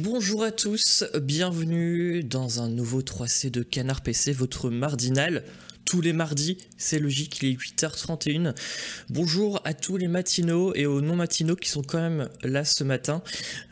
bonjour 0.00 0.42
à 0.44 0.50
tous, 0.50 1.04
bienvenue 1.20 2.24
dans 2.24 2.62
un 2.62 2.68
nouveau 2.68 3.02
3C 3.02 3.50
de 3.50 3.62
Canard 3.62 4.00
PC, 4.00 4.32
votre 4.32 4.70
mardinal. 4.70 5.44
Tous 5.84 6.00
les 6.00 6.12
mardis, 6.12 6.56
c'est 6.78 6.98
logique, 6.98 7.42
il 7.42 7.50
est 7.50 7.54
8h31. 7.54 8.54
Bonjour 9.10 9.60
à 9.64 9.74
tous 9.74 9.98
les 9.98 10.08
matinaux 10.08 10.72
et 10.74 10.86
aux 10.86 11.02
non-matinaux 11.02 11.56
qui 11.56 11.68
sont 11.68 11.82
quand 11.82 11.98
même 11.98 12.28
là 12.42 12.64
ce 12.64 12.82
matin. 12.82 13.22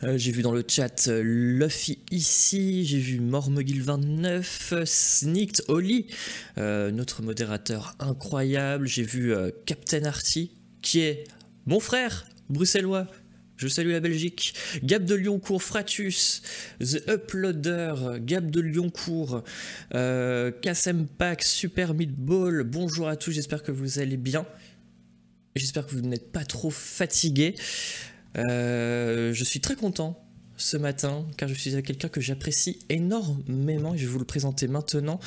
Euh, 0.03 0.19
j'ai 0.19 0.33
vu 0.33 0.43
dans 0.43 0.53
le 0.53 0.65
chat 0.67 1.09
euh, 1.09 1.23
Luffy 1.25 2.01
ici, 2.11 2.85
j'ai 2.85 2.99
vu 2.99 3.21
Mormogil29, 3.21 4.85
Sneaked 4.85 5.65
Oli, 5.69 6.09
euh, 6.59 6.91
notre 6.91 7.23
modérateur 7.23 7.95
incroyable. 8.01 8.87
J'ai 8.87 9.05
vu 9.05 9.35
Captain 9.65 10.05
Arty, 10.05 10.51
qui 10.83 11.01
est 11.01 11.25
mon 11.67 11.81
frère 11.81 12.27
bruxellois 12.51 13.07
je 13.59 13.67
salue 13.69 13.91
la 13.91 14.01
Belgique. 14.01 14.55
Gab 14.85 15.05
de 15.05 15.15
Lyoncourt, 15.15 15.63
Fratus, 15.63 16.43
The 16.81 17.03
Uploader, 17.09 18.21
Gab 18.21 18.51
de 18.51 18.61
Lyoncourt, 18.61 19.43
euh, 19.95 20.51
Kassem 20.63 21.07
Pack, 21.07 21.43
Super 21.43 21.93
Meatball. 21.93 22.63
Bonjour 22.63 23.09
à 23.09 23.17
tous, 23.17 23.33
j'espère 23.33 23.63
que 23.63 23.73
vous 23.73 23.99
allez 23.99 24.17
bien. 24.17 24.47
J'espère 25.57 25.87
que 25.87 25.91
vous 25.91 26.03
n'êtes 26.03 26.31
pas 26.31 26.45
trop 26.45 26.71
fatigués. 26.71 27.57
Euh, 28.37 29.35
je 29.35 29.45
suis 29.45 29.61
très 29.61 29.75
content 29.75 30.25
ce 30.57 30.77
matin 30.77 31.27
car 31.37 31.49
je 31.49 31.55
suis 31.55 31.73
avec 31.73 31.87
quelqu'un 31.87 32.09
que 32.09 32.21
j'apprécie 32.21 32.79
énormément 32.89 33.95
et 33.95 33.99
je 33.99 34.07
vais 34.07 34.13
vous 34.13 34.19
le 34.21 34.25
présenter 34.25 34.69
maintenant. 34.69 35.19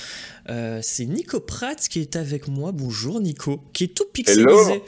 Euh, 0.49 0.79
c'est 0.81 1.05
Nico 1.05 1.41
Pratt 1.41 1.77
qui 1.89 1.99
est 1.99 2.15
avec 2.15 2.47
moi. 2.47 2.71
Bonjour 2.71 3.19
Nico, 3.19 3.61
qui 3.73 3.85
est 3.85 3.95
tout 3.95 4.05
pixelisé. 4.13 4.83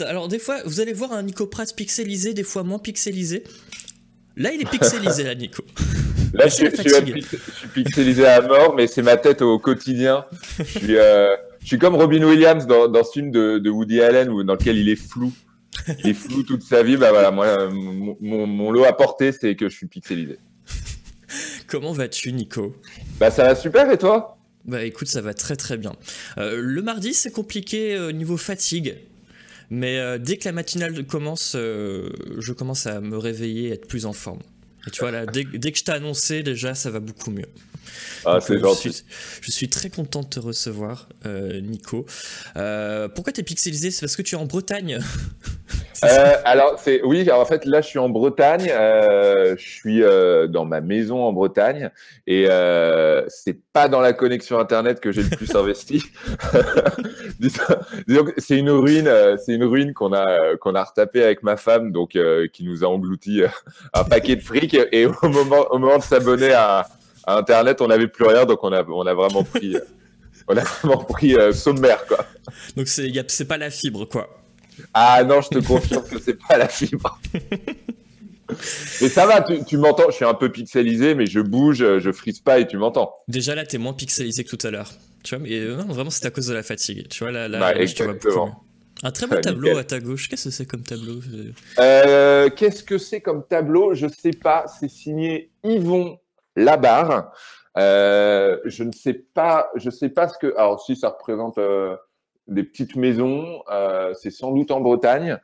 Alors 0.00 0.28
des 0.28 0.38
fois, 0.38 0.58
vous 0.64 0.80
allez 0.80 0.92
voir 0.92 1.12
un 1.12 1.22
Nico 1.22 1.46
Pratt 1.46 1.74
pixelisé, 1.74 2.34
des 2.34 2.42
fois 2.42 2.62
moins 2.62 2.78
pixelisé. 2.78 3.44
Là, 4.36 4.52
il 4.52 4.60
est 4.62 4.70
pixelisé, 4.70 5.24
là, 5.24 5.34
Nico. 5.34 5.64
Là, 6.32 6.46
je, 6.46 6.54
suis, 6.54 7.68
pixelisé 7.74 8.24
à 8.24 8.40
mort, 8.40 8.74
mais 8.76 8.86
c'est 8.86 9.02
ma 9.02 9.16
tête 9.16 9.42
au 9.42 9.58
quotidien. 9.58 10.24
Je 10.58 10.64
suis, 10.64 10.96
euh, 10.96 11.34
comme 11.80 11.96
Robin 11.96 12.22
Williams 12.22 12.68
dans, 12.68 13.02
ce 13.02 13.10
film 13.10 13.32
de, 13.32 13.68
Woody 13.68 14.00
Allen 14.00 14.28
où, 14.28 14.44
dans 14.44 14.54
lequel 14.54 14.78
il 14.78 14.88
est 14.88 14.96
flou. 14.96 15.32
Il 15.98 16.10
est 16.10 16.14
flou 16.14 16.44
toute 16.44 16.62
sa 16.62 16.84
vie. 16.84 16.96
Bah 16.96 17.10
voilà, 17.10 17.32
moi, 17.32 17.68
mon, 17.72 18.70
lot 18.70 18.84
à 18.84 18.92
porter, 18.92 19.32
c'est 19.32 19.56
que 19.56 19.68
je 19.68 19.74
suis 19.74 19.88
pixelisé. 19.88 20.38
Comment 21.66 21.92
vas-tu, 21.92 22.32
Nico? 22.32 22.76
Bah 23.18 23.32
ça 23.32 23.42
va 23.42 23.56
super, 23.56 23.90
et 23.90 23.98
toi? 23.98 24.38
Bah 24.64 24.84
écoute, 24.84 25.08
ça 25.08 25.20
va 25.20 25.34
très 25.34 25.56
très 25.56 25.76
bien. 25.76 25.96
Euh, 26.38 26.60
le 26.62 26.82
mardi, 26.82 27.12
c'est 27.12 27.32
compliqué 27.32 27.98
au 27.98 28.12
niveau 28.12 28.36
fatigue. 28.36 28.96
Mais 29.70 29.98
euh, 29.98 30.18
dès 30.18 30.36
que 30.36 30.44
la 30.46 30.52
matinale 30.52 31.06
commence, 31.06 31.54
euh, 31.56 32.10
je 32.38 32.52
commence 32.52 32.86
à 32.86 33.00
me 33.00 33.16
réveiller, 33.16 33.68
et 33.68 33.72
être 33.72 33.86
plus 33.86 34.04
en 34.04 34.12
forme. 34.12 34.40
Et 34.86 34.90
tu 34.90 35.00
vois, 35.00 35.12
là, 35.12 35.26
dès, 35.26 35.44
dès 35.44 35.72
que 35.72 35.78
je 35.78 35.84
t'ai 35.84 35.92
annoncé, 35.92 36.42
déjà, 36.42 36.74
ça 36.74 36.90
va 36.90 37.00
beaucoup 37.00 37.30
mieux. 37.30 37.46
Ah, 38.24 38.38
euh. 38.50 38.64
Je 39.40 39.50
suis, 39.50 39.68
très 39.68 39.88
content 39.88 40.20
de 40.20 40.26
te 40.26 40.40
recevoir, 40.40 41.08
Nico. 41.24 42.06
pourquoi 43.14 43.32
tu 43.32 43.40
es 43.40 43.44
pixelisé? 43.44 43.90
C'est 43.90 44.00
parce 44.00 44.16
que 44.16 44.22
tu 44.22 44.34
es 44.34 44.38
en 44.38 44.46
Bretagne? 44.46 44.98
Alors, 46.44 46.78
c'est 46.82 47.02
oui, 47.02 47.30
en 47.30 47.44
fait, 47.44 47.66
là, 47.66 47.82
je 47.82 47.88
suis 47.88 47.98
en 47.98 48.08
Bretagne. 48.08 48.68
je 48.68 49.56
suis 49.58 50.00
dans 50.00 50.64
ma 50.64 50.80
maison 50.80 51.22
en 51.22 51.32
Bretagne. 51.32 51.90
Et 52.26 52.46
c'est 53.28 53.58
pas 53.72 53.88
dans 53.88 54.00
la 54.00 54.12
connexion 54.12 54.58
Internet 54.58 55.00
que 55.00 55.12
j'ai 55.12 55.22
le 55.22 55.30
plus 55.30 55.54
investi. 55.54 56.02
c'est 58.38 58.58
une 58.58 58.70
ruine, 58.70 59.08
euh, 59.08 59.36
c'est 59.36 59.54
une 59.54 59.64
ruine 59.64 59.94
qu'on 59.94 60.12
a 60.12 60.28
euh, 60.28 60.56
qu'on 60.56 60.74
a 60.74 60.84
retapé 60.84 61.22
avec 61.22 61.42
ma 61.42 61.56
femme, 61.56 61.92
donc 61.92 62.16
euh, 62.16 62.46
qui 62.52 62.64
nous 62.64 62.84
a 62.84 62.88
englouti 62.88 63.42
un 63.94 64.04
paquet 64.04 64.36
de 64.36 64.42
fric. 64.42 64.76
Et 64.92 65.06
au 65.06 65.28
moment 65.28 65.66
au 65.70 65.78
moment 65.78 65.98
de 65.98 66.02
s'abonner 66.02 66.52
à, 66.52 66.86
Internet, 67.36 67.80
on 67.80 67.88
n'avait 67.88 68.08
plus 68.08 68.24
rien, 68.24 68.44
donc 68.44 68.62
on 68.62 68.72
a 68.72 68.84
on 68.84 69.06
a 69.06 69.14
vraiment 69.14 69.44
pris 69.44 69.76
on 70.48 70.56
a 70.56 70.62
vraiment 70.62 71.04
pris 71.04 71.36
sommaire 71.52 72.04
quoi. 72.06 72.24
Donc 72.76 72.88
c'est 72.88 73.12
c'est 73.28 73.46
pas 73.46 73.58
la 73.58 73.70
fibre 73.70 74.06
quoi. 74.06 74.28
Ah 74.94 75.22
non, 75.24 75.40
je 75.40 75.48
te 75.48 75.58
confirme 75.58 76.04
que 76.04 76.18
c'est 76.18 76.38
pas 76.38 76.56
la 76.56 76.68
fibre. 76.68 77.20
Mais 79.00 79.08
ça 79.08 79.26
va, 79.26 79.42
tu, 79.42 79.78
m'entends, 79.78 80.10
je 80.10 80.16
suis 80.16 80.24
un 80.24 80.34
peu 80.34 80.50
pixelisé, 80.50 81.14
mais 81.14 81.26
je 81.26 81.38
bouge, 81.38 81.84
je 81.98 82.12
frise 82.12 82.40
pas 82.40 82.58
et 82.58 82.66
tu 82.66 82.78
m'entends. 82.78 83.14
Déjà 83.28 83.54
là, 83.54 83.64
tu 83.64 83.76
es 83.76 83.78
moins 83.78 83.92
pixelisé 83.92 84.42
que 84.42 84.56
tout 84.56 84.66
à 84.66 84.70
l'heure. 84.72 84.90
Tu 85.22 85.34
vois, 85.34 85.44
mais 85.46 85.58
euh, 85.58 85.76
non, 85.76 85.92
vraiment, 85.92 86.10
c'est 86.10 86.26
à 86.26 86.30
cause 86.30 86.46
de 86.46 86.54
la 86.54 86.62
fatigue. 86.62 87.08
Tu 87.08 87.24
vois, 87.24 87.32
là, 87.32 87.48
là, 87.48 87.58
vois 87.58 88.12
beaucoup 88.14 88.50
Un 89.02 89.10
très 89.10 89.26
beau 89.26 89.36
tableau 89.36 89.76
à 89.76 89.84
ta 89.84 90.00
gauche. 90.00 90.28
Qu'est-ce 90.28 90.44
que 90.44 90.50
c'est 90.50 90.66
comme 90.66 90.82
tableau 90.82 91.20
euh, 91.78 92.48
Qu'est-ce 92.50 92.82
que 92.82 92.98
c'est 92.98 93.20
comme 93.20 93.46
tableau? 93.46 93.94
Je 93.94 94.06
sais 94.08 94.32
pas. 94.32 94.64
C'est 94.80 94.90
signé 94.90 95.50
Yvon 95.62 96.18
Labarre. 96.56 97.32
Euh, 97.78 98.58
je 98.64 98.84
ne 98.84 98.92
sais 98.92 99.14
pas. 99.14 99.70
Je 99.76 99.90
sais 99.90 100.08
pas 100.08 100.28
ce 100.28 100.38
que. 100.38 100.54
Alors, 100.56 100.82
si 100.82 100.96
ça 100.96 101.10
représente 101.10 101.58
des 102.46 102.64
petites 102.64 102.96
maisons, 102.96 103.62
c'est 104.14 104.30
sans 104.30 104.52
doute 104.52 104.70
en 104.70 104.80
Bretagne. 104.80 105.38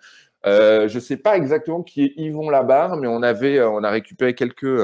je 0.44 0.92
ne 0.92 1.00
sais 1.00 1.16
pas 1.16 1.36
exactement 1.36 1.82
qui 1.82 2.04
est 2.04 2.12
Yvon 2.16 2.50
Labarre, 2.50 2.96
mais 2.96 3.06
on 3.06 3.22
avait, 3.22 3.62
on 3.62 3.82
a 3.84 3.90
récupéré 3.90 4.34
quelques 4.34 4.80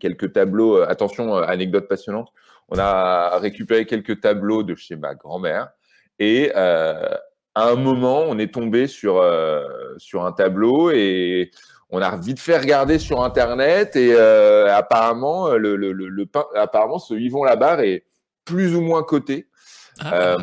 quelques 0.00 0.32
tableaux. 0.32 0.82
Attention, 0.82 1.34
anecdote 1.36 1.88
passionnante 1.88 2.32
on 2.68 2.78
a 2.78 3.38
récupéré 3.38 3.86
quelques 3.86 4.20
tableaux 4.20 4.62
de 4.62 4.74
chez 4.74 4.96
ma 4.96 5.14
grand-mère 5.14 5.70
et 6.18 6.52
euh, 6.56 7.14
à 7.54 7.68
un 7.68 7.76
moment, 7.76 8.24
on 8.28 8.38
est 8.38 8.52
tombé 8.52 8.88
sur, 8.88 9.18
euh, 9.18 9.62
sur 9.96 10.24
un 10.24 10.32
tableau 10.32 10.90
et 10.90 11.52
on 11.94 12.02
a 12.02 12.16
vite 12.16 12.40
fait 12.40 12.58
regarder 12.58 12.98
sur 12.98 13.22
Internet 13.22 13.96
et 13.96 14.12
euh, 14.12 14.74
apparemment, 14.74 15.50
le, 15.50 15.76
le, 15.76 15.92
le, 15.92 16.26
apparemment, 16.54 16.98
ce 16.98 17.14
Yvon 17.14 17.44
Labarre 17.44 17.80
est 17.80 18.04
plus 18.44 18.74
ou 18.74 18.80
moins 18.80 19.02
coté. 19.02 19.48
Ah. 20.00 20.36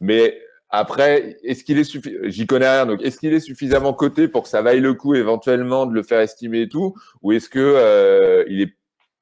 mais 0.00 0.38
après, 0.70 1.36
est-ce 1.42 1.64
qu'il 1.64 1.78
est, 1.78 1.84
suffisant 1.84 2.18
J'y 2.24 2.46
connais 2.46 2.68
rien, 2.68 2.86
donc 2.86 3.02
est-ce 3.02 3.18
qu'il 3.18 3.32
est 3.32 3.40
suffisamment 3.40 3.92
coté 3.92 4.28
pour 4.28 4.44
que 4.44 4.48
ça 4.48 4.62
vaille 4.62 4.80
le 4.80 4.94
coup 4.94 5.14
éventuellement 5.14 5.86
de 5.86 5.92
le 5.92 6.02
faire 6.02 6.20
estimer 6.20 6.62
et 6.62 6.68
tout, 6.68 6.94
ou 7.22 7.32
est-ce 7.32 7.48
que 7.48 8.44
il 8.48 8.60
est 8.60 8.74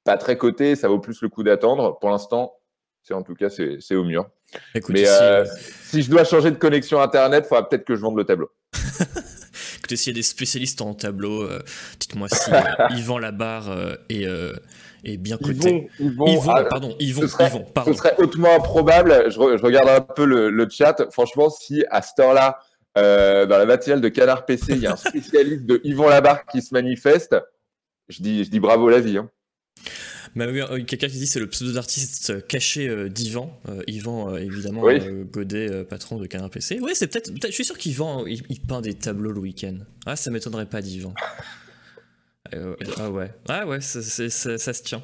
pas 0.04 0.18
très 0.18 0.36
coté, 0.36 0.76
ça 0.76 0.88
vaut 0.88 0.98
plus 0.98 1.22
le 1.22 1.28
coup 1.28 1.42
d'attendre? 1.42 1.98
Pour 1.98 2.10
l'instant, 2.10 2.52
c'est 3.02 3.14
en 3.14 3.22
tout 3.22 3.34
cas, 3.34 3.48
c'est 3.50 3.94
au 3.94 4.04
mur. 4.04 4.28
Mais 4.88 5.08
euh, 5.08 5.44
si 5.84 6.02
je 6.02 6.10
dois 6.10 6.24
changer 6.24 6.50
de 6.50 6.56
connexion 6.56 7.00
Internet, 7.00 7.44
il 7.46 7.48
faudra 7.48 7.68
peut-être 7.68 7.84
que 7.84 7.96
je 7.96 8.00
vende 8.00 8.16
le 8.16 8.24
tableau. 8.24 8.50
Écoutez, 9.92 10.04
s'il 10.04 10.12
y 10.12 10.16
a 10.16 10.20
des 10.20 10.22
spécialistes 10.22 10.80
en 10.80 10.94
tableau, 10.94 11.42
euh, 11.42 11.58
dites-moi 12.00 12.26
si 12.30 12.50
euh, 12.50 12.60
Yvan 12.96 13.18
Labarre 13.18 13.70
est, 14.08 14.26
est, 15.04 15.16
bien 15.18 15.36
coté. 15.36 15.90
Yvon, 15.98 16.26
Yvon, 16.26 16.52
ah, 16.54 16.64
pardon, 16.64 16.96
Yvon, 16.98 17.20
ce 17.20 17.26
serait, 17.26 17.50
pardon. 17.74 17.92
Ce 17.92 17.98
serait 17.98 18.14
hautement 18.16 18.54
improbable. 18.56 19.30
Je, 19.30 19.38
regarde 19.38 19.88
un 19.88 20.00
peu 20.00 20.24
le, 20.24 20.66
chat. 20.70 20.96
Franchement, 21.10 21.50
si 21.50 21.84
à 21.90 22.00
cette 22.00 22.18
heure-là, 22.20 22.58
dans 22.96 23.58
la 23.58 23.66
matinale 23.66 24.00
de 24.00 24.08
Canard 24.08 24.46
PC, 24.46 24.72
il 24.72 24.78
y 24.78 24.86
a 24.86 24.92
un 24.92 24.96
spécialiste 25.10 25.66
de 25.66 25.82
Yvon 25.84 26.08
Labarre 26.08 26.46
qui 26.46 26.62
se 26.62 26.72
manifeste, 26.72 27.36
je 28.08 28.22
dis, 28.22 28.44
je 28.44 28.50
dis 28.50 28.60
bravo 28.60 28.88
la 28.88 29.00
vie. 29.00 29.18
Hein. 29.18 29.28
Mais 30.34 30.46
oui, 30.46 30.86
quelqu'un 30.86 31.08
qui 31.08 31.18
dit 31.18 31.26
c'est 31.26 31.40
le 31.40 31.46
pseudo 31.46 31.72
d'artiste 31.72 32.46
caché 32.46 32.88
euh, 32.88 33.08
d'Ivan. 33.08 33.60
Euh, 33.68 33.82
Yvan, 33.86 34.32
euh, 34.32 34.38
évidemment, 34.38 34.82
Godet, 35.30 35.84
patron 35.84 36.18
de 36.18 36.26
Canard 36.26 36.50
PC. 36.50 36.78
Oui, 36.80 36.92
c'est 36.94 37.06
peut-être. 37.06 37.30
je 37.44 37.52
suis 37.52 37.64
sûr 37.64 37.76
qu'Yvan, 37.76 38.26
il, 38.26 38.42
il, 38.48 38.60
peint 38.60 38.80
des 38.80 38.94
tableaux 38.94 39.32
le 39.32 39.40
week-end. 39.40 39.76
Ah, 40.06 40.16
ça 40.16 40.30
m'étonnerait 40.30 40.66
pas 40.66 40.80
d'Yvan. 40.80 41.14
ah 42.98 43.10
ouais, 43.10 43.30
ah 43.48 43.66
ouais, 43.66 43.80
ça, 43.80 44.02
ça, 44.02 44.72
se 44.72 44.82
tient. 44.82 45.02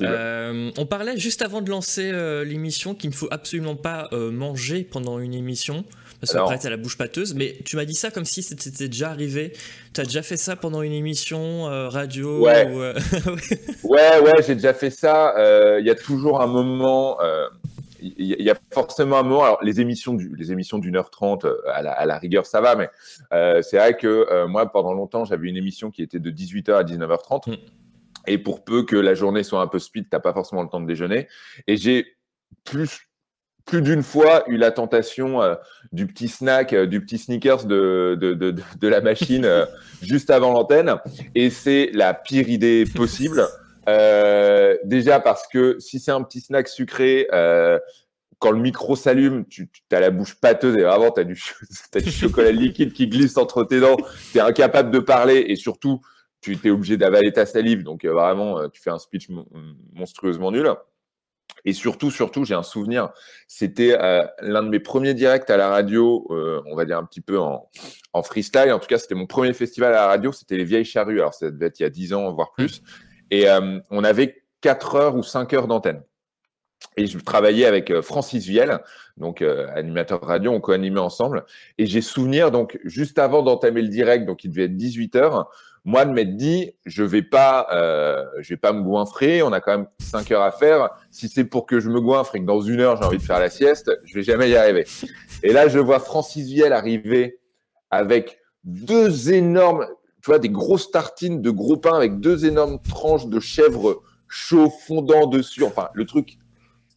on 0.00 0.86
parlait 0.86 1.18
juste 1.18 1.42
avant 1.42 1.62
de 1.62 1.70
lancer 1.70 2.12
l'émission 2.44 2.94
qu'il 2.94 3.10
ne 3.10 3.14
faut 3.14 3.28
absolument 3.30 3.76
pas 3.76 4.08
manger 4.12 4.84
pendant 4.84 5.18
une 5.18 5.34
émission. 5.34 5.84
Parce 6.20 6.32
qu'après, 6.32 6.58
t'as 6.58 6.70
la 6.70 6.76
bouche 6.76 6.96
pâteuse. 6.96 7.34
Mais 7.34 7.56
tu 7.64 7.76
m'as 7.76 7.84
dit 7.84 7.94
ça 7.94 8.10
comme 8.10 8.24
si 8.24 8.42
c'était 8.42 8.88
déjà 8.88 9.10
arrivé. 9.10 9.52
Tu 9.94 10.00
as 10.00 10.04
déjà 10.04 10.22
fait 10.22 10.36
ça 10.36 10.56
pendant 10.56 10.82
une 10.82 10.92
émission 10.92 11.68
euh, 11.68 11.88
radio 11.88 12.40
Ouais, 12.40 12.66
euh, 12.68 12.94
ouais, 13.84 14.20
ouais 14.20 14.42
j'ai 14.46 14.54
déjà 14.54 14.74
fait 14.74 14.90
ça. 14.90 15.36
Euh, 15.36 15.78
il 15.80 15.86
y 15.86 15.90
a 15.90 15.94
toujours 15.94 16.40
un 16.40 16.46
moment. 16.46 17.18
Il 18.00 18.26
y, 18.26 18.50
a 18.50 18.54
forcément 18.72 19.18
un 19.18 19.22
moment. 19.22 19.44
Alors, 19.44 19.58
les 19.62 19.80
émissions 19.80 20.14
du, 20.14 20.34
les 20.36 20.52
émissions 20.52 20.78
d'une 20.78 20.96
heure 20.96 21.10
trente, 21.10 21.46
à 21.66 21.82
la, 21.82 21.92
à 21.92 22.06
la, 22.06 22.18
rigueur, 22.18 22.46
ça 22.46 22.60
va. 22.60 22.76
Mais 22.76 22.90
c'est 23.62 23.78
vrai 23.78 23.96
que 23.96 24.46
moi, 24.46 24.70
pendant 24.70 24.92
longtemps, 24.92 25.24
j'avais 25.24 25.48
une 25.48 25.56
émission 25.56 25.90
qui 25.90 26.02
était 26.02 26.20
de 26.20 26.30
18h 26.30 26.72
à 26.72 26.84
19h30. 26.84 27.50
Mm. 27.50 27.56
Et 28.28 28.38
pour 28.38 28.64
peu 28.64 28.84
que 28.84 28.96
la 28.96 29.14
journée 29.14 29.42
soit 29.42 29.60
un 29.60 29.66
peu 29.66 29.78
speed, 29.78 30.08
t'as 30.10 30.20
pas 30.20 30.32
forcément 30.32 30.62
le 30.62 30.68
temps 30.68 30.80
de 30.80 30.86
déjeuner. 30.86 31.28
Et 31.66 31.76
j'ai 31.76 32.16
plus 32.64 33.05
plus 33.66 33.82
d'une 33.82 34.04
fois 34.04 34.44
eu 34.46 34.56
la 34.56 34.70
tentation 34.70 35.42
euh, 35.42 35.56
du 35.92 36.06
petit 36.06 36.28
snack, 36.28 36.72
euh, 36.72 36.86
du 36.86 37.00
petit 37.04 37.18
sneakers 37.18 37.66
de, 37.66 38.16
de, 38.18 38.32
de, 38.32 38.54
de 38.80 38.88
la 38.88 39.00
machine 39.00 39.44
euh, 39.44 39.66
juste 40.02 40.30
avant 40.30 40.52
l'antenne. 40.52 40.94
Et 41.34 41.50
c'est 41.50 41.90
la 41.92 42.14
pire 42.14 42.48
idée 42.48 42.84
possible. 42.94 43.44
déjà 44.84 45.20
parce 45.20 45.46
que 45.48 45.78
si 45.80 45.98
c'est 45.98 46.12
un 46.12 46.22
petit 46.22 46.40
snack 46.40 46.68
sucré, 46.68 47.28
quand 48.38 48.50
le 48.50 48.60
micro 48.60 48.96
s'allume, 48.96 49.46
tu, 49.46 49.68
tu 49.70 49.96
as 49.96 50.00
la 50.00 50.10
bouche 50.10 50.38
pâteuse 50.38 50.76
et 50.76 50.82
vraiment 50.82 51.10
tu 51.10 51.20
as, 51.20 51.24
du, 51.24 51.42
as 51.94 52.00
du 52.00 52.10
chocolat 52.10 52.52
liquide 52.52 52.92
qui 52.92 53.08
glisse 53.08 53.36
entre 53.36 53.64
tes 53.64 53.80
dents. 53.80 53.96
Tu 54.30 54.38
es 54.38 54.40
incapable 54.40 54.90
de 54.90 54.98
parler 54.98 55.46
et 55.48 55.56
surtout, 55.56 56.00
tu 56.40 56.52
étais 56.52 56.70
obligé 56.70 56.96
d'avaler 56.96 57.32
ta 57.32 57.46
salive. 57.46 57.82
Donc, 57.82 58.04
vraiment, 58.04 58.68
tu 58.68 58.80
fais 58.80 58.90
un 58.90 58.98
speech 58.98 59.28
monstrueusement 59.94 60.52
nul. 60.52 60.70
Et 61.64 61.72
surtout, 61.72 62.10
surtout, 62.10 62.44
j'ai 62.44 62.54
un 62.54 62.62
souvenir, 62.62 63.10
c'était 63.48 63.96
l'un 64.40 64.62
de 64.62 64.68
mes 64.68 64.78
premiers 64.78 65.14
directs 65.14 65.50
à 65.50 65.56
la 65.56 65.68
radio, 65.68 66.24
on 66.30 66.76
va 66.76 66.84
dire 66.84 66.98
un 66.98 67.04
petit 67.04 67.20
peu 67.20 67.40
en, 67.40 67.68
en 68.12 68.22
freestyle. 68.22 68.70
En 68.72 68.78
tout 68.78 68.86
cas, 68.86 68.98
c'était 68.98 69.16
mon 69.16 69.26
premier 69.26 69.52
festival 69.52 69.92
à 69.92 69.96
la 69.96 70.06
radio, 70.06 70.30
c'était 70.30 70.56
les 70.56 70.64
Vieilles 70.64 70.84
Charrues. 70.84 71.18
Alors, 71.20 71.34
ça 71.34 71.50
devait 71.50 71.66
être 71.66 71.80
il 71.80 71.82
y 71.82 71.86
a 71.86 71.90
10 71.90 72.14
ans, 72.14 72.32
voire 72.32 72.52
plus. 72.52 72.82
Et 73.32 73.46
on 73.90 74.04
avait 74.04 74.44
4 74.60 74.94
heures 74.94 75.16
ou 75.16 75.24
5 75.24 75.52
heures 75.54 75.66
d'antenne. 75.66 76.02
Et 76.96 77.06
je 77.06 77.18
travaillais 77.18 77.66
avec 77.66 77.90
euh, 77.90 78.00
Francis 78.00 78.46
Viel, 78.46 78.80
donc 79.16 79.42
euh, 79.42 79.68
animateur 79.74 80.20
radio, 80.22 80.52
on 80.52 80.60
co-animait 80.60 81.00
ensemble. 81.00 81.44
Et 81.78 81.86
j'ai 81.86 82.00
souvenir, 82.00 82.50
donc 82.50 82.78
juste 82.84 83.18
avant 83.18 83.42
d'entamer 83.42 83.82
le 83.82 83.88
direct, 83.88 84.24
donc 84.24 84.44
il 84.44 84.50
devait 84.50 84.64
être 84.64 84.76
18 84.76 85.16
heures, 85.16 85.50
moi 85.86 86.04
de 86.04 86.10
m'être 86.10 86.36
dit, 86.36 86.72
je 86.84 87.04
vais 87.04 87.22
pas, 87.22 87.68
euh, 87.72 88.24
je 88.40 88.48
vais 88.48 88.56
pas 88.56 88.72
me 88.72 88.82
goinfrer. 88.82 89.40
On 89.42 89.52
a 89.52 89.60
quand 89.60 89.70
même 89.70 89.86
5 90.00 90.32
heures 90.32 90.42
à 90.42 90.50
faire. 90.50 90.90
Si 91.12 91.28
c'est 91.28 91.44
pour 91.44 91.64
que 91.64 91.78
je 91.78 91.88
me 91.88 92.00
goinfre 92.00 92.34
et 92.34 92.40
que 92.40 92.44
dans 92.44 92.60
une 92.60 92.80
heure 92.80 92.96
j'ai 92.96 93.04
envie 93.04 93.18
de 93.18 93.22
faire 93.22 93.38
la 93.38 93.50
sieste, 93.50 93.92
je 94.04 94.14
vais 94.14 94.24
jamais 94.24 94.50
y 94.50 94.56
arriver. 94.56 94.84
Et 95.44 95.52
là, 95.52 95.68
je 95.68 95.78
vois 95.78 96.00
Francis 96.00 96.48
Viel 96.48 96.72
arriver 96.72 97.38
avec 97.90 98.40
deux 98.64 99.32
énormes, 99.32 99.86
tu 100.22 100.26
vois, 100.26 100.40
des 100.40 100.48
grosses 100.48 100.90
tartines 100.90 101.40
de 101.40 101.50
gros 101.50 101.76
pain 101.76 101.94
avec 101.94 102.18
deux 102.18 102.46
énormes 102.46 102.80
tranches 102.82 103.28
de 103.28 103.38
chèvre 103.38 104.02
chaud 104.26 104.72
fondant 104.86 105.28
dessus. 105.28 105.62
Enfin, 105.62 105.88
le 105.94 106.04
truc 106.04 106.36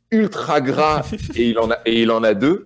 ultra 0.09 0.62
gras 0.62 1.06
et 1.36 1.47
il 1.47 1.59
en 1.59 1.69
a, 1.69 1.77
et 1.86 2.01
il 2.01 2.09
en 2.09 2.24
a 2.24 2.33
deux. 2.33 2.65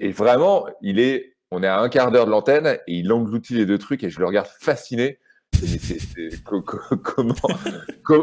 Et 0.00 0.12
vraiment, 0.12 0.66
il 0.80 1.00
est, 1.00 1.34
on 1.50 1.62
est 1.62 1.66
à 1.66 1.80
un 1.80 1.88
quart 1.88 2.10
d'heure 2.10 2.26
de 2.26 2.30
l'antenne 2.30 2.78
et 2.86 2.94
il 2.94 3.12
engloutit 3.12 3.54
les 3.54 3.66
deux 3.66 3.78
trucs 3.78 4.04
et 4.04 4.10
je 4.10 4.20
le 4.20 4.26
regarde 4.26 4.48
fasciné. 4.60 5.18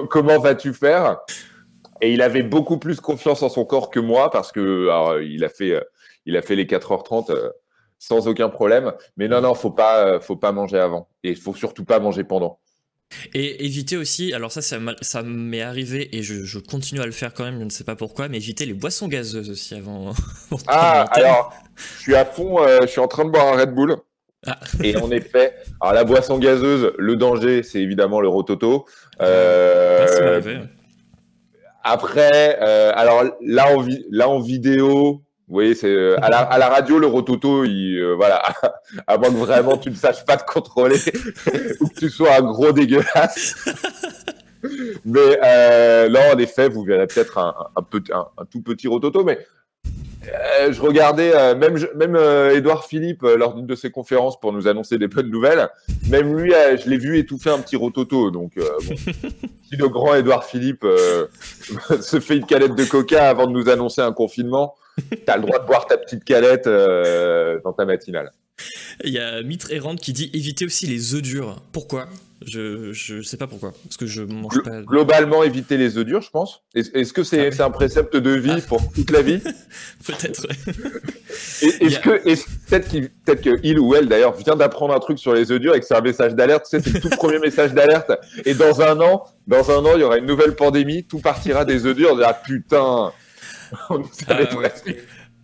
comment 0.09 0.39
vas-tu 0.39 0.73
faire? 0.73 1.17
Et 2.01 2.13
il 2.13 2.21
avait 2.21 2.43
beaucoup 2.43 2.77
plus 2.77 2.99
confiance 2.99 3.41
en 3.41 3.49
son 3.49 3.65
corps 3.65 3.89
que 3.89 3.99
moi 3.99 4.29
parce 4.29 4.51
que 4.51 4.89
alors, 4.89 5.19
il 5.19 5.43
a 5.43 5.49
fait 5.49 5.85
les 6.25 6.65
4h30 6.65 7.31
euh, 7.31 7.49
sans 7.97 8.27
aucun 8.27 8.49
problème. 8.49 8.93
Mais 9.17 9.27
non 9.27 9.41
non, 9.41 9.55
faut 9.55 9.71
pas 9.71 10.19
faut 10.19 10.35
pas 10.35 10.51
manger 10.51 10.77
avant 10.79 11.09
et 11.23 11.31
il 11.31 11.37
faut 11.37 11.55
surtout 11.55 11.85
pas 11.85 11.99
manger 11.99 12.23
pendant. 12.23 12.59
Et 13.33 13.65
éviter 13.65 13.97
aussi, 13.97 14.33
alors 14.33 14.51
ça, 14.51 14.61
ça 14.61 15.23
m'est 15.23 15.61
arrivé 15.61 16.15
et 16.15 16.23
je, 16.23 16.59
continue 16.59 17.01
à 17.01 17.05
le 17.05 17.11
faire 17.11 17.33
quand 17.33 17.43
même, 17.43 17.59
je 17.59 17.65
ne 17.65 17.69
sais 17.69 17.83
pas 17.83 17.95
pourquoi, 17.95 18.27
mais 18.27 18.37
éviter 18.37 18.65
les 18.65 18.73
boissons 18.73 19.07
gazeuses 19.07 19.49
aussi 19.49 19.75
avant. 19.75 20.13
ah, 20.67 21.05
alors, 21.11 21.53
je 21.75 22.01
suis 22.01 22.15
à 22.15 22.25
fond, 22.25 22.61
euh, 22.61 22.81
je 22.81 22.87
suis 22.87 23.01
en 23.01 23.07
train 23.07 23.25
de 23.25 23.29
boire 23.29 23.47
un 23.47 23.59
Red 23.59 23.73
Bull. 23.73 23.95
Ah. 24.47 24.59
Et 24.83 24.95
en 24.97 25.09
effet, 25.09 25.55
alors 25.81 25.93
la 25.93 26.03
boisson 26.03 26.37
gazeuse, 26.37 26.91
le 26.97 27.15
danger, 27.15 27.63
c'est 27.63 27.79
évidemment 27.79 28.21
le 28.21 28.27
rototo. 28.27 28.85
Euh, 29.21 30.05
après, 31.83 32.59
euh, 32.61 32.91
alors 32.95 33.23
là 33.41 33.75
en, 33.75 33.85
là 34.11 34.29
en 34.29 34.39
vidéo, 34.39 35.24
vous 35.47 35.53
voyez, 35.53 35.75
c'est 35.75 35.93
euh, 35.93 36.17
à, 36.23 36.29
la, 36.29 36.39
à 36.39 36.57
la 36.57 36.69
radio 36.69 36.97
le 36.97 37.05
rototo, 37.05 37.65
il, 37.65 37.99
euh, 37.99 38.15
voilà, 38.15 38.41
à 39.07 39.17
moins 39.17 39.29
que 39.29 39.35
vraiment 39.35 39.77
tu 39.77 39.91
ne 39.91 39.95
saches 39.95 40.25
pas 40.25 40.37
te 40.37 40.51
contrôler 40.51 40.97
ou 41.81 41.87
que 41.87 41.99
tu 41.99 42.09
sois 42.09 42.37
un 42.37 42.41
gros 42.41 42.71
dégueulasse. 42.71 43.55
mais 45.05 45.39
euh, 45.43 46.09
là, 46.09 46.33
en 46.33 46.39
effet, 46.39 46.67
vous 46.67 46.83
verrez 46.83 47.05
peut-être 47.05 47.37
un, 47.37 47.53
un, 47.75 48.27
un, 48.37 48.45
tout 48.45 48.61
petit 48.63 48.87
rototo, 48.87 49.23
mais 49.23 49.37
je 50.23 50.81
regardais 50.81 51.53
même 51.53 51.77
même 51.95 52.17
Edouard 52.51 52.85
Philippe 52.85 53.21
lors 53.21 53.53
d'une 53.53 53.67
de 53.67 53.75
ses 53.75 53.91
conférences 53.91 54.39
pour 54.39 54.51
nous 54.51 54.67
annoncer 54.67 54.97
des 54.97 55.07
bonnes 55.07 55.29
nouvelles. 55.29 55.69
Même 56.09 56.35
lui, 56.35 56.51
je 56.51 56.89
l'ai 56.89 56.97
vu 56.97 57.19
étouffer 57.19 57.51
un 57.51 57.59
petit 57.59 57.75
rototo. 57.75 58.31
Donc, 58.31 58.53
bon, 58.55 58.95
si 59.69 59.75
le 59.77 59.87
grand 59.87 60.15
Edouard 60.15 60.45
Philippe 60.45 60.83
se 62.01 62.19
fait 62.19 62.37
une 62.37 62.47
canette 62.47 62.73
de 62.73 62.85
coca 62.85 63.29
avant 63.29 63.45
de 63.45 63.51
nous 63.51 63.69
annoncer 63.69 64.01
un 64.01 64.13
confinement, 64.13 64.73
tu 64.97 65.17
as 65.27 65.37
le 65.37 65.43
droit 65.43 65.59
de 65.59 65.65
boire 65.65 65.85
ta 65.85 65.97
petite 65.97 66.23
calette 66.23 66.67
euh, 66.67 67.59
dans 67.63 67.73
ta 67.73 67.85
matinale. 67.85 68.31
Il 69.03 69.11
y 69.11 69.19
a 69.19 69.41
Mitre 69.41 69.71
Errante 69.71 69.99
qui 69.99 70.13
dit 70.13 70.31
éviter 70.33 70.65
aussi 70.65 70.87
les 70.87 71.13
œufs 71.13 71.21
durs. 71.21 71.61
Pourquoi? 71.71 72.07
Je, 72.45 72.93
je 72.93 73.21
sais 73.21 73.37
pas 73.37 73.47
pourquoi. 73.47 73.73
Parce 73.83 73.97
que 73.97 74.05
je 74.05 74.21
mange 74.21 74.61
pas. 74.61 74.81
Globalement, 74.81 75.43
éviter 75.43 75.77
les 75.77 75.97
œufs 75.97 76.05
durs, 76.05 76.21
je 76.21 76.29
pense. 76.29 76.63
Est-ce 76.75 77.11
que 77.11 77.23
c'est 77.23 77.59
ah 77.59 77.65
un 77.65 77.71
précepte 77.71 78.15
de 78.15 78.29
vie 78.31 78.61
pour 78.67 78.91
toute 78.91 79.09
la 79.11 79.21
vie? 79.21 79.39
Peut-être. 80.05 80.47
Est-ce 81.61 81.99
que 81.99 82.23
peut-être 82.69 82.87
qu'il 82.87 83.09
peut 83.09 83.79
ou 83.79 83.95
elle 83.95 84.07
d'ailleurs 84.07 84.35
vient 84.35 84.55
d'apprendre 84.55 84.93
un 84.93 84.99
truc 84.99 85.17
sur 85.17 85.33
les 85.33 85.51
œufs 85.51 85.59
durs 85.59 85.75
et 85.75 85.79
que 85.79 85.85
c'est 85.85 85.95
un 85.95 86.01
message 86.01 86.35
d'alerte. 86.35 86.67
Tu 86.69 86.77
sais, 86.77 86.83
c'est 86.83 86.93
le 86.93 87.01
tout 87.01 87.09
premier 87.09 87.39
message 87.39 87.73
d'alerte. 87.73 88.11
Et 88.45 88.53
dans 88.53 88.81
un 88.81 88.99
an, 88.99 89.23
dans 89.47 89.71
un 89.71 89.83
an, 89.85 89.91
il 89.95 90.01
y 90.01 90.03
aura 90.03 90.17
une 90.17 90.25
nouvelle 90.25 90.55
pandémie. 90.55 91.03
Tout 91.05 91.19
partira 91.19 91.65
des 91.65 91.85
œufs 91.85 91.95
durs. 91.95 92.19
Ah 92.23 92.33
putain. 92.33 93.11
Ah 94.27 94.37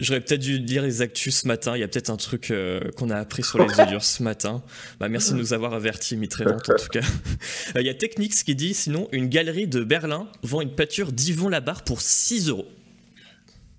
J'aurais 0.01 0.21
peut-être 0.21 0.41
dû 0.41 0.57
lire 0.57 0.81
les 0.81 1.03
actus 1.03 1.41
ce 1.41 1.47
matin. 1.47 1.77
Il 1.77 1.79
y 1.79 1.83
a 1.83 1.87
peut-être 1.87 2.09
un 2.09 2.17
truc 2.17 2.49
euh, 2.49 2.79
qu'on 2.97 3.11
a 3.11 3.17
appris 3.17 3.43
sur 3.43 3.63
les 3.63 3.79
audios 3.79 3.99
ce 3.99 4.23
matin. 4.23 4.63
Bah, 4.99 5.09
merci 5.09 5.33
de 5.33 5.37
nous 5.37 5.53
avoir 5.53 5.75
avertis, 5.75 6.17
Mitrevant, 6.17 6.55
en 6.55 6.59
tout 6.59 6.87
cas. 6.91 7.01
Euh, 7.75 7.81
il 7.81 7.85
y 7.85 7.89
a 7.89 7.93
Technics 7.93 8.43
qui 8.43 8.55
dit 8.55 8.73
sinon, 8.73 9.07
une 9.11 9.29
galerie 9.29 9.67
de 9.67 9.83
Berlin 9.83 10.27
vend 10.41 10.61
une 10.61 10.73
pâture 10.73 11.11
d'Yvon 11.11 11.47
Labarre 11.47 11.83
pour 11.83 12.01
6 12.01 12.49
euros. 12.49 12.67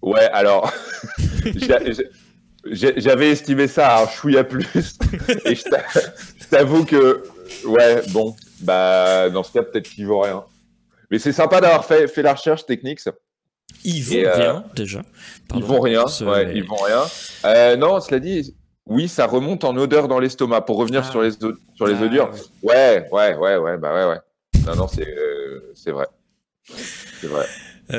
Ouais, 0.00 0.30
alors. 0.32 0.72
J'avais 2.64 3.30
estimé 3.30 3.66
ça 3.66 3.96
à 3.96 4.04
un 4.04 4.08
chouïa 4.08 4.44
plus. 4.44 4.96
Et 5.44 5.56
je 5.56 5.64
t'avoue 6.48 6.84
que. 6.84 7.24
Ouais, 7.64 8.02
bon. 8.10 8.36
Bah, 8.60 9.28
dans 9.28 9.42
ce 9.42 9.52
cas, 9.52 9.62
peut-être 9.62 9.90
qu'il 9.90 10.06
vaut 10.06 10.20
rien. 10.20 10.44
Mais 11.10 11.18
c'est 11.18 11.32
sympa 11.32 11.60
d'avoir 11.60 11.84
fait, 11.84 12.06
fait 12.06 12.22
la 12.22 12.34
recherche 12.34 12.64
Technics. 12.64 13.00
Ils 13.84 14.04
vont 14.04 14.16
euh, 14.16 14.34
rien, 14.34 14.64
déjà. 14.74 15.02
ils 15.54 15.64
vont 15.64 15.80
rien, 15.80 16.04
ouais, 16.04 16.56
ils 16.56 16.64
vont 16.64 16.76
rien. 16.76 17.02
Euh, 17.44 17.76
non, 17.76 18.00
cela 18.00 18.20
dit, 18.20 18.54
oui, 18.86 19.08
ça 19.08 19.26
remonte 19.26 19.64
en 19.64 19.76
odeur 19.76 20.08
dans 20.08 20.20
l'estomac. 20.20 20.62
Pour 20.62 20.76
revenir 20.76 21.02
ah. 21.06 21.10
sur 21.10 21.22
les, 21.22 21.32
sur 21.32 21.86
les 21.86 21.94
ah, 21.94 22.02
odeurs. 22.02 22.30
Ouais. 22.62 23.08
ouais, 23.10 23.34
ouais, 23.34 23.56
ouais, 23.56 23.76
bah 23.78 23.94
ouais, 23.94 24.06
ouais. 24.12 24.20
Non, 24.66 24.76
non, 24.76 24.88
c'est 24.88 25.08
euh, 25.08 25.74
vrai. 25.92 26.06
C'est 27.20 27.26
vrai. 27.26 27.46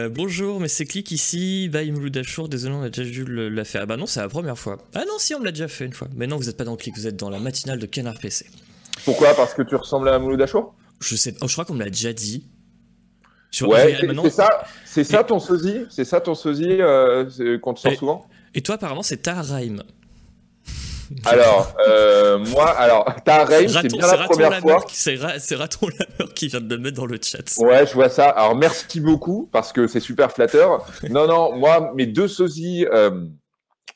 bonjour, 0.10 0.62
mais 0.62 0.70
c'est 0.70 0.86
clic 0.86 1.12
ici, 1.12 1.70
by 1.70 1.91
Mouloudachour. 1.91 2.48
Désolé, 2.48 2.75
on 2.75 2.84
a 2.84 2.89
déjà 2.89 3.10
dû 3.10 3.25
la 3.25 3.65
faire. 3.65 3.82
Ah 3.84 3.86
bah 3.86 3.98
non, 3.98 4.05
c'est 4.05 4.22
la 4.22 4.29
première 4.29 4.58
fois. 4.58 4.77
Ah 4.96 5.03
non, 5.05 5.15
si, 5.17 5.36
on 5.36 5.41
l'a 5.41 5.51
déjà 5.51 5.67
fait 5.67 5.86
une 5.86 5.93
fois. 5.93 6.08
Mais 6.15 6.27
non, 6.27 6.38
vous 6.38 6.46
n'êtes 6.46 6.58
pas 6.58 6.63
dans 6.63 6.77
clic, 6.77 6.96
vous 6.96 7.08
êtes 7.08 7.17
dans 7.17 7.29
la 7.29 7.39
matinale 7.39 7.79
de 7.79 7.86
Canard 7.86 8.20
PC. 8.20 8.46
Pourquoi? 9.03 9.34
Parce 9.34 9.53
que 9.53 9.63
tu 9.63 9.75
ressembles 9.75 10.08
à 10.08 10.17
Mouloudachour 10.17 10.74
Je 11.01 11.15
sais, 11.15 11.36
oh, 11.41 11.48
je 11.48 11.53
crois 11.53 11.65
qu'on 11.65 11.74
me 11.74 11.84
l'a 11.84 11.89
déjà 11.89 12.13
dit 12.13 12.46
ouais, 13.62 13.98
c'est 14.00 14.30
ça, 14.30 14.64
c'est 14.86 15.04
ça 15.04 15.24
ton 15.24 15.40
sosie, 15.40 15.86
c'est 15.90 16.06
ça 16.06 16.22
ton 16.22 16.36
sosie 16.36 16.78
euh, 16.80 17.60
qu'on 17.60 17.74
te 17.74 17.80
sort 17.80 17.94
souvent? 17.94 18.26
Et 18.56 18.62
toi, 18.62 18.76
apparemment, 18.76 19.04
c'est 19.04 19.18
Taharaim. 19.18 19.78
Alors, 21.26 21.76
euh, 21.88 22.40
moi, 22.40 22.70
alors, 22.70 23.06
Taharaim, 23.24 23.68
c'est 23.68 23.88
bien 23.88 24.08
la 24.08 24.26
première 24.26 24.60
fois. 24.60 24.84
C'est 24.90 25.16
Raton 25.56 25.88
Lameur 25.88 26.34
qui 26.34 26.48
vient 26.48 26.62
de 26.62 26.76
le 26.76 26.82
mettre 26.82 26.98
dans 26.98 27.06
le 27.06 27.20
chat. 27.22 27.58
Ouais, 27.60 27.86
je 27.86 27.94
vois 27.94 28.10
ça. 28.10 28.30
Alors, 28.30 28.56
merci 28.56 29.00
beaucoup 29.00 29.50
parce 29.52 29.72
que 29.74 29.88
c'est 29.88 30.00
super 30.00 30.32
flatteur. 30.32 30.86
non, 31.10 31.28
non, 31.28 31.56
moi, 31.56 31.92
mes 31.96 32.06
deux 32.06 32.28
sosies 32.28 32.86
euh, 32.92 33.26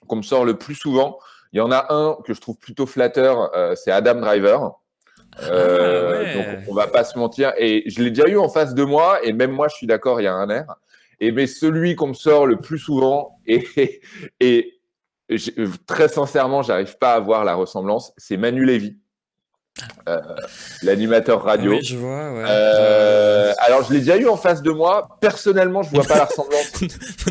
qu'on 0.07 0.17
me 0.17 0.21
sort 0.21 0.45
le 0.45 0.57
plus 0.57 0.75
souvent, 0.75 1.17
il 1.53 1.57
y 1.57 1.61
en 1.61 1.71
a 1.71 1.93
un 1.93 2.17
que 2.25 2.33
je 2.33 2.41
trouve 2.41 2.57
plutôt 2.57 2.85
flatteur, 2.85 3.51
euh, 3.55 3.73
c'est 3.75 3.91
Adam 3.91 4.15
Driver. 4.15 4.73
Euh, 5.43 6.23
ah 6.25 6.33
donc 6.33 6.69
on 6.69 6.73
va 6.73 6.87
pas 6.87 7.03
se 7.03 7.17
mentir. 7.17 7.53
Et 7.57 7.83
je 7.89 8.01
l'ai 8.01 8.11
déjà 8.11 8.27
eu 8.27 8.37
en 8.37 8.49
face 8.49 8.73
de 8.73 8.83
moi, 8.83 9.19
et 9.23 9.33
même 9.33 9.51
moi 9.51 9.67
je 9.67 9.75
suis 9.75 9.87
d'accord, 9.87 10.19
il 10.21 10.25
y 10.25 10.27
a 10.27 10.33
un 10.33 10.49
air. 10.49 10.75
Et 11.19 11.31
mais 11.31 11.47
celui 11.47 11.95
qu'on 11.95 12.07
me 12.07 12.13
sort 12.13 12.45
le 12.45 12.57
plus 12.57 12.79
souvent, 12.79 13.39
et, 13.47 14.01
et, 14.39 14.73
très 15.85 16.07
sincèrement, 16.07 16.61
j'arrive 16.61 16.97
pas 16.97 17.13
à 17.13 17.19
voir 17.19 17.43
la 17.43 17.55
ressemblance, 17.55 18.13
c'est 18.17 18.37
Manu 18.37 18.65
Lévy. 18.65 18.97
Euh, 20.07 20.19
l'animateur 20.81 21.43
radio. 21.43 21.71
Oui, 21.71 21.83
je 21.83 21.97
vois. 21.97 22.33
Ouais. 22.33 22.45
Euh, 22.47 23.53
alors, 23.59 23.83
je 23.83 23.93
l'ai 23.93 23.99
déjà 23.99 24.17
eu 24.17 24.27
en 24.27 24.37
face 24.37 24.61
de 24.61 24.71
moi. 24.71 25.17
Personnellement, 25.21 25.83
je 25.83 25.91
vois 25.91 26.03
pas 26.03 26.17
la 26.17 26.25
ressemblance. 26.25 26.71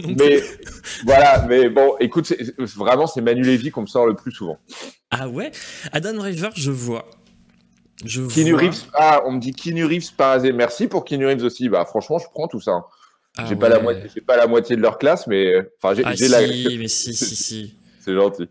mais 0.16 0.42
voilà. 1.04 1.44
Mais 1.48 1.68
bon, 1.68 1.96
écoute, 1.98 2.32
vraiment, 2.76 3.06
c'est 3.06 3.20
Manu 3.20 3.42
Lévy 3.42 3.70
qu'on 3.70 3.82
me 3.82 3.86
sort 3.86 4.06
le 4.06 4.14
plus 4.14 4.32
souvent. 4.32 4.58
Ah 5.10 5.28
ouais? 5.28 5.50
Adam 5.92 6.20
River, 6.20 6.50
je 6.54 6.70
vois. 6.70 7.06
Je 8.04 8.22
Reeves, 8.54 8.84
ah, 8.94 9.22
on 9.26 9.32
me 9.32 9.40
dit 9.40 9.52
Keanu 9.52 9.84
Reeves 9.84 10.14
parasé. 10.16 10.52
Merci 10.52 10.86
pour 10.86 11.04
Keanu 11.04 11.26
Reeves 11.26 11.44
aussi. 11.44 11.68
Bah, 11.68 11.84
franchement, 11.86 12.18
je 12.18 12.26
prends 12.32 12.48
tout 12.48 12.60
ça. 12.60 12.84
Ah 13.38 13.44
j'ai 13.46 13.56
pas 13.56 13.68
la 13.68 13.80
moitié, 13.80 14.10
j'ai 14.14 14.20
pas 14.22 14.36
la 14.36 14.46
moitié 14.46 14.76
de 14.76 14.80
leur 14.80 14.98
classe, 14.98 15.26
mais 15.26 15.58
enfin, 15.78 15.94
j'ai, 15.94 16.02
ah, 16.04 16.16
si, 16.16 16.28
la. 16.28 16.40
mais 16.40 16.88
si, 16.88 17.14
si, 17.14 17.36
si. 17.36 17.74
C'est 18.00 18.14
gentil. 18.14 18.48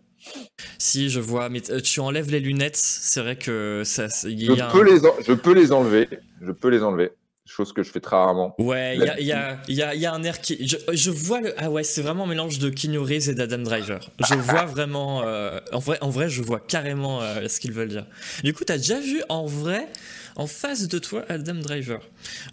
Si, 0.77 1.09
je 1.09 1.19
vois, 1.19 1.49
mais 1.49 1.61
euh, 1.71 1.79
tu 1.79 1.99
enlèves 1.99 2.29
les 2.29 2.39
lunettes, 2.39 2.75
c'est 2.75 3.21
vrai 3.21 3.35
que 3.35 3.83
ça. 3.83 4.07
Y 4.25 4.51
a 4.51 4.55
je, 4.55 4.71
peux 4.71 4.83
les 4.83 4.99
je 5.25 5.33
peux 5.33 5.53
les 5.53 5.71
enlever. 5.71 6.07
Je 6.41 6.51
peux 6.51 6.69
les 6.69 6.83
enlever. 6.83 7.11
Chose 7.45 7.73
que 7.73 7.83
je 7.83 7.91
fais 7.91 7.99
très 7.99 8.15
rarement. 8.15 8.55
Ouais, 8.57 8.95
il 8.97 9.03
y 9.03 9.09
a, 9.09 9.19
y, 9.19 9.31
a, 9.31 9.57
y, 9.67 9.81
a, 9.81 9.95
y 9.95 10.05
a, 10.05 10.13
un 10.13 10.23
air 10.23 10.41
qui. 10.41 10.67
Je, 10.67 10.77
je 10.91 11.11
vois 11.11 11.41
le. 11.41 11.53
Ah 11.57 11.69
ouais, 11.69 11.83
c'est 11.83 12.01
vraiment 12.01 12.23
un 12.23 12.27
mélange 12.27 12.59
de 12.59 12.69
Keanu 12.69 12.99
Reeves 12.99 13.29
et 13.29 13.35
d'Adam 13.35 13.59
Driver. 13.59 13.99
Je 14.19 14.33
vois 14.35 14.65
vraiment. 14.65 15.23
Euh, 15.23 15.59
en, 15.71 15.79
vrai, 15.79 15.97
en 16.01 16.09
vrai, 16.09 16.29
je 16.29 16.41
vois 16.41 16.59
carrément 16.59 17.21
euh, 17.21 17.47
ce 17.47 17.59
qu'ils 17.59 17.71
veulent 17.71 17.89
dire. 17.89 18.05
Du 18.43 18.53
coup, 18.53 18.63
t'as 18.63 18.77
déjà 18.77 18.99
vu 18.99 19.21
en 19.29 19.45
vrai, 19.45 19.87
en 20.35 20.47
face 20.47 20.87
de 20.87 20.99
toi, 20.99 21.23
Adam 21.29 21.55
Driver. 21.55 21.99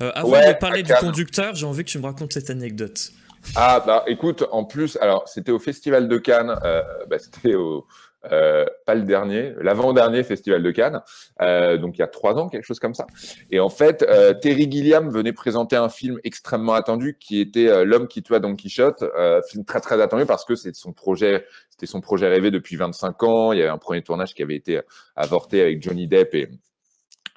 Euh, 0.02 0.12
avant 0.14 0.30
Ouais, 0.30 0.52
de 0.52 0.58
parler 0.58 0.82
du 0.82 0.92
conducteur, 0.94 1.54
j'ai 1.54 1.66
envie 1.66 1.84
que 1.84 1.90
tu 1.90 1.98
me 1.98 2.04
racontes 2.04 2.32
cette 2.32 2.50
anecdote. 2.50 3.12
Ah 3.56 3.82
bah 3.84 4.04
écoute, 4.06 4.44
en 4.52 4.64
plus, 4.64 4.96
alors 5.00 5.28
c'était 5.28 5.50
au 5.50 5.58
Festival 5.58 6.08
de 6.08 6.16
Cannes, 6.18 6.54
euh, 6.64 6.82
bah, 7.10 7.18
c'était 7.18 7.54
au 7.54 7.86
euh, 8.30 8.64
pas 8.86 8.94
le 8.94 9.02
dernier, 9.02 9.54
l'avant-dernier 9.60 10.22
Festival 10.22 10.62
de 10.62 10.70
Cannes, 10.70 11.00
euh, 11.40 11.78
donc 11.78 11.96
il 11.96 12.00
y 12.00 12.02
a 12.02 12.06
trois 12.06 12.34
ans, 12.34 12.48
quelque 12.48 12.64
chose 12.64 12.78
comme 12.78 12.94
ça. 12.94 13.06
Et 13.50 13.60
en 13.60 13.68
fait, 13.68 14.02
euh, 14.02 14.34
Terry 14.34 14.70
Gilliam 14.70 15.10
venait 15.10 15.32
présenter 15.32 15.76
un 15.76 15.88
film 15.88 16.18
extrêmement 16.24 16.74
attendu 16.74 17.16
qui 17.18 17.40
était 17.40 17.68
euh, 17.68 17.84
L'homme 17.84 18.08
qui 18.08 18.22
tua 18.22 18.38
Don 18.38 18.54
Quichotte, 18.54 19.02
euh, 19.02 19.40
film 19.50 19.64
très 19.64 19.80
très 19.80 20.00
attendu 20.00 20.26
parce 20.26 20.44
que 20.44 20.54
c'est 20.54 20.74
son 20.74 20.92
projet, 20.92 21.44
c'était 21.70 21.86
son 21.86 22.00
projet 22.00 22.28
rêvé 22.28 22.50
depuis 22.50 22.76
25 22.76 23.22
ans. 23.24 23.52
Il 23.52 23.58
y 23.58 23.62
avait 23.62 23.70
un 23.70 23.78
premier 23.78 24.02
tournage 24.02 24.34
qui 24.34 24.42
avait 24.42 24.56
été 24.56 24.80
avorté 25.16 25.60
avec 25.60 25.82
Johnny 25.82 26.06
Depp 26.06 26.34
et, 26.34 26.48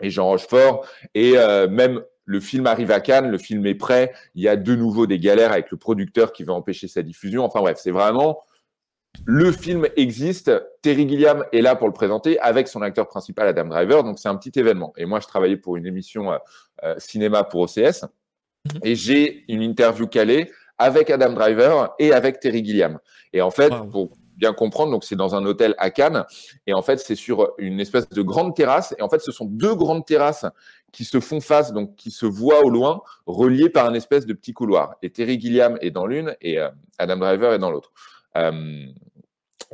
et 0.01 0.09
Jean 0.09 0.27
Rochefort, 0.27 0.85
et 1.13 1.37
euh, 1.37 1.67
même 1.67 2.01
le 2.25 2.39
film 2.39 2.65
arrive 2.65 2.91
à 2.91 2.99
Cannes, 2.99 3.29
le 3.29 3.37
film 3.37 3.65
est 3.65 3.75
prêt, 3.75 4.11
il 4.33 4.43
y 4.43 4.47
a 4.47 4.55
de 4.55 4.75
nouveau 4.75 5.05
des 5.05 5.19
galères 5.19 5.51
avec 5.51 5.69
le 5.71 5.77
producteur 5.77 6.33
qui 6.33 6.43
veut 6.43 6.51
empêcher 6.51 6.87
sa 6.87 7.03
diffusion. 7.03 7.43
Enfin 7.43 7.61
bref, 7.61 7.77
c'est 7.79 7.91
vraiment 7.91 8.41
le 9.25 9.51
film 9.51 9.87
existe. 9.95 10.51
Terry 10.81 11.07
Gilliam 11.07 11.43
est 11.51 11.61
là 11.61 11.75
pour 11.75 11.87
le 11.87 11.93
présenter 11.93 12.39
avec 12.39 12.67
son 12.67 12.81
acteur 12.81 13.07
principal 13.07 13.47
Adam 13.47 13.65
Driver, 13.65 14.03
donc 14.03 14.19
c'est 14.19 14.27
un 14.29 14.35
petit 14.35 14.57
événement. 14.59 14.93
Et 14.97 15.05
moi, 15.05 15.19
je 15.19 15.27
travaillais 15.27 15.57
pour 15.57 15.77
une 15.77 15.85
émission 15.85 16.31
euh, 16.31 16.37
euh, 16.83 16.95
cinéma 16.97 17.43
pour 17.43 17.61
OCS 17.61 18.05
Mhm. 18.65 18.79
et 18.83 18.95
j'ai 18.95 19.45
une 19.47 19.61
interview 19.61 20.07
calée 20.07 20.51
avec 20.79 21.09
Adam 21.11 21.33
Driver 21.33 21.93
et 21.99 22.11
avec 22.13 22.39
Terry 22.39 22.65
Gilliam. 22.65 22.99
Et 23.31 23.41
en 23.41 23.51
fait, 23.51 23.71
Wow. 23.71 23.85
pour 23.85 24.09
bien 24.37 24.53
comprendre, 24.53 24.91
donc 24.91 25.03
c'est 25.03 25.15
dans 25.15 25.35
un 25.35 25.45
hôtel 25.45 25.75
à 25.77 25.91
Cannes 25.91 26.25
et 26.67 26.73
en 26.73 26.81
fait 26.81 26.97
c'est 26.99 27.15
sur 27.15 27.53
une 27.57 27.79
espèce 27.79 28.09
de 28.09 28.21
grande 28.21 28.53
terrasse 28.55 28.93
et 28.97 29.01
en 29.01 29.07
fait 29.07 29.19
ce 29.21 29.31
sont 29.31 29.45
deux 29.45 29.75
grandes 29.75 30.05
terrasses 30.05 30.45
qui 30.91 31.05
se 31.05 31.19
font 31.19 31.39
face, 31.41 31.71
donc 31.73 31.95
qui 31.95 32.09
se 32.11 32.25
voient 32.25 32.65
au 32.65 32.69
loin, 32.69 33.01
reliées 33.27 33.69
par 33.69 33.85
un 33.85 33.93
espèce 33.93 34.25
de 34.25 34.33
petit 34.33 34.51
couloir. 34.51 34.95
Et 35.03 35.09
Terry 35.11 35.39
Gilliam 35.39 35.77
est 35.81 35.91
dans 35.91 36.05
l'une 36.07 36.35
et 36.41 36.59
euh, 36.59 36.69
Adam 36.97 37.17
Driver 37.17 37.53
est 37.53 37.59
dans 37.59 37.71
l'autre. 37.71 37.91
Euh, 38.37 38.85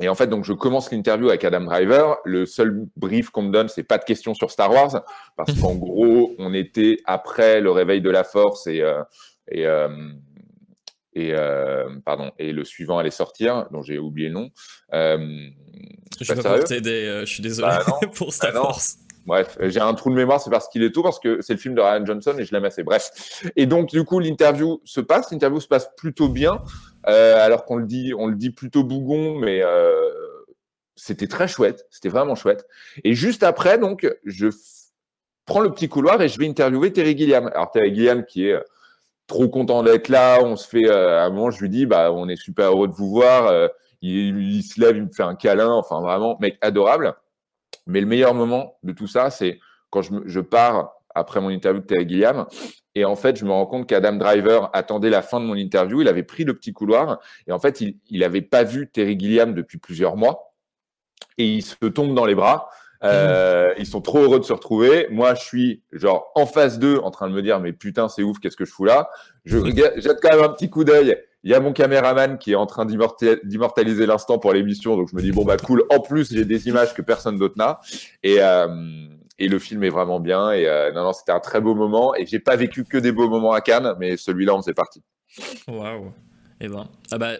et 0.00 0.08
en 0.08 0.14
fait, 0.14 0.26
donc 0.26 0.44
je 0.44 0.52
commence 0.52 0.90
l'interview 0.90 1.28
avec 1.28 1.44
Adam 1.44 1.60
Driver. 1.60 2.18
Le 2.24 2.46
seul 2.46 2.86
brief 2.96 3.30
qu'on 3.30 3.42
me 3.42 3.52
donne, 3.52 3.68
c'est 3.68 3.82
pas 3.82 3.98
de 3.98 4.04
questions 4.04 4.34
sur 4.34 4.50
Star 4.50 4.70
Wars, 4.72 5.04
parce 5.36 5.52
qu'en 5.60 5.74
gros, 5.76 6.32
on 6.38 6.54
était 6.54 6.98
après 7.04 7.60
le 7.60 7.70
réveil 7.70 8.00
de 8.00 8.10
la 8.10 8.24
Force 8.24 8.66
et 8.66 8.80
euh, 8.80 9.02
et 9.48 9.66
euh, 9.66 9.88
et 11.14 11.34
euh, 11.34 11.88
pardon 12.06 12.32
et 12.38 12.52
le 12.52 12.64
suivant 12.64 12.98
allait 12.98 13.10
sortir, 13.10 13.66
dont 13.70 13.82
j'ai 13.82 13.98
oublié 13.98 14.28
le 14.28 14.34
nom. 14.34 14.50
Je 14.92 16.32
vais 16.32 16.42
pas 16.42 16.58
t'aider, 16.60 17.20
je 17.20 17.32
suis 17.32 17.42
désolé 17.42 17.68
Bah 17.68 17.98
pour 18.14 18.32
Star 18.32 18.52
Bah. 18.52 18.62
Wars. 18.62 18.80
Bref, 19.24 19.56
j'ai 19.60 19.78
un 19.78 19.94
trou 19.94 20.10
de 20.10 20.16
mémoire, 20.16 20.40
c'est 20.40 20.50
parce 20.50 20.68
qu'il 20.68 20.82
est 20.82 20.90
tôt, 20.90 21.02
parce 21.02 21.20
que 21.20 21.40
c'est 21.42 21.52
le 21.52 21.58
film 21.58 21.76
de 21.76 21.80
Ryan 21.80 22.04
Johnson 22.04 22.34
et 22.38 22.44
je 22.44 22.52
l'aime 22.52 22.64
assez. 22.64 22.82
Bref. 22.82 23.10
Et 23.54 23.66
donc, 23.66 23.88
du 23.88 24.02
coup, 24.02 24.18
l'interview 24.18 24.80
se 24.84 25.00
passe. 25.00 25.30
L'interview 25.30 25.60
se 25.60 25.68
passe 25.68 25.88
plutôt 25.96 26.28
bien, 26.28 26.60
alors 27.04 27.64
qu'on 27.64 27.76
le 27.76 27.86
dit, 27.86 28.12
on 28.16 28.26
le 28.26 28.36
dit 28.36 28.50
plutôt 28.50 28.84
bougon, 28.84 29.34
mais 29.34 29.62
euh, 29.62 30.10
c'était 30.96 31.26
très 31.26 31.48
chouette. 31.48 31.86
C'était 31.90 32.08
vraiment 32.08 32.34
chouette. 32.34 32.66
Et 33.04 33.14
juste 33.14 33.42
après, 33.42 33.78
donc, 33.78 34.08
je 34.24 34.48
prends 35.46 35.60
le 35.60 35.70
petit 35.72 35.88
couloir 35.88 36.20
et 36.22 36.28
je 36.28 36.38
vais 36.38 36.46
interviewer 36.48 36.92
Terry 36.92 37.16
Gilliam. 37.16 37.48
Alors, 37.54 37.70
Terry 37.70 37.94
Gilliam 37.94 38.24
qui 38.24 38.46
est 38.46 38.52
euh, 38.52 38.62
trop 39.26 39.48
content 39.48 39.82
d'être 39.82 40.08
là. 40.08 40.40
On 40.42 40.56
se 40.56 40.68
fait, 40.68 40.88
euh, 40.88 41.18
à 41.18 41.24
un 41.24 41.30
moment, 41.30 41.50
je 41.50 41.60
lui 41.60 41.68
dis, 41.68 41.86
bah, 41.86 42.12
on 42.12 42.28
est 42.28 42.36
super 42.36 42.70
heureux 42.70 42.88
de 42.88 42.92
vous 42.94 43.10
voir. 43.10 43.46
Euh, 43.46 43.68
il, 44.00 44.38
il 44.38 44.62
se 44.62 44.80
lève, 44.80 44.96
il 44.96 45.04
me 45.04 45.10
fait 45.10 45.22
un 45.22 45.34
câlin. 45.34 45.70
Enfin, 45.70 46.00
vraiment, 46.00 46.36
mec 46.40 46.58
adorable. 46.60 47.14
Mais 47.86 48.00
le 48.00 48.06
meilleur 48.06 48.34
moment 48.34 48.78
de 48.82 48.92
tout 48.92 49.08
ça, 49.08 49.30
c'est 49.30 49.58
quand 49.90 50.02
je, 50.02 50.12
je 50.26 50.40
pars 50.40 50.92
après 51.14 51.40
mon 51.40 51.50
interview 51.50 51.80
de 51.80 51.86
Terry 51.86 52.08
Gilliam. 52.08 52.46
Et 52.94 53.04
en 53.04 53.16
fait, 53.16 53.36
je 53.38 53.44
me 53.44 53.50
rends 53.50 53.66
compte 53.66 53.86
qu'Adam 53.88 54.12
Driver 54.14 54.70
attendait 54.74 55.10
la 55.10 55.22
fin 55.22 55.40
de 55.40 55.46
mon 55.46 55.54
interview. 55.54 56.02
Il 56.02 56.08
avait 56.08 56.22
pris 56.22 56.44
le 56.44 56.54
petit 56.54 56.72
couloir. 56.72 57.20
Et 57.46 57.52
en 57.52 57.58
fait, 57.58 57.80
il 57.80 57.96
n'avait 58.10 58.42
pas 58.42 58.64
vu 58.64 58.90
Terry 58.90 59.18
Gilliam 59.18 59.54
depuis 59.54 59.78
plusieurs 59.78 60.16
mois. 60.16 60.54
Et 61.38 61.46
il 61.46 61.62
se 61.62 61.74
tombe 61.86 62.14
dans 62.14 62.26
les 62.26 62.34
bras. 62.34 62.68
Euh, 63.04 63.72
Ils 63.78 63.86
sont 63.86 64.00
trop 64.00 64.18
heureux 64.20 64.38
de 64.38 64.44
se 64.44 64.52
retrouver. 64.52 65.08
Moi, 65.10 65.34
je 65.34 65.40
suis 65.42 65.82
genre 65.92 66.30
en 66.34 66.46
face 66.46 66.78
d'eux, 66.78 66.98
en 67.02 67.10
train 67.10 67.28
de 67.28 67.34
me 67.34 67.42
dire 67.42 67.58
mais 67.58 67.72
putain, 67.72 68.08
c'est 68.08 68.22
ouf, 68.22 68.38
qu'est-ce 68.38 68.56
que 68.56 68.64
je 68.64 68.70
fous 68.70 68.84
là? 68.84 69.08
Je 69.44 69.58
regarde- 69.58 69.94
jette 69.96 70.18
quand 70.22 70.36
même 70.36 70.44
un 70.44 70.50
petit 70.50 70.70
coup 70.70 70.84
d'œil. 70.84 71.16
Il 71.42 71.50
y 71.50 71.54
a 71.54 71.58
mon 71.58 71.72
caméraman 71.72 72.38
qui 72.38 72.52
est 72.52 72.54
en 72.54 72.66
train 72.66 72.84
d'immorta- 72.84 73.40
d'immortaliser 73.42 74.06
l'instant 74.06 74.38
pour 74.38 74.52
l'émission, 74.52 74.96
donc 74.96 75.08
je 75.10 75.16
me 75.16 75.20
dis 75.22 75.32
bon 75.32 75.44
bah 75.44 75.56
cool. 75.56 75.82
En 75.90 75.98
plus, 75.98 76.32
j'ai 76.32 76.44
des 76.44 76.68
images 76.68 76.94
que 76.94 77.02
personne 77.02 77.38
d'autre 77.38 77.54
n'a. 77.56 77.80
Et 78.22 78.36
euh, 78.40 78.68
et 79.42 79.48
le 79.48 79.58
film 79.58 79.82
est 79.82 79.90
vraiment 79.90 80.20
bien. 80.20 80.52
Et 80.52 80.68
euh, 80.68 80.92
non 80.92 81.02
non, 81.02 81.12
c'était 81.12 81.32
un 81.32 81.40
très 81.40 81.60
beau 81.60 81.74
moment. 81.74 82.14
Et 82.14 82.26
j'ai 82.26 82.38
pas 82.38 82.54
vécu 82.54 82.84
que 82.84 82.96
des 82.96 83.10
beaux 83.10 83.28
moments 83.28 83.52
à 83.52 83.60
Cannes, 83.60 83.94
mais 83.98 84.16
celui-là 84.16 84.54
en 84.54 84.62
faisait 84.62 84.72
partie. 84.72 85.02
Waouh. 85.66 86.12
Eh 86.60 86.68
ben, 86.68 86.88
ah 87.10 87.18
bah, 87.18 87.32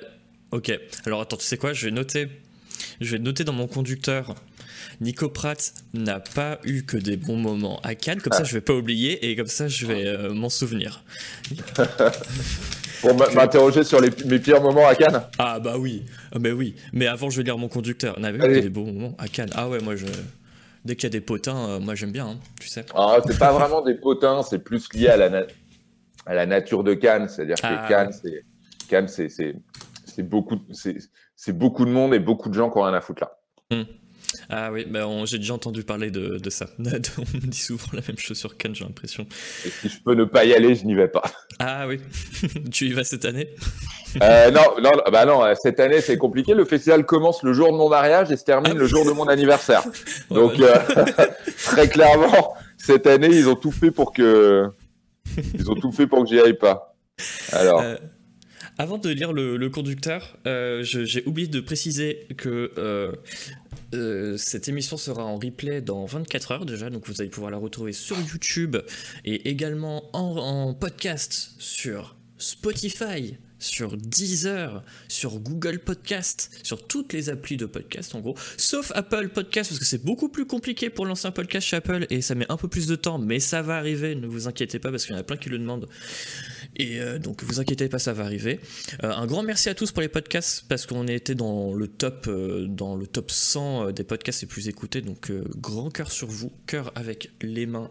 ok. 0.50 0.72
Alors 1.06 1.20
attends, 1.20 1.36
tu 1.36 1.44
sais 1.44 1.56
quoi? 1.56 1.72
Je 1.72 1.86
vais 1.86 1.92
noter. 1.92 2.28
Je 3.00 3.12
vais 3.12 3.22
noter 3.22 3.44
dans 3.44 3.52
mon 3.52 3.68
conducteur. 3.68 4.34
Nico 5.00 5.28
Pratt 5.28 5.74
n'a 5.94 6.18
pas 6.18 6.58
eu 6.64 6.82
que 6.82 6.96
des 6.96 7.16
bons 7.16 7.36
moments 7.36 7.80
à 7.82 7.94
Cannes, 7.94 8.20
comme 8.20 8.32
ça 8.32 8.44
je 8.44 8.52
vais 8.52 8.60
pas 8.60 8.74
oublier 8.74 9.30
et 9.30 9.36
comme 9.36 9.46
ça 9.46 9.68
je 9.68 9.86
vais 9.86 10.06
euh, 10.06 10.34
m'en 10.34 10.48
souvenir. 10.48 11.02
Pour 13.00 13.14
m'interroger 13.34 13.84
sur 13.84 14.00
les, 14.00 14.10
mes 14.26 14.38
pires 14.38 14.60
moments 14.60 14.86
à 14.86 14.94
Cannes. 14.94 15.22
Ah 15.38 15.58
bah 15.60 15.76
oui, 15.78 16.04
ah 16.32 16.38
bah 16.38 16.50
oui. 16.50 16.74
Mais 16.92 17.06
avant 17.06 17.30
je 17.30 17.38
vais 17.38 17.42
lire 17.44 17.58
mon 17.58 17.68
conducteur. 17.68 18.14
On 18.18 18.24
avait 18.24 18.38
eu 18.38 18.40
que 18.40 18.60
des 18.60 18.68
bons 18.68 18.92
moments 18.92 19.16
à 19.18 19.28
Cannes. 19.28 19.50
Ah 19.54 19.68
ouais, 19.68 19.80
moi 19.80 19.96
je. 19.96 20.06
Dès 20.84 20.96
qu'il 20.96 21.04
y 21.04 21.06
a 21.06 21.10
des 21.10 21.20
potins, 21.20 21.68
euh, 21.68 21.78
moi 21.80 21.94
j'aime 21.94 22.10
bien, 22.12 22.26
hein, 22.26 22.38
tu 22.60 22.66
sais. 22.68 22.84
Ah, 22.94 23.18
c'est 23.26 23.38
pas 23.38 23.52
vraiment 23.52 23.82
des 23.82 23.94
potins, 23.94 24.42
c'est 24.42 24.58
plus 24.58 24.92
lié 24.94 25.08
à 25.08 25.16
la, 25.16 25.30
na- 25.30 25.46
à 26.26 26.34
la 26.34 26.44
nature 26.46 26.82
de 26.82 26.94
Cannes. 26.94 27.28
C'est-à-dire 27.28 27.56
que 27.56 27.66
Ah, 27.66 27.86
Cannes, 27.88 28.12
c'est 28.12 28.44
Cannes, 28.88 29.08
c'est 29.08 29.28
c'est 29.28 29.54
c'est 30.04 30.22
beaucoup, 30.28 30.56
de- 30.56 30.72
c'est 30.72 30.96
c'est 31.36 31.56
beaucoup 31.56 31.84
de 31.84 31.90
monde 31.90 32.14
et 32.14 32.18
beaucoup 32.18 32.48
de 32.48 32.54
gens 32.54 32.68
qui 32.70 32.78
ont 32.78 32.82
rien 32.82 32.94
à 32.94 33.00
foutre 33.00 33.22
là. 33.22 33.38
Ah 34.48 34.70
oui, 34.72 34.86
bah 34.88 35.06
on- 35.06 35.26
j'ai 35.26 35.38
déjà 35.38 35.54
entendu 35.54 35.82
parler 35.82 36.10
de, 36.10 36.38
de 36.38 36.50
ça. 36.50 36.66
on 36.78 36.82
me 36.82 37.46
dit 37.46 37.58
souvent 37.58 37.86
la 37.92 38.00
même 38.06 38.18
chose 38.18 38.38
sur 38.38 38.56
Cannes, 38.56 38.74
j'ai 38.74 38.84
l'impression. 38.84 39.26
Si 39.80 39.88
je 39.88 39.98
peux 40.04 40.14
ne 40.14 40.24
pas 40.24 40.44
y 40.44 40.54
aller, 40.54 40.74
je 40.74 40.84
n'y 40.84 40.94
vais 40.94 41.08
pas. 41.08 41.22
Ah 41.58 41.86
oui, 41.86 42.00
tu 42.72 42.86
y 42.88 42.92
vas 42.92 43.04
cette 43.04 43.24
année? 43.24 43.48
Euh, 44.22 44.50
non, 44.50 44.62
non, 44.82 44.90
bah 45.10 45.24
non, 45.24 45.42
euh, 45.44 45.54
cette 45.60 45.80
année 45.80 46.00
c'est 46.00 46.18
compliqué. 46.18 46.54
Le 46.54 46.64
festival 46.64 47.04
commence 47.06 47.42
le 47.42 47.52
jour 47.52 47.72
de 47.72 47.76
mon 47.78 47.88
mariage 47.88 48.30
et 48.30 48.36
se 48.36 48.44
termine 48.44 48.72
Ah 48.74 48.78
le 48.78 48.86
jour 48.86 49.04
de 49.06 49.10
mon 49.12 49.26
anniversaire. 49.28 49.82
Donc 50.30 50.58
euh, 50.60 50.74
très 51.64 51.88
clairement, 51.88 52.54
cette 52.78 53.06
année 53.06 53.28
ils 53.30 53.48
ont 53.48 53.54
tout 53.56 53.72
fait 53.72 53.90
pour 53.90 54.12
que 54.12 54.66
ils 55.54 55.70
ont 55.70 55.74
tout 55.76 55.92
fait 55.92 56.06
pour 56.06 56.22
que 56.24 56.28
j'y 56.28 56.40
aille 56.40 56.58
pas. 56.58 56.94
Alors. 57.52 57.80
Euh, 57.80 57.96
avant 58.78 58.96
de 58.96 59.10
lire 59.10 59.32
le, 59.34 59.58
le 59.58 59.68
conducteur, 59.70 60.36
euh, 60.46 60.82
je- 60.82 61.04
j'ai 61.04 61.22
oublié 61.26 61.46
de 61.46 61.60
préciser 61.60 62.26
que 62.38 62.72
euh, 62.78 63.12
euh, 63.94 64.36
cette 64.36 64.68
émission 64.68 64.96
sera 64.96 65.24
en 65.24 65.36
replay 65.36 65.80
dans 65.80 66.04
24 66.04 66.52
heures 66.52 66.66
déjà, 66.66 66.88
donc 66.90 67.06
vous 67.06 67.20
allez 67.20 67.30
pouvoir 67.30 67.50
la 67.50 67.58
retrouver 67.58 67.92
sur 67.92 68.16
YouTube 68.18 68.76
et 69.24 69.50
également 69.50 70.04
en, 70.16 70.72
podcast 70.74 71.52
sur 71.58 72.16
Spotify, 72.38 73.36
sur 73.58 73.96
Deezer, 73.96 74.82
sur 75.08 75.38
Google 75.38 75.78
Podcast, 75.78 76.50
sur 76.62 76.86
toutes 76.86 77.12
les 77.12 77.28
applis 77.28 77.56
de 77.56 77.66
podcast 77.66 78.14
en 78.14 78.20
gros, 78.20 78.34
sauf 78.56 78.92
Apple 78.94 79.28
Podcast 79.28 79.70
parce 79.70 79.78
que 79.78 79.84
c'est 79.84 80.02
beaucoup 80.02 80.28
plus 80.28 80.46
compliqué 80.46 80.88
pour 80.88 81.04
lancer 81.04 81.28
un 81.28 81.32
podcast 81.32 81.66
chez 81.66 81.76
Apple 81.76 82.06
et 82.08 82.22
ça 82.22 82.34
met 82.34 82.50
un 82.50 82.56
peu 82.56 82.68
plus 82.68 82.86
de 82.86 82.96
temps, 82.96 83.18
mais 83.18 83.40
ça 83.40 83.62
va 83.62 83.76
arriver, 83.76 84.14
ne 84.14 84.26
vous 84.26 84.48
inquiétez 84.48 84.78
pas 84.78 84.90
parce 84.90 85.04
qu'il 85.04 85.14
y 85.14 85.18
en 85.18 85.20
a 85.20 85.24
plein 85.24 85.36
qui 85.36 85.50
le 85.50 85.58
demandent. 85.58 85.88
Et 86.76 87.00
euh, 87.00 87.18
donc 87.18 87.42
vous 87.42 87.60
inquiétez 87.60 87.88
pas, 87.88 87.98
ça 87.98 88.12
va 88.12 88.24
arriver. 88.24 88.60
Euh, 89.04 89.12
un 89.12 89.26
grand 89.26 89.42
merci 89.42 89.68
à 89.68 89.74
tous 89.74 89.92
pour 89.92 90.00
les 90.02 90.08
podcasts 90.08 90.64
parce 90.68 90.86
qu'on 90.86 91.06
a 91.06 91.12
été 91.12 91.34
dans 91.34 91.74
le 91.74 91.86
top, 91.86 92.26
euh, 92.28 92.66
dans 92.66 92.96
le 92.96 93.06
top 93.06 93.30
100 93.30 93.88
euh, 93.88 93.92
des 93.92 94.04
podcasts 94.04 94.42
les 94.42 94.48
plus 94.48 94.68
écoutés. 94.68 95.00
Donc 95.00 95.30
grand 95.56 95.90
cœur 95.90 96.10
sur 96.10 96.28
vous, 96.28 96.50
cœur 96.66 96.92
avec 96.94 97.30
les 97.42 97.66
mains 97.66 97.90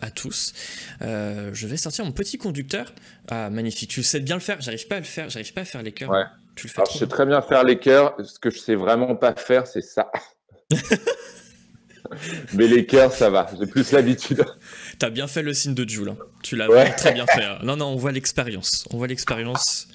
à 0.00 0.10
tous. 0.10 0.52
Je 1.00 1.66
vais 1.66 1.76
sortir 1.76 2.04
mon 2.04 2.12
petit 2.12 2.38
conducteur. 2.38 2.92
Ah 3.28 3.50
magnifique, 3.50 3.90
tu 3.90 4.02
sais 4.02 4.20
bien 4.20 4.36
le 4.36 4.40
faire. 4.40 4.60
J'arrive 4.60 4.86
pas 4.86 4.96
à 4.96 5.00
le 5.00 5.04
faire, 5.04 5.30
j'arrive 5.30 5.52
pas 5.52 5.62
à 5.62 5.64
faire 5.64 5.82
les 5.82 5.92
cœurs. 5.92 6.10
Ouais. 6.10 6.24
Tu 6.54 6.66
le 6.66 6.72
fais 6.72 6.78
Alors, 6.78 6.88
trop 6.88 6.94
je 6.94 6.98
sais 7.00 7.06
bien. 7.06 7.14
très 7.14 7.26
bien 7.26 7.42
faire 7.42 7.64
les 7.64 7.78
cœurs. 7.78 8.16
Ce 8.24 8.38
que 8.38 8.50
je 8.50 8.58
sais 8.58 8.74
vraiment 8.74 9.14
pas 9.16 9.34
faire, 9.34 9.66
c'est 9.66 9.82
ça. 9.82 10.10
Mais 12.54 12.66
les 12.68 12.86
cœurs, 12.86 13.12
ça 13.12 13.30
va. 13.30 13.48
J'ai 13.58 13.66
plus 13.66 13.90
l'habitude. 13.92 14.44
T'as 14.98 15.10
bien 15.10 15.26
fait 15.26 15.42
le 15.42 15.52
signe 15.54 15.74
de 15.74 15.88
Jules. 15.88 16.08
hein. 16.10 16.16
Tu 16.42 16.56
l'as 16.56 16.68
Ouais. 16.70 16.90
très 16.94 17.12
bien 17.12 17.26
fait. 17.26 17.44
hein. 17.44 17.58
Non, 17.62 17.76
non, 17.76 17.86
on 17.86 17.96
voit 17.96 18.12
l'expérience. 18.12 18.84
On 18.92 18.96
voit 18.98 19.06
l'expérience. 19.06 19.88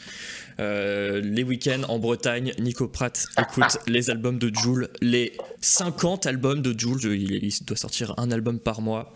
Euh, 0.59 1.21
les 1.23 1.43
week-ends 1.43 1.83
en 1.87 1.97
Bretagne, 1.97 2.53
Nico 2.59 2.87
Pratt 2.87 3.25
écoute 3.39 3.77
les 3.87 4.09
albums 4.09 4.37
de 4.37 4.51
Jules, 4.53 4.89
les 5.01 5.33
50 5.61 6.25
albums 6.27 6.61
de 6.61 6.77
Jules. 6.77 6.99
Il 7.19 7.49
doit 7.65 7.77
sortir 7.77 8.13
un 8.17 8.31
album 8.31 8.59
par 8.59 8.81
mois. 8.81 9.13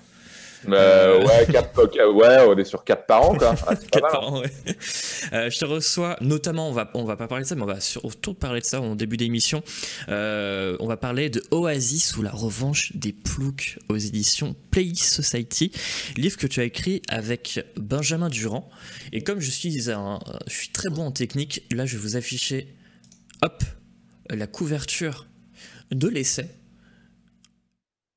Euh, 0.69 1.23
ouais, 1.23 1.47
quatre, 1.51 2.13
ouais, 2.13 2.45
on 2.47 2.57
est 2.57 2.63
sur 2.65 2.83
4 2.83 3.05
par 3.05 3.29
an, 3.29 3.35
quoi. 3.35 3.55
Ah, 3.67 3.75
quatre 3.75 4.11
par 4.11 4.33
an, 4.33 4.41
ouais. 4.41 4.51
Euh, 5.33 5.49
je 5.49 5.59
te 5.59 5.65
reçois, 5.65 6.17
notamment, 6.21 6.69
on 6.69 6.71
va, 6.71 6.89
on 6.93 7.03
va 7.03 7.15
pas 7.15 7.27
parler 7.27 7.43
de 7.43 7.49
ça, 7.49 7.55
mais 7.55 7.63
on 7.63 7.67
va 7.67 7.79
surtout 7.79 8.33
parler 8.33 8.61
de 8.61 8.65
ça 8.65 8.81
en 8.81 8.95
début 8.95 9.17
d'émission. 9.17 9.63
Euh, 10.09 10.77
on 10.79 10.87
va 10.87 10.97
parler 10.97 11.29
de 11.29 11.43
Oasis 11.51 12.17
ou 12.17 12.21
la 12.21 12.31
revanche 12.31 12.95
des 12.95 13.13
ploucs 13.13 13.79
aux 13.89 13.97
éditions 13.97 14.55
Play 14.71 14.93
Society, 14.95 15.71
livre 16.17 16.37
que 16.37 16.47
tu 16.47 16.59
as 16.59 16.63
écrit 16.63 17.01
avec 17.09 17.65
Benjamin 17.77 18.29
Durand. 18.29 18.69
Et 19.11 19.23
comme 19.23 19.39
je 19.39 19.49
suis, 19.49 19.91
un, 19.91 20.19
je 20.47 20.53
suis 20.53 20.69
très 20.69 20.89
bon 20.89 21.07
en 21.07 21.11
technique, 21.11 21.63
là, 21.71 21.85
je 21.85 21.97
vais 21.97 22.01
vous 22.01 22.15
afficher, 22.15 22.75
hop, 23.41 23.63
la 24.29 24.47
couverture 24.47 25.27
de 25.91 26.07
l'essai. 26.07 26.49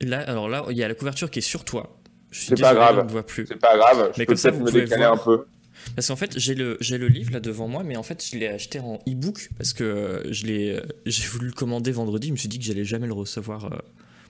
Là, 0.00 0.20
alors 0.20 0.48
là, 0.48 0.64
il 0.70 0.76
y 0.76 0.82
a 0.84 0.88
la 0.88 0.94
couverture 0.94 1.30
qui 1.30 1.40
est 1.40 1.42
sur 1.42 1.64
toi. 1.64 1.98
C'est 2.46 2.60
pas 2.60 2.74
grave. 2.74 3.24
C'est 3.28 3.58
pas 3.58 3.76
grave. 3.76 4.12
Je 4.14 4.18
mais 4.20 4.26
peux 4.26 4.34
peut-être 4.34 4.58
me 4.60 4.70
décaler 4.70 5.04
un 5.04 5.16
peu. 5.16 5.46
Parce 5.94 6.08
qu'en 6.08 6.16
fait, 6.16 6.38
j'ai 6.38 6.54
le, 6.54 6.76
j'ai 6.80 6.98
le 6.98 7.08
livre 7.08 7.32
là 7.32 7.40
devant 7.40 7.68
moi, 7.68 7.82
mais 7.82 7.96
en 7.96 8.02
fait, 8.02 8.24
je 8.24 8.36
l'ai 8.36 8.48
acheté 8.48 8.80
en 8.80 8.98
e-book 9.08 9.48
parce 9.56 9.72
que 9.72 10.22
je 10.30 10.46
l'ai, 10.46 10.80
j'ai 11.06 11.26
voulu 11.28 11.46
le 11.46 11.52
commander 11.52 11.92
vendredi. 11.92 12.28
Je 12.28 12.32
me 12.32 12.36
suis 12.36 12.48
dit 12.48 12.58
que 12.58 12.64
j'allais 12.64 12.84
jamais 12.84 13.06
le 13.06 13.12
recevoir 13.12 13.66
euh, 13.66 13.78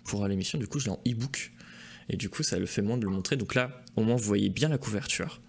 pour 0.05 0.27
l'émission. 0.29 0.59
Du 0.59 0.67
coup, 0.67 0.79
je 0.79 0.87
l'ai 0.87 0.93
en 0.93 1.01
e-book. 1.07 1.53
Et 2.11 2.17
du 2.17 2.29
coup, 2.29 2.43
ça 2.43 2.59
le 2.59 2.67
fait 2.67 2.83
moins 2.83 2.97
de 2.97 3.05
le 3.05 3.11
montrer. 3.11 3.37
Donc 3.37 3.55
là, 3.55 3.71
au 3.97 4.03
moins, 4.03 4.17
vous 4.17 4.25
voyez 4.25 4.49
bien 4.49 4.69
la 4.69 4.79
couverture. 4.79 5.41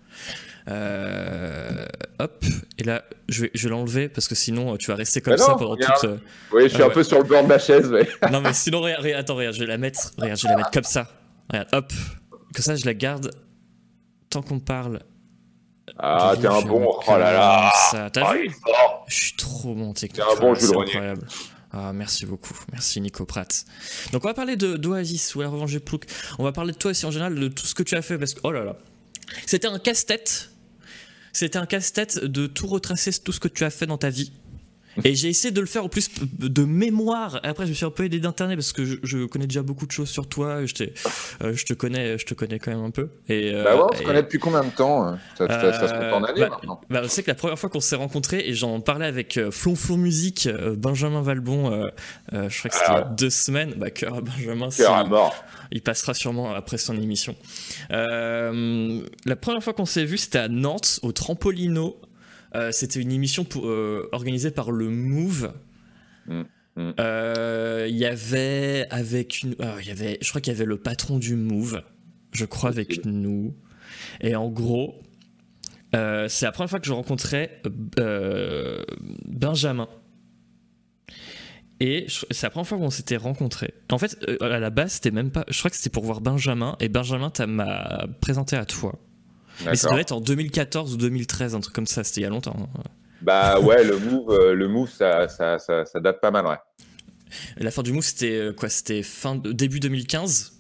Euh, 0.68 1.86
hop, 2.20 2.44
et 2.78 2.84
là, 2.84 3.06
je 3.28 3.44
vais, 3.44 3.52
je 3.54 3.64
vais 3.64 3.70
l'enlever 3.70 4.10
parce 4.10 4.28
que 4.28 4.36
sinon, 4.36 4.78
tu 4.78 4.88
vas 4.88 4.96
rester 4.96 5.22
comme 5.22 5.38
ça 5.38 5.56
pendant 5.56 5.76
toute. 5.76 6.04
Euh, 6.04 6.18
oui, 6.52 6.64
je 6.64 6.74
suis 6.74 6.84
un 6.84 6.90
peu 6.90 7.04
sur 7.04 7.18
le 7.18 7.24
bord 7.24 7.44
de 7.44 7.48
ma 7.48 7.60
chaise. 7.60 7.90
Mais... 7.90 8.08
non, 8.32 8.42
mais 8.42 8.54
sinon, 8.54 8.82
regarde, 8.82 9.06
attends, 9.06 9.36
regarde, 9.36 9.56
je 9.56 9.62
vais 9.62 9.68
la 9.68 9.78
mettre. 9.78 10.12
Regarde, 10.18 10.40
je 10.40 10.44
vais 10.44 10.50
la 10.50 10.58
mettre 10.58 10.72
comme 10.72 10.84
ça. 10.84 11.08
Regarde, 11.50 11.70
hop, 11.74 11.94
que 12.54 12.62
ça, 12.62 12.76
je 12.76 12.86
la 12.86 12.94
garde 12.94 13.32
tant 14.30 14.42
qu'on 14.42 14.60
parle. 14.60 15.02
Ah, 15.98 16.36
t'es 16.40 16.48
un 16.48 16.62
bon. 16.62 16.88
Oh 17.08 17.12
là 17.12 17.32
là. 17.34 18.10
T'as 18.10 18.34
vu 18.34 18.52
Je 19.08 19.16
suis 19.16 19.36
trop 19.36 19.74
bon 19.74 19.94
technique. 19.94 20.24
T'es 20.24 20.38
un 20.38 20.40
bon 20.40 20.54
Jules 20.56 20.78
incroyable. 20.78 21.28
Ah, 21.72 21.94
merci 21.94 22.26
beaucoup. 22.26 22.58
Merci 22.72 23.00
Nico 23.00 23.26
Pratt. 23.26 23.66
Donc, 24.12 24.26
on 24.26 24.28
va 24.28 24.34
parler 24.34 24.56
de 24.56 24.76
d'Oasis 24.76 25.36
ou 25.36 25.42
la 25.42 25.50
revanche 25.50 25.72
de 25.74 25.80
Plouk. 25.80 26.06
On 26.40 26.44
va 26.44 26.52
parler 26.52 26.74
de 26.74 26.78
toi 26.78 26.92
aussi 26.92 27.06
en 27.06 27.12
général, 27.12 27.36
de 27.36 27.48
tout 27.48 27.66
ce 27.66 27.76
que 27.76 27.84
tu 27.84 27.96
as 27.96 28.02
fait 28.02 28.18
parce 28.18 28.34
que, 28.34 28.40
oh 28.44 28.52
là 28.52 28.64
là. 28.64 28.76
C'était 29.46 29.68
un 29.68 29.78
casse-tête. 29.78 30.50
C'était 31.32 31.60
un 31.60 31.68
casse-tête 31.68 32.24
de 32.24 32.48
tout 32.48 32.66
retracer, 32.66 33.12
tout 33.24 33.32
ce 33.32 33.40
que 33.40 33.48
tu 33.48 33.64
as 33.64 33.70
fait 33.70 33.86
dans 33.86 34.00
ta 34.00 34.10
vie. 34.10 34.32
Et 35.04 35.16
j'ai 35.16 35.30
essayé 35.30 35.52
de 35.52 35.62
le 35.62 35.68
faire 35.68 35.86
en 35.86 35.90
plus 35.90 36.10
de 36.38 36.64
mémoire. 36.64 37.40
Après, 37.44 37.66
je 37.66 37.70
me 37.70 37.76
suis 37.76 37.86
un 37.86 37.92
peu 37.92 38.06
aidé 38.06 38.20
d'internet 38.20 38.58
parce 38.58 38.74
que 38.74 38.86
je, 38.86 39.26
connais 39.26 39.48
déjà 39.48 39.62
beaucoup 39.62 39.86
de 39.86 39.92
choses 39.92 40.10
sur 40.10 40.28
toi. 40.28 40.66
Je, 40.66 40.74
euh, 41.42 41.54
je 41.54 41.66
te 41.66 41.74
connais, 41.74 42.18
je 42.18 42.26
te 42.26 42.34
connais 42.34 42.60
quand 42.60 42.72
même 42.72 42.84
un 42.84 42.92
peu. 42.92 43.10
Et, 43.28 43.52
euh, 43.54 43.64
bah 43.64 43.76
ouais, 43.76 43.84
on 43.92 43.96
se 43.96 44.04
connaît 44.04 44.24
depuis 44.24 44.40
combien 44.40 44.64
de 44.64 44.70
temps 44.70 45.06
hein? 45.06 45.20
Ça, 45.38 45.48
ça, 45.48 45.88
se 45.88 45.94
compte 45.94 46.14
en 46.14 46.24
années 46.24 46.42
bah, 46.42 46.50
maintenant. 46.50 46.82
Bah, 46.90 47.02
je 47.04 47.08
sais 47.08 47.24
que 47.24 47.30
la 47.30 47.36
première 47.36 47.58
fois 47.58 47.70
qu'on 47.70 47.80
s'est 47.80 47.96
rencontrés 47.96 48.44
et 48.46 48.54
j'en 48.54 48.82
parlais 48.82 49.06
avec 49.06 49.38
euh, 49.38 49.52
Flonflon 49.52 49.98
Musique, 49.98 50.50
Benjamin 50.78 51.22
Valbon, 51.22 51.90
je 52.32 52.38
crois 52.38 52.50
que 52.50 52.76
c'était 52.76 52.86
ah. 52.88 53.14
deux 53.18 53.30
semaines. 53.30 53.74
Bah, 53.78 53.92
cœur 53.92 54.16
à 54.16 54.22
Benjamin. 54.22 54.70
Cœur 54.70 54.94
à 54.94 55.04
mort. 55.04 55.36
Il 55.72 55.82
passera 55.82 56.14
sûrement 56.14 56.54
après 56.54 56.78
son 56.78 56.96
émission. 56.98 57.36
la 57.90 59.36
première 59.40 59.64
fois 59.64 59.74
qu'on 59.74 59.86
s'est 59.86 60.06
vu, 60.06 60.18
c'était 60.18 60.40
à 60.40 60.48
Nantes, 60.48 61.00
au 61.04 61.12
Trampolino. 61.12 62.00
Euh, 62.56 62.72
c'était 62.72 63.00
une 63.00 63.12
émission 63.12 63.44
pour, 63.44 63.68
euh, 63.68 64.10
organisée 64.12 64.52
par 64.52 64.72
le 64.72 64.90
Move. 64.90 65.54
Mm, 66.28 66.42
mm. 66.76 66.94
Euh, 67.00 67.88
il 67.90 67.98
y 67.98 68.06
avait 68.06 68.88
avec 68.90 69.42
une, 69.44 69.56
il 69.82 69.88
y 69.88 69.92
avait, 69.92 70.18
je 70.22 70.30
crois 70.30 70.42
qu'il 70.42 70.54
y 70.54 70.56
avait 70.56 70.66
le 70.66 70.78
patron 70.78 71.20
du 71.20 71.36
Move, 71.36 71.82
je 72.32 72.46
crois 72.46 72.70
avec 72.70 73.06
nous. 73.06 73.56
Et 74.22 74.36
en 74.36 74.50
gros, 74.50 75.00
c'est 75.94 76.46
la 76.46 76.52
première 76.52 76.70
fois 76.70 76.80
que 76.80 76.88
je 76.88 76.94
rencontrais 76.94 77.62
Benjamin. 79.26 79.88
Et 81.82 82.08
c'est 82.10 82.46
la 82.46 82.50
première 82.50 82.68
fois 82.68 82.78
qu'on 82.78 82.90
s'était 82.90 83.16
rencontrés. 83.16 83.74
En 83.90 83.98
fait, 83.98 84.18
à 84.42 84.60
la 84.60 84.70
base, 84.70 84.94
c'était 84.94 85.12
même 85.12 85.32
pas. 85.32 85.46
Je 85.48 85.58
crois 85.60 85.72
que 85.72 85.78
c'était 85.78 85.90
pour 85.90 86.04
voir 86.04 86.20
Benjamin. 86.20 86.76
Et 86.82 86.90
Benjamin 86.90 87.32
m'a 87.48 88.06
présenté 88.20 88.58
à 88.58 88.66
toi. 88.66 89.00
Mais 89.66 89.76
ça 89.76 89.90
doit 89.90 90.02
être 90.02 90.12
en 90.12 90.22
2014 90.22 90.94
ou 90.94 90.98
2013, 90.98 91.56
un 91.56 91.60
truc 91.60 91.76
comme 91.76 91.88
ça, 91.88 92.04
c'était 92.04 92.22
il 92.22 92.24
y 92.24 92.28
a 92.28 92.30
longtemps. 92.30 92.56
Hein. 92.58 92.84
Bah 93.22 93.60
ouais, 93.60 93.84
le 93.84 93.98
move, 94.00 94.32
euh, 94.32 94.54
le 94.54 94.68
move 94.68 94.90
ça, 94.90 95.28
ça, 95.28 95.60
ça, 95.60 95.86
ça, 95.86 96.00
date 96.00 96.22
pas 96.22 96.32
mal, 96.32 96.46
ouais. 96.46 96.58
La 97.58 97.70
fin 97.70 97.84
du 97.84 97.92
move, 97.92 98.04
c'était 98.04 98.38
euh, 98.38 98.54
quoi 98.54 98.70
C'était 98.70 99.04
fin 99.04 99.36
début 99.36 99.80
2015 99.80 100.54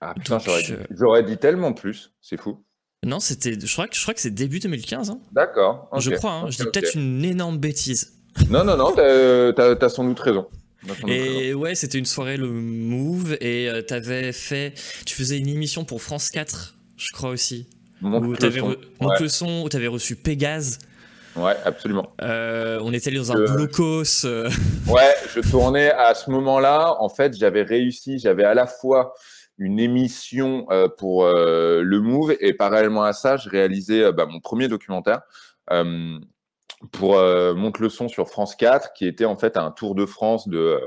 Ah 0.00 0.14
putain, 0.14 0.38
euh, 0.46 0.76
j'aurais 0.90 1.24
dit 1.24 1.36
tellement 1.38 1.72
plus, 1.72 2.12
c'est 2.20 2.40
fou. 2.40 2.64
Non, 3.04 3.18
c'était, 3.18 3.58
je 3.58 3.72
crois 3.72 3.88
que 3.88 3.96
je 3.96 4.02
crois 4.02 4.14
que 4.14 4.20
c'est 4.20 4.30
début 4.30 4.60
2015. 4.60 5.10
Hein. 5.10 5.20
D'accord. 5.32 5.88
Je 5.98 6.10
crois. 6.12 6.32
Hein, 6.32 6.50
je 6.50 6.58
dis 6.58 6.64
peut-être 6.64 6.94
une 6.94 7.24
énorme 7.24 7.58
bêtise. 7.58 8.12
Non, 8.48 8.64
non, 8.64 8.76
non, 8.76 8.92
t'as, 8.92 9.74
as, 9.74 9.88
sans 9.88 10.04
doute 10.04 10.20
raison. 10.20 10.46
Et 11.08 11.52
ouais, 11.54 11.74
c'était 11.74 11.98
une 11.98 12.06
soirée 12.06 12.36
le 12.36 12.48
Move 12.48 13.36
et 13.40 13.68
t'avais 13.86 14.32
fait, 14.32 14.74
tu 15.04 15.14
faisais 15.14 15.38
une 15.38 15.48
émission 15.48 15.84
pour 15.84 16.02
France 16.02 16.30
4 16.30 16.76
je 17.02 17.12
crois 17.12 17.30
aussi. 17.30 17.68
où 18.02 18.36
tu 18.36 18.46
avais, 18.46 18.60
le 18.60 19.28
son, 19.28 19.64
où 19.64 19.76
avais 19.76 19.86
reçu 19.86 20.16
Pégase. 20.16 20.78
Ouais, 21.36 21.56
absolument. 21.64 22.14
Euh, 22.20 22.78
on 22.82 22.92
était 22.92 23.08
allé 23.08 23.18
dans 23.18 23.32
un 23.32 23.54
blocos. 23.54 24.24
Euh. 24.24 24.50
Ouais, 24.86 25.14
je 25.34 25.40
tournais 25.40 25.90
à 25.90 26.14
ce 26.14 26.30
moment-là. 26.30 26.96
En 27.00 27.08
fait, 27.08 27.36
j'avais 27.36 27.62
réussi. 27.62 28.18
J'avais 28.18 28.44
à 28.44 28.54
la 28.54 28.66
fois 28.66 29.14
une 29.58 29.78
émission 29.78 30.66
euh, 30.70 30.88
pour 30.88 31.24
le 31.24 32.00
Move 32.00 32.36
et 32.40 32.52
parallèlement 32.54 33.04
à 33.04 33.12
ça, 33.12 33.36
je 33.36 33.48
réalisais 33.48 34.12
bah, 34.12 34.26
mon 34.26 34.40
premier 34.40 34.68
documentaire 34.68 35.22
pour 36.90 37.14
Monte 37.14 37.78
le 37.78 37.88
son 37.88 38.08
sur 38.08 38.28
France 38.28 38.56
4, 38.56 38.92
qui 38.92 39.06
était 39.06 39.24
en 39.24 39.36
fait 39.36 39.56
un 39.56 39.70
tour 39.70 39.94
de 39.94 40.04
France 40.04 40.48
de 40.48 40.80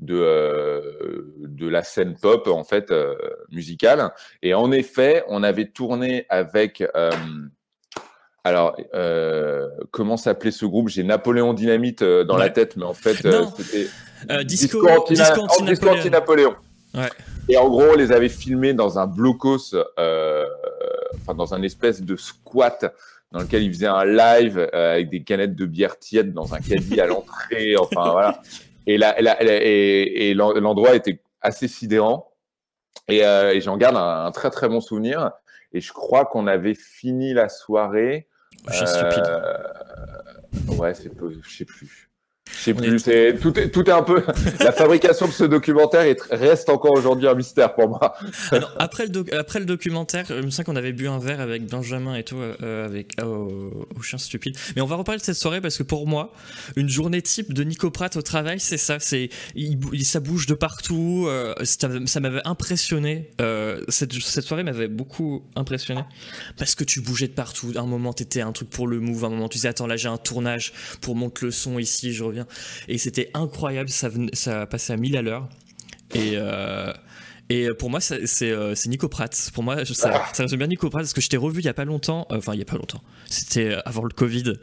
de, 0.00 0.14
euh, 0.14 1.32
de 1.38 1.68
la 1.68 1.82
scène 1.82 2.16
pop 2.20 2.48
en 2.48 2.64
fait 2.64 2.90
euh, 2.90 3.14
musicale. 3.50 4.10
Et 4.42 4.54
en 4.54 4.72
effet, 4.72 5.24
on 5.28 5.42
avait 5.42 5.66
tourné 5.66 6.26
avec 6.28 6.82
euh, 6.94 7.10
alors, 8.44 8.76
comment 9.90 10.16
s'appelait 10.16 10.52
ce 10.52 10.66
groupe? 10.66 10.88
J'ai 10.88 11.02
Napoléon 11.02 11.52
Dynamite 11.52 12.04
dans 12.04 12.36
la 12.36 12.48
tête, 12.48 12.76
mais 12.76 12.84
en 12.84 12.94
fait, 12.94 13.14
c'était 13.14 13.88
Disco, 14.44 14.86
Disco 15.10 15.88
Anti-Napoléon. 15.88 16.54
Et 17.48 17.56
en 17.56 17.68
gros, 17.68 17.82
on 17.92 17.96
les 17.96 18.12
avait 18.12 18.28
filmés 18.28 18.72
dans 18.72 19.00
un 19.00 19.08
blocos, 19.08 19.74
enfin 19.96 21.34
dans 21.36 21.54
un 21.54 21.62
espèce 21.62 22.02
de 22.02 22.14
squat 22.14 22.94
dans 23.32 23.40
lequel 23.40 23.64
ils 23.64 23.72
faisaient 23.72 23.86
un 23.86 24.04
live 24.04 24.70
avec 24.72 25.10
des 25.10 25.24
canettes 25.24 25.56
de 25.56 25.66
bière 25.66 25.98
tiède 25.98 26.32
dans 26.32 26.54
un 26.54 26.60
caddie 26.60 27.00
à 27.00 27.06
l'entrée. 27.06 27.74
Enfin 27.76 28.12
voilà. 28.12 28.40
Et, 28.86 30.30
et, 30.30 30.34
l'endroit 30.34 30.94
était 30.94 31.20
assez 31.40 31.68
sidérant. 31.68 32.32
Et, 33.08 33.24
euh, 33.24 33.58
j'en 33.60 33.76
garde 33.76 33.96
un, 33.96 34.30
très 34.30 34.50
très 34.50 34.68
bon 34.68 34.80
souvenir. 34.80 35.32
Et 35.72 35.80
je 35.80 35.92
crois 35.92 36.24
qu'on 36.24 36.46
avait 36.46 36.74
fini 36.74 37.34
la 37.34 37.48
soirée. 37.48 38.28
Euh, 38.68 39.62
ouais, 40.78 40.94
c'est 40.94 41.10
je 41.40 41.56
sais 41.56 41.64
plus. 41.64 42.05
Je 42.52 42.58
sais 42.60 42.74
plus, 42.74 43.02
tout, 43.40 43.58
est, 43.58 43.70
tout 43.70 43.84
est 43.88 43.92
un 43.92 44.02
peu. 44.02 44.22
la 44.60 44.72
fabrication 44.72 45.26
de 45.26 45.32
ce 45.32 45.44
documentaire 45.44 46.02
est, 46.02 46.20
reste 46.30 46.68
encore 46.68 46.92
aujourd'hui 46.92 47.26
un 47.26 47.34
mystère 47.34 47.74
pour 47.74 47.88
moi. 47.88 48.14
après, 48.78 49.06
le 49.06 49.34
après 49.34 49.58
le 49.58 49.66
documentaire, 49.66 50.26
je 50.28 50.34
me 50.34 50.50
souviens 50.50 50.64
qu'on 50.64 50.76
avait 50.76 50.92
bu 50.92 51.08
un 51.08 51.18
verre 51.18 51.40
avec 51.40 51.66
Benjamin 51.66 52.14
et 52.14 52.22
tout, 52.22 52.36
euh, 52.36 52.86
avec, 52.86 53.16
au, 53.22 54.02
chien 54.02 54.18
stupide. 54.18 54.56
Mais 54.76 54.82
on 54.82 54.86
va 54.86 54.96
reparler 54.96 55.18
de 55.18 55.24
cette 55.24 55.36
soirée 55.36 55.60
parce 55.60 55.76
que 55.76 55.82
pour 55.82 56.06
moi, 56.06 56.32
une 56.76 56.88
journée 56.88 57.20
type 57.20 57.52
de 57.52 57.64
Nico 57.64 57.90
Pratt 57.90 58.14
au 58.16 58.22
travail, 58.22 58.60
c'est 58.60 58.76
ça. 58.76 58.98
C'est, 59.00 59.28
il, 59.56 60.04
ça 60.04 60.20
bouge 60.20 60.46
de 60.46 60.54
partout. 60.54 61.26
Euh, 61.26 61.52
ça, 61.64 62.20
m'avait 62.20 62.42
impressionné. 62.44 63.30
Euh, 63.40 63.82
cette, 63.88 64.12
cette 64.12 64.44
soirée 64.44 64.62
m'avait 64.62 64.88
beaucoup 64.88 65.42
impressionné 65.56 66.02
parce 66.56 66.76
que 66.76 66.84
tu 66.84 67.00
bougeais 67.00 67.28
de 67.28 67.32
partout. 67.32 67.72
un 67.74 67.86
moment, 67.86 68.12
t'étais 68.12 68.40
un 68.40 68.52
truc 68.52 68.70
pour 68.70 68.86
le 68.86 69.00
move. 69.00 69.24
un 69.24 69.30
moment, 69.30 69.48
tu 69.48 69.58
disais, 69.58 69.68
attends, 69.68 69.86
là, 69.86 69.96
j'ai 69.96 70.08
un 70.08 70.16
tournage 70.16 70.72
pour 71.00 71.16
monter 71.16 71.46
le 71.46 71.50
son 71.50 71.78
ici, 71.78 72.12
je 72.12 72.22
reviens 72.22 72.35
et 72.88 72.98
c'était 72.98 73.30
incroyable, 73.34 73.88
ça, 73.88 74.08
ça 74.32 74.66
passait 74.66 74.92
à 74.92 74.96
1000 74.96 75.16
à 75.16 75.22
l'heure. 75.22 75.48
Et, 76.14 76.32
euh, 76.36 76.92
et 77.48 77.68
pour 77.78 77.90
moi, 77.90 78.00
euh, 78.12 78.74
c'est 78.74 78.88
Nico 78.88 79.08
Pratt. 79.08 79.50
Pour 79.54 79.62
moi, 79.62 79.84
ça, 79.84 79.94
ça 80.32 80.42
résume 80.42 80.58
bien 80.58 80.68
Nico 80.68 80.88
Pratt 80.90 81.02
parce 81.02 81.12
que 81.12 81.20
je 81.20 81.28
t'ai 81.28 81.36
revu 81.36 81.60
il 81.60 81.64
y 81.64 81.68
a 81.68 81.74
pas 81.74 81.84
longtemps. 81.84 82.26
Euh, 82.30 82.38
enfin, 82.38 82.54
il 82.54 82.58
y 82.58 82.62
a 82.62 82.66
pas 82.66 82.76
longtemps. 82.76 83.02
C'était 83.28 83.76
avant 83.84 84.04
le 84.04 84.10
Covid. 84.10 84.54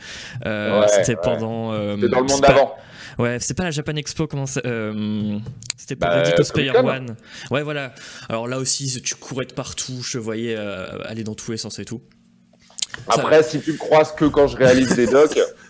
c'était 0.88 1.16
pendant. 1.16 1.74
c'était 1.96 2.10
dans 2.10 2.20
le 2.20 2.28
monde 2.28 2.42
d'avant. 2.42 2.76
Ouais, 3.20 3.40
c'était 3.40 3.54
pas 3.54 3.66
la 3.66 3.72
Japan 3.72 3.96
Expo, 3.96 4.26
comment 4.26 4.48
C'était 4.48 5.96
pour 5.96 6.10
bah, 6.10 6.24
Ready 6.24 6.52
Player 6.52 6.72
One. 6.72 7.16
Ouais, 7.52 7.62
voilà. 7.62 7.94
Alors 8.28 8.48
là 8.48 8.58
aussi, 8.58 9.02
tu 9.04 9.16
courais 9.16 9.46
de 9.46 9.54
partout, 9.54 10.02
je 10.02 10.18
voyais 10.18 10.56
aller 10.56 11.24
dans 11.24 11.36
tous 11.36 11.52
les 11.52 11.58
sens 11.58 11.78
et 11.80 11.86
tout. 11.86 12.02
Après, 13.08 13.44
si 13.44 13.60
tu 13.60 13.74
me 13.74 13.78
croises 13.78 14.12
que 14.14 14.26
quand 14.26 14.48
je 14.48 14.58
réalise 14.58 14.96
des 14.96 15.08
docs, 15.08 15.40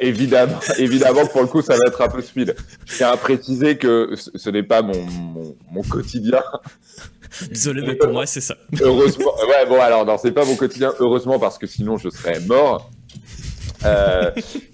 évidemment, 0.00 0.58
évidemment, 0.78 1.26
pour 1.26 1.42
le 1.42 1.46
coup, 1.46 1.62
ça 1.62 1.74
va 1.74 1.80
être 1.86 2.00
un 2.00 2.08
peu 2.08 2.22
speed. 2.22 2.54
Je 2.86 2.96
tiens 2.96 3.10
à 3.10 3.16
préciser 3.16 3.76
que 3.76 4.14
ce 4.16 4.50
n'est 4.50 4.62
pas 4.62 4.82
mon, 4.82 5.06
mon, 5.70 5.82
quotidien. 5.82 6.42
Désolé, 7.48 7.82
mais 7.86 7.94
pour 7.96 8.12
moi, 8.12 8.26
c'est 8.26 8.40
ça. 8.40 8.56
Heureusement. 8.80 9.34
Ouais, 9.48 9.66
bon, 9.68 9.80
alors, 9.80 10.04
non, 10.06 10.16
c'est 10.18 10.32
pas 10.32 10.44
mon 10.44 10.56
quotidien, 10.56 10.92
heureusement, 11.00 11.38
parce 11.38 11.58
que 11.58 11.66
sinon, 11.66 11.96
je 11.96 12.08
serais 12.08 12.40
mort. 12.40 12.90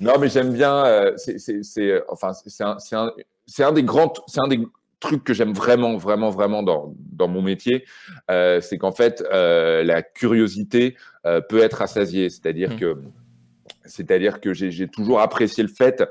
non, 0.01 0.18
mais 0.20 0.29
j'aime 0.29 0.53
bien. 0.53 1.12
c'est, 1.16 2.03
enfin, 2.09 2.33
c'est 2.46 2.64
un, 2.64 2.77
un, 2.92 3.12
un, 3.59 3.72
des 3.72 3.83
grands, 3.83 4.12
c'est 4.29 4.40
un 4.40 4.48
des 4.48 4.61
truc 5.03 5.25
que 5.25 5.35
j'aime 5.35 5.53
vraiment, 5.53 5.96
vraiment, 5.98 6.31
vraiment 6.31 6.62
dans, 6.62 6.94
dans 7.12 7.29
mon 7.29 7.42
métier, 7.42 7.85
euh, 8.31 8.61
c'est 8.62 8.79
qu'en 8.79 8.92
fait, 8.92 9.22
euh, 9.33 9.85
la 9.85 10.03
curiosité 10.03 10.96
euh, 11.27 11.42
peut 11.42 11.62
être 11.62 11.83
assasiée. 11.83 12.31
C'est-à-dire 12.31 12.70
mmh. 12.70 12.77
que 12.77 12.96
c'est-à-dire 13.85 14.40
que 14.40 14.53
j'ai 14.53 14.88
toujours 14.88 15.21
apprécié 15.21 15.62
le 15.62 15.68
fait 15.68 16.05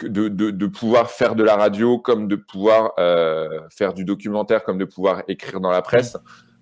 de, 0.00 0.66
pouvoir 0.66 1.10
faire 1.10 1.34
de 1.34 1.42
la 1.42 1.56
radio, 1.56 1.98
comme 1.98 2.28
de 2.28 2.36
pouvoir 2.36 2.92
euh, 2.98 3.60
faire 3.70 3.94
du 3.94 4.04
documentaire, 4.04 4.64
comme 4.64 4.78
de 4.78 4.84
pouvoir 4.84 5.22
écrire 5.28 5.60
dans 5.60 5.70
la 5.70 5.82
presse. 5.82 6.16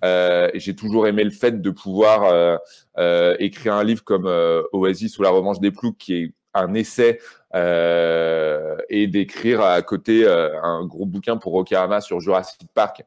Euh, 0.04 0.50
j'ai 0.54 0.74
toujours 0.74 1.06
aimé 1.06 1.24
le 1.24 1.30
fait 1.30 1.60
de 1.60 1.70
pouvoir 1.70 2.24
euh, 2.24 2.56
euh 2.98 3.36
écrire 3.38 3.74
un 3.74 3.84
livre 3.84 4.02
comme 4.02 4.26
Oasis 4.72 5.18
ou 5.18 5.22
La 5.22 5.30
Revanche 5.30 5.60
des 5.60 5.70
Ploucs, 5.70 5.98
qui 5.98 6.14
est 6.14 6.34
un 6.54 6.74
essai 6.74 7.20
et 7.54 9.06
d'écrire 9.06 9.60
à 9.60 9.80
côté 9.82 10.26
un 10.26 10.84
gros 10.84 11.06
bouquin 11.06 11.36
pour 11.36 11.52
Rokahama 11.52 12.00
sur 12.00 12.20
Jurassic 12.20 12.62
Park. 12.74 13.04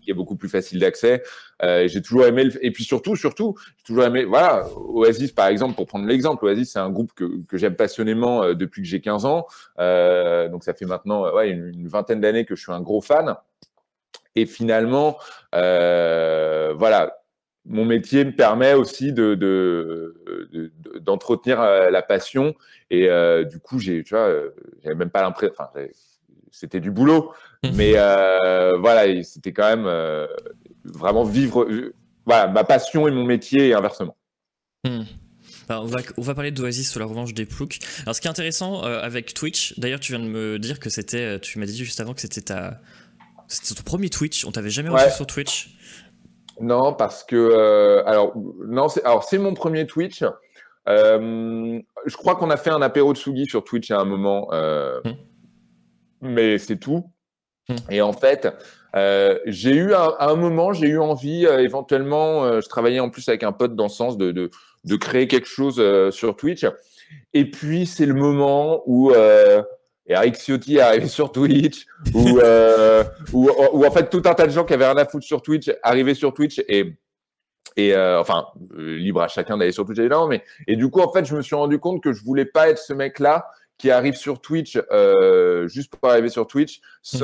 Qui 0.00 0.10
est 0.10 0.14
beaucoup 0.14 0.36
plus 0.36 0.48
facile 0.48 0.80
d'accès. 0.80 1.22
Euh, 1.62 1.86
j'ai 1.88 2.02
toujours 2.02 2.24
aimé 2.24 2.44
le... 2.44 2.64
et 2.64 2.70
puis 2.70 2.84
surtout, 2.84 3.16
surtout, 3.16 3.56
j'ai 3.78 3.84
toujours 3.84 4.04
aimé. 4.04 4.24
Voilà, 4.24 4.66
Oasis 4.76 5.32
par 5.32 5.48
exemple, 5.48 5.74
pour 5.74 5.86
prendre 5.86 6.06
l'exemple, 6.06 6.44
Oasis 6.44 6.72
c'est 6.72 6.78
un 6.78 6.90
groupe 6.90 7.12
que, 7.14 7.42
que 7.46 7.56
j'aime 7.56 7.76
passionnément 7.76 8.42
euh, 8.42 8.54
depuis 8.54 8.82
que 8.82 8.88
j'ai 8.88 9.00
15 9.00 9.24
ans. 9.24 9.46
Euh, 9.78 10.48
donc 10.48 10.64
ça 10.64 10.74
fait 10.74 10.86
maintenant 10.86 11.26
une, 11.40 11.88
vingtaine 11.88 12.20
d'années 12.20 12.44
que 12.44 12.56
je 12.56 12.62
suis 12.62 12.72
un 12.72 12.80
gros 12.80 13.00
fan. 13.00 13.34
Et 14.36 14.46
finalement, 14.46 15.18
voilà, 15.52 17.16
mon 17.66 17.84
métier 17.84 18.24
me 18.24 18.34
permet 18.34 18.74
aussi 18.74 19.12
de, 19.12 19.34
d'entretenir 21.00 21.60
de, 21.60 21.90
la 21.90 22.02
passion. 22.02 22.54
Et 22.90 23.08
du 23.50 23.58
coup, 23.58 23.80
j'ai, 23.80 24.04
tu 24.04 24.14
vois, 24.14 24.32
j'avais 24.82 24.94
même 24.94 25.10
pas 25.10 25.22
l'impression. 25.22 25.52
C'était 26.50 26.80
du 26.80 26.90
boulot, 26.90 27.32
mais 27.74 27.92
voilà, 27.92 29.22
c'était 29.22 29.52
quand 29.52 29.76
même 29.76 30.26
vraiment 30.84 31.24
vivre, 31.24 31.66
voilà, 32.26 32.48
ma 32.48 32.64
passion 32.64 33.08
et 33.08 33.10
mon 33.10 33.24
métier 33.24 33.68
et 33.68 33.74
inversement. 33.74 34.16
Mmh. 34.84 35.02
on, 35.68 35.84
va, 35.84 35.98
on, 36.16 36.22
va, 36.22 36.34
parler 36.34 36.50
d'Oasis 36.50 36.90
sur 36.90 37.00
la 37.00 37.06
revanche 37.06 37.34
des 37.34 37.44
ploucs. 37.44 37.78
Alors, 38.02 38.14
ce 38.14 38.20
qui 38.20 38.28
est 38.28 38.30
intéressant 38.30 38.82
avec 38.82 39.34
Twitch, 39.34 39.78
d'ailleurs, 39.78 40.00
tu 40.00 40.12
viens 40.12 40.24
de 40.24 40.28
me 40.28 40.58
dire 40.58 40.80
que 40.80 40.88
c'était, 40.88 41.38
tu 41.40 41.58
m'as 41.58 41.66
dit 41.66 41.76
juste 41.76 42.00
avant 42.00 42.14
que 42.14 42.20
c'était 42.20 42.40
ta, 42.40 42.80
c'était 43.50 43.74
ton 43.74 43.82
premier 43.82 44.08
Twitch. 44.08 44.44
On 44.44 44.52
t'avait 44.52 44.70
jamais 44.70 44.88
reçu 44.88 45.10
sur 45.10 45.26
Twitch. 45.26 45.76
Non, 46.60 46.94
parce 46.94 47.24
que 47.24 47.36
euh, 47.36 48.02
alors 48.06 48.32
non, 48.36 48.88
c'est 48.88 49.04
alors 49.04 49.24
c'est 49.24 49.38
mon 49.38 49.54
premier 49.54 49.86
Twitch. 49.86 50.22
Euh, 50.88 51.80
je 52.06 52.16
crois 52.16 52.36
qu'on 52.36 52.50
a 52.50 52.56
fait 52.56 52.70
un 52.70 52.82
apéro 52.82 53.12
de 53.12 53.18
Sugi 53.18 53.46
sur 53.46 53.64
Twitch 53.64 53.90
à 53.90 53.98
un 53.98 54.04
moment, 54.04 54.48
euh, 54.52 55.00
mmh. 55.04 55.10
Mais 56.20 56.58
c'est 56.58 56.76
tout. 56.76 57.10
Mmh. 57.68 57.74
Et 57.90 58.02
en 58.02 58.12
fait, 58.12 58.48
j'ai 59.46 59.74
eu 59.74 59.92
à, 59.92 60.16
un 60.20 60.34
moment, 60.36 60.72
j'ai 60.72 60.88
eu 60.88 60.98
envie 60.98 61.44
éventuellement. 61.44 62.60
je 62.60 62.68
travaillais 62.68 63.00
en 63.00 63.10
plus 63.10 63.28
avec 63.28 63.42
un 63.42 63.52
pote 63.52 63.74
dans 63.74 63.84
le 63.84 63.90
sens 63.90 64.16
de 64.16 64.32
de, 64.32 64.50
de 64.84 64.96
créer 64.96 65.28
quelque 65.28 65.48
chose 65.48 65.82
sur 66.10 66.36
Twitch. 66.36 66.66
Et 67.32 67.50
puis 67.50 67.86
c'est 67.86 68.06
le 68.06 68.14
moment 68.14 68.82
où 68.86 69.12
et 70.10 70.14
Eric 70.14 70.34
Ciotti 70.36 70.76
est 70.76 70.80
arrivé 70.80 71.06
sur 71.08 71.32
Twitch, 71.32 71.86
euh, 72.16 73.04
ou, 73.32 73.48
en 73.86 73.90
fait 73.90 74.10
tout 74.10 74.22
un 74.24 74.34
tas 74.34 74.46
de 74.46 74.52
gens 74.52 74.64
qui 74.64 74.74
avaient 74.74 74.86
rien 74.86 74.96
à 74.96 75.06
foutre 75.06 75.24
sur 75.24 75.40
Twitch 75.40 75.70
arrivaient 75.82 76.14
sur 76.14 76.34
Twitch 76.34 76.60
et 76.68 76.96
et 77.76 77.94
euh, 77.94 78.20
enfin 78.20 78.46
euh, 78.76 78.96
libre 78.96 79.22
à 79.22 79.28
chacun 79.28 79.56
d'aller 79.56 79.70
sur 79.70 79.86
Twitch 79.86 80.00
évidemment, 80.00 80.26
mais 80.26 80.42
et 80.66 80.74
du 80.74 80.90
coup 80.90 81.00
en 81.00 81.12
fait 81.12 81.24
je 81.24 81.36
me 81.36 81.42
suis 81.42 81.54
rendu 81.54 81.78
compte 81.78 82.02
que 82.02 82.12
je 82.12 82.24
voulais 82.24 82.44
pas 82.44 82.68
être 82.68 82.78
ce 82.78 82.92
mec 82.92 83.20
là 83.20 83.46
qui 83.80 83.90
arrive 83.90 84.14
sur 84.14 84.40
Twitch 84.40 84.78
juste 85.66 85.94
pour 85.96 86.10
arriver 86.10 86.28
sur 86.28 86.46
Twitch 86.46 86.80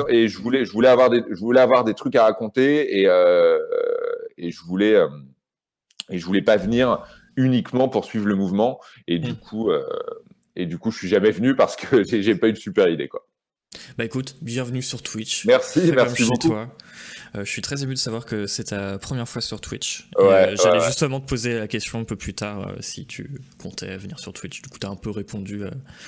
et 0.09 0.27
je 0.27 0.37
voulais 0.39 0.65
je 0.65 0.71
voulais 0.71 0.89
avoir 0.89 1.09
des 1.09 1.21
je 1.29 1.39
voulais 1.39 1.61
avoir 1.61 1.83
des 1.83 1.93
trucs 1.93 2.15
à 2.15 2.23
raconter 2.23 2.99
et 2.99 3.03
et 4.37 4.51
je 4.51 4.63
voulais 4.63 4.95
et 6.09 6.17
je 6.17 6.25
voulais 6.25 6.41
pas 6.41 6.57
venir 6.57 7.03
uniquement 7.35 7.89
pour 7.89 8.05
suivre 8.05 8.27
le 8.27 8.35
mouvement 8.35 8.79
et 9.07 9.19
du 9.19 9.31
mm. 9.31 9.35
coup 9.35 9.71
et 10.57 10.65
du 10.65 10.79
coup, 10.79 10.91
je 10.91 10.97
suis 10.97 11.07
jamais 11.07 11.31
venu 11.31 11.55
parce 11.55 11.75
que 11.75 12.03
j'ai 12.21 12.35
pas 12.35 12.47
une 12.47 12.55
super 12.55 12.89
idée, 12.89 13.07
quoi. 13.07 13.25
Bah 13.97 14.05
écoute, 14.05 14.37
bienvenue 14.41 14.81
sur 14.81 15.03
Twitch. 15.03 15.45
Merci, 15.45 15.91
merci 15.95 16.23
beaucoup. 16.23 16.47
Toi. 16.47 16.75
Euh, 17.35 17.45
je 17.45 17.51
suis 17.51 17.61
très 17.61 17.83
ému 17.83 17.93
de 17.93 17.99
savoir 17.99 18.25
que 18.25 18.47
c'est 18.47 18.65
ta 18.65 18.97
première 18.97 19.27
fois 19.27 19.41
sur 19.41 19.61
Twitch. 19.61 20.09
Euh, 20.17 20.55
j'allais 20.55 20.85
justement 20.85 21.19
te 21.19 21.25
poser 21.25 21.57
la 21.57 21.67
question 21.67 21.99
un 21.99 22.03
peu 22.03 22.15
plus 22.15 22.33
tard 22.33 22.67
euh, 22.67 22.75
si 22.79 23.05
tu 23.05 23.41
comptais 23.61 23.97
venir 23.97 24.19
sur 24.19 24.33
Twitch. 24.33 24.61
Du 24.61 24.69
coup, 24.69 24.79
tu 24.79 24.87
as 24.87 24.89
un 24.89 24.95
peu 24.95 25.09
répondu. 25.09 25.63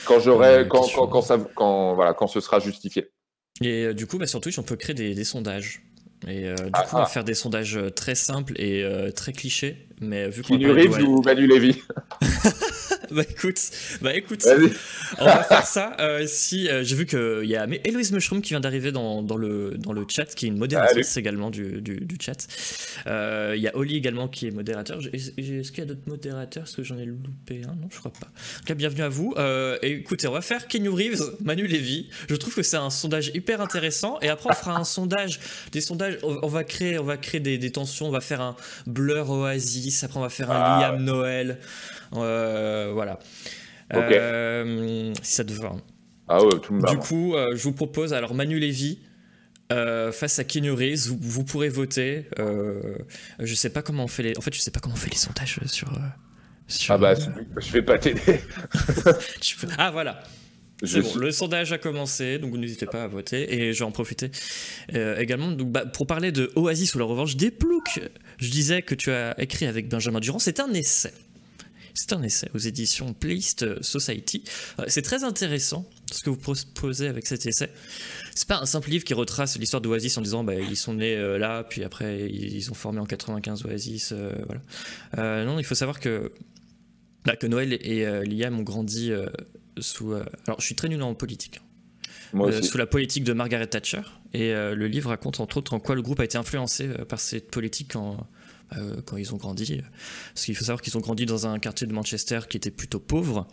quand 0.05 0.19
j'aurai, 0.19 0.67
quand, 0.67 0.87
quand, 0.93 1.07
quand, 1.07 1.21
ça, 1.21 1.37
quand, 1.55 1.95
voilà, 1.95 2.13
quand 2.13 2.27
ce 2.27 2.39
sera 2.39 2.59
justifié. 2.59 3.09
Et 3.61 3.93
du 3.93 4.07
coup, 4.07 4.17
bah, 4.17 4.27
sur 4.27 4.41
Twitch, 4.41 4.57
on 4.59 4.63
peut 4.63 4.77
créer 4.77 4.95
des, 4.95 5.13
des 5.13 5.23
sondages. 5.23 5.81
Et 6.27 6.53
du 6.53 6.55
ah, 6.73 6.83
coup, 6.83 6.95
on 6.95 6.97
va 6.99 7.03
ah. 7.03 7.09
faire 7.09 7.23
des 7.23 7.33
sondages 7.33 7.79
très 7.95 8.15
simples 8.15 8.59
et 8.59 8.85
très 9.15 9.33
clichés. 9.33 9.87
Mais 10.01 10.29
vu 10.29 10.43
qu'on 10.43 10.55
ou 10.55 11.21
Manu 11.21 11.47
Lévy 11.47 11.81
bah 13.11 13.23
écoute, 13.27 13.59
bah 14.01 14.15
écoute, 14.15 14.45
on 15.17 15.25
va 15.25 15.43
faire 15.43 15.65
ça. 15.65 15.95
Euh, 15.99 16.25
si 16.27 16.69
euh, 16.69 16.83
j'ai 16.83 16.95
vu 16.95 17.05
qu'il 17.07 17.45
y 17.45 17.55
a 17.55 17.67
Héloïse 17.83 18.11
Mushroom 18.11 18.41
qui 18.41 18.49
vient 18.49 18.59
d'arriver 18.59 18.91
dans, 18.91 19.23
dans, 19.23 19.37
le, 19.37 19.75
dans 19.77 19.93
le 19.93 20.05
chat, 20.07 20.25
qui 20.25 20.45
est 20.45 20.49
une 20.49 20.57
modératrice 20.57 21.17
également 21.17 21.49
du, 21.49 21.81
du, 21.81 22.01
du 22.01 22.17
chat. 22.19 22.47
Euh, 23.07 23.53
il 23.55 23.61
y 23.61 23.67
a 23.67 23.75
Oli 23.75 23.95
également 23.95 24.27
qui 24.27 24.47
est 24.47 24.51
modérateur. 24.51 24.99
Est-ce 25.11 25.31
qu'il 25.71 25.79
y 25.79 25.81
a 25.81 25.85
d'autres 25.85 26.07
modérateurs? 26.07 26.63
Est-ce 26.63 26.75
que 26.75 26.83
j'en 26.83 26.97
ai 26.97 27.05
loupé 27.05 27.63
un? 27.63 27.75
Non, 27.75 27.87
je 27.89 27.97
crois 27.97 28.11
pas. 28.11 28.27
En 28.27 28.59
tout 28.59 28.65
cas, 28.65 28.75
bienvenue 28.75 29.01
à 29.03 29.09
vous. 29.09 29.33
et 29.81 29.91
écoutez, 29.91 30.27
on 30.27 30.33
va 30.33 30.41
faire 30.41 30.67
Kenny 30.67 30.87
Reeves, 30.87 31.23
Manu 31.43 31.65
Lévy. 31.65 32.09
Je 32.29 32.35
trouve 32.35 32.53
que 32.53 32.63
c'est 32.63 32.77
un 32.77 32.91
sondage 32.91 33.31
hyper 33.33 33.61
intéressant. 33.61 34.19
Et 34.21 34.29
après, 34.29 34.49
on 34.51 34.55
fera 34.55 34.77
un 34.77 34.83
sondage, 34.83 35.39
des 35.71 35.81
sondages. 35.81 36.19
On, 36.23 36.47
va 36.47 36.63
créer, 36.63 36.99
on 36.99 37.03
va 37.03 37.17
créer 37.17 37.39
des, 37.39 37.57
des, 37.57 37.71
tensions. 37.71 38.07
On 38.07 38.11
va 38.11 38.21
faire 38.21 38.41
un 38.41 38.55
Blur 38.85 39.31
Oasis. 39.31 40.03
Après, 40.03 40.19
on 40.19 40.23
va 40.23 40.29
faire 40.29 40.51
un 40.51 40.61
ah, 40.61 40.79
Liam 40.81 41.03
Noël. 41.03 41.57
Euh, 42.15 42.91
voilà. 42.93 43.19
Euh, 43.93 45.13
si 45.21 45.33
ça 45.33 45.43
te 45.43 45.53
va. 45.53 45.75
Ah 46.27 46.43
ouais, 46.43 46.59
tout 46.61 46.77
Du 46.79 46.97
coup, 46.97 47.35
euh, 47.35 47.55
je 47.55 47.63
vous 47.63 47.73
propose 47.73 48.13
alors 48.13 48.33
Manu 48.33 48.59
Lévy. 48.59 48.99
face 49.69 50.39
à 50.39 50.43
Keanu 50.43 50.71
Reeves, 50.71 51.09
vous, 51.09 51.43
pourrez 51.43 51.69
voter. 51.69 52.25
je 52.37 53.53
sais 53.53 53.69
pas 53.69 53.81
comment 53.81 54.05
on 54.05 54.07
fait 54.07 54.23
les. 54.23 54.37
En 54.37 54.41
fait, 54.41 54.53
je 54.53 54.59
sais 54.59 54.71
pas 54.71 54.79
comment 54.79 54.95
on 54.95 54.97
fait 54.97 55.11
les 55.11 55.17
sondages 55.17 55.59
sur. 55.65 55.91
Ah 56.89 56.97
bah, 56.99 57.15
je 57.15 57.71
vais 57.71 57.81
pas 57.81 57.97
t'aider. 57.97 58.41
ah 59.79 59.89
voilà. 59.89 60.21
le 60.83 61.31
sondage 61.31 61.73
a 61.73 61.79
commencé, 61.79 62.37
donc 62.37 62.53
n'hésitez 62.53 62.85
pas 62.85 63.03
à 63.03 63.07
voter. 63.07 63.51
Et 63.55 63.73
je 63.73 63.79
vais 63.79 63.85
en 63.85 63.91
profiter 63.91 64.29
également 64.93 65.51
donc, 65.51 65.71
bah, 65.71 65.87
pour 65.87 66.05
parler 66.05 66.31
de 66.31 66.51
Oasis 66.55 66.93
ou 66.93 66.99
la 66.99 67.05
revanche 67.05 67.37
des 67.37 67.49
ploucs. 67.49 67.99
Je 68.37 68.51
disais 68.51 68.83
que 68.83 68.93
tu 68.93 69.09
as 69.11 69.33
écrit 69.41 69.65
avec 69.65 69.89
Benjamin 69.89 70.19
Durand, 70.19 70.37
c'est 70.37 70.59
un 70.59 70.71
essai. 70.73 71.11
C'est 71.99 72.13
un 72.13 72.23
essai 72.23 72.49
aux 72.53 72.59
éditions 72.59 73.13
Playlist 73.13 73.83
Society. 73.83 74.45
Euh, 74.79 74.85
c'est 74.87 75.01
très 75.01 75.25
intéressant 75.25 75.85
ce 76.09 76.23
que 76.23 76.29
vous 76.29 76.37
proposez 76.37 77.09
avec 77.09 77.27
cet 77.27 77.45
essai. 77.45 77.69
C'est 78.33 78.47
pas 78.47 78.57
un 78.59 78.65
simple 78.65 78.89
livre 78.89 79.03
qui 79.03 79.13
retrace 79.13 79.59
l'histoire 79.59 79.81
d'Oasis 79.81 80.17
en 80.17 80.21
disant 80.21 80.45
bah, 80.45 80.55
ils 80.55 80.77
sont 80.77 80.93
nés 80.93 81.17
euh, 81.17 81.37
là, 81.37 81.65
puis 81.65 81.83
après 81.83 82.29
ils 82.29 82.71
ont 82.71 82.73
formé 82.73 83.01
en 83.01 83.05
95 83.05 83.65
Oasis. 83.65 84.13
Euh, 84.13 84.31
voilà. 84.45 85.43
non, 85.43 85.59
il 85.59 85.65
faut 85.65 85.75
savoir 85.75 85.99
que, 85.99 86.31
bah, 87.25 87.35
que 87.35 87.47
Noël 87.47 87.73
et 87.73 88.05
Liam 88.23 88.57
ont 88.57 88.63
grandi 88.63 89.11
sous. 89.77 90.13
alors 90.13 90.61
je 90.61 90.65
suis 90.65 90.75
très 90.75 90.87
nul 90.87 91.01
en 91.01 91.13
politique. 91.15 91.59
Hein. 92.33 92.61
sous 92.61 92.77
la 92.77 92.87
politique 92.87 93.25
de 93.25 93.33
Margaret 93.33 93.67
Thatcher. 93.67 94.03
Et 94.31 94.53
le 94.53 94.87
livre 94.87 95.09
raconte 95.09 95.41
entre 95.41 95.57
autres 95.57 95.73
en 95.73 95.81
quoi 95.81 95.95
le 95.95 96.01
groupe 96.01 96.21
a 96.21 96.23
été 96.23 96.37
influencé 96.37 96.87
par 97.09 97.19
cette 97.19 97.51
politique 97.51 97.97
en, 97.97 98.25
quand 99.05 99.17
ils 99.17 99.33
ont 99.33 99.37
grandi. 99.37 99.81
Parce 100.33 100.45
qu'il 100.45 100.55
faut 100.55 100.65
savoir 100.65 100.81
qu'ils 100.81 100.97
ont 100.97 101.01
grandi 101.01 101.25
dans 101.25 101.47
un 101.47 101.59
quartier 101.59 101.87
de 101.87 101.93
Manchester 101.93 102.41
qui 102.49 102.57
était 102.57 102.71
plutôt 102.71 102.99
pauvre. 102.99 103.47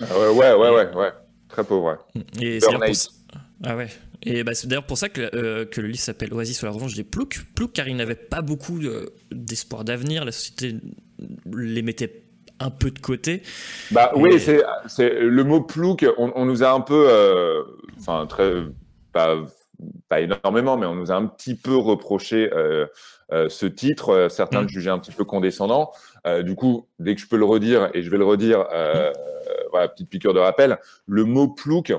Ah 0.00 0.18
ouais, 0.18 0.52
ouais, 0.52 0.70
ouais, 0.70 0.94
ouais, 0.94 1.12
très 1.48 1.64
pauvre. 1.64 1.98
Ouais. 2.14 2.22
Et 2.40 2.60
c'est 2.60 2.68
ah 3.64 3.76
ouais. 3.76 3.88
Et 4.22 4.44
bah, 4.44 4.54
c'est 4.54 4.66
d'ailleurs 4.66 4.86
pour 4.86 4.98
ça 4.98 5.08
que, 5.08 5.30
euh, 5.34 5.64
que 5.64 5.80
le 5.80 5.88
livre 5.88 6.00
s'appelle 6.00 6.32
Oasis 6.32 6.58
sur 6.58 6.66
la 6.66 6.72
revanche 6.72 6.94
des 6.94 7.04
ploucs. 7.04 7.40
Ploucs 7.54 7.72
car 7.72 7.88
ils 7.88 7.96
n'avaient 7.96 8.14
pas 8.14 8.42
beaucoup 8.42 8.80
d'espoir 9.30 9.84
d'avenir. 9.84 10.24
La 10.24 10.32
société 10.32 10.76
les 11.52 11.82
mettait 11.82 12.24
un 12.60 12.70
peu 12.70 12.90
de 12.90 12.98
côté. 12.98 13.42
Bah 13.90 14.12
oui, 14.16 14.40
c'est 14.40 15.20
le 15.20 15.44
mot 15.44 15.60
plouc. 15.60 16.04
On, 16.18 16.44
nous 16.44 16.62
a 16.62 16.72
un 16.72 16.80
peu, 16.80 17.06
euh, 17.08 17.62
enfin 17.98 18.26
très, 18.26 18.52
pas, 19.12 19.36
pas 20.08 20.20
énormément, 20.20 20.76
mais 20.76 20.86
on 20.86 20.94
nous 20.94 21.12
a 21.12 21.14
un 21.14 21.26
petit 21.26 21.54
peu 21.54 21.76
reproché 21.76 22.50
euh, 22.52 22.86
ce 23.30 23.66
titre. 23.66 24.10
Euh, 24.10 24.28
certains 24.28 24.60
le 24.60 24.66
mm. 24.66 24.70
jugeaient 24.70 24.90
un 24.90 24.98
petit 24.98 25.12
peu 25.12 25.24
condescendant. 25.24 25.92
Euh, 26.26 26.42
du 26.42 26.54
coup, 26.54 26.88
dès 26.98 27.14
que 27.14 27.20
je 27.20 27.28
peux 27.28 27.36
le 27.36 27.44
redire, 27.44 27.90
et 27.94 28.02
je 28.02 28.10
vais 28.10 28.18
le 28.18 28.24
redire, 28.24 28.66
voilà, 29.70 29.88
petite 29.88 30.08
piqûre 30.08 30.34
de 30.34 30.40
rappel, 30.40 30.78
le 31.06 31.24
mot 31.24 31.48
plouc, 31.48 31.92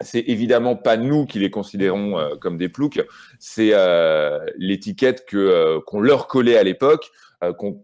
c'est 0.00 0.24
évidemment 0.26 0.76
pas 0.76 0.96
nous 0.96 1.26
qui 1.26 1.38
les 1.38 1.50
considérons 1.50 2.18
euh, 2.18 2.36
comme 2.36 2.58
des 2.58 2.68
ploucs, 2.68 3.02
c'est 3.38 3.70
euh, 3.72 4.44
l'étiquette 4.56 5.24
que 5.26 5.36
euh, 5.36 5.80
qu'on 5.80 6.00
leur 6.00 6.26
collait 6.26 6.58
à 6.58 6.62
l'époque, 6.62 7.10
qu'on 7.58 7.82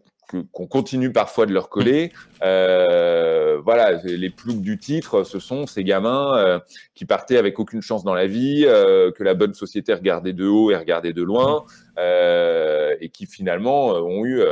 qu'on 0.52 0.66
continue 0.66 1.12
parfois 1.12 1.46
de 1.46 1.52
leur 1.52 1.68
coller. 1.68 2.12
voilà, 2.40 3.92
les 4.04 4.30
ploucs 4.30 4.60
du 4.60 4.78
titre, 4.78 5.24
ce 5.24 5.38
sont 5.38 5.66
ces 5.66 5.84
gamins 5.84 6.60
qui 6.94 7.04
partaient 7.04 7.38
avec 7.38 7.58
aucune 7.58 7.82
chance 7.82 8.04
dans 8.04 8.14
la 8.14 8.26
vie, 8.26 8.62
que 8.64 9.22
la 9.22 9.34
bonne 9.34 9.54
société 9.54 9.94
regardait 9.94 10.32
de 10.32 10.46
haut 10.46 10.70
et 10.70 10.76
regardait 10.76 11.12
de 11.12 11.22
loin, 11.22 11.64
et 11.98 13.08
qui 13.10 13.26
finalement 13.26 13.88
ont 13.88 14.24
eu 14.24 14.42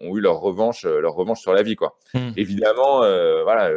ont 0.00 0.16
eu 0.16 0.20
leur 0.20 0.40
revanche 0.40 0.84
leur 0.84 1.14
revanche 1.14 1.40
sur 1.40 1.52
la 1.52 1.62
vie 1.62 1.76
quoi. 1.76 1.98
Hmm. 2.14 2.30
Évidemment, 2.36 3.00
voilà 3.44 3.70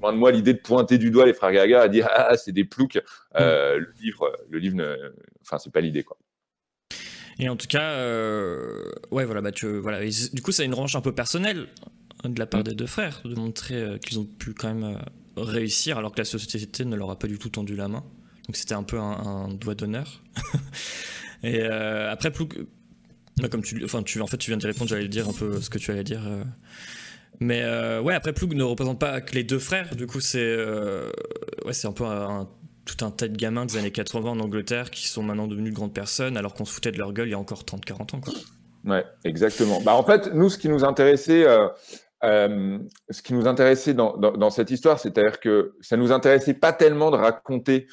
loin 0.00 0.12
de 0.12 0.18
moi 0.18 0.30
l'idée 0.32 0.54
de 0.54 0.58
pointer 0.58 0.98
du 0.98 1.10
doigt 1.10 1.26
les 1.26 1.34
frères 1.34 1.52
Gaga 1.52 1.82
à 1.82 1.88
dire 1.88 2.08
ah 2.10 2.36
c'est 2.36 2.52
des 2.52 2.64
ploucs. 2.64 3.00
Euh, 3.38 3.76
mm. 3.76 3.78
Le 3.78 3.92
livre, 4.02 4.32
le 4.48 4.58
livre, 4.58 4.76
ne... 4.76 4.96
enfin 5.42 5.58
c'est 5.58 5.72
pas 5.72 5.80
l'idée 5.80 6.02
quoi. 6.02 6.16
Et 7.38 7.48
en 7.48 7.56
tout 7.56 7.66
cas, 7.66 7.92
euh, 7.92 8.90
ouais 9.10 9.24
voilà 9.24 9.40
bah 9.40 9.52
tu 9.52 9.66
voilà 9.78 10.00
du 10.00 10.42
coup 10.42 10.52
ça 10.52 10.62
a 10.62 10.66
une 10.66 10.74
revanche 10.74 10.96
un 10.96 11.00
peu 11.00 11.12
personnelle 11.12 11.68
de 12.24 12.38
la 12.38 12.46
part 12.46 12.60
mm. 12.60 12.64
des 12.64 12.74
deux 12.74 12.86
frères 12.86 13.22
de 13.24 13.34
montrer 13.34 13.76
euh, 13.76 13.98
qu'ils 13.98 14.18
ont 14.18 14.26
pu 14.26 14.52
quand 14.52 14.74
même 14.74 14.98
réussir 15.36 15.96
alors 15.96 16.12
que 16.12 16.18
la 16.18 16.24
société 16.24 16.84
ne 16.84 16.96
leur 16.96 17.10
a 17.10 17.18
pas 17.18 17.28
du 17.28 17.38
tout 17.38 17.48
tendu 17.48 17.76
la 17.76 17.88
main. 17.88 18.04
Donc 18.46 18.56
c'était 18.56 18.74
un 18.74 18.82
peu 18.82 18.98
un, 18.98 19.48
doigt 19.48 19.74
d'honneur. 19.74 20.22
Et 21.42 21.62
après 21.62 22.30
Plouc, 22.30 22.58
bah, 23.38 23.48
comme 23.48 23.62
tu, 23.62 23.82
enfin 23.84 24.02
tu 24.02 24.20
en 24.20 24.26
fait 24.26 24.36
tu 24.36 24.50
viens 24.50 24.58
de 24.58 24.66
répondre, 24.66 24.90
j'allais 24.90 25.08
dire 25.08 25.28
un 25.28 25.32
peu 25.32 25.60
ce 25.60 25.70
que 25.70 25.78
tu 25.78 25.90
allais 25.90 26.04
dire. 26.04 26.22
Mais 27.40 27.62
euh, 27.62 28.02
ouais, 28.02 28.14
après 28.14 28.34
Ploug 28.34 28.54
ne 28.54 28.62
représente 28.62 29.00
pas 29.00 29.22
que 29.22 29.34
les 29.34 29.44
deux 29.44 29.58
frères. 29.58 29.96
Du 29.96 30.06
coup, 30.06 30.20
c'est 30.20 30.38
euh, 30.42 31.10
ouais, 31.64 31.72
c'est 31.72 31.86
un 31.86 31.92
peu 31.92 32.04
un, 32.04 32.48
tout 32.96 33.04
un 33.04 33.10
tas 33.10 33.28
de 33.28 33.36
gamins 33.36 33.66
des 33.66 33.76
années 33.76 33.90
80 33.90 34.30
en 34.30 34.40
Angleterre 34.40 34.90
qui 34.90 35.08
sont 35.08 35.22
maintenant 35.22 35.46
devenus 35.46 35.72
de 35.72 35.76
grandes 35.76 35.94
personnes 35.94 36.36
alors 36.36 36.54
qu'on 36.54 36.64
se 36.64 36.72
foutait 36.72 36.92
de 36.92 36.98
leur 36.98 37.12
gueule 37.12 37.28
il 37.28 37.32
y 37.32 37.34
a 37.34 37.38
encore 37.38 37.62
30-40 37.62 38.16
ans. 38.16 38.20
Quoi. 38.20 38.32
Ouais, 38.84 39.04
exactement. 39.24 39.80
Bah, 39.82 39.94
en 39.94 40.04
fait, 40.04 40.32
nous, 40.34 40.48
ce 40.48 40.58
qui 40.58 40.68
nous 40.68 40.84
intéressait, 40.84 41.46
euh, 41.46 42.78
ce 43.10 43.22
qui 43.22 43.34
nous 43.34 43.46
intéressait 43.46 43.94
dans, 43.94 44.16
dans, 44.16 44.50
cette 44.50 44.70
histoire, 44.70 44.98
c'est-à-dire 44.98 45.40
que 45.40 45.74
ça 45.80 45.96
nous 45.96 46.12
intéressait 46.12 46.54
pas 46.54 46.72
tellement 46.72 47.10
de 47.10 47.16
raconter 47.16 47.86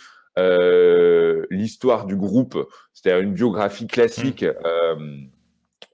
l'histoire 1.49 2.05
du 2.05 2.15
groupe, 2.15 2.57
c'est-à-dire 2.93 3.21
une 3.21 3.33
biographie 3.33 3.87
classique. 3.87 4.45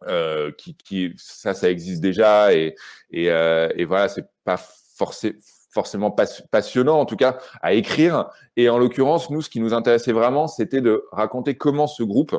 Euh, 0.07 0.51
qui, 0.57 0.75
qui, 0.75 1.13
ça, 1.17 1.53
ça 1.53 1.69
existe 1.69 2.01
déjà 2.01 2.53
et, 2.53 2.75
et, 3.11 3.31
euh, 3.31 3.69
et 3.75 3.85
voilà, 3.85 4.09
c'est 4.09 4.25
pas 4.43 4.57
forcé, 4.57 5.37
forcément 5.73 6.15
passionnant 6.51 6.99
en 6.99 7.05
tout 7.05 7.15
cas 7.15 7.39
à 7.61 7.73
écrire. 7.73 8.29
Et 8.55 8.69
en 8.69 8.77
l'occurrence, 8.77 9.29
nous, 9.29 9.41
ce 9.41 9.49
qui 9.49 9.59
nous 9.59 9.73
intéressait 9.73 10.13
vraiment, 10.13 10.47
c'était 10.47 10.81
de 10.81 11.05
raconter 11.11 11.55
comment 11.55 11.87
ce 11.87 12.03
groupe, 12.03 12.37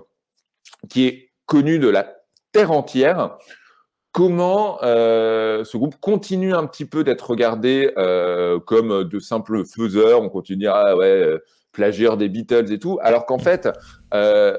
qui 0.88 1.06
est 1.06 1.32
connu 1.46 1.78
de 1.78 1.88
la 1.88 2.14
terre 2.52 2.70
entière, 2.70 3.36
comment 4.12 4.78
euh, 4.82 5.64
ce 5.64 5.76
groupe 5.76 5.96
continue 6.00 6.54
un 6.54 6.66
petit 6.66 6.84
peu 6.84 7.02
d'être 7.02 7.28
regardé 7.28 7.92
euh, 7.98 8.60
comme 8.60 9.04
de 9.04 9.18
simples 9.18 9.64
faiseurs. 9.64 10.22
On 10.22 10.28
continue 10.28 10.68
à 10.68 10.84
ah 10.86 10.96
ouais, 10.96 11.06
euh, 11.06 11.38
plagieur 11.72 12.16
des 12.16 12.28
Beatles 12.28 12.72
et 12.72 12.78
tout, 12.78 12.98
alors 13.02 13.26
qu'en 13.26 13.40
fait, 13.40 13.68
euh, 14.14 14.56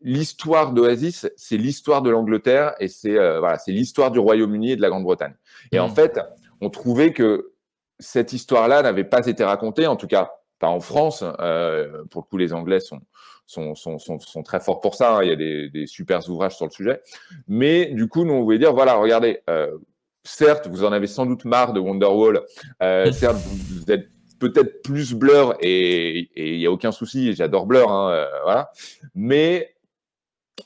l'histoire 0.00 0.72
d'Oasis, 0.72 1.28
c'est 1.36 1.58
l'histoire 1.58 2.00
de 2.00 2.08
l'Angleterre 2.08 2.74
et 2.80 2.88
c'est 2.88 3.12
voilà, 3.12 3.58
c'est 3.58 3.72
l'histoire 3.72 4.10
du 4.10 4.18
Royaume-Uni 4.18 4.72
et 4.72 4.76
de 4.76 4.80
la 4.80 4.88
Grande-Bretagne. 4.88 5.34
Et 5.72 5.78
en 5.78 5.88
mm. 5.88 5.94
fait, 5.94 6.20
on 6.62 6.70
trouvait 6.70 7.12
que 7.12 7.53
cette 7.98 8.32
histoire-là 8.32 8.82
n'avait 8.82 9.04
pas 9.04 9.26
été 9.26 9.44
racontée, 9.44 9.86
en 9.86 9.96
tout 9.96 10.06
cas 10.06 10.32
pas 10.58 10.68
en 10.68 10.80
France. 10.80 11.24
Euh, 11.40 12.04
pour 12.10 12.22
le 12.22 12.28
coup, 12.28 12.36
les 12.36 12.52
Anglais 12.52 12.80
sont 12.80 13.00
sont, 13.46 13.74
sont, 13.74 13.98
sont, 13.98 14.18
sont 14.18 14.42
très 14.42 14.60
forts 14.60 14.80
pour 14.80 14.94
ça. 14.94 15.16
Hein. 15.16 15.22
Il 15.22 15.28
y 15.28 15.32
a 15.32 15.36
des, 15.36 15.68
des 15.68 15.86
super 15.86 16.28
ouvrages 16.30 16.56
sur 16.56 16.66
le 16.66 16.70
sujet. 16.70 17.00
Mais 17.46 17.86
du 17.86 18.08
coup, 18.08 18.24
nous, 18.24 18.32
on 18.32 18.42
voulait 18.42 18.58
dire, 18.58 18.72
voilà, 18.72 18.94
regardez, 18.94 19.40
euh, 19.50 19.76
certes, 20.22 20.66
vous 20.66 20.84
en 20.84 20.92
avez 20.92 21.06
sans 21.06 21.26
doute 21.26 21.44
marre 21.44 21.72
de 21.72 21.80
Wonderwall. 21.80 22.42
Euh, 22.82 23.12
certes, 23.12 23.36
vous, 23.36 23.80
vous 23.80 23.92
êtes 23.92 24.08
peut-être 24.38 24.82
plus 24.82 25.14
Blur 25.14 25.56
et 25.60 26.30
il 26.36 26.58
n'y 26.58 26.66
a 26.66 26.70
aucun 26.70 26.92
souci, 26.92 27.34
j'adore 27.34 27.66
Blur, 27.66 27.90
hein, 27.90 28.10
euh, 28.10 28.26
voilà. 28.42 28.70
Mais 29.14 29.74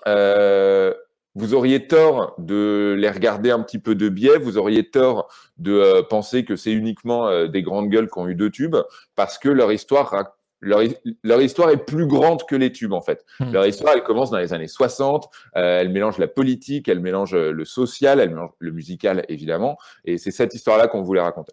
euh, 0.07 0.95
vous 1.38 1.55
auriez 1.55 1.87
tort 1.87 2.35
de 2.38 2.96
les 2.98 3.09
regarder 3.09 3.53
un 3.53 3.61
petit 3.61 3.79
peu 3.79 3.94
de 3.94 4.09
biais, 4.09 4.38
vous 4.38 4.59
auriez 4.59 4.90
tort 4.90 5.31
de 5.57 5.72
euh, 5.72 6.03
penser 6.03 6.44
que 6.44 6.57
c'est 6.57 6.72
uniquement 6.72 7.29
euh, 7.29 7.46
des 7.46 7.62
grandes 7.62 7.88
gueules 7.88 8.11
qui 8.11 8.18
ont 8.18 8.27
eu 8.27 8.35
deux 8.35 8.51
tubes, 8.51 8.77
parce 9.14 9.38
que 9.38 9.48
leur 9.48 9.70
histoire, 9.70 10.35
leur, 10.61 10.81
leur 11.22 11.40
histoire 11.40 11.70
est 11.70 11.85
plus 11.85 12.09
grande 12.09 12.44
que 12.44 12.57
les 12.57 12.72
tubes 12.72 12.92
en 12.92 13.01
fait. 13.01 13.24
Hmm. 13.38 13.53
Leur 13.53 13.66
histoire, 13.66 13.94
elle 13.94 14.03
commence 14.03 14.33
dans 14.33 14.38
les 14.38 14.53
années 14.53 14.66
60, 14.66 15.29
elle 15.55 15.90
mélange 15.90 16.18
la 16.18 16.27
politique, 16.27 16.88
elle 16.88 17.01
mélange 17.01 17.37
le 17.37 17.64
social, 17.64 18.18
elle 18.18 18.31
mélange 18.31 18.51
le 18.59 18.72
musical 18.72 19.24
évidemment, 19.29 19.79
et 20.05 20.18
c'est 20.18 20.33
cette 20.33 20.55
histoire-là 20.55 20.88
qu'on 20.88 21.03
voulait 21.03 21.20
raconter. 21.20 21.53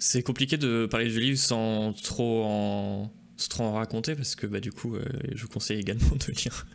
C'est 0.00 0.24
compliqué 0.24 0.56
de 0.56 0.86
parler 0.86 1.08
du 1.08 1.20
livre 1.20 1.38
sans 1.38 1.92
trop 1.92 2.42
en 2.44 3.10
se 3.36 3.48
trop 3.48 3.64
en 3.64 3.74
raconter 3.74 4.14
parce 4.14 4.34
que 4.34 4.46
bah, 4.46 4.60
du 4.60 4.72
coup, 4.72 4.96
euh, 4.96 5.04
je 5.34 5.42
vous 5.42 5.48
conseille 5.48 5.78
également 5.78 6.10
de 6.26 6.32
lire, 6.32 6.66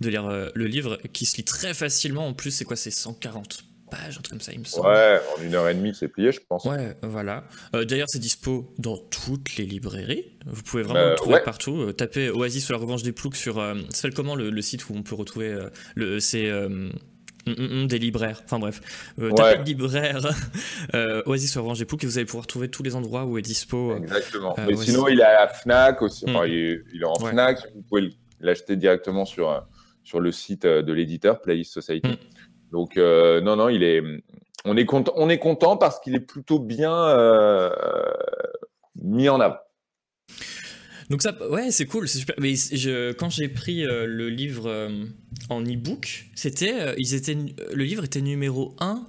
de 0.00 0.08
lire 0.08 0.26
euh, 0.26 0.48
le 0.54 0.66
livre 0.66 0.98
qui 1.12 1.26
se 1.26 1.36
lit 1.36 1.44
très 1.44 1.74
facilement. 1.74 2.26
En 2.26 2.34
plus, 2.34 2.50
c'est 2.50 2.64
quoi 2.64 2.76
C'est 2.76 2.90
140 2.90 3.64
pages, 3.90 4.18
un 4.18 4.20
truc 4.20 4.28
comme 4.28 4.40
ça, 4.40 4.52
il 4.52 4.60
me 4.60 4.64
semble. 4.64 4.88
Ouais, 4.88 5.18
en 5.36 5.42
une 5.42 5.54
heure 5.54 5.68
et 5.68 5.74
demie, 5.74 5.94
c'est 5.94 6.08
plié, 6.08 6.32
je 6.32 6.40
pense. 6.46 6.64
Ouais, 6.64 6.96
voilà. 7.02 7.44
Euh, 7.74 7.84
d'ailleurs, 7.84 8.08
c'est 8.10 8.18
dispo 8.18 8.74
dans 8.78 8.98
toutes 8.98 9.56
les 9.56 9.64
librairies. 9.64 10.36
Vous 10.46 10.62
pouvez 10.62 10.82
vraiment 10.82 11.10
le 11.10 11.14
trouver 11.14 11.40
partout. 11.44 11.92
tapez 11.92 12.28
Oasis 12.30 12.66
sur 12.66 12.74
la 12.74 12.80
revanche 12.80 13.02
des 13.02 13.12
ploucs 13.12 13.36
sur. 13.36 13.64
c'est 13.90 14.12
comment 14.14 14.34
le, 14.34 14.50
le, 14.50 14.62
site 14.62 14.88
où 14.88 14.94
on 14.94 15.02
peut 15.02 15.14
retrouver. 15.14 15.56
le, 15.94 16.20
c'est 16.20 16.50
Mm, 17.48 17.62
mm, 17.62 17.82
mm, 17.82 17.86
des 17.86 17.98
libraires. 17.98 18.40
Enfin 18.44 18.58
bref, 18.58 19.12
euh, 19.20 19.30
tapez 19.32 19.64
libraire 19.64 20.20
euh, 20.94 21.22
Oasis 21.26 21.52
sur 21.52 21.64
Orange 21.64 21.80
et 21.80 21.84
et 21.84 22.06
vous 22.06 22.18
allez 22.18 22.26
pouvoir 22.26 22.46
trouver 22.46 22.68
tous 22.68 22.82
les 22.82 22.94
endroits 22.94 23.24
où 23.24 23.38
est 23.38 23.42
dispo. 23.42 23.92
Euh, 23.92 23.96
Exactement. 23.96 24.54
Mais 24.66 24.76
sinon, 24.76 25.08
il 25.08 25.20
est 25.20 25.24
à 25.24 25.40
la 25.40 25.48
Fnac 25.48 26.02
aussi. 26.02 26.26
Enfin, 26.28 26.46
il, 26.46 26.84
est, 27.00 27.04
en 27.04 27.14
Fnac. 27.14 27.58
Vous 27.74 27.82
pouvez 27.82 28.10
l'acheter 28.40 28.76
directement 28.76 29.24
sur, 29.24 29.66
sur 30.04 30.20
le 30.20 30.30
site 30.32 30.66
de 30.66 30.92
l'éditeur 30.92 31.40
Playlist 31.40 31.72
Society. 31.72 32.18
Donc, 32.70 32.96
non, 32.96 33.56
non, 33.56 33.68
il 33.68 33.82
est. 33.82 34.02
On 34.64 34.76
est 34.76 34.86
content, 34.86 35.12
on 35.16 35.28
est 35.28 35.38
content 35.38 35.76
parce 35.76 36.00
qu'il 36.00 36.14
est 36.14 36.20
plutôt 36.20 36.58
bien 36.58 37.70
mis 38.96 39.28
en 39.28 39.40
avant. 39.40 39.58
Donc 41.10 41.22
ça, 41.22 41.32
ouais, 41.50 41.70
c'est 41.70 41.86
cool, 41.86 42.06
c'est 42.06 42.18
super. 42.18 42.36
Mais 42.38 42.54
je, 42.54 43.12
quand 43.12 43.30
j'ai 43.30 43.48
pris 43.48 43.86
euh, 43.86 44.06
le 44.06 44.28
livre 44.28 44.68
euh, 44.68 45.04
en 45.48 45.62
e-book, 45.62 46.26
c'était, 46.34 46.74
euh, 46.80 46.94
ils 46.98 47.14
étaient, 47.14 47.36
le 47.72 47.84
livre 47.84 48.04
était 48.04 48.20
numéro 48.20 48.74
1 48.80 49.02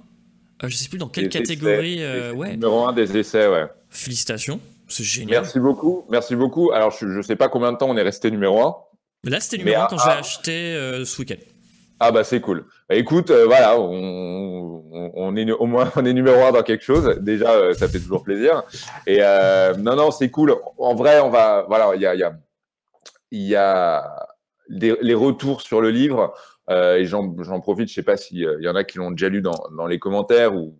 je 0.64 0.76
sais 0.76 0.90
plus 0.90 0.98
dans 0.98 1.08
quelle 1.08 1.30
catégorie. 1.30 2.04
ouais. 2.34 2.50
Numéro 2.50 2.86
1 2.86 2.92
des 2.92 3.16
essais, 3.16 3.48
ouais. 3.48 3.64
Félicitations, 3.88 4.60
c'est 4.88 5.04
génial. 5.04 5.40
Merci 5.40 5.58
beaucoup, 5.58 6.04
merci 6.10 6.36
beaucoup. 6.36 6.70
Alors 6.72 6.90
je, 6.90 7.06
ne 7.06 7.22
sais 7.22 7.36
pas 7.36 7.48
combien 7.48 7.72
de 7.72 7.78
temps 7.78 7.88
on 7.88 7.96
est 7.96 8.02
resté 8.02 8.30
numéro 8.30 8.60
1. 8.60 8.76
Là, 9.24 9.40
c'était 9.40 9.56
numéro 9.56 9.80
1 9.84 9.86
quand 9.86 9.96
j'ai 9.96 10.10
acheté 10.10 11.02
ce 11.06 11.18
week-end. 11.18 11.42
Ah 11.98 12.12
bah 12.12 12.24
c'est 12.24 12.42
cool. 12.42 12.66
Bah, 12.90 12.96
écoute, 12.96 13.30
euh, 13.30 13.46
voilà, 13.46 13.78
on, 13.78 14.82
on, 15.14 15.36
est 15.36 15.48
au 15.52 15.66
moins 15.66 15.92
on 15.96 16.04
est 16.04 16.12
numéro 16.12 16.42
un 16.42 16.50
dans 16.50 16.64
quelque 16.64 16.82
chose. 16.82 17.18
Déjà, 17.20 17.52
euh, 17.52 17.72
ça 17.72 17.86
fait 17.86 18.00
toujours 18.00 18.24
plaisir. 18.24 18.64
Et 19.06 19.18
euh, 19.20 19.74
non, 19.76 19.94
non, 19.94 20.10
c'est 20.10 20.28
cool. 20.28 20.56
En 20.76 20.96
vrai, 20.96 21.20
on 21.20 21.30
va, 21.30 21.64
voilà, 21.68 21.92
il 21.94 22.02
y 22.02 22.06
a, 22.06 22.14
il 22.16 22.20
y 22.20 22.24
a, 22.24 22.34
y 23.30 23.54
a 23.54 24.26
les 24.68 25.14
retours 25.14 25.60
sur 25.62 25.80
le 25.80 25.90
livre. 25.90 26.34
et 26.68 27.04
j'en 27.04 27.60
profite. 27.60 27.88
Je 27.88 27.94
sais 27.94 28.02
pas 28.02 28.16
s'il 28.16 28.38
y 28.38 28.68
en 28.68 28.74
a 28.74 28.82
qui 28.82 28.98
l'ont 28.98 29.12
déjà 29.12 29.28
lu 29.28 29.40
dans, 29.40 29.68
dans 29.76 29.86
les 29.86 30.00
commentaires 30.00 30.56
ou 30.56 30.76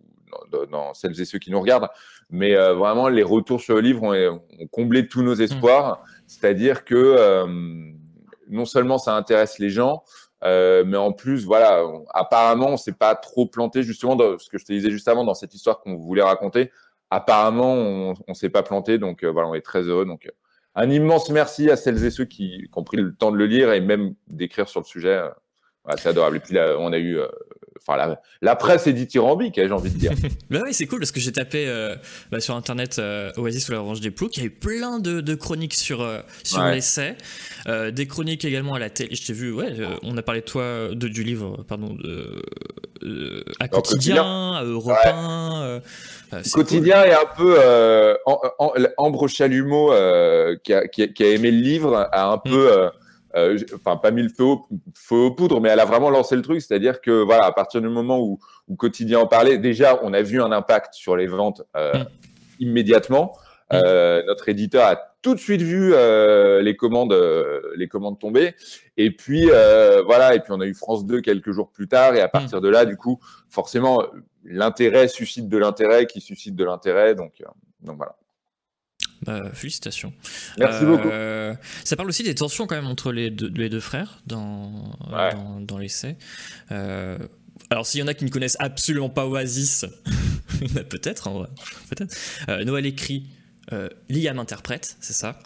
dans, 0.51 0.65
dans, 0.65 0.93
celles 0.93 1.19
et 1.21 1.23
ceux 1.23 1.39
qui 1.39 1.49
nous 1.49 1.61
regardent. 1.61 1.87
Mais 2.29 2.55
vraiment, 2.55 3.07
les 3.07 3.23
retours 3.23 3.61
sur 3.61 3.75
le 3.75 3.81
livre 3.81 4.03
ont, 4.03 4.41
ont 4.59 4.67
comblé 4.67 5.07
tous 5.07 5.23
nos 5.23 5.35
espoirs. 5.35 6.03
C'est-à-dire 6.27 6.83
que 6.83 7.45
non 8.49 8.65
seulement 8.65 8.97
ça 8.97 9.15
intéresse 9.15 9.59
les 9.59 9.69
gens, 9.69 10.03
euh, 10.43 10.83
mais 10.85 10.97
en 10.97 11.11
plus, 11.11 11.45
voilà, 11.45 11.83
apparemment, 12.13 12.69
on 12.69 12.77
s'est 12.77 12.93
pas 12.93 13.15
trop 13.15 13.45
planté 13.45 13.83
justement 13.83 14.15
dans 14.15 14.37
ce 14.39 14.49
que 14.49 14.57
je 14.57 14.65
te 14.65 14.73
disais 14.73 14.89
juste 14.89 15.07
avant 15.07 15.23
dans 15.23 15.33
cette 15.33 15.53
histoire 15.53 15.79
qu'on 15.79 15.95
voulait 15.95 16.23
raconter. 16.23 16.71
Apparemment, 17.09 17.73
on, 17.73 18.13
on 18.27 18.33
s'est 18.33 18.49
pas 18.49 18.63
planté, 18.63 18.97
donc 18.97 19.23
euh, 19.23 19.31
voilà, 19.31 19.49
on 19.49 19.53
est 19.53 19.61
très 19.61 19.81
heureux. 19.83 20.05
Donc, 20.05 20.25
euh, 20.25 20.31
un 20.75 20.89
immense 20.89 21.29
merci 21.29 21.69
à 21.69 21.75
celles 21.75 22.03
et 22.05 22.11
ceux 22.11 22.25
qui, 22.25 22.69
ont 22.75 22.83
pris 22.83 22.97
le 22.97 23.13
temps 23.13 23.31
de 23.31 23.37
le 23.37 23.45
lire 23.45 23.71
et 23.73 23.81
même 23.81 24.15
d'écrire 24.27 24.69
sur 24.69 24.79
le 24.79 24.85
sujet. 24.85 25.21
Voilà, 25.83 25.97
c'est 25.97 26.09
adorable. 26.09 26.37
Et 26.37 26.39
puis 26.39 26.53
là, 26.53 26.75
on 26.79 26.93
a 26.93 26.97
eu 26.97 27.19
enfin 27.87 28.17
la, 28.41 28.55
presse 28.55 28.87
est 28.87 28.93
dithyrambique, 28.93 29.57
hein, 29.57 29.65
j'ai 29.67 29.73
envie 29.73 29.89
de 29.89 29.97
dire. 29.97 30.11
bah 30.49 30.59
oui, 30.63 30.73
c'est 30.73 30.85
cool 30.85 30.99
parce 30.99 31.11
que 31.11 31.19
j'ai 31.19 31.31
tapé 31.31 31.67
euh, 31.67 31.95
bah, 32.31 32.39
sur 32.39 32.55
internet 32.55 32.99
euh, 32.99 33.31
Oasis 33.37 33.65
sous 33.65 33.71
la 33.71 33.79
orange 33.79 34.01
des 34.01 34.11
ploucs. 34.11 34.37
Il 34.37 34.39
y 34.41 34.43
a 34.43 34.47
eu 34.47 34.51
plein 34.51 34.99
de, 34.99 35.35
chroniques 35.35 35.73
sur 35.73 36.01
euh, 36.01 36.19
sur 36.43 36.63
l'essai, 36.63 37.15
des 37.67 38.07
chroniques 38.07 38.45
également 38.45 38.75
à 38.75 38.79
la 38.79 38.89
télé. 38.89 39.15
Je 39.15 39.25
t'ai 39.25 39.33
vu, 39.33 39.51
ouais, 39.51 39.73
on 40.03 40.15
a 40.17 40.21
parlé 40.21 40.41
de 40.41 40.45
toi, 40.45 40.89
de, 40.91 41.07
du 41.07 41.23
livre, 41.23 41.63
pardon, 41.67 41.95
de 41.95 42.41
à 43.59 43.67
quotidien, 43.67 44.53
à 44.53 44.63
Europe 44.63 44.97
1. 45.03 45.81
quotidien 46.53 47.03
est 47.03 47.13
un 47.13 47.25
peu 47.35 47.57
Ambre 48.97 49.27
Chalumeau 49.27 49.91
qui 50.63 50.73
a, 50.73 50.87
qui, 50.87 51.23
a, 51.23 51.27
aimé 51.27 51.51
le 51.51 51.57
livre 51.57 52.09
a 52.11 52.25
un 52.25 52.37
mm. 52.37 52.41
peu 52.45 52.91
euh, 53.35 53.57
enfin 53.75 53.97
pas 53.97 54.11
mis 54.11 54.23
le 54.23 54.29
feu, 54.29 54.43
aux 54.43 55.31
poudres, 55.31 55.61
mais 55.61 55.69
elle 55.69 55.79
a 55.79 55.85
vraiment 55.85 56.09
lancé 56.09 56.35
le 56.35 56.41
truc, 56.41 56.61
c'est-à-dire 56.61 57.01
que 57.01 57.23
voilà, 57.23 57.45
à 57.45 57.51
partir 57.51 57.81
du 57.81 57.89
moment 57.89 58.19
où, 58.19 58.39
où 58.67 58.75
Quotidien 58.75 59.19
en 59.19 59.27
parlait, 59.27 59.57
déjà 59.57 59.99
on 60.03 60.13
a 60.13 60.21
vu 60.21 60.41
un 60.41 60.51
impact 60.51 60.93
sur 60.93 61.15
les 61.15 61.27
ventes 61.27 61.63
euh, 61.75 61.93
mm. 61.93 62.05
immédiatement. 62.59 63.33
Mm. 63.71 63.75
Euh, 63.75 64.23
notre 64.25 64.49
éditeur 64.49 64.85
a 64.85 64.97
tout 65.21 65.35
de 65.35 65.39
suite 65.39 65.61
vu 65.61 65.93
les 66.61 66.75
commandes, 66.75 67.15
les 67.75 67.87
commandes 67.87 68.19
tomber. 68.19 68.55
Et 68.97 69.11
puis 69.11 69.45
voilà, 70.05 70.35
et 70.35 70.39
puis 70.39 70.51
on 70.51 70.59
a 70.61 70.65
eu 70.65 70.73
France 70.73 71.05
2 71.05 71.21
quelques 71.21 71.51
jours 71.51 71.69
plus 71.71 71.87
tard. 71.87 72.15
Et 72.15 72.21
à 72.21 72.27
mm. 72.27 72.31
partir 72.31 72.59
de 72.59 72.67
là, 72.69 72.85
du 72.85 72.97
coup, 72.97 73.19
forcément, 73.49 74.03
l'intérêt 74.43 75.07
suscite 75.07 75.47
de 75.47 75.57
l'intérêt 75.57 76.07
qui 76.07 76.21
suscite 76.21 76.55
de 76.55 76.65
l'intérêt. 76.65 77.13
Donc, 77.13 77.41
donc 77.81 77.97
voilà. 77.97 78.15
Bah, 79.23 79.51
félicitations. 79.53 80.13
Merci 80.57 80.83
beaucoup. 80.83 81.07
Euh, 81.07 81.53
ça 81.83 81.95
parle 81.95 82.09
aussi 82.09 82.23
des 82.23 82.33
tensions 82.33 82.65
quand 82.65 82.75
même 82.75 82.87
entre 82.87 83.11
les 83.11 83.29
deux, 83.29 83.51
les 83.53 83.69
deux 83.69 83.79
frères 83.79 84.19
dans, 84.25 84.97
dans, 85.59 85.77
l'essai. 85.77 86.17
Euh, 86.71 87.17
alors 87.69 87.85
s'il 87.85 87.99
y 87.99 88.03
en 88.03 88.07
a 88.07 88.15
qui 88.15 88.25
ne 88.25 88.31
connaissent 88.31 88.57
absolument 88.59 89.09
pas 89.09 89.27
Oasis, 89.27 89.85
peut-être 90.89 91.27
en 91.27 91.33
vrai, 91.39 91.49
peut-être. 91.89 92.15
Euh, 92.49 92.63
Noël 92.63 92.85
écrit, 92.85 93.27
Liam 94.09 94.39
interprète, 94.39 94.97
c'est 94.99 95.13
ça 95.13 95.39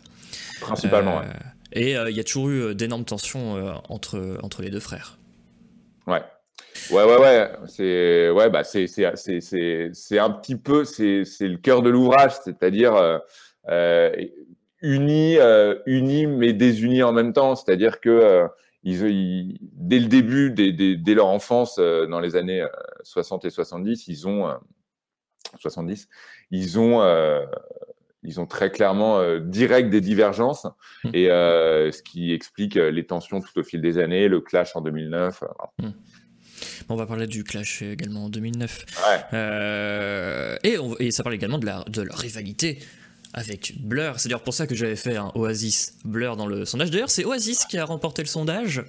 Principalement, 0.62 1.20
ouais. 1.20 1.28
Et 1.74 1.92
il 1.92 2.16
y 2.16 2.20
a 2.20 2.24
toujours 2.24 2.50
eu 2.50 2.74
d'énormes 2.74 3.04
tensions 3.04 3.82
entre, 3.90 4.40
entre 4.42 4.62
les 4.62 4.70
deux 4.70 4.80
frères. 4.80 5.18
Ouais. 6.08 6.22
Ouais, 6.92 7.04
ouais, 7.04 7.18
ouais. 7.18 7.52
C'est 7.68 8.30
ouais, 8.30 8.50
bah, 8.50 8.64
c'est, 8.64 8.86
un 9.00 10.30
petit 10.30 10.56
peu, 10.56 10.86
c'est, 10.86 11.26
c'est 11.26 11.48
le 11.48 11.58
cœur 11.58 11.82
de 11.82 11.90
l'ouvrage, 11.90 12.34
c'est-à-dire 12.44 12.96
euh, 12.96 13.18
unis, 14.86 15.38
euh, 15.38 15.76
unis 15.86 16.28
mais 16.28 16.54
désunis 16.54 17.04
en 17.04 17.12
même 17.12 17.34
temps. 17.34 17.56
C'est-à-dire 17.56 18.00
que 18.00 18.10
euh, 18.10 18.48
ils, 18.84 19.58
dès 19.62 20.00
le 20.00 20.08
début, 20.08 20.52
dès, 20.52 20.72
dès, 20.72 21.14
leur 21.14 21.28
enfance, 21.28 21.78
dans 21.78 22.20
les 22.20 22.36
années 22.36 22.64
60 23.04 23.46
et 23.46 23.50
70, 23.50 24.08
ils 24.08 24.28
ont 24.28 24.54
70, 25.58 26.08
ils 26.52 26.80
ont 26.80 27.02
ils 28.22 28.40
ont 28.40 28.46
très 28.46 28.72
clairement 28.72 29.40
direct 29.40 29.90
des 29.90 30.02
divergences 30.02 30.68
mmh. 31.04 31.10
et 31.14 31.28
ce 31.28 32.02
qui 32.04 32.32
explique 32.32 32.76
les 32.76 33.06
tensions 33.08 33.42
tout 33.42 33.60
au 33.60 33.64
fil 33.64 33.82
des 33.82 33.98
années, 33.98 34.28
le 34.28 34.40
clash 34.40 34.76
en 34.76 34.82
2009. 34.82 35.44
Mmh. 35.80 35.88
On 36.90 36.96
va 36.96 37.08
parler 37.08 37.26
du 37.26 37.44
clash 37.44 37.82
également 37.82 38.26
en 38.26 38.30
2009. 38.30 38.86
et, 40.64 40.78
et, 41.00 41.12
ça 41.12 41.24
parle 41.24 41.34
également 41.34 41.58
de, 41.58 41.66
la, 41.66 41.84
de 41.88 42.04
leur 42.04 42.18
rivalité 42.20 42.78
avec 43.36 43.74
Blur. 43.80 44.14
C'est 44.18 44.30
d'ailleurs 44.30 44.44
pour 44.44 44.54
ça 44.54 44.66
que 44.66 44.74
j'avais 44.74 44.96
fait 44.96 45.18
un 45.18 45.32
Oasis 45.36 45.94
Blur 46.06 46.38
dans 46.38 46.48
le 46.48 46.66
sondage. 46.66 46.90
D'ailleurs, 46.90 47.12
c'est 47.12 47.26
Oasis 47.26 47.66
qui 47.66 47.78
a 47.78 47.86
remporté 47.86 48.24
le 48.24 48.28
sondage. 48.28 48.84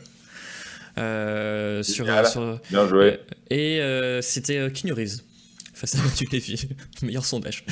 Euh, 0.98 1.82
sur, 1.82 2.06
Bien 2.70 2.88
joué. 2.88 3.20
Et 3.50 3.80
euh, 3.80 4.22
c'était 4.22 4.56
euh, 4.56 4.70
Keanu 4.70 4.94
Reeves 4.94 5.18
face 5.74 5.96
à 5.96 5.98
Mathieu 5.98 6.26
Lévy. 6.32 6.68
Meilleur 7.02 7.26
sondage. 7.26 7.66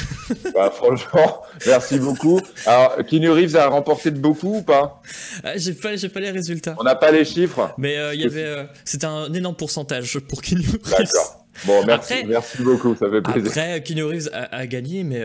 Bah, 0.52 0.70
franchement, 0.74 1.42
merci 1.64 1.98
beaucoup. 1.98 2.40
Alors, 2.66 2.96
Keanu 3.06 3.30
Reeves 3.30 3.56
a 3.56 3.68
remporté 3.68 4.10
de 4.10 4.18
beaucoup 4.18 4.58
ou 4.58 4.62
pas? 4.62 5.00
Ah, 5.42 5.56
J'ai 5.56 5.72
pas, 5.72 5.90
pas 6.12 6.20
les 6.20 6.32
résultats. 6.32 6.74
On 6.78 6.82
n'a 6.82 6.96
pas 6.96 7.12
les 7.12 7.24
chiffres. 7.24 7.72
Mais 7.78 7.96
il 8.14 8.20
y 8.20 8.24
avait, 8.26 8.66
c'était 8.84 9.06
un 9.06 9.32
énorme 9.32 9.56
pourcentage 9.56 10.18
pour 10.18 10.42
Keanu 10.42 10.66
Reeves. 10.66 10.90
D'accord. 10.90 11.46
Bon, 11.66 11.86
merci, 11.86 12.14
merci 12.26 12.62
beaucoup, 12.62 12.96
ça 12.96 13.08
fait 13.08 13.22
plaisir. 13.22 13.48
Après, 13.48 13.82
Keanu 13.82 14.02
Reeves 14.02 14.28
a, 14.34 14.56
a 14.56 14.66
gagné, 14.66 15.04
mais 15.04 15.24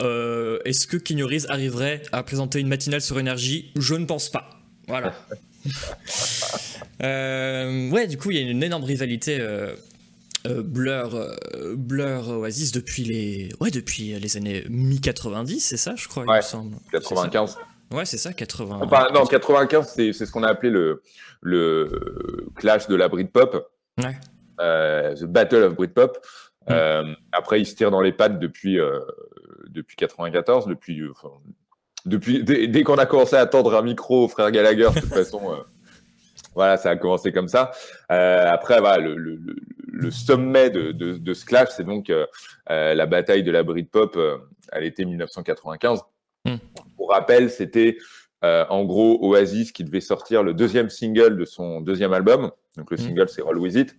euh, 0.00 0.58
est-ce 0.64 0.86
que 0.86 0.96
Keanu 0.96 1.24
arriverait 1.48 2.02
à 2.12 2.22
présenter 2.22 2.60
une 2.60 2.68
matinale 2.68 3.00
sur 3.00 3.18
énergie 3.18 3.72
Je 3.76 3.94
ne 3.94 4.04
pense 4.04 4.28
pas. 4.30 4.50
Voilà. 4.88 5.14
Euh, 7.02 7.90
ouais, 7.90 8.06
du 8.06 8.16
coup, 8.16 8.30
il 8.30 8.38
y 8.38 8.40
a 8.40 8.50
une 8.50 8.62
énorme 8.62 8.84
rivalité 8.84 9.38
euh, 9.38 9.74
Blur, 10.46 11.36
Blur 11.74 12.28
Oasis 12.28 12.72
depuis 12.72 13.04
les, 13.04 13.50
ouais, 13.60 13.70
depuis 13.70 14.18
les 14.18 14.36
années 14.38 14.64
mi-90, 14.70 15.58
c'est 15.58 15.76
ça, 15.76 15.94
je 15.94 16.08
crois, 16.08 16.24
il 16.26 16.32
me 16.32 16.40
semble. 16.40 16.76
95. 16.92 17.58
Ouais, 17.92 18.06
c'est 18.06 18.16
ça, 18.16 18.32
80. 18.32 18.78
Enfin, 18.80 19.08
non, 19.12 19.26
95, 19.26 19.92
c'est 19.94 20.12
ce 20.12 20.32
qu'on 20.32 20.44
a 20.44 20.48
appelé 20.48 20.70
le, 20.70 21.02
le 21.42 22.46
clash 22.54 22.86
de 22.86 22.94
la 22.94 23.08
Britpop. 23.08 23.68
Ouais. 23.98 24.16
the 24.58 25.24
Battle 25.24 25.64
of 25.64 25.74
Britpop. 25.74 26.16
Mm. 26.68 27.14
après, 27.32 27.60
il 27.60 27.66
se 27.66 27.74
tire 27.74 27.90
dans 27.90 28.00
les 28.00 28.12
pattes 28.12 28.38
depuis 28.38 28.78
depuis 29.68 29.96
94, 29.96 30.66
depuis, 30.66 31.00
euh, 31.00 31.12
depuis 32.04 32.42
dès, 32.42 32.82
qu'on 32.82 32.96
a 32.96 33.06
commencé 33.06 33.36
à 33.36 33.40
attendre 33.40 33.74
un 33.74 33.82
micro 33.82 34.24
au 34.24 34.28
frère 34.28 34.50
Gallagher, 34.50 34.88
de 34.94 35.00
toute 35.00 35.08
façon, 35.14 35.52
euh, 35.52 35.56
voilà, 36.54 36.76
ça 36.76 36.90
a 36.90 36.96
commencé 36.96 37.32
comme 37.32 37.48
ça. 37.48 37.72
Euh, 38.10 38.46
après, 38.48 38.80
voilà, 38.80 38.98
le, 38.98 39.16
le, 39.16 39.40
le, 39.86 40.10
sommet 40.10 40.70
de, 40.70 40.92
de, 40.92 41.16
de 41.16 41.34
ce 41.34 41.44
clash, 41.44 41.68
c'est 41.76 41.84
donc 41.84 42.12
la 42.68 43.06
bataille 43.06 43.42
de 43.42 43.50
la 43.50 43.62
Britpop 43.62 44.18
à 44.72 44.80
l'été 44.80 45.04
1995. 45.04 46.00
Hmm. 46.44 46.56
Pour 46.96 47.10
rappel, 47.10 47.50
c'était 47.50 47.98
en 48.42 48.84
gros 48.84 49.18
Oasis 49.26 49.72
qui 49.72 49.84
devait 49.84 50.00
sortir 50.00 50.42
le 50.42 50.54
deuxième 50.54 50.88
single 50.88 51.36
de 51.36 51.44
son 51.44 51.80
deuxième 51.80 52.12
album. 52.12 52.50
Donc 52.76 52.90
le 52.90 52.96
hmm. 52.96 53.00
single, 53.00 53.28
c'est 53.28 53.42
Roll 53.42 53.58
With 53.58 53.74
It. 53.74 53.96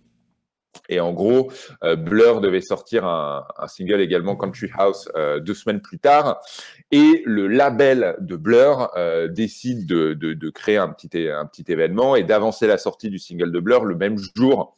Et 0.88 1.00
en 1.00 1.12
gros, 1.12 1.50
euh, 1.84 1.96
Blur 1.96 2.40
devait 2.40 2.60
sortir 2.60 3.06
un, 3.06 3.44
single 3.66 4.00
également 4.00 4.36
Country 4.36 4.70
House 4.76 5.08
euh, 5.16 5.40
deux 5.40 5.54
semaines 5.54 5.80
plus 5.80 5.98
tard. 5.98 6.40
Et 6.90 7.22
le 7.26 7.46
label 7.46 8.16
de 8.20 8.36
Blur 8.36 8.90
euh, 8.96 9.28
décide 9.28 9.86
de, 9.86 10.50
créer 10.50 10.78
un 10.78 10.88
petit, 10.88 11.28
un 11.28 11.46
petit 11.46 11.70
événement 11.70 12.16
et 12.16 12.22
d'avancer 12.22 12.66
la 12.66 12.78
sortie 12.78 13.10
du 13.10 13.18
single 13.18 13.52
de 13.52 13.60
Blur 13.60 13.84
le 13.84 13.96
même 13.96 14.16
jour 14.36 14.74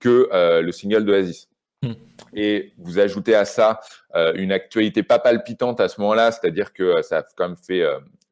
que 0.00 0.28
le 0.60 0.72
single 0.72 1.04
d'Oasis. 1.04 1.48
Hmm. 1.82 1.92
Et 2.34 2.72
vous 2.78 2.98
ajoutez 2.98 3.34
à 3.34 3.46
ça 3.46 3.80
une 4.34 4.52
actualité 4.52 5.02
pas 5.02 5.18
palpitante 5.18 5.80
à 5.80 5.88
ce 5.88 6.00
moment-là, 6.02 6.30
c'est-à-dire 6.30 6.74
que 6.74 7.00
ça 7.00 7.18
a 7.18 7.22
quand 7.36 7.48
même 7.48 7.56
fait 7.56 7.82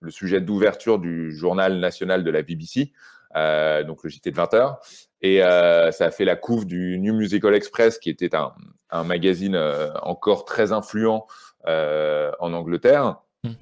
le 0.01 0.11
sujet 0.11 0.41
d'ouverture 0.43 0.99
du 0.99 1.35
journal 1.35 1.79
national 1.79 2.25
de 2.25 2.31
la 2.31 2.43
BBC, 2.43 2.93
donc 3.35 4.05
le 4.05 4.11
JT 4.11 4.33
de 4.33 4.37
20h. 4.37 4.77
Et 5.23 5.43
euh, 5.43 5.93
ça 5.93 6.07
a 6.07 6.11
fait 6.11 6.25
la 6.25 6.37
couve 6.37 6.67
du 6.67 6.99
New 6.99 7.15
Musical 7.15 7.55
Express, 7.55 7.99
qui 7.99 8.11
était 8.11 8.35
un, 8.35 8.53
un 8.91 9.05
magazine 9.05 9.55
euh, 9.55 9.93
encore 10.03 10.45
très 10.45 10.73
influent 10.73 11.27
euh, 11.69 12.33
en 12.41 12.53
Angleterre. 12.53 13.19
Hmm. 13.45 13.53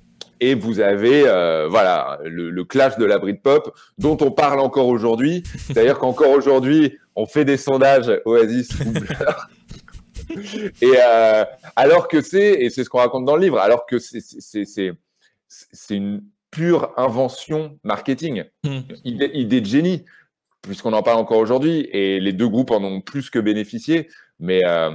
Et 0.40 0.54
vous 0.54 0.80
avez 0.80 1.22
voilà 1.68 2.18
le, 2.24 2.50
le, 2.50 2.64
clash 2.64 2.96
de 2.96 3.04
la 3.04 3.18
Britpop 3.18 3.76
dont 3.98 4.16
on 4.22 4.30
parle 4.30 4.60
encore 4.60 4.86
aujourd'hui. 4.88 5.42
C'est-à-dire 5.66 5.98
qu'encore 6.00 6.30
aujourd'hui, 6.30 6.96
on 7.14 7.26
fait 7.26 7.44
des 7.44 7.58
sondages 7.58 8.10
Oasis 8.24 8.70
et 10.80 10.96
alors 11.76 12.08
que 12.08 12.22
c'est 12.22 12.52
et 12.52 12.70
c'est 12.70 12.84
ce 12.84 12.88
qu'on 12.88 12.98
raconte 12.98 13.26
dans 13.26 13.36
le 13.36 13.42
livre, 13.42 13.58
alors 13.58 13.84
que 13.84 13.98
c'est 13.98 14.94
une 15.90 16.22
pure 16.50 16.92
invention 16.96 17.78
marketing, 17.84 18.44
hmm. 18.64 18.80
idée, 19.04 19.30
idée, 19.34 19.60
de 19.60 19.66
génie 19.66 20.04
puisqu'on 20.62 20.92
en 20.92 21.02
parle 21.02 21.18
encore 21.18 21.38
aujourd'hui, 21.38 21.88
et 21.92 22.20
les 22.20 22.32
deux 22.32 22.48
groupes 22.48 22.70
en 22.70 22.82
ont 22.82 23.00
plus 23.00 23.30
que 23.30 23.38
bénéficié, 23.38 24.08
mais 24.38 24.64
euh, 24.64 24.90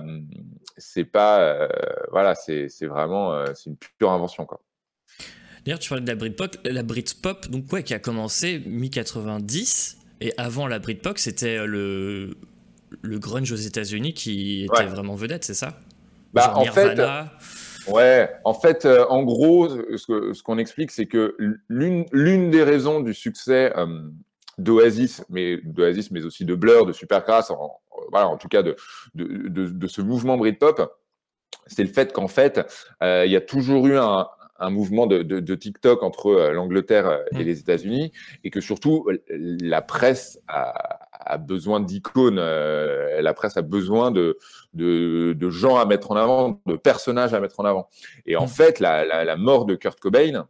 c'est 0.78 1.06
pas, 1.06 1.42
euh, 1.42 1.68
voilà, 2.12 2.36
c'est 2.36 2.68
vraiment, 2.84 3.34
euh, 3.34 3.46
c'est 3.56 3.70
une 3.70 3.78
pure 3.78 4.12
invention 4.12 4.46
quoi. 4.46 4.62
D'ailleurs, 5.64 5.80
tu 5.80 5.90
parlais 5.90 6.04
de 6.04 6.08
la 6.08 6.16
Britpop, 6.16 6.58
la 6.64 6.84
Britpop, 6.84 7.48
donc 7.50 7.74
ouais, 7.74 7.82
qui 7.82 7.96
a 7.96 8.00
commencé 8.00 8.62
mi 8.68 8.92
90, 8.92 9.98
et 10.22 10.34
avant 10.38 10.68
la 10.68 10.80
Britpop, 10.80 11.18
c'était 11.18 11.66
le 11.66 12.38
le 13.02 13.20
grunge 13.20 13.52
aux 13.52 13.56
États-Unis 13.56 14.14
qui 14.14 14.64
était 14.64 14.86
vraiment 14.86 15.16
vedette, 15.16 15.44
c'est 15.44 15.56
ça? 15.56 15.80
Bah 16.34 16.54
en 16.56 16.66
fait. 16.66 17.00
Ouais, 17.88 18.32
en 18.46 18.54
fait, 18.54 18.86
en 18.86 19.24
gros, 19.24 19.70
ce 19.70 20.44
qu'on 20.44 20.58
explique, 20.58 20.92
c'est 20.92 21.08
que 21.08 21.36
l'une 21.68 22.50
des 22.52 22.64
raisons 22.64 23.00
du 23.00 23.14
succès 23.14 23.74
d'Oasis, 24.58 25.24
mais 25.30 25.58
d'Oasis, 25.64 26.12
mais 26.12 26.24
aussi 26.26 26.46
de 26.46 26.56
Blur, 26.56 26.86
de 26.86 26.94
Supergrass, 26.94 27.52
en, 27.52 27.80
voilà, 28.12 28.28
en 28.28 28.38
tout 28.38 28.48
cas 28.48 28.64
de, 28.64 28.76
de, 29.14 29.26
de, 29.50 29.68
de 29.68 29.88
ce 29.88 30.02
mouvement 30.02 30.38
Britpop, 30.38 30.82
c'est 31.68 31.84
le 31.84 31.90
fait 31.90 32.14
qu'en 32.14 32.28
fait, 32.28 32.62
euh, 33.02 33.26
il 33.26 33.32
y 33.32 33.36
a 33.36 33.42
toujours 33.42 33.88
eu 33.88 33.98
un, 33.98 34.28
un 34.60 34.70
mouvement 34.70 35.08
de, 35.08 35.24
de, 35.24 35.40
de, 35.40 35.56
TikTok 35.56 36.04
entre 36.04 36.28
euh, 36.28 36.54
l'Angleterre 36.54 37.22
et 37.32 37.44
mm. 37.44 37.46
les 37.46 37.60
États-Unis, 37.60 38.12
et 38.44 38.50
que 38.50 38.62
surtout 38.62 39.10
la 39.30 39.82
presse 39.82 40.40
a, 40.48 41.00
a 41.12 41.38
besoin 41.38 41.80
d'icônes, 41.80 42.40
euh, 42.40 43.22
la 43.22 43.34
presse 43.34 43.58
a 43.58 43.62
besoin 43.62 44.12
de, 44.12 44.38
de, 44.74 45.50
gens 45.50 45.78
à 45.78 45.86
mettre 45.86 46.12
en 46.12 46.16
avant, 46.16 46.62
de 46.66 46.76
personnages 46.76 47.34
à 47.34 47.40
mettre 47.40 47.60
en 47.60 47.66
avant. 47.66 47.90
Et 48.26 48.36
en 48.36 48.46
mm. 48.46 48.50
fait, 48.50 48.80
la, 48.80 49.06
la, 49.06 49.24
la, 49.26 49.36
mort 49.36 49.66
de 49.66 49.76
Kurt 49.76 50.00
Cobain, 50.00 50.48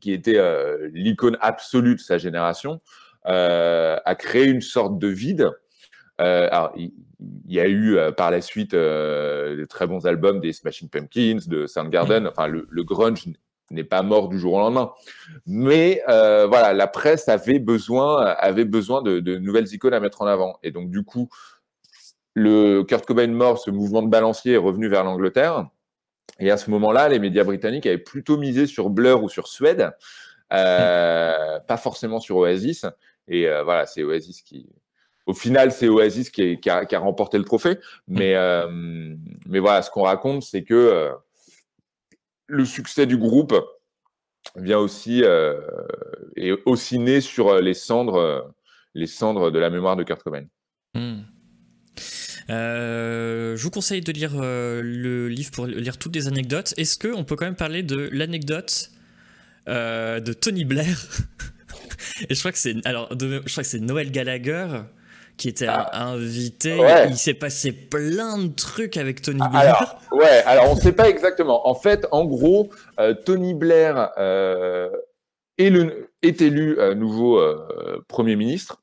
qui 0.00 0.12
était 0.12 0.38
l'icône 0.92 1.38
absolue 1.40 1.94
de 1.94 2.00
sa 2.00 2.18
génération, 2.18 2.74
euh, 2.74 3.09
a 3.24 4.14
créé 4.14 4.46
une 4.46 4.60
sorte 4.60 4.98
de 4.98 5.08
vide 5.08 5.50
alors, 6.18 6.72
il, 6.76 6.92
y 7.46 7.60
a 7.60 7.66
eu 7.66 7.96
par 8.14 8.30
la 8.30 8.42
suite 8.42 8.74
de 8.74 9.66
très 9.70 9.86
bons 9.86 10.06
albums 10.06 10.38
des 10.40 10.52
Smashing 10.52 10.90
Pumpkins, 10.90 11.38
de 11.46 11.66
Soundgarden. 11.66 12.26
Enfin, 12.26 12.46
le, 12.46 12.84
grunge 12.84 13.24
n'est 13.70 13.84
pas 13.84 14.02
mort 14.02 14.28
du 14.28 14.38
jour 14.38 14.54
au 14.54 14.58
lendemain. 14.58 14.92
Mais 15.46 16.02
voilà, 16.06 16.74
la 16.74 16.86
presse 16.86 17.28
avait 17.28 17.58
besoin, 17.58 18.18
avait 18.38 18.66
besoin 18.66 19.00
de, 19.00 19.20
de, 19.20 19.36
nouvelles 19.36 19.72
icônes 19.72 19.94
à 19.94 20.00
mettre 20.00 20.20
en 20.20 20.26
avant. 20.26 20.58
Et 20.62 20.72
donc, 20.72 20.90
du 20.90 21.04
coup, 21.04 21.30
le 22.34 22.82
Kurt 22.84 23.04
Cobain 23.06 23.26
mort, 23.28 23.58
ce 23.58 23.70
mouvement 23.70 24.02
de 24.02 24.08
balancier 24.08 24.54
est 24.54 24.58
revenu 24.58 24.88
vers 24.88 25.04
l'Angleterre. 25.04 25.68
Et 26.38 26.50
à 26.50 26.56
ce 26.56 26.70
moment-là, 26.70 27.08
les 27.08 27.18
médias 27.18 27.44
britanniques 27.44 27.86
avaient 27.86 27.98
plutôt 27.98 28.38
misé 28.38 28.66
sur 28.66 28.88
Blur 28.88 29.22
ou 29.22 29.28
sur 29.28 29.48
Suède, 29.48 29.90
euh, 30.52 31.60
pas 31.60 31.76
forcément 31.76 32.20
sur 32.20 32.36
Oasis. 32.36 32.86
Et 33.30 33.48
euh, 33.48 33.62
voilà, 33.62 33.86
c'est 33.86 34.02
Oasis 34.02 34.42
qui. 34.42 34.68
Au 35.24 35.32
final, 35.32 35.72
c'est 35.72 35.88
Oasis 35.88 36.28
qui, 36.28 36.58
a, 36.68 36.98
remporté 36.98 37.38
le 37.38 37.44
trophée. 37.44 37.78
Mais, 38.08 38.34
euh, 38.34 38.66
mais 39.46 39.60
voilà, 39.60 39.80
ce 39.80 39.90
qu'on 39.90 40.02
raconte, 40.02 40.42
c'est 40.42 40.64
que 40.64 41.10
le 42.46 42.64
succès 42.64 43.06
du 43.06 43.16
groupe 43.16 43.54
vient 44.56 44.78
aussi 44.78 45.22
est 45.22 46.52
aussi 46.66 46.98
né 46.98 47.20
sur 47.20 47.60
les 47.60 47.74
cendres, 47.74 48.52
les 48.94 49.06
cendres 49.06 49.52
de 49.52 49.58
la 49.58 49.70
mémoire 49.70 49.94
de 49.94 50.02
Kurt 50.02 50.22
Cobain. 50.22 50.46
Euh, 52.50 53.56
je 53.56 53.62
vous 53.62 53.70
conseille 53.70 54.00
de 54.00 54.12
lire 54.12 54.32
euh, 54.34 54.82
le 54.82 55.28
livre 55.28 55.50
pour 55.52 55.66
lire 55.66 55.98
toutes 55.98 56.14
les 56.16 56.26
anecdotes. 56.26 56.74
Est-ce 56.76 56.98
qu'on 56.98 57.24
peut 57.24 57.36
quand 57.36 57.44
même 57.44 57.54
parler 57.54 57.82
de 57.82 58.08
l'anecdote 58.12 58.90
euh, 59.68 60.20
de 60.20 60.32
Tony 60.32 60.64
Blair? 60.64 60.98
Et 62.28 62.34
je 62.34 62.38
crois 62.38 62.52
que 62.52 62.58
c'est 62.58 62.74
alors 62.86 63.08
je 63.18 63.38
crois 63.50 63.62
que 63.62 63.68
c'est 63.68 63.80
Noël 63.80 64.10
Gallagher 64.10 64.68
qui 65.36 65.48
était 65.48 65.66
ah. 65.68 65.88
invité. 65.92 66.78
Il 67.08 67.16
s'est 67.16 67.34
passé 67.34 67.72
plein 67.72 68.38
de 68.38 68.54
trucs 68.54 68.96
avec 68.96 69.22
Tony 69.22 69.38
Blair. 69.38 69.76
Alors, 69.76 70.00
ouais, 70.12 70.42
alors 70.44 70.70
on 70.70 70.74
ne 70.74 70.80
sait 70.80 70.92
pas 70.92 71.08
exactement. 71.08 71.66
En 71.66 71.74
fait, 71.74 72.06
en 72.10 72.26
gros, 72.26 72.68
Tony 73.24 73.54
Blair 73.54 74.10
est, 74.18 75.70
le, 75.70 76.10
est, 76.22 76.42
élu 76.42 76.76
nouveau 76.94 77.42
Premier 78.06 78.36
ministre. 78.36 78.82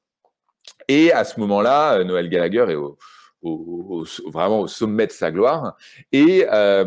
Et 0.88 1.12
à 1.12 1.26
ce 1.26 1.40
moment-là, 1.42 2.04
Noël 2.04 2.28
Gallagher 2.28 2.66
est 2.70 2.76
au, 2.76 2.98
vraiment 4.26 4.62
au 4.62 4.68
sommet 4.68 5.08
de 5.08 5.12
sa 5.12 5.32
gloire. 5.32 5.76
Et 6.12 6.46
euh, 6.52 6.86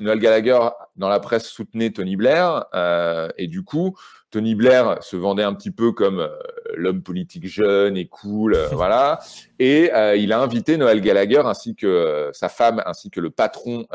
Noël 0.00 0.18
Gallagher, 0.18 0.58
dans 0.96 1.08
la 1.08 1.20
presse, 1.20 1.46
soutenait 1.46 1.90
Tony 1.90 2.16
Blair. 2.16 2.66
Euh, 2.74 3.28
et 3.38 3.46
du 3.46 3.62
coup, 3.62 3.96
Tony 4.30 4.54
Blair 4.54 5.02
se 5.02 5.16
vendait 5.16 5.42
un 5.42 5.54
petit 5.54 5.70
peu 5.70 5.92
comme 5.92 6.20
euh, 6.20 6.28
l'homme 6.74 7.02
politique 7.02 7.46
jeune 7.46 7.96
et 7.96 8.06
cool, 8.06 8.56
voilà. 8.72 9.18
Et 9.58 9.90
il 10.16 10.32
a 10.32 10.40
invité 10.40 10.76
Noël 10.76 11.00
Gallagher 11.00 11.42
ainsi 11.44 11.74
que 11.74 12.30
sa 12.32 12.48
femme, 12.48 12.82
ainsi 12.86 13.10
que 13.10 13.20
le 13.20 13.30
patron 13.30 13.86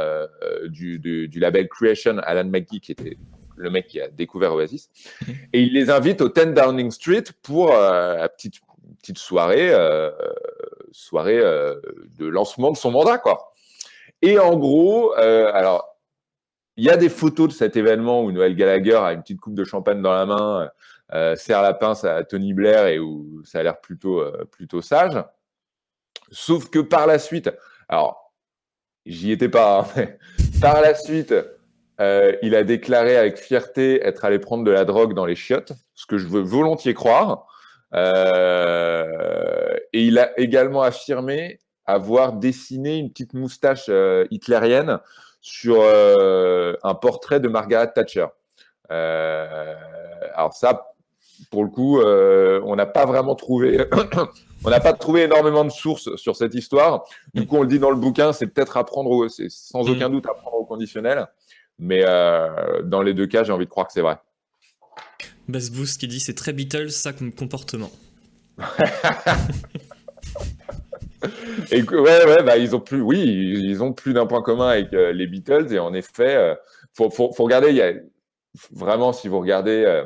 du, 0.69 0.99
du, 0.99 1.39
label 1.39 1.67
Creation, 1.67 2.17
Alan 2.23 2.49
McGee, 2.49 2.79
qui 2.79 2.91
était 2.91 3.17
le 3.57 3.69
mec 3.69 3.87
qui 3.87 4.01
a 4.01 4.07
découvert 4.07 4.53
Oasis. 4.53 4.89
Et 5.53 5.61
il 5.61 5.73
les 5.73 5.91
invite 5.91 6.21
au 6.21 6.29
10 6.29 6.53
Downing 6.55 6.89
Street 6.89 7.25
pour 7.43 7.71
la 7.71 8.27
petite 8.27 8.55
petite 9.01 9.17
soirée, 9.17 9.69
euh, 9.71 10.11
soirée 10.91 11.39
euh, 11.39 11.75
de 12.17 12.27
lancement 12.27 12.71
de 12.71 12.77
son 12.77 12.91
mandat, 12.91 13.17
quoi. 13.17 13.51
Et 14.21 14.37
en 14.39 14.57
gros, 14.57 15.15
euh, 15.17 15.51
alors, 15.53 15.97
il 16.77 16.85
y 16.85 16.89
a 16.89 16.97
des 16.97 17.09
photos 17.09 17.49
de 17.49 17.53
cet 17.53 17.75
événement 17.75 18.23
où 18.23 18.31
Noël 18.31 18.55
Gallagher 18.55 18.95
a 18.95 19.13
une 19.13 19.21
petite 19.21 19.39
coupe 19.39 19.55
de 19.55 19.63
champagne 19.63 20.01
dans 20.01 20.13
la 20.13 20.25
main, 20.25 20.69
serre 21.35 21.61
la 21.61 21.73
pince 21.73 22.05
à 22.05 22.23
Tony 22.23 22.53
Blair 22.53 22.87
et 22.87 22.97
où 22.97 23.43
ça 23.43 23.59
a 23.59 23.63
l'air 23.63 23.81
plutôt, 23.81 24.23
plutôt 24.51 24.81
sage. 24.81 25.21
Sauf 26.31 26.69
que 26.69 26.79
par 26.79 27.07
la 27.07 27.19
suite, 27.19 27.51
alors, 27.89 28.33
j'y 29.05 29.31
étais 29.31 29.49
pas, 29.49 29.81
hein, 29.97 30.05
par 30.61 30.81
la 30.81 30.95
suite, 30.95 31.35
il 31.99 32.55
a 32.55 32.63
déclaré 32.63 33.17
avec 33.17 33.37
fierté 33.37 34.01
être 34.05 34.23
allé 34.23 34.39
prendre 34.39 34.63
de 34.63 34.71
la 34.71 34.85
drogue 34.85 35.13
dans 35.13 35.25
les 35.25 35.35
chiottes, 35.35 35.73
ce 35.93 36.05
que 36.05 36.17
je 36.17 36.27
veux 36.27 36.41
volontiers 36.41 36.93
croire. 36.93 37.47
Euh, 37.93 39.05
et 39.93 40.03
il 40.03 40.19
a 40.19 40.37
également 40.39 40.81
affirmé 40.81 41.59
avoir 41.85 42.33
dessiné 42.33 42.97
une 42.97 43.09
petite 43.09 43.33
moustache 43.33 43.85
euh, 43.89 44.25
hitlérienne 44.31 44.99
sur 45.41 45.77
euh, 45.81 46.75
un 46.83 46.93
portrait 46.93 47.39
de 47.39 47.47
Margaret 47.47 47.91
Thatcher. 47.93 48.27
alors 48.89 50.53
ça, 50.53 50.93
pour 51.49 51.63
le 51.63 51.69
coup, 51.69 51.99
on 51.99 52.75
n'a 52.75 52.85
pas 52.85 53.05
vraiment 53.05 53.35
trouvé, 53.35 53.85
on 54.65 54.69
n'a 54.69 54.79
pas 54.79 54.93
trouvé 54.93 55.23
énormément 55.23 55.65
de 55.65 55.71
sources 55.71 56.15
sur 56.15 56.35
cette 56.35 56.53
histoire. 56.53 57.05
Du 57.33 57.47
coup, 57.47 57.57
on 57.57 57.61
le 57.63 57.67
dit 57.67 57.79
dans 57.79 57.89
le 57.89 57.95
bouquin, 57.95 58.33
c'est 58.33 58.47
peut-être 58.47 58.77
à 58.77 58.83
prendre, 58.83 59.27
c'est 59.29 59.49
sans 59.49 59.89
aucun 59.89 60.09
mm. 60.09 60.11
doute 60.11 60.27
à 60.27 60.33
prendre 60.33 60.57
au 60.57 60.65
conditionnel, 60.65 61.27
mais 61.79 62.03
dans 62.83 63.01
les 63.01 63.15
deux 63.15 63.27
cas, 63.27 63.43
j'ai 63.43 63.51
envie 63.51 63.65
de 63.65 63.71
croire 63.71 63.87
que 63.87 63.93
c'est 63.93 64.01
vrai. 64.01 64.17
Bass 65.47 65.71
Boost 65.71 65.99
qui 65.99 66.07
dit 66.07 66.19
c'est 66.19 66.35
très 66.35 66.53
Beatles 66.53 66.91
ça 66.91 67.13
comme 67.13 67.33
comportement. 67.33 67.89
Et 71.71 71.83
ouais, 71.83 72.25
ouais, 72.25 72.43
bah, 72.43 72.57
ils 72.57 72.75
ont 72.75 72.79
plus, 72.79 73.01
oui, 73.01 73.19
ils 73.19 73.83
ont 73.83 73.93
plus 73.93 74.13
d'un 74.13 74.25
point 74.25 74.41
commun 74.41 74.69
avec 74.69 74.93
euh, 74.93 75.11
les 75.11 75.27
Beatles 75.27 75.73
et 75.73 75.79
en 75.79 75.93
effet, 75.93 76.35
euh, 76.35 76.55
faut, 76.93 77.09
faut, 77.09 77.31
faut, 77.31 77.43
regarder, 77.43 77.69
il 77.69 77.75
y 77.75 77.81
a 77.81 77.93
vraiment 78.71 79.13
si 79.13 79.27
vous 79.27 79.39
regardez 79.39 79.83
euh, 79.85 80.05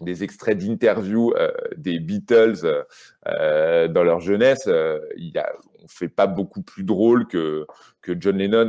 des 0.00 0.24
extraits 0.24 0.58
d'interviews 0.58 1.34
des 1.76 2.00
Beatles 2.00 2.84
dans 3.24 4.02
leur 4.02 4.20
jeunesse, 4.20 4.68
il 5.16 5.28
y 5.28 5.38
a, 5.38 5.52
on 5.82 5.86
fait 5.86 6.08
pas 6.08 6.26
beaucoup 6.26 6.62
plus 6.62 6.82
drôle 6.82 7.28
que 7.28 7.66
que 8.00 8.12
John 8.18 8.36
Lennon, 8.36 8.68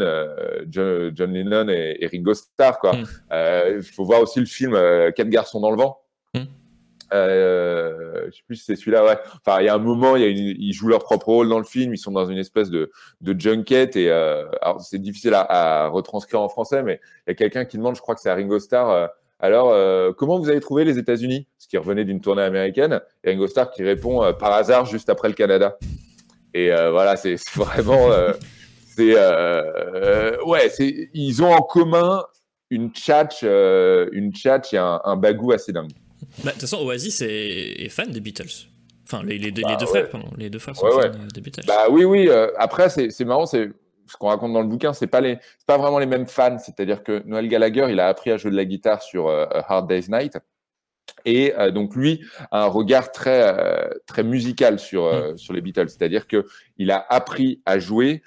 John, 0.67 1.33
Lennon 1.33 1.69
et, 1.69 2.07
Ringo 2.11 2.35
Starr 2.35 2.77
quoi. 2.77 2.95
Hmm. 2.95 3.05
Il 3.77 3.81
faut 3.81 4.05
voir 4.05 4.21
aussi 4.21 4.41
le 4.41 4.45
film 4.45 4.73
Quatre 5.15 5.29
garçons 5.29 5.59
dans 5.59 5.71
le 5.71 5.77
vent. 5.77 6.03
Hmm. 6.35 6.43
Euh, 7.13 8.03
je 8.33 8.37
sais 8.37 8.43
plus 8.45 8.55
si 8.55 8.65
c'est 8.65 8.75
celui-là, 8.75 9.03
ouais. 9.03 9.17
Enfin, 9.45 9.61
il 9.61 9.65
y 9.65 9.69
a 9.69 9.75
un 9.75 9.79
moment, 9.79 10.15
ils 10.15 10.73
jouent 10.73 10.87
leur 10.87 11.03
propre 11.03 11.27
rôle 11.27 11.49
dans 11.49 11.59
le 11.59 11.65
film. 11.65 11.93
Ils 11.93 11.97
sont 11.97 12.11
dans 12.11 12.25
une 12.25 12.37
espèce 12.37 12.69
de, 12.69 12.89
junket 13.37 13.95
et 13.95 14.09
euh, 14.09 14.45
c'est 14.79 14.99
difficile 14.99 15.33
à, 15.35 15.87
retranscrire 15.87 16.41
en 16.41 16.49
français, 16.49 16.83
mais 16.83 16.99
il 17.27 17.31
y 17.31 17.33
a 17.33 17.35
quelqu'un 17.35 17.65
qui 17.65 17.77
demande, 17.77 17.95
je 17.95 18.01
crois 18.01 18.15
que 18.15 18.21
c'est 18.21 18.29
à 18.29 18.35
Ringo 18.35 18.59
Starr. 18.59 18.89
Euh, 18.89 19.07
alors, 19.39 19.69
euh, 19.71 20.13
comment 20.13 20.39
vous 20.39 20.49
avez 20.49 20.61
trouvé 20.61 20.85
les 20.85 20.97
États-Unis? 20.97 21.47
Ce 21.57 21.67
qui 21.67 21.77
revenait 21.77 22.05
d'une 22.05 22.21
tournée 22.21 22.43
américaine. 22.43 23.01
Et 23.23 23.31
Ringo 23.31 23.47
Starr 23.47 23.71
qui 23.71 23.83
répond 23.83 24.33
par 24.33 24.53
hasard 24.53 24.85
juste 24.85 25.09
après 25.09 25.27
le 25.27 25.33
Canada. 25.33 25.77
Et 26.53 26.69
voilà, 26.69 27.17
c'est 27.17 27.35
vraiment, 27.55 28.09
c'est 28.95 29.15
ouais, 30.45 30.71
ils 31.13 31.43
ont 31.43 31.51
en 31.51 31.61
commun 31.61 32.23
une 32.69 32.95
chat, 32.95 33.41
une 33.41 34.31
et 34.71 34.77
un, 34.77 35.01
un 35.03 35.15
bagou 35.17 35.51
assez 35.51 35.73
dingue. 35.73 35.91
Bah, 36.39 36.45
de 36.45 36.51
toute 36.51 36.61
façon, 36.61 36.77
Oasis 36.83 37.21
est, 37.21 37.89
fan 37.89 38.11
des 38.11 38.19
Beatles. 38.19 38.67
Enfin, 39.05 39.23
les, 39.23 39.51
deux, 39.51 39.61
bah, 39.61 39.77
frères, 39.85 40.09
pardon. 40.09 40.29
Les 40.37 40.49
deux 40.49 40.59
frères 40.59 40.75
sont 40.75 40.89
fans 40.89 41.11
des 41.33 41.41
Beatles. 41.41 41.65
Bah 41.67 41.87
oui, 41.89 42.05
oui. 42.05 42.27
Euh, 42.29 42.47
après, 42.57 42.89
c'est 42.89 43.25
marrant, 43.25 43.45
c'est 43.45 43.69
ce 44.07 44.17
qu'on 44.17 44.27
raconte 44.27 44.53
dans 44.53 44.61
le 44.61 44.67
bouquin, 44.67 44.93
c'est 44.93 45.07
pas 45.07 45.21
les, 45.21 45.37
pas 45.67 45.77
vraiment 45.77 45.99
les 45.99 46.05
mêmes 46.05 46.27
fans. 46.27 46.57
C'est-à-dire 46.57 47.03
que 47.03 47.21
Noël 47.25 47.47
Gallagher, 47.47 47.87
il 47.89 47.99
a 47.99 48.07
appris 48.07 48.31
à 48.31 48.37
jouer 48.37 48.51
de 48.51 48.55
la 48.55 48.65
guitare 48.65 49.01
sur 49.01 49.27
euh, 49.27 49.45
Hard 49.67 49.87
Day's 49.87 50.09
Night. 50.09 50.37
Et 51.25 51.53
euh, 51.57 51.71
donc 51.71 51.95
lui 51.95 52.21
a 52.51 52.63
un 52.63 52.67
regard 52.67 53.11
très 53.11 53.55
très 54.07 54.23
musical 54.23 54.79
sur 54.79 55.05
mm. 55.13 55.37
sur 55.37 55.53
les 55.53 55.61
Beatles, 55.61 55.89
c'est-à-dire 55.89 56.27
que 56.27 56.45
il 56.77 56.91
a 56.91 57.05
appris 57.09 57.61
à 57.65 57.77
jouer 57.79 58.23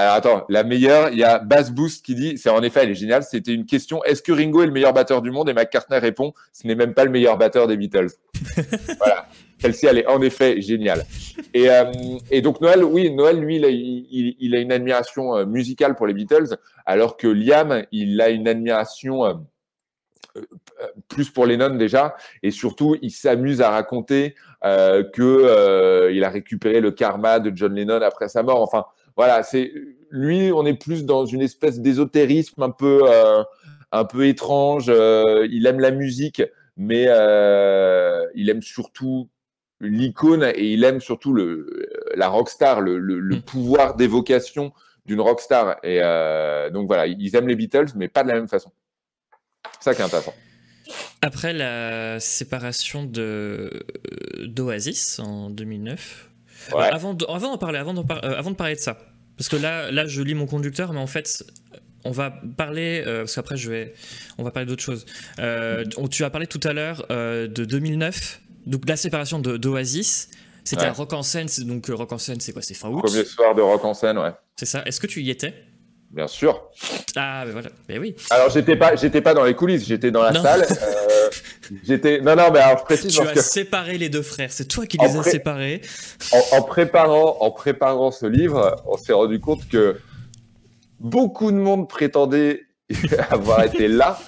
alors 0.00 0.14
attends, 0.14 0.44
la 0.48 0.64
meilleure, 0.64 1.10
il 1.10 1.18
y 1.18 1.24
a 1.24 1.38
Bass 1.38 1.70
Boost 1.70 2.04
qui 2.04 2.16
dit, 2.16 2.36
c'est 2.36 2.50
en 2.50 2.62
effet, 2.62 2.80
elle 2.82 2.90
est 2.90 2.94
géniale, 2.96 3.22
c'était 3.22 3.54
une 3.54 3.64
question, 3.64 4.02
est-ce 4.02 4.22
que 4.22 4.32
Ringo 4.32 4.62
est 4.62 4.66
le 4.66 4.72
meilleur 4.72 4.92
batteur 4.92 5.22
du 5.22 5.30
monde? 5.30 5.48
Et 5.48 5.54
McCartney 5.54 5.98
répond, 5.98 6.34
ce 6.52 6.66
n'est 6.66 6.74
même 6.74 6.94
pas 6.94 7.04
le 7.04 7.12
meilleur 7.12 7.38
batteur 7.38 7.68
des 7.68 7.76
Beatles. 7.76 8.08
voilà, 8.98 9.28
celle-ci, 9.60 9.86
elle 9.86 9.98
est 9.98 10.06
en 10.08 10.20
effet 10.20 10.60
géniale. 10.60 11.06
Et, 11.54 11.70
euh, 11.70 11.84
et 12.30 12.42
donc 12.42 12.60
Noël, 12.60 12.82
oui, 12.82 13.14
Noël, 13.14 13.38
lui, 13.38 13.56
il 13.56 13.64
a, 13.64 13.68
il, 13.68 14.36
il 14.40 14.54
a, 14.56 14.58
une 14.58 14.72
admiration 14.72 15.36
euh, 15.36 15.46
musicale 15.46 15.94
pour 15.94 16.08
les 16.08 16.14
Beatles, 16.14 16.56
alors 16.86 17.16
que 17.16 17.28
Liam, 17.28 17.84
il 17.92 18.20
a 18.20 18.30
une 18.30 18.48
admiration 18.48 19.44
plus 21.08 21.30
pour 21.30 21.46
Lennon 21.46 21.76
déjà, 21.76 22.16
et 22.42 22.50
surtout 22.50 22.96
il 23.02 23.10
s'amuse 23.10 23.60
à 23.60 23.70
raconter 23.70 24.34
euh, 24.64 25.04
que 25.04 25.22
euh, 25.22 26.12
il 26.12 26.24
a 26.24 26.30
récupéré 26.30 26.80
le 26.80 26.90
karma 26.90 27.38
de 27.38 27.52
John 27.54 27.74
Lennon 27.74 28.00
après 28.02 28.28
sa 28.28 28.42
mort. 28.42 28.60
Enfin, 28.60 28.86
voilà, 29.16 29.42
c'est 29.42 29.72
lui, 30.10 30.52
on 30.52 30.64
est 30.66 30.74
plus 30.74 31.04
dans 31.04 31.26
une 31.26 31.42
espèce 31.42 31.80
d'ésotérisme 31.80 32.62
un 32.62 32.70
peu 32.70 33.02
euh, 33.04 33.42
un 33.92 34.04
peu 34.04 34.26
étrange. 34.26 34.86
Euh, 34.88 35.46
il 35.50 35.66
aime 35.66 35.80
la 35.80 35.90
musique, 35.90 36.42
mais 36.76 37.06
euh, 37.08 38.24
il 38.34 38.50
aime 38.50 38.62
surtout 38.62 39.28
l'icône 39.80 40.44
et 40.54 40.72
il 40.72 40.84
aime 40.84 41.00
surtout 41.00 41.32
le 41.32 41.88
la 42.14 42.28
rockstar, 42.28 42.80
le, 42.80 42.98
le, 42.98 43.20
le 43.20 43.36
mm. 43.36 43.42
pouvoir 43.42 43.94
d'évocation 43.94 44.72
d'une 45.06 45.20
rockstar. 45.20 45.76
Et 45.84 46.00
donc 46.72 46.86
voilà, 46.86 47.06
ils 47.06 47.36
aiment 47.36 47.48
les 47.48 47.56
Beatles, 47.56 47.92
mais 47.94 48.08
pas 48.08 48.22
de 48.22 48.28
la 48.28 48.34
même 48.34 48.48
façon. 48.48 48.72
Ça 49.80 49.94
qui 49.94 50.00
est 50.00 50.04
intéressant. 50.04 50.34
Après 51.22 51.52
la 51.52 52.20
séparation 52.20 53.04
de 53.04 53.84
d'Oasis 54.44 55.18
en 55.18 55.50
2009. 55.50 56.30
Avant, 56.72 57.14
de, 57.14 57.24
avant, 57.28 57.58
parler, 57.58 57.78
avant, 57.78 57.94
avant 57.94 58.50
de 58.50 58.56
parler 58.56 58.74
de 58.74 58.80
ça, 58.80 58.98
parce 59.36 59.48
que 59.48 59.56
là, 59.56 59.90
là, 59.90 60.06
je 60.06 60.22
lis 60.22 60.34
mon 60.34 60.46
conducteur, 60.46 60.92
mais 60.92 61.00
en 61.00 61.06
fait, 61.06 61.44
on 62.04 62.10
va 62.10 62.30
parler, 62.56 63.02
parce 63.04 63.34
qu'après, 63.34 63.56
je 63.56 63.70
vais, 63.70 63.94
on 64.38 64.44
va 64.44 64.50
parler 64.50 64.66
d'autre 64.66 64.82
chose. 64.82 65.04
tu 66.10 66.24
as 66.24 66.30
parlé 66.30 66.46
tout 66.46 66.60
à 66.64 66.72
l'heure 66.72 67.06
de 67.08 67.64
2009, 67.64 68.40
donc 68.66 68.88
la 68.88 68.96
séparation 68.96 69.38
d'Oasis. 69.38 70.30
C'était 70.64 70.86
à 70.86 70.92
Rock 70.92 71.12
en 71.12 71.22
scène, 71.22 71.46
donc 71.66 71.86
Rock 71.88 72.12
en 72.12 72.18
scène, 72.18 72.40
c'est 72.40 72.52
quoi 72.52 72.62
C'est 72.62 72.72
fin 72.72 72.88
août 72.88 73.02
Premier 73.02 73.24
soir 73.24 73.54
de 73.54 73.60
Rock 73.60 73.84
en 73.84 73.92
scène, 73.92 74.16
ouais. 74.18 74.32
C'est 74.56 74.66
ça. 74.66 74.82
Est-ce 74.86 74.98
que 74.98 75.06
tu 75.06 75.20
y 75.20 75.30
étais? 75.30 75.52
Bien 76.10 76.26
sûr. 76.26 76.70
Ah, 77.16 77.42
mais 77.44 77.52
voilà. 77.52 77.68
Mais 77.88 77.98
oui. 77.98 78.14
Alors, 78.30 78.48
j'étais 78.48 78.76
pas, 78.76 78.94
j'étais 78.96 79.20
pas 79.20 79.34
dans 79.34 79.44
les 79.44 79.54
coulisses, 79.54 79.84
j'étais 79.84 80.10
dans 80.10 80.22
la 80.22 80.32
salle. 80.32 80.66
J'étais. 81.84 82.20
Non, 82.20 82.36
non, 82.36 82.50
mais 82.52 82.58
alors 82.58 82.78
je 82.78 82.84
précise. 82.84 83.12
Tu 83.12 83.20
as 83.20 83.42
séparé 83.42 83.98
les 83.98 84.08
deux 84.08 84.22
frères. 84.22 84.52
C'est 84.52 84.66
toi 84.66 84.86
qui 84.86 84.98
les 84.98 85.16
as 85.16 85.22
séparés. 85.22 85.80
En, 86.52 86.62
préparant, 86.62 87.38
en 87.40 87.50
préparant 87.50 88.10
ce 88.10 88.26
livre, 88.26 88.82
on 88.86 88.96
s'est 88.96 89.12
rendu 89.12 89.40
compte 89.40 89.68
que 89.68 89.98
beaucoup 91.00 91.50
de 91.50 91.56
monde 91.56 91.88
prétendait 91.88 92.62
avoir 93.30 93.64
été 93.64 93.88
là. 93.88 94.18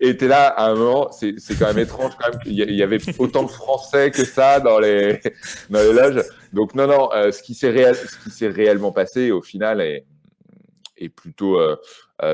Et 0.00 0.08
était 0.08 0.28
là 0.28 0.48
à 0.48 0.66
un 0.66 0.74
moment, 0.74 1.10
c'est 1.12 1.36
quand 1.58 1.68
même 1.68 1.78
étrange 1.78 2.12
quand 2.18 2.30
même 2.30 2.40
qu'il 2.42 2.54
y 2.54 2.82
avait 2.82 2.98
autant 3.18 3.44
de 3.44 3.50
Français 3.50 4.10
que 4.10 4.24
ça 4.24 4.58
dans 4.60 4.78
les, 4.78 5.20
dans 5.70 5.80
les 5.80 5.92
loges. 5.92 6.24
Donc 6.52 6.74
non, 6.74 6.86
non, 6.86 7.10
euh, 7.14 7.30
ce 7.30 7.42
qui 7.42 7.54
s'est 7.54 7.70
réel, 7.70 7.94
réellement 8.40 8.92
passé 8.92 9.30
au 9.30 9.42
final 9.42 9.80
est, 9.80 10.04
est 10.96 11.08
plutôt, 11.08 11.60
euh, 11.60 11.76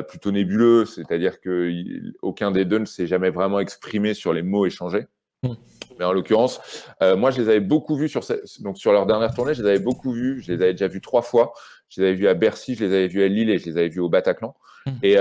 plutôt 0.08 0.30
nébuleux, 0.30 0.84
c'est-à-dire 0.84 1.40
qu'aucun 1.40 2.50
des 2.50 2.64
deux 2.64 2.78
ne 2.78 2.84
s'est 2.84 3.06
jamais 3.06 3.30
vraiment 3.30 3.58
exprimé 3.60 4.14
sur 4.14 4.32
les 4.32 4.42
mots 4.42 4.66
échangés. 4.66 5.06
Mm. 5.42 5.54
Mais 5.98 6.04
en 6.04 6.12
l'occurrence, 6.12 6.60
euh, 7.02 7.16
moi, 7.16 7.30
je 7.30 7.40
les 7.40 7.48
avais 7.48 7.60
beaucoup 7.60 7.96
vus 7.96 8.08
sur, 8.08 8.22
donc 8.60 8.78
sur 8.78 8.92
leur 8.92 9.06
dernière 9.06 9.34
tournée, 9.34 9.54
je 9.54 9.62
les 9.62 9.68
avais 9.68 9.78
beaucoup 9.78 10.12
vus. 10.12 10.42
Je 10.42 10.52
les 10.52 10.62
avais 10.62 10.72
déjà 10.72 10.88
vus 10.88 11.00
trois 11.00 11.22
fois. 11.22 11.52
Je 11.88 12.00
les 12.00 12.08
avais 12.08 12.16
vus 12.16 12.28
à 12.28 12.34
Bercy, 12.34 12.74
je 12.74 12.84
les 12.84 12.94
avais 12.94 13.08
vus 13.08 13.22
à 13.22 13.28
Lille 13.28 13.50
et 13.50 13.58
je 13.58 13.66
les 13.66 13.76
avais 13.76 13.88
vus 13.88 14.00
au 14.00 14.08
Bataclan. 14.08 14.54
Mm. 14.86 14.90
Et, 15.02 15.16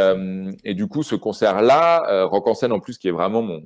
et, 0.64 0.74
du 0.74 0.88
coup, 0.88 1.04
ce 1.04 1.16
concert-là, 1.16 2.26
Rock 2.26 2.48
en 2.48 2.54
scène 2.54 2.72
en 2.72 2.80
plus, 2.80 2.98
qui 2.98 3.08
est 3.08 3.12
vraiment 3.12 3.42
mon, 3.42 3.62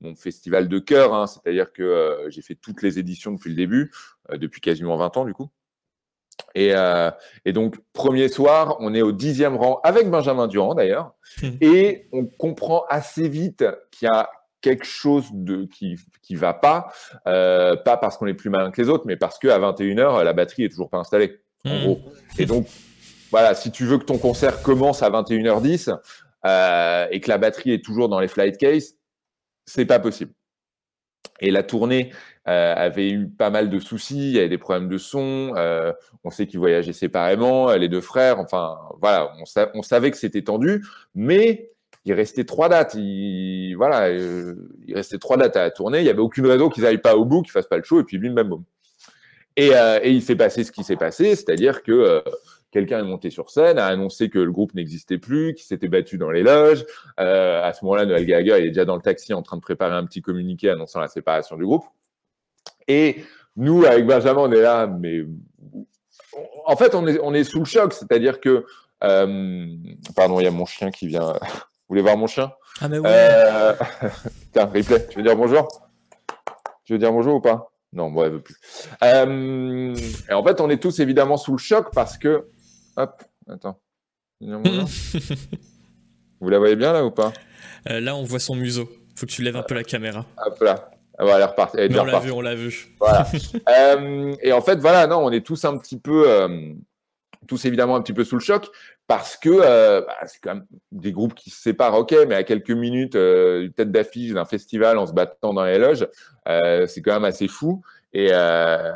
mon 0.00 0.14
festival 0.14 0.68
de 0.68 0.78
cœur, 0.78 1.14
hein, 1.14 1.26
c'est-à-dire 1.26 1.72
que 1.72 2.26
j'ai 2.28 2.42
fait 2.42 2.54
toutes 2.54 2.82
les 2.82 2.98
éditions 2.98 3.32
depuis 3.32 3.50
le 3.50 3.56
début, 3.56 3.92
depuis 4.32 4.60
quasiment 4.60 4.96
20 4.96 5.16
ans 5.18 5.24
du 5.24 5.34
coup. 5.34 5.50
Euh, 6.56 7.10
et, 7.44 7.52
donc, 7.52 7.76
premier 7.92 8.28
soir, 8.28 8.76
on 8.80 8.94
est 8.94 9.02
au 9.02 9.12
dixième 9.12 9.56
rang 9.56 9.80
avec 9.84 10.10
Benjamin 10.10 10.46
Durand 10.46 10.74
d'ailleurs. 10.74 11.12
Et 11.60 12.08
on 12.12 12.24
comprend 12.24 12.84
assez 12.88 13.28
vite 13.28 13.64
qu'il 13.90 14.06
y 14.06 14.10
a 14.10 14.30
quelque 14.60 14.86
chose 14.86 15.26
de, 15.32 15.68
qui 15.70 15.98
ne 16.30 16.38
va 16.38 16.54
pas. 16.54 16.92
Euh, 17.26 17.76
pas 17.76 17.96
parce 17.96 18.16
qu'on 18.16 18.26
est 18.26 18.34
plus 18.34 18.50
malin 18.50 18.70
que 18.70 18.80
les 18.80 18.88
autres, 18.88 19.04
mais 19.06 19.16
parce 19.16 19.38
qu'à 19.38 19.58
21h, 19.58 20.22
la 20.22 20.32
batterie 20.32 20.64
est 20.64 20.68
toujours 20.68 20.90
pas 20.90 20.98
installée. 20.98 21.40
En 21.64 21.76
hmm. 21.76 21.82
gros. 21.82 22.00
Et 22.38 22.46
donc, 22.46 22.66
voilà, 23.30 23.54
si 23.54 23.70
tu 23.70 23.84
veux 23.84 23.98
que 23.98 24.04
ton 24.04 24.18
concert 24.18 24.62
commence 24.62 25.02
à 25.02 25.10
21h10 25.10 25.96
euh, 26.46 27.06
et 27.10 27.20
que 27.20 27.28
la 27.28 27.38
batterie 27.38 27.72
est 27.72 27.84
toujours 27.84 28.08
dans 28.08 28.20
les 28.20 28.28
flight 28.28 28.56
cases, 28.56 28.94
c'est 29.66 29.84
pas 29.84 29.98
possible. 29.98 30.32
Et 31.40 31.50
la 31.50 31.62
tournée 31.62 32.12
euh, 32.48 32.74
avait 32.76 33.10
eu 33.10 33.26
pas 33.26 33.50
mal 33.50 33.70
de 33.70 33.78
soucis, 33.78 34.30
il 34.30 34.36
y 34.36 34.38
avait 34.38 34.48
des 34.48 34.58
problèmes 34.58 34.88
de 34.88 34.98
son, 34.98 35.52
euh, 35.56 35.92
on 36.24 36.30
sait 36.30 36.46
qu'ils 36.46 36.60
voyageaient 36.60 36.92
séparément, 36.92 37.72
les 37.74 37.88
deux 37.88 38.00
frères, 38.00 38.38
enfin 38.38 38.78
voilà, 39.00 39.32
on, 39.74 39.82
savait 39.82 40.10
que 40.10 40.16
c'était 40.16 40.42
tendu, 40.42 40.84
mais 41.14 41.70
il 42.04 42.12
restait 42.12 42.44
trois 42.44 42.68
dates, 42.68 42.94
il, 42.94 43.74
voilà, 43.74 44.08
euh, 44.08 44.54
il 44.86 44.94
restait 44.94 45.18
trois 45.18 45.36
dates 45.36 45.56
à 45.56 45.62
la 45.62 45.70
tournée, 45.70 45.98
il 45.98 46.04
n'y 46.04 46.08
avait 46.08 46.20
aucune 46.20 46.46
raison 46.46 46.68
qu'ils 46.68 46.84
n'aillent 46.84 46.98
pas 46.98 47.16
au 47.16 47.24
bout, 47.24 47.42
qu'ils 47.42 47.52
fassent 47.52 47.66
pas 47.66 47.78
le 47.78 47.84
show, 47.84 47.98
et 48.00 48.04
puis 48.04 48.18
bim 48.18 48.32
bam 48.32 48.48
boum. 48.48 48.64
Et, 49.56 49.70
et 50.02 50.10
il 50.10 50.22
s'est 50.22 50.36
passé 50.36 50.64
ce 50.64 50.70
qui 50.70 50.84
s'est 50.84 50.96
passé, 50.96 51.34
c'est-à-dire 51.34 51.82
que 51.82 52.22
quelqu'un 52.76 52.98
est 52.98 53.08
monté 53.08 53.30
sur 53.30 53.48
scène, 53.48 53.78
a 53.78 53.86
annoncé 53.86 54.28
que 54.28 54.38
le 54.38 54.52
groupe 54.52 54.74
n'existait 54.74 55.16
plus, 55.16 55.54
qu'il 55.54 55.64
s'était 55.64 55.88
battu 55.88 56.18
dans 56.18 56.30
les 56.30 56.42
loges. 56.42 56.84
Euh, 57.18 57.62
à 57.62 57.72
ce 57.72 57.82
moment-là, 57.86 58.04
Noël 58.04 58.26
Gallagher 58.26 58.66
est 58.66 58.68
déjà 58.68 58.84
dans 58.84 58.96
le 58.96 59.00
taxi 59.00 59.32
en 59.32 59.40
train 59.40 59.56
de 59.56 59.62
préparer 59.62 59.94
un 59.94 60.04
petit 60.04 60.20
communiqué 60.20 60.68
annonçant 60.68 61.00
la 61.00 61.08
séparation 61.08 61.56
du 61.56 61.64
groupe. 61.64 61.86
Et 62.86 63.24
nous, 63.56 63.86
avec 63.86 64.04
Benjamin, 64.06 64.42
on 64.42 64.52
est 64.52 64.60
là, 64.60 64.86
mais 64.86 65.22
en 66.66 66.76
fait, 66.76 66.94
on 66.94 67.06
est, 67.06 67.18
on 67.22 67.32
est 67.32 67.44
sous 67.44 67.60
le 67.60 67.64
choc. 67.64 67.94
C'est-à-dire 67.94 68.40
que. 68.40 68.66
Euh... 69.04 69.66
Pardon, 70.14 70.38
il 70.38 70.44
y 70.44 70.46
a 70.46 70.50
mon 70.50 70.66
chien 70.66 70.90
qui 70.90 71.06
vient. 71.06 71.32
Vous 71.88 71.94
voulez 71.94 72.02
voir 72.02 72.18
mon 72.18 72.26
chien? 72.26 72.52
Ah, 72.82 72.88
mais 72.88 72.98
oui. 72.98 73.06
Euh... 73.08 73.72
Tiens, 74.52 74.66
replay, 74.66 75.06
tu 75.08 75.16
veux 75.16 75.22
dire 75.22 75.36
bonjour? 75.36 75.66
Tu 76.84 76.92
veux 76.92 76.98
dire 76.98 77.12
bonjour 77.12 77.36
ou 77.36 77.40
pas? 77.40 77.72
Non, 77.94 78.10
moi, 78.10 78.26
elle 78.26 78.32
veut 78.32 78.42
plus. 78.42 78.56
Euh... 79.02 79.96
Et 80.28 80.34
en 80.34 80.44
fait, 80.44 80.60
on 80.60 80.68
est 80.68 80.82
tous 80.82 81.00
évidemment 81.00 81.38
sous 81.38 81.52
le 81.52 81.58
choc 81.58 81.88
parce 81.94 82.18
que. 82.18 82.48
Hop, 82.96 83.22
attends. 83.48 83.80
Vous 86.40 86.48
la 86.48 86.58
voyez 86.58 86.76
bien 86.76 86.92
là 86.92 87.04
ou 87.04 87.10
pas? 87.10 87.32
Euh, 87.88 88.00
Là, 88.00 88.14
on 88.16 88.22
voit 88.22 88.38
son 88.38 88.54
museau. 88.54 88.88
Faut 89.14 89.26
que 89.26 89.30
tu 89.32 89.42
lèves 89.42 89.56
un 89.56 89.62
peu 89.62 89.74
la 89.74 89.84
caméra. 89.84 90.26
Hop 90.44 90.60
là. 90.60 90.90
Voilà, 91.18 91.54
elle 91.78 91.98
on 91.98 92.04
l'a 92.04 92.18
vu, 92.20 92.30
on 92.30 92.40
l'a 92.42 92.54
vu. 92.54 92.88
Voilà. 93.00 93.26
Euh, 93.68 94.34
et 94.42 94.52
en 94.52 94.60
fait, 94.60 94.78
voilà, 94.78 95.06
non, 95.06 95.18
on 95.24 95.30
est 95.30 95.44
tous 95.44 95.64
un 95.64 95.78
petit 95.78 95.98
peu, 95.98 96.28
euh, 96.28 96.72
tous 97.48 97.64
évidemment 97.64 97.96
un 97.96 98.02
petit 98.02 98.12
peu 98.12 98.24
sous 98.24 98.36
le 98.36 98.42
choc 98.42 98.68
parce 99.06 99.36
que 99.36 99.48
euh, 99.50 100.02
bah, 100.02 100.14
c'est 100.26 100.40
quand 100.42 100.54
même 100.56 100.66
des 100.92 101.12
groupes 101.12 101.34
qui 101.34 101.48
se 101.50 101.60
séparent, 101.60 101.94
ok, 101.94 102.14
mais 102.28 102.34
à 102.34 102.44
quelques 102.44 102.70
minutes, 102.70 103.14
une 103.14 103.72
tête 103.72 103.90
d'affiche 103.90 104.32
d'un 104.32 104.44
festival 104.44 104.98
en 104.98 105.06
se 105.06 105.12
battant 105.12 105.54
dans 105.54 105.64
les 105.64 105.78
loges, 105.78 106.06
c'est 106.46 107.02
quand 107.02 107.14
même 107.14 107.24
assez 107.24 107.48
fou. 107.48 107.82
Et, 108.18 108.28
euh, 108.32 108.92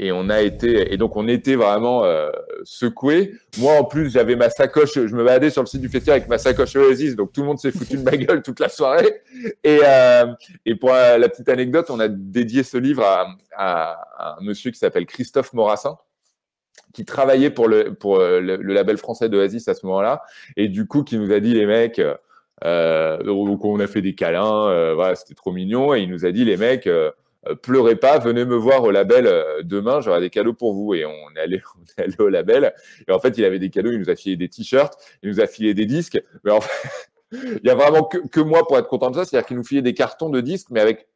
et 0.00 0.10
on 0.10 0.28
a 0.28 0.40
été, 0.40 0.92
et 0.92 0.96
donc 0.96 1.14
on 1.14 1.28
était 1.28 1.54
vraiment 1.54 2.02
euh, 2.02 2.32
secoués. 2.64 3.32
Moi, 3.58 3.74
en 3.74 3.84
plus, 3.84 4.10
j'avais 4.10 4.34
ma 4.34 4.50
sacoche, 4.50 4.94
je 4.94 5.14
me 5.14 5.24
baladais 5.24 5.50
sur 5.50 5.62
le 5.62 5.68
site 5.68 5.80
du 5.80 5.88
festival 5.88 6.16
avec 6.16 6.28
ma 6.28 6.36
sacoche 6.36 6.74
Oasis, 6.74 7.14
donc 7.14 7.32
tout 7.32 7.42
le 7.42 7.46
monde 7.46 7.60
s'est 7.60 7.70
foutu 7.70 7.96
de 7.96 8.02
ma 8.02 8.10
gueule 8.16 8.42
toute 8.42 8.58
la 8.58 8.68
soirée. 8.68 9.22
Et, 9.62 9.78
euh, 9.84 10.26
et 10.64 10.74
pour 10.74 10.90
la 10.90 11.28
petite 11.28 11.48
anecdote, 11.48 11.90
on 11.90 12.00
a 12.00 12.08
dédié 12.08 12.64
ce 12.64 12.76
livre 12.76 13.04
à, 13.04 13.36
à, 13.56 14.36
un 14.36 14.42
monsieur 14.44 14.72
qui 14.72 14.80
s'appelle 14.80 15.06
Christophe 15.06 15.52
Morassin 15.52 15.96
qui 16.92 17.04
travaillait 17.04 17.50
pour 17.50 17.68
le, 17.68 17.94
pour 17.94 18.18
le, 18.18 18.56
label 18.56 18.96
français 18.96 19.28
d'Oasis 19.28 19.68
à 19.68 19.74
ce 19.74 19.86
moment-là, 19.86 20.22
et 20.56 20.66
du 20.66 20.88
coup, 20.88 21.04
qui 21.04 21.18
nous 21.18 21.30
a 21.30 21.38
dit, 21.38 21.54
les 21.54 21.66
mecs, 21.66 22.00
euh, 22.64 23.22
donc 23.22 23.64
on 23.64 23.78
a 23.78 23.86
fait 23.86 24.02
des 24.02 24.16
câlins, 24.16 24.94
voilà, 24.94 25.14
c'était 25.14 25.34
trop 25.34 25.52
mignon, 25.52 25.94
et 25.94 26.00
il 26.00 26.10
nous 26.10 26.26
a 26.26 26.32
dit, 26.32 26.44
les 26.44 26.56
mecs, 26.56 26.88
euh, 26.88 27.12
pleurez 27.54 27.96
pas, 27.96 28.18
venez 28.18 28.44
me 28.44 28.56
voir 28.56 28.82
au 28.82 28.90
label 28.90 29.26
euh, 29.26 29.62
demain, 29.62 30.00
j'aurai 30.00 30.20
des 30.20 30.30
cadeaux 30.30 30.54
pour 30.54 30.74
vous. 30.74 30.94
Et 30.94 31.04
on 31.04 31.36
est, 31.36 31.40
allé, 31.40 31.62
on 31.78 31.84
est 31.84 32.04
allé 32.04 32.16
au 32.18 32.28
label. 32.28 32.74
Et 33.06 33.12
en 33.12 33.18
fait, 33.18 33.36
il 33.38 33.44
avait 33.44 33.58
des 33.58 33.70
cadeaux, 33.70 33.92
il 33.92 33.98
nous 33.98 34.10
a 34.10 34.16
filé 34.16 34.36
des 34.36 34.48
t-shirts, 34.48 34.94
il 35.22 35.30
nous 35.30 35.40
a 35.40 35.46
filé 35.46 35.74
des 35.74 35.86
disques. 35.86 36.20
Mais 36.44 36.50
en 36.50 36.60
fait, 36.60 36.88
il 37.32 37.60
y 37.64 37.70
a 37.70 37.74
vraiment 37.74 38.04
que, 38.04 38.40
moi 38.40 38.66
pour 38.66 38.78
être 38.78 38.88
content 38.88 39.10
de 39.10 39.16
ça. 39.16 39.24
C'est-à-dire 39.24 39.46
qu'il 39.46 39.56
nous 39.56 39.64
filait 39.64 39.82
des 39.82 39.94
cartons 39.94 40.30
de 40.30 40.40
disques, 40.40 40.68
mais 40.70 40.80
avec 40.80 41.08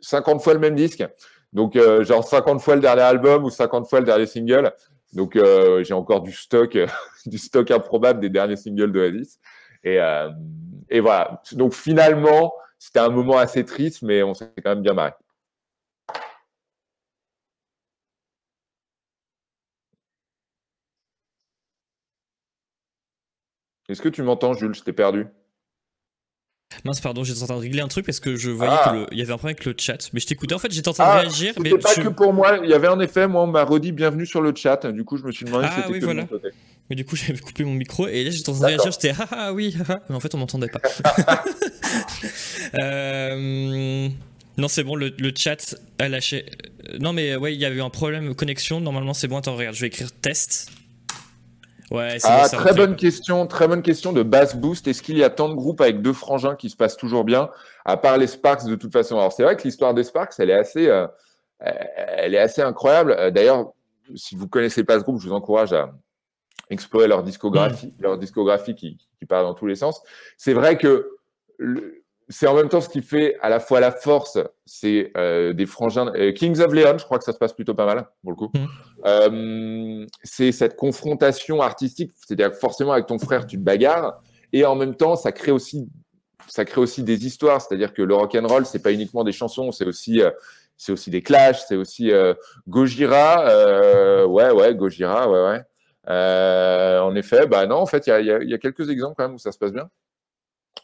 50 0.00 0.42
fois 0.42 0.54
le 0.54 0.60
même 0.60 0.74
disque. 0.74 1.04
Donc, 1.52 1.76
euh, 1.76 2.04
genre 2.04 2.26
50 2.26 2.60
fois 2.60 2.76
le 2.76 2.80
dernier 2.80 3.02
album 3.02 3.44
ou 3.44 3.50
50 3.50 3.88
fois 3.88 4.00
le 4.00 4.06
dernier 4.06 4.26
single. 4.26 4.72
Donc, 5.12 5.36
j'ai 5.82 5.94
encore 5.94 6.20
du 6.20 6.32
stock, 6.32 6.78
du 7.26 7.38
stock 7.38 7.70
improbable 7.70 8.20
des 8.20 8.28
derniers 8.28 8.56
singles 8.56 8.92
de 8.92 9.00
Oasis. 9.00 9.40
Et, 9.82 9.98
et 10.88 11.00
voilà. 11.00 11.42
Donc, 11.52 11.74
finalement, 11.74 12.52
c'était 12.78 13.00
un 13.00 13.10
moment 13.10 13.36
assez 13.36 13.64
triste, 13.64 14.02
mais 14.02 14.22
on 14.22 14.32
s'est 14.32 14.50
quand 14.64 14.70
même 14.70 14.82
bien 14.82 14.94
marré. 14.94 15.12
Est-ce 23.90 24.02
que 24.02 24.08
tu 24.08 24.22
m'entends, 24.22 24.54
Jules? 24.54 24.74
Je 24.74 24.82
t'ai 24.82 24.92
perdu. 24.92 25.26
Mince, 26.84 27.00
pardon, 27.00 27.24
j'étais 27.24 27.42
en 27.42 27.46
train 27.46 27.56
de 27.56 27.60
régler 27.60 27.80
un 27.80 27.88
truc 27.88 28.06
parce 28.06 28.20
que 28.20 28.36
je 28.36 28.50
voyais 28.50 28.72
ah. 28.72 29.04
qu'il 29.08 29.18
y 29.18 29.22
avait 29.22 29.32
un 29.32 29.36
problème 29.38 29.56
avec 29.56 29.64
le 29.64 29.74
chat. 29.76 30.08
Mais 30.12 30.20
je 30.20 30.26
t'écoutais, 30.26 30.54
en 30.54 30.58
fait, 30.58 30.70
j'étais 30.70 30.88
en 30.88 30.92
train 30.92 31.04
de 31.04 31.10
ah, 31.10 31.20
réagir. 31.20 31.54
Mais 31.60 31.70
pas 31.70 31.94
que 31.94 32.08
pour 32.08 32.32
moi, 32.32 32.58
il 32.62 32.70
y 32.70 32.74
avait 32.74 32.88
en 32.88 33.00
effet, 33.00 33.26
moi, 33.26 33.42
on 33.42 33.48
m'a 33.48 33.64
redit 33.64 33.90
bienvenue 33.90 34.24
sur 34.24 34.40
le 34.40 34.54
chat. 34.54 34.86
Du 34.86 35.04
coup, 35.04 35.16
je 35.16 35.24
me 35.24 35.32
suis 35.32 35.44
demandé 35.44 35.66
si 35.66 35.72
ah 35.74 35.82
c'était 35.82 35.92
oui, 35.92 35.98
voilà. 36.00 36.26
Mais 36.88 36.96
du 36.96 37.04
coup, 37.04 37.16
j'avais 37.16 37.38
coupé 37.38 37.64
mon 37.64 37.74
micro 37.74 38.06
et 38.06 38.22
là, 38.22 38.30
j'étais 38.30 38.48
en 38.50 38.52
train 38.52 38.62
de 38.62 38.66
réagir. 38.66 38.92
J'étais 38.92 39.12
ah, 39.18 39.26
ah 39.32 39.52
oui, 39.52 39.76
mais 40.08 40.14
en 40.14 40.20
fait, 40.20 40.34
on 40.34 40.38
m'entendait 40.38 40.68
pas. 40.68 40.80
euh... 42.82 44.08
Non, 44.56 44.68
c'est 44.68 44.84
bon, 44.84 44.94
le, 44.94 45.12
chat 45.36 45.74
a 45.98 46.08
lâché. 46.08 46.46
Non, 47.00 47.12
mais 47.12 47.34
ouais, 47.34 47.54
il 47.54 47.60
y 47.60 47.64
avait 47.64 47.80
un 47.80 47.90
problème 47.90 48.34
connexion. 48.34 48.80
Normalement, 48.80 49.14
c'est 49.14 49.26
bon. 49.26 49.38
Attends, 49.38 49.56
regarde, 49.56 49.74
je 49.74 49.80
vais 49.80 49.88
écrire 49.88 50.12
test. 50.12 50.70
Ouais, 51.90 52.18
ah, 52.22 52.48
très 52.48 52.72
bonne 52.72 52.94
question, 52.94 53.48
très 53.48 53.66
bonne 53.66 53.82
question 53.82 54.12
de 54.12 54.22
Bass 54.22 54.54
Boost. 54.54 54.86
Est-ce 54.86 55.02
qu'il 55.02 55.18
y 55.18 55.24
a 55.24 55.30
tant 55.30 55.48
de 55.48 55.54
groupes 55.54 55.80
avec 55.80 56.02
deux 56.02 56.12
frangins 56.12 56.54
qui 56.54 56.70
se 56.70 56.76
passent 56.76 56.96
toujours 56.96 57.24
bien, 57.24 57.50
à 57.84 57.96
part 57.96 58.16
les 58.16 58.28
Sparks 58.28 58.64
de 58.66 58.76
toute 58.76 58.92
façon? 58.92 59.16
Alors 59.18 59.32
c'est 59.32 59.42
vrai 59.42 59.56
que 59.56 59.62
l'histoire 59.64 59.92
des 59.92 60.04
Sparks, 60.04 60.34
elle 60.38 60.50
est 60.50 60.54
assez, 60.54 60.88
euh, 60.88 61.08
elle 61.58 62.34
est 62.34 62.38
assez 62.38 62.62
incroyable. 62.62 63.16
Euh, 63.18 63.32
d'ailleurs, 63.32 63.72
si 64.14 64.36
vous 64.36 64.46
connaissez 64.46 64.84
pas 64.84 65.00
ce 65.00 65.04
groupe, 65.04 65.20
je 65.20 65.26
vous 65.26 65.34
encourage 65.34 65.72
à 65.72 65.92
explorer 66.70 67.08
leur 67.08 67.24
discographie, 67.24 67.88
mm. 67.98 68.02
leur 68.02 68.18
discographie 68.18 68.76
qui, 68.76 68.96
qui, 69.18 69.26
part 69.26 69.42
dans 69.42 69.54
tous 69.54 69.66
les 69.66 69.74
sens. 69.74 70.00
C'est 70.36 70.54
vrai 70.54 70.78
que 70.78 71.10
c'est 72.30 72.46
en 72.46 72.54
même 72.54 72.68
temps 72.68 72.80
ce 72.80 72.88
qui 72.88 73.02
fait 73.02 73.36
à 73.42 73.48
la 73.48 73.58
fois 73.58 73.80
la 73.80 73.90
force, 73.90 74.38
c'est 74.64 75.10
euh, 75.16 75.52
des 75.52 75.66
frangins. 75.66 76.12
Euh, 76.14 76.32
Kings 76.32 76.60
of 76.60 76.72
Leon, 76.72 76.96
je 76.96 77.04
crois 77.04 77.18
que 77.18 77.24
ça 77.24 77.32
se 77.32 77.38
passe 77.38 77.52
plutôt 77.52 77.74
pas 77.74 77.86
mal, 77.86 78.06
pour 78.22 78.30
le 78.30 78.36
coup. 78.36 78.50
Mhm. 78.54 78.68
Euh, 79.04 80.06
c'est 80.22 80.52
cette 80.52 80.76
confrontation 80.76 81.60
artistique, 81.60 82.12
c'est-à-dire 82.16 82.52
que 82.52 82.56
forcément 82.56 82.92
avec 82.92 83.06
ton 83.06 83.18
frère, 83.18 83.46
tu 83.46 83.56
te 83.56 83.62
bagarres, 83.62 84.22
et 84.52 84.64
en 84.64 84.76
même 84.76 84.94
temps, 84.94 85.16
ça 85.16 85.32
crée 85.32 85.50
aussi, 85.50 85.88
ça 86.46 86.64
crée 86.64 86.80
aussi 86.80 87.02
des 87.02 87.26
histoires, 87.26 87.60
c'est-à-dire 87.60 87.92
que 87.92 88.02
le 88.02 88.14
rock 88.14 88.36
and 88.36 88.46
roll, 88.46 88.64
c'est 88.64 88.82
pas 88.82 88.92
uniquement 88.92 89.24
des 89.24 89.32
chansons, 89.32 89.72
c'est 89.72 89.84
aussi, 89.84 90.22
c'est 90.76 90.92
aussi 90.92 91.10
des 91.10 91.22
clashs, 91.22 91.64
c'est 91.66 91.76
aussi 91.76 92.12
Gojira, 92.68 94.26
ouais, 94.26 94.50
ouais, 94.50 94.74
Gojira, 94.76 95.28
ouais, 95.28 95.64
ouais. 96.08 97.00
En 97.00 97.14
effet, 97.16 97.46
bah 97.46 97.66
non, 97.66 97.76
en 97.76 97.86
fait, 97.86 98.06
il 98.06 98.44
y 98.44 98.50
y 98.50 98.54
a 98.54 98.58
quelques 98.58 98.88
exemples 98.88 99.14
quand 99.16 99.24
même 99.24 99.34
où 99.34 99.38
ça 99.38 99.50
se 99.50 99.58
passe 99.58 99.72
bien. 99.72 99.88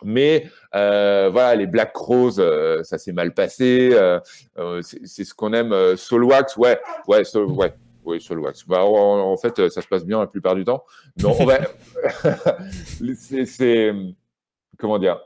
Mais 0.05 0.51
euh, 0.75 1.31
voilà, 1.33 1.55
les 1.55 1.67
Black 1.67 1.93
Crows, 1.93 2.39
euh, 2.39 2.83
ça 2.83 2.99
s'est 2.99 3.13
mal 3.13 3.35
passé. 3.35 3.91
euh, 3.93 4.21
c'est 4.83 5.25
ce 5.25 5.35
qu'on 5.35 5.53
aime. 5.53 5.97
Soulwax, 5.97 6.57
ouais, 6.57 6.81
ouais, 7.09 7.23
ouais, 7.37 7.75
oui, 8.05 8.21
Soulwax. 8.21 8.67
Bah, 8.67 8.85
en, 8.85 9.37
fait, 9.37 9.69
ça 9.69 9.83
se 9.83 9.89
passe 9.89 10.05
bien 10.05 10.21
la 10.21 10.27
plupart 10.27 10.55
du 10.55 10.65
temps. 10.65 10.85
Non, 11.23 11.37
on 11.39 11.45
va. 11.45 11.59
c'est, 13.47 13.93
comment 14.79 14.99
dire 14.99 15.21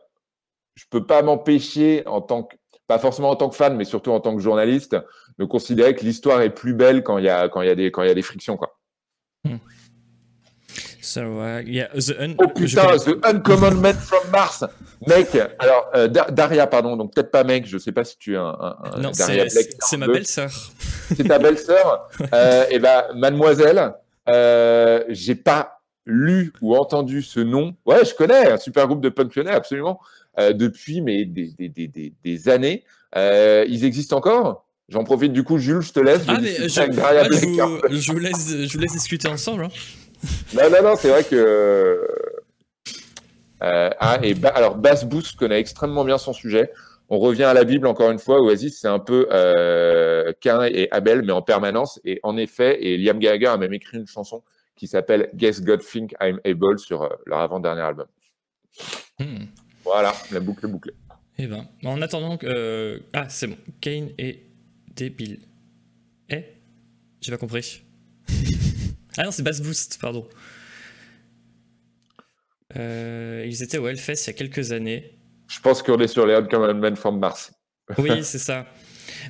Je 0.75 0.85
peux 0.91 1.05
pas 1.05 1.23
m'empêcher 1.23 2.03
en 2.07 2.21
tant 2.21 2.45
que 2.45 2.57
pas 2.87 2.99
forcément 2.99 3.31
en 3.31 3.37
tant 3.37 3.49
que 3.49 3.55
fan, 3.55 3.77
mais 3.77 3.85
surtout 3.85 4.11
en 4.11 4.19
tant 4.19 4.35
que 4.35 4.43
journaliste, 4.43 4.97
de 5.39 5.45
considérer 5.45 5.95
que 5.95 6.05
l'histoire 6.05 6.41
est 6.41 6.51
plus 6.51 6.75
belle 6.75 7.05
quand 7.05 7.19
il 7.19 7.25
y 7.25 7.29
a 7.29 7.49
quand 7.49 7.63
il 7.63 7.69
y 7.69 7.71
a 7.71 7.77
des 7.77 7.93
quand 7.93 8.03
il 8.03 8.09
y 8.09 8.11
a 8.11 8.15
des 8.15 8.23
frictions 8.23 8.57
quoi. 8.57 8.81
So, 11.13 11.23
uh, 11.43 11.63
yeah, 11.67 11.89
the 11.95 12.15
un- 12.21 12.35
Oh 12.39 12.45
je 12.57 12.65
putain, 12.67 12.87
connais- 12.87 12.99
The 13.21 13.27
Uncommon 13.27 13.75
Man 13.81 13.95
from 13.97 14.31
Mars, 14.31 14.65
mec. 15.09 15.37
Alors 15.59 15.91
euh, 15.97 16.07
Da- 16.07 16.31
Daria, 16.31 16.69
pardon, 16.69 16.97
donc 16.97 17.13
peut-être 17.15 17.33
pas 17.33 17.43
mec. 17.43 17.67
Je 17.67 17.79
sais 17.79 17.91
pas 17.91 18.05
si 18.05 18.17
tu 18.17 18.35
es 18.35 18.37
un, 18.37 18.45
un- 18.61 19.01
Non, 19.01 19.11
Daria 19.11 19.49
c'est 19.49 19.55
Black 19.55 19.67
c'est 19.81 19.97
ma 19.97 20.07
42. 20.07 20.13
belle-sœur. 20.13 20.51
C'est 21.17 21.27
ta 21.27 21.39
belle-sœur. 21.41 22.09
Euh, 22.33 22.65
et 22.71 22.79
ben, 22.79 23.03
mademoiselle, 23.17 23.93
euh, 24.29 25.03
j'ai 25.09 25.35
pas 25.35 25.81
lu 26.07 26.53
ou 26.61 26.77
entendu 26.77 27.23
ce 27.23 27.41
nom. 27.41 27.75
Ouais, 27.87 28.05
je 28.05 28.15
connais 28.15 28.53
un 28.53 28.57
super 28.57 28.87
groupe 28.87 29.01
de 29.01 29.09
punk 29.09 29.35
lyonnais, 29.35 29.51
absolument. 29.51 29.99
Euh, 30.39 30.53
depuis 30.53 31.01
mais 31.01 31.25
des, 31.25 31.53
des, 31.59 31.69
des, 31.69 31.89
des, 31.89 32.13
des 32.23 32.49
années. 32.49 32.85
Euh, 33.17 33.65
ils 33.69 33.85
existent 33.85 34.17
encore? 34.17 34.65
J'en 34.89 35.03
profite 35.03 35.33
du 35.33 35.43
coup, 35.43 35.59
Jules, 35.59 35.81
je 35.83 35.93
te 35.93 35.99
laisse. 36.01 36.21
Ah, 36.29 36.37
Je 36.37 36.41
mais 36.41 36.69
je, 36.69 36.81
ouais, 36.81 37.25
je 37.33 37.47
vous, 37.47 37.81
je 38.01 38.13
vous 38.13 38.19
laisse, 38.19 38.49
je 38.49 38.73
vous 38.73 38.79
laisse 38.79 38.93
discuter 38.93 39.27
ensemble. 39.29 39.65
hein. 39.65 39.69
Non, 40.55 40.71
non, 40.71 40.83
non, 40.83 40.97
c'est 40.97 41.09
vrai 41.11 41.25
que. 41.25 42.07
Euh, 43.63 43.91
ah, 43.99 44.19
et 44.23 44.35
ba- 44.35 44.49
alors, 44.51 44.77
Bass 44.77 45.05
Boost 45.05 45.37
connaît 45.37 45.61
extrêmement 45.61 46.05
bien 46.05 46.19
son 46.19 46.33
sujet. 46.33 46.73
On 47.09 47.19
revient 47.19 47.45
à 47.45 47.55
la 47.55 47.65
Bible 47.65 47.87
encore 47.87 48.11
une 48.11 48.19
fois. 48.19 48.41
Oasis, 48.41 48.81
c'est 48.81 48.89
un 48.89 49.01
peu 49.01 49.27
euh, 49.33 50.33
Cain 50.41 50.63
et 50.65 50.89
Abel, 50.93 51.23
mais 51.23 51.33
en 51.33 51.43
permanence. 51.43 52.01
Et 52.05 52.21
en 52.23 52.37
effet, 52.37 52.79
et 52.85 52.97
Liam 52.97 53.19
Gallagher 53.19 53.47
a 53.49 53.57
même 53.57 53.75
écrit 53.75 53.99
une 53.99 54.07
chanson 54.07 54.43
qui 54.77 54.87
s'appelle 54.87 55.29
Guess 55.35 55.63
God 55.63 55.83
Think 55.85 56.15
I'm 56.21 56.41
Able 56.45 56.79
sur 56.79 57.03
euh, 57.03 57.09
leur 57.27 57.41
avant-dernier 57.41 57.83
album. 57.83 58.07
Hmm. 59.19 59.45
Voilà, 59.85 60.13
la 60.33 60.41
boucle 60.41 60.67
est 60.67 60.69
bouclée. 60.69 60.95
Eh 61.39 61.47
ben, 61.47 61.67
en 61.85 62.01
attendant 62.01 62.37
que. 62.37 62.47
euh, 62.47 62.99
Ah, 63.13 63.29
c'est 63.29 63.47
bon. 63.49 63.57
Kane 63.81 64.11
est 64.19 64.41
débile. 64.95 65.41
Eh 66.29 66.45
J'ai 67.21 67.33
pas 67.33 67.39
compris. 67.39 67.83
Ah 69.17 69.25
non, 69.25 69.31
c'est 69.31 69.43
Bass 69.43 69.61
Boost, 69.61 69.99
pardon. 70.01 70.27
Euh, 72.77 73.45
ils 73.47 73.63
étaient 73.63 73.79
au 73.79 73.89
Hellfest 73.89 74.25
il 74.25 74.27
y 74.29 74.31
a 74.31 74.33
quelques 74.35 74.73
années. 74.73 75.19
Je 75.49 75.59
pense 75.61 75.83
qu'on 75.83 75.99
est 75.99 76.07
sur 76.07 76.27
les 76.27 76.35
Uncommon 76.35 76.75
Men 76.75 76.95
from 76.97 77.19
Mars. 77.19 77.53
Oui, 77.99 78.11
c'est 78.23 78.39
ça. 78.39 78.67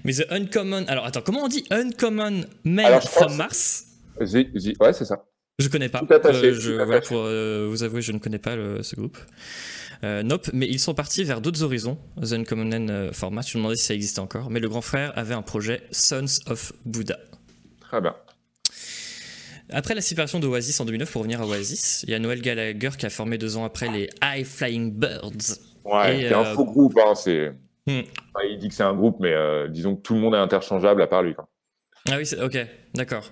Mais 0.05 0.13
The 0.13 0.27
Uncommon. 0.31 0.85
Alors 0.89 1.07
attends, 1.07 1.23
comment 1.23 1.45
on 1.45 1.49
dit 1.49 1.65
Uncommon 1.71 2.43
Alors, 2.79 3.01
je 3.01 3.09
from 3.09 3.29
pense- 3.29 3.37
Mars? 3.37 3.85
Zi- 4.23 4.51
zi- 4.55 4.75
Ouais, 4.79 4.93
c'est 4.93 5.07
ça. 5.07 5.25
Je 5.59 5.69
connais 5.69 5.89
pas. 5.89 6.01
Tout 6.01 6.13
attaché, 6.13 6.47
Euh, 6.49 6.55
je, 6.55 6.71
tout 6.71 6.77
voilà, 6.77 6.97
attaché. 6.97 7.09
pour 7.09 7.23
euh, 7.25 7.67
vous 7.71 7.83
avouer, 7.83 8.03
je 8.03 8.13
ne 8.13 8.19
connais 8.19 8.39
pas 8.39 8.57
le- 8.57 8.83
ce 8.83 8.95
groupe. 8.97 9.19
Euh, 10.05 10.23
nope, 10.23 10.49
mais 10.53 10.67
ils 10.67 10.79
sont 10.81 10.95
partis 10.95 11.25
vers 11.25 11.41
d'autres 11.41 11.63
horizons. 11.63 11.99
The 12.23 12.33
Uncommon 12.33 12.65
Man 12.67 12.91
euh, 12.91 13.13
Format, 13.13 13.43
je 13.43 13.57
me 13.57 13.63
demandais 13.63 13.77
si 13.77 13.85
ça 13.87 13.95
existait 13.95 14.21
encore. 14.21 14.51
Mais 14.51 14.61
le 14.61 14.69
grand 14.69 14.81
frère 14.83 15.17
avait 15.19 15.35
un 15.35 15.43
projet 15.43 15.83
Sons 15.91 16.41
of 16.47 16.73
Buddha. 16.85 17.19
Très 17.81 18.01
bien. 18.03 18.15
Après 19.73 19.95
la 19.95 20.01
séparation 20.01 20.41
d'Oasis 20.41 20.79
en 20.81 20.85
2009, 20.85 21.11
pour 21.11 21.21
revenir 21.21 21.41
à 21.41 21.47
Oasis, 21.47 22.05
il 22.07 22.11
y 22.11 22.15
a 22.15 22.19
Noel 22.19 22.41
Gallagher 22.41 22.91
qui 22.99 23.07
a 23.07 23.11
formé 23.11 23.39
deux 23.39 23.57
ans 23.57 23.65
après 23.65 23.89
les 23.89 24.09
High 24.23 24.45
Flying 24.45 24.93
Birds. 24.93 25.59
Ouais, 25.85 26.27
c'est 26.29 26.35
un 26.35 26.41
euh, 26.45 26.55
faux 26.55 26.65
groupe. 26.65 26.99
Hein, 26.99 27.15
c'est... 27.15 27.51
Hmm. 27.87 28.01
Enfin, 28.35 28.47
il 28.49 28.59
dit 28.59 28.69
que 28.69 28.75
c'est 28.75 28.83
un 28.83 28.95
groupe, 28.95 29.17
mais 29.21 29.33
euh, 29.33 29.69
disons 29.69 29.97
que 29.97 30.03
tout 30.03 30.15
le 30.15 30.21
monde 30.21 30.35
est 30.35 30.39
interchangeable 30.39 31.01
à 31.03 31.07
part 31.07 31.23
lui. 31.23 31.35
Quoi. 31.35 31.49
Ah 32.11 32.17
oui, 32.19 32.27
c'est- 32.27 32.41
ok, 32.41 32.59
d'accord. 32.95 33.31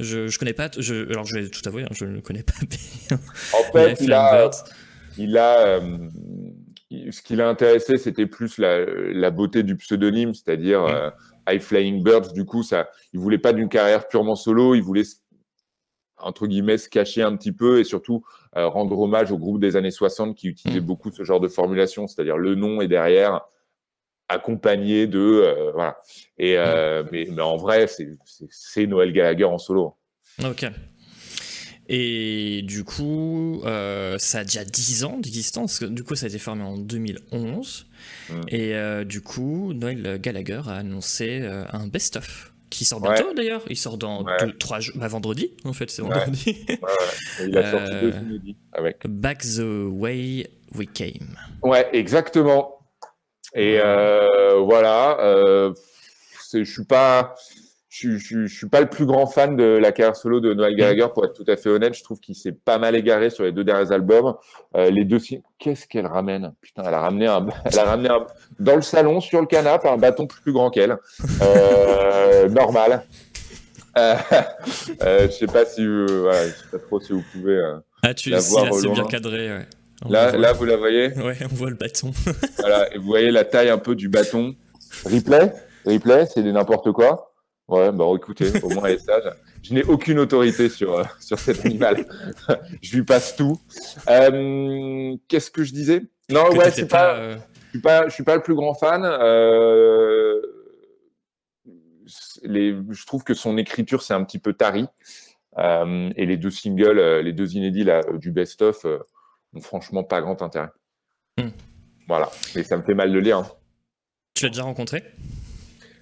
Je, 0.00 0.28
je 0.28 0.38
connais 0.38 0.52
pas, 0.52 0.70
je, 0.78 1.08
alors 1.10 1.24
je 1.24 1.38
vais 1.38 1.48
tout 1.48 1.60
avouer, 1.66 1.82
hein, 1.82 1.88
je 1.92 2.04
ne 2.04 2.20
connais 2.20 2.44
pas 2.44 2.52
bien. 3.10 3.18
En 3.52 3.72
fait, 3.72 4.00
il 4.00 4.12
a, 4.12 4.32
Birds. 4.48 4.64
il 5.16 5.36
a, 5.36 5.58
euh, 5.80 5.80
ce 7.10 7.20
qui 7.22 7.34
l'a 7.34 7.48
intéressé, 7.48 7.98
c'était 7.98 8.26
plus 8.26 8.58
la, 8.58 8.84
la 8.84 9.30
beauté 9.30 9.62
du 9.64 9.76
pseudonyme, 9.76 10.34
c'est-à-dire 10.34 10.82
Mm. 10.82 10.90
euh, 10.94 11.10
High 11.50 11.60
Flying 11.60 12.02
Birds. 12.04 12.32
Du 12.32 12.44
coup, 12.44 12.62
ça, 12.62 12.88
il 13.12 13.18
voulait 13.20 13.38
pas 13.38 13.52
d'une 13.52 13.68
carrière 13.68 14.06
purement 14.06 14.36
solo, 14.36 14.74
il 14.76 14.82
voulait 14.82 15.02
entre 16.20 16.46
guillemets 16.46 16.78
se 16.78 16.88
cacher 16.88 17.22
un 17.22 17.36
petit 17.36 17.52
peu 17.52 17.78
et 17.80 17.84
surtout 17.84 18.24
euh, 18.56 18.66
rendre 18.68 18.98
hommage 18.98 19.30
au 19.32 19.38
groupe 19.38 19.60
des 19.60 19.76
années 19.76 19.90
60 19.90 20.34
qui 20.36 20.48
utilisait 20.48 20.80
Mm. 20.80 20.84
beaucoup 20.84 21.10
ce 21.12 21.22
genre 21.24 21.40
de 21.40 21.48
formulation, 21.48 22.06
c'est-à-dire 22.06 22.36
le 22.38 22.54
nom 22.54 22.80
est 22.80 22.88
derrière 22.88 23.42
accompagné 24.28 25.06
de 25.06 25.18
euh, 25.18 25.70
voilà. 25.72 25.98
Et 26.38 26.56
euh, 26.58 27.02
mais, 27.12 27.26
mais 27.30 27.42
en 27.42 27.56
vrai, 27.56 27.86
c'est- 27.88 28.86
Noël 28.86 29.12
Gallagher 29.12 29.44
en 29.44 29.58
solo. 29.58 29.94
Ok. 30.44 30.66
Et 31.90 32.60
du 32.64 32.84
coup, 32.84 33.62
ça 33.64 34.38
a 34.40 34.44
déjà 34.44 34.62
10 34.64 35.04
ans 35.04 35.16
d'existence. 35.18 35.82
Du 35.82 36.04
coup, 36.04 36.14
ça 36.16 36.26
a 36.26 36.28
été 36.28 36.38
formé 36.38 36.62
en 36.62 36.76
2011. 36.76 37.86
Mm. 38.28 38.34
Et 38.48 39.04
du 39.06 39.22
coup, 39.22 39.72
Noël 39.72 40.18
Gallagher 40.20 40.60
a 40.66 40.74
annoncé 40.76 41.40
un 41.72 41.86
best-of 41.86 42.52
qui 42.70 42.84
sort 42.84 43.02
Ouais. 43.02 43.14
bientôt 43.14 43.32
d'ailleurs. 43.34 43.62
Il 43.68 43.76
sort 43.76 43.96
dans 43.98 44.22
Ouais. 44.24 44.36
deux, 44.40 44.52
trois 44.56 44.80
jours. 44.80 44.94
Bah, 44.98 45.08
vendredi, 45.08 45.52
en 45.64 45.72
fait, 45.72 45.90
c'est 45.90 46.02
vendredi. 46.02 46.56
Ouais, 46.68 46.78
il 47.48 47.56
a 47.58 47.70
sorti 47.70 47.92
Euh, 47.92 48.00
deux 48.10 48.18
inédits 48.18 48.56
avec. 48.72 49.06
Back 49.06 49.40
the 49.42 49.60
way 49.90 50.46
we 50.74 50.86
came. 50.92 51.34
Ouais, 51.62 51.88
exactement. 51.92 52.74
Et 53.54 53.78
euh, 53.82 54.58
voilà, 54.60 55.18
euh, 55.20 55.72
c'est- 56.40 56.64
je 56.64 56.70
suis 56.70 56.84
pas, 56.84 57.34
je, 58.00 58.16
je, 58.16 58.46
je 58.46 58.54
suis 58.56 58.68
pas 58.68 58.80
le 58.80 58.88
plus 58.88 59.06
grand 59.06 59.26
fan 59.26 59.56
de 59.56 59.64
la 59.64 59.92
carrière 59.92 60.16
solo 60.16 60.40
de 60.40 60.54
Noël 60.54 60.76
Gallagher, 60.76 61.06
pour 61.12 61.24
être 61.24 61.32
tout 61.34 61.44
à 61.50 61.56
fait 61.56 61.68
honnête. 61.68 61.94
Je 61.94 62.02
trouve 62.04 62.20
qu'il 62.20 62.34
s'est 62.34 62.52
pas 62.52 62.78
mal 62.78 62.94
égaré 62.94 63.30
sur 63.30 63.44
les 63.44 63.52
deux 63.52 63.64
derniers 63.64 63.90
albums. 63.92 64.34
Euh, 64.76 64.90
les 64.90 65.04
deux, 65.04 65.18
qu'est-ce 65.58 65.86
qu'elle 65.86 66.06
ramène? 66.06 66.52
Putain, 66.60 66.84
elle 66.86 66.94
a 66.94 67.00
ramené 67.00 67.26
un, 67.26 67.46
elle 67.64 67.78
a 67.78 67.84
ramené 67.84 68.08
un, 68.08 68.26
dans 68.60 68.76
le 68.76 68.82
salon 68.82 69.20
sur 69.20 69.40
le 69.40 69.46
canapé 69.46 69.88
un 69.88 69.96
bâton 69.96 70.26
plus 70.26 70.52
grand 70.52 70.70
qu'elle. 70.70 70.96
Euh, 71.42 72.48
normal. 72.50 73.04
Euh, 75.02 75.26
je 75.26 75.32
sais 75.32 75.46
pas 75.46 75.64
si, 75.64 75.84
vous- 75.84 76.06
voilà, 76.22 76.46
je 76.46 76.52
sais 76.52 76.68
pas 76.70 76.78
trop 76.78 77.00
si 77.00 77.12
vous 77.12 77.24
pouvez. 77.32 77.60
Ah, 78.04 78.14
tu 78.14 78.30
La 78.30 78.40
si, 78.40 78.50
voir 78.50 78.66
là, 78.66 78.70
c'est 78.80 78.88
bien 78.90 79.04
cadré. 79.06 79.48
Ouais. 79.50 79.66
Là, 80.08 80.30
là, 80.36 80.52
vous 80.52 80.64
la 80.66 80.76
voyez? 80.76 81.08
Ouais, 81.18 81.36
on 81.50 81.54
voit 81.54 81.70
le 81.70 81.74
bâton. 81.74 82.12
Voilà, 82.58 82.94
et 82.94 82.98
vous 82.98 83.06
voyez 83.06 83.32
la 83.32 83.44
taille 83.44 83.70
un 83.70 83.78
peu 83.78 83.96
du 83.96 84.08
bâton. 84.08 84.54
Replay? 85.04 85.52
Replay, 85.84 86.26
c'est 86.26 86.42
n'importe 86.42 86.92
quoi. 86.92 87.27
Ouais, 87.68 87.92
bah 87.92 88.04
écoutez, 88.16 88.50
au 88.62 88.70
moins 88.70 88.84
elle 88.86 88.94
est 88.94 88.98
sage. 88.98 89.30
Je 89.62 89.74
n'ai 89.74 89.84
aucune 89.84 90.18
autorité 90.18 90.68
sur, 90.70 90.98
euh, 90.98 91.04
sur 91.20 91.38
cet 91.38 91.64
animal. 91.66 92.06
je 92.82 92.96
lui 92.96 93.04
passe 93.04 93.36
tout. 93.36 93.60
Euh, 94.08 95.14
Qu'est-ce 95.28 95.50
que 95.50 95.64
je 95.64 95.72
disais? 95.72 96.02
Non, 96.30 96.48
Que 96.48 96.56
ouais, 96.58 96.70
c'est 96.70 96.88
pas, 96.88 97.14
euh, 97.16 97.36
je 97.66 97.70
suis 97.70 97.80
pas, 97.80 98.08
je 98.08 98.14
suis 98.14 98.24
pas 98.24 98.36
le 98.36 98.42
plus 98.42 98.54
grand 98.54 98.74
fan. 98.74 99.04
Les, 102.42 102.74
je 102.90 103.06
trouve 103.06 103.24
que 103.24 103.34
son 103.34 103.58
écriture 103.58 104.02
c'est 104.02 104.14
un 104.14 104.24
petit 104.24 104.38
peu 104.38 104.52
tari. 104.54 104.86
Et 105.58 106.24
les 106.26 106.36
deux 106.36 106.50
singles, 106.50 107.20
les 107.20 107.32
deux 107.32 107.54
inédits 107.56 107.84
là, 107.84 108.02
du 108.14 108.30
best-of, 108.30 108.84
euh, 108.84 108.98
ont 109.54 109.60
franchement 109.60 110.04
pas 110.04 110.20
grand 110.20 110.40
intérêt. 110.40 110.68
Hmm. 111.36 111.48
Voilà, 112.06 112.30
et 112.54 112.62
ça 112.62 112.76
me 112.76 112.82
fait 112.82 112.94
mal 112.94 113.12
de 113.12 113.18
lire. 113.18 113.38
hein. 113.38 113.46
Tu 114.34 114.44
l'as 114.44 114.50
déjà 114.50 114.62
rencontré? 114.62 115.02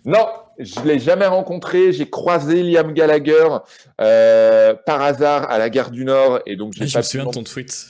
Non, 0.04 0.28
je 0.58 0.80
l'ai 0.80 0.98
jamais 0.98 1.26
rencontré. 1.26 1.92
J'ai 1.92 2.08
croisé 2.08 2.62
Liam 2.62 2.92
Gallagher 2.92 3.48
euh, 4.00 4.74
par 4.86 5.02
hasard 5.02 5.50
à 5.50 5.58
la 5.58 5.70
gare 5.70 5.90
du 5.90 6.04
Nord 6.04 6.40
et 6.46 6.56
donc 6.56 6.72
j'ai 6.74 6.84
Ah, 6.84 6.86
Je 6.86 6.98
me 6.98 7.02
souviens 7.02 7.26
de 7.26 7.30
ton 7.30 7.42
tweet. 7.42 7.86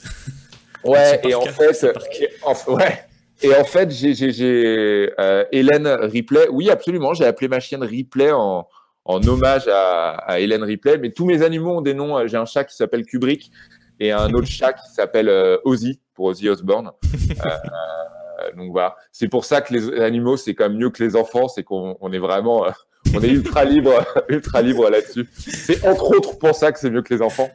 Ouais, 0.83 1.19
et 1.27 1.35
en 1.35 1.41
fait, 1.41 1.83
et 1.83 2.29
en, 2.43 2.73
ouais. 2.73 3.03
Et 3.41 3.55
en 3.55 3.63
fait, 3.63 3.91
j'ai, 3.91 4.13
j'ai, 4.13 4.31
j'ai 4.31 5.13
euh, 5.19 5.43
Hélène 5.51 5.87
Ripley. 5.87 6.47
Oui, 6.51 6.69
absolument. 6.69 7.13
J'ai 7.13 7.25
appelé 7.25 7.47
ma 7.47 7.59
chienne 7.59 7.83
Ripley 7.83 8.31
en, 8.31 8.67
en 9.05 9.27
hommage 9.27 9.67
à, 9.67 10.11
à 10.11 10.39
Hélène 10.39 10.63
Ripley. 10.63 10.97
Mais 10.97 11.11
tous 11.11 11.25
mes 11.25 11.41
animaux 11.43 11.77
ont 11.77 11.81
des 11.81 11.93
noms. 11.93 12.25
J'ai 12.27 12.37
un 12.37 12.45
chat 12.45 12.63
qui 12.63 12.75
s'appelle 12.75 13.05
Kubrick 13.05 13.51
et 13.99 14.11
un 14.11 14.31
autre 14.33 14.47
chat 14.47 14.73
qui 14.73 14.89
s'appelle 14.93 15.29
euh, 15.29 15.57
Ozzy 15.65 15.99
pour 16.13 16.25
Ozzy 16.25 16.49
Osbourne. 16.49 16.91
Euh, 17.45 17.49
donc 18.55 18.71
voilà. 18.71 18.95
C'est 19.11 19.27
pour 19.27 19.45
ça 19.45 19.61
que 19.61 19.73
les 19.73 20.01
animaux, 20.01 20.37
c'est 20.37 20.53
quand 20.53 20.69
même 20.69 20.77
mieux 20.77 20.89
que 20.89 21.03
les 21.03 21.15
enfants, 21.15 21.47
c'est 21.47 21.63
qu'on 21.63 21.97
on 22.01 22.11
est 22.11 22.19
vraiment, 22.19 22.65
euh, 22.65 22.71
on 23.15 23.21
est 23.21 23.29
ultra 23.29 23.65
libre, 23.65 24.05
ultra 24.29 24.61
libre 24.61 24.89
là-dessus. 24.89 25.29
C'est 25.37 25.85
entre 25.87 26.15
autres 26.15 26.37
pour 26.37 26.55
ça 26.55 26.71
que 26.71 26.79
c'est 26.79 26.89
mieux 26.89 27.01
que 27.01 27.13
les 27.13 27.21
enfants. 27.21 27.49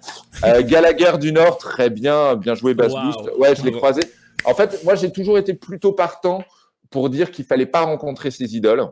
Euh, 0.44 0.62
Gallagher 0.62 1.18
du 1.18 1.32
Nord, 1.32 1.58
très 1.58 1.90
bien, 1.90 2.36
bien 2.36 2.54
joué 2.54 2.74
Bass 2.74 2.92
Wow. 2.92 3.02
Boost. 3.02 3.30
Ouais, 3.38 3.54
je 3.54 3.62
l'ai 3.64 3.72
croisé. 3.72 4.02
En 4.44 4.54
fait, 4.54 4.82
moi, 4.84 4.94
j'ai 4.94 5.12
toujours 5.12 5.38
été 5.38 5.54
plutôt 5.54 5.92
partant 5.92 6.42
pour 6.90 7.10
dire 7.10 7.30
qu'il 7.30 7.44
fallait 7.44 7.66
pas 7.66 7.82
rencontrer 7.82 8.30
ses 8.30 8.56
idoles. 8.56 8.86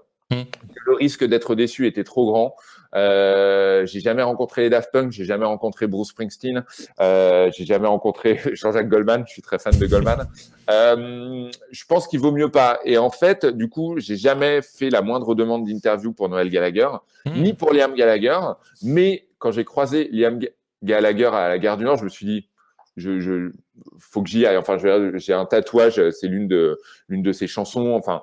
Le 0.86 0.94
risque 0.94 1.24
d'être 1.24 1.54
déçu 1.54 1.86
était 1.86 2.04
trop 2.04 2.26
grand. 2.30 2.54
Euh, 2.96 3.86
j'ai 3.86 4.00
jamais 4.00 4.22
rencontré 4.22 4.62
les 4.62 4.70
Daft 4.70 4.90
Punk, 4.92 5.12
j'ai 5.12 5.24
jamais 5.24 5.44
rencontré 5.44 5.86
Bruce 5.86 6.08
Springsteen, 6.08 6.64
euh, 7.00 7.48
j'ai 7.56 7.64
jamais 7.64 7.86
rencontré 7.86 8.40
Jean-Jacques 8.54 8.88
Goldman. 8.88 9.22
Je 9.26 9.32
suis 9.32 9.42
très 9.42 9.58
fan 9.60 9.76
de 9.78 9.86
Goldman. 9.86 10.26
Euh, 10.70 11.48
je 11.70 11.84
pense 11.86 12.08
qu'il 12.08 12.20
vaut 12.20 12.32
mieux 12.32 12.50
pas. 12.50 12.80
Et 12.84 12.98
en 12.98 13.10
fait, 13.10 13.46
du 13.46 13.68
coup, 13.68 13.94
j'ai 13.98 14.16
jamais 14.16 14.60
fait 14.62 14.90
la 14.90 15.02
moindre 15.02 15.34
demande 15.34 15.66
d'interview 15.66 16.12
pour 16.12 16.28
Noël 16.28 16.48
Gallagher, 16.50 16.88
Hmm. 17.26 17.42
ni 17.42 17.52
pour 17.52 17.72
Liam 17.74 17.94
Gallagher. 17.94 18.38
Mais 18.82 19.28
quand 19.38 19.52
j'ai 19.52 19.64
croisé 19.66 20.08
Liam 20.10 20.38
Ga- 20.38 20.48
Gallagher 20.82 21.26
à 21.26 21.48
la 21.48 21.58
gare 21.58 21.76
du 21.76 21.84
Nord, 21.84 21.98
je 21.98 22.04
me 22.04 22.08
suis 22.08 22.24
dit, 22.24 22.48
je, 22.96 23.20
je 23.20 23.50
faut 23.98 24.22
que 24.22 24.28
j'y 24.30 24.46
aille. 24.46 24.56
Enfin, 24.56 24.78
j'ai 24.78 25.32
un 25.34 25.44
tatouage, 25.44 26.00
c'est 26.12 26.26
l'une 26.28 26.48
de 26.48 26.78
l'une 27.08 27.22
de 27.22 27.32
ses 27.32 27.46
chansons. 27.46 27.90
Enfin, 27.90 28.22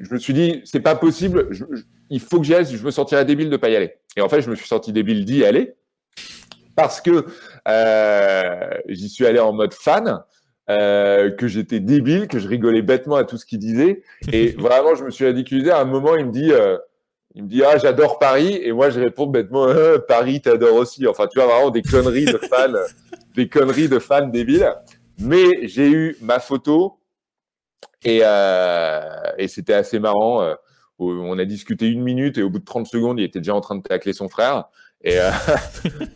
je 0.00 0.12
me 0.14 0.18
suis 0.18 0.32
dit, 0.34 0.60
c'est 0.64 0.80
pas 0.80 0.94
possible. 0.94 1.46
je- 1.50 1.64
je- 1.70 1.82
il 2.10 2.20
faut 2.20 2.38
que 2.38 2.44
j'y 2.44 2.54
aille. 2.54 2.66
Je 2.66 2.84
me 2.84 2.90
sentirais 2.90 3.24
débile 3.24 3.48
de 3.50 3.56
pas 3.56 3.70
y 3.70 3.76
aller. 3.76 3.94
Et 4.16 4.20
en 4.20 4.28
fait, 4.28 4.40
je 4.42 4.50
me 4.50 4.54
suis 4.56 4.66
senti 4.68 4.92
débile 4.92 5.24
d'y 5.24 5.44
aller 5.44 5.74
parce 6.76 7.00
que 7.00 7.24
euh, 7.68 8.70
j'y 8.88 9.08
suis 9.08 9.26
allé 9.26 9.38
en 9.38 9.52
mode 9.52 9.74
fan. 9.74 10.20
euh, 10.70 11.32
que 11.32 11.48
j'étais 11.48 11.80
débile, 11.80 12.28
que 12.28 12.38
je 12.38 12.46
rigolais 12.46 12.82
bêtement 12.82 13.16
à 13.16 13.24
tout 13.24 13.36
ce 13.36 13.44
qu'il 13.44 13.58
disait. 13.58 14.02
Et 14.32 14.50
vraiment, 14.58 14.94
je 14.94 15.04
me 15.04 15.10
suis 15.10 15.26
ridiculisé. 15.26 15.70
À 15.72 15.80
un 15.80 15.84
moment, 15.84 16.14
il 16.16 16.26
me 16.26 16.30
dit, 16.30 16.52
euh, 16.52 16.78
il 17.34 17.42
me 17.42 17.48
dit, 17.48 17.64
ah, 17.64 17.76
j'adore 17.78 18.20
Paris. 18.20 18.60
Et 18.62 18.70
moi, 18.72 18.88
je 18.88 19.00
réponds 19.00 19.26
bêtement, 19.26 19.66
Euh, 19.66 19.98
Paris, 20.08 20.40
t'adores 20.40 20.76
aussi. 20.76 21.04
Enfin, 21.08 21.26
tu 21.26 21.38
vois, 21.40 21.48
vraiment 21.52 21.70
des 21.70 21.82
conneries 21.82 22.26
de 22.26 22.38
fans, 22.38 22.72
des 23.34 23.48
conneries 23.48 23.88
de 23.88 23.98
fans 23.98 24.28
débiles. 24.28 24.72
Mais 25.18 25.66
j'ai 25.66 25.90
eu 25.90 26.16
ma 26.22 26.38
photo 26.38 26.96
et, 28.04 28.20
euh, 28.22 29.00
et 29.38 29.48
c'était 29.48 29.74
assez 29.74 29.98
marrant. 29.98 30.42
euh, 30.42 30.54
on 30.98 31.38
a 31.38 31.44
discuté 31.44 31.88
une 31.88 32.02
minute 32.02 32.38
et 32.38 32.42
au 32.42 32.50
bout 32.50 32.60
de 32.60 32.64
30 32.64 32.86
secondes, 32.86 33.18
il 33.18 33.24
était 33.24 33.40
déjà 33.40 33.54
en 33.54 33.60
train 33.60 33.76
de 33.76 33.82
tacler 33.82 34.12
son 34.12 34.28
frère. 34.28 34.64
Et, 35.02 35.18
euh, 35.18 35.30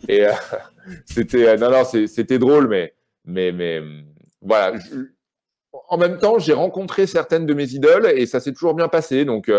c'était, 1.05 1.57
non, 1.57 1.71
non, 1.71 2.39
drôle, 2.39 2.69
mais, 2.69 2.95
mais, 3.25 3.51
mais 3.51 3.81
hum, 3.81 4.05
voilà. 4.43 4.79
en 5.89 5.99
même 5.99 6.19
temps, 6.19 6.39
j'ai 6.39 6.53
rencontré 6.53 7.07
certaines 7.07 7.47
de 7.47 7.55
mes 7.55 7.73
idoles 7.73 8.07
et 8.15 8.27
ça 8.27 8.39
s'est 8.39 8.53
toujours 8.53 8.75
bien 8.75 8.89
passé. 8.89 9.25
Donc, 9.25 9.51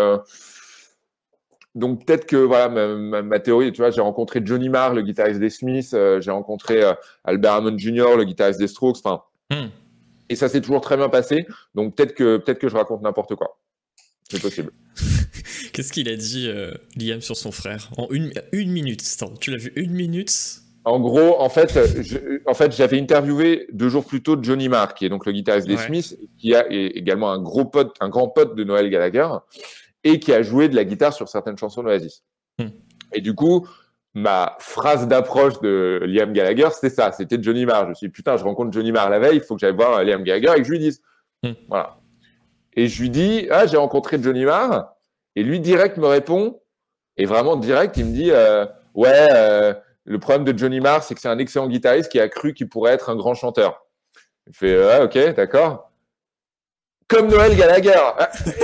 donc 1.74 2.06
peut-être 2.06 2.24
que 2.24 2.36
voilà 2.36 2.68
ma, 2.70 3.38
théorie, 3.40 3.70
tu 3.72 3.82
vois, 3.82 3.90
j'ai 3.90 4.00
rencontré 4.00 4.40
Johnny 4.42 4.70
Marr, 4.70 4.94
le 4.94 5.02
guitariste 5.02 5.40
des 5.40 5.50
Smiths, 5.50 5.94
j'ai 6.20 6.30
rencontré 6.30 6.82
Albert 7.24 7.54
Hammond 7.54 7.76
Jr., 7.76 8.16
le 8.16 8.24
guitariste 8.24 8.58
des 8.58 8.68
Strokes. 8.68 8.96
Enfin, 9.04 9.22
Hmm. 9.50 9.68
Et 10.28 10.36
ça 10.36 10.48
s'est 10.48 10.60
toujours 10.60 10.80
très 10.80 10.96
bien 10.96 11.08
passé. 11.08 11.46
Donc 11.74 11.96
peut-être 11.96 12.14
que 12.14 12.36
peut-être 12.38 12.58
que 12.58 12.68
je 12.68 12.76
raconte 12.76 13.02
n'importe 13.02 13.34
quoi. 13.34 13.58
C'est 14.30 14.40
possible. 14.42 14.72
Qu'est-ce 15.72 15.92
qu'il 15.92 16.08
a 16.08 16.16
dit, 16.16 16.48
euh, 16.48 16.72
Liam, 16.96 17.20
sur 17.20 17.36
son 17.36 17.50
frère? 17.52 17.88
En 17.96 18.08
une, 18.10 18.32
une 18.52 18.70
minute. 18.70 19.02
Attends, 19.14 19.32
tu 19.34 19.50
l'as 19.50 19.56
vu 19.56 19.72
une 19.76 19.92
minute? 19.92 20.32
En 20.84 21.00
gros, 21.00 21.40
en 21.40 21.48
fait, 21.48 21.72
je- 22.02 22.40
en 22.46 22.54
fait, 22.54 22.72
j'avais 22.74 22.98
interviewé 23.00 23.66
deux 23.72 23.88
jours 23.88 24.04
plus 24.06 24.22
tôt 24.22 24.36
Johnny 24.40 24.68
Marr, 24.68 24.94
qui 24.94 25.04
est 25.06 25.08
donc 25.08 25.26
le 25.26 25.32
guitariste 25.32 25.66
des 25.66 25.76
Ouais. 25.76 25.86
Smiths, 25.86 26.16
qui 26.38 26.54
a, 26.54 26.66
est 26.70 26.86
également 26.96 27.30
un 27.30 27.40
gros 27.40 27.64
pote, 27.66 27.94
un 28.00 28.08
grand 28.08 28.28
pote 28.28 28.54
de 28.54 28.64
Noël 28.64 28.88
Gallagher, 28.90 29.28
et 30.04 30.18
qui 30.18 30.32
a 30.32 30.42
joué 30.42 30.68
de 30.68 30.76
la 30.76 30.84
guitare 30.84 31.12
sur 31.12 31.28
certaines 31.28 31.58
chansons 31.58 31.82
d'Oasis. 31.82 32.22
Hmm. 32.58 32.68
Et 33.12 33.20
du 33.20 33.34
coup, 33.34 33.68
ma 34.14 34.56
phrase 34.58 35.06
d'approche 35.06 35.60
de 35.60 36.00
Liam 36.04 36.32
Gallagher, 36.32 36.68
c'était 36.72 36.90
ça, 36.90 37.12
c'était 37.12 37.38
Johnny 37.40 37.66
Marr. 37.66 37.84
Je 37.84 37.88
me 37.90 37.94
suis 37.94 38.06
dit, 38.08 38.12
putain, 38.12 38.36
je 38.36 38.44
rencontre 38.44 38.72
Johnny 38.72 38.92
Marr 38.92 39.10
la 39.10 39.18
veille, 39.18 39.36
il 39.36 39.42
faut 39.42 39.54
que 39.54 39.60
j'aille 39.60 39.74
voir 39.74 40.02
Liam 40.02 40.22
Gallagher 40.22 40.52
et 40.56 40.62
que 40.62 40.64
je 40.64 40.70
lui 40.70 40.78
dise. 40.78 41.02
Hmm. 41.42 41.52
Voilà. 41.68 41.98
Et 42.74 42.88
je 42.88 43.00
lui 43.00 43.10
dis, 43.10 43.46
ah, 43.50 43.66
j'ai 43.66 43.76
rencontré 43.76 44.20
Johnny 44.20 44.44
Marr, 44.44 44.94
et 45.36 45.42
lui 45.42 45.60
direct 45.60 45.96
me 45.96 46.06
répond, 46.06 46.60
et 47.16 47.26
vraiment 47.26 47.56
direct, 47.56 47.96
il 47.96 48.06
me 48.06 48.12
dit, 48.12 48.30
euh, 48.30 48.66
ouais, 48.94 49.26
euh, 49.32 49.74
le 50.04 50.18
problème 50.18 50.44
de 50.44 50.56
Johnny 50.56 50.80
Marr, 50.80 51.02
c'est 51.02 51.14
que 51.14 51.20
c'est 51.20 51.28
un 51.28 51.38
excellent 51.38 51.68
guitariste 51.68 52.10
qui 52.10 52.20
a 52.20 52.28
cru 52.28 52.54
qu'il 52.54 52.68
pourrait 52.68 52.92
être 52.92 53.10
un 53.10 53.16
grand 53.16 53.34
chanteur. 53.34 53.84
Il 54.46 54.54
fait, 54.54 54.78
ouais, 54.78 55.02
ok, 55.02 55.34
d'accord. 55.34 55.90
Comme 57.08 57.28
Noël 57.28 57.56
Gallagher. 57.56 57.98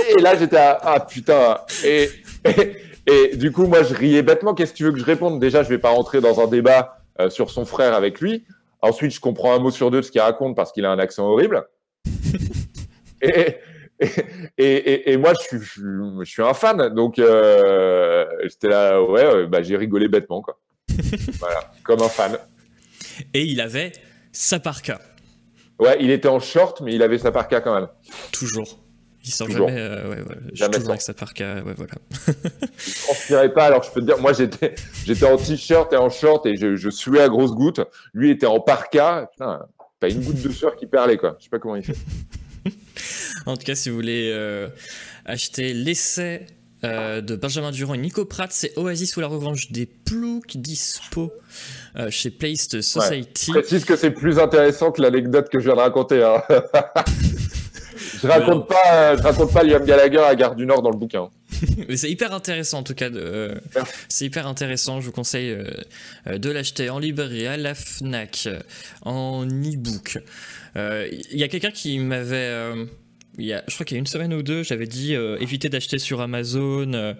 Et 0.09 0.21
là, 0.21 0.35
j'étais 0.35 0.57
à, 0.57 0.79
ah 0.81 0.99
putain. 0.99 1.59
Et, 1.83 2.09
et, 2.45 2.75
et 3.07 3.35
du 3.35 3.51
coup, 3.51 3.65
moi, 3.67 3.83
je 3.83 3.93
riais 3.93 4.21
bêtement. 4.23 4.53
Qu'est-ce 4.53 4.71
que 4.71 4.77
tu 4.77 4.83
veux 4.83 4.91
que 4.91 4.99
je 4.99 5.05
réponde? 5.05 5.39
Déjà, 5.39 5.63
je 5.63 5.69
vais 5.69 5.77
pas 5.77 5.89
rentrer 5.89 6.21
dans 6.21 6.39
un 6.39 6.47
débat 6.47 6.99
euh, 7.19 7.29
sur 7.29 7.49
son 7.49 7.65
frère 7.65 7.93
avec 7.93 8.19
lui. 8.21 8.45
Ensuite, 8.81 9.11
je 9.11 9.19
comprends 9.19 9.53
un 9.53 9.59
mot 9.59 9.71
sur 9.71 9.91
deux 9.91 9.97
de 9.97 10.01
ce 10.03 10.11
qu'il 10.11 10.21
raconte 10.21 10.55
parce 10.55 10.71
qu'il 10.71 10.85
a 10.85 10.91
un 10.91 10.99
accent 10.99 11.25
horrible. 11.27 11.65
et, 13.21 13.57
et, 13.99 14.07
et, 14.57 15.11
et 15.11 15.17
moi, 15.17 15.33
je 15.39 15.43
suis, 15.47 15.59
je, 15.59 15.71
suis- 15.71 15.81
je 16.21 16.29
suis 16.29 16.41
un 16.43 16.53
fan. 16.53 16.93
Donc, 16.93 17.17
euh, 17.19 18.25
j'étais 18.43 18.69
là, 18.69 19.01
ouais, 19.01 19.23
euh, 19.25 19.47
bah, 19.47 19.61
j'ai 19.63 19.77
rigolé 19.77 20.07
bêtement, 20.07 20.41
quoi. 20.41 20.59
voilà, 21.39 21.71
comme 21.83 22.01
un 22.01 22.09
fan. 22.09 22.37
Et 23.33 23.43
il 23.43 23.61
avait 23.61 23.91
sa 24.31 24.59
parka. 24.59 24.99
Ouais, 25.79 25.97
il 25.99 26.09
était 26.11 26.27
en 26.27 26.39
short, 26.39 26.81
mais 26.81 26.93
il 26.93 27.01
avait 27.03 27.17
sa 27.17 27.31
parka 27.31 27.61
quand 27.61 27.73
même. 27.75 27.87
Toujours. 28.31 28.79
Il 29.25 29.31
sort 29.31 29.47
Toujours. 29.47 29.67
jamais. 29.69 29.79
euh, 29.81 30.09
ouais, 30.09 30.17
ouais. 30.21 30.35
Je 30.43 30.47
suis 30.49 30.55
Jamais 30.57 30.77
toujours 30.77 30.91
avec 30.91 31.15
parka. 31.17 31.55
Ouais, 31.63 31.73
voilà. 31.75 31.93
Je 32.77 33.03
transpirais 33.03 33.53
pas, 33.53 33.65
alors 33.65 33.81
je 33.83 33.91
peux 33.91 34.01
te 34.01 34.05
dire, 34.05 34.19
moi 34.19 34.33
j'étais, 34.33 34.75
j'étais 35.05 35.25
en 35.25 35.37
t-shirt 35.37 35.91
et 35.93 35.97
en 35.97 36.09
short 36.09 36.45
et 36.45 36.55
je, 36.55 36.75
je 36.75 36.89
suais 36.89 37.21
à 37.21 37.29
grosses 37.29 37.51
gouttes. 37.53 37.81
Lui 38.13 38.29
était 38.29 38.45
en 38.45 38.59
parka. 38.59 39.29
Putain, 39.31 39.61
pas 39.99 40.09
une 40.09 40.21
goutte 40.23 40.41
de 40.41 40.49
sueur 40.49 40.75
qui 40.75 40.85
perlait, 40.85 41.17
quoi. 41.17 41.35
Je 41.39 41.45
sais 41.45 41.49
pas 41.49 41.59
comment 41.59 41.75
il 41.75 41.83
fait. 41.83 41.95
En 43.45 43.55
tout 43.57 43.63
cas, 43.63 43.75
si 43.75 43.89
vous 43.89 43.95
voulez 43.95 44.31
euh, 44.33 44.67
acheter 45.25 45.73
l'essai 45.73 46.47
euh, 46.83 47.21
de 47.21 47.35
Benjamin 47.35 47.69
Durand 47.71 47.93
et 47.93 47.97
Nico 47.99 48.25
Pratt, 48.25 48.51
c'est 48.51 48.75
Oasis 48.77 49.15
ou 49.17 49.19
la 49.19 49.27
revanche 49.27 49.71
des 49.71 49.85
ploucs 49.85 50.57
dispo 50.57 51.31
euh, 51.95 52.09
chez 52.09 52.31
Placed 52.31 52.81
Society. 52.81 53.51
Je 53.53 53.59
précise 53.59 53.85
que 53.85 53.95
c'est 53.95 54.09
plus 54.11 54.39
intéressant 54.39 54.91
que 54.91 55.01
l'anecdote 55.01 55.49
que 55.49 55.59
je 55.59 55.65
viens 55.65 55.75
de 55.75 55.81
raconter. 55.81 56.23
hein. 56.23 56.41
je 58.21 58.27
raconte 58.27 58.67
pas, 58.67 59.15
je 59.17 59.21
raconte 59.21 59.51
pas 59.53 59.63
Liam 59.63 59.83
Gallagher 59.85 60.19
à 60.19 60.35
Gare 60.35 60.55
du 60.55 60.65
Nord 60.65 60.81
dans 60.81 60.89
le 60.91 60.97
bouquin. 60.97 61.29
Mais 61.87 61.97
c'est 61.97 62.09
hyper 62.09 62.33
intéressant 62.33 62.79
en 62.79 62.83
tout 62.83 62.95
cas. 62.95 63.09
euh, 63.09 63.55
c'est 64.09 64.25
hyper 64.25 64.47
intéressant. 64.47 64.99
Je 65.01 65.05
vous 65.05 65.11
conseille 65.11 65.51
euh, 65.51 65.65
euh, 66.27 66.37
de 66.37 66.49
l'acheter 66.49 66.89
en 66.89 66.99
librairie, 66.99 67.47
à 67.47 67.57
la 67.57 67.75
Fnac, 67.75 68.43
euh, 68.47 68.59
en 69.03 69.45
e-book. 69.45 70.19
Euh, 70.75 71.07
Il 71.31 71.39
y 71.39 71.43
a 71.43 71.47
quelqu'un 71.47 71.71
qui 71.71 71.99
m'avait. 71.99 72.51
il 73.37 73.45
y 73.45 73.53
a, 73.53 73.63
je 73.67 73.73
crois 73.73 73.85
qu'il 73.85 73.95
y 73.95 73.97
a 73.97 73.99
une 73.99 74.07
semaine 74.07 74.33
ou 74.33 74.43
deux, 74.43 74.63
j'avais 74.63 74.87
dit 74.87 75.15
euh, 75.15 75.37
évitez 75.39 75.69
d'acheter 75.69 75.99
sur 75.99 76.21
Amazon 76.21 77.13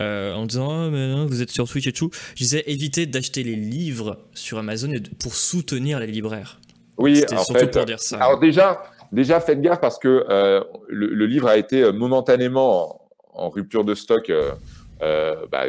euh, 0.00 0.32
en 0.34 0.46
disant 0.46 0.86
oh, 0.86 0.90
mais 0.90 1.08
non, 1.08 1.26
vous 1.26 1.42
êtes 1.42 1.50
sur 1.50 1.68
Twitch 1.68 1.86
et 1.86 1.92
tout. 1.92 2.10
Je 2.34 2.42
disais 2.44 2.64
évitez 2.66 3.06
d'acheter 3.06 3.42
les 3.42 3.56
livres 3.56 4.18
sur 4.34 4.58
Amazon 4.58 4.90
et 4.92 5.00
de- 5.00 5.10
pour 5.18 5.34
soutenir 5.34 5.98
les 6.00 6.06
libraires. 6.06 6.60
Oui, 6.98 7.22
en 7.30 7.44
surtout 7.44 7.58
fait. 7.58 7.70
pour 7.70 7.84
dire 7.84 8.00
ça. 8.00 8.16
Alors 8.18 8.38
déjà, 8.40 8.82
déjà 9.12 9.40
faites 9.40 9.60
gaffe 9.60 9.80
parce 9.80 9.98
que 9.98 10.26
euh, 10.28 10.62
le, 10.88 11.26
livre 11.26 11.48
a 11.48 11.56
été 11.56 11.82
euh, 11.82 11.92
momentanément 11.92 13.00
en, 13.32 13.48
rupture 13.48 13.84
de 13.84 13.94
stock 13.94 14.30
euh, 14.30 15.46
bah, 15.50 15.64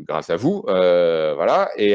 grâce 0.00 0.30
à 0.30 0.36
vous, 0.36 0.62
voilà. 0.66 1.70
Et 1.76 1.94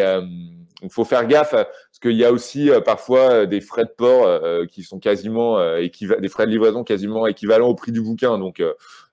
il 0.84 0.90
faut 0.92 1.06
faire 1.06 1.26
gaffe 1.26 1.52
parce 1.52 2.00
qu'il 2.00 2.12
y 2.12 2.24
a 2.24 2.32
aussi 2.32 2.70
parfois 2.86 3.48
des 3.48 3.62
frais 3.62 3.86
de 3.86 3.90
port 3.90 4.68
qui 4.68 4.84
sont 4.84 5.00
quasiment 5.00 5.58
des 5.80 6.30
frais 6.30 6.46
de 6.46 6.52
livraison 6.52 6.84
quasiment 6.84 7.26
équivalents 7.26 7.70
au 7.70 7.74
prix 7.74 7.92
du 7.92 8.02
bouquin. 8.02 8.38
Donc, 8.38 8.62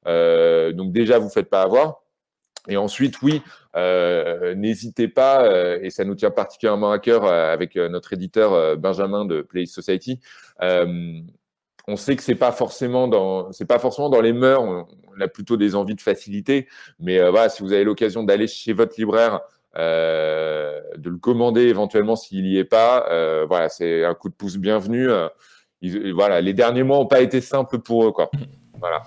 donc 0.05 0.93
déjà, 0.93 1.19
vous 1.19 1.31
faites 1.31 1.49
pas 1.49 1.63
avoir. 1.63 2.03
Et 2.69 2.77
ensuite, 2.77 3.23
oui, 3.23 3.41
n'hésitez 3.75 5.09
pas, 5.09 5.79
et 5.81 5.89
ça 5.89 6.05
nous 6.05 6.17
tient 6.17 6.31
particulièrement 6.31 6.93
à 6.93 6.99
cœur 6.99 7.25
avec 7.25 7.77
notre 7.77 8.13
éditeur 8.13 8.77
Benjamin 8.77 9.25
de 9.25 9.41
Play 9.41 9.65
Society. 9.65 10.21
On 11.87 11.97
sait 11.97 12.17
que 12.17 12.23
c'est 12.23 12.35
pas 12.35 12.53
forcément 12.53 13.09
dans, 13.09 13.53
c'est 13.53 13.67
pas 13.67 13.79
forcément 13.79 14.09
dans 14.09 14.21
les 14.23 14.33
mœurs. 14.33 14.63
On, 14.63 14.87
on 15.17 15.21
a 15.21 15.29
plutôt 15.29 15.57
des 15.57 15.75
envies 15.75 15.95
de 15.95 16.01
facilité, 16.01 16.67
mais 16.99 17.19
euh, 17.19 17.31
voilà, 17.31 17.49
si 17.49 17.63
vous 17.63 17.73
avez 17.73 17.85
l'occasion 17.85 18.23
d'aller 18.25 18.47
chez 18.47 18.73
votre 18.73 18.95
libraire, 18.99 19.41
euh, 19.77 20.81
de 20.97 21.11
le 21.11 21.17
commander 21.19 21.63
éventuellement 21.63 22.17
s'il 22.17 22.47
y 22.47 22.59
est 22.59 22.65
pas, 22.65 23.07
euh, 23.11 23.45
voilà, 23.47 23.69
c'est 23.69 24.05
un 24.05 24.15
coup 24.15 24.29
de 24.29 24.35
pouce 24.35 24.57
bienvenu. 24.57 25.09
ils- 25.83 26.13
voilà, 26.15 26.41
les 26.41 26.55
derniers 26.55 26.83
mois 26.85 26.99
ont 26.99 27.07
pas 27.07 27.21
été 27.21 27.41
simples 27.43 27.79
pour 27.79 28.07
eux, 28.07 28.13
quoi. 28.13 28.31
Voilà. 28.79 29.03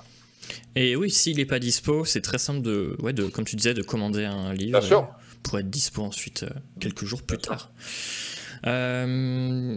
Et 0.76 0.96
oui, 0.96 1.10
s'il 1.10 1.38
n'est 1.38 1.46
pas 1.46 1.58
dispo, 1.60 2.06
c'est 2.06 2.22
très 2.22 2.38
simple 2.38 2.62
de, 2.62 2.96
ouais, 3.02 3.14
de, 3.14 3.24
comme 3.26 3.46
tu 3.46 3.56
disais, 3.56 3.74
de 3.74 3.82
commander 3.82 4.26
un 4.26 4.54
livre 4.54 4.78
Bien 4.80 4.88
sûr. 4.88 5.08
pour 5.42 5.58
être 5.58 5.70
dispo 5.70 6.04
ensuite 6.04 6.46
quelques 6.80 7.04
jours 7.06 7.24
plus 7.24 7.38
Bien 7.38 7.58
sûr. 7.58 7.70
Tard. 8.62 9.08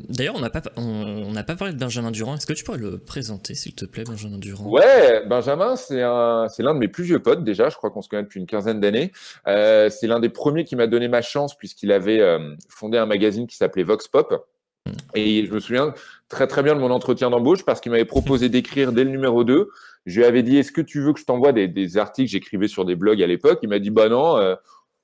D'ailleurs, 0.08 0.34
on 0.36 0.40
n'a 0.40 0.50
pas, 0.50 0.62
on, 0.76 1.32
pas 1.34 1.56
parlé 1.56 1.72
de 1.72 1.78
Benjamin 1.78 2.10
Durand. 2.10 2.34
Est-ce 2.34 2.46
que 2.46 2.52
tu 2.52 2.64
pourrais 2.64 2.78
le 2.78 2.98
présenter, 2.98 3.54
s'il 3.54 3.74
te 3.74 3.84
plaît, 3.84 4.04
Benjamin 4.04 4.38
Durand? 4.38 4.64
Ouais, 4.68 5.24
Benjamin, 5.26 5.76
c'est 5.76 5.98
l'un 5.98 6.48
de 6.74 6.78
mes 6.78 6.88
plus 6.88 7.04
vieux 7.04 7.20
potes 7.20 7.44
déjà. 7.44 7.68
Je 7.68 7.76
crois 7.76 7.90
qu'on 7.90 8.02
se 8.02 8.08
connaît 8.08 8.22
depuis 8.22 8.40
une 8.40 8.46
quinzaine 8.46 8.80
d'années. 8.80 9.12
c'est 9.46 10.06
l'un 10.06 10.20
des 10.20 10.30
premiers 10.30 10.64
qui 10.64 10.76
m'a 10.76 10.86
donné 10.86 11.08
ma 11.08 11.22
chance 11.22 11.56
puisqu'il 11.56 11.92
avait 11.92 12.20
fondé 12.68 12.98
un 12.98 13.06
magazine 13.06 13.46
qui 13.46 13.56
s'appelait 13.56 13.84
Vox 13.84 14.08
Pop. 14.08 14.46
Hmm. 14.86 14.92
Et 15.14 15.44
je 15.44 15.52
me 15.52 15.60
souviens 15.60 15.92
très 16.30 16.46
très 16.46 16.62
bien 16.62 16.74
de 16.74 16.80
mon 16.80 16.90
entretien 16.90 17.28
d'embauche 17.28 17.66
parce 17.66 17.82
qu'il 17.82 17.92
m'avait 17.92 18.06
proposé 18.06 18.48
d'écrire 18.50 18.92
dès 18.92 19.04
le 19.04 19.10
numéro 19.10 19.44
2 19.44 19.68
je 20.06 20.20
lui 20.20 20.26
avais 20.26 20.42
dit, 20.42 20.56
est-ce 20.56 20.72
que 20.72 20.80
tu 20.80 21.00
veux 21.00 21.12
que 21.12 21.20
je 21.20 21.24
t'envoie 21.24 21.52
des, 21.52 21.98
articles? 21.98 22.26
Que 22.26 22.32
j'écrivais 22.32 22.68
sur 22.68 22.84
des 22.84 22.96
blogs 22.96 23.22
à 23.22 23.26
l'époque 23.26 23.58
Il 23.62 23.68
m'a 23.68 23.78
dit, 23.78 23.90
bah 23.90 24.08
non, 24.08 24.36
euh, 24.36 24.54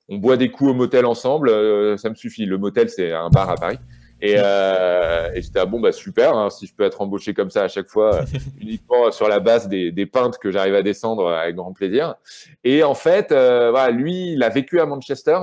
on 0.09 0.17
boit 0.17 0.37
des 0.37 0.49
coups 0.51 0.71
au 0.71 0.73
motel 0.73 1.05
ensemble, 1.05 1.49
euh, 1.49 1.97
ça 1.97 2.09
me 2.09 2.15
suffit. 2.15 2.45
Le 2.45 2.57
motel, 2.57 2.89
c'est 2.89 3.11
un 3.11 3.29
bar 3.29 3.49
à 3.49 3.55
Paris. 3.55 3.77
Et, 4.19 4.35
euh, 4.37 5.29
et 5.33 5.41
j'étais 5.41 5.59
ah, 5.59 5.65
bon 5.65 5.79
bah 5.79 5.91
super 5.91 6.35
hein, 6.35 6.49
si 6.49 6.65
je 6.65 6.73
peux 6.73 6.83
être 6.83 7.01
embauché 7.01 7.35
comme 7.35 7.51
ça 7.51 7.63
à 7.63 7.67
chaque 7.67 7.87
fois 7.87 8.21
uniquement 8.59 9.11
sur 9.11 9.27
la 9.27 9.39
base 9.39 9.67
des, 9.67 9.91
des 9.91 10.07
pintes 10.07 10.39
que 10.39 10.49
j'arrive 10.49 10.73
à 10.73 10.81
descendre 10.81 11.31
avec 11.31 11.55
grand 11.55 11.71
plaisir. 11.71 12.15
Et 12.63 12.83
en 12.83 12.95
fait 12.95 13.27
voilà 13.29 13.91
lui 13.91 14.33
il 14.33 14.41
a 14.41 14.49
vécu 14.49 14.79
à 14.79 14.87
Manchester 14.87 15.37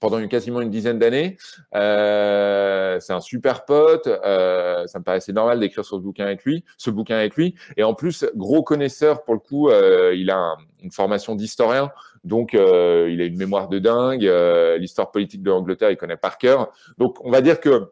pendant 0.00 0.18
une, 0.18 0.28
quasiment 0.28 0.60
une 0.60 0.70
dizaine 0.70 0.98
d'années. 0.98 1.36
Euh, 1.74 2.98
c'est 3.00 3.12
un 3.12 3.20
super 3.20 3.64
pote. 3.64 4.06
Euh, 4.06 4.86
ça 4.86 4.98
me 4.98 5.04
paraissait 5.04 5.32
normal 5.32 5.60
d'écrire 5.60 5.84
sur 5.84 5.96
ce 5.96 6.02
bouquin 6.02 6.24
avec 6.26 6.44
lui, 6.44 6.64
ce 6.76 6.90
bouquin 6.90 7.16
avec 7.16 7.36
lui. 7.36 7.54
Et 7.76 7.84
en 7.84 7.94
plus, 7.94 8.24
gros 8.34 8.62
connaisseur 8.62 9.24
pour 9.24 9.34
le 9.34 9.40
coup. 9.40 9.68
Euh, 9.68 10.14
il 10.16 10.30
a 10.30 10.56
une 10.82 10.92
formation 10.92 11.34
d'historien, 11.34 11.90
donc 12.26 12.54
euh, 12.54 13.08
il 13.10 13.20
a 13.20 13.24
une 13.24 13.36
mémoire 13.36 13.68
de 13.68 13.78
dingue. 13.78 14.26
Euh, 14.26 14.76
l'histoire 14.78 15.10
politique 15.10 15.42
de 15.42 15.50
l'Angleterre, 15.50 15.90
il 15.90 15.96
connaît 15.96 16.16
par 16.16 16.38
cœur. 16.38 16.70
Donc, 16.98 17.24
on 17.24 17.30
va 17.30 17.40
dire 17.40 17.60
que 17.60 17.90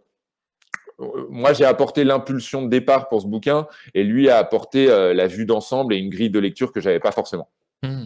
moi, 1.29 1.53
j'ai 1.53 1.65
apporté 1.65 2.05
l'impulsion 2.05 2.63
de 2.63 2.69
départ 2.69 3.09
pour 3.09 3.21
ce 3.21 3.27
bouquin, 3.27 3.67
et 3.95 4.05
lui 4.05 4.29
a 4.29 4.39
apporté 4.39 4.87
la 4.87 5.27
vue 5.27 5.45
d'ensemble 5.45 5.93
et 5.93 5.97
une 5.97 6.09
grille 6.09 6.31
de 6.31 6.39
lecture 6.39 6.71
que 6.71 6.81
j'avais 6.81 7.01
pas 7.01 7.11
forcément. 7.11 7.49
Mmh. 7.83 8.05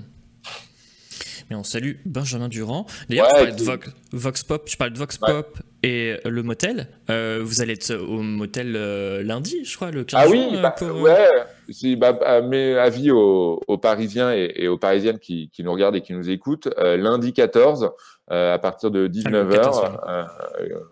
Mais 1.51 1.57
on 1.57 1.65
salue 1.65 1.97
Benjamin 2.05 2.49
Durand. 2.49 2.87
D'ailleurs, 3.09 3.29
tu 3.57 3.65
de 3.65 3.81
Vox, 4.13 4.43
Pop, 4.43 4.69
je 4.69 4.77
parle 4.77 4.93
de 4.93 4.99
Vox 4.99 5.17
Pop 5.19 5.59
et 5.83 6.17
le 6.25 6.43
motel. 6.43 6.89
Euh, 7.11 7.41
vous 7.43 7.63
allez 7.63 7.75
être 7.75 7.95
au 7.95 8.21
motel 8.21 8.75
euh, 8.77 9.23
lundi, 9.23 9.65
je 9.65 9.77
crois, 9.77 9.91
le 9.91 10.05
15 10.05 10.21
Ah 10.23 10.29
oui, 10.29 10.59
bah, 10.61 10.75
ouais. 10.83 11.27
Si, 11.71 11.97
bah, 11.97 12.41
mes 12.43 12.77
avis 12.77 13.11
aux, 13.11 13.79
Parisiens 13.81 14.33
et, 14.33 14.69
aux 14.69 14.79
Parisiennes 14.79 15.19
qui, 15.19 15.51
nous 15.59 15.73
regardent 15.73 15.97
et 15.97 16.01
qui 16.01 16.15
nous 16.15 16.31
écoutent. 16.31 16.69
Euh, 16.79 16.97
lundi 16.97 17.33
14, 17.33 17.91
à 18.29 18.59
partir 18.59 18.91
de 18.91 19.07
19h. 19.09 19.99
Ah, 20.07 20.27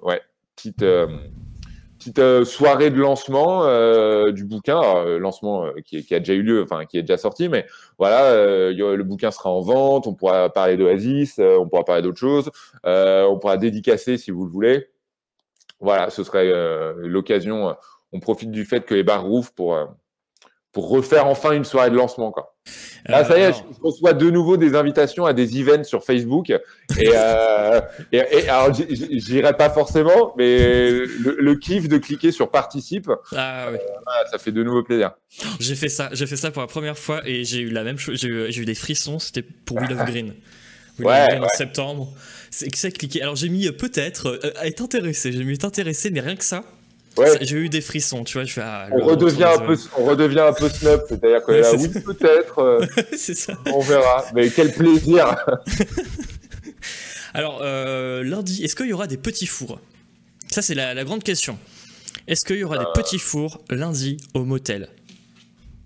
ouais, 0.03 0.21
petite 0.55 0.85
petite 2.07 2.19
euh, 2.21 2.45
soirée 2.45 2.91
de 2.91 3.01
lancement 3.01 3.65
euh, 3.65 4.31
du 4.31 4.45
bouquin, 4.45 4.81
euh, 4.81 5.19
lancement 5.19 5.73
qui, 5.85 6.05
qui, 6.05 6.15
a 6.15 6.21
déjà 6.21 6.35
eu 6.35 6.43
lieu, 6.43 6.63
enfin 6.63 6.85
qui 6.85 6.99
est 6.99 7.03
déjà 7.03 7.17
sorti, 7.17 7.49
mais 7.49 7.67
voilà, 7.99 8.35
le 8.37 9.03
bouquin 9.03 9.31
sera 9.31 9.51
en 9.51 9.61
vente, 9.61 10.07
on 10.07 10.15
pourra 10.15 10.51
parler 10.51 10.77
d'Oasis, 10.77 11.39
on 11.39 11.69
pourra 11.69 11.85
parler 11.85 12.03
d'autres 12.03 12.19
choses, 12.19 12.51
on 12.85 13.39
pourra 13.41 13.57
dédicacer 13.57 14.19
si 14.19 14.31
vous 14.31 14.45
le 14.45 14.51
voulez. 14.51 14.89
Voilà, 15.81 16.11
ce 16.11 16.23
serait 16.23 16.53
l'occasion. 16.97 17.75
on 18.13 18.21
profite 18.21 18.51
du 18.51 18.65
fait 18.65 18.85
que 18.85 18.95
les 18.95 19.03
bars 19.03 19.25
rouvrent 19.25 19.53
pour 19.53 19.77
pour 20.77 20.91
refaire 20.91 21.27
enfin 21.27 21.53
une 21.53 21.65
soirée 21.65 21.89
de 21.89 21.97
lancement. 21.97 22.31
Quoi. 22.31 22.55
Là, 23.07 23.25
ça 23.25 23.39
y 23.39 23.41
est, 23.41 23.55
je 23.55 23.81
reçois 23.83 24.13
de 24.13 24.29
nouveau 24.29 24.59
des 24.59 24.75
invitations 24.75 25.25
à 25.25 25.33
des 25.33 25.59
events 25.59 25.85
sur 25.85 26.05
Facebook. 26.05 26.51
Et, 26.51 26.61
euh, 27.15 27.81
et, 28.13 28.47
alors, 28.47 28.75
j'irai 28.75 29.55
pas 29.55 29.71
forcément, 29.71 30.35
mais 30.37 30.59
le, 30.59 31.55
kiff 31.55 31.89
de 31.89 31.97
cliquer 31.97 32.31
sur 32.31 32.51
participe, 32.51 33.11
ah, 33.35 33.69
oui. 33.73 33.79
Euh, 33.79 34.31
ça 34.31 34.37
fait 34.37 34.53
de 34.53 34.63
nouveau 34.63 34.83
plaisir. 34.83 35.13
J'ai 35.61 35.77
fait 35.77 35.89
ça, 35.89 36.11
j'ai 36.13 36.27
fait 36.27 36.37
ça 36.37 36.51
pour 36.51 36.61
la 36.61 36.69
première 36.69 36.99
fois 36.99 37.23
et 37.25 37.45
j'ai 37.45 37.61
eu 37.61 37.71
la 37.71 37.83
même 37.83 37.97
chose. 37.97 38.21
J'ai 38.21 38.29
eu, 38.29 38.65
des 38.67 38.75
frissons. 38.75 39.19
C'était 39.19 39.41
pour 39.41 39.79
Will 39.79 39.95
of 39.95 40.05
Green. 40.11 40.35
Will 40.99 41.09
of 41.09 41.29
Green 41.29 41.43
en 41.43 41.49
septembre. 41.57 42.13
C'est 42.51 42.69
que 42.69 42.77
ça 42.77 42.91
cliqué. 42.91 43.23
Alors 43.23 43.37
j'ai 43.37 43.49
mis 43.49 43.67
euh, 43.67 43.73
peut-être 43.73 44.27
euh, 44.45 44.53
être 44.63 44.83
intéressé. 44.83 45.33
J'ai 45.33 45.43
mis 45.43 45.55
être 45.55 45.65
intéressé, 45.65 46.11
mais 46.11 46.21
rien 46.21 46.37
que 46.37 46.45
ça. 46.45 46.65
J'ai 47.41 47.57
eu 47.57 47.69
des 47.69 47.81
frissons, 47.81 48.25
tu 48.25 48.35
vois. 48.35 48.45
Je 48.45 48.53
fais, 48.53 48.63
ah, 48.63 48.89
on, 48.93 49.05
redevient 49.05 49.45
un 49.45 49.59
peu, 49.59 49.77
on 49.99 50.05
redevient 50.05 50.41
un 50.41 50.53
peu 50.53 50.69
snob, 50.69 51.03
c'est-à-dire 51.09 51.43
que 51.45 51.53
là, 51.53 51.73
oui, 51.75 51.89
peut-être, 51.89 52.59
euh, 52.59 52.87
on 53.73 53.81
verra. 53.81 54.25
Mais 54.35 54.51
quel 54.51 54.73
plaisir 54.73 55.37
Alors, 57.35 57.61
euh, 57.63 58.23
lundi, 58.23 58.65
est-ce 58.65 58.77
qu'il 58.77 58.87
y 58.87 58.93
aura 58.93 59.07
des 59.07 59.17
petits 59.17 59.47
fours? 59.47 59.79
Ça, 60.51 60.63
c'est 60.63 60.75
la, 60.75 61.05
grande 61.05 61.23
question. 61.23 61.59
Est-ce 62.29 62.45
qu'il 62.45 62.57
y 62.57 62.65
aura 62.65 62.79
des 62.79 62.85
euh. 62.85 62.93
petits 62.95 63.19
fours 63.19 63.63
lundi 63.71 64.17
au 64.35 64.45
motel? 64.45 64.89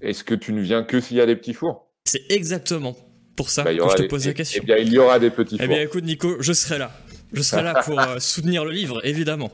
Est-ce 0.01 0.25
que 0.25 0.35
tu 0.35 0.53
ne 0.53 0.61
viens 0.61 0.83
que 0.83 1.01
s'il 1.01 1.17
y 1.17 1.21
a 1.21 1.27
des 1.27 1.37
petits 1.37 1.55
fours? 1.55 1.91
C'est 2.05 2.25
exactement 2.31 2.97
pour 3.37 3.51
ça 3.51 3.63
bah, 3.63 3.75
que 3.75 3.83
je 3.83 3.97
te 3.97 4.09
pose 4.09 4.27
la 4.27 4.33
question. 4.33 4.61
Eh 4.63 4.67
bien, 4.67 4.77
il 4.77 4.93
y 4.93 4.99
aura 4.99 5.19
des 5.19 5.31
petits 5.31 5.57
fours. 5.57 5.65
Eh 5.65 5.69
bien, 5.69 5.83
écoute, 5.83 6.05
Nico, 6.05 6.37
je 6.41 6.53
serai 6.53 6.79
là. 6.79 6.91
Je 7.33 7.43
serai 7.43 7.63
là 7.63 7.83
pour 7.85 8.01
soutenir 8.19 8.65
le 8.65 8.73
livre, 8.73 9.05
évidemment. 9.05 9.51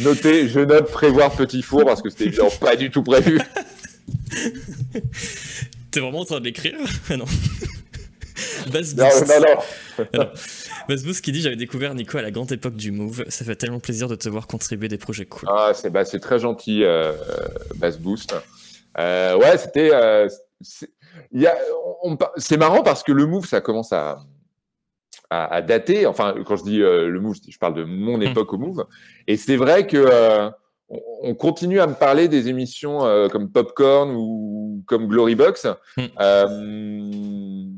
Notez, 0.00 0.48
je 0.48 0.60
note 0.60 0.90
prévoir 0.90 1.32
petit 1.32 1.62
four 1.62 1.84
parce 1.84 2.02
que 2.02 2.10
c'était 2.10 2.26
évidemment 2.26 2.50
pas 2.60 2.76
du 2.76 2.90
tout 2.90 3.02
prévu. 3.02 3.40
T'es 5.90 6.00
vraiment 6.00 6.20
en 6.20 6.24
train 6.24 6.40
de 6.40 6.44
l'écrire 6.44 6.78
ah 7.10 7.16
Non. 7.16 7.24
Bass 8.72 8.96
non, 8.96 9.08
non, 9.28 10.26
non. 10.88 11.12
qui 11.22 11.32
dit 11.32 11.40
J'avais 11.40 11.56
découvert 11.56 11.94
Nico 11.94 12.18
à 12.18 12.22
la 12.22 12.30
grande 12.30 12.50
époque 12.50 12.74
du 12.74 12.90
Move. 12.90 13.24
Ça 13.28 13.44
fait 13.44 13.54
tellement 13.56 13.78
plaisir 13.78 14.08
de 14.08 14.16
te 14.16 14.28
voir 14.28 14.46
contribuer 14.46 14.88
des 14.88 14.98
projets 14.98 15.26
cool. 15.26 15.48
Ah, 15.52 15.72
c'est 15.74 15.90
bah, 15.90 16.04
très 16.04 16.38
gentil, 16.38 16.82
euh, 16.82 17.12
Bass 17.76 17.98
Boost. 17.98 18.34
Euh, 18.98 19.36
ouais, 19.36 19.56
c'était. 19.58 19.90
Euh, 19.92 20.28
c'est 20.60 22.56
marrant 22.56 22.82
parce 22.82 23.02
que 23.02 23.12
le 23.12 23.26
Move, 23.26 23.46
ça 23.46 23.60
commence 23.60 23.92
à, 23.92 24.24
à, 25.42 25.62
dater. 25.62 26.06
Enfin, 26.06 26.34
quand 26.44 26.56
je 26.56 26.64
dis 26.64 26.82
euh, 26.82 27.08
le 27.08 27.20
move, 27.20 27.36
je 27.48 27.58
parle 27.58 27.74
de 27.74 27.84
mon 27.84 28.18
hmm. 28.18 28.22
époque 28.22 28.52
au 28.52 28.58
move. 28.58 28.86
Et 29.26 29.36
c'est 29.36 29.56
vrai 29.56 29.86
que 29.86 29.96
euh, 29.96 30.50
on, 30.88 31.34
continue 31.34 31.80
à 31.80 31.86
me 31.86 31.94
parler 31.94 32.28
des 32.28 32.48
émissions 32.48 33.04
euh, 33.04 33.28
comme 33.28 33.50
Popcorn 33.50 34.14
ou 34.14 34.82
comme 34.86 35.08
Glorybox. 35.08 35.66
Hmm. 35.96 37.76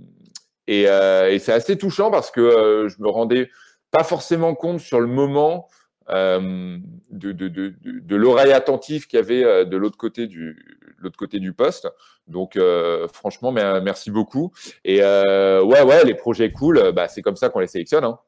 et, 0.66 0.82
et 0.82 1.38
c'est 1.38 1.52
assez 1.52 1.78
touchant 1.78 2.10
parce 2.10 2.30
que 2.30 2.88
je 2.88 3.02
me 3.02 3.08
rendais 3.08 3.50
pas 3.90 4.04
forcément 4.04 4.54
compte 4.54 4.80
sur 4.80 5.00
le 5.00 5.06
moment 5.06 5.68
de, 6.08 6.80
de, 7.10 7.48
de, 7.48 7.74
de 7.82 8.16
l'oreille 8.16 8.52
attentive 8.52 9.06
qu'il 9.06 9.18
y 9.18 9.22
avait 9.22 9.64
de 9.64 9.76
l'autre 9.76 9.96
côté 9.96 10.26
du 10.26 10.56
l'autre 10.98 11.16
côté 11.16 11.38
du 11.38 11.52
poste. 11.52 11.88
Donc, 12.26 12.56
euh, 12.56 13.08
franchement, 13.08 13.52
merci 13.52 14.10
beaucoup. 14.10 14.52
Et 14.84 15.02
euh, 15.02 15.62
ouais, 15.62 15.82
ouais, 15.82 16.04
les 16.04 16.14
projets 16.14 16.50
cool, 16.52 16.92
bah, 16.92 17.08
c'est 17.08 17.22
comme 17.22 17.36
ça 17.36 17.48
qu'on 17.48 17.60
les 17.60 17.66
sélectionne. 17.66 18.04
Hein. 18.04 18.18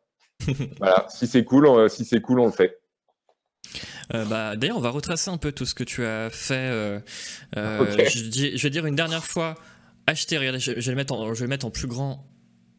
voilà, 0.79 1.07
si 1.09 1.27
c'est 1.27 1.45
cool, 1.45 1.67
on, 1.67 1.89
si 1.89 2.05
c'est 2.05 2.21
cool, 2.21 2.41
on 2.41 2.47
le 2.47 2.53
fait. 2.53 2.79
Euh, 4.15 4.25
bah, 4.25 4.57
D'ailleurs, 4.57 4.79
on 4.79 4.81
va 4.83 4.91
retracer 4.91 5.31
un 5.31 5.37
peu 5.37 5.53
tout 5.53 5.67
ce 5.67 5.75
que 5.75 5.85
tu 5.85 6.05
as 6.05 6.31
fait. 6.31 7.03
je, 7.55 8.63
vais 8.63 8.71
dire 8.71 8.87
une 8.87 8.97
dernière 8.97 9.25
fois, 9.25 9.55
acheter, 10.07 10.39
regardez, 10.39 10.61
je, 10.61 10.73
vais, 10.73 10.81
le 10.81 10.95
mettre 10.95 11.13
en, 11.13 11.35
je 11.35 11.41
vais 11.41 11.49
mettre 11.49 11.67
en 11.67 11.71
plus 11.71 11.89
grand 11.89 12.27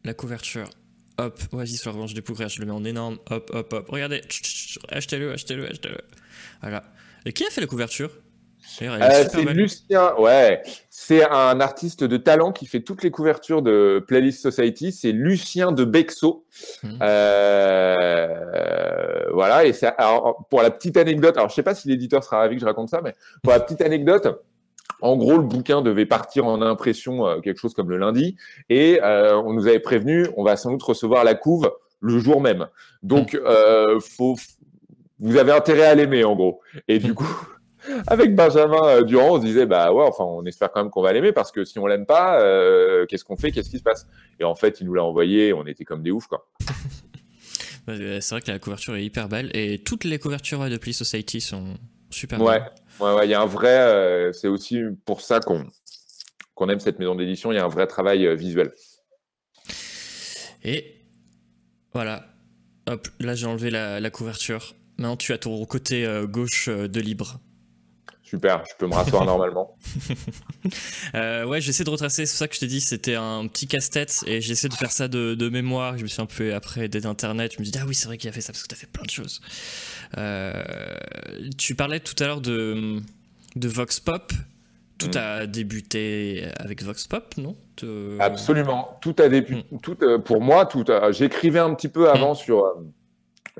la 0.04 0.14
couverture. 0.14 0.68
Hop, 1.18 1.38
vas-y 1.52 1.76
sur 1.76 1.90
la 1.90 1.96
revanche 1.96 2.14
du 2.14 2.22
Pougre, 2.22 2.48
je 2.48 2.60
le 2.60 2.66
mets 2.66 2.72
en 2.72 2.84
énorme. 2.84 3.18
Hop, 3.28 3.50
hop, 3.52 3.72
hop. 3.74 3.88
Regardez, 3.90 4.22
achetez-le, 4.88 5.32
achetez-le, 5.32 5.68
achetez-le. 5.68 5.98
Voilà. 6.62 6.82
Et 7.26 7.34
qui 7.34 7.44
a 7.44 7.50
fait 7.50 7.60
la 7.60 7.66
couverture? 7.66 8.10
Euh, 8.82 9.24
c'est 9.30 9.44
Lucien, 9.44 10.14
ouais. 10.18 10.62
C'est 10.88 11.28
un 11.28 11.60
artiste 11.60 12.04
de 12.04 12.16
talent 12.16 12.52
qui 12.52 12.66
fait 12.66 12.80
toutes 12.80 13.02
les 13.02 13.10
couvertures 13.10 13.62
de 13.62 14.04
Playlist 14.06 14.42
Society. 14.42 14.92
C'est 14.92 15.12
Lucien 15.12 15.72
de 15.72 15.84
Bexo. 15.84 16.44
Hmm. 16.82 16.98
Euh, 17.02 18.26
voilà. 19.32 19.64
Et 19.64 19.72
pour 20.50 20.62
la 20.62 20.70
petite 20.70 20.96
anecdote, 20.96 21.36
alors 21.36 21.48
je 21.48 21.54
sais 21.54 21.62
pas 21.62 21.74
si 21.74 21.88
l'éditeur 21.88 22.22
sera 22.22 22.38
ravi 22.38 22.56
que 22.56 22.60
je 22.60 22.66
raconte 22.66 22.90
ça, 22.90 23.00
mais 23.02 23.14
pour 23.42 23.52
la 23.52 23.60
petite 23.60 23.80
anecdote, 23.80 24.42
en 25.00 25.16
gros, 25.16 25.38
le 25.38 25.44
bouquin 25.44 25.80
devait 25.80 26.06
partir 26.06 26.46
en 26.46 26.60
impression 26.60 27.26
euh, 27.26 27.40
quelque 27.40 27.58
chose 27.58 27.72
comme 27.72 27.90
le 27.90 27.96
lundi, 27.96 28.36
et 28.68 29.00
on 29.02 29.52
nous 29.52 29.66
avait 29.66 29.80
prévenu, 29.80 30.26
on 30.36 30.44
va 30.44 30.56
sans 30.56 30.70
doute 30.70 30.82
recevoir 30.82 31.24
la 31.24 31.34
couve 31.34 31.72
le 32.00 32.18
jour 32.18 32.40
même. 32.40 32.66
Donc, 33.02 33.34
hmm. 33.34 34.00
faut, 34.00 34.36
vous 35.18 35.36
avez 35.36 35.52
intérêt 35.52 35.86
à 35.86 35.94
l'aimer, 35.94 36.24
en 36.24 36.36
gros. 36.36 36.60
Et 36.86 36.98
du 36.98 37.12
hmm. 37.12 37.14
coup, 37.14 37.46
avec 38.06 38.34
Benjamin 38.34 38.84
euh, 38.84 39.02
Durand, 39.02 39.36
on 39.36 39.40
se 39.40 39.46
disait 39.46 39.66
bah 39.66 39.92
ouais, 39.92 40.04
enfin 40.04 40.24
on 40.24 40.44
espère 40.44 40.70
quand 40.70 40.82
même 40.82 40.90
qu'on 40.90 41.02
va 41.02 41.12
l'aimer 41.12 41.32
parce 41.32 41.52
que 41.52 41.64
si 41.64 41.78
on 41.78 41.86
l'aime 41.86 42.06
pas, 42.06 42.40
euh, 42.40 43.06
qu'est-ce 43.06 43.24
qu'on 43.24 43.36
fait, 43.36 43.50
qu'est-ce 43.50 43.70
qui 43.70 43.78
se 43.78 43.82
passe? 43.82 44.06
Et 44.38 44.44
en 44.44 44.54
fait, 44.54 44.80
il 44.80 44.86
nous 44.86 44.94
l'a 44.94 45.04
envoyé, 45.04 45.52
on 45.52 45.66
était 45.66 45.84
comme 45.84 46.02
des 46.02 46.10
oufs 46.10 46.26
quoi. 46.26 46.48
c'est 47.86 48.30
vrai 48.30 48.40
que 48.40 48.50
la 48.50 48.58
couverture 48.58 48.96
est 48.96 49.04
hyper 49.04 49.28
belle 49.28 49.50
et 49.54 49.78
toutes 49.78 50.04
les 50.04 50.18
couvertures 50.18 50.68
de 50.68 50.76
Play 50.76 50.92
Society 50.92 51.40
sont 51.40 51.74
super 52.10 52.40
ouais. 52.40 52.60
belles. 52.60 52.70
Ouais, 53.00 53.14
ouais, 53.14 53.26
il 53.26 53.30
y 53.30 53.34
a 53.34 53.40
un 53.40 53.46
vrai, 53.46 53.78
euh, 53.78 54.32
c'est 54.32 54.48
aussi 54.48 54.82
pour 55.04 55.20
ça 55.20 55.40
qu'on 55.40 55.64
qu'on 56.54 56.68
aime 56.68 56.80
cette 56.80 56.98
maison 56.98 57.14
d'édition, 57.14 57.52
il 57.52 57.54
y 57.54 57.58
a 57.58 57.64
un 57.64 57.68
vrai 57.68 57.86
travail 57.86 58.36
visuel. 58.36 58.70
Et 60.62 61.06
voilà, 61.94 62.26
Hop, 62.86 63.08
là 63.18 63.34
j'ai 63.34 63.46
enlevé 63.46 63.70
la, 63.70 64.10
couverture. 64.10 64.74
Maintenant 64.98 65.16
tu 65.16 65.32
as 65.32 65.38
ton 65.38 65.64
côté 65.64 66.06
gauche 66.28 66.68
de 66.68 67.00
libre. 67.00 67.40
Super, 68.30 68.62
je 68.64 68.74
peux 68.78 68.86
me 68.86 68.94
rasseoir 68.94 69.24
normalement. 69.24 69.76
Euh, 71.14 71.44
ouais, 71.44 71.60
j'essaie 71.60 71.82
de 71.82 71.90
retracer, 71.90 72.26
c'est 72.26 72.36
ça 72.36 72.46
que 72.46 72.54
je 72.54 72.60
t'ai 72.60 72.66
dit, 72.68 72.80
c'était 72.80 73.16
un 73.16 73.48
petit 73.48 73.66
casse-tête 73.66 74.22
et 74.26 74.40
j'essaie 74.40 74.68
de 74.68 74.74
faire 74.74 74.92
ça 74.92 75.08
de, 75.08 75.48
mémoire. 75.48 75.98
Je 75.98 76.02
me 76.04 76.08
suis 76.08 76.22
un 76.22 76.26
peu 76.26 76.54
après 76.54 76.86
d'internet, 76.88 77.54
je 77.54 77.58
me 77.58 77.64
dis 77.64 77.72
ah 77.80 77.84
oui, 77.88 77.94
c'est 77.94 78.06
vrai 78.06 78.18
qu'il 78.18 78.28
a 78.28 78.32
fait 78.32 78.40
ça 78.40 78.52
parce 78.52 78.62
que 78.62 78.68
tu 78.68 78.74
as 78.74 78.78
fait 78.78 78.86
plein 78.86 79.02
de 79.02 79.10
choses. 79.10 79.40
Euh, 80.18 80.62
tu 81.58 81.74
parlais 81.74 81.98
tout 81.98 82.14
à 82.22 82.26
l'heure 82.26 82.40
de, 82.40 83.00
de 83.56 83.68
Vox 83.68 83.98
Pop. 83.98 84.32
Tout 84.98 85.10
mm. 85.14 85.18
a 85.18 85.46
débuté 85.46 86.46
avec 86.56 86.84
Vox 86.84 87.08
Pop, 87.08 87.34
non? 87.36 87.56
Absolument. 88.20 88.98
Tout 89.00 89.16
a 89.18 89.28
débuté. 89.28 89.64
Mm. 89.72 89.80
Tout, 89.80 89.96
euh, 90.02 90.18
pour 90.18 90.40
moi, 90.40 90.66
tout. 90.66 90.84
J'écrivais 91.10 91.60
un 91.60 91.74
petit 91.74 91.88
peu 91.88 92.08
avant 92.08 92.32
mm. 92.32 92.36
sur 92.36 92.74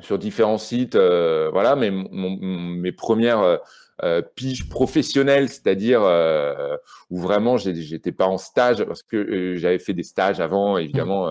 sur 0.01 0.19
différents 0.19 0.59
sites, 0.59 0.97
voilà, 0.97 1.75
mais 1.75 1.91
mes 1.91 2.93
premières 2.93 3.59
euh, 4.03 4.23
pige 4.35 4.69
professionnelle, 4.71 5.51
c'est-à-dire 5.51 6.01
euh, 6.03 6.77
où 7.11 7.21
vraiment 7.21 7.59
j'étais 7.59 8.13
pas 8.13 8.27
en 8.27 8.39
stage 8.39 8.83
parce 8.85 9.03
que 9.03 9.17
euh, 9.17 9.57
j'avais 9.57 9.79
fait 9.79 9.93
des 9.93 10.05
stages 10.05 10.41
avant, 10.41 10.79
évidemment. 10.79 11.31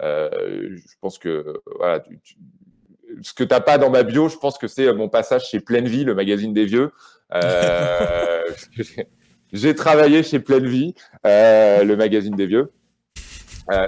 je 0.00 0.94
pense 1.00 1.18
que 1.18 1.60
voilà, 1.78 2.02
ce 3.22 3.32
que 3.32 3.44
t'as 3.44 3.60
pas 3.60 3.78
dans 3.78 3.88
ma 3.88 4.02
bio, 4.02 4.28
je 4.28 4.36
pense 4.36 4.58
que 4.58 4.68
c'est 4.68 4.92
mon 4.92 5.08
passage 5.08 5.48
chez 5.48 5.60
Pleine 5.60 5.88
Vie, 5.88 6.04
le 6.04 6.14
magazine 6.14 6.52
des 6.52 6.66
vieux. 6.66 6.90
j'ai 9.52 9.74
travaillé 9.74 10.22
chez 10.22 10.38
Pleine 10.38 10.66
Vie, 10.66 10.94
le 11.24 11.94
magazine 11.94 12.36
des 12.36 12.46
vieux. 12.46 12.72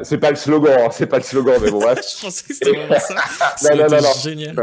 c'est 0.02 0.18
pas 0.18 0.30
le 0.30 0.36
slogan, 0.36 0.78
hein, 0.80 0.88
c'est 0.92 1.08
pas 1.08 1.18
le 1.18 1.24
slogan, 1.24 1.60
mais 1.62 1.70
bon 1.70 1.80
bref. 1.80 1.98
je 2.16 2.22
pensais 2.22 2.46
que 2.46 2.54
c'était 2.54 2.88
ça. 3.00 3.74
non, 3.74 3.86
non, 3.86 4.00
non, 4.00 4.12
génial. 4.22 4.56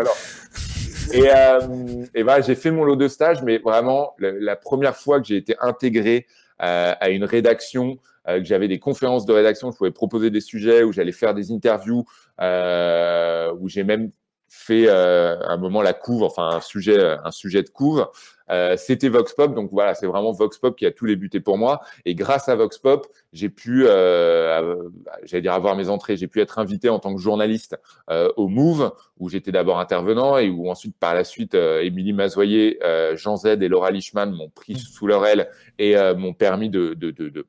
Et, 1.14 1.30
euh, 1.30 2.06
et 2.16 2.24
voilà, 2.24 2.42
j'ai 2.42 2.56
fait 2.56 2.72
mon 2.72 2.84
lot 2.84 2.96
de 2.96 3.08
stage, 3.08 3.44
mais 3.44 3.58
vraiment, 3.58 4.16
la, 4.20 4.56
première 4.56 4.96
fois 4.96 5.20
que 5.20 5.28
j'ai 5.28 5.38
été 5.38 5.56
intégré 5.60 6.26
euh, 6.62 6.94
à 7.00 7.10
une 7.10 7.24
rédaction, 7.24 7.98
euh, 8.28 8.40
que 8.40 8.46
j'avais 8.46 8.68
des 8.68 8.80
conférences 8.80 9.26
de 9.26 9.34
rédaction, 9.34 9.72
je 9.72 9.78
pouvais 9.78 9.92
proposer 9.92 10.30
des 10.30 10.42
sujets, 10.42 10.84
où 10.84 10.92
j'allais 10.92 11.12
faire 11.12 11.34
des 11.34 11.52
interviews, 11.52 12.06
euh, 12.40 13.52
où 13.60 13.68
j'ai 13.68 13.84
même 13.84 14.12
fait 14.54 14.90
euh, 14.90 15.38
un 15.48 15.56
moment 15.56 15.82
la 15.82 15.94
couve, 15.94 16.24
enfin 16.24 16.50
un 16.50 16.60
sujet, 16.60 17.16
un 17.24 17.32
sujet 17.32 17.64
de 17.64 17.70
couve. 17.70 18.06
Euh, 18.50 18.76
c'était 18.76 19.08
Vox 19.08 19.34
Pop, 19.34 19.56
donc 19.56 19.70
voilà, 19.72 19.96
c'est 19.96 20.08
vraiment 20.08 20.34
Vox 20.34 20.58
Pop 20.58 20.76
qui 20.76 20.86
a 20.86 20.92
tout 20.92 21.08
débuté 21.08 21.40
pour 21.40 21.58
moi. 21.58 21.80
Et 22.04 22.16
grâce 22.16 22.50
à 22.50 22.56
Vox 22.58 22.78
Pop, 22.78 23.08
j'ai 23.32 23.48
pu, 23.48 23.86
euh, 23.88 24.76
j'allais 25.24 25.42
dire 25.42 25.54
avoir 25.54 25.78
mes 25.78 25.88
entrées, 25.88 26.18
j'ai 26.18 26.28
pu 26.28 26.42
être 26.42 26.60
invité 26.60 26.90
en 26.90 27.00
tant 27.00 27.16
que 27.16 27.22
journaliste 27.22 27.80
euh, 28.10 28.30
au 28.36 28.50
Move, 28.50 28.92
où 29.20 29.30
j'étais 29.30 29.54
d'abord 29.54 29.80
intervenant 29.80 30.38
et 30.38 30.50
où 30.50 30.70
ensuite 30.70 30.98
par 31.00 31.16
la 31.16 31.24
suite, 31.24 31.56
Émilie 31.56 32.12
Mazoyer, 32.12 32.78
Jean 33.14 33.38
Z 33.38 33.46
et 33.62 33.70
Laura 33.70 33.90
Lichman 33.90 34.32
m'ont 34.32 34.50
pris 34.50 34.76
sous 34.76 35.08
leur 35.08 35.26
aile 35.26 35.50
et 35.80 35.96
m'ont 36.18 36.34
permis 36.34 36.70
de, 36.70 36.94
de, 36.94 37.12
de, 37.12 37.30
de 37.30 37.48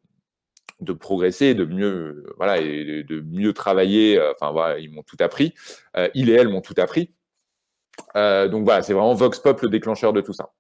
de 0.83 0.93
progresser, 0.93 1.55
de 1.55 1.65
mieux, 1.65 2.25
voilà, 2.37 2.59
et 2.59 3.05
de 3.05 3.21
mieux 3.21 3.53
travailler. 3.53 4.21
Enfin 4.33 4.53
voilà, 4.53 4.79
ils 4.79 4.91
m'ont 4.91 5.03
tout 5.03 5.17
appris. 5.21 5.55
il 6.15 6.31
et 6.31 6.35
elle 6.35 6.49
m'ont 6.49 6.61
tout 6.61 6.75
appris. 6.79 7.13
donc 8.15 8.65
voilà, 8.65 8.83
c'est 8.83 8.93
vraiment 8.93 9.15
Vox 9.15 9.39
Pop 9.39 9.61
le 9.63 9.69
déclencheur 9.69 10.13
de 10.13 10.21
tout 10.21 10.33
ça. 10.33 10.51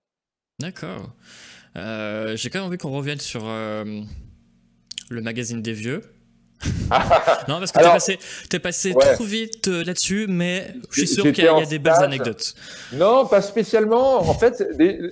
D'accord. 0.58 1.14
Euh, 1.76 2.36
j'ai 2.36 2.50
quand 2.50 2.60
même 2.60 2.68
envie 2.68 2.78
qu'on 2.78 2.90
revienne 2.90 3.18
sur 3.18 3.42
euh, 3.46 4.02
le 5.10 5.22
magazine 5.22 5.62
des 5.62 5.72
vieux. 5.72 6.02
non, 7.48 7.58
parce 7.58 7.72
que 7.72 7.78
t'es 7.78 7.88
passé, 7.88 8.18
es 8.52 8.58
passé 8.58 8.94
trop 9.14 9.24
vite 9.24 9.68
euh, 9.68 9.84
là-dessus, 9.84 10.26
mais 10.28 10.74
je 10.90 11.00
suis 11.00 11.08
sûr 11.08 11.24
qu'il 11.32 11.44
y, 11.44 11.48
a 11.48 11.64
des 11.64 11.78
belles 11.78 11.94
anecdotes. 11.94 12.54
Non, 12.92 13.26
pas 13.26 13.42
spécialement. 13.42 14.18
En 14.18 14.34
fait, 14.34 14.64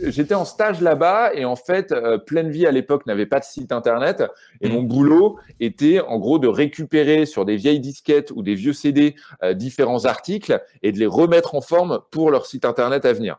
j'étais 0.06 0.34
en 0.34 0.44
stage 0.44 0.80
là-bas 0.80 1.32
et 1.34 1.44
en 1.44 1.56
fait, 1.56 1.94
Pleine 2.26 2.50
Vie 2.50 2.66
à 2.66 2.70
l'époque 2.70 3.06
n'avait 3.06 3.26
pas 3.26 3.40
de 3.40 3.44
site 3.44 3.72
internet 3.72 4.22
et 4.60 4.68
mm. 4.68 4.72
mon 4.72 4.82
boulot 4.82 5.38
était 5.58 6.00
en 6.00 6.18
gros 6.18 6.38
de 6.38 6.48
récupérer 6.48 7.26
sur 7.26 7.44
des 7.44 7.56
vieilles 7.56 7.80
disquettes 7.80 8.30
ou 8.34 8.42
des 8.42 8.54
vieux 8.54 8.72
CD 8.72 9.16
différents 9.54 10.04
articles 10.04 10.60
et 10.82 10.92
de 10.92 10.98
les 10.98 11.06
remettre 11.06 11.54
en 11.54 11.60
forme 11.60 12.00
pour 12.10 12.30
leur 12.30 12.46
site 12.46 12.64
internet 12.64 13.04
à 13.04 13.12
venir. 13.12 13.38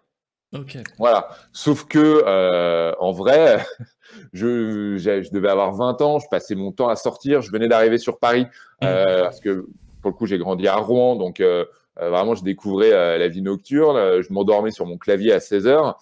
Voilà. 0.98 1.30
Sauf 1.54 1.86
que, 1.86 2.24
euh, 2.26 2.94
en 3.00 3.12
vrai, 3.12 3.66
je, 4.34 4.98
je, 4.98 5.32
devais 5.32 5.50
avoir 5.50 5.74
20 5.74 6.02
ans, 6.02 6.20
je 6.20 6.28
passais 6.30 6.56
mon 6.56 6.72
temps 6.72 6.90
à 6.90 6.96
sortir, 6.96 7.42
je 7.42 7.52
venais 7.52 7.68
d'arriver 7.68 7.98
sur 7.98 8.20
Paris, 8.20 8.46
mmh. 8.82 8.86
euh, 8.86 9.24
parce 9.24 9.40
que 9.40 9.68
pour 10.02 10.12
le 10.12 10.16
coup, 10.16 10.26
j'ai 10.26 10.38
grandi 10.38 10.68
à 10.68 10.76
Rouen, 10.76 11.16
donc 11.16 11.40
euh, 11.40 11.66
euh 12.00 12.10
vraiment, 12.10 12.34
je 12.34 12.44
découvrais 12.44 12.92
euh, 12.92 13.18
la 13.18 13.28
vie 13.28 13.42
nocturne, 13.42 14.22
je 14.22 14.34
m'endormais 14.34 14.72
sur 14.72 14.86
mon 14.86 14.98
clavier 14.98 15.32
à 15.32 15.40
16 15.40 15.68
heures. 15.68 16.00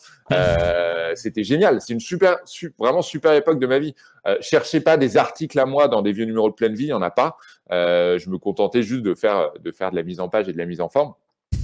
C'était 1.15 1.43
génial, 1.43 1.81
c'est 1.81 1.93
une 1.93 1.99
super, 1.99 2.37
vraiment 2.77 3.01
super 3.01 3.33
époque 3.33 3.59
de 3.59 3.67
ma 3.67 3.79
vie. 3.79 3.95
cherchez 4.41 4.79
pas 4.79 4.95
des 4.95 5.17
articles 5.17 5.59
à 5.59 5.65
moi 5.65 5.87
dans 5.87 6.01
des 6.01 6.11
vieux 6.11 6.25
numéros 6.25 6.49
de 6.49 6.55
pleine 6.55 6.75
vie, 6.75 6.85
il 6.85 6.87
n'y 6.87 6.93
en 6.93 7.01
a 7.01 7.11
pas. 7.11 7.37
je 7.69 8.29
me 8.29 8.37
contentais 8.37 8.83
juste 8.83 9.03
de 9.03 9.15
faire, 9.15 9.51
de 9.59 9.71
faire 9.71 9.91
de 9.91 9.95
la 9.95 10.03
mise 10.03 10.19
en 10.19 10.29
page 10.29 10.47
et 10.47 10.53
de 10.53 10.57
la 10.57 10.65
mise 10.65 10.81
en 10.81 10.89
forme. 10.89 11.13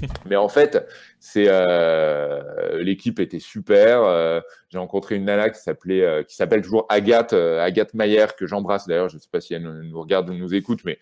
Mais 0.26 0.36
en 0.36 0.50
fait, 0.50 0.88
c'est 1.20 1.46
euh, 1.48 2.82
l'équipe 2.82 3.20
était 3.20 3.40
super. 3.40 4.04
Euh, 4.04 4.40
j'ai 4.70 4.78
rencontré 4.78 5.16
une 5.16 5.26
nana 5.26 5.50
qui 5.50 5.62
s'appelait, 5.62 6.02
euh, 6.02 6.24
qui 6.24 6.36
s'appelle 6.36 6.62
toujours 6.62 6.86
Agathe, 6.90 7.34
Agathe 7.34 7.94
Mayer 7.94 8.28
que 8.38 8.46
j'embrasse 8.46 8.88
d'ailleurs. 8.88 9.10
Je 9.10 9.16
ne 9.16 9.22
sais 9.22 9.30
pas 9.32 9.42
si 9.42 9.54
elle 9.54 9.64
nous, 9.64 10.02
regarde 10.02 10.30
ou 10.30 10.34
nous 10.34 10.54
écoute, 10.54 10.82
mais 10.86 11.00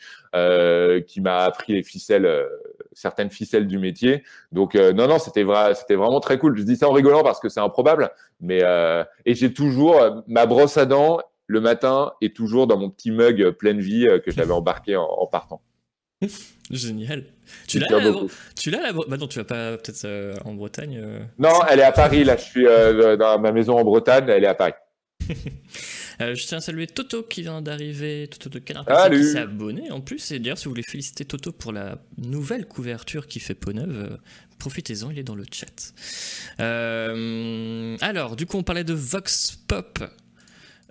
qui 1.05 1.21
m'a 1.21 1.43
appris 1.43 1.73
les 1.73 1.83
ficelles, 1.83 2.29
certaines 2.93 3.31
ficelles 3.31 3.67
du 3.67 3.79
métier. 3.79 4.23
Donc 4.51 4.75
non, 4.75 5.07
non, 5.07 5.19
c'était 5.19 5.43
vrai, 5.43 5.75
c'était 5.75 5.95
vraiment 5.95 6.19
très 6.19 6.37
cool. 6.37 6.57
Je 6.57 6.63
dis 6.63 6.75
ça 6.75 6.89
en 6.89 6.93
rigolant 6.93 7.23
parce 7.23 7.39
que 7.39 7.49
c'est 7.49 7.59
improbable, 7.59 8.11
mais 8.41 8.61
et 9.25 9.35
j'ai 9.35 9.53
toujours 9.53 10.23
ma 10.27 10.45
brosse 10.45 10.77
à 10.77 10.85
dents 10.85 11.19
le 11.47 11.59
matin 11.59 12.13
et 12.21 12.31
toujours 12.31 12.67
dans 12.67 12.77
mon 12.77 12.89
petit 12.89 13.11
mug 13.11 13.51
pleine 13.51 13.79
vie 13.79 14.07
que 14.25 14.31
j'avais 14.31 14.53
embarqué 14.53 14.95
en 14.95 15.27
partant. 15.27 15.61
Génial. 16.71 17.25
Tu 17.67 17.79
l'as, 17.79 17.87
la... 17.89 18.13
tu 18.57 18.71
l'as 18.71 18.81
la... 18.81 18.93
Bah 18.93 19.17
non, 19.17 19.27
tu 19.27 19.39
vas 19.39 19.45
pas 19.45 19.77
peut-être 19.77 20.05
euh, 20.05 20.33
en 20.45 20.53
Bretagne. 20.53 20.99
Euh. 21.01 21.19
Non, 21.37 21.59
elle 21.69 21.79
est 21.79 21.83
à 21.83 21.91
Paris. 21.91 22.23
Là, 22.23 22.37
je 22.37 22.43
suis 22.43 22.65
euh, 22.65 23.17
dans 23.17 23.39
ma 23.39 23.51
maison 23.51 23.77
en 23.77 23.83
Bretagne. 23.83 24.25
Elle 24.29 24.43
est 24.43 24.47
à 24.47 24.55
Paris. 24.55 24.73
je 26.19 26.45
tiens 26.45 26.57
à 26.57 26.61
saluer 26.61 26.87
Toto 26.87 27.23
qui 27.23 27.41
vient 27.41 27.61
d'arriver, 27.61 28.27
Toto 28.27 28.49
de 28.49 28.59
Canard 28.59 28.85
qui 29.09 29.23
s'est 29.23 29.39
abonné 29.39 29.91
en 29.91 30.01
plus. 30.01 30.31
Et 30.31 30.39
d'ailleurs, 30.39 30.57
si 30.57 30.65
vous 30.65 30.71
voulez 30.71 30.83
féliciter 30.83 31.25
Toto 31.25 31.51
pour 31.51 31.71
la 31.71 31.97
nouvelle 32.17 32.67
couverture 32.67 33.27
qui 33.27 33.39
fait 33.39 33.55
peau 33.55 33.73
neuve, 33.73 34.17
profitez-en, 34.57 35.11
il 35.11 35.19
est 35.19 35.23
dans 35.23 35.35
le 35.35 35.45
chat. 35.51 35.93
alors, 36.59 38.35
du 38.35 38.45
coup, 38.45 38.57
on 38.57 38.63
parlait 38.63 38.83
de 38.83 38.93
Vox 38.93 39.57
Pop. 39.67 39.99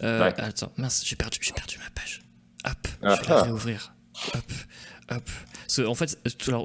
Attends, 0.00 0.72
mince, 0.76 1.02
j'ai 1.04 1.16
perdu, 1.16 1.38
j'ai 1.42 1.52
perdu 1.52 1.78
ma 1.78 1.90
page. 1.90 2.22
Hop, 2.64 2.88
je 3.02 3.08
vais 3.08 3.28
la 3.28 3.38
ah. 3.38 3.42
réouvrir. 3.42 3.94
Hop. 4.34 4.52
Hop. 5.16 5.86
en 5.86 5.94
fait, 5.94 6.18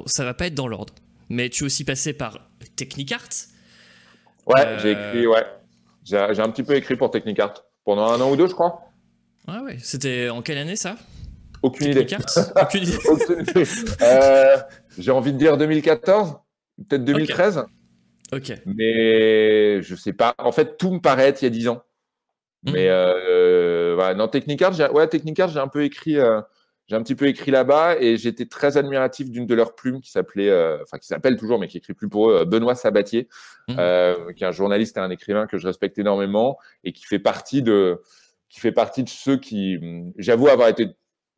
ça 0.05 0.25
va 0.25 0.33
pas 0.33 0.47
être 0.47 0.55
dans 0.55 0.67
l'ordre. 0.67 0.93
Mais 1.29 1.49
tu 1.49 1.63
es 1.63 1.65
aussi 1.65 1.83
passé 1.83 2.13
par 2.13 2.39
Technicart. 2.75 3.29
Ouais, 4.45 4.65
euh, 4.65 4.79
j'ai 4.79 4.91
écrit, 4.91 5.27
ouais. 5.27 5.45
J'ai 6.03 6.17
un 6.17 6.49
petit 6.49 6.63
peu 6.63 6.75
écrit 6.75 6.95
pour 6.95 7.11
Technicart. 7.11 7.65
Pendant 7.83 8.09
un 8.11 8.21
an 8.21 8.31
ou 8.31 8.35
deux, 8.35 8.47
je 8.47 8.53
crois. 8.53 8.91
Ouais, 9.47 9.59
ouais. 9.59 9.77
C'était 9.81 10.29
en 10.29 10.41
quelle 10.41 10.57
année 10.57 10.75
ça? 10.75 10.95
Aucune 11.61 11.87
idée. 11.91 12.07
Aucune 12.61 12.83
idée. 12.83 12.97
Euh, 14.01 14.57
j'ai 14.97 15.11
envie 15.11 15.33
de 15.33 15.37
dire 15.37 15.57
2014, 15.57 16.37
peut-être 16.87 17.03
2013. 17.03 17.65
ok. 18.31 18.53
Mais 18.65 19.81
je 19.81 19.95
sais 19.95 20.13
pas. 20.13 20.33
En 20.37 20.51
fait, 20.51 20.77
tout 20.77 20.91
me 20.91 20.99
paraît 20.99 21.27
être 21.27 21.41
il 21.41 21.45
y 21.45 21.47
a 21.47 21.51
10 21.51 21.67
ans. 21.69 21.83
Hmm. 22.63 22.71
Mais 22.71 22.87
euh, 22.89 23.95
voilà. 23.95 24.13
non, 24.15 24.27
Technicart, 24.27 24.73
ouais, 24.93 25.07
Technicart, 25.07 25.49
j'ai 25.49 25.59
un 25.59 25.67
peu 25.67 25.83
écrit 25.83 26.17
j'ai 26.87 26.95
un 26.95 27.03
petit 27.03 27.15
peu 27.15 27.27
écrit 27.27 27.51
là-bas 27.51 27.97
et 27.99 28.17
j'étais 28.17 28.45
très 28.45 28.77
admiratif 28.77 29.29
d'une 29.29 29.45
de 29.45 29.53
leurs 29.53 29.75
plumes 29.75 29.99
qui 29.99 30.09
s'appelait, 30.09 30.49
euh, 30.49 30.81
enfin 30.83 30.97
qui 30.97 31.07
s'appelle 31.07 31.35
toujours, 31.35 31.59
mais 31.59 31.67
qui 31.67 31.77
écrit 31.77 31.93
plus 31.93 32.07
pour 32.07 32.29
eux, 32.29 32.37
euh, 32.37 32.45
Benoît 32.45 32.75
Sabatier, 32.75 33.27
mmh. 33.67 33.75
euh, 33.77 34.33
qui 34.33 34.45
est 34.45 34.47
un 34.47 34.51
journaliste 34.51 34.95
et 34.95 35.01
un 35.01 35.09
écrivain 35.09 35.47
que 35.47 35.57
je 35.57 35.67
respecte 35.67 35.97
énormément 35.97 36.57
et 36.85 36.93
qui 36.93 37.05
fait 37.05 37.19
partie 37.19 37.61
de, 37.61 38.01
qui 38.49 38.61
fait 38.61 38.71
partie 38.71 39.03
de 39.03 39.09
ceux 39.09 39.35
qui, 39.37 39.77
j'avoue 40.17 40.47
avoir 40.47 40.69
été 40.69 40.87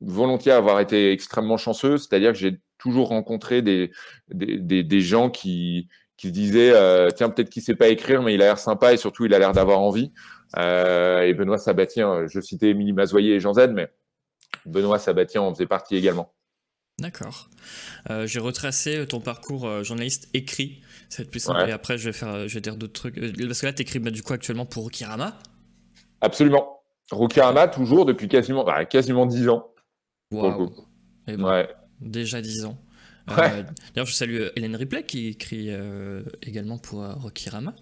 volontiers 0.02 0.52
avoir 0.52 0.80
été 0.80 1.12
extrêmement 1.12 1.58
chanceux, 1.58 1.98
c'est-à-dire 1.98 2.32
que 2.32 2.38
j'ai 2.38 2.60
toujours 2.78 3.10
rencontré 3.10 3.62
des, 3.62 3.92
des, 4.30 4.58
des, 4.58 4.84
des, 4.84 5.02
gens 5.02 5.30
qui, 5.30 5.90
qui 6.16 6.28
se 6.28 6.32
disaient 6.32 6.74
tiens 7.16 7.30
peut-être 7.30 7.50
qu'il 7.50 7.62
sait 7.62 7.76
pas 7.76 7.90
écrire 7.90 8.22
mais 8.22 8.34
il 8.34 8.42
a 8.42 8.46
l'air 8.46 8.60
sympa 8.60 8.94
et 8.94 8.98
surtout 8.98 9.26
il 9.26 9.34
a 9.34 9.40
l'air 9.40 9.52
d'avoir 9.52 9.82
envie. 9.82 10.14
et 10.56 11.34
Benoît 11.34 11.58
Sabatier, 11.58 12.06
je 12.28 12.40
citais 12.40 12.70
Émilie 12.70 12.94
Mazoyer 12.94 13.36
et 13.36 13.40
Jean 13.42 13.54
Z, 13.54 13.72
mais 13.74 13.90
Benoît 14.70 15.00
Sabatian 15.00 15.46
en 15.46 15.54
faisait 15.54 15.68
partie 15.68 15.96
également. 15.96 16.34
D'accord. 17.00 17.50
Euh, 18.10 18.28
j'ai 18.28 18.40
retracé 18.40 18.98
euh, 18.98 19.06
ton 19.06 19.20
parcours 19.20 19.66
euh, 19.66 19.84
journaliste 19.84 20.30
écrit. 20.34 20.82
Ça 21.08 21.20
va 21.20 21.24
être 21.24 21.32
plus 21.32 21.40
simple. 21.40 21.68
Et 21.68 21.72
après, 21.72 21.98
je 21.98 22.06
vais, 22.06 22.14
faire, 22.14 22.48
je 22.48 22.54
vais 22.54 22.62
dire 22.62 22.76
d'autres 22.76 22.94
trucs. 22.94 23.16
Parce 23.16 23.62
que 23.62 23.66
là, 23.66 23.74
tu 23.74 23.82
écris 23.82 24.00
bah, 24.00 24.12
du 24.12 24.22
coup 24.22 24.34
actuellement 24.34 24.66
pour 24.66 24.84
Rokirama 24.84 25.40
Absolument. 26.22 26.82
Rokirama, 27.12 27.68
toujours 27.68 28.06
depuis 28.06 28.28
quasiment, 28.28 28.64
bah, 28.64 28.86
quasiment 28.86 29.26
10 29.26 29.50
ans. 29.50 29.68
Waouh. 30.32 30.72
Eh 31.28 31.38
ben, 31.38 31.44
ouais. 31.44 31.70
Déjà 32.02 32.42
10 32.42 32.66
ans. 32.66 32.78
D'ailleurs, 33.28 34.06
je 34.06 34.14
salue 34.14 34.48
Hélène 34.56 34.76
Ripley 34.76 35.04
qui 35.04 35.28
écrit 35.28 35.70
également 36.42 36.78
pour 36.78 37.06
Rokirama. 37.22 37.76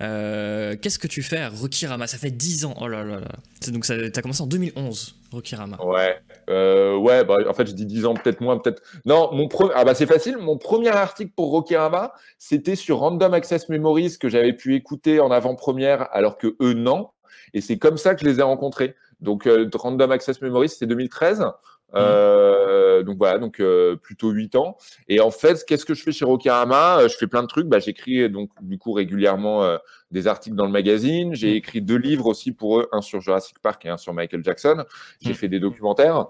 Qu'est-ce 0.00 0.98
que 0.98 1.06
tu 1.06 1.22
fais 1.22 1.38
à 1.38 1.50
Rokirama 1.50 2.06
Ça 2.06 2.18
fait 2.18 2.30
10 2.30 2.64
ans. 2.64 2.74
Oh 2.80 2.88
là 2.88 3.04
là 3.04 3.20
là. 3.20 3.28
Donc, 3.68 3.84
ça 3.84 3.94
as 3.94 4.22
commencé 4.22 4.42
en 4.42 4.46
2011, 4.46 5.16
Rokirama. 5.34 5.76
Ouais. 5.84 6.16
ouais, 6.48 7.24
bah, 7.24 7.38
en 7.48 7.52
fait, 7.52 7.66
je 7.66 7.72
dis 7.72 7.86
10 7.86 8.06
ans, 8.06 8.14
peut-être 8.14 8.40
moins, 8.40 8.58
peut-être. 8.58 8.82
Non, 9.04 9.30
mon 9.32 9.48
premier. 9.48 9.72
Ah, 9.74 9.84
bah, 9.84 9.94
c'est 9.94 10.06
facile. 10.06 10.38
Mon 10.38 10.58
premier 10.58 10.88
article 10.88 11.32
pour 11.36 11.50
Rokirama, 11.50 12.12
c'était 12.38 12.76
sur 12.76 12.98
Random 12.98 13.34
Access 13.34 13.68
Memories 13.68 14.18
que 14.18 14.28
j'avais 14.28 14.52
pu 14.52 14.74
écouter 14.74 15.20
en 15.20 15.30
avant-première, 15.30 16.08
alors 16.12 16.38
que 16.38 16.56
eux, 16.60 16.72
non. 16.74 17.10
Et 17.52 17.60
c'est 17.60 17.78
comme 17.78 17.96
ça 17.96 18.14
que 18.14 18.20
je 18.20 18.26
les 18.26 18.40
ai 18.40 18.42
rencontrés. 18.42 18.94
Donc, 19.20 19.46
euh, 19.46 19.68
Random 19.74 20.10
Access 20.10 20.40
Memories, 20.42 20.70
c'est 20.70 20.86
2013. 20.86 21.44
Mmh. 21.92 21.98
Euh, 21.98 23.02
donc 23.04 23.18
voilà, 23.18 23.38
donc 23.38 23.60
euh, 23.60 23.96
plutôt 23.96 24.30
8 24.30 24.56
ans. 24.56 24.76
Et 25.08 25.20
en 25.20 25.30
fait, 25.30 25.64
qu'est-ce 25.64 25.84
que 25.84 25.94
je 25.94 26.02
fais 26.02 26.12
chez 26.12 26.24
Rokirama 26.24 27.06
Je 27.06 27.16
fais 27.16 27.26
plein 27.26 27.42
de 27.42 27.46
trucs. 27.46 27.66
Bah, 27.66 27.78
j'écris 27.78 28.28
donc 28.28 28.50
du 28.62 28.78
coup 28.78 28.92
régulièrement 28.92 29.78
des 30.10 30.26
articles 30.26 30.56
dans 30.56 30.66
le 30.66 30.72
magazine. 30.72 31.34
J'ai 31.34 31.52
mmh. 31.52 31.56
écrit 31.56 31.82
deux 31.82 31.96
livres 31.96 32.26
aussi 32.26 32.52
pour 32.52 32.80
eux, 32.80 32.88
un 32.92 33.00
sur 33.00 33.20
Jurassic 33.20 33.58
Park 33.60 33.84
et 33.86 33.90
un 33.90 33.96
sur 33.96 34.12
Michael 34.12 34.42
Jackson. 34.44 34.84
J'ai 35.20 35.30
mmh. 35.30 35.34
fait 35.34 35.48
des 35.48 35.60
documentaires. 35.60 36.26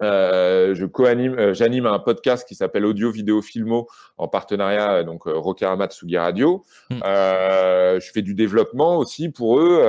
je 0.00 0.84
co-anime, 0.86 1.54
j'anime 1.54 1.86
un 1.86 1.98
podcast 1.98 2.46
qui 2.46 2.54
s'appelle 2.54 2.84
Audio 2.84 3.10
Vidéo 3.10 3.42
Filmo 3.42 3.88
en 4.16 4.28
partenariat 4.28 5.02
donc 5.02 5.24
Rokirama 5.24 5.88
Tsugi 5.88 6.18
Radio. 6.18 6.62
je 6.90 8.10
fais 8.12 8.22
du 8.22 8.34
développement 8.34 8.96
aussi 8.98 9.28
pour 9.28 9.58
eux, 9.58 9.82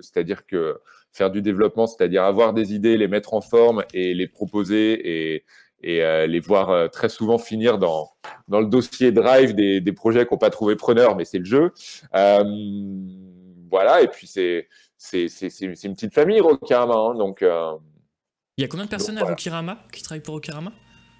c'est-à-dire 0.00 0.46
que 0.46 0.80
faire 1.16 1.30
du 1.30 1.42
développement, 1.42 1.86
c'est-à-dire 1.86 2.24
avoir 2.24 2.52
des 2.52 2.74
idées, 2.74 2.96
les 2.96 3.08
mettre 3.08 3.34
en 3.34 3.40
forme 3.40 3.84
et 3.94 4.14
les 4.14 4.28
proposer 4.28 4.92
et, 5.34 5.44
et 5.82 6.02
euh, 6.02 6.26
les 6.26 6.40
voir 6.40 6.70
euh, 6.70 6.88
très 6.88 7.08
souvent 7.08 7.38
finir 7.38 7.78
dans, 7.78 8.10
dans 8.48 8.60
le 8.60 8.66
dossier 8.66 9.12
Drive 9.12 9.54
des, 9.54 9.80
des 9.80 9.92
projets 9.92 10.26
qui 10.26 10.34
n'ont 10.34 10.38
pas 10.38 10.50
trouvé 10.50 10.76
preneur, 10.76 11.16
mais 11.16 11.24
c'est 11.24 11.38
le 11.38 11.44
jeu. 11.44 11.72
Euh, 12.14 12.44
voilà, 13.70 14.02
et 14.02 14.08
puis 14.08 14.26
c'est 14.26 14.68
une 15.12 15.94
petite 15.94 16.14
famille, 16.14 16.40
Rokirama. 16.40 16.94
Hein, 16.94 17.14
donc, 17.14 17.38
Il 17.40 18.62
y 18.62 18.64
a 18.64 18.68
combien 18.68 18.84
de 18.84 18.90
personnes 18.90 19.18
à 19.18 19.24
Rokirama 19.24 19.78
qui 19.92 20.02
travaillent 20.02 20.22
pour 20.22 20.34
Rokirama? 20.34 20.72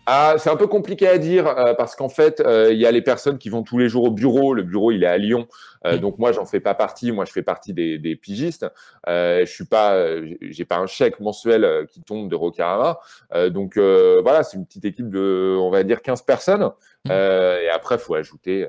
Ah, 0.09 0.36
c'est 0.38 0.50
un 0.50 0.57
peu 0.57 0.68
compliqué 0.68 1.09
à 1.09 1.18
dire 1.18 1.48
euh, 1.48 1.74
parce 1.74 1.96
qu'en 1.96 2.09
fait, 2.09 2.40
euh, 2.40 2.72
il 2.72 2.78
y 2.78 2.86
a 2.86 2.92
les 2.92 3.02
personnes 3.02 3.38
qui 3.38 3.48
vont 3.48 3.64
tous 3.64 3.76
les 3.76 3.88
jours 3.88 4.04
au 4.04 4.11
bureau. 4.12 4.54
Le 4.54 4.62
bureau, 4.62 4.92
il 4.92 5.02
est 5.02 5.09
à 5.09 5.18
Lyon, 5.18 5.48
euh, 5.84 5.96
mm. 5.96 5.98
donc 5.98 6.18
moi, 6.18 6.30
j'en 6.30 6.46
fais 6.46 6.61
pas 6.61 6.74
partie. 6.74 7.11
Moi, 7.11 7.24
je 7.24 7.32
fais 7.32 7.42
partie 7.42 7.74
des, 7.74 7.98
des 7.98 8.14
pigistes. 8.14 8.66
je 9.07 9.44
suis 9.46 9.64
pas, 9.64 9.96
j'ai 10.42 10.64
pas 10.64 10.78
un 10.78 10.86
chèque 10.86 11.18
mensuel 11.18 11.86
qui 11.90 12.02
tombe 12.02 12.30
de 12.30 12.36
Rocarama. 12.36 13.00
donc 13.50 13.76
voilà, 13.76 14.44
c'est 14.44 14.57
une 14.57 14.64
petite 14.64 14.84
équipe 14.84 15.11
de, 15.11 15.57
on 15.61 15.70
va 15.70 15.82
dire, 15.82 16.02
15 16.02 16.22
personnes. 16.22 16.70
Mm. 17.04 17.11
et 17.11 17.68
après, 17.68 17.98
faut 17.98 18.14
ajouter, 18.14 18.68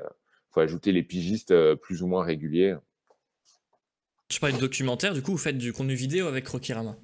faut 0.50 0.60
ajouter 0.60 0.90
les 0.90 1.04
pigistes 1.04 1.54
plus 1.76 2.02
ou 2.02 2.08
moins 2.08 2.24
réguliers. 2.24 2.74
Je 4.28 4.40
parlais 4.40 4.56
de 4.56 4.60
documentaire. 4.60 5.14
Du 5.14 5.22
coup, 5.22 5.32
vous 5.32 5.38
faites 5.38 5.56
du 5.56 5.72
contenu 5.72 5.94
vidéo 5.94 6.26
avec 6.26 6.46
Rokirama. 6.48 6.96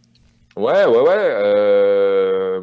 Ouais, 0.56 0.84
ouais, 0.84 1.00
ouais. 1.00 2.03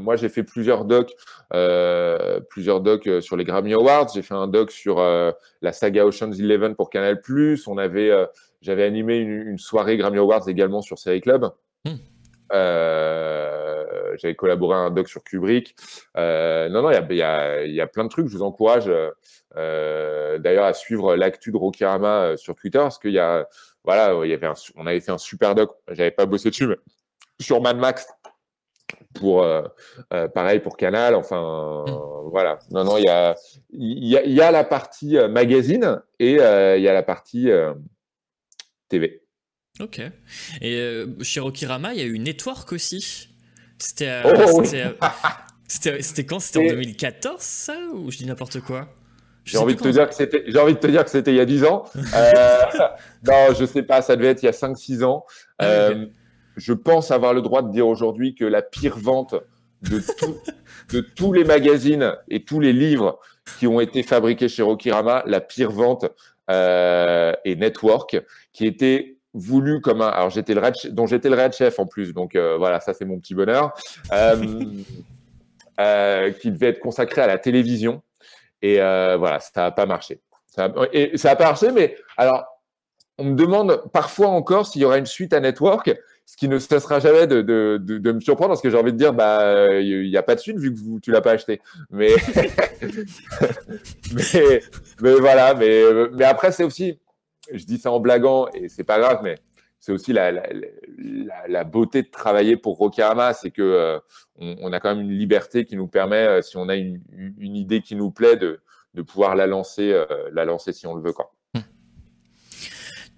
Moi, 0.02 0.16
j'ai 0.16 0.30
fait 0.30 0.44
plusieurs 0.44 0.86
docs 0.86 1.16
euh, 1.54 2.40
plusieurs 2.50 2.80
docs 2.82 3.08
euh, 3.08 3.22
sur 3.22 3.36
les 3.36 3.44
Grammy 3.44 3.74
Awards. 3.74 4.08
J'ai 4.14 4.22
fait 4.22 4.34
un 4.34 4.48
doc 4.48 4.72
sur 4.72 5.00
euh, 5.00 5.32
la 5.62 5.74
saga 5.74 6.06
Ocean's 6.06 6.40
Eleven 6.40 6.76
pour 6.76 6.90
Canal+. 6.90 7.22
On 7.68 7.78
avait, 7.78 8.12
j'avais 8.62 8.84
animé 8.84 9.18
une, 9.18 9.58
soirée 9.58 9.98
Grammy 9.98 10.18
Awards 10.18 10.48
également 10.48 10.82
sur 10.82 10.98
Série 10.98 11.22
Club. 11.22 11.50
Hmm. 11.86 11.96
j'avais 14.18 14.36
collaboré 14.36 14.76
à 14.76 14.80
un 14.80 14.92
doc 14.92 15.08
sur 15.10 15.24
Kubrick. 15.24 15.76
non, 16.16 16.82
non, 16.82 16.92
il 16.92 17.16
y 17.16 17.22
a, 17.22 17.66
y 17.66 17.82
a, 17.82 17.88
plein 17.88 18.04
de 18.04 18.10
trucs. 18.10 18.28
Je 18.28 18.38
vous 18.38 18.44
encourage 18.44 18.90
d'ailleurs 19.56 20.66
à 20.66 20.74
suivre 20.74 21.16
l'actu 21.16 21.52
de 21.52 21.58
Rokirama 21.58 22.38
sur 22.38 22.56
Twitter 22.56 22.80
parce 22.80 23.00
qu'il 23.00 23.12
y 23.12 23.20
a, 23.20 23.48
voilà, 23.84 24.26
y 24.26 24.34
avait 24.34 24.50
on 24.76 24.86
avait 24.86 25.02
fait 25.02 25.12
un 25.12 25.18
super 25.18 25.56
doc. 25.56 25.72
J'avais 25.90 26.12
pas 26.12 26.26
bossé 26.26 26.50
dessus, 26.50 26.68
mais 26.68 26.78
sur 27.40 27.62
Mad 27.62 27.78
Max 27.78 28.08
pour 29.14 29.44
euh, 29.44 29.64
euh, 30.14 30.28
pareil 30.28 30.60
pour 30.60 30.78
Canal. 30.78 31.16
Enfin, 31.16 31.86
mm. 31.88 32.30
voilà. 32.30 32.60
Non, 32.72 32.84
non, 32.84 32.98
il 32.98 33.06
y 33.06 33.10
a, 33.10 33.36
y, 33.74 34.34
y 34.34 34.42
a 34.42 34.52
la 34.52 34.64
partie 34.64 35.18
euh, 35.18 35.28
magazine 35.28 36.02
et 36.20 36.34
il 36.34 36.82
y 36.82 36.88
a 36.88 36.94
la 36.94 37.04
partie 37.04 37.50
TV. 38.90 39.24
Ok. 39.80 40.02
Et 40.62 41.06
chez 41.22 41.40
Rokirama, 41.40 41.94
il 41.94 42.00
y 42.00 42.04
a 42.04 42.06
eu 42.06 42.20
Network 42.20 42.72
aussi. 42.74 43.30
C'était 43.78 44.22
oh, 44.26 44.64
c'était 45.68 46.26
quand? 46.26 46.40
C'était 46.40 46.60
en 46.60 46.76
2014, 46.76 47.42
ça 47.42 47.76
Ou 47.94 48.12
je 48.12 48.18
dis 48.18 48.26
n'importe 48.26 48.60
quoi? 48.62 48.88
J'ai 49.44 49.58
envie, 49.58 49.76
de 49.76 49.82
te 49.82 49.88
dire 49.88 50.08
que 50.08 50.14
c'était, 50.14 50.44
j'ai 50.46 50.60
envie 50.60 50.76
de 50.76 50.80
te 50.80 50.86
dire 50.86 51.04
que 51.04 51.10
c'était 51.10 51.32
il 51.32 51.38
y 51.38 51.40
a 51.40 51.46
10 51.46 51.64
ans. 51.64 51.86
non, 51.96 53.54
je 53.58 53.66
sais 53.66 53.82
pas, 53.82 54.04
ça 54.04 54.16
devait 54.16 54.30
être 54.30 54.44
il 54.44 54.46
y 54.46 54.50
a 54.50 54.52
5-6 54.52 55.04
ans. 55.04 55.26
Ah, 55.58 55.90
je 56.62 56.74
pense 56.74 57.10
avoir 57.10 57.34
le 57.34 57.42
droit 57.42 57.64
de 57.64 57.72
dire 57.72 57.88
aujourd'hui 57.88 58.36
que 58.36 58.46
la 58.46 58.62
pire 58.62 58.98
vente 58.98 59.34
de, 59.82 61.02
tous 61.16 61.34
les 61.34 61.44
magazines 61.44 62.16
et 62.30 62.46
tous 62.46 62.60
les 62.60 62.72
livres 62.72 63.20
qui 63.58 63.66
ont 63.66 63.80
été 63.80 64.04
fabriqués 64.04 64.48
chez 64.48 64.62
Rokirama, 64.62 65.24
la 65.26 65.42
pire 65.42 65.72
vente 65.72 66.06
euh, 66.52 67.34
est 67.46 67.56
Network, 67.56 68.22
qui 68.54 68.68
était 68.68 69.18
voulu 69.34 69.82
comme 69.82 70.02
un. 70.02 70.10
Alors 70.10 70.30
j'étais 70.30 70.54
le 70.54 70.62
dont 70.92 71.08
j'étais 71.08 71.30
le 71.30 71.36
red 71.42 71.54
chef 71.54 71.80
en 71.80 71.88
plus, 71.88 72.14
donc 72.14 72.36
euh, 72.36 72.58
voilà, 72.58 72.80
ça 72.80 72.94
c'est 72.94 73.06
mon 73.06 73.20
petit 73.20 73.34
bonheur, 73.34 73.74
euh, 74.12 74.36
qui 76.42 76.52
devait 76.52 76.68
être 76.68 76.80
consacré 76.80 77.22
à 77.22 77.28
la 77.28 77.40
télévision. 77.40 78.04
Et 78.62 78.76
voilà, 78.76 79.40
ça 79.40 79.62
n'a 79.62 79.72
pas 79.72 79.88
marché. 79.88 80.22
Ça 80.46 80.72
et 80.94 81.18
ça 81.18 81.30
n'a 81.30 81.36
pas 81.36 81.46
marché, 81.46 81.72
mais 81.72 81.98
alors 82.18 82.46
on 83.18 83.24
me 83.24 83.36
demande 83.36 83.84
parfois 83.94 84.28
encore 84.28 84.68
s'il 84.68 84.84
y 84.84 84.86
aura 84.86 85.00
une 85.00 85.08
suite 85.08 85.34
à 85.34 85.40
Network 85.40 85.92
ce 86.26 86.38
qui 86.38 86.48
ne 86.48 86.60
cessera 86.60 87.00
jamais 87.00 87.28
de, 87.28 87.44
me 88.12 88.20
surprendre 88.20 88.50
parce 88.50 88.62
que 88.62 88.70
j'ai 88.70 88.78
envie 88.78 88.94
de 88.94 88.98
dire, 88.98 89.14
bah, 89.14 89.80
il 89.80 90.10
n'y 90.10 90.18
a 90.18 90.24
pas 90.24 90.36
de 90.36 90.40
suite 90.40 90.58
vu 90.58 90.74
que 90.74 90.80
vous, 90.80 91.00
tu 91.00 91.12
l'as 91.12 91.22
pas 91.22 91.32
acheté. 91.32 91.62
Mais, 91.90 92.16
voilà. 95.00 95.54
Mais, 95.56 96.24
après, 96.24 96.52
c'est 96.52 96.64
aussi, 96.64 97.00
je 97.52 97.66
dis 97.66 97.78
ça 97.78 97.92
en 97.92 98.00
blaguant 98.00 98.48
et 98.54 98.70
c'est 98.70 98.84
pas 98.84 99.00
grave, 99.00 99.20
mais 99.24 99.36
c'est 99.82 99.92
aussi 99.92 100.14
la, 100.14 101.64
beauté 101.64 102.04
de 102.04 102.10
travailler 102.10 102.56
pour 102.56 102.78
Rokirama, 102.78 103.34
c'est 103.34 103.50
que 103.50 103.64
euh, 103.64 104.00
on, 104.38 104.72
a 104.72 104.80
quand 104.80 104.96
même 104.96 105.04
une 105.04 105.18
liberté 105.18 105.66
qui 105.66 105.76
nous 105.76 105.88
permet, 105.88 106.28
euh, 106.28 106.42
si 106.44 106.56
on 106.56 106.70
a 106.70 106.76
une, 106.76 107.02
idée 107.40 107.82
qui 107.82 107.96
nous 107.96 108.12
plaît, 108.12 108.38
de, 108.38 108.62
pouvoir 109.08 109.36
la 109.36 109.48
lancer, 109.48 109.92
euh, 109.92 110.06
la 110.32 110.46
lancer 110.46 110.72
si 110.72 110.86
on 110.86 110.94
le 110.94 111.02
veut. 111.02 111.14
Quoi. 111.14 111.34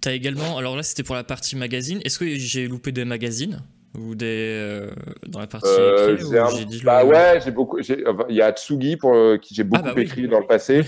T'as 0.04 0.12
également, 0.12 0.58
alors 0.58 0.76
là 0.76 0.84
c'était 0.84 1.02
pour 1.02 1.16
la 1.16 1.24
partie 1.24 1.56
magazine. 1.56 2.02
Est-ce 2.04 2.20
que 2.20 2.28
j'ai 2.28 2.68
loupé 2.68 2.92
des 2.92 3.06
magazines 3.06 3.62
ou 3.98 4.16
des 4.16 4.60
euh, 4.60 4.92
dans 5.28 5.40
la 5.40 5.48
partie 5.48 5.70
euh, 5.70 6.18
dit 6.66 6.82
Bah 6.84 7.06
ouais, 7.06 7.40
j'ai 7.42 7.52
beaucoup. 7.52 7.80
Il 7.80 8.36
y 8.36 8.42
a 8.42 8.52
Tsugi 8.52 8.98
pour 8.98 9.16
euh, 9.16 9.38
qui 9.38 9.56
j'ai 9.56 9.62
ah, 9.62 9.66
beaucoup 9.66 9.96
bah 9.96 10.02
écrit 10.02 10.28
dans 10.28 10.42
le 10.42 10.46
passé, 10.46 10.84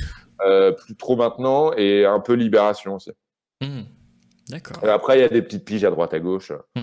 plus 0.77 0.95
trop 0.97 1.15
maintenant, 1.15 1.71
et 1.77 2.03
un 2.03 2.19
peu 2.19 2.33
Libération 2.33 2.95
aussi. 2.95 3.11
Mmh. 3.61 3.83
D'accord. 4.49 4.83
Après 4.89 5.17
il 5.17 5.21
y 5.21 5.23
a 5.23 5.29
des 5.29 5.41
petites 5.41 5.63
piges 5.63 5.85
à 5.85 5.91
droite 5.91 6.13
à 6.13 6.19
gauche. 6.19 6.51
Mmh. 6.75 6.81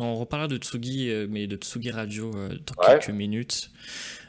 On 0.00 0.16
reparlera 0.16 0.48
de 0.48 0.56
Tsugi, 0.56 1.12
mais 1.28 1.46
de 1.46 1.54
Tsugi 1.54 1.92
Radio 1.92 2.32
dans 2.32 2.82
quelques 2.84 3.10
minutes. 3.10 3.70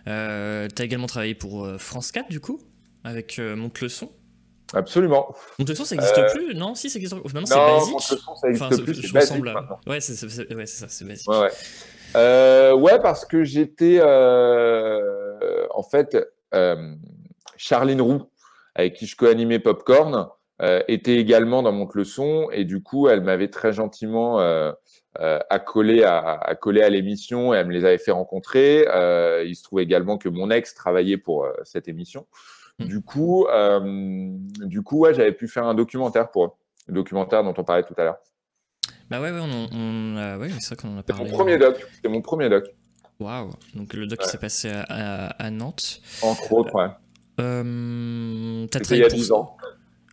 T'as 0.06 0.68
également 0.78 1.08
travaillé 1.08 1.34
pour 1.34 1.68
France 1.80 2.12
4 2.12 2.30
du 2.30 2.40
coup, 2.40 2.62
avec 3.04 3.40
Monte 3.40 3.82
le 3.82 3.90
son. 3.90 4.12
Absolument. 4.74 5.34
Monte-le-son, 5.60 5.86
ça 5.86 5.96
n'existe 5.96 6.18
euh, 6.18 6.30
plus 6.30 6.54
Non, 6.56 6.76
si, 6.76 6.90
ça 6.90 7.00
existe. 7.00 7.16
Maintenant, 7.16 7.46
c'est 7.46 7.56
basique. 7.56 7.94
Monte-le-son, 7.94 8.36
ça 8.36 8.48
n'existe 8.48 8.84
plus. 8.84 8.96
C'est 8.96 9.14
basique. 9.14 9.46
Ouais, 9.88 10.00
c'est 10.02 10.14
ça, 10.14 10.88
c'est 10.90 11.06
basique. 11.06 11.30
Ouais, 11.30 11.40
ouais. 11.40 11.50
Euh, 12.16 12.74
ouais, 12.74 13.00
parce 13.00 13.26
que 13.26 13.44
j'étais. 13.44 14.00
Euh, 14.02 15.68
en 15.72 15.84
fait, 15.84 16.18
Charline 17.56 18.02
Roux, 18.02 18.24
avec 18.76 18.96
qui 18.96 19.06
je 19.06 19.16
co-animais 19.16 19.60
Popcorn, 19.60 20.30
était 20.88 21.16
également 21.16 21.64
dans 21.64 21.72
Monte-le-son. 21.72 22.50
Et 22.52 22.66
du 22.66 22.84
coup, 22.84 23.08
elle 23.08 23.22
m'avait 23.22 23.50
très 23.50 23.72
gentiment 23.72 24.40
accolé 25.16 26.04
à, 26.04 26.34
accolé 26.34 26.82
à 26.84 26.90
l'émission 26.90 27.54
et 27.54 27.58
elle 27.58 27.68
me 27.68 27.74
les 27.74 27.86
avait 27.86 27.98
fait 27.98 28.12
rencontrer. 28.12 28.86
il 29.46 29.56
se 29.56 29.64
trouve 29.64 29.80
également 29.80 30.18
que 30.18 30.28
mon 30.28 30.52
ex 30.52 30.74
travaillait 30.74 31.18
pour 31.18 31.48
cette 31.64 31.88
émission. 31.88 32.28
Mmh. 32.80 32.86
Du 32.86 33.02
coup, 33.02 33.48
euh, 33.48 33.80
du 34.66 34.84
coup 34.84 35.00
ouais, 35.00 35.14
j'avais 35.14 35.32
pu 35.32 35.48
faire 35.48 35.66
un 35.66 35.74
documentaire 35.74 36.30
pour 36.30 36.46
eux, 36.46 36.52
le 36.88 36.94
documentaire 36.94 37.44
dont 37.44 37.54
on 37.58 37.64
parlait 37.64 37.84
tout 37.84 37.96
à 37.98 38.04
l'heure. 38.04 38.18
Bah 39.10 39.20
ouais, 39.22 39.32
ouais, 39.32 39.40
on, 39.40 39.68
on 39.72 40.40
ouais 40.40 40.50
c'est 40.60 40.76
vrai 40.76 40.76
qu'on 40.76 40.96
en 40.96 41.00
a 41.00 41.04
parlé. 41.04 41.32
Mon 41.32 41.32
premier 41.32 41.58
doc. 41.58 41.84
C'était 41.96 42.10
mon 42.10 42.22
premier 42.22 42.50
doc. 42.50 42.66
Waouh. 43.20 43.52
Donc 43.74 43.94
le 43.94 44.06
doc 44.06 44.20
qui 44.20 44.30
s'est 44.30 44.38
passé 44.38 44.70
à, 44.70 45.28
à, 45.28 45.50
Nantes. 45.50 46.02
Entre 46.22 46.54
autres, 46.54 46.76
ouais. 46.76 46.90
Euh, 47.40 48.68
travaillé 48.68 49.02
il 49.02 49.04
y 49.04 49.06
a 49.06 49.10
10 49.10 49.32
ans. 49.32 49.58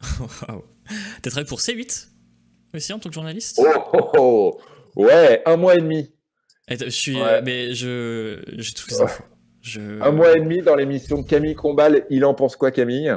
wow. 0.21 0.65
T'as 1.23 1.31
travaillé 1.31 1.49
pour 1.49 1.61
C8 1.61 2.09
aussi 2.75 2.93
en 2.93 2.99
tant 2.99 3.09
que 3.09 3.15
journaliste? 3.15 3.61
Oh, 3.63 3.69
oh, 3.93 4.11
oh, 4.17 4.61
Ouais, 4.97 5.43
un 5.45 5.57
mois 5.57 5.75
et 5.75 5.81
demi. 5.81 6.13
je 6.69 6.89
suis, 6.89 7.19
mais 7.45 7.75
je, 7.75 8.43
j'ai 8.57 8.73
toutes 8.73 8.91
les 8.91 9.01
infos. 9.03 9.25
Un 9.77 10.11
mois 10.11 10.37
et 10.37 10.41
demi 10.41 10.63
dans 10.63 10.77
l'émission 10.77 11.23
de 11.23 11.27
Camille 11.27 11.55
Combal. 11.55 12.07
Il 12.11 12.25
en 12.25 12.35
pense 12.35 12.57
quoi, 12.57 12.71
Camille? 12.71 13.15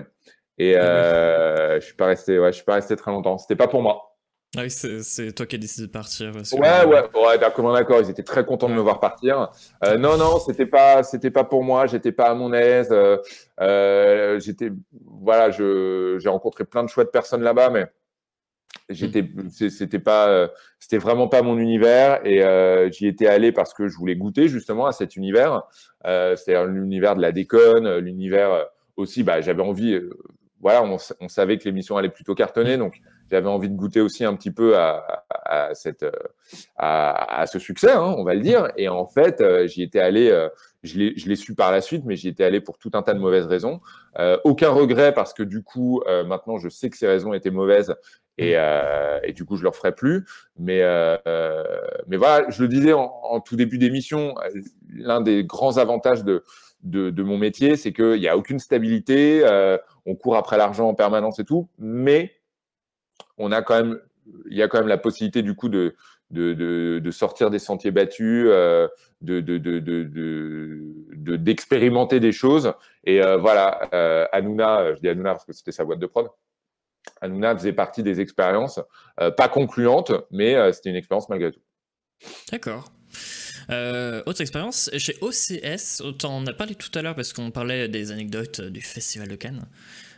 Et 0.58 0.76
ah 0.76 0.80
euh, 0.80 1.80
je 1.80 1.86
suis 1.86 1.96
pas 1.96 2.08
resté, 2.08 2.40
ouais, 2.40 2.52
je 2.52 2.58
suis 2.58 2.66
pas 2.66 2.76
resté 2.76 2.96
très 2.96 3.12
longtemps. 3.12 3.38
C'était 3.38 3.56
pas 3.56 3.68
pour 3.68 3.82
moi. 3.82 4.16
Ah 4.56 4.62
oui, 4.62 4.72
c'est 4.72 5.34
toi 5.34 5.46
qui 5.46 5.56
as 5.56 5.60
décidé 5.60 5.88
de 5.88 5.92
partir. 5.92 6.32
Ouais, 6.54 6.86
ouais, 6.86 7.04
ouais, 7.14 7.38
d'accord, 7.38 7.74
d'accord. 7.74 8.00
Ils 8.02 8.10
étaient 8.10 8.24
très 8.24 8.46
contents 8.46 8.70
de 8.70 8.74
me 8.74 8.80
voir 8.80 9.00
partir. 9.00 9.52
Euh, 9.86 9.98
non, 9.98 10.18
non, 10.18 10.40
c'était 10.40 10.66
pas, 10.66 11.04
c'était 11.04 11.32
pas 11.32 11.44
pour 11.44 11.64
moi. 11.64 11.86
J'étais 11.86 12.14
pas 12.14 12.30
à 12.30 12.34
mon 12.34 12.54
aise. 12.54 12.90
Euh 12.92 14.40
j'étais, 14.40 14.72
voilà, 15.22 15.52
je, 15.52 16.18
j'ai 16.20 16.30
rencontré 16.30 16.64
plein 16.64 16.84
de 16.84 16.90
chouettes 16.90 17.12
personnes 17.12 17.42
là-bas, 17.44 17.70
mais 17.70 17.88
j'étais, 18.90 19.28
c'était 19.50 20.00
pas, 20.00 20.50
c'était 20.80 20.98
vraiment 20.98 21.28
pas 21.28 21.42
mon 21.42 21.58
univers. 21.58 22.26
Et 22.26 22.44
euh, 22.44 22.90
j'y 22.92 23.08
étais 23.08 23.28
allé 23.28 23.52
parce 23.52 23.74
que 23.74 23.88
je 23.88 23.98
voulais 23.98 24.16
goûter 24.16 24.48
justement 24.48 24.86
à 24.86 24.92
cet 24.92 25.16
univers. 25.16 25.64
Euh, 26.06 26.36
c'est-à-dire 26.36 26.66
l'univers 26.66 27.16
de 27.16 27.22
la 27.22 27.32
déconne, 27.32 27.98
l'univers 27.98 28.68
aussi. 28.96 29.24
Bah, 29.24 29.42
j'avais 29.42 29.64
envie. 29.64 30.00
voilà, 30.62 30.84
on, 30.84 30.98
on, 31.20 31.28
savait 31.28 31.58
que 31.58 31.66
l'émission 31.66 31.98
allait 31.98 32.10
plutôt 32.10 32.36
cartonner, 32.36 32.78
donc 32.78 33.02
j'avais 33.30 33.48
envie 33.48 33.70
de 33.70 33.76
goûter 33.76 34.02
aussi 34.02 34.24
un 34.24 34.36
petit 34.36 34.52
peu 34.52 34.78
à, 34.78 35.26
à, 35.30 35.74
cette, 35.74 36.06
à, 36.78 37.42
à 37.42 37.46
ce 37.46 37.60
succès, 37.60 37.92
hein, 37.92 38.16
on 38.18 38.24
va 38.24 38.34
le 38.34 38.42
dire. 38.42 38.70
Et 38.78 38.88
en 38.88 39.06
fait, 39.06 39.42
euh, 39.42 39.68
j'y 39.68 39.84
étais 39.84 40.00
allé, 40.00 40.30
euh, 40.30 40.50
je 40.88 41.30
l'ai 41.30 41.36
su 41.36 41.54
par 41.54 41.72
la 41.72 41.82
suite, 41.82 42.04
mais 42.06 42.16
j'y 42.16 42.28
étais 42.28 42.44
allé 42.44 42.62
pour 42.62 42.78
tout 42.78 42.92
un 42.94 43.02
tas 43.04 43.14
de 43.14 43.20
mauvaises 43.20 43.46
raisons. 43.46 43.82
Euh, 44.20 44.38
aucun 44.44 44.70
regret 44.70 45.14
parce 45.14 45.34
que 45.34 45.44
du 45.44 45.62
coup, 45.62 46.02
euh, 46.08 46.24
maintenant, 46.24 46.58
je 46.58 46.70
sais 46.70 46.90
que 46.90 46.98
ces 46.98 47.08
raisons 47.08 47.34
étaient 47.34 47.52
mauvaises 47.52 47.96
et, 48.38 48.54
euh, 48.56 49.20
et 49.24 49.34
du 49.34 49.46
coup, 49.46 49.56
je 49.56 49.62
ne 49.62 49.64
le 49.64 49.70
referai 49.70 49.94
plus. 49.94 50.26
Mais, 50.58 50.82
mais 52.08 52.18
voilà, 52.18 52.50
je 52.50 52.62
le 52.62 52.68
disais 52.68 52.94
en, 52.94 53.14
en 53.24 53.40
tout 53.40 53.56
début 53.56 53.78
d'émission, 53.78 54.36
l'un 54.90 55.22
des 55.22 55.44
grands 55.44 55.78
avantages 55.78 56.24
de, 56.24 56.44
de, 56.84 57.10
de 57.10 57.24
mon 57.24 57.38
métier, 57.38 57.76
c'est 57.76 57.94
qu'il 57.94 58.20
n'y 58.20 58.28
a 58.28 58.38
aucune 58.38 58.60
stabilité, 58.60 59.44
on 60.06 60.16
court 60.16 60.38
après 60.38 60.58
l'argent 60.58 60.88
en 60.88 60.94
permanence 60.94 61.40
et 61.40 61.46
tout, 61.46 61.68
mais 61.78 62.34
on 63.38 63.52
a 63.52 63.62
quand 63.62 63.76
même, 63.76 64.00
il 64.50 64.58
y 64.58 64.62
a 64.62 64.68
quand 64.68 64.80
même 64.80 64.88
la 64.88 64.98
possibilité 64.98 65.42
du 65.42 65.56
coup 65.56 65.70
de, 65.70 65.96
de, 66.32 67.00
de, 67.00 67.12
sortir 67.12 67.50
des 67.50 67.60
sentiers 67.60 67.92
battus, 67.92 68.46
euh, 68.48 68.88
de, 69.22 69.40
d'expérimenter 71.36 72.20
des 72.20 72.32
choses. 72.32 72.74
Et 73.06 73.24
euh, 73.24 73.38
voilà, 73.38 73.90
euh, 73.94 74.26
Hanouna, 74.32 74.96
je 74.96 75.00
dis 75.00 75.10
Hanouna 75.10 75.32
parce 75.32 75.46
que 75.46 75.54
c'était 75.54 75.72
sa 75.72 75.86
boîte 75.86 76.00
de 76.00 76.08
prod. 76.08 76.28
Hanouna 77.22 77.56
faisait 77.58 77.74
partie 77.74 78.04
des 78.04 78.20
expériences, 78.20 78.82
pas 79.16 79.48
concluantes, 79.48 80.12
mais 80.30 80.74
c'était 80.74 80.90
une 80.90 80.98
expérience 80.98 81.30
malgré 81.30 81.54
tout. 81.54 81.62
D'accord. 82.52 82.92
autre 83.70 84.42
expérience, 84.42 84.90
chez 84.98 85.16
OCS, 85.22 86.02
on 86.02 86.28
en 86.28 86.46
a 86.46 86.54
parlé 86.54 86.76
tout 86.76 86.92
à 86.96 87.02
l'heure 87.02 87.16
parce 87.16 87.32
qu'on 87.32 87.50
parlait 87.50 87.88
des 87.88 88.12
anecdotes 88.12 88.60
du 88.60 88.82
Festival 88.82 89.30
de 89.30 89.36
Cannes. 89.36 89.66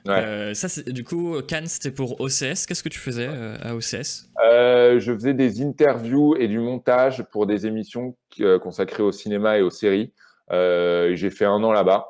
Euh, 0.07 0.53
ça, 0.53 0.67
du 0.84 1.03
coup, 1.03 1.41
Cannes, 1.47 1.67
c'était 1.67 1.91
pour 1.91 2.19
OCS. 2.21 2.65
Qu'est-ce 2.65 2.84
que 2.84 2.89
tu 2.89 2.99
faisais 2.99 3.27
euh, 3.30 3.57
à 3.61 3.76
OCS 3.76 4.30
euh, 4.43 4.99
Je 4.99 5.13
faisais 5.13 5.34
des 5.34 5.61
interviews 5.61 6.35
et 6.35 6.47
du 6.47 6.59
montage 6.59 7.23
pour 7.31 7.45
des 7.45 7.65
émissions 7.67 8.15
consacrées 8.61 9.03
au 9.03 9.11
cinéma 9.11 9.57
et 9.57 9.61
aux 9.61 9.69
séries. 9.69 10.13
j'ai 10.49 11.30
fait 11.30 11.45
un 11.45 11.63
an 11.63 11.71
là-bas. 11.71 12.07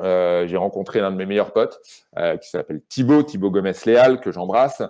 j'ai 0.00 0.56
rencontré 0.56 1.00
l'un 1.00 1.10
de 1.10 1.16
mes 1.16 1.26
meilleurs 1.26 1.52
potes 1.52 1.80
qui 2.40 2.48
s'appelle 2.48 2.82
Thibaut, 2.88 3.22
Thibaut 3.22 3.50
Gomez-Léal, 3.50 4.20
que 4.20 4.32
j'embrasse. 4.32 4.82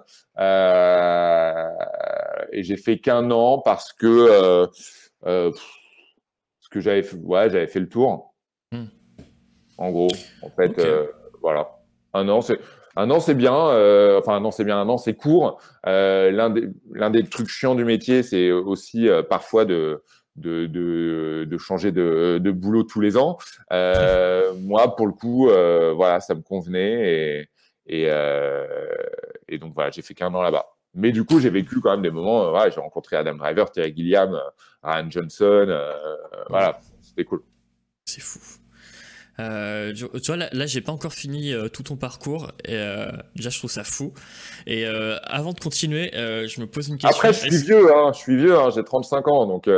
et 2.52 2.62
j'ai 2.62 2.76
fait 2.76 2.98
qu'un 2.98 3.30
an 3.30 3.58
parce 3.58 3.92
que, 3.92 4.66
parce 5.22 6.68
que 6.70 6.80
j'avais 6.80 7.04
ouais, 7.14 7.50
j'avais 7.50 7.68
fait 7.68 7.80
le 7.80 7.88
tour. 7.88 8.34
Hmm. 8.72 8.86
En 9.76 9.90
gros, 9.90 10.10
en 10.42 10.50
fait, 10.50 10.80
voilà. 11.40 11.77
Un 12.14 12.28
an, 12.28 12.40
c'est 12.40 12.58
un 12.98 13.10
an, 13.10 13.20
c'est 13.20 13.34
bien. 13.34 13.54
Euh, 13.54 14.18
enfin, 14.18 14.34
un 14.34 14.44
an, 14.44 14.50
c'est 14.50 14.64
bien. 14.64 14.78
Un 14.80 14.88
an, 14.88 14.98
c'est 14.98 15.14
court. 15.14 15.60
Euh, 15.86 16.32
l'un 16.32 16.50
des 16.50 16.68
l'un 16.92 17.10
des 17.10 17.22
trucs 17.24 17.48
chiants 17.48 17.76
du 17.76 17.84
métier, 17.84 18.24
c'est 18.24 18.50
aussi 18.50 19.08
euh, 19.08 19.22
parfois 19.22 19.64
de 19.64 20.02
de, 20.34 20.66
de, 20.66 21.46
de 21.48 21.58
changer 21.58 21.90
de, 21.92 22.38
de, 22.40 22.50
boulot 22.50 22.84
tous 22.84 23.00
les 23.00 23.16
ans. 23.16 23.38
moi, 23.70 24.96
pour 24.96 25.06
le 25.06 25.12
coup, 25.12 25.48
voilà, 25.96 26.20
ça 26.20 26.34
me 26.34 26.42
convenait 26.42 27.48
et 27.86 28.06
et, 28.06 28.10
et 29.48 29.58
donc 29.58 29.74
voilà, 29.74 29.90
j'ai 29.90 30.02
fait 30.02 30.14
qu'un 30.14 30.34
an 30.34 30.42
là-bas. 30.42 30.66
Mais 30.94 31.12
du 31.12 31.24
coup, 31.24 31.38
j'ai 31.38 31.50
vécu 31.50 31.80
quand 31.80 31.92
même 31.92 32.02
des 32.02 32.10
moments. 32.10 32.50
Voilà, 32.50 32.70
j'ai 32.70 32.80
rencontré 32.80 33.16
Adam 33.16 33.34
Driver, 33.34 33.70
Terry 33.70 33.94
Gilliam, 33.96 34.40
Ryan 34.82 35.10
Johnson. 35.10 35.80
voilà, 36.48 36.80
c'était 37.00 37.24
cool. 37.24 37.42
C'est 38.04 38.22
fou. 38.22 38.40
Euh, 39.40 39.92
tu 39.94 40.06
vois, 40.26 40.36
là, 40.36 40.48
là 40.52 40.66
j'ai 40.66 40.80
pas 40.80 40.92
encore 40.92 41.12
fini 41.12 41.52
euh, 41.52 41.68
tout 41.68 41.82
ton 41.82 41.96
parcours. 41.96 42.52
Et 42.64 42.74
euh, 42.74 43.10
déjà, 43.36 43.50
je 43.50 43.58
trouve 43.58 43.70
ça 43.70 43.84
fou. 43.84 44.12
Et 44.66 44.84
avant 44.86 45.52
de 45.52 45.60
continuer, 45.60 46.10
je 46.14 46.60
me 46.60 46.66
pose 46.66 46.88
une 46.88 46.98
question. 46.98 47.10
Après, 47.10 47.32
je 47.32 47.38
suis 47.38 47.64
vieux, 47.64 47.94
hein, 47.94 48.12
je 48.12 48.18
suis 48.18 48.36
vieux, 48.36 48.56
hein, 48.58 48.70
j'ai 48.74 48.84
35 48.84 49.28
ans, 49.28 49.46
donc 49.46 49.68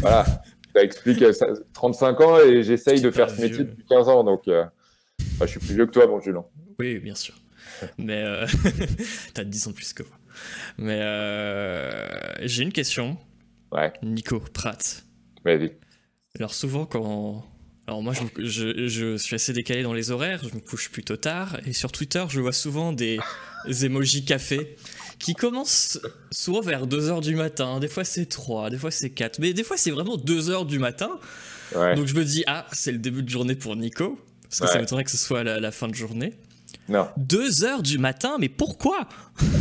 voilà. 0.00 0.24
ça 0.74 0.82
explique 0.82 1.24
35 1.72 2.20
ans 2.20 2.38
et 2.40 2.62
j'essaye 2.62 3.00
de 3.00 3.10
faire 3.10 3.30
ce 3.30 3.40
métier 3.40 3.64
depuis 3.64 3.84
15 3.88 4.08
ans, 4.08 4.24
donc 4.24 4.42
je 4.46 5.46
suis 5.46 5.60
plus 5.60 5.74
vieux 5.74 5.86
que 5.86 5.92
toi, 5.92 6.06
bon 6.06 6.20
Julien. 6.20 6.44
Oui, 6.78 6.98
bien 6.98 7.14
sûr. 7.14 7.34
Mais 7.98 8.24
t'as 9.34 9.44
10 9.44 9.68
ans 9.68 9.70
de 9.70 9.76
plus 9.76 9.92
que 9.92 10.02
moi. 10.02 10.16
Mais 10.78 11.00
j'ai 12.42 12.62
une 12.62 12.72
question. 12.72 13.16
Ouais. 13.72 13.92
Nico 14.02 14.38
Pratt. 14.38 15.04
Vas-y. 15.44 15.72
Alors 16.38 16.52
souvent 16.52 16.84
quand 16.84 17.44
alors 17.86 18.02
moi, 18.02 18.14
je, 18.38 18.88
je, 18.88 19.16
suis 19.16 19.34
assez 19.36 19.52
décalé 19.52 19.82
dans 19.82 19.92
les 19.92 20.10
horaires, 20.10 20.40
je 20.42 20.54
me 20.54 20.60
couche 20.60 20.90
plutôt 20.90 21.16
tard, 21.16 21.56
et 21.66 21.72
sur 21.72 21.92
Twitter, 21.92 22.24
je 22.28 22.40
vois 22.40 22.52
souvent 22.52 22.92
des, 22.92 23.18
emojis 23.82 24.24
café 24.24 24.76
qui 25.18 25.34
commencent 25.34 26.00
souvent 26.32 26.60
vers 26.60 26.86
2h 26.86 27.20
du 27.22 27.36
matin, 27.36 27.78
des 27.78 27.88
fois 27.88 28.04
c'est 28.04 28.26
3, 28.26 28.70
des 28.70 28.76
fois 28.76 28.90
c'est 28.90 29.10
4, 29.10 29.38
mais 29.38 29.52
des 29.52 29.62
fois 29.62 29.76
c'est 29.76 29.92
vraiment 29.92 30.16
2h 30.16 30.66
du 30.66 30.78
matin. 30.78 31.10
Donc 31.74 32.06
je 32.06 32.14
me 32.14 32.24
dis, 32.24 32.42
ah, 32.46 32.66
c'est 32.72 32.92
le 32.92 32.98
début 32.98 33.22
de 33.22 33.28
journée 33.28 33.54
pour 33.54 33.76
Nico, 33.76 34.18
parce 34.42 34.60
que 34.60 34.66
ça 34.66 34.78
m'étonnerait 34.78 35.04
que 35.04 35.10
ce 35.10 35.16
soit 35.16 35.44
la, 35.44 35.60
la 35.60 35.70
fin 35.70 35.88
de 35.88 35.94
journée. 35.94 36.34
Non. 36.88 37.08
2 37.16 37.64
heures 37.64 37.82
du 37.82 37.98
matin, 37.98 38.36
mais 38.38 38.48
pourquoi? 38.48 39.08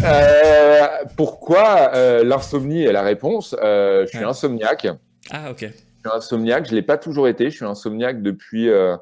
Euh, 0.03 0.87
Pourquoi? 1.15 1.91
Euh, 1.93 2.23
L'insomnie 2.23 2.83
est 2.83 2.91
la 2.91 3.01
réponse. 3.01 3.55
Euh, 3.61 4.05
je 4.05 4.17
suis 4.17 4.25
insomniaque. 4.25 4.87
Ah, 5.31 5.51
ok 5.51 5.69
suis 6.09 6.17
insomniaque. 6.17 6.65
Je 6.65 6.71
ne 6.71 6.75
l'ai 6.75 6.81
pas 6.81 6.97
toujours 6.97 7.27
été. 7.27 7.49
Je 7.49 7.55
suis 7.55 7.65
insomniaque 7.65 8.21
depuis 8.21 8.69
euh, 8.69 8.95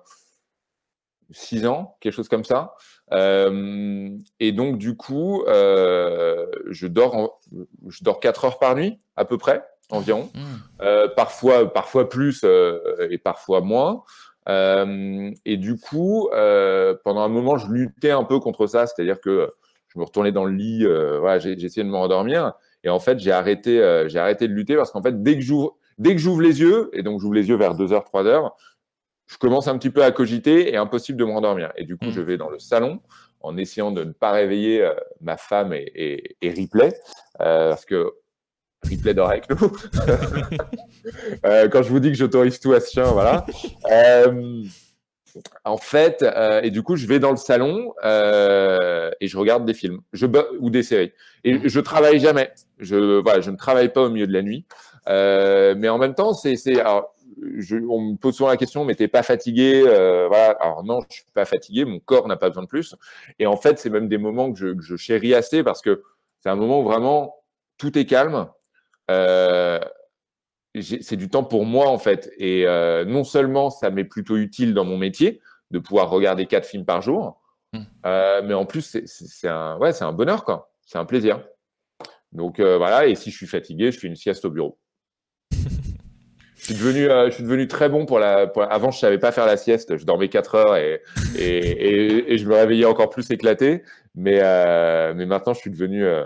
six 1.32 1.66
ans, 1.66 1.98
quelque 2.00 2.14
chose 2.14 2.30
comme 2.30 2.44
ça. 2.44 2.76
Euh, 3.12 4.10
et 4.40 4.52
donc, 4.52 4.78
du 4.78 4.96
coup, 4.96 5.44
euh, 5.48 6.46
je, 6.70 6.88
dors 6.88 7.40
je 7.88 8.04
dors 8.04 8.20
4 8.20 8.46
heures 8.46 8.60
par 8.60 8.76
nuit, 8.76 9.00
à 9.16 9.26
peu 9.26 9.38
près, 9.38 9.64
environ. 9.90 10.30
Mmh. 10.34 11.08
parfois, 11.16 11.72
parfois 11.72 12.10
plus 12.10 12.46
et 13.10 13.18
parfois 13.18 13.62
moins. 13.62 14.04
et 14.48 15.58
du 15.58 15.78
coup, 15.78 16.30
pendant 16.32 17.22
un 17.22 17.30
moment, 17.30 17.58
je 17.58 17.72
luttais 17.72 18.12
un 18.12 18.24
peu 18.24 18.40
contre 18.40 18.68
ça, 18.68 18.88
c'est-à-dire 18.88 19.20
que 19.20 19.50
je 19.90 20.00
me 20.00 20.06
retournais 20.06 20.32
dans 20.32 20.46
le 20.46 20.54
lit, 20.54 20.86
voilà, 21.20 21.38
essayé 21.38 21.84
de 21.84 21.90
me 21.90 21.98
rendormir. 21.98 22.54
Et 22.86 22.90
en 22.90 23.00
fait, 23.00 23.20
j'ai 23.20 23.32
arrêté, 23.32 24.06
j'ai 24.08 24.20
arrêté 24.20 24.48
de 24.48 24.54
lutter 24.54 24.76
parce 24.76 24.92
qu'en 24.92 25.02
fait, 25.02 25.22
dès 25.22 25.36
que 25.36 25.42
j'ouvre, 25.42 25.78
Dès 25.98 26.14
que 26.14 26.20
j'ouvre 26.20 26.42
les 26.42 26.60
yeux, 26.62 26.90
et 26.94 27.04
donc 27.04 27.20
j'ouvre 27.20 27.36
les 27.36 27.50
yeux 27.50 27.56
vers 27.56 27.76
2h, 27.76 28.04
3h, 28.12 28.52
je 29.28 29.38
commence 29.38 29.68
un 29.68 29.78
petit 29.78 29.90
peu 29.90 30.04
à 30.04 30.12
cogiter 30.12 30.74
et 30.74 30.78
impossible 30.78 31.18
de 31.18 31.26
me 31.26 31.32
rendormir. 31.32 31.72
Et 31.78 31.86
du 31.86 31.98
coup, 31.98 32.12
je 32.12 32.22
mm. 32.22 32.26
vais 32.26 32.38
dans 32.38 32.50
le 32.50 32.60
salon 32.60 33.00
en 33.44 33.58
essayant 33.58 33.92
de 33.92 34.04
ne 34.04 34.12
pas 34.12 34.32
réveiller 34.32 34.82
euh, 34.82 34.94
ma 35.22 35.38
femme 35.38 35.74
et, 35.74 36.38
Ripley, 36.42 36.94
euh, 37.42 37.70
parce 37.70 37.86
que 37.86 38.12
Ripley 38.84 39.14
dort 39.14 39.30
avec 39.30 39.50
nous. 39.50 39.72
Euh, 41.46 41.68
quand 41.68 41.84
je 41.84 41.90
vous 41.90 42.00
dis 42.00 42.10
que 42.10 42.18
j'autorise 42.18 42.62
tout 42.62 42.72
à 42.72 42.80
ce 42.80 42.92
chien, 42.92 43.04
voilà. 43.04 43.46
en 45.66 45.76
fait, 45.76 46.24
et 46.64 46.72
du 46.72 46.82
coup, 46.82 46.96
je 46.96 47.06
vais 47.08 47.20
dans 47.20 47.32
le 47.32 47.38
salon 47.38 47.94
et 48.02 49.28
je 49.28 49.38
regarde 49.38 49.66
des 49.66 49.74
films 49.74 50.00
je, 50.14 50.26
ou 50.62 50.70
des 50.70 50.82
séries. 50.82 51.12
Et 51.44 51.68
je 51.68 51.80
travaille 51.82 52.22
jamais. 52.22 52.54
Je, 52.80 53.20
voilà, 53.20 53.42
je 53.42 53.52
ne 53.52 53.58
travaille 53.58 53.92
pas 53.92 54.04
au 54.04 54.10
milieu 54.10 54.28
de 54.28 54.32
la 54.32 54.44
nuit. 54.44 54.66
Euh, 55.10 55.76
mais 55.78 55.90
en 55.90 55.98
même 55.98 56.16
temps, 56.16 56.34
c'est, 56.34 56.56
on 56.86 58.02
me 58.02 58.16
pose 58.16 58.36
souvent 58.36 58.50
la 58.50 58.58
question, 58.58 58.86
mais 58.86 58.96
t'es 58.96 59.08
pas 59.08 59.24
fatigué 59.24 59.84
euh, 59.86 60.28
Voilà. 60.28 60.52
Alors 60.62 60.84
non, 60.84 61.02
je 61.10 61.16
suis 61.18 61.26
pas 61.34 61.46
fatigué. 61.46 61.86
Mon 61.86 62.00
corps 62.00 62.28
n'a 62.28 62.38
pas 62.38 62.50
besoin 62.50 62.64
de 62.64 62.68
plus. 62.68 62.96
Et 63.40 63.48
en 63.48 63.58
fait, 63.58 63.80
c'est 63.80 63.90
même 63.90 64.08
des 64.08 64.18
moments 64.18 64.52
que 64.52 64.60
je, 64.60 64.68
que 64.74 64.82
je 64.82 64.96
chéris 64.96 65.34
assez 65.34 65.64
parce 65.64 65.82
que 65.82 66.04
c'est 66.42 66.50
un 66.50 66.56
moment 66.56 66.82
où 66.82 66.84
vraiment 66.84 67.36
tout 67.78 67.98
est 67.98 68.06
calme. 68.06 68.48
Euh, 69.12 69.80
c'est 70.82 71.16
du 71.16 71.30
temps 71.30 71.44
pour 71.44 71.66
moi 71.66 71.88
en 71.88 71.98
fait. 71.98 72.32
Et 72.38 72.66
euh, 72.66 73.06
non 73.06 73.24
seulement 73.24 73.70
ça 73.70 73.90
m'est 73.90 74.04
plutôt 74.04 74.38
utile 74.38 74.74
dans 74.74 74.86
mon 74.86 74.98
métier 74.98 75.42
de 75.72 75.80
pouvoir 75.80 76.10
regarder 76.10 76.46
quatre 76.46 76.66
films 76.66 76.86
par 76.86 77.02
jour, 77.02 77.42
mmh. 77.74 77.80
euh, 78.06 78.42
mais 78.44 78.54
en 78.54 78.66
plus 78.66 78.82
c'est, 78.82 79.08
c'est 79.08 79.48
un, 79.48 79.78
ouais, 79.78 79.94
c'est 79.94 80.04
un 80.04 80.14
bonheur 80.14 80.44
quoi. 80.44 80.72
C'est 80.86 80.98
un 80.98 81.06
plaisir. 81.06 81.44
Donc 82.32 82.60
euh, 82.60 82.78
voilà. 82.78 83.08
Et 83.08 83.16
si 83.16 83.32
je 83.32 83.38
suis 83.38 83.48
fatigué, 83.48 83.92
je 83.92 84.00
fais 84.00 84.08
une 84.08 84.16
sieste 84.16 84.46
au 84.46 84.50
bureau. 84.50 84.78
Je 86.64 86.68
suis 86.68 86.76
devenu, 86.76 87.10
euh, 87.10 87.26
je 87.26 87.36
suis 87.36 87.44
devenu 87.44 87.68
très 87.68 87.90
bon 87.90 88.06
pour 88.06 88.20
la. 88.20 88.50
Avant, 88.70 88.90
je 88.90 88.98
savais 88.98 89.18
pas 89.18 89.34
faire 89.34 89.46
la 89.46 89.58
sieste. 89.58 89.98
Je 89.98 90.06
dormais 90.06 90.30
4 90.30 90.56
heures 90.56 90.78
et, 90.78 91.02
et, 91.38 92.34
et, 92.34 92.38
je 92.38 92.48
me 92.48 92.56
réveillais 92.56 92.86
encore 92.86 93.10
plus 93.10 93.30
éclaté. 93.32 93.84
Mais, 94.16 94.40
euh, 94.42 95.14
mais 95.14 95.26
maintenant, 95.26 95.54
je 95.54 95.60
suis 95.60 95.70
devenu. 95.70 96.06
Euh, 96.06 96.24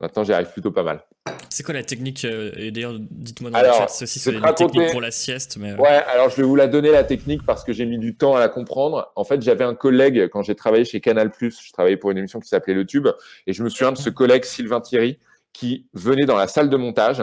maintenant, 0.00 0.22
j'y 0.22 0.34
arrive 0.34 0.52
plutôt 0.52 0.70
pas 0.70 0.82
mal. 0.82 1.02
C'est 1.48 1.62
quoi 1.62 1.72
la 1.72 1.82
technique 1.82 2.26
Et 2.26 2.70
d'ailleurs, 2.70 2.96
dites-moi 2.98 3.50
dans 3.50 3.62
le 3.62 3.64
chat 3.68 3.88
si 3.88 4.18
c'est 4.18 4.32
une 4.32 4.42
technique 4.54 4.90
pour 4.90 5.00
la 5.00 5.10
sieste. 5.10 5.56
Mais... 5.58 5.72
Ouais, 5.76 5.88
alors 5.88 6.28
je 6.28 6.36
vais 6.36 6.42
vous 6.42 6.54
la 6.54 6.66
donner 6.66 6.90
la 6.90 7.04
technique 7.04 7.40
parce 7.46 7.64
que 7.64 7.72
j'ai 7.72 7.86
mis 7.86 7.98
du 7.98 8.16
temps 8.16 8.36
à 8.36 8.40
la 8.40 8.50
comprendre. 8.50 9.10
En 9.16 9.24
fait, 9.24 9.40
j'avais 9.40 9.64
un 9.64 9.74
collègue 9.74 10.28
quand 10.28 10.42
j'ai 10.42 10.56
travaillé 10.56 10.84
chez 10.84 11.00
Canal+. 11.00 11.32
Je 11.40 11.72
travaillais 11.72 11.96
pour 11.96 12.10
une 12.10 12.18
émission 12.18 12.38
qui 12.38 12.48
s'appelait 12.48 12.74
Le 12.74 12.84
Tube, 12.84 13.08
et 13.46 13.54
je 13.54 13.62
me 13.62 13.70
souviens 13.70 13.92
de 13.92 13.98
ce 13.98 14.10
collègue 14.10 14.44
Sylvain 14.44 14.82
Thierry 14.82 15.18
qui 15.54 15.86
venait 15.94 16.26
dans 16.26 16.36
la 16.36 16.48
salle 16.48 16.68
de 16.68 16.76
montage 16.76 17.22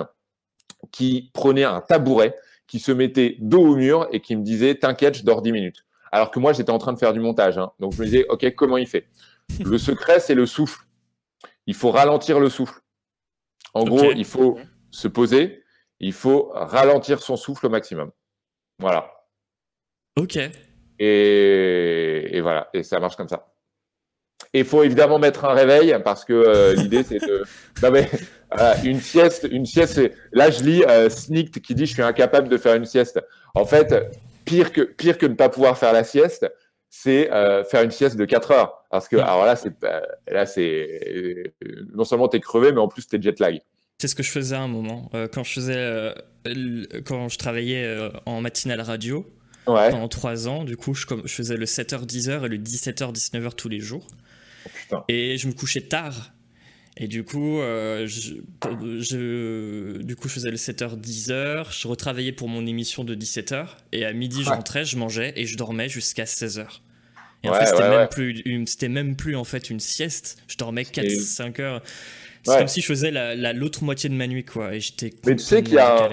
qui 0.92 1.32
prenait 1.34 1.64
un 1.64 1.82
tabouret, 1.82 2.36
qui 2.68 2.80
se 2.80 2.92
mettait 2.92 3.38
dos 3.40 3.62
au 3.62 3.76
mur 3.76 4.08
et 4.12 4.20
qui 4.22 4.36
me 4.36 4.44
disait 4.44 4.76
T'inquiète, 4.76 5.18
je 5.18 5.24
dors 5.24 5.42
10 5.42 5.52
minutes. 5.52 5.86
Alors 6.12 6.32
que 6.32 6.40
moi, 6.40 6.54
j'étais 6.54 6.72
en 6.72 6.78
train 6.78 6.94
de 6.94 7.00
faire 7.00 7.14
du 7.14 7.20
montage. 7.20 7.58
Hein. 7.58 7.72
Donc 7.80 7.94
je 7.94 8.00
me 8.00 8.06
disais 8.06 8.26
Ok, 8.30 8.54
comment 8.56 8.78
il 8.78 8.88
fait? 8.88 9.08
Le 9.64 9.78
secret, 9.78 10.20
c'est 10.20 10.36
le 10.36 10.46
souffle. 10.46 10.86
Il 11.68 11.76
faut 11.76 11.92
ralentir 11.92 12.40
le 12.40 12.50
souffle. 12.50 12.80
En 13.74 13.84
gros, 13.84 14.12
il 14.12 14.26
faut 14.26 14.58
se 14.90 15.08
poser, 15.08 15.64
il 16.00 16.14
faut 16.14 16.50
ralentir 16.54 17.22
son 17.22 17.36
souffle 17.36 17.66
au 17.66 17.70
maximum. 17.70 18.12
Voilà. 18.80 19.12
Ok. 20.18 20.38
Et, 20.98 22.38
et 22.38 22.42
voilà, 22.42 22.70
et 22.74 22.84
ça 22.84 23.00
marche 23.00 23.18
comme 23.18 23.28
ça. 23.28 23.54
Et 24.54 24.60
il 24.60 24.66
faut 24.66 24.84
évidemment 24.84 25.20
mettre 25.20 25.44
un 25.44 25.54
réveil 25.54 25.98
parce 26.04 26.24
que 26.24 26.32
euh, 26.32 26.74
l'idée 26.76 27.04
c'est 27.04 27.20
de. 27.20 27.44
Non 27.84 27.92
mais 27.92 28.10
une 28.84 29.02
sieste, 29.02 29.48
une 29.50 29.66
sieste. 29.66 30.02
Là 30.32 30.50
je 30.50 30.64
lis 30.64 30.84
euh, 30.84 31.10
Sneaked 31.10 31.62
qui 31.62 31.76
dit 31.76 31.86
je 31.86 31.94
suis 31.94 32.02
incapable 32.02 32.50
de 32.50 32.58
faire 32.58 32.76
une 32.76 32.86
sieste. 32.86 33.20
En 33.54 33.66
fait, 33.66 33.94
pire 34.46 34.72
que 34.72 34.82
pire 34.82 35.18
que 35.18 35.26
ne 35.26 35.34
pas 35.34 35.50
pouvoir 35.50 35.78
faire 35.78 35.94
la 35.94 36.04
sieste, 36.04 36.52
c'est 36.90 37.32
euh, 37.32 37.64
faire 37.64 37.84
une 37.84 37.92
sieste 37.92 38.18
de 38.18 38.26
4 38.26 38.52
heures. 38.52 38.86
Parce 38.90 39.08
que 39.08 39.18
alors 39.18 39.46
là 39.46 39.56
c'est 39.56 39.74
là 40.28 40.46
c'est 40.46 41.54
non 41.94 42.04
seulement 42.04 42.28
tu 42.28 42.38
es 42.38 42.40
crevé 42.40 42.72
mais 42.72 42.80
en 42.80 42.88
plus 42.88 43.08
tu 43.08 43.16
es 43.16 43.22
jet 43.22 43.40
lag. 43.40 43.60
C'est 44.00 44.08
ce 44.08 44.16
que 44.16 44.24
je 44.24 44.32
faisais 44.32 44.56
à 44.56 44.62
un 44.62 44.68
moment 44.68 45.10
quand 45.34 45.44
je 45.44 45.54
faisais 45.54 46.14
quand 47.06 47.30
je 47.30 47.38
travaillais 47.38 47.98
en 48.26 48.42
matinale 48.42 48.82
radio. 48.82 49.26
Pendant 49.66 50.08
3 50.08 50.48
ans, 50.48 50.64
du 50.64 50.78
coup, 50.78 50.94
je, 50.94 51.08
je 51.24 51.34
faisais 51.34 51.58
le 51.58 51.66
7h-10h 51.66 52.46
et 52.46 52.50
le 52.50 52.58
17h-19h 52.58 53.56
tous 53.56 53.68
les 53.68 53.80
jours. 53.80 54.06
Et 55.08 55.38
je 55.38 55.48
me 55.48 55.54
couchais 55.54 55.82
tard. 55.82 56.35
Et 56.98 57.08
du 57.08 57.26
coup, 57.26 57.60
euh, 57.60 58.08
je, 58.08 60.02
du 60.02 60.16
coup, 60.16 60.30
je 60.30 60.34
faisais 60.34 60.50
le 60.50 60.56
7h, 60.56 60.98
10h. 60.98 61.78
Je 61.78 61.88
retravaillais 61.88 62.32
pour 62.32 62.48
mon 62.48 62.66
émission 62.66 63.04
de 63.04 63.16
17h. 63.16 63.68
Et 63.92 64.06
à 64.06 64.14
midi, 64.14 64.44
je 64.44 64.50
rentrais, 64.50 64.86
je 64.86 64.98
mangeais 64.98 65.34
et 65.36 65.46
je 65.46 65.58
dormais 65.58 65.90
jusqu'à 65.90 66.24
16h. 66.24 66.66
Et 67.44 67.50
en 67.50 67.54
fait, 67.54 67.66
c'était 67.66 67.90
même, 67.90 68.08
plus 68.08 68.42
une, 68.46 68.66
même 68.90 69.16
plus 69.16 69.36
en 69.36 69.44
fait 69.44 69.70
une 69.70 69.82
sieste. 69.82 70.38
Je 70.48 70.58
dormais 70.58 70.84
4-5 70.84 71.62
heures. 71.62 71.84
C'est 72.44 72.58
comme 72.58 72.68
si 72.68 72.82
je 72.82 72.88
faisais 72.88 73.12
l'autre 73.12 73.80
la, 73.82 73.86
moitié 73.86 74.10
de 74.10 74.16
ma 74.16 74.28
nuit, 74.28 74.46
quoi. 74.46 74.74
Et 74.74 74.80
j'étais. 74.80 75.12
Mais 75.26 75.36
tu 75.36 75.44
sais 75.44 75.64
qu'il 75.64 75.76
y 75.76 75.80
a. 75.80 76.10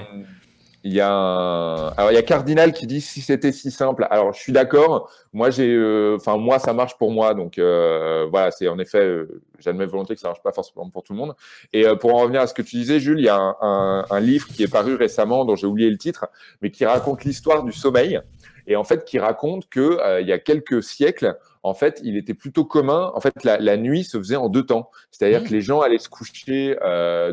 Il 0.84 0.92
y 0.92 1.00
a 1.00 1.88
alors 1.96 2.10
il 2.10 2.14
y 2.14 2.18
a 2.18 2.22
Cardinal 2.22 2.72
qui 2.72 2.88
dit 2.88 3.00
si 3.00 3.20
c'était 3.20 3.52
si 3.52 3.70
simple. 3.70 4.06
Alors 4.10 4.32
je 4.32 4.40
suis 4.40 4.52
d'accord. 4.52 5.10
Moi 5.32 5.50
j'ai, 5.50 5.72
euh, 5.72 6.16
enfin 6.16 6.36
moi 6.38 6.59
ça 6.59 6.72
marche 6.72 6.98
pour 6.98 7.12
moi. 7.12 7.34
Donc 7.34 7.59
euh, 7.59 8.26
voilà, 8.30 8.50
c'est 8.50 8.66
en 8.66 8.78
effet, 8.80 8.98
euh, 8.98 9.42
j'admets 9.60 9.86
volontiers 9.86 10.16
que 10.16 10.20
ça 10.20 10.28
marche 10.28 10.42
pas 10.42 10.52
forcément 10.52 10.90
pour 10.90 11.04
tout 11.04 11.12
le 11.12 11.20
monde. 11.20 11.34
Et 11.72 11.84
pour 12.00 12.14
en 12.14 12.18
revenir 12.18 12.40
à 12.40 12.48
ce 12.48 12.54
que 12.54 12.62
tu 12.62 12.76
disais, 12.76 12.98
Jules, 12.98 13.20
il 13.20 13.26
y 13.26 13.28
a 13.28 13.38
un, 13.38 14.04
un, 14.10 14.20
livre 14.20 14.48
qui 14.48 14.64
est 14.64 14.72
paru 14.72 14.96
récemment 14.96 15.44
dont 15.44 15.54
j'ai 15.54 15.68
oublié 15.68 15.88
le 15.88 15.98
titre, 15.98 16.26
mais 16.62 16.70
qui 16.70 16.84
raconte 16.84 17.24
l'histoire 17.24 17.62
du 17.62 17.72
sommeil 17.72 18.20
et 18.66 18.76
en 18.76 18.84
fait 18.84 19.04
qui 19.04 19.18
raconte 19.18 19.68
que 19.68 20.20
il 20.20 20.26
y 20.26 20.32
a 20.32 20.38
quelques 20.38 20.82
siècles, 20.82 21.36
en 21.62 21.74
fait, 21.74 22.00
il 22.02 22.16
était 22.16 22.34
plutôt 22.34 22.64
commun. 22.64 23.12
En 23.14 23.20
fait, 23.20 23.44
la, 23.44 23.59
la 23.59 23.76
nuit 23.76 24.02
se 24.02 24.18
faisait 24.18 24.36
en 24.36 24.48
deux 24.48 24.64
temps. 24.64 24.90
C'est-à-dire 25.12 25.42
mmh. 25.42 25.44
que 25.44 25.50
les 25.50 25.60
gens 25.60 25.80
allaient 25.80 25.98
se 25.98 26.09
coucher, 26.09 26.76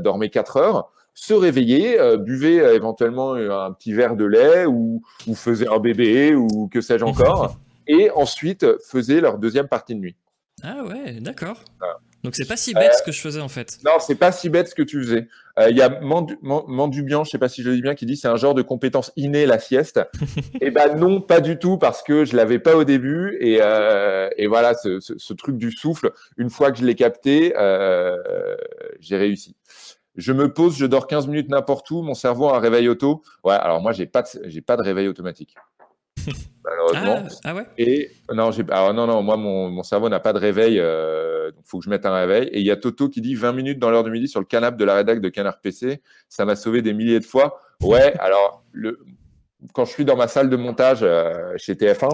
dormaient 0.02 0.30
quatre 0.30 0.58
heures 0.58 0.92
se 1.20 1.34
réveiller, 1.34 2.00
euh, 2.00 2.16
buvait 2.18 2.62
euh, 2.62 2.76
éventuellement 2.76 3.34
un 3.34 3.72
petit 3.74 3.94
verre 3.94 4.16
de 4.16 4.24
lait 4.24 4.66
ou, 4.66 5.04
ou 5.28 5.36
faisait 5.36 5.68
un 5.68 5.80
bébé 5.80 6.34
ou 6.34 6.70
que 6.72 6.80
sais-je 6.80 7.04
encore, 7.04 7.58
et 7.88 8.10
ensuite 8.12 8.66
faisait 8.88 9.20
leur 9.20 9.38
deuxième 9.38 9.68
partie 9.68 9.96
de 9.96 10.00
nuit. 10.00 10.16
Ah 10.64 10.84
ouais, 10.84 11.20
d'accord. 11.20 11.64
Donc 12.24 12.36
c'est 12.36 12.48
pas 12.48 12.58
si 12.58 12.74
bête 12.74 12.94
ce 12.98 13.04
que 13.04 13.12
je 13.12 13.22
faisais 13.22 13.40
en 13.40 13.48
fait. 13.48 13.80
Non, 13.86 13.94
c'est 14.00 14.16
pas 14.16 14.34
si 14.34 14.50
bête 14.50 14.68
ce 14.68 14.76
que 14.76 14.84
tu 14.84 15.02
faisais. 15.02 15.28
Il 15.70 15.76
y 15.76 15.82
a 15.82 16.00
Mandubian, 16.02 17.24
je 17.24 17.30
sais 17.30 17.38
pas 17.38 17.48
si 17.48 17.64
je 17.64 17.70
le 17.70 17.76
dis 17.76 17.82
bien, 17.82 17.96
qui 17.96 18.06
dit 18.06 18.18
c'est 18.18 18.28
un 18.28 18.36
genre 18.36 18.54
de 18.54 18.62
compétence 18.62 19.12
innée 19.16 19.46
la 19.46 19.58
sieste. 19.58 20.02
eh 20.62 20.72
ben 20.72 20.96
non, 20.96 21.22
pas 21.22 21.40
du 21.40 21.58
tout 21.58 21.78
parce 21.78 22.04
que 22.04 22.26
je 22.26 22.36
l'avais 22.36 22.60
pas 22.60 22.76
au 22.76 22.84
début 22.84 23.38
et, 23.40 23.60
et 24.38 24.48
voilà 24.48 24.74
ce, 24.74 25.00
ce, 25.00 25.34
truc 25.34 25.58
du 25.58 25.72
souffle. 25.72 26.12
Une 26.38 26.50
fois 26.50 26.72
que 26.72 26.80
je 26.80 26.86
l'ai 26.86 26.96
capté, 26.96 27.54
j'ai 29.00 29.18
réussi 29.18 29.56
je 30.16 30.34
me 30.34 30.52
pose, 30.54 30.78
je 30.78 30.86
dors 30.86 31.08
15 31.08 31.28
minutes 31.28 31.50
n'importe 31.50 31.90
où, 31.92 32.02
mon 32.02 32.14
cerveau 32.14 32.50
a 32.50 32.58
un 32.58 32.60
réveil 32.60 32.90
auto. 32.90 33.22
Ouais, 33.44 33.56
alors 33.56 33.82
moi, 33.82 33.92
j'ai 33.92 34.06
pas 34.06 34.24
pas 34.66 34.78
de 34.78 34.82
réveil 34.82 35.08
automatique. 35.08 35.56
Malheureusement. 36.64 37.28
Ah, 37.44 37.50
ah, 37.50 37.56
ouais? 37.56 37.66
Et 37.78 38.12
non, 38.34 38.52
alors 38.70 38.94
non, 38.94 39.08
non, 39.08 39.24
moi, 39.24 39.38
mon, 39.38 39.70
mon 39.70 39.84
cerveau 39.84 40.10
n'a 40.10 40.20
pas 40.20 40.34
de 40.34 40.40
réveil, 40.40 40.80
euh, 40.80 41.52
il 41.58 41.64
faut 41.66 41.80
que 41.80 41.86
je 41.86 41.90
mette 41.90 42.06
un 42.06 42.14
réveil. 42.14 42.48
Et 42.52 42.60
il 42.60 42.66
y 42.66 42.72
a 42.72 42.76
Toto 42.76 43.10
qui 43.10 43.22
dit 43.22 43.36
20 43.36 43.54
minutes 43.54 43.80
dans 43.80 43.90
l'heure 43.90 44.04
de 44.04 44.10
midi 44.10 44.28
sur 44.28 44.40
le 44.40 44.46
canapé 44.46 44.78
de 44.78 44.86
la 44.86 44.96
rédac 44.96 45.22
de 45.22 45.30
Canard 45.30 45.62
PC. 45.62 46.02
Ça 46.28 46.46
m'a 46.46 46.56
sauvé 46.56 46.82
des 46.82 46.94
milliers 46.94 47.20
de 47.20 47.26
fois. 47.26 47.60
Ouais, 47.82 48.14
alors, 48.20 48.64
le, 48.72 49.00
quand 49.74 49.86
je 49.86 49.92
suis 49.92 50.06
dans 50.06 50.16
ma 50.16 50.28
salle 50.28 50.50
de 50.50 50.58
montage 50.58 51.00
euh, 51.02 51.54
chez 51.58 51.76
TF1, 51.76 52.10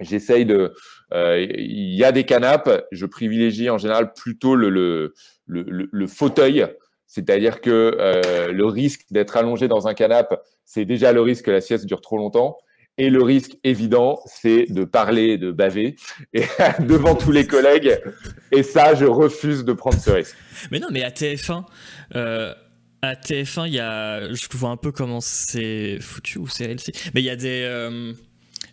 j'essaye 0.00 0.44
de. 0.44 0.74
Euh, 1.14 1.40
il 1.40 1.94
y 1.94 2.04
a 2.04 2.12
des 2.12 2.24
canapes, 2.24 2.86
je 2.92 3.06
privilégie 3.06 3.70
en 3.70 3.78
général 3.78 4.12
plutôt 4.12 4.54
le, 4.54 4.68
le, 4.68 5.14
le, 5.46 5.88
le 5.90 6.06
fauteuil 6.06 6.66
c'est-à-dire 7.08 7.60
que 7.60 7.96
euh, 7.98 8.52
le 8.52 8.66
risque 8.66 9.06
d'être 9.10 9.36
allongé 9.36 9.66
dans 9.66 9.88
un 9.88 9.94
canapé, 9.94 10.36
c'est 10.64 10.84
déjà 10.84 11.12
le 11.12 11.22
risque 11.22 11.46
que 11.46 11.50
la 11.50 11.62
sieste 11.62 11.86
dure 11.86 12.02
trop 12.02 12.18
longtemps. 12.18 12.58
Et 12.98 13.10
le 13.10 13.22
risque 13.22 13.56
évident, 13.64 14.18
c'est 14.26 14.66
de 14.70 14.84
parler, 14.84 15.38
de 15.38 15.52
baver 15.52 15.96
devant 16.80 17.14
tous 17.14 17.30
les 17.30 17.46
collègues. 17.46 17.98
Et 18.52 18.62
ça, 18.62 18.94
je 18.94 19.06
refuse 19.06 19.64
de 19.64 19.72
prendre 19.72 19.98
ce 19.98 20.10
risque. 20.10 20.36
Mais 20.70 20.80
non, 20.80 20.88
mais 20.90 21.04
à 21.04 21.10
TF1, 21.10 21.64
euh, 22.16 22.52
à 23.00 23.14
TF1, 23.14 23.68
il 23.68 23.74
y 23.74 23.80
a, 23.80 24.32
je 24.34 24.46
vois 24.52 24.70
un 24.70 24.76
peu 24.76 24.90
comment 24.90 25.20
c'est 25.20 25.98
foutu 26.00 26.38
ou 26.38 26.48
c'est 26.48 26.64
LC, 26.64 26.92
mais 27.14 27.22
il 27.22 27.24
y 27.24 27.30
a 27.30 27.36
des, 27.36 27.62
euh, 27.64 28.12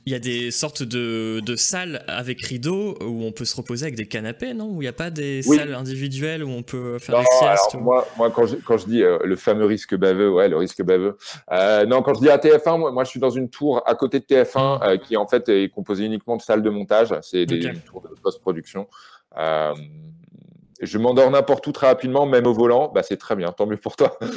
il 0.05 0.11
y 0.11 0.15
a 0.15 0.19
des 0.19 0.51
sortes 0.51 0.83
de, 0.83 1.39
de, 1.39 1.55
salles 1.55 2.03
avec 2.07 2.39
rideaux 2.41 2.95
où 3.01 3.23
on 3.23 3.31
peut 3.31 3.45
se 3.45 3.55
reposer 3.55 3.85
avec 3.85 3.95
des 3.95 4.05
canapés, 4.05 4.53
non? 4.53 4.67
Où 4.67 4.81
il 4.81 4.85
n'y 4.85 4.87
a 4.87 4.93
pas 4.93 5.09
des 5.09 5.41
salles 5.41 5.73
individuelles 5.73 6.43
où 6.43 6.49
on 6.49 6.61
peut 6.61 6.99
faire 6.99 7.19
des 7.19 7.25
siestes 7.39 7.73
Moi, 7.73 8.07
moi 8.15 8.29
quand, 8.29 8.45
je, 8.45 8.55
quand 8.57 8.77
je 8.77 8.85
dis 8.85 9.01
euh, 9.01 9.17
le 9.23 9.35
fameux 9.35 9.65
risque 9.65 9.95
baveux, 9.95 10.31
ouais, 10.31 10.47
le 10.47 10.57
risque 10.57 10.83
baveux. 10.83 11.17
Euh, 11.51 11.87
non, 11.87 12.03
quand 12.03 12.13
je 12.13 12.19
dis 12.19 12.29
à 12.29 12.37
TF1, 12.37 12.77
moi, 12.77 12.91
moi, 12.91 13.03
je 13.03 13.09
suis 13.09 13.19
dans 13.19 13.31
une 13.31 13.49
tour 13.49 13.81
à 13.87 13.95
côté 13.95 14.19
de 14.19 14.25
TF1 14.25 14.77
mm. 14.77 14.83
euh, 14.83 14.97
qui 14.97 15.17
en 15.17 15.27
fait 15.27 15.49
est 15.49 15.69
composée 15.69 16.05
uniquement 16.05 16.37
de 16.37 16.41
salles 16.43 16.61
de 16.61 16.69
montage. 16.69 17.15
C'est 17.23 17.47
des 17.47 17.73
tours 17.85 18.01
de 18.01 18.09
post-production. 18.21 18.87
je 19.35 20.97
m'endors 20.99 21.31
n'importe 21.31 21.65
où 21.65 21.71
très 21.71 21.87
rapidement, 21.87 22.27
même 22.27 22.45
au 22.45 22.53
volant. 22.53 22.91
Bah, 22.93 23.01
c'est 23.01 23.17
très 23.17 23.35
bien, 23.35 23.51
tant 23.51 23.65
mieux 23.65 23.77
pour 23.77 23.95
toi. 23.95 24.19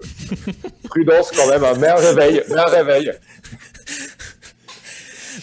Prudence 0.84 1.32
quand 1.32 1.48
même, 1.48 1.64
un 1.64 1.82
hein. 1.82 1.94
un 1.96 2.00
réveil, 2.00 2.42
un 2.50 2.64
réveil. 2.64 3.12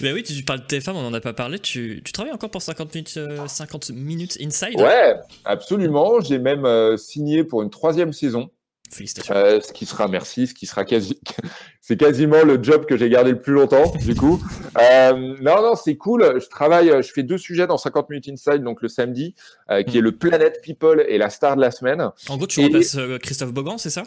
Mais 0.02 0.12
oui, 0.12 0.24
tu 0.24 0.44
parles 0.44 0.62
de 0.62 0.66
TF1, 0.66 0.92
on 0.92 1.02
n'en 1.02 1.14
a 1.14 1.22
pas 1.22 1.34
parlé. 1.34 1.60
Tu, 1.60 2.02
tu, 2.04 2.12
travailles 2.12 2.34
encore 2.34 2.50
pour 2.50 2.62
50 2.62 2.94
minutes, 2.94 3.20
50 3.48 3.90
euh, 3.90 3.94
minutes 3.94 4.38
Inside 4.42 4.80
Ouais, 4.80 5.16
absolument. 5.44 6.20
J'ai 6.22 6.40
même 6.40 6.66
euh, 6.66 6.98
signé 6.98 7.44
pour 7.44 7.62
une 7.62 7.70
troisième 7.70 8.14
saison. 8.14 8.50
Félicitations. 8.92 9.34
Euh, 9.36 9.60
ce 9.62 9.74
qui 9.74 9.86
sera, 9.86 10.08
merci, 10.08 10.48
ce 10.48 10.54
qui 10.54 10.68
sera 10.68 10.86
quasi, 10.86 11.20
c'est 11.82 11.98
quasiment 11.98 12.44
le 12.44 12.62
job 12.62 12.86
que 12.86 12.96
j'ai 12.96 13.10
gardé 13.10 13.32
le 13.32 13.42
plus 13.42 13.54
longtemps, 13.54 13.92
du 14.06 14.16
coup. 14.16 14.40
non, 14.76 15.62
non, 15.62 15.76
c'est 15.76 15.96
cool. 15.96 16.40
Je 16.40 16.48
travaille, 16.48 16.90
je 17.02 17.12
fais 17.12 17.24
deux 17.24 17.40
sujets 17.40 17.68
dans 17.68 17.78
50 17.78 18.10
minutes 18.10 18.30
inside, 18.30 18.64
donc 18.64 18.82
le 18.82 18.88
samedi, 18.88 19.34
qui 19.88 19.98
est 19.98 20.02
hmm. 20.02 20.04
le 20.04 20.12
Planet 20.12 20.62
People 20.62 21.04
et 21.08 21.18
la 21.18 21.30
star 21.30 21.56
de 21.56 21.62
la 21.62 21.72
semaine. 21.72 22.10
En 22.30 22.38
gros, 22.38 22.48
tu 22.48 22.62
remplaces 22.62 22.98
Christophe 23.22 23.54
Bogan, 23.54 23.78
c'est 23.78 23.90
ça? 23.90 24.04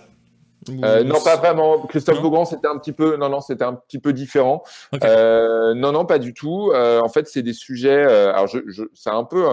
Euh, 0.71 1.05
non, 1.05 1.21
pas 1.23 1.37
vraiment. 1.37 1.87
Christophe 1.87 2.21
Beaugrand, 2.21 2.45
c'était 2.45 2.69
un 2.69 2.79
petit 2.79 2.93
peu, 2.93 3.17
non, 3.17 3.29
non, 3.29 3.41
c'était 3.41 3.65
un 3.65 3.75
petit 3.75 3.99
peu 3.99 4.13
différent. 4.13 4.63
Euh, 5.05 5.75
non, 5.75 5.93
non, 5.93 6.05
pas 6.05 6.19
du 6.19 6.35
tout. 6.35 6.71
Euh, 6.73 7.01
en 7.01 7.09
fait, 7.09 7.29
c'est 7.29 7.43
des 7.43 7.53
sujets. 7.53 8.03
alors, 8.03 8.47
je, 8.47 8.59
je 8.67 8.85
c'est 8.95 9.11
un 9.11 9.25
peu, 9.25 9.45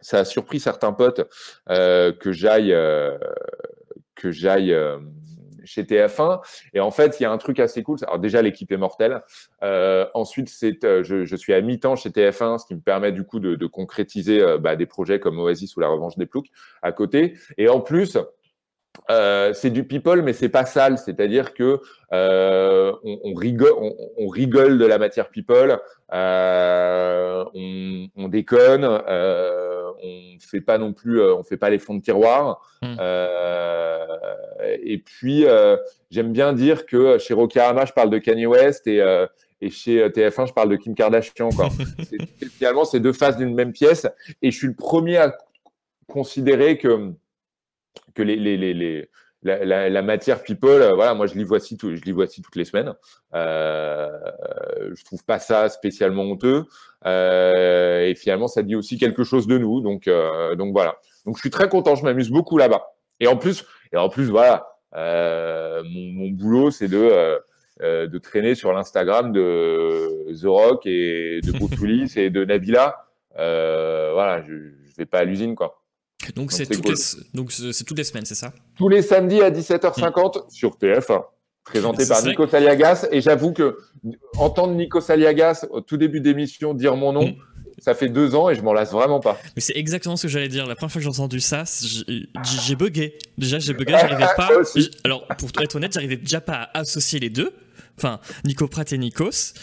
ça 0.00 0.20
a 0.20 0.24
surpris 0.24 0.60
certains 0.60 0.92
potes 0.92 1.28
que 1.68 2.32
j'aille, 2.32 2.74
que 4.14 4.30
j'aille 4.30 4.76
chez 5.64 5.84
TF1. 5.84 6.40
Et 6.74 6.80
en 6.80 6.90
fait, 6.90 7.18
il 7.18 7.22
y 7.22 7.26
a 7.26 7.32
un 7.32 7.38
truc 7.38 7.58
assez 7.58 7.82
cool. 7.82 7.98
Alors 8.02 8.18
déjà, 8.18 8.42
l'équipe 8.42 8.70
est 8.70 8.76
mortelle. 8.76 9.22
ensuite, 10.14 10.48
c'est, 10.48 10.78
je, 10.82 11.24
je, 11.24 11.36
suis 11.36 11.54
à 11.54 11.60
mi-temps 11.60 11.96
chez 11.96 12.10
TF1, 12.10 12.58
ce 12.58 12.66
qui 12.66 12.74
me 12.74 12.80
permet 12.80 13.12
du 13.12 13.24
coup 13.24 13.40
de, 13.40 13.54
de 13.54 13.66
concrétiser 13.66 14.44
bah, 14.60 14.76
des 14.76 14.86
projets 14.86 15.20
comme 15.20 15.38
Oasis 15.38 15.76
ou 15.76 15.80
La 15.80 15.88
Revanche 15.88 16.16
des 16.16 16.26
Ploucs 16.26 16.50
à 16.82 16.92
côté. 16.92 17.34
Et 17.56 17.68
en 17.68 17.80
plus, 17.80 18.18
euh, 19.10 19.52
c'est 19.52 19.70
du 19.70 19.84
people, 19.84 20.22
mais 20.22 20.32
c'est 20.32 20.48
pas 20.48 20.64
sale. 20.64 20.98
C'est-à-dire 20.98 21.54
que 21.54 21.80
euh, 22.12 22.92
on, 23.02 23.34
rigole, 23.34 23.72
on, 24.18 24.28
rigole 24.28 24.78
de 24.78 24.86
la 24.86 24.98
matière 24.98 25.28
people, 25.28 25.78
euh, 26.12 27.44
on, 27.54 28.28
déconne, 28.28 28.84
on 28.84 30.38
fait 30.38 30.60
pas 30.60 30.78
non 30.78 30.92
plus, 30.92 31.20
on 31.22 31.42
fait 31.42 31.56
pas 31.56 31.70
les 31.70 31.78
fonds 31.78 31.94
de 31.94 32.02
tiroir. 32.02 32.60
Hmm. 32.82 32.96
et 34.82 34.98
puis 34.98 35.46
j'aime 36.10 36.32
bien 36.32 36.52
dire 36.52 36.86
que 36.86 37.18
chez 37.18 37.34
Rokirama, 37.34 37.86
je 37.86 37.92
parle 37.92 38.10
de 38.10 38.18
Kanye 38.18 38.46
West 38.46 38.86
et 38.86 39.02
et 39.60 39.70
chez 39.70 40.06
TF1, 40.08 40.48
je 40.48 40.52
parle 40.52 40.68
de 40.68 40.76
Kim 40.76 40.94
Kardashian. 40.94 41.48
finalement, 42.58 42.84
c'est 42.84 43.00
deux 43.00 43.14
faces 43.14 43.38
d'une 43.38 43.54
même 43.54 43.72
pièce. 43.72 44.06
Et 44.42 44.50
je 44.50 44.56
suis 44.58 44.66
le 44.66 44.74
premier 44.74 45.16
à 45.16 45.34
considérer 46.06 46.76
que 46.76 47.14
que 48.14 48.22
les, 48.22 48.36
les, 48.36 48.56
les, 48.56 49.08
la, 49.44 49.90
la, 49.90 50.02
matière 50.02 50.42
people, 50.42 50.70
euh, 50.82 50.94
voilà, 50.94 51.14
moi 51.14 51.26
je 51.26 51.34
l'y 51.34 51.46
tout, 51.76 51.94
je 51.94 52.02
l'y 52.02 52.14
toutes 52.14 52.56
les 52.56 52.64
semaines. 52.64 52.94
Euh, 53.34 54.08
je 54.94 55.04
trouve 55.04 55.24
pas 55.24 55.38
ça 55.38 55.68
spécialement 55.68 56.22
honteux. 56.22 56.64
Euh, 57.04 58.06
et 58.06 58.14
finalement, 58.14 58.48
ça 58.48 58.62
dit 58.62 58.74
aussi 58.74 58.98
quelque 58.98 59.22
chose 59.22 59.46
de 59.46 59.58
nous. 59.58 59.80
Donc, 59.82 60.08
euh, 60.08 60.54
donc 60.56 60.72
voilà. 60.72 60.96
Donc 61.26 61.36
je 61.36 61.40
suis 61.40 61.50
très 61.50 61.68
content, 61.68 61.94
je 61.94 62.04
m'amuse 62.04 62.30
beaucoup 62.30 62.56
là-bas. 62.56 62.94
Et 63.20 63.26
en 63.26 63.36
plus, 63.36 63.64
et 63.92 63.96
en 63.96 64.08
plus, 64.08 64.30
voilà, 64.30 64.66
mon, 64.94 66.12
mon, 66.12 66.30
boulot, 66.30 66.70
c'est 66.70 66.88
de 66.88 67.38
de 67.80 68.18
traîner 68.18 68.54
sur 68.54 68.72
l'Instagram 68.72 69.32
de 69.32 70.32
The 70.40 70.46
Rock 70.46 70.86
et 70.86 71.40
de 71.42 71.52
Willis 71.80 72.14
et 72.16 72.30
de 72.30 72.44
Nabila. 72.44 73.04
voilà, 73.34 74.42
je, 74.42 74.54
je 74.86 74.96
vais 74.96 75.06
pas 75.06 75.18
à 75.18 75.24
l'usine, 75.24 75.54
quoi. 75.54 75.83
Donc 76.32 76.52
c'est 76.52 76.66
toutes, 76.66 76.88
les... 76.88 78.04
semaines, 78.04 78.24
c'est 78.24 78.34
ça? 78.34 78.52
Tous 78.76 78.88
les 78.88 79.02
samedis 79.02 79.42
à 79.42 79.50
17h50 79.50 80.50
sur 80.50 80.76
TF1, 80.76 81.22
présenté 81.64 82.06
par 82.06 82.24
Nico 82.24 82.46
Saliagas. 82.46 83.06
Et 83.10 83.20
j'avoue 83.20 83.52
que 83.52 83.78
entendre 84.36 84.74
Nico 84.74 85.00
Saliagas 85.00 85.66
au 85.70 85.80
tout 85.80 85.96
début 85.96 86.20
d'émission 86.20 86.74
dire 86.74 86.96
mon 86.96 87.12
nom, 87.12 87.28
mm. 87.28 87.36
ça 87.78 87.94
fait 87.94 88.08
deux 88.08 88.34
ans 88.34 88.50
et 88.50 88.54
je 88.54 88.62
m'en 88.62 88.72
lasse 88.72 88.92
vraiment 88.92 89.20
pas. 89.20 89.38
Mais 89.56 89.62
c'est 89.62 89.76
exactement 89.76 90.16
ce 90.16 90.22
que 90.22 90.28
j'allais 90.28 90.48
dire. 90.48 90.66
La 90.66 90.74
première 90.74 90.92
fois 90.92 91.00
que 91.00 91.04
j'ai 91.04 91.10
entendu 91.10 91.40
ça, 91.40 91.64
j'ai 91.64 92.76
bugué. 92.76 93.18
Déjà, 93.38 93.58
j'ai 93.58 93.74
bugué, 93.74 93.92
j'arrivais 93.92 94.26
pas. 94.36 94.50
Alors, 95.04 95.26
pour 95.38 95.50
être 95.60 95.76
honnête, 95.76 95.92
j'arrivais 95.92 96.16
déjà 96.16 96.40
pas 96.40 96.70
à 96.74 96.80
associer 96.80 97.20
les 97.20 97.30
deux. 97.30 97.52
Enfin, 97.98 98.20
Nico 98.44 98.66
Pratt 98.66 98.92
et 98.92 98.98
Nikos 98.98 99.54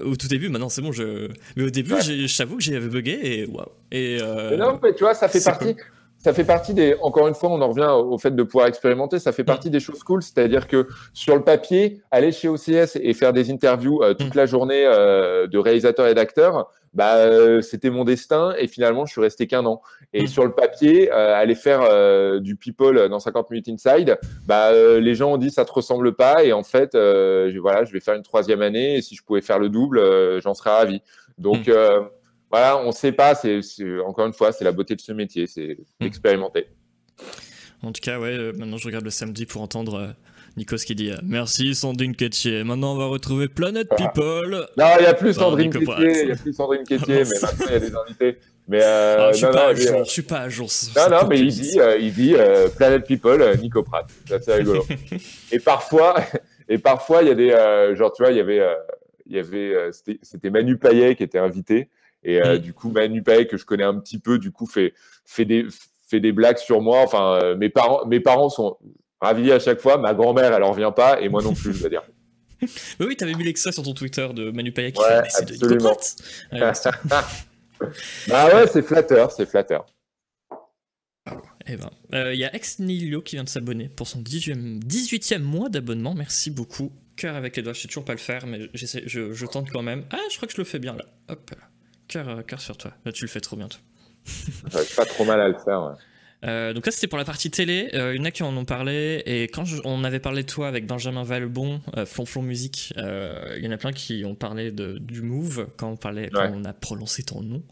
au 0.00 0.16
tout 0.16 0.28
début, 0.28 0.48
maintenant 0.48 0.68
c'est 0.68 0.82
bon, 0.82 0.92
je. 0.92 1.28
Mais 1.56 1.64
au 1.64 1.70
début, 1.70 1.94
j'avoue 2.00 2.56
que 2.56 2.62
j'avais 2.62 2.88
bugué 2.88 3.18
et 3.22 3.46
waouh. 3.46 3.66
Et 3.92 4.18
euh, 4.20 4.56
non, 4.56 4.78
mais 4.82 4.94
tu 4.94 5.04
vois, 5.04 5.14
ça 5.14 5.28
fait 5.28 5.42
partie 5.42 5.76
ça 6.24 6.32
fait 6.32 6.44
partie 6.44 6.72
des, 6.72 6.96
encore 7.02 7.28
une 7.28 7.34
fois, 7.34 7.50
on 7.50 7.60
en 7.60 7.68
revient 7.68 7.90
au 7.92 8.16
fait 8.16 8.34
de 8.34 8.42
pouvoir 8.42 8.66
expérimenter, 8.66 9.18
ça 9.18 9.30
fait 9.30 9.42
mm. 9.42 9.46
partie 9.46 9.68
des 9.68 9.78
choses 9.78 10.02
cool, 10.02 10.22
c'est-à-dire 10.22 10.66
que 10.66 10.88
sur 11.12 11.36
le 11.36 11.42
papier, 11.42 12.00
aller 12.10 12.32
chez 12.32 12.48
OCS 12.48 12.96
et 12.96 13.12
faire 13.12 13.34
des 13.34 13.50
interviews 13.50 14.02
euh, 14.02 14.14
toute 14.14 14.34
mm. 14.34 14.38
la 14.38 14.46
journée 14.46 14.86
euh, 14.86 15.46
de 15.46 15.58
réalisateurs 15.58 16.06
et 16.06 16.14
d'acteurs, 16.14 16.70
bah, 16.94 17.16
euh, 17.16 17.60
c'était 17.60 17.90
mon 17.90 18.04
destin 18.04 18.54
et 18.58 18.68
finalement, 18.68 19.04
je 19.04 19.12
suis 19.12 19.20
resté 19.20 19.46
qu'un 19.46 19.66
an. 19.66 19.82
Et 20.14 20.22
mm. 20.22 20.26
sur 20.28 20.46
le 20.46 20.52
papier, 20.52 21.10
aller 21.10 21.54
faire 21.54 22.40
du 22.40 22.56
people 22.56 23.10
dans 23.10 23.20
50 23.20 23.50
minutes 23.50 23.68
inside, 23.68 24.18
bah, 24.46 24.72
les 24.72 25.14
gens 25.14 25.34
ont 25.34 25.36
dit 25.36 25.50
ça 25.50 25.66
te 25.66 25.72
ressemble 25.72 26.14
pas 26.14 26.42
et 26.42 26.54
en 26.54 26.62
fait, 26.62 26.92
je, 26.94 27.58
voilà, 27.58 27.84
je 27.84 27.92
vais 27.92 28.00
faire 28.00 28.14
une 28.14 28.22
troisième 28.22 28.62
année 28.62 28.96
et 28.96 29.02
si 29.02 29.14
je 29.14 29.22
pouvais 29.22 29.42
faire 29.42 29.58
le 29.58 29.68
double, 29.68 30.00
j'en 30.40 30.54
serais 30.54 30.70
ravi. 30.70 31.02
Donc, 31.36 31.68
voilà, 32.54 32.78
on 32.78 32.86
ne 32.86 32.92
sait 32.92 33.10
pas. 33.10 33.34
C'est 33.34 33.60
encore 34.06 34.28
une 34.28 34.32
fois, 34.32 34.52
c'est 34.52 34.62
la 34.62 34.70
beauté 34.70 34.94
de 34.94 35.00
ce 35.00 35.10
métier, 35.10 35.48
c'est 35.48 35.76
hmm. 35.98 36.04
expérimenter. 36.04 36.68
En 37.82 37.90
tout 37.90 38.00
cas, 38.00 38.20
ouais. 38.20 38.28
Euh, 38.28 38.52
maintenant, 38.56 38.76
je 38.76 38.86
regarde 38.86 39.04
le 39.04 39.10
samedi 39.10 39.44
pour 39.44 39.60
entendre. 39.60 39.94
Euh, 39.98 40.06
Nikos 40.56 40.76
qui 40.86 40.94
dit 40.94 41.10
euh, 41.10 41.16
Merci 41.24 41.74
Sandrine 41.74 42.14
Kettier. 42.14 42.62
Maintenant, 42.62 42.92
on 42.92 42.96
va 42.96 43.06
retrouver 43.06 43.48
Planète 43.48 43.88
ah. 43.90 43.96
People. 43.96 44.68
Non, 44.76 44.84
il 45.00 45.02
n'y 45.02 45.06
a 45.06 45.14
plus 45.14 45.34
Sandrine 45.34 45.72
Kettier. 45.72 46.20
Il 46.20 46.26
n'y 46.26 46.30
a 46.30 46.36
plus 46.36 46.52
Sandrine 46.52 46.84
Kettier, 46.84 47.24
mais 47.24 47.40
maintenant, 47.42 47.66
il 47.66 47.72
y 47.72 47.74
a 47.74 47.80
des 47.80 47.96
invités. 47.96 48.38
Mais 48.68 48.82
ah, 48.84 49.32
je, 49.32 49.38
suis 49.38 49.46
pas 49.48 49.66
à 49.66 49.74
jour, 49.74 50.04
je 50.04 50.10
suis 50.10 50.22
pas 50.22 50.38
à 50.38 50.48
jour. 50.48 50.68
Non, 50.96 51.10
non, 51.10 51.26
mais 51.28 51.40
il 51.40 51.48
dit, 51.48 51.76
il 51.98 52.14
dit 52.14 52.36
Planète 52.76 53.04
People, 53.04 53.58
Nico 53.60 53.82
Pratt. 53.82 54.06
C'est 54.28 54.54
rigolo. 54.54 54.86
et 55.52 55.58
parfois, 55.58 56.14
et 56.68 56.78
parfois, 56.78 57.22
il 57.22 57.28
y 57.28 57.32
a 57.32 57.34
des. 57.34 57.96
genre, 57.96 58.12
tu 58.12 58.22
vois, 58.22 58.30
il 58.30 58.36
y 58.36 58.40
avait. 58.40 58.62
il 59.26 59.34
y 59.34 59.40
avait 59.40 59.90
c'était 60.22 60.50
Manu 60.50 60.78
Payet 60.78 61.16
qui 61.16 61.24
était 61.24 61.38
invité. 61.38 61.88
Et 62.24 62.40
euh, 62.42 62.56
mm. 62.56 62.58
du 62.58 62.72
coup, 62.72 62.90
Manu 62.90 63.22
Paye, 63.22 63.46
que 63.46 63.56
je 63.56 63.64
connais 63.64 63.84
un 63.84 63.98
petit 63.98 64.18
peu, 64.18 64.38
du 64.38 64.50
coup, 64.50 64.66
fait, 64.66 64.94
fait, 65.26 65.44
des, 65.44 65.66
fait 66.08 66.20
des 66.20 66.32
blagues 66.32 66.58
sur 66.58 66.80
moi. 66.80 67.00
Enfin, 67.00 67.38
euh, 67.42 67.56
mes, 67.56 67.68
parents, 67.68 68.06
mes 68.06 68.20
parents 68.20 68.48
sont 68.48 68.78
ravis 69.20 69.52
à 69.52 69.58
chaque 69.58 69.80
fois. 69.80 69.98
Ma 69.98 70.14
grand-mère, 70.14 70.52
elle 70.52 70.62
en 70.62 70.72
revient 70.72 70.92
pas, 70.94 71.20
et 71.20 71.28
moi 71.28 71.42
non 71.42 71.54
plus, 71.54 71.72
je 71.72 71.82
veux 71.82 71.90
dire. 71.90 72.02
Mais 72.98 73.06
oui, 73.06 73.16
avais 73.20 73.34
mis 73.34 73.44
l'extrait 73.44 73.72
sur 73.72 73.82
ton 73.82 73.94
Twitter 73.94 74.26
de 74.32 74.50
Manu 74.50 74.72
Paye 74.72 74.92
qui 74.92 75.00
ouais, 75.00 75.22
fait 75.28 75.52
absolument. 75.52 75.96
bah 78.28 78.46
ouais, 78.54 78.66
c'est 78.66 78.82
flatteur, 78.82 79.30
c'est 79.30 79.46
flatteur. 79.46 79.84
Eh 81.66 81.76
ben, 81.76 81.90
euh, 82.12 82.34
il 82.34 82.38
y 82.38 82.44
a 82.44 82.54
Ex 82.54 82.78
Nihilo 82.78 83.22
qui 83.22 83.36
vient 83.36 83.44
de 83.44 83.48
s'abonner 83.48 83.88
pour 83.88 84.06
son 84.06 84.20
18e, 84.20 84.82
18e 84.82 85.38
mois 85.38 85.70
d'abonnement. 85.70 86.14
Merci 86.14 86.50
beaucoup. 86.50 86.92
Cœur 87.16 87.36
avec 87.36 87.56
les 87.56 87.62
doigts, 87.62 87.72
je 87.72 87.80
sais 87.80 87.88
toujours 87.88 88.04
pas 88.04 88.12
le 88.12 88.18
faire, 88.18 88.46
mais 88.46 88.68
je, 88.74 89.32
je, 89.32 89.46
tente 89.46 89.70
quand 89.70 89.82
même. 89.82 90.04
Ah, 90.10 90.18
je 90.30 90.36
crois 90.36 90.46
que 90.46 90.52
je 90.52 90.58
le 90.58 90.64
fais 90.64 90.78
bien 90.78 90.94
là. 90.94 91.04
Hop 91.28 91.50
là. 91.50 91.68
Euh, 92.16 92.42
cœur, 92.42 92.60
sur 92.60 92.76
toi. 92.76 92.92
Là, 93.04 93.12
tu 93.12 93.24
le 93.24 93.28
fais 93.28 93.40
trop 93.40 93.56
bien, 93.56 93.68
toi. 93.68 93.80
pas 94.96 95.04
trop 95.04 95.24
mal 95.24 95.40
à 95.40 95.48
le 95.48 95.58
faire. 95.58 95.96
Euh, 96.44 96.72
donc 96.72 96.86
là, 96.86 96.92
c'était 96.92 97.06
pour 97.06 97.18
la 97.18 97.24
partie 97.24 97.50
télé. 97.50 97.90
Euh, 97.94 98.14
il 98.14 98.18
y 98.18 98.20
en 98.20 98.24
a 98.24 98.30
qui 98.30 98.42
en 98.42 98.56
ont 98.56 98.64
parlé. 98.64 99.22
Et 99.26 99.44
quand 99.44 99.64
on 99.84 100.04
avait 100.04 100.20
parlé 100.20 100.42
de 100.42 100.48
toi 100.48 100.68
avec 100.68 100.86
Benjamin 100.86 101.22
Valbon, 101.22 101.80
euh, 101.96 102.06
Flonflon 102.06 102.42
Musique, 102.42 102.92
il 102.96 103.64
y 103.64 103.68
en 103.68 103.70
a 103.70 103.76
plein 103.76 103.92
qui 103.92 104.24
ont 104.24 104.34
parlé 104.34 104.70
de, 104.70 104.98
du 104.98 105.22
Move 105.22 105.68
quand 105.76 105.90
on, 105.90 105.96
parlait, 105.96 106.30
quand 106.32 106.50
on 106.52 106.64
a 106.64 106.72
prononcé 106.72 107.22
ton 107.22 107.42
nom. 107.42 107.62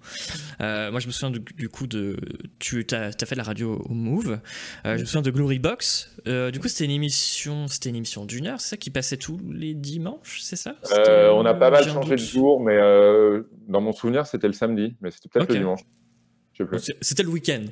moi, 0.60 1.00
je 1.00 1.06
me 1.06 1.12
souviens 1.12 1.30
du, 1.30 1.68
coup 1.68 1.86
de. 1.86 2.16
Tu 2.58 2.86
as, 2.92 3.10
as, 3.20 3.26
fait 3.26 3.34
de 3.34 3.38
la 3.38 3.44
radio 3.44 3.82
au 3.88 3.94
Move. 3.94 4.38
je 4.84 4.90
me 4.90 5.04
souviens 5.04 5.22
de 5.22 5.30
Glory 5.30 5.58
Box. 5.58 6.14
du 6.26 6.60
coup, 6.60 6.68
c'était 6.68 6.84
une 6.84 6.90
émission, 6.90 7.66
c'était 7.68 7.90
une 7.90 7.96
émission 7.96 8.24
d'une 8.24 8.46
heure, 8.46 8.60
c'est 8.60 8.70
ça 8.70 8.76
qui 8.76 8.90
passait 8.90 9.16
tous 9.16 9.40
les 9.50 9.74
dimanches, 9.74 10.40
c'est 10.42 10.56
ça? 10.56 10.76
On 11.32 11.44
a 11.44 11.54
pas 11.54 11.70
mal 11.70 11.84
changé 11.84 12.12
de 12.12 12.20
jour, 12.20 12.60
mais 12.60 12.78
dans 13.68 13.80
mon 13.80 13.92
souvenir, 13.92 14.26
c'était 14.26 14.46
le 14.46 14.52
samedi, 14.52 14.94
mais 15.00 15.10
c'était 15.10 15.28
peut-être 15.28 15.52
le 15.52 15.58
dimanche. 15.58 15.80
C'était 17.00 17.22
le 17.22 17.30
week-end. 17.30 17.64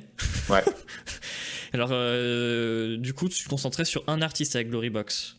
Ouais. 0.49 0.63
Alors, 1.73 1.89
euh, 1.91 2.97
du 2.97 3.13
coup, 3.13 3.29
tu 3.29 3.43
te 3.43 3.49
concentrais 3.49 3.85
sur 3.85 4.03
un 4.07 4.21
artiste 4.21 4.55
avec 4.55 4.69
Glorybox. 4.69 5.37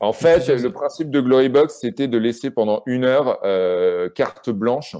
En 0.00 0.12
fait, 0.12 0.48
le 0.48 0.72
principe 0.72 1.10
de 1.10 1.20
Glorybox, 1.20 1.78
c'était 1.80 2.08
de 2.08 2.18
laisser 2.18 2.50
pendant 2.50 2.82
une 2.86 3.04
heure 3.04 3.38
euh, 3.44 4.08
carte 4.08 4.50
blanche 4.50 4.96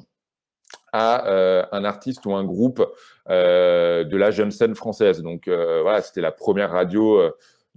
à 0.93 1.27
euh, 1.29 1.65
un 1.73 1.85
artiste 1.85 2.25
ou 2.27 2.35
un 2.35 2.45
groupe 2.45 2.85
de 3.29 4.17
la 4.17 4.31
jeune 4.31 4.51
scène 4.51 4.75
française. 4.75 5.23
Donc 5.23 5.49
voilà, 5.49 6.03
c'était 6.03 6.21
la 6.21 6.33
première 6.33 6.71
radio 6.71 7.21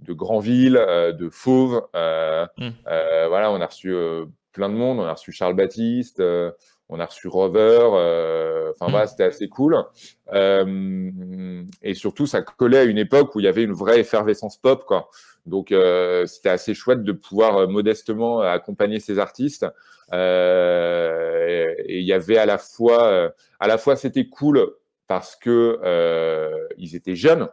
de 0.00 0.12
Granville, 0.12 0.74
de 0.74 1.28
Fauve. 1.30 1.82
Hmm. 1.94 2.70
voilà, 2.84 3.50
on 3.50 3.60
a 3.60 3.66
reçu 3.66 3.94
plein 4.52 4.68
de 4.68 4.74
monde. 4.74 5.00
On 5.00 5.04
a 5.04 5.12
reçu 5.12 5.32
Charles 5.32 5.56
Baptiste 5.56 6.22
on 6.88 7.00
a 7.00 7.06
reçu 7.06 7.28
Rover. 7.28 7.80
Euh, 7.92 8.70
enfin, 8.70 8.90
voilà, 8.90 9.04
mm. 9.04 9.08
c'était 9.08 9.24
assez 9.24 9.48
cool. 9.48 9.76
Euh, 10.32 11.62
et 11.82 11.94
surtout, 11.94 12.26
ça 12.26 12.42
collait 12.42 12.78
à 12.78 12.84
une 12.84 12.98
époque 12.98 13.34
où 13.34 13.40
il 13.40 13.44
y 13.44 13.48
avait 13.48 13.62
une 13.64 13.72
vraie 13.72 14.00
effervescence 14.00 14.56
pop, 14.56 14.84
quoi. 14.84 15.10
Donc, 15.46 15.72
euh, 15.72 16.26
c'était 16.26 16.50
assez 16.50 16.74
chouette 16.74 17.02
de 17.04 17.12
pouvoir 17.12 17.68
modestement 17.68 18.40
accompagner 18.40 19.00
ces 19.00 19.18
artistes. 19.18 19.66
et 20.12 20.16
il 21.88 22.04
y 22.04 22.12
avait 22.12 22.38
à 22.38 22.46
la 22.46 22.58
fois, 22.58 23.32
à 23.60 23.66
la 23.66 23.78
fois, 23.78 23.96
c'était 23.96 24.26
cool 24.28 24.74
parce 25.06 25.36
que 25.36 25.78
ils 26.76 26.96
étaient 26.96 27.16
jeunes. 27.16 27.48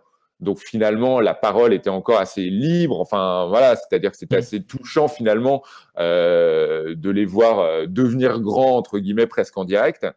Donc 0.46 0.60
finalement, 0.60 1.20
la 1.20 1.34
parole 1.34 1.74
était 1.74 1.90
encore 1.90 2.20
assez 2.20 2.44
libre. 2.44 3.02
Enfin 3.02 3.48
voilà, 3.50 3.76
c'est-à-dire 3.76 4.12
que 4.12 4.18
c'était 4.18 4.38
mm. 4.38 4.40
assez 4.40 4.64
touchant 4.64 5.10
finalement 5.10 5.64
euh, 5.98 6.96
de 6.96 7.10
les 7.10 7.26
voir 7.26 7.60
euh, 7.60 7.86
devenir 7.88 8.40
grands 8.40 8.78
entre 8.78 9.00
guillemets 9.00 9.28
presque 9.28 9.58
en 9.58 9.66
direct. 9.66 10.08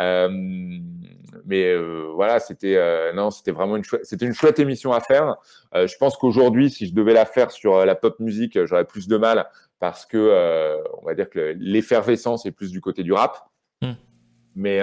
Euh, 0.00 0.28
mais 1.44 1.72
euh, 1.72 2.10
voilà, 2.14 2.40
c'était 2.40 2.76
euh, 2.76 3.12
non, 3.12 3.30
c'était 3.30 3.52
vraiment 3.52 3.76
une 3.76 3.84
chouette, 3.84 4.04
c'était 4.04 4.26
une 4.26 4.32
chouette 4.32 4.58
émission 4.58 4.92
à 4.92 5.00
faire. 5.00 5.36
je 5.74 5.96
pense 5.98 6.16
qu'aujourd'hui, 6.16 6.70
si 6.70 6.86
je 6.86 6.94
devais 6.94 7.12
la 7.12 7.26
faire 7.26 7.50
sur 7.50 7.84
la 7.84 7.94
pop 7.94 8.18
musique, 8.18 8.64
j'aurais 8.64 8.86
plus 8.86 9.06
de 9.06 9.16
mal 9.16 9.46
parce 9.78 10.06
que 10.06 10.82
on 11.00 11.04
va 11.04 11.14
dire 11.14 11.28
que 11.30 11.54
l'effervescence 11.58 12.46
est 12.46 12.52
plus 12.52 12.70
du 12.70 12.80
côté 12.80 13.02
du 13.02 13.12
rap. 13.12 13.38
Mm. 13.82 13.92
Mais 14.56 14.80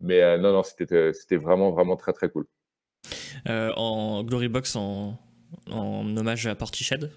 mais 0.00 0.38
non 0.38 0.52
non, 0.52 0.62
c'était 0.62 1.12
c'était 1.12 1.36
vraiment 1.36 1.70
vraiment 1.70 1.96
très 1.96 2.12
très 2.12 2.28
cool. 2.28 2.46
Euh, 3.48 3.72
en 3.76 4.22
Glory 4.24 4.48
Box 4.48 4.76
en, 4.76 5.18
en 5.70 6.16
hommage 6.16 6.46
à 6.46 6.54
Portiched 6.54 7.10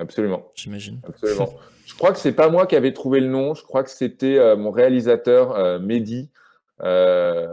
Absolument. 0.00 0.50
J'imagine. 0.54 1.00
Absolument. 1.06 1.54
je 1.86 1.94
crois 1.94 2.12
que 2.12 2.18
c'est 2.18 2.32
pas 2.32 2.48
moi 2.48 2.66
qui 2.66 2.74
avais 2.74 2.92
trouvé 2.92 3.20
le 3.20 3.28
nom. 3.28 3.54
Je 3.54 3.62
crois 3.62 3.84
que 3.84 3.90
c'était 3.90 4.38
euh, 4.38 4.56
mon 4.56 4.70
réalisateur 4.70 5.52
euh, 5.52 5.78
Mehdi. 5.78 6.30
Euh, 6.82 7.52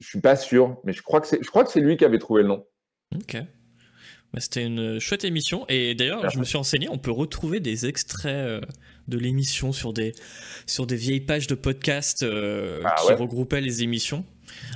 je 0.00 0.08
suis 0.08 0.20
pas 0.20 0.36
sûr, 0.36 0.76
mais 0.84 0.92
je 0.92 1.02
crois 1.02 1.20
que 1.20 1.28
c'est, 1.28 1.42
je 1.42 1.48
crois 1.48 1.64
que 1.64 1.70
c'est 1.70 1.80
lui 1.80 1.96
qui 1.96 2.04
avait 2.04 2.18
trouvé 2.18 2.42
le 2.42 2.48
nom. 2.48 2.66
Ok. 3.14 3.36
Bah, 4.32 4.40
c'était 4.40 4.64
une 4.64 4.98
chouette 4.98 5.24
émission. 5.24 5.64
Et 5.68 5.94
d'ailleurs, 5.94 6.28
je 6.30 6.38
me 6.38 6.44
suis 6.44 6.56
renseigné, 6.56 6.88
on 6.90 6.98
peut 6.98 7.12
retrouver 7.12 7.60
des 7.60 7.86
extraits 7.86 8.60
de 9.06 9.18
l'émission 9.18 9.72
sur 9.72 9.92
des, 9.92 10.12
sur 10.66 10.86
des 10.86 10.96
vieilles 10.96 11.20
pages 11.20 11.46
de 11.46 11.54
podcast 11.54 12.26
ah 12.84 12.94
qui 13.06 13.12
regroupaient 13.14 13.60
les 13.60 13.82
émissions. 13.82 14.24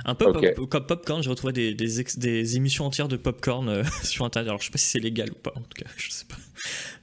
Un 0.05 0.15
peu 0.15 0.31
comme 0.67 0.85
Popcorn, 0.85 1.23
j'ai 1.23 1.29
retrouvé 1.29 1.53
des, 1.53 1.73
des, 1.73 2.03
des, 2.17 2.57
émissions 2.57 2.85
entières 2.85 3.07
de 3.07 3.17
Popcorn 3.17 3.83
sur 4.03 4.25
Internet. 4.25 4.49
Alors, 4.49 4.59
je 4.59 4.65
sais 4.65 4.71
pas 4.71 4.77
si 4.77 4.89
c'est 4.89 4.99
légal 4.99 5.29
ou 5.31 5.35
pas, 5.35 5.53
en 5.55 5.61
tout 5.61 5.83
cas, 5.83 5.89
je 5.97 6.11
sais 6.11 6.25
pas. 6.25 6.35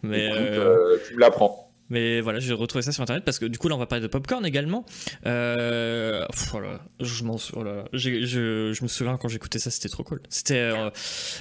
Mais. 0.03 0.31
tu 1.07 1.15
me 1.15 1.21
l'apprends. 1.21 1.70
Mais 1.91 2.21
voilà, 2.21 2.39
j'ai 2.39 2.55
retrouvé 2.55 2.83
ça 2.83 2.93
sur 2.93 3.03
internet 3.03 3.25
parce 3.25 3.39
que 3.39 3.47
du 3.47 3.59
coup 3.59 3.69
là 3.69 3.75
on 3.75 3.79
va 3.79 3.87
parler 3.87 4.03
de 4.03 4.07
popcorn 4.07 4.47
également. 4.47 4.85
Euh, 5.27 6.25
voilà, 6.51 6.81
je 7.01 7.25
m'en 7.25 7.37
voilà, 7.53 7.85
je, 7.93 8.25
je, 8.25 8.83
me 8.83 8.89
souviens 8.89 9.17
quand 9.17 9.29
j'écoutais 9.29 9.59
ça, 9.59 9.71
c'était 9.71 9.89
trop 9.89 10.05
cool. 10.05 10.23
C'était, 10.29 10.55
euh, 10.55 10.91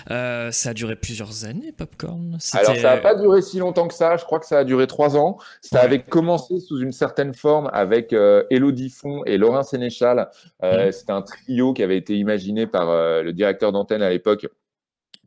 euh, 0.09 0.51
ça 0.51 0.71
a 0.71 0.73
duré 0.73 0.95
plusieurs 0.95 1.45
années 1.45 1.71
popcorn. 1.71 2.39
Alors 2.53 2.76
ça 2.76 2.95
n'a 2.95 2.97
pas 2.97 3.15
duré 3.15 3.41
si 3.43 3.59
longtemps 3.59 3.88
que 3.88 3.93
ça. 3.93 4.17
Je 4.17 4.26
crois 4.26 4.39
que 4.39 4.47
ça 4.47 4.59
a 4.59 4.63
duré 4.63 4.88
trois 4.88 5.15
ans. 5.15 5.38
Ça 5.61 5.81
avait 5.81 6.01
commencé 6.01 6.59
sous 6.59 6.80
une 6.80 6.91
certaine 6.91 7.34
forme 7.35 7.69
avec 7.71 8.11
Elodie 8.49 8.89
Font 8.89 9.23
et 9.26 9.38
Laurent 9.38 9.63
Sénéchal. 9.63 10.30
Mm. 10.63 10.91
C'était 10.91 11.11
un 11.11 11.21
trio 11.21 11.73
qui 11.73 11.84
avait 11.84 11.97
été 11.97 12.15
imaginé 12.17 12.65
par 12.65 12.88
le 13.21 13.31
directeur 13.34 13.71
d'antenne 13.71 14.01
à 14.01 14.09
l'époque. 14.09 14.47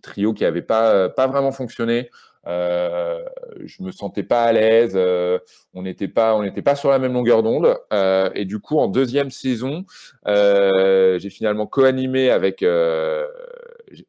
Trio 0.03 0.33
qui 0.33 0.43
n'avait 0.43 0.63
pas 0.63 1.09
pas 1.11 1.29
vraiment 1.29 1.53
fonctionné. 1.53 2.11
Euh, 2.47 3.23
je 3.65 3.83
me 3.83 3.91
sentais 3.93 4.23
pas 4.23 4.45
à 4.45 4.53
l'aise. 4.53 4.95
Euh, 4.97 5.39
on 5.75 5.83
n'était 5.83 6.09
pas, 6.09 6.35
on 6.35 6.43
n'était 6.43 6.63
pas 6.63 6.75
sur 6.75 6.91
la 6.91 6.99
même 6.99 7.13
longueur 7.13 7.43
d'onde. 7.43 7.77
Euh, 7.93 8.31
et 8.35 8.45
du 8.45 8.59
coup, 8.59 8.79
en 8.79 8.89
deuxième 8.89 9.31
saison, 9.31 9.85
j'ai 10.27 11.31
finalement 11.31 11.67
co-animé 11.67 12.31
avec 12.31 12.65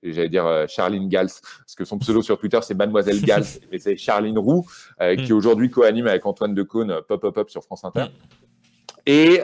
j'allais 0.02 0.30
dire 0.30 0.66
Charline 0.70 1.10
Gals, 1.10 1.28
parce 1.60 1.76
que 1.76 1.84
son 1.84 1.98
pseudo 2.00 2.22
sur 2.22 2.40
Twitter 2.40 2.60
c'est 2.62 2.74
Mademoiselle 2.74 3.22
Gals, 3.22 3.44
mais 3.72 3.80
c'est 3.80 3.98
Charline 3.98 4.40
Roux, 4.40 4.66
qui 5.18 5.34
mm. 5.34 5.36
aujourd'hui 5.36 5.70
co-anime 5.70 6.08
avec 6.08 6.26
Antoine 6.26 6.54
Decaune 6.54 7.02
Pop 7.08 7.22
Pop 7.22 7.36
Pop 7.36 7.50
sur 7.50 7.64
France 7.64 7.84
Inter. 7.84 8.04
Mm. 8.04 8.10
Et, 9.06 9.42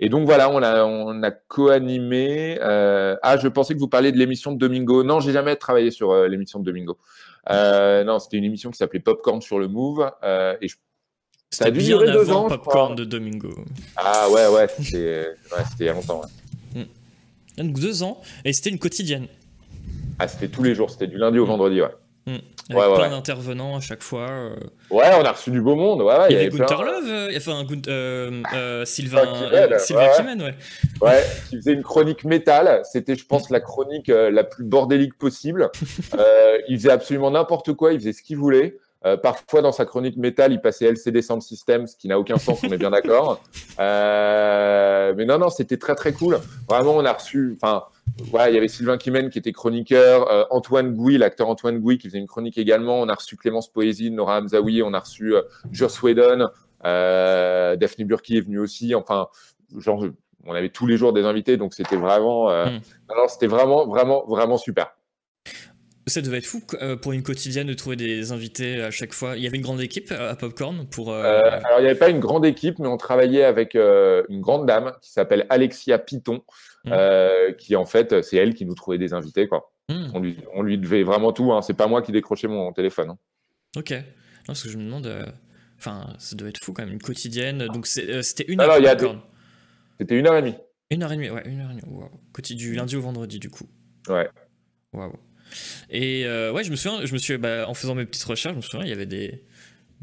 et 0.00 0.08
donc 0.08 0.24
voilà, 0.24 0.48
on 0.48 0.62
a, 0.62 0.84
on 0.84 1.22
a 1.22 1.30
co-animé. 1.30 2.58
ah, 2.62 3.36
je 3.36 3.48
pensais 3.48 3.74
que 3.74 3.78
vous 3.78 3.88
parliez 3.88 4.10
de 4.10 4.16
l'émission 4.16 4.52
de 4.52 4.58
Domingo. 4.58 5.04
Non, 5.04 5.20
j'ai 5.20 5.32
jamais 5.32 5.54
travaillé 5.56 5.90
sur 5.90 6.26
l'émission 6.26 6.58
de 6.58 6.64
Domingo. 6.64 6.96
Euh, 7.50 8.04
non, 8.04 8.18
c'était 8.18 8.36
une 8.36 8.44
émission 8.44 8.70
qui 8.70 8.78
s'appelait 8.78 9.00
Popcorn 9.00 9.40
sur 9.40 9.58
le 9.58 9.68
Move. 9.68 10.10
Euh, 10.22 10.56
et 10.60 10.68
ça 11.50 11.66
a 11.66 11.70
dû 11.70 11.82
durer 11.82 12.10
deux 12.12 12.30
ans. 12.30 12.48
Popcorn 12.48 12.94
de 12.94 13.04
Domingo. 13.04 13.50
Ah 13.96 14.28
ouais, 14.30 14.48
ouais, 14.48 14.66
c'était 14.78 15.34
il 15.80 15.86
y 15.86 15.88
a 15.88 15.92
longtemps. 15.92 16.22
Ouais. 16.74 16.86
Hmm. 17.58 17.72
deux 17.72 18.02
ans, 18.02 18.20
et 18.44 18.52
c'était 18.52 18.70
une 18.70 18.78
quotidienne. 18.78 19.28
Ah, 20.18 20.28
c'était 20.28 20.48
tous 20.48 20.62
les 20.62 20.74
jours, 20.74 20.90
c'était 20.90 21.06
du 21.06 21.18
lundi 21.18 21.38
au 21.38 21.46
vendredi, 21.46 21.80
ouais. 21.80 21.94
Hmm. 22.28 22.38
Avec 22.70 22.94
plein 22.96 23.10
d'intervenants 23.10 23.76
à 23.76 23.80
chaque 23.80 24.02
fois. 24.02 24.28
Euh. 24.28 24.56
Ouais, 24.90 25.04
on 25.16 25.24
a 25.24 25.30
reçu 25.30 25.52
du 25.52 25.60
beau 25.60 25.76
monde. 25.76 26.02
Ouais, 26.02 26.14
il 26.28 26.36
y, 26.36 26.40
avait 26.40 26.48
Gunther 26.48 26.82
Love, 26.82 27.04
avait 27.04 27.52
un 27.52 27.64
euh, 27.86 28.84
Sylvain, 28.84 29.78
Sylvain 29.78 30.08
Kimen, 30.16 30.42
ouais. 30.42 30.54
Ouais, 31.00 31.24
qui 31.48 31.56
faisait 31.58 31.74
une 31.74 31.84
chronique 31.84 32.24
métal. 32.24 32.82
C'était, 32.82 33.14
je 33.14 33.24
pense, 33.24 33.50
la 33.50 33.60
chronique 33.60 34.08
la 34.08 34.42
plus 34.42 34.64
bordélique 34.64 35.16
possible. 35.16 35.70
il 36.68 36.76
faisait 36.76 36.90
absolument 36.90 37.30
n'importe 37.30 37.74
quoi, 37.74 37.92
il 37.92 38.00
faisait 38.00 38.12
ce 38.12 38.22
qu'il 38.22 38.38
voulait. 38.38 38.76
parfois, 39.22 39.62
dans 39.62 39.72
sa 39.72 39.84
chronique 39.84 40.16
métal, 40.16 40.52
il 40.52 40.60
passait 40.60 40.86
LCD 40.86 41.22
Sound 41.22 41.42
System, 41.42 41.86
ce 41.86 41.94
qui 41.94 42.08
n'a 42.08 42.18
aucun 42.18 42.38
sens, 42.38 42.58
on 42.64 42.72
est 42.72 42.78
bien 42.78 42.90
d'accord. 42.90 43.40
mais 43.78 45.24
non, 45.24 45.38
non, 45.38 45.50
c'était 45.50 45.76
très, 45.76 45.94
très 45.94 46.12
cool. 46.12 46.40
Vraiment, 46.68 46.96
on 46.96 47.04
a 47.04 47.12
reçu. 47.12 47.56
Enfin, 47.62 47.84
voilà, 48.30 48.50
il 48.50 48.54
y 48.54 48.58
avait 48.58 48.68
Sylvain 48.68 48.96
Kimen 48.96 49.30
qui 49.30 49.38
était 49.38 49.52
chroniqueur, 49.52 50.30
euh, 50.30 50.44
Antoine 50.50 50.94
Gouy, 50.94 51.18
l'acteur 51.18 51.48
Antoine 51.48 51.78
Gouy 51.78 51.98
qui 51.98 52.08
faisait 52.08 52.18
une 52.18 52.26
chronique 52.26 52.58
également. 52.58 53.00
On 53.00 53.08
a 53.08 53.14
reçu 53.14 53.36
Clémence 53.36 53.70
Poésie, 53.70 54.10
Nora 54.10 54.40
Hamzaoui, 54.40 54.82
on 54.82 54.94
a 54.94 55.00
reçu 55.00 55.34
euh, 55.34 55.42
Joss 55.70 56.02
Whedon, 56.02 56.48
euh, 56.84 57.76
Daphne 57.76 58.04
Burki 58.04 58.38
est 58.38 58.40
venue 58.40 58.58
aussi. 58.58 58.94
Enfin, 58.94 59.28
genre, 59.76 60.04
on 60.46 60.54
avait 60.54 60.70
tous 60.70 60.86
les 60.86 60.96
jours 60.96 61.12
des 61.12 61.24
invités, 61.24 61.56
donc 61.56 61.74
c'était 61.74 61.96
vraiment, 61.96 62.50
euh, 62.50 62.66
hmm. 62.66 63.28
c'était 63.28 63.48
vraiment, 63.48 63.86
vraiment, 63.86 64.24
vraiment 64.26 64.56
super. 64.56 64.95
Ça 66.08 66.20
devait 66.20 66.38
être 66.38 66.46
fou 66.46 66.62
pour 67.02 67.12
une 67.12 67.24
quotidienne 67.24 67.66
de 67.66 67.74
trouver 67.74 67.96
des 67.96 68.30
invités 68.30 68.80
à 68.80 68.92
chaque 68.92 69.12
fois. 69.12 69.36
Il 69.36 69.42
y 69.42 69.46
avait 69.48 69.56
une 69.56 69.62
grande 69.62 69.80
équipe 69.80 70.12
à 70.12 70.36
Popcorn 70.36 70.86
pour. 70.86 71.12
alors 71.12 71.78
il 71.78 71.82
n'y 71.82 71.88
avait 71.88 71.98
pas 71.98 72.10
une 72.10 72.20
grande 72.20 72.46
équipe, 72.46 72.78
mais 72.78 72.86
on 72.86 72.96
travaillait 72.96 73.42
avec 73.42 73.74
une 73.74 74.40
grande 74.40 74.66
dame 74.66 74.92
qui 75.02 75.10
s'appelle 75.10 75.46
Alexia 75.50 75.98
Piton, 75.98 76.42
Mm. 76.86 76.92
Euh, 76.92 77.52
qui 77.52 77.74
en 77.74 77.84
fait, 77.84 78.22
c'est 78.22 78.36
elle 78.36 78.54
qui 78.54 78.64
nous 78.64 78.74
trouvait 78.74 78.98
des 78.98 79.12
invités. 79.12 79.48
Quoi. 79.48 79.72
Mm. 79.88 80.10
On, 80.14 80.20
lui, 80.20 80.38
on 80.54 80.62
lui 80.62 80.78
devait 80.78 81.02
vraiment 81.02 81.32
tout. 81.32 81.52
Hein. 81.52 81.62
C'est 81.62 81.74
pas 81.74 81.88
moi 81.88 82.00
qui 82.00 82.12
décrochais 82.12 82.48
mon 82.48 82.72
téléphone. 82.72 83.10
Hein. 83.10 83.18
Ok. 83.76 83.90
Non, 83.90 84.02
parce 84.46 84.62
que 84.62 84.68
je 84.68 84.78
me 84.78 84.84
demande. 84.84 85.06
Euh, 85.06 85.26
enfin, 85.78 86.14
ça 86.18 86.36
doit 86.36 86.48
être 86.48 86.62
fou 86.62 86.72
quand 86.72 86.84
même, 86.84 86.94
une 86.94 87.02
quotidienne. 87.02 87.66
Donc 87.66 87.88
euh, 87.98 88.22
c'était 88.22 88.44
une 88.44 88.60
heure. 88.60 88.76
C'était 89.98 90.16
une 90.16 90.26
heure 90.26 90.36
et 90.36 90.42
demie. 90.42 90.54
Une 90.90 91.02
heure 91.02 91.12
et 91.12 91.16
demie, 91.16 91.30
ouais, 91.30 91.42
une 91.46 91.60
heure 91.60 91.70
et 91.70 91.74
demie. 91.74 91.82
Wow. 91.86 92.10
Du 92.50 92.74
lundi 92.74 92.96
au 92.96 93.00
vendredi, 93.00 93.40
du 93.40 93.50
coup. 93.50 93.68
Ouais. 94.08 94.28
Waouh. 94.92 95.12
Et 95.90 96.24
ouais, 96.24 96.64
je 96.64 96.70
me 96.70 96.76
souviens, 96.76 97.04
je 97.04 97.12
me 97.12 97.18
suis, 97.18 97.36
bah, 97.38 97.68
en 97.68 97.74
faisant 97.74 97.94
mes 97.94 98.06
petites 98.06 98.24
recherches, 98.24 98.54
je 98.54 98.56
me 98.56 98.62
souviens, 98.62 98.84
il 98.84 98.90
y 98.90 98.92
avait 98.92 99.06
des, 99.06 99.42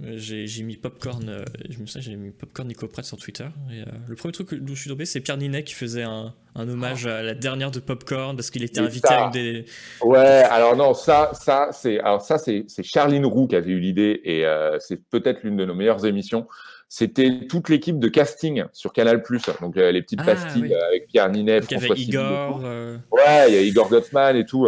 j'ai 0.01 0.63
mis 0.63 0.75
Popcorn, 0.75 1.29
euh, 1.29 1.43
je 1.69 1.77
me 1.77 1.85
souviens, 1.85 2.01
j'ai 2.01 2.15
mis 2.15 2.31
Popcorn 2.31 2.67
Nico 2.67 2.87
Pratt 2.87 3.05
sur 3.05 3.17
Twitter. 3.17 3.45
Et, 3.71 3.81
euh, 3.81 3.85
le 4.07 4.15
premier 4.15 4.31
truc 4.31 4.53
d'où 4.53 4.75
je 4.75 4.81
suis 4.81 4.89
tombé, 4.89 5.05
c'est 5.05 5.19
Pierre 5.19 5.37
Ninet 5.37 5.63
qui 5.63 5.75
faisait 5.75 6.01
un, 6.01 6.33
un 6.55 6.67
hommage 6.67 7.05
à 7.05 7.21
la 7.21 7.35
dernière 7.35 7.69
de 7.69 7.79
Popcorn 7.79 8.35
parce 8.35 8.49
qu'il 8.49 8.63
était 8.63 8.79
invité 8.79 9.13
à 9.13 9.25
une 9.25 9.31
des. 9.31 9.65
Ouais, 10.01 10.17
alors 10.19 10.75
non, 10.75 10.95
ça, 10.95 11.31
ça 11.33 11.69
c'est, 11.71 11.99
alors 11.99 12.21
ça 12.21 12.39
c'est, 12.39 12.65
Charline 12.81 13.25
Roux 13.25 13.47
qui 13.47 13.55
avait 13.55 13.71
eu 13.71 13.79
l'idée 13.79 14.19
et 14.23 14.45
euh, 14.45 14.77
c'est 14.79 15.03
peut-être 15.09 15.43
l'une 15.43 15.57
de 15.57 15.65
nos 15.65 15.75
meilleures 15.75 16.05
émissions. 16.05 16.47
C'était 16.89 17.47
toute 17.47 17.69
l'équipe 17.69 17.99
de 17.99 18.07
casting 18.07 18.65
sur 18.71 18.93
Canal+. 18.93 19.23
Donc 19.61 19.75
les 19.75 20.01
petites 20.01 20.19
ah, 20.21 20.25
pastilles 20.25 20.75
avec 20.75 21.07
Pierre 21.07 21.29
Ninet, 21.29 21.61
François 21.61 21.95
Igor. 21.97 22.61
Ouais, 23.11 23.45
il 23.47 23.53
y 23.53 23.57
a 23.57 23.61
Igor 23.61 23.89
Gottman 23.89 24.35
et 24.35 24.45
tout. 24.45 24.67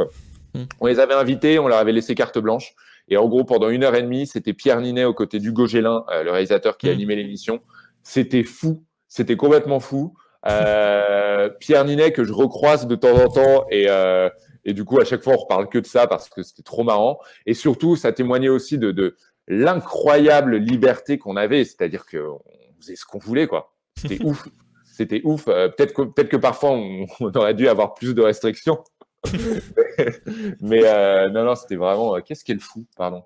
Hmm. 0.56 0.64
On 0.80 0.88
les 0.88 1.00
avait 1.00 1.14
invités, 1.14 1.60
on 1.60 1.68
leur 1.68 1.78
avait 1.78 1.92
laissé 1.92 2.16
carte 2.16 2.40
blanche. 2.40 2.74
Et 3.08 3.18
en 3.18 3.28
gros, 3.28 3.44
pendant 3.44 3.70
une 3.70 3.84
heure 3.84 3.96
et 3.96 4.02
demie, 4.02 4.26
c'était 4.26 4.54
Pierre 4.54 4.82
Ninet 4.82 5.04
aux 5.04 5.14
côtés 5.14 5.40
d'Hugo 5.40 5.68
Gélin, 5.68 6.04
euh, 6.12 6.24
le 6.24 6.32
réalisateur 6.32 6.78
qui 6.78 6.88
a 6.88 6.92
mmh. 6.92 6.96
animé 6.96 7.16
l'émission. 7.16 7.62
C'était 8.02 8.44
fou, 8.44 8.84
c'était 9.08 9.36
complètement 9.36 9.80
fou. 9.80 10.16
Euh, 10.48 11.50
Pierre 11.60 11.86
Ninet 11.86 12.12
que 12.12 12.24
je 12.24 12.34
recroise 12.34 12.88
de 12.88 12.96
temps 12.96 13.16
en 13.16 13.30
temps 13.30 13.66
et, 13.70 13.86
euh, 13.90 14.30
et 14.64 14.74
du 14.74 14.86
coup 14.86 15.00
à 15.00 15.06
chaque 15.06 15.24
fois 15.24 15.34
on 15.34 15.38
reparle 15.38 15.70
que 15.70 15.80
de 15.80 15.88
ça 15.88 16.06
parce 16.06 16.30
que 16.30 16.44
c'était 16.44 16.62
trop 16.62 16.84
marrant 16.84 17.20
et 17.48 17.56
surtout 17.56 17.96
ça 17.96 18.12
témoignait 18.12 18.50
aussi 18.50 18.78
de, 18.78 18.92
de 18.92 19.16
l'incroyable 19.48 20.58
liberté 20.58 21.18
qu'on 21.18 21.36
avait, 21.36 21.64
c'est-à-dire 21.66 22.06
qu'on 22.06 22.40
faisait 22.80 22.96
ce 22.96 23.06
qu'on 23.06 23.18
voulait 23.18 23.48
quoi. 23.48 23.74
C'était 23.98 24.20
ouf, 24.24 24.48
c'était 24.84 25.22
ouf. 25.24 25.48
Euh, 25.48 25.70
peut-être 25.70 25.94
que 25.94 26.02
peut-être 26.04 26.30
que 26.30 26.38
parfois 26.38 26.72
on, 26.72 27.06
on, 27.20 27.32
aurait 27.32 27.56
dû 27.56 27.68
avoir 27.68 27.94
plus 27.94 28.14
de 28.14 28.22
restrictions, 28.22 28.84
mais 30.62 30.82
euh, 30.84 31.30
non, 31.30 31.44
non, 31.44 31.56
c'était 31.56 31.76
vraiment. 31.76 32.16
Euh, 32.16 32.22
qu'est-ce 32.22 32.44
qu'elle 32.44 32.60
fout 32.60 32.86
Pardon. 32.96 33.24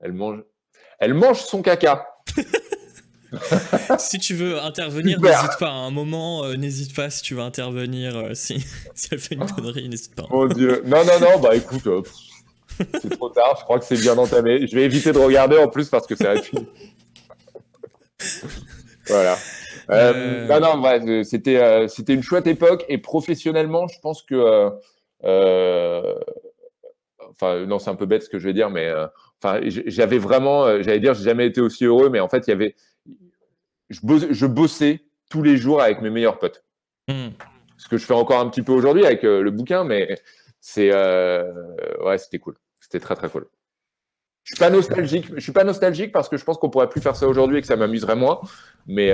Elle 0.00 0.12
mange. 0.12 0.42
Elle 0.98 1.14
mange 1.14 1.40
son 1.40 1.62
caca. 1.62 2.06
si 3.98 4.18
tu 4.18 4.34
veux 4.34 4.60
intervenir, 4.60 5.20
n'hésite 5.20 5.58
pas. 5.58 5.68
À 5.68 5.72
un 5.72 5.90
moment, 5.90 6.44
euh, 6.44 6.54
n'hésite 6.54 6.94
pas 6.94 7.10
si 7.10 7.22
tu 7.22 7.34
veux 7.34 7.42
intervenir. 7.42 8.30
si, 8.34 8.64
si, 8.94 9.08
elle 9.12 9.18
fait 9.18 9.34
une 9.34 9.46
connerie, 9.46 9.88
n'hésite 9.88 10.14
pas. 10.14 10.26
Mon 10.30 10.46
Dieu. 10.46 10.82
Non, 10.86 11.04
non, 11.04 11.20
non. 11.20 11.40
Bah 11.40 11.54
écoute, 11.56 11.88
c'est 13.00 13.10
trop 13.10 13.28
tard. 13.30 13.56
Je 13.58 13.64
crois 13.64 13.78
que 13.78 13.84
c'est 13.84 14.00
bien 14.00 14.16
entamé. 14.18 14.66
Je 14.66 14.74
vais 14.74 14.84
éviter 14.84 15.12
de 15.12 15.18
regarder 15.18 15.58
en 15.58 15.68
plus 15.68 15.88
parce 15.88 16.06
que 16.06 16.14
c'est 16.14 16.42
fini. 16.42 16.66
voilà. 19.06 19.36
non, 19.88 20.60
non, 20.60 20.78
bref, 20.78 21.02
c'était 21.24 21.88
c'était 21.88 22.14
une 22.14 22.22
chouette 22.22 22.46
époque 22.46 22.84
et 22.88 22.98
professionnellement, 22.98 23.86
je 23.88 23.98
pense 24.00 24.22
que 24.22 24.70
enfin, 27.34 27.66
non, 27.66 27.78
c'est 27.78 27.90
un 27.90 27.94
peu 27.94 28.06
bête 28.06 28.22
ce 28.22 28.28
que 28.28 28.38
je 28.38 28.46
vais 28.46 28.52
dire, 28.52 28.70
mais 28.70 28.88
euh, 28.88 29.06
enfin, 29.42 29.60
j'avais 29.64 30.18
vraiment, 30.18 30.64
euh, 30.64 30.82
j'allais 30.82 31.00
dire, 31.00 31.14
j'ai 31.14 31.24
jamais 31.24 31.46
été 31.46 31.60
aussi 31.60 31.84
heureux, 31.84 32.08
mais 32.08 32.20
en 32.20 32.28
fait, 32.28 32.46
il 32.46 32.50
y 32.50 32.52
avait, 32.52 32.74
je, 33.90 34.46
bossais, 34.46 35.04
tous 35.28 35.42
les 35.42 35.56
jours 35.56 35.82
avec 35.82 36.00
mes 36.00 36.10
meilleurs 36.10 36.38
potes. 36.38 36.64
Hmm. 37.08 37.30
Ce 37.76 37.88
que 37.88 37.96
je 37.96 38.06
fais 38.06 38.14
encore 38.14 38.40
un 38.40 38.48
petit 38.48 38.62
peu 38.62 38.72
aujourd'hui 38.72 39.04
avec 39.04 39.22
le 39.22 39.50
bouquin, 39.50 39.84
mais 39.84 40.18
c'est, 40.60 40.92
ouais, 40.92 42.18
c'était 42.18 42.38
cool. 42.38 42.54
C'était 42.80 43.00
très 43.00 43.14
très 43.14 43.28
cool. 43.28 43.46
Je 44.44 44.54
suis 44.54 44.58
pas 44.58 44.70
nostalgique. 44.70 45.26
Je 45.34 45.40
suis 45.40 45.52
pas 45.52 45.64
nostalgique 45.64 46.12
parce 46.12 46.28
que 46.28 46.36
je 46.36 46.44
pense 46.44 46.58
qu'on 46.58 46.70
pourrait 46.70 46.88
plus 46.88 47.00
faire 47.00 47.16
ça 47.16 47.26
aujourd'hui 47.26 47.58
et 47.58 47.60
que 47.60 47.66
ça 47.66 47.76
m'amuserait 47.76 48.16
moins. 48.16 48.40
Mais 48.86 49.12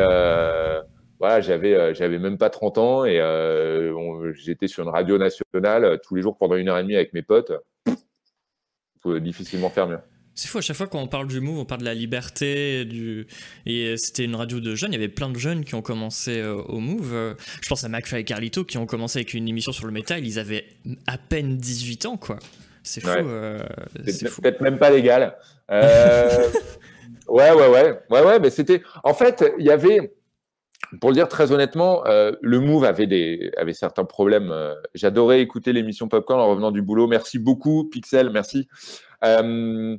voilà, 1.20 1.42
j'avais 1.42 1.74
euh, 1.74 1.92
j'avais 1.92 2.18
même 2.18 2.38
pas 2.38 2.48
30 2.48 2.78
ans 2.78 3.04
et 3.04 3.20
euh, 3.20 4.32
j'étais 4.32 4.68
sur 4.68 4.82
une 4.82 4.88
radio 4.88 5.18
nationale 5.18 5.84
euh, 5.84 5.96
tous 6.02 6.14
les 6.14 6.22
jours 6.22 6.38
pendant 6.38 6.56
une 6.56 6.70
heure 6.70 6.78
et 6.78 6.82
demie 6.82 6.96
avec 6.96 7.12
mes 7.12 7.20
potes. 7.20 7.52
Faut 9.02 9.18
difficilement 9.18 9.68
faire 9.68 9.86
mieux. 9.86 9.98
C'est 10.34 10.48
fou, 10.48 10.58
à 10.58 10.60
chaque 10.62 10.76
fois 10.76 10.86
quand 10.86 10.98
on 10.98 11.08
parle 11.08 11.26
du 11.26 11.40
Move, 11.40 11.58
on 11.58 11.64
parle 11.66 11.82
de 11.82 11.84
la 11.84 11.92
liberté. 11.92 12.86
Du... 12.86 13.26
Et 13.66 13.98
c'était 13.98 14.24
une 14.24 14.34
radio 14.34 14.60
de 14.60 14.74
jeunes. 14.74 14.92
Il 14.92 14.94
y 14.94 14.98
avait 14.98 15.08
plein 15.08 15.28
de 15.28 15.38
jeunes 15.38 15.62
qui 15.64 15.74
ont 15.74 15.82
commencé 15.82 16.42
au 16.42 16.78
Move. 16.78 17.36
Je 17.60 17.68
pense 17.68 17.84
à 17.84 17.90
McFly 17.90 18.20
et 18.20 18.24
Carlito 18.24 18.64
qui 18.64 18.78
ont 18.78 18.86
commencé 18.86 19.18
avec 19.18 19.34
une 19.34 19.46
émission 19.46 19.72
sur 19.72 19.84
le 19.84 19.92
métal. 19.92 20.24
Ils 20.24 20.38
avaient 20.38 20.64
à 21.06 21.18
peine 21.18 21.58
18 21.58 22.06
ans, 22.06 22.16
quoi. 22.16 22.38
C'est 22.82 23.02
fou. 23.02 23.10
c'est 24.06 24.40
peut-être 24.40 24.62
même 24.62 24.78
pas 24.78 24.88
légal. 24.88 25.36
ouais, 25.70 25.82
ouais, 27.28 27.52
ouais, 27.52 28.00
ouais, 28.08 28.22
ouais, 28.22 28.38
mais 28.38 28.48
c'était. 28.48 28.82
En 29.04 29.12
fait, 29.12 29.44
il 29.58 29.66
y 29.66 29.70
avait 29.70 30.14
pour 30.98 31.10
le 31.10 31.14
dire 31.14 31.28
très 31.28 31.52
honnêtement, 31.52 32.04
euh, 32.06 32.32
le 32.40 32.58
Move 32.58 32.84
avait, 32.84 33.06
des, 33.06 33.52
avait 33.56 33.74
certains 33.74 34.04
problèmes. 34.04 34.50
Euh, 34.50 34.74
j'adorais 34.94 35.40
écouter 35.40 35.72
l'émission 35.72 36.08
Popcorn 36.08 36.40
en 36.40 36.48
revenant 36.48 36.72
du 36.72 36.82
boulot. 36.82 37.06
Merci 37.06 37.38
beaucoup, 37.38 37.84
Pixel, 37.84 38.30
merci. 38.30 38.66
Euh, 39.24 39.96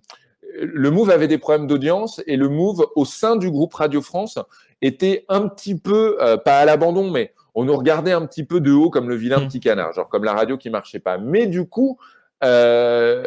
le 0.59 0.91
Move 0.91 1.09
avait 1.09 1.29
des 1.29 1.37
problèmes 1.37 1.67
d'audience 1.67 2.21
et 2.27 2.35
le 2.35 2.49
Move, 2.49 2.85
au 2.95 3.05
sein 3.05 3.37
du 3.37 3.49
groupe 3.49 3.73
Radio 3.73 4.01
France, 4.01 4.37
était 4.81 5.23
un 5.29 5.47
petit 5.47 5.79
peu, 5.79 6.17
pas 6.43 6.59
à 6.59 6.65
l'abandon, 6.65 7.09
mais 7.09 7.33
on 7.55 7.63
nous 7.63 7.75
regardait 7.75 8.11
un 8.11 8.25
petit 8.25 8.43
peu 8.43 8.59
de 8.59 8.71
haut 8.71 8.89
comme 8.89 9.07
le 9.07 9.15
vilain 9.15 9.39
mmh. 9.39 9.47
petit 9.47 9.59
canard, 9.61 9.93
genre 9.93 10.09
comme 10.09 10.25
la 10.25 10.33
radio 10.33 10.57
qui 10.57 10.69
marchait 10.69 10.99
pas. 10.99 11.17
Mais 11.17 11.45
du 11.45 11.65
coup, 11.67 11.97
le 12.41 13.23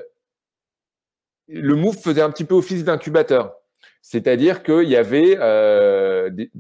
Move 1.48 1.96
faisait 1.96 2.20
un 2.20 2.30
petit 2.30 2.44
peu 2.44 2.56
office 2.56 2.84
d'incubateur. 2.84 3.54
C'est-à-dire 4.02 4.62
qu'il 4.62 4.88
y 4.88 4.96
avait 4.96 5.36
des, 6.30 6.50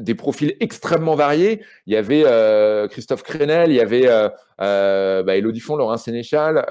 des 0.00 0.14
profils 0.14 0.56
extrêmement 0.60 1.14
variés. 1.14 1.62
Il 1.86 1.92
y 1.92 1.96
avait 1.96 2.24
euh, 2.26 2.88
Christophe 2.88 3.22
Crenel, 3.22 3.70
il 3.70 3.76
y 3.76 3.80
avait 3.80 4.08
euh, 4.08 4.28
euh, 4.60 5.22
bah, 5.22 5.36
Elodie 5.36 5.60
Font, 5.60 5.76
Laurent 5.76 5.96
Sénéchal, 5.96 6.64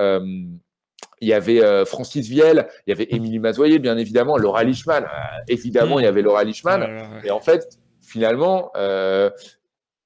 il 1.22 1.28
y 1.28 1.34
avait 1.34 1.86
Francis 1.86 2.28
Viel, 2.30 2.66
il 2.88 2.92
y 2.92 2.94
avait 2.94 3.08
Émilie 3.10 3.40
Mazoyer, 3.40 3.80
bien 3.80 3.98
évidemment, 3.98 4.38
Laura 4.38 4.64
Lichman, 4.64 5.06
évidemment, 5.50 6.00
il 6.00 6.04
y 6.04 6.08
avait 6.08 6.22
Laura 6.22 6.44
Lichman. 6.44 6.88
Et 7.26 7.32
en 7.32 7.42
fait, 7.42 7.78
finalement, 8.02 8.72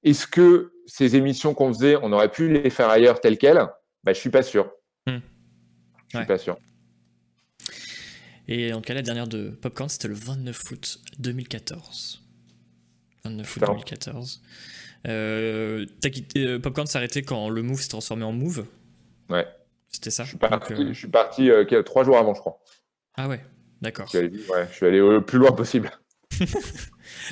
est-ce 0.02 0.26
que 0.26 0.72
ces 0.86 1.14
émissions 1.16 1.54
qu'on 1.54 1.72
faisait, 1.72 1.96
on 2.02 2.12
aurait 2.12 2.30
pu 2.30 2.52
les 2.52 2.68
faire 2.68 2.90
ailleurs 2.90 3.20
telles 3.20 3.38
quelles? 3.38 3.64
Bah, 4.02 4.12
Je 4.12 4.18
suis 4.18 4.30
pas 4.30 4.42
sûr. 4.42 4.70
Hmm. 5.06 5.18
Je 6.12 6.18
suis 6.18 6.26
pas 6.26 6.38
sûr. 6.38 6.58
Et 8.48 8.72
en 8.72 8.80
cas, 8.80 8.94
la 8.94 9.02
dernière 9.02 9.26
de 9.26 9.50
Popcorn, 9.50 9.88
c'était 9.88 10.08
le 10.08 10.14
29 10.14 10.70
août 10.70 11.00
2014. 11.18 12.23
29 13.24 13.56
août 13.56 13.60
2014. 13.66 14.42
Euh, 15.06 15.86
quitté, 16.02 16.46
euh, 16.46 16.58
Popcorn 16.58 16.86
s'est 16.86 16.98
arrêté 16.98 17.22
quand 17.22 17.48
le 17.48 17.62
Move 17.62 17.80
s'est 17.80 17.88
transformé 17.88 18.24
en 18.24 18.32
Move? 18.32 18.66
Ouais. 19.28 19.46
C'était 19.88 20.10
ça? 20.10 20.24
Je 20.24 20.30
suis 20.30 20.38
parti, 20.38 20.72
euh, 20.72 20.88
je 20.88 20.98
suis 20.98 21.08
parti 21.08 21.50
euh, 21.50 21.82
trois 21.82 22.04
jours 22.04 22.18
avant, 22.18 22.34
je 22.34 22.40
crois. 22.40 22.60
Ah 23.16 23.28
ouais, 23.28 23.44
d'accord. 23.80 24.08
Je, 24.12 24.18
ouais, 24.18 24.66
je 24.70 24.74
suis 24.74 24.86
allé 24.86 24.98
le 24.98 25.20
plus 25.20 25.38
loin 25.38 25.52
possible. 25.52 25.90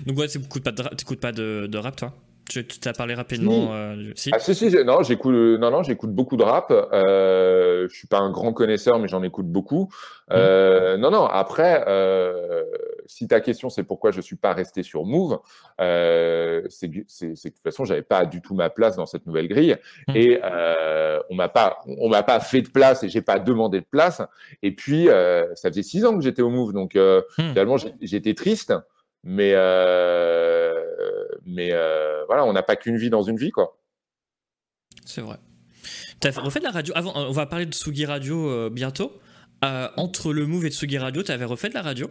Donc 0.07 0.19
ouais, 0.19 0.29
tu 0.29 0.39
n'écoutes 0.39 0.63
pas, 0.63 0.71
de, 0.73 1.15
pas 1.17 1.33
de, 1.33 1.67
de 1.67 1.79
rap, 1.79 1.97
toi? 1.97 2.15
Tu 2.49 2.65
t'as 2.65 2.93
parlé 2.93 3.15
rapidement. 3.15 3.69
Euh, 3.73 4.13
si. 4.15 4.31
Ah, 4.33 4.39
si, 4.39 4.55
si, 4.55 4.71
non, 4.85 5.03
j'écoute, 5.03 5.35
non, 5.35 5.71
non, 5.71 5.83
j'écoute 5.83 6.11
beaucoup 6.11 6.37
de 6.37 6.43
rap. 6.43 6.71
Euh, 6.71 7.89
je 7.91 7.97
suis 7.97 8.07
pas 8.07 8.19
un 8.19 8.31
grand 8.31 8.53
connaisseur, 8.53 8.99
mais 8.99 9.09
j'en 9.09 9.23
écoute 9.23 9.47
beaucoup. 9.47 9.89
Euh, 10.31 10.97
Non, 10.97 11.11
non, 11.11 11.27
après, 11.27 11.85
euh, 11.89 12.63
si 13.07 13.29
ta 13.29 13.41
question 13.41 13.69
c'est 13.69 13.83
pourquoi 13.83 14.13
je 14.13 14.21
suis 14.21 14.37
pas 14.37 14.53
resté 14.55 14.83
sur 14.83 15.05
Move, 15.05 15.41
euh, 15.81 16.63
c'est 16.69 16.89
que 16.89 17.01
de 17.01 17.35
toute 17.35 17.63
façon, 17.65 17.85
j'avais 17.85 18.03
pas 18.03 18.25
du 18.25 18.41
tout 18.41 18.55
ma 18.55 18.71
place 18.71 18.97
dans 18.97 19.07
cette 19.07 19.27
nouvelle 19.27 19.49
grille. 19.49 19.77
Mmh. 20.09 20.17
Et 20.17 20.41
euh, 20.43 21.19
on 21.31 21.35
m'a 21.35 21.49
pas, 21.49 21.81
on 21.87 22.09
m'a 22.09 22.23
pas 22.23 22.41
fait 22.41 22.63
de 22.63 22.71
place 22.71 23.03
et 23.03 23.09
j'ai 23.09 23.23
pas 23.23 23.39
demandé 23.39 23.81
de 23.81 23.87
place. 23.91 24.23
Et 24.63 24.73
puis, 24.75 25.09
ça 25.55 25.69
faisait 25.71 25.83
six 25.83 26.05
ans 26.05 26.17
que 26.17 26.23
j'étais 26.23 26.43
au 26.43 26.51
Move, 26.51 26.73
donc 26.73 26.95
mmh. 26.95 27.21
finalement, 27.37 27.77
j'étais 28.01 28.35
triste. 28.35 28.73
Mais, 29.25 29.53
euh, 29.55 30.62
mais 31.47 31.71
euh, 31.73 32.25
voilà, 32.27 32.45
on 32.45 32.53
n'a 32.53 32.63
pas 32.63 32.77
qu'une 32.77 32.97
vie 32.97 33.11
dans 33.11 33.23
une 33.23 33.37
vie, 33.37 33.51
quoi. 33.51 33.79
C'est 35.05 35.21
vrai. 35.21 35.39
Tu 36.21 36.29
as 36.29 36.41
refait 36.41 36.61
de 36.61 36.65
la 36.65 36.71
radio 36.71 36.95
avant, 36.97 37.13
On 37.17 37.33
va 37.33 37.47
parler 37.47 37.67
de 37.67 37.75
Sugi 37.75 38.07
Radio 38.07 38.49
euh, 38.49 38.71
bientôt. 38.71 39.13
entre 39.63 40.33
le 40.33 40.47
Move 40.47 40.67
et 40.67 40.71
Tsugi 40.71 40.99
Radio, 40.99 41.23
tu 41.23 41.33
avais 41.33 41.45
refait 41.45 41.69
de 41.69 41.75
la 41.75 41.83
radio? 41.83 42.09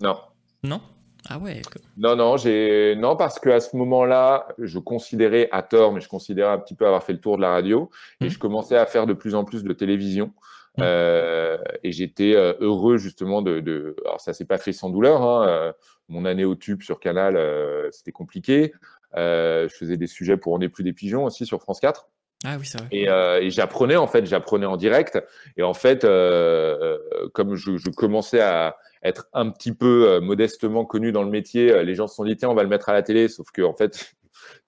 Non. 0.00 0.18
Non? 0.62 0.80
Ah 1.28 1.38
ouais. 1.38 1.62
Non, 1.96 2.16
non, 2.16 2.36
j'ai 2.36 2.96
non 2.96 3.16
parce 3.16 3.38
qu'à 3.38 3.60
ce 3.60 3.76
moment-là, 3.76 4.48
je 4.58 4.78
considérais 4.78 5.48
à 5.52 5.62
tort, 5.62 5.92
mais 5.92 6.00
je 6.00 6.08
considérais 6.08 6.52
un 6.52 6.58
petit 6.58 6.74
peu 6.74 6.86
avoir 6.86 7.02
fait 7.02 7.14
le 7.14 7.20
tour 7.20 7.36
de 7.36 7.42
la 7.42 7.50
radio 7.50 7.90
et 8.20 8.26
mmh. 8.26 8.30
je 8.30 8.38
commençais 8.38 8.76
à 8.76 8.84
faire 8.84 9.06
de 9.06 9.14
plus 9.14 9.34
en 9.34 9.44
plus 9.44 9.64
de 9.64 9.72
télévision. 9.72 10.32
Mmh. 10.76 10.82
et 11.84 11.92
j'étais 11.92 12.34
heureux 12.34 12.96
justement 12.96 13.42
de, 13.42 13.60
de, 13.60 13.94
Alors 14.04 14.20
ça 14.20 14.32
s'est 14.32 14.44
pas 14.44 14.58
fait 14.58 14.72
sans 14.72 14.90
douleur. 14.90 15.22
Hein, 15.22 15.72
mon 16.08 16.24
année 16.24 16.44
au 16.44 16.54
tube 16.54 16.82
sur 16.82 17.00
Canal, 17.00 17.36
euh, 17.36 17.88
c'était 17.90 18.12
compliqué. 18.12 18.72
Euh, 19.16 19.68
je 19.68 19.74
faisais 19.74 19.96
des 19.96 20.06
sujets 20.06 20.36
pour 20.36 20.52
On 20.52 20.58
n'est 20.58 20.68
plus 20.68 20.84
des 20.84 20.92
pigeons 20.92 21.24
aussi 21.24 21.46
sur 21.46 21.62
France 21.62 21.80
4. 21.80 22.08
Ah 22.46 22.56
oui, 22.58 22.66
c'est 22.66 22.78
vrai. 22.78 23.08
Euh, 23.08 23.40
et, 23.40 23.50
j'apprenais 23.50 23.96
en 23.96 24.06
fait, 24.06 24.26
j'apprenais 24.26 24.66
en 24.66 24.76
direct. 24.76 25.18
Et 25.56 25.62
en 25.62 25.72
fait, 25.72 26.02
comme 27.32 27.54
je, 27.54 27.90
commençais 27.90 28.40
à 28.40 28.76
être 29.02 29.28
un 29.32 29.50
petit 29.50 29.72
peu 29.72 30.20
modestement 30.20 30.84
connu 30.84 31.10
dans 31.12 31.22
le 31.22 31.30
métier, 31.30 31.84
les 31.84 31.94
gens 31.94 32.06
se 32.06 32.16
sont 32.16 32.24
dit 32.24 32.36
tiens, 32.36 32.50
on 32.50 32.54
va 32.54 32.62
le 32.62 32.68
mettre 32.68 32.88
à 32.90 32.92
la 32.92 33.02
télé. 33.02 33.28
Sauf 33.28 33.50
que 33.50 33.62
en 33.62 33.74
fait, 33.74 34.14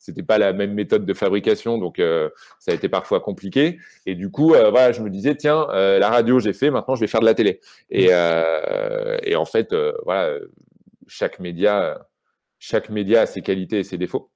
c'était 0.06 0.22
pas 0.22 0.38
la 0.38 0.52
même 0.52 0.72
méthode 0.72 1.04
de 1.04 1.14
fabrication, 1.14 1.78
donc 1.78 2.00
ça 2.58 2.72
a 2.72 2.74
été 2.74 2.88
parfois 2.88 3.20
compliqué. 3.20 3.78
Et 4.06 4.14
du 4.14 4.30
coup, 4.30 4.48
voilà, 4.48 4.92
je 4.92 5.02
me 5.02 5.10
disais 5.10 5.34
tiens, 5.34 5.66
la 5.70 6.08
radio 6.08 6.38
j'ai 6.38 6.52
fait, 6.52 6.70
maintenant 6.70 6.94
je 6.94 7.00
vais 7.00 7.06
faire 7.06 7.20
de 7.20 7.26
la 7.26 7.34
télé. 7.34 7.60
Et, 7.90 8.10
et 9.22 9.36
en 9.36 9.44
fait, 9.44 9.74
voilà, 10.04 10.38
chaque 11.06 11.40
média, 11.40 12.06
chaque 12.58 12.88
média 12.88 13.22
a 13.22 13.26
ses 13.26 13.42
qualités 13.42 13.80
et 13.80 13.84
ses 13.84 13.98
défauts. 13.98 14.30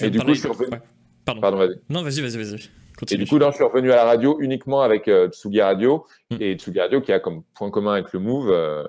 et 0.00 0.10
du 0.10 0.18
coup, 0.20 0.34
je 0.34 0.40
suis 0.40 0.48
revenu... 0.48 0.78
Pardon. 1.24 1.68
Non, 1.90 2.02
vas-y, 2.02 2.20
vas-y, 2.22 2.36
vas-y. 2.38 2.70
Et 3.10 3.16
du 3.16 3.26
coup, 3.26 3.38
là, 3.38 3.50
je 3.50 3.56
suis 3.56 3.64
revenu 3.64 3.92
à 3.92 3.96
la 3.96 4.04
radio 4.04 4.38
uniquement 4.40 4.80
avec 4.80 5.08
euh, 5.08 5.28
Tsugi 5.28 5.60
Radio. 5.60 6.06
Hmm. 6.30 6.36
Et 6.40 6.54
Tsugi 6.54 6.80
Radio, 6.80 7.00
qui 7.00 7.12
a 7.12 7.20
comme 7.20 7.44
point 7.54 7.70
commun 7.70 7.92
avec 7.92 8.12
le 8.12 8.18
Move, 8.20 8.50
euh, 8.50 8.84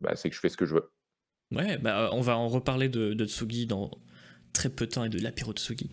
bah, 0.00 0.12
c'est 0.14 0.30
que 0.30 0.34
je 0.34 0.40
fais 0.40 0.48
ce 0.48 0.56
que 0.56 0.64
je 0.64 0.74
veux. 0.74 0.90
Ouais, 1.54 1.76
bah, 1.78 2.10
on 2.12 2.20
va 2.20 2.36
en 2.36 2.48
reparler 2.48 2.88
de, 2.88 3.12
de 3.12 3.24
Tsugi 3.26 3.66
dans 3.66 3.90
très 4.52 4.68
peu 4.68 4.86
de 4.86 4.90
temps 4.90 5.04
et 5.04 5.08
de 5.08 5.18
l'apéro 5.18 5.52
Tsugi. 5.52 5.90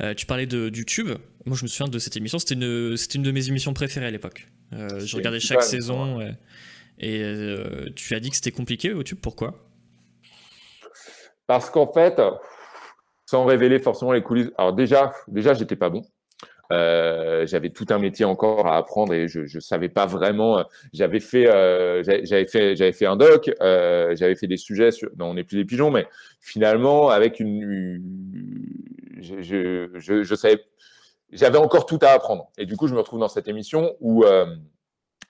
Euh, 0.00 0.14
tu 0.14 0.26
parlais 0.26 0.46
de, 0.46 0.68
du 0.68 0.84
Tube. 0.84 1.10
Moi, 1.44 1.56
je 1.56 1.62
me 1.62 1.68
souviens 1.68 1.88
de 1.88 1.98
cette 1.98 2.16
émission. 2.16 2.38
C'était 2.38 2.54
une, 2.54 2.96
une 3.14 3.22
de 3.22 3.30
mes 3.30 3.48
émissions 3.48 3.72
préférées 3.74 4.06
à 4.06 4.10
l'époque. 4.10 4.48
Euh, 4.72 5.00
je 5.00 5.16
regardais 5.16 5.40
chaque 5.40 5.62
saison. 5.62 6.20
Et 6.98 7.22
tu 7.94 8.14
as 8.14 8.20
dit 8.20 8.30
que 8.30 8.36
c'était 8.36 8.52
compliqué 8.52 8.92
au 8.92 9.02
Tube. 9.02 9.18
Pourquoi? 9.20 9.68
Parce 11.46 11.70
qu'en 11.70 11.92
fait, 11.92 12.20
sans 13.26 13.44
révéler 13.44 13.78
forcément 13.78 14.12
les 14.12 14.22
coulisses, 14.22 14.50
alors 14.58 14.72
déjà, 14.72 15.12
déjà, 15.28 15.54
j'étais 15.54 15.76
pas 15.76 15.90
bon. 15.90 16.02
Euh, 16.72 17.46
j'avais 17.46 17.70
tout 17.70 17.86
un 17.90 17.98
métier 17.98 18.24
encore 18.24 18.66
à 18.66 18.76
apprendre 18.76 19.14
et 19.14 19.28
je 19.28 19.40
ne 19.40 19.60
savais 19.60 19.88
pas 19.88 20.06
vraiment. 20.06 20.64
J'avais 20.92 21.20
fait, 21.20 21.48
euh, 21.48 22.02
j'avais 22.02 22.46
fait, 22.46 22.76
j'avais 22.76 22.92
fait 22.92 23.06
un 23.06 23.16
doc, 23.16 23.50
euh, 23.60 24.14
j'avais 24.16 24.34
fait 24.34 24.46
des 24.46 24.56
sujets 24.56 24.90
sur. 24.90 25.10
Non, 25.18 25.26
on 25.26 25.34
n'est 25.34 25.44
plus 25.44 25.56
des 25.58 25.64
pigeons, 25.64 25.90
mais 25.90 26.06
finalement, 26.40 27.08
avec 27.08 27.40
une, 27.40 28.02
je, 29.20 29.40
je, 29.42 29.88
je, 29.94 30.22
je 30.22 30.34
savais, 30.34 30.64
j'avais 31.32 31.58
encore 31.58 31.86
tout 31.86 31.98
à 32.02 32.08
apprendre. 32.08 32.50
Et 32.58 32.66
du 32.66 32.76
coup, 32.76 32.88
je 32.88 32.94
me 32.94 32.98
retrouve 32.98 33.20
dans 33.20 33.28
cette 33.28 33.48
émission 33.48 33.96
où 34.00 34.24
euh, 34.24 34.46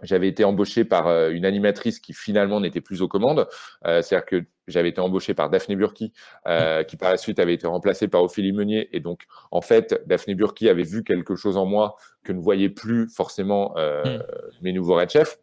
j'avais 0.03 0.29
été 0.29 0.45
embauché 0.45 0.85
par 0.85 1.07
euh, 1.07 1.31
une 1.31 1.45
animatrice 1.45 2.01
qui 2.01 2.13
finalement 2.13 2.61
n'était 2.61 2.81
plus 2.81 3.03
aux 3.03 3.09
commandes. 3.09 3.49
Euh, 3.87 4.03
c'est-à-dire 4.03 4.27
que 4.27 4.45
j'avais 4.69 4.91
été 4.91 5.01
embauché 5.01 5.33
par 5.33 5.49
Daphné 5.49 5.77
Burki, 5.77 6.13
euh, 6.47 6.83
qui 6.83 6.97
par 6.97 7.11
la 7.11 7.17
suite 7.17 7.39
avait 7.39 7.55
été 7.55 7.67
remplacée 7.67 8.09
par 8.09 8.23
Ophélie 8.23 8.53
Meunier. 8.53 8.89
Et 8.95 9.01
donc, 9.01 9.25
en 9.51 9.61
fait, 9.61 10.03
Daphné 10.07 10.35
Burki 10.35 10.69
avait 10.69 10.83
vu 10.83 11.03
quelque 11.03 11.35
chose 11.35 11.57
en 11.57 11.67
moi 11.67 11.97
que 12.25 12.33
ne 12.33 12.41
voyaient 12.41 12.69
plus 12.69 13.09
forcément 13.09 13.75
hmm. 13.77 14.19
mes 14.63 14.73
nouveaux 14.73 14.97
red 14.97 15.11
chefs. 15.11 15.39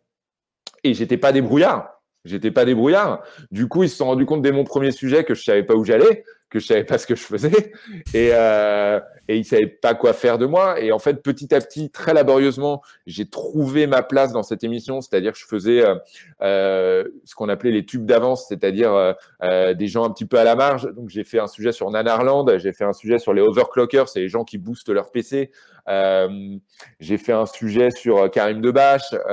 Et 0.83 0.93
j'étais 0.93 1.17
pas 1.17 1.31
débrouillard. 1.31 2.01
J'étais 2.25 2.51
pas 2.51 2.65
débrouillard. 2.65 3.23
Du 3.51 3.67
coup, 3.67 3.83
ils 3.83 3.89
se 3.89 3.97
sont 3.97 4.05
rendus 4.05 4.25
compte 4.25 4.41
dès 4.41 4.51
mon 4.51 4.63
premier 4.63 4.91
sujet 4.91 5.23
que 5.23 5.33
je 5.33 5.43
savais 5.43 5.63
pas 5.63 5.75
où 5.75 5.83
j'allais, 5.83 6.23
que 6.53 6.59
je 6.59 6.67
savais 6.67 6.83
pas 6.83 6.99
ce 6.99 7.07
que 7.07 7.15
je 7.15 7.23
faisais. 7.23 7.73
Et, 8.13 8.29
euh, 8.31 8.99
et 9.27 9.37
ils 9.37 9.45
savaient 9.45 9.65
pas 9.65 9.95
quoi 9.95 10.13
faire 10.13 10.37
de 10.37 10.45
moi. 10.45 10.79
Et 10.79 10.91
en 10.91 10.99
fait, 10.99 11.23
petit 11.23 11.53
à 11.55 11.59
petit, 11.59 11.89
très 11.89 12.13
laborieusement, 12.13 12.83
j'ai 13.07 13.27
trouvé 13.27 13.87
ma 13.87 14.03
place 14.03 14.31
dans 14.33 14.43
cette 14.43 14.63
émission, 14.63 15.01
c'est-à-dire 15.01 15.31
que 15.31 15.39
je 15.39 15.45
faisais 15.45 15.83
euh, 15.83 15.95
euh 16.41 17.03
ce 17.25 17.33
qu'on 17.33 17.49
appelait 17.49 17.71
les 17.71 17.85
tubes 17.85 18.05
d'avance, 18.05 18.47
c'est-à-dire 18.47 18.93
euh, 18.93 19.13
euh, 19.41 19.73
des 19.73 19.87
gens 19.87 20.03
un 20.03 20.11
petit 20.11 20.25
peu 20.25 20.37
à 20.37 20.43
la 20.43 20.55
marge. 20.55 20.87
Donc, 20.93 21.09
j'ai 21.09 21.23
fait 21.23 21.39
un 21.39 21.47
sujet 21.47 21.71
sur 21.71 21.89
Nanarland, 21.89 22.57
j'ai 22.59 22.71
fait 22.71 22.85
un 22.85 22.93
sujet 22.93 23.17
sur 23.17 23.33
les 23.33 23.41
overclockers, 23.41 24.09
c'est 24.09 24.19
les 24.19 24.29
gens 24.29 24.43
qui 24.43 24.59
boostent 24.59 24.89
leur 24.89 25.09
PC. 25.09 25.49
Euh, 25.89 26.57
j'ai 26.99 27.17
fait 27.17 27.33
un 27.33 27.45
sujet 27.45 27.89
sur 27.89 28.29
Karim 28.29 28.61
Debache. 28.61 29.11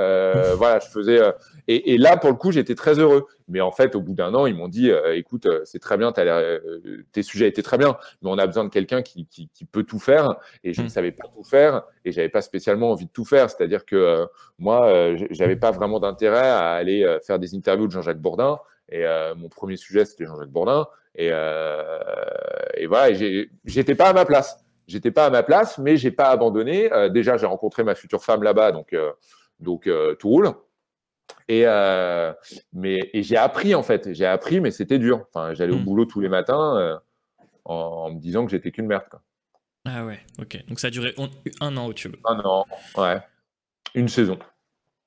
voilà, 0.57 0.79
je 0.79 0.87
faisais. 0.87 1.19
Et, 1.67 1.93
et, 1.93 1.97
là, 1.97 2.17
pour 2.17 2.31
le 2.31 2.35
coup, 2.35 2.51
j'étais 2.51 2.75
très 2.75 2.97
heureux. 2.97 3.27
Mais 3.51 3.61
en 3.61 3.71
fait, 3.71 3.95
au 3.95 4.01
bout 4.01 4.13
d'un 4.13 4.33
an, 4.33 4.45
ils 4.47 4.55
m'ont 4.55 4.67
dit, 4.67 4.89
écoute, 5.13 5.47
c'est 5.65 5.79
très 5.79 5.97
bien, 5.97 6.11
tes 7.11 7.23
sujets 7.23 7.47
étaient 7.47 7.61
très 7.61 7.77
bien, 7.77 7.97
mais 8.21 8.29
on 8.31 8.37
a 8.37 8.47
besoin 8.47 8.63
de 8.63 8.69
quelqu'un 8.69 9.01
qui, 9.01 9.27
qui, 9.27 9.49
qui 9.53 9.65
peut 9.65 9.83
tout 9.83 9.99
faire 9.99 10.35
et 10.63 10.73
je 10.73 10.81
ne 10.81 10.87
hmm. 10.87 10.89
savais 10.89 11.11
pas 11.11 11.27
tout 11.33 11.43
faire 11.43 11.83
et 12.05 12.11
j'avais 12.11 12.29
pas 12.29 12.41
spécialement 12.41 12.91
envie 12.91 13.05
de 13.05 13.11
tout 13.11 13.25
faire. 13.25 13.49
C'est-à-dire 13.49 13.85
que 13.85 13.95
euh, 13.95 14.25
moi, 14.59 14.87
euh, 14.87 15.17
j'avais 15.31 15.55
pas 15.55 15.71
vraiment 15.71 15.99
d'intérêt 15.99 16.49
à 16.49 16.71
aller 16.71 17.03
euh, 17.03 17.19
faire 17.19 17.39
des 17.39 17.55
interviews 17.55 17.87
de 17.87 17.91
Jean-Jacques 17.91 18.21
Bourdin 18.21 18.59
et 18.89 19.05
mon 19.37 19.47
premier 19.47 19.77
sujet 19.77 20.03
c'était 20.03 20.25
Jean-Jacques 20.25 20.49
Bourdin 20.49 20.85
et, 21.15 21.27
et 21.27 22.87
voilà, 22.87 23.15
j'étais 23.63 23.95
pas 23.95 24.09
à 24.09 24.13
ma 24.13 24.25
place. 24.25 24.65
J'étais 24.85 25.11
pas 25.11 25.27
à 25.27 25.29
ma 25.29 25.43
place, 25.43 25.77
mais 25.77 25.95
j'ai 25.95 26.11
pas 26.11 26.29
abandonné. 26.29 26.89
déjà, 27.09 27.37
j'ai 27.37 27.45
rencontré 27.45 27.85
ma 27.85 27.95
future 27.95 28.21
femme 28.21 28.43
là-bas, 28.43 28.73
donc 28.73 28.93
donc 29.61 29.89
tout 30.19 30.27
roule. 30.27 30.51
Et, 31.47 31.65
mais, 32.73 33.09
et 33.13 33.23
j'ai 33.23 33.37
appris 33.37 33.75
en 33.75 33.83
fait, 33.83 34.13
j'ai 34.13 34.25
appris, 34.25 34.59
mais 34.59 34.71
c'était 34.71 34.99
dur. 34.99 35.25
Enfin, 35.33 35.53
j'allais 35.53 35.73
au 35.73 35.77
hmm. 35.77 35.83
boulot 35.83 36.05
tous 36.05 36.21
les 36.21 36.29
matins 36.29 36.99
en, 37.65 38.11
me 38.11 38.19
disant 38.19 38.45
que 38.45 38.51
j'étais 38.51 38.71
qu'une 38.71 38.87
merde. 38.87 39.03
Quoi. 39.09 39.21
Ah 39.85 40.05
ouais, 40.05 40.19
ok. 40.39 40.63
Donc 40.67 40.79
ça 40.79 40.87
a 40.87 40.91
duré 40.91 41.13
un 41.59 41.77
an 41.77 41.87
au 41.87 41.93
tube. 41.93 42.15
Un 42.25 42.39
an, 42.39 42.65
ouais. 42.97 43.19
Une 43.95 44.07
saison. 44.07 44.37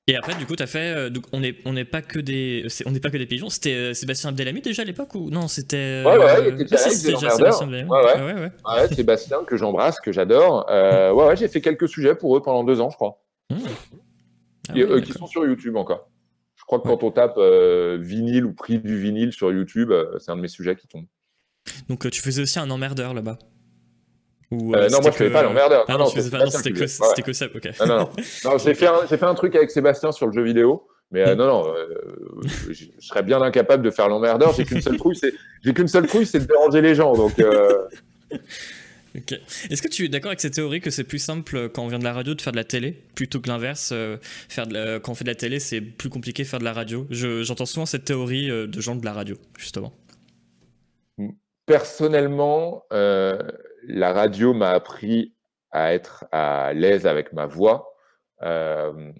Et 0.07 0.15
après, 0.15 0.35
du 0.35 0.45
coup, 0.45 0.55
tu 0.55 0.61
as 0.61 0.67
fait. 0.67 0.93
Euh, 0.95 1.09
donc, 1.09 1.23
on 1.33 1.39
n'est 1.39 1.55
on 1.65 1.75
est 1.75 1.85
pas 1.85 2.03
que 2.03 2.19
des, 2.19 2.67
on 2.85 2.91
n'est 2.91 2.99
pas 2.99 3.09
que 3.09 3.17
des 3.17 3.25
pigeons. 3.25 3.49
C'était 3.49 3.73
euh, 3.73 3.93
Sébastien 3.95 4.29
Abdelhamid 4.29 4.63
déjà 4.63 4.83
à 4.83 4.85
l'époque 4.85 5.15
ou? 5.15 5.31
Non 5.31 5.47
C'était. 5.47 6.03
Ouais, 6.05 6.17
ouais, 6.17 6.49
il 6.49 6.61
était 6.61 6.65
déjà, 6.65 7.29
Sébastien 7.31 7.67
Ouais, 7.67 7.83
ouais. 7.83 8.21
ouais, 8.21 8.33
ouais. 8.33 8.51
ouais 8.67 8.87
Sébastien 8.93 9.43
que 9.45 9.57
j'embrasse, 9.57 9.99
que 9.99 10.11
j'adore. 10.11 10.67
Euh, 10.69 11.11
ouais, 11.11 11.25
ouais, 11.25 11.35
j'ai 11.35 11.47
fait 11.47 11.61
quelques 11.61 11.89
sujets 11.89 12.13
pour 12.13 12.37
eux 12.37 12.41
pendant 12.43 12.63
deux 12.63 12.81
ans, 12.81 12.91
je 12.91 12.95
crois. 12.95 13.19
Mmh. 13.49 13.57
Ah 14.69 15.01
qui 15.01 15.13
sont 15.13 15.27
sur 15.27 15.45
YouTube 15.45 15.75
encore. 15.75 16.09
Je 16.55 16.63
crois 16.63 16.79
que 16.79 16.87
quand 16.87 17.03
on 17.03 17.11
tape 17.11 17.37
vinyle 17.99 18.45
ou 18.45 18.53
prix 18.53 18.79
du 18.79 18.99
vinyle 18.99 19.33
sur 19.33 19.51
YouTube, 19.51 19.91
c'est 20.19 20.31
un 20.31 20.35
de 20.35 20.41
mes 20.41 20.47
sujets 20.47 20.75
qui 20.75 20.87
tombe. 20.87 21.05
Donc, 21.89 22.09
tu 22.09 22.21
faisais 22.21 22.41
aussi 22.41 22.59
un 22.59 22.69
emmerdeur 22.69 23.13
là-bas? 23.13 23.37
Euh, 24.53 24.55
euh, 24.75 24.89
non, 24.89 25.01
moi 25.01 25.11
je 25.11 25.17
fais 25.17 25.29
pas 25.29 25.43
l'emmerdeur. 25.43 25.85
Ah 25.87 25.97
non, 25.97 26.05
c'était 26.05 26.71
que, 26.71 26.87
ça. 26.87 27.05
ok. 27.53 27.69
Non, 27.79 27.87
non, 27.87 28.09
non. 28.45 28.57
j'ai 28.57 28.73
fait, 28.73 28.87
un, 28.87 29.07
fait 29.07 29.23
un 29.23 29.33
truc 29.33 29.55
avec 29.55 29.71
Sébastien 29.71 30.11
sur 30.11 30.27
le 30.27 30.33
jeu 30.33 30.43
vidéo, 30.43 30.87
mais 31.11 31.27
euh, 31.27 31.35
non, 31.35 31.47
non, 31.47 31.73
je, 32.69 32.85
serais 32.99 33.23
bien 33.23 33.41
incapable 33.41 33.83
de 33.83 33.89
faire 33.89 34.07
l'emmerdeur. 34.07 34.53
J'ai 34.53 34.65
qu'une 34.65 34.81
seule 34.81 34.97
trouille, 34.97 35.15
c'est, 35.15 35.33
j'ai 35.63 35.73
qu'une 35.73 35.87
seule 35.87 36.07
trouille, 36.07 36.25
c'est 36.25 36.39
de 36.39 36.45
déranger 36.45 36.81
les 36.81 36.95
gens. 36.95 37.13
Donc. 37.13 37.33
Est-ce 39.69 39.81
que 39.81 39.87
tu 39.87 40.05
es 40.05 40.09
d'accord 40.09 40.29
avec 40.29 40.41
cette 40.41 40.53
théorie 40.53 40.81
que 40.81 40.89
c'est 40.89 41.03
plus 41.03 41.19
simple 41.19 41.69
quand 41.69 41.83
on 41.83 41.87
vient 41.87 41.99
de 41.99 42.03
la 42.03 42.13
radio 42.13 42.33
de 42.33 42.41
faire 42.41 42.51
de 42.51 42.57
la 42.57 42.63
télé 42.63 42.91
plutôt 43.15 43.39
que 43.39 43.47
l'inverse 43.47 43.93
faire 44.49 44.67
de 44.67 44.97
Quand 44.99 45.11
on 45.11 45.15
fait 45.15 45.23
de 45.23 45.29
la 45.29 45.35
télé, 45.35 45.59
c'est 45.59 45.81
plus 45.81 46.09
compliqué 46.09 46.43
de 46.43 46.47
faire 46.47 46.59
de 46.59 46.65
la 46.65 46.73
radio? 46.73 47.07
j'entends 47.09 47.65
souvent 47.65 47.85
cette 47.85 48.05
théorie 48.05 48.47
de 48.47 48.81
gens 48.81 48.95
de 48.95 49.05
la 49.05 49.13
radio, 49.13 49.35
justement. 49.57 49.93
Personnellement, 51.65 52.83
la 52.91 54.13
radio 54.13 54.53
m'a 54.53 54.71
appris 54.71 55.33
à 55.75 55.93
être 55.93 56.25
à 56.31 56.73
l'aise 56.73 57.05
avec 57.05 57.33
ma 57.33 57.45
voix. 57.45 57.95
Euh, 58.41 59.11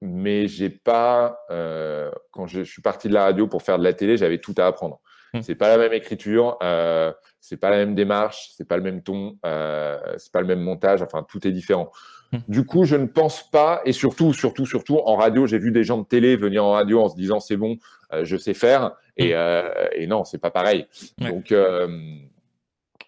mais 0.00 0.48
j'ai 0.48 0.70
pas, 0.70 1.38
euh, 1.50 2.10
quand 2.32 2.48
je, 2.48 2.62
suis 2.62 2.82
parti 2.82 3.08
de 3.08 3.14
la 3.14 3.24
radio 3.24 3.46
pour 3.46 3.62
faire 3.62 3.78
de 3.78 3.84
la 3.84 3.92
télé, 3.92 4.16
j'avais 4.16 4.38
tout 4.38 4.54
à 4.58 4.66
apprendre. 4.66 5.00
Mmh. 5.34 5.42
C'est 5.42 5.54
pas 5.54 5.68
la 5.68 5.78
même 5.78 5.92
écriture, 5.92 6.58
euh, 6.62 7.12
c'est 7.40 7.56
pas 7.56 7.70
la 7.70 7.76
même 7.76 7.94
démarche, 7.94 8.50
c'est 8.56 8.66
pas 8.66 8.76
le 8.76 8.82
même 8.82 9.02
ton, 9.02 9.38
euh, 9.46 9.98
c'est 10.18 10.32
pas 10.32 10.40
le 10.40 10.46
même 10.46 10.60
montage. 10.60 11.02
Enfin, 11.02 11.24
tout 11.28 11.46
est 11.46 11.52
différent. 11.52 11.90
Mmh. 12.32 12.38
Du 12.48 12.66
coup, 12.66 12.84
je 12.84 12.96
ne 12.96 13.06
pense 13.06 13.50
pas, 13.50 13.80
et 13.84 13.92
surtout, 13.92 14.32
surtout, 14.32 14.66
surtout, 14.66 14.98
en 14.98 15.16
radio, 15.16 15.46
j'ai 15.46 15.58
vu 15.58 15.70
des 15.72 15.84
gens 15.84 15.98
de 15.98 16.06
télé 16.06 16.36
venir 16.36 16.64
en 16.64 16.72
radio 16.72 17.02
en 17.02 17.08
se 17.08 17.16
disant 17.16 17.40
c'est 17.40 17.56
bon, 17.56 17.78
je 18.22 18.36
sais 18.36 18.54
faire, 18.54 18.92
et, 19.16 19.34
mmh. 19.34 19.70
et 19.92 20.06
non, 20.06 20.24
c'est 20.24 20.38
pas 20.38 20.50
pareil. 20.50 20.86
Donc 21.18 21.52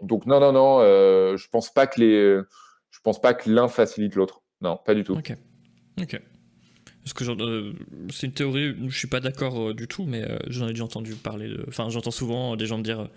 donc 0.01 0.27
non, 0.27 0.41
non, 0.41 0.53
non, 0.53 0.79
euh, 0.81 1.37
je 1.37 1.49
pense 1.49 1.73
pas 1.73 1.87
que 1.87 2.01
les, 2.01 2.41
je 2.91 3.01
pense 3.03 3.21
pas 3.21 3.35
que 3.35 3.51
l'un 3.51 3.69
facilite 3.69 4.15
l'autre. 4.15 4.43
Non, 4.61 4.79
pas 4.85 4.95
du 4.95 5.05
tout. 5.05 5.15
Ok. 5.15 5.35
Ok. 6.01 6.21
Parce 7.05 7.13
que 7.13 7.43
euh, 7.43 7.73
c'est 8.11 8.27
une 8.27 8.33
théorie, 8.33 8.75
je 8.89 8.97
suis 8.97 9.09
pas 9.09 9.21
d'accord 9.21 9.61
euh, 9.61 9.75
du 9.75 9.87
tout, 9.87 10.05
mais 10.05 10.27
j'en 10.49 10.67
ai 10.67 10.71
déjà 10.71 10.85
entendu 10.85 11.15
parler. 11.15 11.55
Enfin, 11.69 11.91
j'entends 11.91 12.11
souvent 12.11 12.57
des 12.57 12.67
gens 12.67 12.79
me 12.79 12.83
dire, 12.83 13.09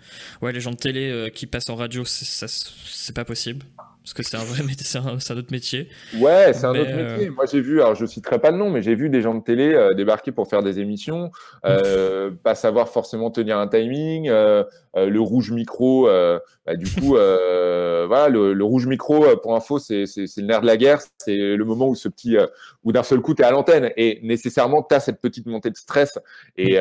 ouais, 0.42 0.52
les 0.52 0.60
gens 0.60 0.72
de 0.72 0.76
télé 0.76 1.30
qui 1.34 1.46
passent 1.46 1.70
en 1.70 1.76
radio, 1.76 2.04
c'est 2.04 3.14
pas 3.14 3.24
possible 3.24 3.64
parce 4.08 4.14
que 4.14 4.22
c'est 4.36 4.36
un 4.36 4.44
vrai 4.44 4.62
métier, 4.62 4.86
c'est 4.86 4.98
un, 4.98 5.36
autre 5.36 5.52
métier. 5.52 5.88
Ouais, 6.18 6.52
c'est 6.52 6.64
un 6.64 6.74
autre 6.74 6.94
métier. 6.94 7.30
Moi, 7.30 7.44
j'ai 7.50 7.60
vu, 7.60 7.80
alors 7.80 7.94
je 7.94 8.06
citerai 8.06 8.38
pas 8.38 8.52
de 8.52 8.56
nom, 8.56 8.70
mais 8.70 8.82
j'ai 8.82 8.94
vu 8.94 9.10
des 9.10 9.22
gens 9.22 9.34
de 9.34 9.42
télé 9.42 9.74
euh, 9.74 9.94
débarquer 9.94 10.32
pour 10.32 10.48
faire 10.48 10.62
des 10.62 10.80
émissions, 10.80 11.30
euh, 11.66 12.30
pas 12.42 12.54
savoir 12.54 12.88
forcément 12.88 13.30
tenir 13.30 13.58
un 13.58 13.68
timing, 13.68 14.28
euh, 14.28 14.64
le 14.94 15.20
rouge 15.20 15.50
micro, 15.52 16.06
bah, 16.06 16.76
du 16.76 16.86
coup, 16.86 17.12
voilà, 17.16 18.28
le, 18.28 18.64
rouge 18.64 18.86
micro, 18.86 19.36
pour 19.36 19.54
info, 19.54 19.78
c'est 19.78 20.04
le 20.16 20.42
nerf 20.42 20.60
de 20.62 20.66
la 20.66 20.76
guerre, 20.76 21.00
c'est 21.18 21.36
le 21.36 21.64
moment 21.64 21.88
où 21.88 21.94
ce 21.94 22.08
petit, 22.08 22.36
où 22.84 22.92
d'un 22.92 23.02
seul 23.02 23.20
coup, 23.20 23.34
tu 23.34 23.42
es 23.42 23.44
à 23.44 23.50
l'antenne 23.50 23.90
et 23.96 24.20
nécessairement, 24.22 24.82
tu 24.82 24.94
as 24.94 25.00
cette 25.00 25.20
petite 25.20 25.46
montée 25.46 25.70
de 25.70 25.76
stress 25.76 26.18
et 26.56 26.78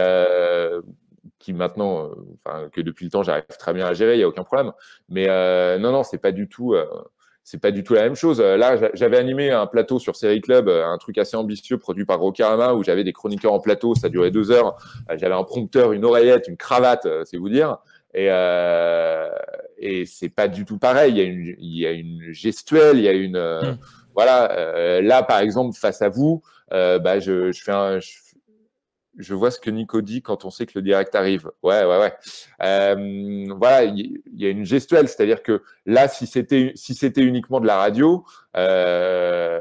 qui 1.40 1.54
maintenant, 1.54 2.10
enfin, 2.44 2.70
que 2.72 2.82
depuis 2.82 3.06
le 3.06 3.12
temps, 3.12 3.22
j'arrive 3.22 3.44
très 3.60 3.74
bien 3.74 3.86
à 3.86 3.94
gérer, 3.94 4.16
il 4.16 4.18
n'y 4.18 4.24
a 4.24 4.28
aucun 4.28 4.44
problème. 4.44 4.72
Mais 5.10 5.28
non, 5.78 5.92
non, 5.92 6.04
c'est 6.04 6.18
pas 6.18 6.32
du 6.32 6.48
tout 6.48 6.74
c'est 7.50 7.62
pas 7.62 7.72
du 7.72 7.82
tout 7.82 7.94
la 7.94 8.04
même 8.04 8.16
chose. 8.16 8.42
Euh, 8.42 8.58
là, 8.58 8.76
j'avais 8.94 9.16
animé 9.16 9.52
un 9.52 9.68
plateau 9.68 10.00
sur 10.00 10.18
Série 10.18 10.42
Club, 10.42 10.68
euh, 10.68 10.86
un 10.86 10.98
truc 10.98 11.18
assez 11.18 11.38
ambitieux 11.38 11.78
produit 11.78 12.04
par 12.04 12.20
Rokarama, 12.20 12.74
où 12.74 12.84
j'avais 12.84 13.06
des 13.06 13.14
chroniqueurs 13.14 13.54
en 13.54 13.62
plateau, 13.62 13.96
ça 13.96 14.10
durait 14.10 14.32
deux 14.32 14.52
heures. 14.52 14.76
Euh, 15.10 15.16
j'avais 15.18 15.34
un 15.34 15.46
prompteur, 15.46 15.94
une 15.94 16.04
oreillette, 16.04 16.50
une 16.50 16.58
cravate, 16.58 17.08
c'est 17.24 17.38
vous 17.38 17.48
dire. 17.48 17.78
Et, 18.14 18.28
euh, 18.30 19.30
et 19.78 20.06
c'est 20.06 20.28
pas 20.28 20.50
du 20.50 20.66
tout 20.66 20.78
pareil. 20.78 21.14
Il 21.14 21.18
y 21.18 21.22
a 21.22 21.24
une, 21.24 21.56
il 21.58 21.80
y 21.80 21.88
a 21.88 21.92
une 21.92 22.34
gestuelle, 22.34 22.98
il 22.98 23.04
y 23.04 23.08
a 23.08 23.14
une, 23.14 23.40
mmh. 23.40 23.78
voilà. 24.14 25.00
là, 25.02 25.24
par 25.24 25.40
exemple, 25.40 25.74
face 25.78 26.02
à 26.02 26.10
vous, 26.10 26.44
bah, 26.70 27.20
je, 27.22 27.54
je 27.54 27.64
fais 27.64 27.72
un, 27.72 28.02
je 28.02 28.10
vois 29.34 29.52
ce 29.52 29.60
que 29.60 29.70
Nico 29.70 30.02
dit 30.02 30.22
quand 30.22 30.46
on 30.46 30.50
sait 30.50 30.66
que 30.66 30.74
le 30.76 30.82
direct 30.82 31.16
arrive. 31.16 31.50
Ouais, 31.64 31.84
ouais, 31.84 32.00
ouais. 32.00 32.14
Euh, 32.64 33.54
voilà, 33.58 33.84
il 33.84 34.22
y, 34.36 34.46
a 34.46 34.50
une 34.50 34.66
gestuelle, 34.66 35.08
c'est-à-dire 35.08 35.44
que 35.44 35.64
là, 35.86 36.08
si 36.08 36.28
c'était 36.28 36.72
si 36.76 36.94
c'était 36.94 37.22
uniquement 37.22 37.60
de 37.60 37.68
la 37.68 37.78
radio, 37.78 38.26
euh, 38.56 39.60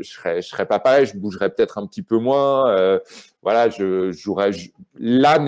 je 0.00 0.10
serais 0.10 0.42
je 0.42 0.48
serais 0.48 0.66
pas 0.66 0.78
pareil, 0.78 1.06
je 1.06 1.16
bougerais 1.16 1.50
peut-être 1.50 1.78
un 1.78 1.86
petit 1.86 2.02
peu 2.02 2.18
moins. 2.18 2.70
Euh, 2.70 2.98
voilà, 3.42 3.68
je 3.68 4.12
jouerais 4.12 4.50
là 4.98 5.38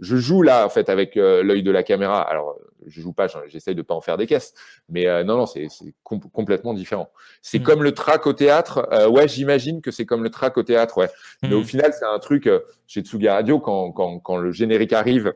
je 0.00 0.16
joue 0.16 0.42
là 0.42 0.66
en 0.66 0.68
fait 0.68 0.88
avec 0.88 1.16
euh, 1.16 1.42
l'œil 1.42 1.62
de 1.62 1.70
la 1.70 1.82
caméra. 1.82 2.20
Alors 2.22 2.56
je 2.86 3.00
joue 3.00 3.12
pas, 3.12 3.26
j'essaye 3.48 3.74
de 3.74 3.82
pas 3.82 3.94
en 3.94 4.00
faire 4.00 4.16
des 4.16 4.26
caisses, 4.26 4.54
mais 4.88 5.06
euh, 5.06 5.24
non 5.24 5.36
non 5.36 5.46
c'est 5.46 5.68
complètement 6.02 6.74
différent. 6.74 7.10
C'est 7.42 7.58
mm. 7.58 7.62
comme 7.62 7.82
le 7.82 7.92
track 7.92 8.26
au 8.26 8.32
théâtre. 8.32 8.88
Euh, 8.92 9.08
ouais, 9.08 9.26
j'imagine 9.28 9.80
que 9.80 9.90
c'est 9.90 10.06
comme 10.06 10.22
le 10.22 10.30
track 10.30 10.56
au 10.56 10.62
théâtre, 10.62 10.98
ouais. 10.98 11.10
Mais 11.42 11.54
au 11.54 11.62
mm. 11.62 11.64
final 11.64 11.94
c'est 11.98 12.04
un 12.04 12.18
truc 12.18 12.48
chez 12.86 13.00
Tsuga 13.00 13.34
Radio 13.34 13.58
quand, 13.58 13.92
quand, 13.92 14.18
quand 14.20 14.36
le 14.36 14.52
générique 14.52 14.92
arrive 14.92 15.32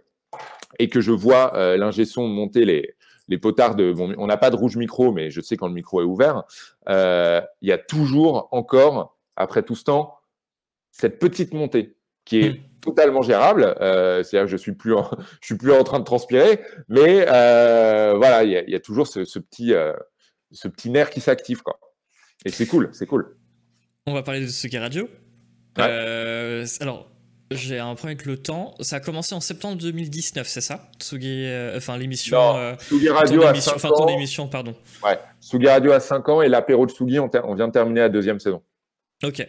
et 0.78 0.88
que 0.88 1.00
je 1.00 1.12
vois 1.12 1.52
l'ingé 1.76 2.04
son 2.04 2.26
monter 2.28 2.64
les 2.64 2.94
les 3.28 3.38
potards 3.38 3.76
de 3.76 3.92
bon, 3.92 4.12
on 4.18 4.26
n'a 4.26 4.36
pas 4.36 4.50
de 4.50 4.56
rouge 4.56 4.76
micro, 4.76 5.12
mais 5.12 5.30
je 5.30 5.40
sais 5.40 5.56
quand 5.56 5.68
le 5.68 5.74
micro 5.74 6.00
est 6.00 6.04
ouvert. 6.04 6.42
Il 6.88 7.68
y 7.68 7.72
a 7.72 7.78
toujours 7.78 8.48
encore 8.50 9.16
après 9.36 9.62
tout 9.62 9.76
ce 9.76 9.84
temps 9.84 10.16
cette 10.90 11.18
petite 11.18 11.54
montée 11.54 11.96
qui 12.30 12.40
est 12.40 12.50
mm 12.50 12.70
totalement 12.80 13.22
gérable. 13.22 13.74
Euh, 13.80 14.22
C'est-à-dire 14.22 14.46
que 14.46 14.50
je 14.50 14.56
suis 14.56 14.72
plus, 14.72 14.94
en, 14.94 15.08
je 15.40 15.46
suis 15.46 15.56
plus 15.56 15.72
en 15.72 15.84
train 15.84 15.98
de 15.98 16.04
transpirer, 16.04 16.60
mais 16.88 17.26
euh, 17.28 18.14
voilà, 18.16 18.42
il 18.44 18.50
y, 18.50 18.72
y, 18.72 18.74
a 18.74 18.80
toujours 18.80 19.06
ce, 19.06 19.24
ce 19.24 19.38
petit, 19.38 19.72
euh, 19.72 19.92
ce 20.50 20.68
petit 20.68 20.90
nerf 20.90 21.10
qui 21.10 21.20
s'active, 21.20 21.62
quoi. 21.62 21.78
Et 22.44 22.50
c'est 22.50 22.66
cool, 22.66 22.88
c'est 22.92 23.06
cool. 23.06 23.36
On 24.06 24.14
va 24.14 24.22
parler 24.22 24.40
de 24.40 24.46
Tsugi 24.46 24.78
Radio. 24.78 25.08
Euh, 25.78 26.66
alors, 26.80 27.10
j'ai 27.50 27.78
un 27.78 27.94
problème 27.94 28.16
avec 28.16 28.26
le 28.26 28.38
temps. 28.38 28.74
Ça 28.80 28.96
a 28.96 29.00
commencé 29.00 29.34
en 29.34 29.40
septembre 29.40 29.76
2019, 29.76 30.48
c'est 30.48 30.62
ça? 30.62 30.90
Tsugi, 30.98 31.44
euh, 31.44 31.76
enfin 31.76 31.98
l'émission. 31.98 32.38
Tsugi 32.78 33.10
Radio 33.10 33.42
a 33.42 33.54
5 33.54 33.76
enfin, 33.76 33.90
ton 33.90 34.08
émission, 34.08 34.48
pardon. 34.48 34.74
Ouais, 35.04 35.18
Tsugi 35.40 35.68
Radio 35.68 35.92
a 35.92 36.00
5 36.00 36.28
ans 36.30 36.42
et 36.42 36.48
l'apéro 36.48 36.86
de 36.86 36.92
Tsugi, 36.92 37.18
on, 37.18 37.30
on, 37.44 37.54
vient 37.54 37.68
de 37.68 37.72
terminer 37.72 38.00
la 38.00 38.08
deuxième 38.08 38.40
saison. 38.40 38.62
Ok. 39.22 39.46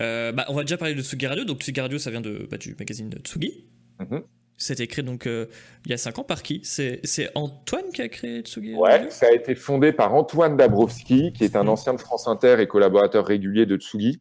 Euh, 0.00 0.32
bah, 0.32 0.44
on 0.48 0.54
va 0.54 0.62
déjà 0.62 0.76
parler 0.76 0.94
de 0.94 1.02
Tsugi 1.02 1.26
Radio. 1.26 1.44
Donc 1.44 1.60
Tsugi 1.60 1.80
Radio, 1.80 1.98
ça 1.98 2.10
vient 2.10 2.20
de, 2.20 2.46
bah, 2.50 2.56
du 2.56 2.74
magazine 2.78 3.10
Tsugi. 3.22 3.66
Mm 3.98 4.18
C'était 4.56 4.86
créé 4.86 5.04
donc 5.04 5.26
euh, 5.26 5.46
il 5.84 5.90
y 5.90 5.94
a 5.94 5.98
5 5.98 6.18
ans 6.18 6.24
par 6.24 6.42
qui? 6.42 6.60
C'est 6.64 7.30
Antoine 7.34 7.90
qui 7.92 8.02
a 8.02 8.08
créé 8.08 8.40
Tsugi 8.40 8.74
Ouais, 8.74 9.10
ça 9.10 9.26
a 9.26 9.32
été 9.32 9.54
fondé 9.54 9.92
par 9.92 10.14
Antoine 10.14 10.56
Dabrowski, 10.56 11.32
qui 11.32 11.44
est 11.44 11.56
un 11.56 11.64
mhm. 11.64 11.70
ancien 11.70 11.94
de 11.94 12.00
France 12.00 12.26
Inter 12.26 12.56
et 12.60 12.66
collaborateur 12.66 13.26
régulier 13.26 13.66
de 13.66 13.76
Tsugi. 13.76 14.20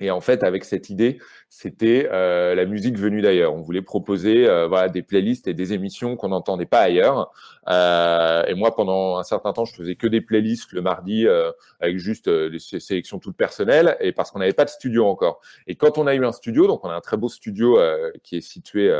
Et 0.00 0.10
en 0.10 0.20
fait, 0.20 0.42
avec 0.42 0.64
cette 0.64 0.90
idée, 0.90 1.18
c'était 1.48 2.08
euh, 2.12 2.54
la 2.54 2.64
musique 2.66 2.98
venue 2.98 3.20
d'ailleurs. 3.20 3.54
On 3.54 3.62
voulait 3.62 3.82
proposer 3.82 4.48
euh, 4.48 4.66
voilà, 4.68 4.88
des 4.88 5.02
playlists 5.02 5.48
et 5.48 5.54
des 5.54 5.72
émissions 5.72 6.16
qu'on 6.16 6.28
n'entendait 6.28 6.66
pas 6.66 6.80
ailleurs. 6.80 7.32
Euh, 7.68 8.44
et 8.46 8.54
moi, 8.54 8.74
pendant 8.74 9.18
un 9.18 9.24
certain 9.24 9.52
temps, 9.52 9.64
je 9.64 9.74
faisais 9.74 9.96
que 9.96 10.06
des 10.06 10.20
playlists 10.20 10.72
le 10.72 10.82
mardi 10.82 11.26
euh, 11.26 11.50
avec 11.80 11.98
juste 11.98 12.28
euh, 12.28 12.50
des 12.50 12.58
sélections 12.58 13.18
toutes 13.18 13.36
personnelles 13.36 13.96
et 14.00 14.12
parce 14.12 14.30
qu'on 14.30 14.38
n'avait 14.38 14.52
pas 14.52 14.64
de 14.64 14.70
studio 14.70 15.06
encore. 15.06 15.40
Et 15.66 15.74
quand 15.74 15.98
on 15.98 16.06
a 16.06 16.14
eu 16.14 16.24
un 16.24 16.32
studio, 16.32 16.66
donc 16.66 16.84
on 16.84 16.90
a 16.90 16.94
un 16.94 17.00
très 17.00 17.16
beau 17.16 17.28
studio 17.28 17.78
qui 18.22 18.36
est 18.36 18.40
situé 18.40 18.92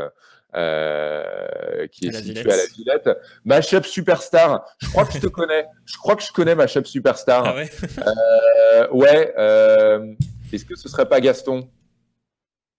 euh, 0.55 1.87
qui 1.91 2.07
est 2.07 2.11
situé 2.11 2.51
à 2.51 2.57
la 2.57 2.65
Villette. 2.65 3.09
Mashup 3.45 3.85
Superstar, 3.85 4.65
je 4.79 4.89
crois 4.89 5.05
que 5.05 5.13
je 5.13 5.19
te 5.19 5.27
connais. 5.27 5.65
Je 5.85 5.97
crois 5.97 6.15
que 6.15 6.23
je 6.23 6.31
connais 6.31 6.55
Mashup 6.55 6.87
Superstar. 6.87 7.45
Ah 7.45 7.55
ouais? 7.55 7.69
Euh, 7.99 8.87
Ouais. 8.91 9.33
Euh, 9.37 10.13
est-ce 10.51 10.65
que 10.65 10.75
ce 10.75 10.89
serait 10.89 11.07
pas 11.07 11.21
Gaston? 11.21 11.69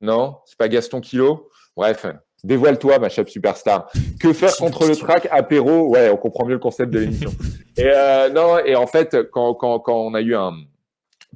Non? 0.01 0.37
C'est 0.47 0.59
pas 0.59 0.69
Gaston 0.69 1.01
Kilo? 1.01 1.51
Bref, 1.77 2.07
dévoile-toi, 2.43 2.99
ma 2.99 3.09
chef 3.09 3.29
superstar. 3.29 3.91
Que 4.19 4.33
faire 4.33 4.57
contre 4.57 4.87
le 4.87 4.97
track 4.97 5.29
apéro? 5.31 5.89
Ouais, 5.89 6.11
on 6.11 6.17
comprend 6.17 6.47
mieux 6.47 6.55
le 6.55 6.59
concept 6.59 6.93
de 6.93 6.99
l'émission. 6.99 7.31
et 7.77 7.85
euh, 7.85 8.29
non, 8.31 8.59
et 8.59 8.77
en 8.77 8.87
fait, 8.87 9.31
quand, 9.31 9.55
quand, 9.55 9.79
quand 9.81 9.97
on 9.97 10.15
a 10.15 10.21
eu 10.21 10.35
un 10.35 10.53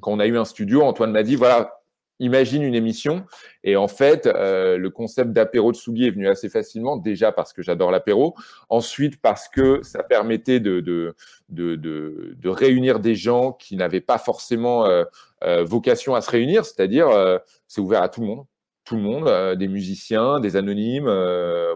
quand 0.01 0.13
on 0.13 0.19
a 0.19 0.27
eu 0.27 0.37
un 0.37 0.45
studio, 0.45 0.83
Antoine 0.83 1.13
m'a 1.13 1.23
dit 1.23 1.37
voilà, 1.37 1.81
imagine 2.21 2.63
une 2.63 2.75
émission. 2.75 3.25
Et 3.63 3.77
en 3.77 3.89
fait, 3.89 4.27
euh, 4.27 4.77
le 4.77 4.91
concept 4.91 5.33
d'apéro 5.33 5.73
de 5.73 5.77
Sugi 5.77 6.07
est 6.07 6.11
venu 6.11 6.29
assez 6.29 6.49
facilement, 6.49 6.97
déjà 6.97 7.33
parce 7.33 7.53
que 7.53 7.63
j'adore 7.63 7.91
l'apéro, 7.91 8.35
ensuite 8.69 9.21
parce 9.21 9.49
que 9.49 9.83
ça 9.83 10.03
permettait 10.03 10.61
de, 10.61 10.81
de, 10.81 11.15
de, 11.49 11.77
de, 11.77 12.49
réunir 12.49 13.01
des 13.01 13.15
gens 13.15 13.53
qui 13.53 13.77
n'avaient 13.77 14.01
pas 14.01 14.19
forcément 14.19 14.87
euh, 14.87 15.05
vocation 15.65 16.15
à 16.15 16.21
se 16.21 16.31
réunir, 16.31 16.65
c'est-à-dire 16.65 17.09
c'est 17.69 17.81
ouvert 17.81 18.03
à 18.03 18.09
tout 18.09 18.21
le 18.21 18.27
monde, 18.27 18.45
tout 18.85 18.97
le 18.97 19.03
monde, 19.03 19.57
des 19.59 19.69
musiciens, 19.69 20.41
des 20.41 20.57
anonymes, 20.57 21.05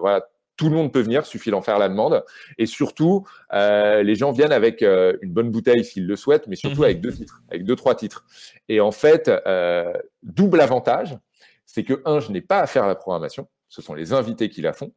voilà, 0.00 0.26
tout 0.58 0.68
le 0.68 0.74
monde 0.74 0.92
peut 0.92 1.00
venir, 1.00 1.24
suffit 1.24 1.50
d'en 1.50 1.62
faire 1.62 1.78
la 1.78 1.88
demande. 1.88 2.22
Et 2.58 2.66
surtout, 2.66 3.26
euh, 3.54 4.02
les 4.02 4.16
gens 4.16 4.32
viennent 4.32 4.52
avec 4.52 4.82
euh, 4.82 5.16
une 5.22 5.32
bonne 5.32 5.50
bouteille 5.50 5.84
s'ils 5.84 6.06
le 6.06 6.16
souhaitent, 6.16 6.48
mais 6.48 6.56
surtout 6.56 6.80
mhm. 6.80 6.84
avec 6.84 7.00
deux 7.00 7.12
titres, 7.12 7.42
avec 7.48 7.64
deux, 7.64 7.76
trois 7.76 7.94
titres. 7.94 8.26
Et 8.68 8.80
en 8.80 8.90
fait, 8.90 9.28
euh, 9.28 9.92
double 10.22 10.60
avantage, 10.60 11.16
c'est 11.64 11.84
que, 11.84 12.02
un, 12.04 12.18
je 12.18 12.32
n'ai 12.32 12.40
pas 12.40 12.58
à 12.58 12.66
faire 12.66 12.86
la 12.86 12.96
programmation. 12.96 13.46
Ce 13.68 13.82
sont 13.82 13.94
les 13.94 14.12
invités 14.12 14.48
qui 14.48 14.62
la 14.62 14.72
font. 14.72 14.92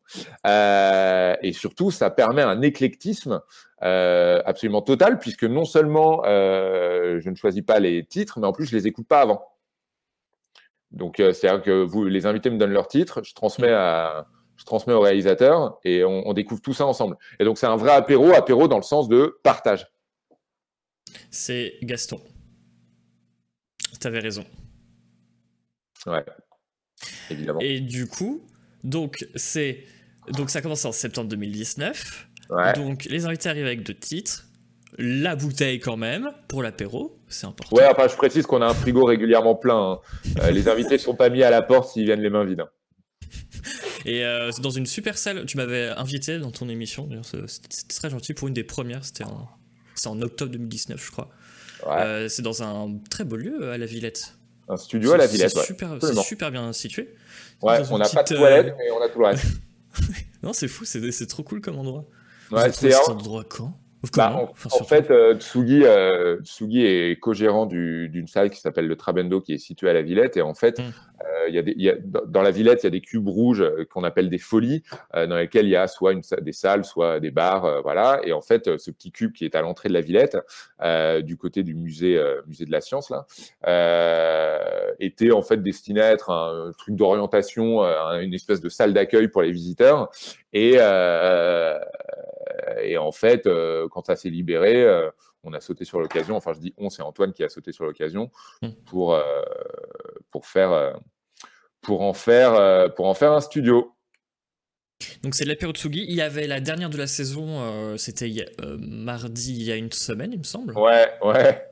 et 0.45 1.53
surtout, 1.53 1.91
ça 1.91 2.09
permet 2.09 2.41
un 2.41 2.61
éclectisme 2.61 3.41
absolument 3.81 4.81
total, 4.81 5.19
puisque 5.19 5.43
non 5.43 5.65
seulement 5.65 6.23
je 6.23 7.29
ne 7.29 7.35
choisis 7.35 7.63
pas 7.63 7.79
les 7.79 8.05
titres, 8.05 8.39
mais 8.39 8.47
en 8.47 8.53
plus, 8.53 8.65
je 8.65 8.75
les 8.75 8.87
écoute 8.87 9.07
pas 9.07 9.21
avant. 9.21 9.45
Donc, 10.91 11.15
c'est-à-dire 11.17 11.61
que 11.61 11.83
vous, 11.83 12.05
les 12.05 12.25
invités 12.25 12.49
me 12.49 12.57
donnent 12.57 12.73
leurs 12.73 12.87
titres, 12.87 13.21
je 13.23 13.33
transmets 13.33 13.73
à 13.73 14.27
je 14.61 14.65
transmets 14.65 14.93
au 14.93 15.01
réalisateur 15.01 15.79
et 15.83 16.03
on, 16.03 16.33
découvre 16.33 16.61
tout 16.61 16.73
ça 16.73 16.85
ensemble. 16.85 17.17
Et 17.39 17.45
donc 17.45 17.57
c'est 17.57 17.65
un 17.65 17.75
vrai 17.75 17.93
apéro, 17.93 18.31
apéro 18.31 18.67
dans 18.67 18.77
le 18.77 18.83
sens 18.83 19.09
de 19.09 19.39
partage. 19.41 19.91
C'est 21.31 21.79
Gaston. 21.81 22.21
Tu 23.99 24.05
avais 24.05 24.19
raison. 24.19 24.45
Ouais. 26.05 26.23
Évidemment. 27.31 27.59
Et 27.59 27.79
du 27.79 28.07
coup, 28.07 28.41
donc 28.83 29.27
c'est 29.35 29.83
donc 30.33 30.49
ça 30.49 30.61
commence 30.61 30.85
en 30.85 30.91
septembre 30.91 31.29
2019. 31.29 32.27
Donc 32.75 33.05
les 33.05 33.25
invités 33.25 33.49
arrivent 33.49 33.65
avec 33.65 33.83
deux 33.83 33.93
titres. 33.93 34.45
La 34.97 35.37
bouteille 35.37 35.79
quand 35.79 35.95
même 35.95 36.31
pour 36.49 36.61
l'apéro, 36.61 37.17
c'est 37.29 37.47
important. 37.47 37.75
Ouais, 37.75 37.85
enfin 37.89 38.09
je 38.09 38.15
précise 38.15 38.45
qu'on 38.45 38.61
a 38.61 38.67
un 38.67 38.73
frigo 38.73 39.05
régulièrement 39.05 39.55
plein. 39.55 39.93
Hein. 39.93 39.99
Euh, 40.41 40.51
les 40.51 40.67
invités 40.67 40.97
sont 40.97 41.15
pas 41.15 41.29
mis 41.29 41.43
à 41.43 41.49
la 41.49 41.61
porte 41.61 41.93
s'ils 41.93 42.03
viennent 42.03 42.21
les 42.21 42.29
mains 42.29 42.43
vides. 42.43 42.59
Hein. 42.59 42.69
Et 44.05 44.25
euh, 44.25 44.51
c'est 44.51 44.61
dans 44.61 44.69
une 44.71 44.85
super 44.85 45.17
salle, 45.17 45.45
tu 45.45 45.57
m'avais 45.57 45.89
invité 45.89 46.39
dans 46.39 46.51
ton 46.51 46.67
émission, 46.67 47.07
c'était 47.47 47.93
très 47.95 48.09
gentil 48.09 48.33
pour 48.33 48.47
une 48.47 48.53
des 48.53 48.63
premières, 48.63 49.05
c'était 49.05 49.23
en, 49.23 49.47
en 50.05 50.21
octobre 50.21 50.51
2019, 50.51 51.03
je 51.03 51.11
crois. 51.11 51.29
Euh, 51.87 52.27
c'est 52.27 52.41
dans 52.41 52.63
un 52.63 52.97
très 53.09 53.23
beau 53.23 53.35
lieu 53.35 53.71
à 53.71 53.77
la 53.77 53.85
Villette. 53.85 54.35
Un 54.67 54.77
studio 54.77 55.13
à 55.13 55.17
la 55.17 55.27
Villette, 55.27 55.51
C'est 55.51 55.65
super, 55.65 55.97
super, 56.23 56.51
bien 56.51 56.73
situé. 56.73 57.13
Ouais, 57.61 57.79
on 57.91 57.97
n'a 57.97 58.09
pas 58.09 58.23
de 58.23 58.35
toilette, 58.35 58.67
euh, 58.67 58.75
mais 58.77 58.91
on 58.91 59.01
a 59.01 59.09
tout 59.09 59.19
le 59.19 59.25
reste. 59.25 59.45
non, 60.43 60.53
c'est 60.53 60.67
fou, 60.67 60.85
c'est 60.85 61.27
trop 61.27 61.43
cool 61.43 61.61
comme 61.61 61.77
endroit. 61.77 62.05
Ouais, 62.51 62.71
c'est 62.71 62.93
un 62.93 63.13
endroit 63.13 63.43
quand 63.47 63.73
bah, 64.17 64.35
en, 64.35 64.83
fait, 64.83 65.11
euh, 65.11 65.35
Tsugi, 65.35 65.83
euh, 65.83 66.39
Tsugi, 66.41 66.83
est 66.85 67.19
co-gérant 67.19 67.67
d'une 67.67 68.27
salle 68.27 68.49
qui 68.49 68.59
s'appelle 68.59 68.87
le 68.87 68.95
Trabendo, 68.95 69.41
qui 69.41 69.53
est 69.53 69.57
située 69.59 69.89
à 69.89 69.93
la 69.93 70.01
Villette. 70.01 70.37
Et 70.37 70.41
en 70.41 70.55
fait, 70.55 70.79
mm. 70.79 70.83
euh, 71.23 71.49
y 71.49 71.59
a 71.59 71.61
des, 71.61 71.75
y 71.77 71.87
a, 71.87 71.95
dans 72.25 72.41
la 72.41 72.49
Villette, 72.49 72.81
il 72.81 72.85
y 72.85 72.87
a 72.87 72.91
des 72.91 73.01
cubes 73.01 73.27
rouges 73.27 73.61
euh, 73.61 73.85
qu'on 73.85 74.03
appelle 74.03 74.29
des 74.29 74.39
folies, 74.39 74.81
euh, 75.13 75.27
dans 75.27 75.37
lesquels 75.37 75.67
il 75.67 75.71
y 75.71 75.75
a 75.75 75.87
soit 75.87 76.13
une, 76.13 76.23
des 76.41 76.51
salles, 76.51 76.83
soit 76.83 77.19
des 77.19 77.29
bars. 77.29 77.83
voilà. 77.83 78.21
Et 78.23 78.33
en 78.33 78.41
fait, 78.41 78.79
ce 78.79 78.89
petit 78.89 79.11
cube 79.11 79.33
qui 79.33 79.45
est 79.45 79.53
à 79.53 79.61
l'entrée 79.61 79.89
de 79.89 79.93
la 79.93 80.01
Villette, 80.01 80.37
du 81.23 81.37
côté 81.37 81.61
du 81.61 81.75
musée, 81.75 82.19
musée 82.47 82.65
de 82.65 82.71
la 82.71 82.81
science, 82.81 83.11
là, 83.11 83.27
était 84.99 85.31
en 85.31 85.43
fait 85.43 85.61
destiné 85.61 86.01
à 86.01 86.11
être 86.11 86.31
un 86.31 86.71
truc 86.75 86.95
d'orientation, 86.95 87.81
une 87.83 88.33
espèce 88.33 88.61
de 88.61 88.69
salle 88.69 88.93
d'accueil 88.93 89.27
pour 89.27 89.43
les 89.43 89.51
visiteurs. 89.51 90.09
Et, 90.53 90.77
et 92.81 92.97
en 92.97 93.11
fait, 93.11 93.47
quand 93.91 94.05
ça 94.05 94.15
s'est 94.15 94.29
libéré, 94.29 94.83
euh, 94.83 95.09
on 95.43 95.53
a 95.53 95.61
sauté 95.61 95.85
sur 95.85 95.99
l'occasion. 95.99 96.35
Enfin, 96.35 96.53
je 96.53 96.59
dis 96.59 96.73
on, 96.77 96.89
c'est 96.89 97.01
Antoine 97.01 97.33
qui 97.33 97.43
a 97.43 97.49
sauté 97.49 97.71
sur 97.71 97.85
l'occasion 97.85 98.31
hmm. 98.61 98.69
pour, 98.85 99.13
euh, 99.13 99.41
pour, 100.29 100.45
faire, 100.45 100.71
euh, 100.71 100.93
pour, 101.81 102.01
en 102.01 102.13
faire, 102.13 102.93
pour 102.95 103.07
en 103.07 103.13
faire 103.13 103.31
un 103.31 103.41
studio. 103.41 103.93
Donc 105.23 105.33
c'est 105.33 105.45
l'apéro 105.45 105.73
Tsugi. 105.73 106.05
Il 106.07 106.15
y 106.15 106.21
avait 106.21 106.45
la 106.45 106.59
dernière 106.59 106.89
de 106.89 106.97
la 106.97 107.07
saison, 107.07 107.97
c'était 107.97 108.31
mardi 108.77 109.55
il 109.55 109.63
y 109.63 109.71
a 109.71 109.75
une 109.75 109.91
semaine, 109.91 110.31
il 110.31 110.39
me 110.39 110.43
semble. 110.43 110.77
Ouais, 110.77 111.11
ouais. 111.23 111.70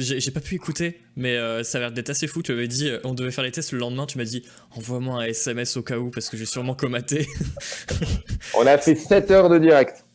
J'ai 0.00 0.30
pas 0.30 0.40
pu 0.40 0.54
écouter, 0.54 1.00
mais 1.16 1.36
ça 1.64 1.78
a 1.78 1.80
l'air 1.80 1.92
d'être 1.92 2.10
assez 2.10 2.26
fou. 2.26 2.42
Tu 2.42 2.52
avais 2.52 2.68
dit, 2.68 2.90
on 3.04 3.14
devait 3.14 3.30
faire 3.30 3.44
les 3.44 3.50
tests 3.50 3.72
le 3.72 3.78
lendemain. 3.78 4.06
Tu 4.06 4.18
m'as 4.18 4.24
dit, 4.24 4.42
envoie-moi 4.76 5.22
un 5.22 5.26
SMS 5.26 5.76
au 5.76 5.82
cas 5.82 5.98
où 5.98 6.10
parce 6.10 6.28
que 6.28 6.36
j'ai 6.36 6.46
sûrement 6.46 6.74
comaté. 6.74 7.26
on 8.54 8.66
a 8.66 8.78
fait 8.78 8.94
7 8.94 9.30
heures 9.30 9.48
de 9.48 9.58
direct. 9.58 10.06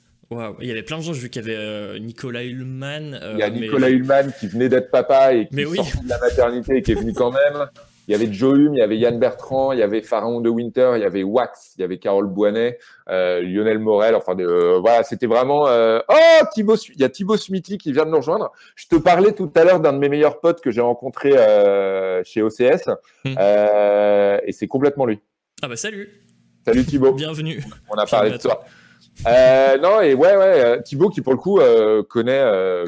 Il 0.61 0.67
y 0.67 0.71
avait 0.71 0.83
plein 0.83 0.97
de 0.97 1.03
gens, 1.03 1.13
j'ai 1.13 1.21
vu 1.21 1.29
qu'il 1.29 1.41
y 1.41 1.45
avait 1.45 1.57
euh, 1.57 1.99
Nicolas 1.99 2.43
Hulman. 2.43 3.13
Euh, 3.21 3.33
il 3.33 3.39
y 3.39 3.43
a 3.43 3.49
Nicolas 3.49 3.89
Hulman 3.89 4.31
qui 4.39 4.47
venait 4.47 4.69
d'être 4.69 4.89
papa 4.89 5.33
et 5.33 5.47
qui 5.47 5.63
sorti 5.75 6.03
de 6.03 6.09
la 6.09 6.19
maternité 6.19 6.77
et 6.77 6.81
qui 6.81 6.93
est 6.93 6.95
venu 6.95 7.13
quand 7.13 7.31
même. 7.31 7.67
Il 8.11 8.19
y 8.19 8.23
avait 8.23 8.33
Joe 8.33 8.57
Hume, 8.57 8.73
il 8.73 8.79
y 8.79 8.81
avait 8.81 8.97
Yann 8.97 9.17
Bertrand, 9.17 9.71
il 9.71 9.79
y 9.79 9.83
avait 9.83 10.01
Pharaon 10.01 10.41
de 10.41 10.49
Winter, 10.49 10.93
il 10.95 11.01
y 11.01 11.05
avait 11.05 11.23
Wax, 11.23 11.75
il 11.77 11.81
y 11.81 11.83
avait 11.85 11.97
Carole 11.97 12.27
Boinet, 12.27 12.77
euh, 13.09 13.41
Lionel 13.41 13.79
Morel. 13.79 14.15
Enfin, 14.15 14.35
voilà, 14.35 15.03
c'était 15.03 15.27
vraiment. 15.27 15.63
Oh, 15.67 16.45
Thibaut, 16.53 16.75
il 16.75 16.99
y 16.99 17.05
a 17.05 17.09
Thibaut 17.09 17.37
Smithy 17.37 17.77
qui 17.77 17.93
vient 17.93 18.05
de 18.05 18.11
nous 18.11 18.17
rejoindre. 18.17 18.51
Je 18.75 18.87
te 18.87 18.97
parlais 18.97 19.31
tout 19.31 19.49
à 19.55 19.63
l'heure 19.63 19.79
d'un 19.79 19.93
de 19.93 19.97
mes 19.97 20.09
meilleurs 20.09 20.41
potes 20.41 20.59
que 20.59 20.71
j'ai 20.71 20.81
rencontré 20.81 21.31
chez 22.25 22.41
OCS 22.41 22.89
hmm. 23.23 23.35
et 23.37 24.51
c'est 24.51 24.67
complètement 24.67 25.05
lui. 25.05 25.21
Ah 25.61 25.69
bah 25.69 25.77
salut. 25.77 26.09
Salut 26.65 26.83
Thibaut. 26.83 27.13
Bienvenue. 27.13 27.63
On 27.89 27.95
a 27.95 28.05
parlé 28.05 28.31
de 28.31 28.37
toi. 28.37 28.65
Euh, 29.27 29.77
non, 29.77 30.01
et 30.01 30.13
ouais, 30.13 30.35
ouais, 30.35 30.65
euh, 30.65 30.81
Thibaut 30.81 31.09
qui 31.09 31.21
pour 31.21 31.33
le 31.33 31.39
coup 31.39 31.59
euh, 31.59 32.03
connaît, 32.03 32.43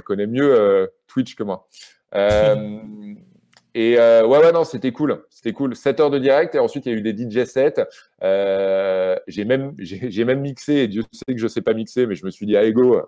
connaît 0.06 0.28
mieux 0.28 0.92
Twitch 1.08 1.36
que 1.36 1.44
moi. 1.44 1.68
et 3.76 3.98
ouais, 3.98 4.24
ouais, 4.24 4.52
non, 4.52 4.64
c'était 4.64 4.92
cool. 4.92 5.26
C'était 5.30 5.54
cool. 5.54 5.76
7 5.76 6.00
heures 6.00 6.10
de 6.10 6.20
direct 6.20 6.56
et 6.56 6.60
ensuite 6.60 6.86
il 6.86 6.92
y 6.92 6.96
a 6.96 6.98
eu 6.98 7.02
des 7.02 7.12
DJ 7.14 7.46
sets. 7.46 7.86
j'ai 9.28 9.46
même, 9.46 9.74
j'ai 9.78 10.26
même 10.26 10.42
mixé 10.42 10.74
et 10.74 10.88
Dieu 10.88 11.04
sait 11.12 11.34
que 11.34 11.40
je 11.40 11.48
sais 11.48 11.62
pas 11.62 11.74
mixer, 11.74 12.06
mais 12.06 12.16
je 12.16 12.26
me 12.26 12.32
suis 12.32 12.46
dit, 12.46 12.56
allez 12.56 12.74
go, 12.74 13.02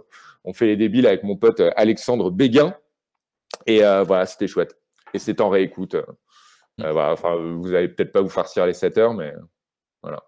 on 0.44 0.54
fait 0.54 0.68
les 0.68 0.78
débiles 0.78 1.08
avec 1.08 1.24
mon 1.24 1.36
pote 1.36 1.62
Alexandre 1.76 2.32
Béguin. 2.32 2.76
Et 3.68 3.80
voilà, 3.80 4.26
c'était 4.26 4.48
chouette. 4.48 4.78
Et 5.14 5.20
c'est 5.20 5.42
en 5.42 5.50
réécoute. 5.50 5.96
voilà, 6.78 7.12
enfin, 7.12 7.36
vous 7.36 7.74
allez 7.74 7.90
peut-être 7.90 8.12
pas 8.12 8.22
vous 8.22 8.30
farcir 8.30 8.66
les 8.66 8.74
7 8.74 8.98
heures, 8.98 9.14
mais 9.14 9.34
voilà. 10.02 10.24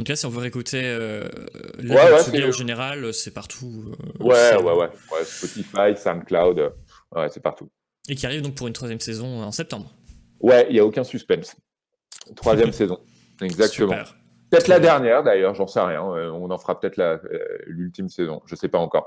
En 0.00 0.04
tout 0.04 0.12
cas, 0.12 0.16
si 0.16 0.26
on 0.26 0.28
veut 0.28 0.38
réécouter 0.38 0.82
euh, 0.84 1.28
la 1.78 1.94
ouais, 2.06 2.44
en 2.44 2.52
général, 2.52 3.12
c'est 3.12 3.34
partout. 3.34 3.92
Euh, 4.20 4.24
ouais, 4.24 4.56
ouais, 4.56 4.72
ouais, 4.72 4.90
ouais. 5.10 5.24
Spotify, 5.24 5.96
SoundCloud, 5.96 6.72
ouais, 7.16 7.28
c'est 7.30 7.42
partout. 7.42 7.68
Et 8.08 8.14
qui 8.14 8.26
arrive 8.26 8.42
donc 8.42 8.54
pour 8.54 8.66
une 8.66 8.72
troisième 8.72 9.00
saison 9.00 9.42
en 9.42 9.52
septembre. 9.52 9.94
Ouais, 10.40 10.66
il 10.68 10.74
n'y 10.74 10.80
a 10.80 10.84
aucun 10.84 11.04
suspense. 11.04 11.56
Troisième 12.36 12.72
saison, 12.72 12.98
exactement. 13.42 13.96
Peut-être 14.50 14.68
la 14.68 14.80
dernière 14.80 15.22
d'ailleurs, 15.22 15.54
j'en 15.54 15.66
sais 15.66 15.80
rien. 15.80 16.02
Euh, 16.02 16.30
on 16.30 16.50
en 16.50 16.58
fera 16.58 16.80
peut-être 16.80 16.98
euh, 16.98 17.18
l'ultime 17.66 18.08
saison, 18.08 18.40
je 18.46 18.54
ne 18.54 18.58
sais 18.58 18.68
pas 18.68 18.78
encore. 18.78 19.06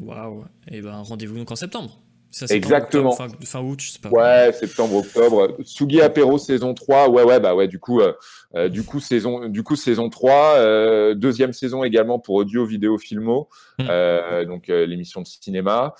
Waouh. 0.00 0.44
Et 0.68 0.76
eh 0.78 0.80
ben 0.80 0.96
rendez-vous 1.02 1.36
donc 1.36 1.50
en 1.50 1.56
septembre. 1.56 2.00
Exactement. 2.48 3.12
fin, 3.12 3.60
août, 3.60 3.80
je 3.80 3.90
sais 3.90 3.98
pas. 3.98 4.08
Ouais, 4.10 4.52
septembre, 4.52 4.96
octobre. 4.98 5.56
Sugi 5.64 6.00
Apéro 6.00 6.38
saison 6.38 6.74
3. 6.74 7.08
Ouais, 7.10 7.24
ouais, 7.24 7.40
bah 7.40 7.54
ouais, 7.54 7.66
du 7.66 7.80
coup, 7.80 8.00
euh, 8.00 8.68
du 8.68 8.84
coup, 8.84 9.00
saison, 9.00 9.48
du 9.48 9.62
coup, 9.64 9.74
saison 9.74 10.08
3. 10.08 10.54
Euh, 10.56 11.14
deuxième 11.14 11.52
saison 11.52 11.82
également 11.82 12.18
pour 12.20 12.36
audio, 12.36 12.64
vidéo, 12.64 12.98
filmo. 12.98 13.48
Hmm. 13.78 14.44
donc, 14.46 14.68
l'émission 14.68 15.22
de 15.22 15.26
cinéma. 15.26 15.94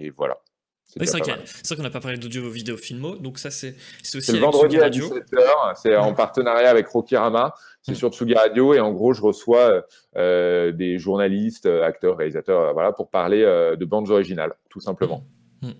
Et 0.00 0.10
voilà. 0.10 0.38
C'est 0.86 0.98
vrai 0.98 1.76
qu'on 1.76 1.82
n'a 1.82 1.90
pas 1.90 2.00
parlé 2.00 2.18
d'audio, 2.18 2.50
vidéo, 2.50 2.76
filmo. 2.76 3.14
Donc, 3.14 3.38
ça, 3.38 3.50
c'est 3.50 3.76
aussi. 4.14 4.32
le 4.32 4.38
vendredi 4.38 4.78
à 4.78 4.90
17h. 4.90 5.74
C'est 5.80 5.96
en 5.96 6.14
partenariat 6.14 6.68
avec 6.68 6.88
Rocky 6.88 7.16
Rama. 7.16 7.54
C'est 7.82 7.92
mm. 7.92 7.96
sur 7.96 8.12
Tsugi 8.12 8.34
Radio 8.34 8.74
et 8.74 8.80
en 8.80 8.92
gros, 8.92 9.12
je 9.12 9.22
reçois 9.22 9.84
euh, 10.16 10.72
des 10.72 10.98
journalistes, 10.98 11.66
acteurs, 11.66 12.16
réalisateurs, 12.16 12.74
voilà, 12.74 12.92
pour 12.92 13.08
parler 13.08 13.42
euh, 13.42 13.76
de 13.76 13.84
bandes 13.84 14.10
originales, 14.10 14.52
tout 14.68 14.80
simplement. 14.80 15.24
Mm. 15.62 15.68
Mm. 15.68 15.74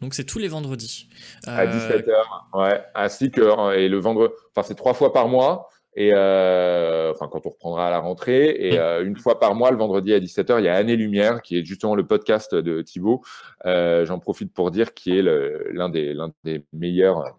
Donc 0.00 0.14
c'est 0.14 0.24
tous 0.24 0.38
les 0.38 0.48
vendredis. 0.48 1.08
À 1.46 1.66
17h, 1.66 2.08
euh, 2.08 2.58
ouais. 2.58 2.82
Ainsi 2.94 3.30
que 3.30 3.76
et 3.76 3.88
le 3.88 3.98
vendredi, 3.98 4.32
enfin 4.54 4.66
c'est 4.66 4.74
trois 4.74 4.94
fois 4.94 5.12
par 5.12 5.28
mois. 5.28 5.68
Et 5.96 6.12
enfin, 6.12 7.28
quand 7.28 7.46
on 7.46 7.50
reprendra 7.50 7.88
à 7.88 7.90
la 7.90 7.98
rentrée, 7.98 8.48
et 8.50 8.78
une 8.78 9.16
fois 9.16 9.40
par 9.40 9.54
mois, 9.54 9.70
le 9.70 9.76
vendredi 9.76 10.14
à 10.14 10.20
17h, 10.20 10.58
il 10.60 10.64
y 10.64 10.68
a 10.68 10.74
Année 10.74 10.96
Lumière, 10.96 11.42
qui 11.42 11.58
est 11.58 11.64
justement 11.64 11.94
le 11.94 12.06
podcast 12.06 12.54
de 12.54 12.82
Thibaut. 12.82 13.22
J'en 13.64 14.18
profite 14.18 14.52
pour 14.52 14.70
dire 14.70 14.94
qui 14.94 15.18
est 15.18 15.22
l'un 15.22 15.88
des, 15.88 16.14
l'un 16.14 16.32
des 16.44 16.64
meilleurs 16.72 17.36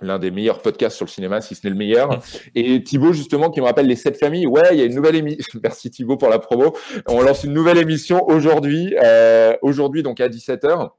l'un 0.00 0.18
des 0.18 0.30
meilleurs 0.30 0.60
podcasts 0.60 0.96
sur 0.96 1.06
le 1.06 1.10
cinéma, 1.10 1.40
si 1.40 1.54
ce 1.54 1.66
n'est 1.66 1.70
le 1.70 1.76
meilleur. 1.76 2.20
Et 2.54 2.82
Thibaut, 2.82 3.12
justement, 3.12 3.50
qui 3.50 3.60
me 3.60 3.66
rappelle 3.66 3.86
les 3.86 3.96
sept 3.96 4.18
familles. 4.18 4.46
Ouais, 4.46 4.68
il 4.72 4.78
y 4.78 4.82
a 4.82 4.84
une 4.84 4.94
nouvelle 4.94 5.16
émission. 5.16 5.58
Merci 5.62 5.90
Thibaut 5.90 6.16
pour 6.16 6.28
la 6.28 6.38
promo. 6.38 6.74
On 7.06 7.22
lance 7.22 7.44
une 7.44 7.52
nouvelle 7.52 7.78
émission 7.78 8.26
aujourd'hui, 8.28 8.94
euh, 9.02 9.56
aujourd'hui 9.62 10.02
donc 10.02 10.20
à 10.20 10.28
17h. 10.28 10.90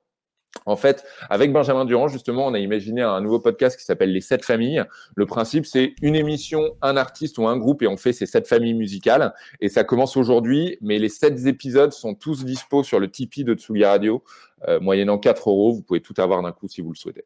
En 0.65 0.75
fait, 0.75 1.05
avec 1.29 1.53
Benjamin 1.53 1.85
Durand, 1.85 2.07
justement, 2.07 2.47
on 2.47 2.53
a 2.53 2.59
imaginé 2.59 3.01
un 3.01 3.21
nouveau 3.21 3.39
podcast 3.39 3.77
qui 3.77 3.85
s'appelle 3.85 4.11
Les 4.11 4.21
Sept 4.21 4.43
Familles. 4.43 4.83
Le 5.15 5.25
principe, 5.25 5.65
c'est 5.65 5.93
une 6.01 6.15
émission, 6.15 6.75
un 6.81 6.97
artiste 6.97 7.37
ou 7.37 7.47
un 7.47 7.57
groupe 7.57 7.81
et 7.81 7.87
on 7.87 7.97
fait 7.97 8.13
ces 8.13 8.25
sept 8.25 8.47
familles 8.47 8.73
musicales. 8.73 9.33
Et 9.59 9.69
ça 9.69 9.83
commence 9.83 10.17
aujourd'hui, 10.17 10.77
mais 10.81 10.99
les 10.99 11.09
sept 11.09 11.45
épisodes 11.45 11.91
sont 11.91 12.15
tous 12.15 12.45
dispo 12.45 12.83
sur 12.83 12.99
le 12.99 13.09
Tipeee 13.09 13.43
de 13.43 13.53
Tsugi 13.53 13.85
Radio, 13.85 14.23
euh, 14.67 14.79
moyennant 14.79 15.17
4 15.17 15.49
euros. 15.49 15.73
Vous 15.73 15.83
pouvez 15.83 16.01
tout 16.01 16.15
avoir 16.17 16.41
d'un 16.41 16.51
coup 16.51 16.67
si 16.67 16.81
vous 16.81 16.91
le 16.91 16.97
souhaitez. 16.97 17.25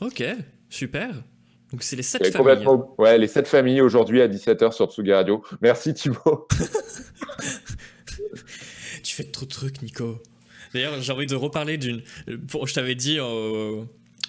Ok, 0.00 0.24
super. 0.68 1.22
Donc 1.70 1.82
c'est 1.82 1.96
les 1.96 2.02
sept 2.02 2.32
familles. 2.32 2.66
Ouais, 2.98 3.18
les 3.18 3.28
sept 3.28 3.48
familles 3.48 3.80
aujourd'hui 3.80 4.22
à 4.22 4.28
17h 4.28 4.72
sur 4.72 4.90
Tsugi 4.90 5.12
Radio. 5.12 5.42
Merci 5.60 5.94
Thibaut. 5.94 6.46
tu 9.02 9.14
fais 9.14 9.24
trop 9.24 9.46
de 9.46 9.50
trucs, 9.50 9.82
Nico. 9.82 10.20
D'ailleurs, 10.74 11.00
j'ai 11.00 11.12
envie 11.12 11.26
de 11.26 11.36
reparler 11.36 11.78
d'une. 11.78 12.02
Je 12.26 12.74
t'avais 12.74 12.94
dit 12.94 13.18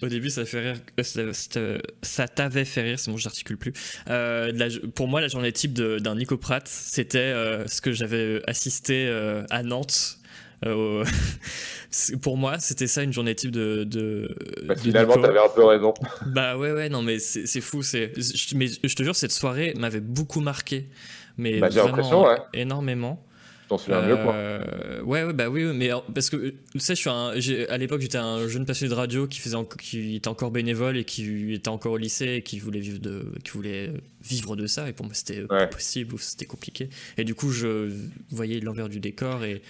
au 0.01 0.07
début, 0.07 0.29
ça 0.29 0.45
fait 0.45 0.59
rire. 0.59 0.77
Euh, 1.17 1.79
ça, 2.01 2.27
t'avait 2.27 2.65
fait 2.65 2.81
rire, 2.81 2.99
c'est 2.99 3.11
bon, 3.11 3.17
j'articule 3.17 3.57
plus. 3.57 3.73
Euh, 4.09 4.51
pour 4.93 5.07
moi, 5.07 5.21
la 5.21 5.27
journée 5.27 5.51
type 5.51 5.73
d'un 5.73 6.15
Nico 6.15 6.37
Pratt, 6.37 6.67
c'était 6.67 7.19
euh, 7.19 7.65
ce 7.67 7.81
que 7.81 7.91
j'avais 7.91 8.41
assisté 8.47 9.09
à 9.49 9.63
Nantes. 9.63 10.19
pour 12.21 12.37
moi, 12.37 12.57
c'était 12.59 12.87
ça 12.87 13.03
une 13.03 13.13
journée 13.13 13.35
type 13.35 13.51
de. 13.51 13.83
de 13.83 14.35
bah, 14.65 14.75
finalement, 14.75 15.15
t'avais 15.15 15.39
un 15.39 15.49
peu 15.53 15.63
raison. 15.63 15.93
Bah 16.25 16.57
ouais, 16.57 16.71
ouais, 16.71 16.89
non, 16.89 17.01
mais 17.01 17.19
c'est 17.19 17.61
fou. 17.61 17.81
Mais 17.93 18.67
je 18.67 18.95
te 18.95 19.03
jure, 19.03 19.15
cette 19.15 19.31
soirée 19.31 19.73
m'avait 19.77 19.99
beaucoup 19.99 20.41
marqué. 20.41 20.89
Mais 21.37 21.59
bah, 21.59 21.69
vraiment, 21.69 22.27
ouais. 22.27 22.37
énormément. 22.53 23.24
T'en 23.67 23.77
souviens 23.79 24.01
mieux, 24.01 24.15
quoi. 24.15 24.33
Euh, 24.33 25.01
ouais, 25.01 25.23
ouais, 25.23 25.33
bah 25.33 25.49
oui, 25.49 25.63
mais 25.73 25.89
parce 26.13 26.29
que 26.29 26.53
tu 26.71 26.79
sais, 26.79 26.93
je 26.93 26.99
suis 26.99 27.09
un, 27.09 27.31
à 27.69 27.77
l'époque, 27.77 28.01
j'étais 28.01 28.19
un 28.19 28.47
jeune 28.47 28.65
passionné 28.65 28.91
de 28.91 28.95
radio 28.95 29.27
qui 29.27 29.39
faisait, 29.39 29.57
qui 29.79 30.15
était 30.15 30.27
encore 30.27 30.51
bénévole 30.51 30.97
et 30.97 31.03
qui 31.03 31.53
était 31.53 31.69
encore 31.69 31.93
au 31.93 31.97
lycée 31.97 32.35
et 32.35 32.41
qui 32.43 32.59
voulait 32.59 32.79
vivre 32.79 32.99
de, 32.99 33.25
qui 33.43 33.51
voulait 33.51 33.91
vivre 34.21 34.55
de 34.55 34.67
ça. 34.67 34.87
Et 34.87 34.93
pour 34.93 35.05
moi, 35.05 35.15
c'était 35.15 35.41
pas 35.41 35.65
possible 35.65 36.13
ou 36.13 36.17
c'était 36.19 36.45
compliqué. 36.45 36.89
Et 37.17 37.23
du 37.23 37.33
coup, 37.33 37.49
je 37.49 37.91
voyais 38.29 38.59
l'envers 38.59 38.87
du 38.87 38.99
décor 38.99 39.43
et, 39.43 39.63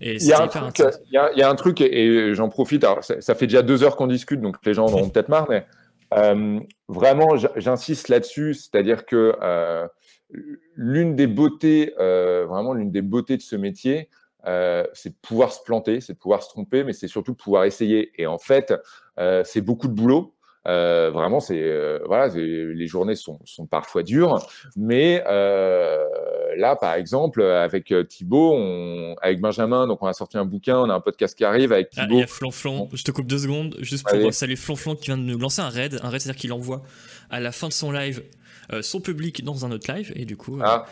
et 0.00 0.14
il 0.16 0.26
y, 0.26 0.32
a 0.32 0.42
un 0.42 0.48
truc, 0.48 0.78
il, 1.10 1.14
y 1.14 1.42
a, 1.42 1.50
un 1.50 1.54
truc 1.54 1.80
et, 1.82 2.34
j'en 2.34 2.48
profite. 2.48 2.84
Alors, 2.84 3.04
ça, 3.04 3.34
fait 3.34 3.46
déjà 3.46 3.62
deux 3.62 3.82
heures 3.82 3.96
qu'on 3.96 4.06
discute, 4.06 4.40
donc 4.40 4.56
les 4.64 4.72
gens 4.72 4.86
en 4.86 4.92
auront 4.92 5.10
peut-être 5.10 5.28
marre, 5.28 5.46
mais 5.50 5.66
euh, 6.14 6.60
vraiment, 6.88 7.36
j'insiste 7.56 8.08
là-dessus, 8.08 8.54
c'est-à-dire 8.54 9.04
que 9.04 9.34
euh, 9.42 9.86
l'une 10.30 11.16
des 11.16 11.26
beautés, 11.26 11.94
euh, 11.98 12.46
vraiment 12.46 12.74
l'une 12.74 12.90
des 12.90 13.02
beautés 13.02 13.36
de 13.36 13.42
ce 13.42 13.56
métier, 13.56 14.08
euh, 14.46 14.84
c'est 14.92 15.10
de 15.10 15.16
pouvoir 15.20 15.52
se 15.52 15.62
planter, 15.64 16.00
c'est 16.00 16.14
de 16.14 16.18
pouvoir 16.18 16.42
se 16.42 16.48
tromper, 16.48 16.84
mais 16.84 16.92
c'est 16.92 17.08
surtout 17.08 17.32
de 17.32 17.36
pouvoir 17.36 17.64
essayer. 17.64 18.12
Et 18.20 18.26
en 18.26 18.38
fait, 18.38 18.72
euh, 19.18 19.42
c'est 19.44 19.60
beaucoup 19.60 19.88
de 19.88 19.92
boulot. 19.92 20.32
vraiment, 20.64 21.40
c'est 21.40 22.00
voilà, 22.06 22.28
les 22.34 22.86
journées 22.86 23.14
sont, 23.14 23.38
sont, 23.44 23.66
parfois 23.66 24.02
dures, 24.02 24.38
mais 24.76 25.22
là, 26.56 26.74
par 26.74 26.94
exemple, 26.94 27.42
avec 27.42 27.94
Thibaut, 28.08 28.52
on, 28.54 29.14
avec 29.20 29.40
Benjamin, 29.40 29.86
donc 29.86 30.02
on 30.02 30.06
a 30.06 30.12
sorti 30.12 30.38
un 30.38 30.44
bouquin, 30.44 30.78
on 30.78 30.90
a 30.90 30.94
un 30.94 31.00
podcast 31.00 31.36
qui 31.36 31.44
arrive 31.44 31.72
avec 31.72 31.90
ah, 31.96 32.02
Thibaut. 32.02 32.14
il 32.16 32.20
y 32.20 32.22
a 32.24 32.26
Flonflon, 32.26 32.88
je 32.92 33.04
te 33.04 33.12
coupe 33.12 33.26
deux 33.26 33.38
secondes, 33.38 33.76
juste 33.80 34.08
pour 34.08 34.34
saluer 34.34 34.56
Flonflon 34.56 34.96
qui 34.96 35.06
vient 35.06 35.18
de 35.18 35.22
nous 35.22 35.38
lancer 35.38 35.62
un 35.62 35.68
raid, 35.68 36.00
un 36.02 36.08
raid, 36.08 36.20
c'est-à-dire 36.20 36.40
qu'il 36.40 36.52
envoie 36.52 36.82
à 37.30 37.38
la 37.38 37.52
fin 37.52 37.68
de 37.68 37.72
son 37.72 37.92
live 37.92 38.22
son 38.80 39.00
public 39.00 39.44
dans 39.44 39.64
un 39.64 39.72
autre 39.72 39.92
live. 39.92 40.12
Et 40.16 40.24
du 40.24 40.36
coup, 40.36 40.58
euh, 40.58 40.64
ah, 40.64 40.86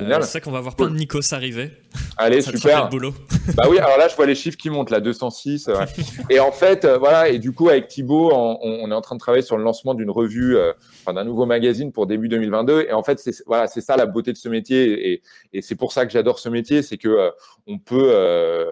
euh, 0.00 0.18
c'est 0.20 0.26
ça 0.26 0.40
qu'on 0.40 0.50
va 0.50 0.60
voir 0.60 0.76
plein 0.76 0.90
de 0.90 0.96
Nikos 0.96 1.32
arriver. 1.32 1.72
Allez, 2.16 2.40
super. 2.42 2.88
boulot. 2.88 3.14
bah 3.56 3.64
oui, 3.68 3.78
alors 3.78 3.98
là, 3.98 4.08
je 4.08 4.16
vois 4.16 4.26
les 4.26 4.34
chiffres 4.34 4.56
qui 4.56 4.70
montent, 4.70 4.90
là, 4.90 5.00
206. 5.00 5.70
et 6.30 6.40
en 6.40 6.52
fait, 6.52 6.86
voilà, 6.86 7.28
et 7.28 7.38
du 7.38 7.52
coup, 7.52 7.68
avec 7.68 7.88
Thibaut, 7.88 8.30
on, 8.32 8.90
est 8.90 8.94
en 8.94 9.00
train 9.00 9.16
de 9.16 9.20
travailler 9.20 9.42
sur 9.42 9.56
le 9.56 9.64
lancement 9.64 9.94
d'une 9.94 10.10
revue, 10.10 10.56
enfin, 11.02 11.14
d'un 11.14 11.24
nouveau 11.24 11.46
magazine 11.46 11.92
pour 11.92 12.06
début 12.06 12.28
2022. 12.28 12.86
Et 12.88 12.92
en 12.92 13.02
fait, 13.02 13.18
c'est 13.18 13.34
voilà, 13.46 13.66
c'est 13.66 13.80
ça 13.80 13.96
la 13.96 14.06
beauté 14.06 14.32
de 14.32 14.38
ce 14.38 14.48
métier. 14.48 15.12
Et, 15.12 15.22
et 15.52 15.62
c'est 15.62 15.76
pour 15.76 15.92
ça 15.92 16.06
que 16.06 16.12
j'adore 16.12 16.38
ce 16.38 16.48
métier, 16.48 16.82
c'est 16.82 16.98
que 16.98 17.30
on 17.66 17.78
peut, 17.78 18.70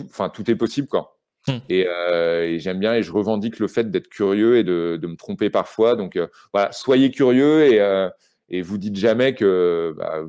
enfin, 0.00 0.28
tout, 0.28 0.42
tout 0.42 0.50
est 0.50 0.56
possible, 0.56 0.88
quoi. 0.88 1.13
Hmm. 1.46 1.58
Euh, 1.70 2.42
et, 2.44 2.58
j'aime 2.58 2.78
bien 2.78 2.94
et 2.94 3.02
je 3.02 3.12
revendique 3.12 3.58
le 3.58 3.68
fait 3.68 3.90
d'être 3.90 4.08
curieux 4.08 4.56
et 4.56 4.64
de, 4.64 4.98
me 5.02 5.16
tromper 5.16 5.50
parfois. 5.50 5.96
Donc 5.96 6.16
euh, 6.16 6.28
voilà, 6.52 6.72
soyez 6.72 7.10
curieux 7.10 7.66
et, 7.72 7.80
euh, 7.80 8.08
et 8.48 8.62
vous 8.62 8.78
dites 8.78 8.96
jamais 8.96 9.34
que 9.34 9.94
bah, 9.96 10.22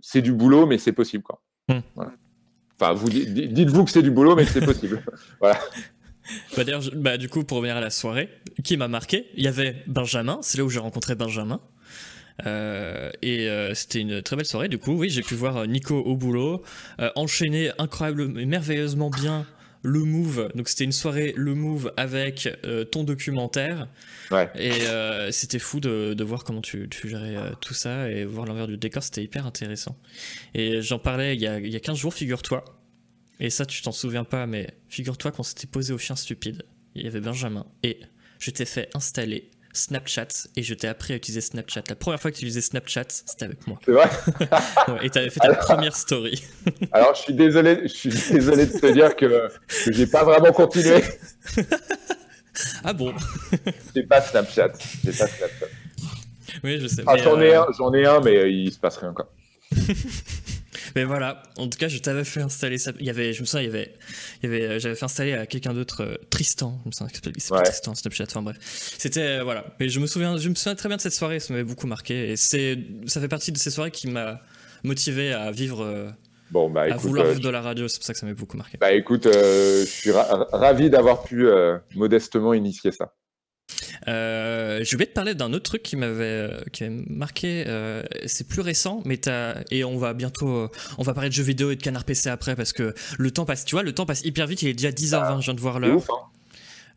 c'est 0.00 0.22
du 0.22 0.32
boulot, 0.32 0.66
mais 0.66 0.78
c'est 0.78 0.92
possible. 0.92 1.22
Quoi. 1.22 1.40
Hmm. 1.68 1.80
Enfin, 2.78 2.92
vous 2.92 3.08
dites-vous 3.08 3.84
que 3.84 3.90
c'est 3.90 4.02
du 4.02 4.10
boulot, 4.10 4.34
mais 4.34 4.44
que 4.44 4.50
c'est 4.50 4.64
possible. 4.64 5.02
voilà. 5.40 5.58
Bah, 6.56 6.64
D'ailleurs, 6.64 6.82
bah, 6.94 7.16
du 7.16 7.28
coup, 7.28 7.44
pour 7.44 7.58
revenir 7.58 7.76
à 7.76 7.80
la 7.80 7.90
soirée, 7.90 8.28
qui 8.64 8.76
m'a 8.76 8.88
marqué, 8.88 9.26
il 9.36 9.44
y 9.44 9.48
avait 9.48 9.76
Benjamin, 9.86 10.38
c'est 10.42 10.58
là 10.58 10.64
où 10.64 10.68
j'ai 10.68 10.80
rencontré 10.80 11.14
Benjamin. 11.14 11.60
et 12.44 13.48
c'était 13.74 14.00
une 14.00 14.20
très 14.20 14.34
belle 14.34 14.46
soirée. 14.46 14.68
Du 14.68 14.78
coup, 14.78 14.92
oui, 14.92 15.08
j'ai 15.08 15.22
pu 15.22 15.34
voir 15.34 15.66
Nico 15.68 15.96
au 15.96 16.16
boulot, 16.16 16.62
enchaîner 17.14 17.70
incroyablement, 17.78 18.44
merveilleusement 18.44 19.10
bien 19.10 19.46
le 19.86 20.00
Move. 20.00 20.50
Donc 20.54 20.68
c'était 20.68 20.84
une 20.84 20.92
soirée 20.92 21.32
Le 21.36 21.54
Move 21.54 21.92
avec 21.96 22.48
euh, 22.64 22.84
ton 22.84 23.04
documentaire. 23.04 23.88
Et 24.56 24.72
euh, 24.88 25.30
c'était 25.30 25.60
fou 25.60 25.78
de, 25.78 26.24
voir 26.24 26.42
comment 26.42 26.60
tu, 26.60 26.88
gérais 27.04 27.36
euh, 27.36 27.52
tout 27.60 27.72
ça 27.72 28.10
et 28.10 28.24
voir 28.24 28.46
l'envers 28.46 28.66
du 28.66 28.76
décor. 28.76 29.04
C'était 29.04 29.22
hyper 29.22 29.46
intéressant. 29.46 29.96
Et 30.54 30.82
j'en 30.82 30.98
parlais 30.98 31.36
il 31.36 31.40
y, 31.40 31.46
a, 31.46 31.60
il 31.60 31.72
y 31.72 31.76
a 31.76 31.80
15 31.80 31.96
jours, 31.96 32.12
figure-toi. 32.12 32.64
Et 33.38 33.48
ça, 33.48 33.64
tu 33.64 33.80
t'en 33.82 33.92
souviens 33.92 34.24
pas, 34.24 34.46
mais 34.46 34.74
figure-toi 34.88 35.30
qu'on 35.30 35.44
s'était 35.44 35.68
posé 35.68 35.92
au 35.92 35.98
chien 35.98 36.16
stupide. 36.16 36.64
Il 36.96 37.04
y 37.04 37.06
avait 37.06 37.20
Benjamin. 37.20 37.66
Et 37.84 38.00
je 38.40 38.50
t'ai 38.50 38.64
fait 38.64 38.90
installer 38.94 39.50
Snapchat 39.76 40.48
et 40.56 40.62
je 40.62 40.74
t'ai 40.74 40.88
appris 40.88 41.12
à 41.12 41.16
utiliser 41.16 41.40
Snapchat. 41.40 41.82
La 41.88 41.96
première 41.96 42.20
fois 42.20 42.30
que 42.30 42.36
tu 42.36 42.40
utilisais 42.40 42.60
Snapchat, 42.60 43.04
c'était 43.08 43.44
avec 43.44 43.66
moi. 43.66 43.78
C'est 43.84 43.92
vrai 43.92 44.08
Et 45.02 45.10
tu 45.10 45.18
avais 45.18 45.30
fait 45.30 45.40
ta 45.40 45.54
première 45.54 45.94
story. 45.94 46.42
alors, 46.92 47.14
je 47.14 47.20
suis 47.22 47.34
désolé, 47.34 47.82
je 47.82 47.88
suis 47.88 48.10
désolé 48.10 48.66
de 48.66 48.78
te 48.78 48.92
dire 48.92 49.14
que, 49.14 49.48
que 49.84 49.92
j'ai 49.92 50.06
pas 50.06 50.24
vraiment 50.24 50.52
continué. 50.52 51.02
ah 52.84 52.92
bon 52.92 53.12
J'ai 53.94 54.02
pas 54.02 54.20
Snapchat. 54.20 54.72
J'ai 55.04 55.12
pas 55.12 55.26
Snapchat. 55.26 55.66
Oui, 56.64 56.80
je 56.80 56.86
sais. 56.86 57.02
Ah, 57.06 57.16
j'en 57.16 57.40
ai, 57.40 57.54
euh, 57.54 57.62
un, 57.62 57.66
j'en 57.76 57.92
ai 57.92 58.06
un, 58.06 58.20
mais 58.20 58.50
il 58.50 58.72
se 58.72 58.78
passe 58.78 58.96
rien 58.96 59.10
encore. 59.10 59.28
Mais 60.96 61.04
voilà, 61.04 61.42
en 61.58 61.68
tout 61.68 61.76
cas, 61.76 61.88
je 61.88 61.98
t'avais 61.98 62.24
fait 62.24 62.40
installer 62.40 62.78
ça. 62.78 62.90
Il 62.98 63.04
y 63.04 63.10
avait, 63.10 63.34
je 63.34 63.42
me 63.42 63.46
souviens, 63.46 63.60
il 63.60 63.66
y 63.66 63.68
avait, 63.68 63.94
il 64.42 64.50
y 64.50 64.52
avait, 64.52 64.64
euh, 64.64 64.78
j'avais 64.78 64.94
fait 64.94 65.04
installer 65.04 65.34
à 65.34 65.44
quelqu'un 65.44 65.74
d'autre, 65.74 66.02
euh, 66.02 66.14
Tristan, 66.30 66.80
je 66.84 66.88
me 66.88 66.92
souviens 66.92 67.32
ouais. 67.50 67.62
Tristan, 67.64 67.94
Snapchat, 67.94 68.24
enfin 68.28 68.40
bref. 68.40 68.56
C'était, 68.96 69.20
euh, 69.20 69.44
voilà. 69.44 69.66
Mais 69.78 69.90
je 69.90 70.00
me 70.00 70.06
souviens, 70.06 70.38
je 70.38 70.48
me 70.48 70.54
souviens 70.54 70.74
très 70.74 70.88
bien 70.88 70.96
de 70.96 71.02
cette 71.02 71.12
soirée, 71.12 71.38
ça 71.38 71.52
m'avait 71.52 71.66
beaucoup 71.66 71.86
marqué. 71.86 72.30
Et 72.30 72.36
c'est, 72.36 72.78
ça 73.06 73.20
fait 73.20 73.28
partie 73.28 73.52
de 73.52 73.58
ces 73.58 73.70
soirées 73.70 73.90
qui 73.90 74.08
m'a 74.08 74.40
motivé 74.84 75.34
à 75.34 75.50
vivre. 75.50 76.14
Bon, 76.50 76.70
bah, 76.70 76.84
à 76.84 76.96
vouloir 76.96 77.26
vivre 77.26 77.40
de 77.40 77.50
la 77.50 77.60
radio, 77.60 77.88
c'est 77.88 77.98
pour 77.98 78.06
ça 78.06 78.14
que 78.14 78.18
ça 78.18 78.24
m'a 78.24 78.32
beaucoup 78.32 78.56
marqué. 78.56 78.78
Bah 78.78 78.92
écoute, 78.92 79.24
je 79.24 79.84
suis 79.84 80.12
ravi 80.12 80.88
d'avoir 80.88 81.24
pu 81.24 81.46
modestement 81.94 82.54
initier 82.54 82.90
ça. 82.90 83.12
Euh, 84.08 84.80
je 84.84 84.96
vais 84.96 85.06
te 85.06 85.12
parler 85.12 85.34
d'un 85.34 85.52
autre 85.52 85.64
truc 85.64 85.82
qui 85.82 85.96
m'avait 85.96 86.50
marqué. 87.08 87.64
Euh, 87.66 88.02
c'est 88.26 88.46
plus 88.46 88.60
récent, 88.60 89.02
mais 89.04 89.16
t'as 89.16 89.56
et 89.70 89.84
on 89.84 89.98
va 89.98 90.14
bientôt 90.14 90.70
on 90.98 91.02
va 91.02 91.14
parler 91.14 91.28
de 91.28 91.34
jeux 91.34 91.42
vidéo 91.42 91.70
et 91.70 91.76
de 91.76 91.82
canard 91.82 92.04
PC 92.04 92.28
après 92.28 92.56
parce 92.56 92.72
que 92.72 92.94
le 93.18 93.30
temps 93.30 93.44
passe. 93.44 93.64
Tu 93.64 93.74
vois, 93.74 93.82
le 93.82 93.92
temps 93.92 94.06
passe 94.06 94.24
hyper 94.24 94.46
vite. 94.46 94.62
Il 94.62 94.68
est 94.68 94.74
déjà 94.74 94.90
10h20. 94.90 95.40
je 95.40 95.44
viens 95.44 95.54
de 95.54 95.60
voir 95.60 95.80
l'heure. 95.80 96.02
Hein. 96.08 96.30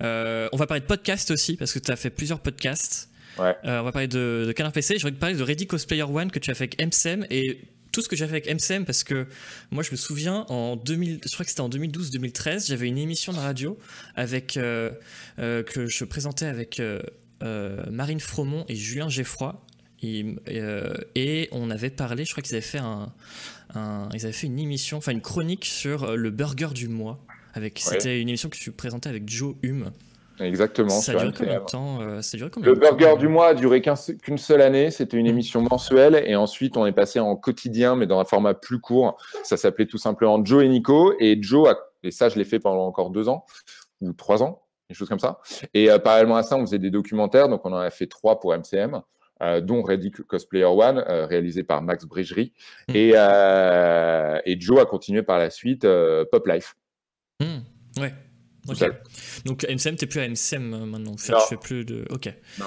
Euh, 0.02 0.50
on 0.54 0.58
va 0.58 0.66
parler 0.68 0.82
de 0.82 0.86
podcast 0.86 1.32
aussi 1.32 1.58
parce 1.58 1.74
que 1.74 1.80
tu 1.80 1.91
as 1.91 1.96
fait 1.96 2.10
plusieurs 2.10 2.40
podcasts. 2.40 3.10
Ouais. 3.38 3.56
on 3.64 3.84
va 3.84 3.91
parler 3.91 4.08
de, 4.08 4.46
de 4.48 4.52
Canard 4.52 4.74
PC. 4.74 4.96
Je 4.96 5.02
voudrais 5.04 5.16
te 5.16 5.20
parler 5.20 5.36
de 5.36 5.44
Ready 5.44 5.66
Cosplayer 5.66 6.04
One 6.04 6.30
que 6.30 6.40
tu 6.40 6.52
as 6.52 6.56
fait 6.56 6.66
avec 6.66 6.82
MCM 6.82 7.26
et 7.30 7.62
tout 7.91 8.02
ce 8.02 8.10
que 8.10 8.16
j'avais 8.16 8.32
avec 8.32 8.48
MCM 8.48 8.86
parce 8.86 9.03
que 9.03 9.28
moi 9.72 9.84
je 9.84 9.91
me 9.91 9.95
souviens 9.95 10.45
en 10.49 10.76
2000 10.76 11.22
je 11.26 11.34
crois 11.34 11.44
que 11.44 11.49
c'était 11.49 11.61
en 11.61 11.70
2012-2013 11.70 12.68
j'avais 12.68 12.88
une 12.88 12.98
émission 12.98 13.34
de 13.34 13.40
radio 13.40 13.78
avec 14.16 14.57
euh, 14.57 14.91
euh, 15.40 15.64
que 15.64 15.88
je 15.88 16.03
présentais 16.06 16.45
avec 16.45 16.80
euh, 16.80 17.02
Marine 17.90 18.20
Fromont 18.20 18.66
et 18.68 18.76
Julien 18.76 19.10
Geffroy. 19.10 19.66
Et, 20.02 20.26
et, 21.16 21.49
on 21.52 21.70
avait 21.70 21.90
parlé 21.90 22.24
je 22.24 22.32
crois 22.32 22.41
qu'ils 22.41 22.56
avaient 22.56 22.61
fait 22.61 22.80
un, 22.80 23.11
ils 24.14 24.24
avaient 24.24 24.32
fait 24.32 24.48
une 24.48 24.60
émission 24.60 24.98
enfin 24.98 25.11
une 25.11 25.22
chronique 25.22 25.66
sur 25.66 26.16
le 26.16 26.30
burger 26.32 26.70
du 26.74 26.88
mois 26.88 27.20
avec 27.53 27.80
c'était 27.84 28.22
une 28.22 28.30
émission 28.30 28.48
que 28.48 28.57
tu 28.57 28.72
présentais 28.72 29.10
avec 29.10 29.28
Joe 29.28 29.56
Hume 29.61 29.91
Exactement. 30.40 30.90
Ça 30.90 31.14
a 31.14 31.16
duré 31.16 31.34
combien 31.38 31.60
de 31.60 31.66
temps 31.66 32.02
euh, 32.02 32.22
Le 32.61 32.74
Burger 32.74 33.16
du 33.18 33.28
mois 33.28 33.48
a 33.48 33.53
duré 33.53 33.82
qu'une 33.82 34.38
seule 34.38 34.61
année. 34.61 34.91
C'était 34.91 35.18
une 35.18 35.26
mm. 35.26 35.30
émission 35.30 35.61
mensuelle. 35.61 36.24
Et 36.26 36.36
ensuite, 36.36 36.78
on 36.78 36.86
est 36.86 36.91
passé 36.91 37.20
en 37.20 37.36
quotidien, 37.36 37.95
mais 37.95 38.07
dans 38.07 38.20
un 38.20 38.26
format 38.26 38.53
plus 38.53 38.80
court. 38.80 39.18
Ça 39.44 39.57
s'appelait 39.57 39.86
tout 39.86 39.98
simplement 39.98 40.44
Joe 40.44 40.64
et 40.64 40.70
Nico. 40.70 41.14
Et 41.20 41.38
Joe, 41.41 41.76
et 42.03 42.11
ça, 42.11 42.30
je 42.30 42.38
l'ai 42.38 42.45
fait 42.45 42.60
pendant 42.60 42.86
encore 42.86 43.10
deux 43.10 43.28
ans 43.28 43.45
ou 44.02 44.14
trois 44.14 44.41
ans, 44.44 44.64
des 44.88 44.95
choses 44.95 45.10
comme 45.10 45.20
ça. 45.20 45.40
Et 45.74 45.91
euh, 45.91 45.99
parallèlement 45.99 46.38
à 46.38 46.44
ça, 46.44 46.56
on 46.56 46.61
faisait 46.61 46.80
des 46.80 46.91
documentaires. 46.91 47.49
Donc, 47.49 47.66
on 47.66 47.74
en 47.74 47.78
a 47.78 47.90
fait 47.90 48.07
trois 48.07 48.40
pour 48.40 48.53
MCM. 48.53 49.02
Euh, 49.41 49.61
dont 49.61 49.82
Ready 49.84 50.11
Cosplayer 50.11 50.66
One, 50.66 50.99
réalisé 51.07 51.64
par 51.64 51.82
Max 51.82 52.03
Brigerie. 52.03 52.52
Mm. 52.90 52.95
Et, 52.95 54.52
et, 54.52 54.60
Joe 54.60 54.82
a 54.82 54.86
continué 54.86 55.24
par 55.24 55.40
la 55.40 55.49
suite 55.49 55.88
Pop 56.30 56.45
Life. 56.45 56.76
Mm. 57.40 58.02
Ouais. 58.02 58.14
Donc 59.46 59.66
MCM, 59.68 59.96
t'es 59.96 60.06
plus 60.06 60.20
à 60.20 60.28
MCM 60.28 60.86
maintenant. 60.86 61.14
Enfin, 61.14 61.34
tu 61.41 61.48
fais 61.50 61.58
plus 61.58 61.86
de. 61.86 62.06
Ok. 62.10 62.34
Non. 62.60 62.66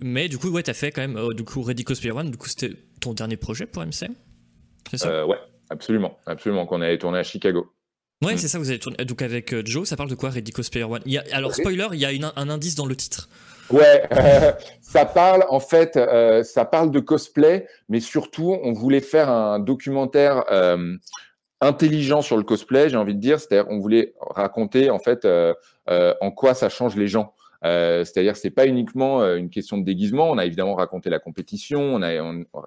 Mais 0.00 0.28
du 0.28 0.38
coup, 0.38 0.48
ouais, 0.50 0.62
t'as 0.62 0.74
fait 0.74 0.92
quand 0.92 1.06
même. 1.06 1.34
du 1.34 1.44
coup, 1.44 1.62
Ready 1.62 1.84
Cosplayer 1.84 2.12
One, 2.12 2.30
du 2.30 2.38
coup, 2.38 2.48
c'était 2.48 2.72
ton 3.00 3.12
dernier 3.12 3.36
projet 3.36 3.66
pour 3.66 3.82
MCM 3.82 4.14
C'est 4.90 4.98
ça? 4.98 5.26
Ouais, 5.26 5.38
absolument. 5.68 6.18
Absolument. 6.26 6.66
Qu'on 6.66 6.80
allait 6.80 6.98
tourner 6.98 7.18
à 7.18 7.22
Chicago. 7.24 7.72
Ouais, 8.22 8.34
mm. 8.34 8.38
c'est 8.38 8.48
ça, 8.48 8.58
vous 8.58 8.68
avez 8.70 8.78
tourné. 8.78 9.04
Donc 9.04 9.22
avec 9.22 9.66
Joe, 9.66 9.88
ça 9.88 9.96
parle 9.96 10.10
de 10.10 10.14
quoi, 10.14 10.30
Ready 10.30 10.52
Cosplayer 10.52 10.84
One? 10.84 11.02
Il 11.06 11.12
y 11.12 11.18
a... 11.18 11.24
Alors, 11.32 11.54
spoiler, 11.54 11.88
il 11.92 11.98
y 11.98 12.04
a 12.04 12.12
une, 12.12 12.30
un 12.36 12.50
indice 12.50 12.74
dans 12.74 12.86
le 12.86 12.94
titre. 12.94 13.28
Ouais, 13.70 14.02
ça 14.80 15.04
parle 15.04 15.44
en 15.48 15.60
fait, 15.60 15.96
euh, 15.96 16.42
ça 16.42 16.64
parle 16.64 16.90
de 16.90 17.00
cosplay, 17.00 17.66
mais 17.88 18.00
surtout, 18.00 18.58
on 18.62 18.72
voulait 18.72 19.00
faire 19.00 19.30
un 19.30 19.60
documentaire 19.60 20.44
euh, 20.50 20.96
intelligent 21.60 22.22
sur 22.22 22.36
le 22.36 22.42
cosplay. 22.42 22.88
J'ai 22.88 22.96
envie 22.96 23.14
de 23.14 23.20
dire, 23.20 23.40
c'est-à-dire, 23.40 23.70
on 23.70 23.78
voulait 23.78 24.14
raconter 24.20 24.90
en 24.90 24.98
fait 24.98 25.24
euh, 25.24 25.54
en 26.20 26.30
quoi 26.30 26.54
ça 26.54 26.68
change 26.68 26.96
les 26.96 27.08
gens. 27.08 27.34
c'est-à-dire, 27.62 28.36
c'est 28.36 28.50
pas 28.50 28.66
uniquement 28.66 29.22
une 29.34 29.50
question 29.50 29.78
de 29.78 29.84
déguisement. 29.84 30.30
On 30.30 30.38
a 30.38 30.46
évidemment 30.46 30.74
raconté 30.74 31.10
la 31.10 31.18
compétition, 31.18 31.80
on 31.80 32.02
a 32.02 32.12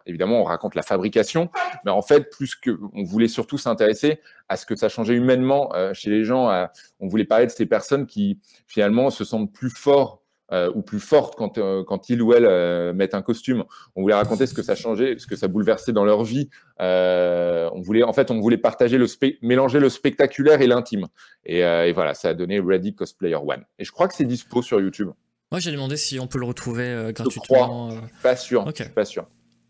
évidemment 0.05 0.41
on 0.41 0.43
raconte 0.43 0.75
la 0.75 0.83
fabrication, 0.83 1.49
mais 1.85 1.91
en 1.91 2.01
fait, 2.01 2.29
plus 2.29 2.55
que, 2.55 2.77
on 2.93 3.03
voulait 3.03 3.27
surtout 3.27 3.57
s'intéresser 3.57 4.19
à 4.49 4.57
ce 4.57 4.65
que 4.65 4.75
ça 4.75 4.89
changeait 4.89 5.15
humainement 5.15 5.71
chez 5.93 6.09
les 6.09 6.23
gens. 6.23 6.67
on 6.99 7.07
voulait 7.07 7.25
parler 7.25 7.47
de 7.47 7.51
ces 7.51 7.65
personnes 7.65 8.05
qui 8.05 8.39
finalement 8.67 9.09
se 9.09 9.23
sentent 9.23 9.51
plus 9.51 9.71
forts 9.71 10.22
euh, 10.53 10.71
ou 10.75 10.83
plus 10.83 10.99
forte 10.99 11.33
quand, 11.35 11.57
euh, 11.57 11.83
quand 11.83 12.09
ils 12.09 12.21
ou 12.21 12.31
elles 12.33 12.45
euh, 12.45 12.93
mettent 12.93 13.15
un 13.15 13.23
costume. 13.23 13.63
On 13.95 14.03
voulait 14.03 14.13
raconter 14.13 14.45
ce 14.45 14.53
que 14.53 14.61
ça 14.61 14.75
changeait, 14.75 15.17
ce 15.17 15.25
que 15.25 15.35
ça 15.35 15.47
bouleversait 15.47 15.93
dans 15.93 16.05
leur 16.05 16.23
vie. 16.23 16.49
on 16.79 17.81
voulait, 17.81 18.03
en 18.03 18.13
fait, 18.13 18.29
on 18.29 18.39
voulait 18.39 18.57
partager 18.57 18.99
le 18.99 19.07
mélanger 19.41 19.79
le 19.79 19.89
spectaculaire 19.89 20.61
et 20.61 20.67
l'intime. 20.67 21.07
Et, 21.45 21.91
voilà, 21.93 22.13
ça 22.13 22.29
a 22.29 22.33
donné 22.35 22.59
Ready 22.59 22.93
Cosplayer 22.93 23.35
One. 23.35 23.63
Et 23.79 23.83
je 23.83 23.91
crois 23.91 24.07
que 24.07 24.13
c'est 24.13 24.25
dispo 24.25 24.61
sur 24.61 24.79
YouTube. 24.79 25.09
Moi, 25.51 25.59
j'ai 25.59 25.71
demandé 25.71 25.97
si 25.97 26.19
on 26.19 26.27
peut 26.27 26.39
le 26.39 26.45
retrouver 26.45 27.11
gratuitement. 27.13 27.89
Je 27.89 27.95
crois. 27.95 28.09
Pas 28.21 28.35
sûr. 28.35 28.65
Pas 28.93 29.05
sûr. 29.05 29.25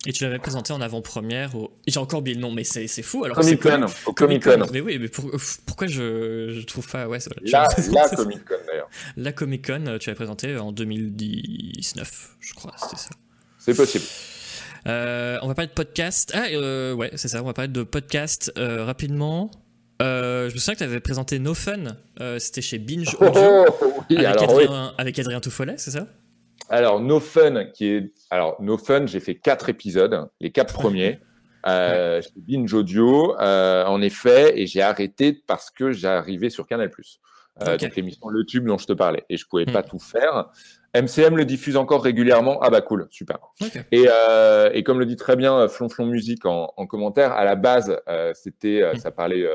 Et 0.05 0.11
tu 0.11 0.23
l'avais 0.23 0.39
présenté 0.39 0.73
en 0.73 0.81
avant-première 0.81 1.55
au... 1.55 1.71
J'ai 1.87 1.99
encore 1.99 2.19
oublié 2.19 2.35
le 2.35 2.41
nom, 2.41 2.51
mais 2.51 2.63
c'est 2.65 2.87
fou. 3.01 3.23
Alors 3.23 3.37
Comic 3.37 3.61
Con, 3.61 3.85
au 4.05 4.13
Comic 4.13 4.43
Con. 4.43 4.65
Mais 4.73 4.81
oui, 4.81 4.99
mais 4.99 5.09
pourquoi 5.65 5.87
je, 5.87 6.49
je 6.59 6.65
trouve 6.65 6.87
pas... 6.87 7.07
Ouais, 7.07 7.19
la, 7.45 7.67
la 7.91 8.09
Comic 8.09 8.43
Con 8.45 8.55
d'ailleurs. 8.67 8.89
La 9.15 9.31
Comic 9.31 9.67
Con, 9.67 9.97
tu 9.99 10.09
l'as 10.09 10.15
présenté 10.15 10.57
en 10.57 10.71
2019, 10.71 12.35
je 12.39 12.53
crois, 12.53 12.73
c'était 12.77 12.97
ça. 12.97 13.09
C'est 13.59 13.73
possible. 13.73 14.03
Euh, 14.87 15.39
on 15.41 15.47
va 15.47 15.55
parler 15.55 15.69
de 15.69 15.73
podcast. 15.73 16.31
Ah, 16.35 16.47
euh, 16.51 16.93
ouais, 16.93 17.11
c'est 17.15 17.29
ça, 17.29 17.41
on 17.41 17.45
va 17.45 17.53
parler 17.53 17.71
de 17.71 17.83
podcast 17.83 18.51
euh, 18.57 18.83
rapidement. 18.83 19.49
je 20.01 20.53
me 20.53 20.57
souviens 20.57 20.73
que 20.73 20.79
tu 20.79 20.83
avais 20.83 20.99
présenté 20.99 21.39
No 21.39 21.53
Fun, 21.53 21.95
c'était 22.39 22.61
chez 22.61 22.77
Binge 22.79 23.15
oh, 23.19 23.25
Audio, 23.25 23.65
avec, 24.09 24.41
Adrien, 24.41 24.93
avec 24.97 25.19
Adrien 25.19 25.39
c'est 25.77 25.91
ça? 25.91 26.07
Alors, 26.69 26.99
No 26.99 27.19
Fun, 27.19 27.65
qui 27.73 27.87
est. 27.87 28.13
Alors, 28.29 28.61
No 28.61 28.77
Fun, 28.77 29.05
j'ai 29.05 29.19
fait 29.19 29.35
quatre 29.35 29.69
épisodes, 29.69 30.29
les 30.39 30.51
quatre 30.51 30.73
premiers. 30.81 31.19
Euh, 31.65 32.21
Binge 32.35 32.73
Audio, 32.73 33.39
euh, 33.39 33.85
en 33.85 34.01
effet, 34.01 34.59
et 34.59 34.67
j'ai 34.67 34.81
arrêté 34.81 35.41
parce 35.47 35.71
que 35.71 35.91
j'arrivais 35.91 36.49
sur 36.49 36.67
Canal+. 36.67 36.91
Euh, 37.61 37.77
Donc 37.77 37.95
l'émission 37.95 38.27
Le 38.27 38.43
Tube 38.43 38.65
dont 38.65 38.77
je 38.77 38.87
te 38.87 38.93
parlais, 38.93 39.23
et 39.29 39.37
je 39.37 39.45
pouvais 39.47 39.65
pas 39.65 39.81
hmm. 39.81 39.87
tout 39.89 39.99
faire. 39.99 40.49
MCM 40.95 41.37
le 41.37 41.45
diffuse 41.45 41.75
encore 41.75 42.03
régulièrement. 42.03 42.59
Ah 42.61 42.69
bah 42.69 42.81
cool, 42.81 43.07
super. 43.09 43.39
Et, 43.91 44.05
euh, 44.07 44.69
et, 44.73 44.83
comme 44.83 44.99
le 44.99 45.05
dit 45.05 45.15
très 45.15 45.35
bien 45.35 45.67
Flonflon 45.67 46.05
Musique 46.05 46.45
en, 46.45 46.71
en, 46.77 46.85
commentaire, 46.85 47.31
à 47.31 47.45
la 47.45 47.55
base, 47.55 47.97
euh, 48.07 48.31
c'était, 48.35 48.93
hmm. 48.93 48.97
ça 48.97 49.11
parlait 49.11 49.47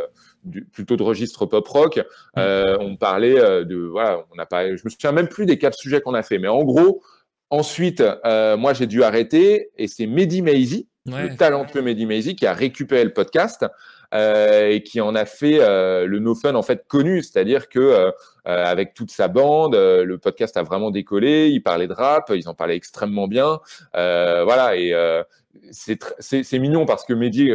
plutôt 0.73 0.97
de 0.97 1.02
registre 1.02 1.47
pop 1.47 1.66
rock. 1.66 1.98
Mm. 1.98 2.02
Euh, 2.39 2.78
on 2.81 2.97
parlait 2.97 3.39
euh, 3.39 3.65
de 3.65 3.77
voilà, 3.77 4.24
on 4.35 4.39
a 4.39 4.47
pas, 4.47 4.74
je 4.77 4.82
me 4.85 4.90
souviens 4.90 5.12
même 5.12 5.28
plus 5.28 5.47
des 5.47 5.59
quatre 5.59 5.77
sujets 5.77 6.01
qu'on 6.01 6.15
a 6.15 6.23
fait, 6.23 6.39
mais 6.39 6.48
en 6.48 6.65
gros, 6.65 7.02
ensuite, 7.51 8.02
euh, 8.24 8.56
moi 8.56 8.74
j'ai 8.74 8.86
dû 8.86 9.02
arrêter 9.02 9.70
et 9.77 9.89
c'est 9.89 10.06
Mehdi 10.06 10.43
Maizy, 10.43 10.89
le 11.06 11.35
talentueux 11.36 11.82
Mehdi 11.82 12.06
Maizy, 12.06 12.36
qui 12.36 12.47
a 12.47 12.52
récupéré 12.52 13.05
le 13.05 13.12
podcast. 13.12 13.66
Et 14.12 14.82
qui 14.85 15.01
en 15.01 15.14
a 15.14 15.24
fait 15.24 15.59
le 15.59 16.18
No 16.18 16.35
Fun 16.35 16.55
en 16.55 16.62
fait 16.62 16.86
connu, 16.86 17.22
c'est-à-dire 17.22 17.68
que 17.68 18.12
avec 18.44 18.94
toute 18.94 19.10
sa 19.10 19.28
bande, 19.28 19.74
le 19.74 20.18
podcast 20.18 20.56
a 20.56 20.62
vraiment 20.62 20.90
décollé. 20.90 21.48
Ils 21.48 21.62
parlaient 21.62 21.89
de 21.89 21.93
rap, 21.93 22.32
ils 22.35 22.48
en 22.48 22.55
parlaient 22.55 22.76
extrêmement 22.76 23.28
bien, 23.28 23.60
voilà. 23.93 24.76
Et 24.76 24.94
c'est 25.70 26.59
mignon 26.59 26.86
parce 26.86 27.05
que 27.05 27.12
Mehdi, 27.12 27.51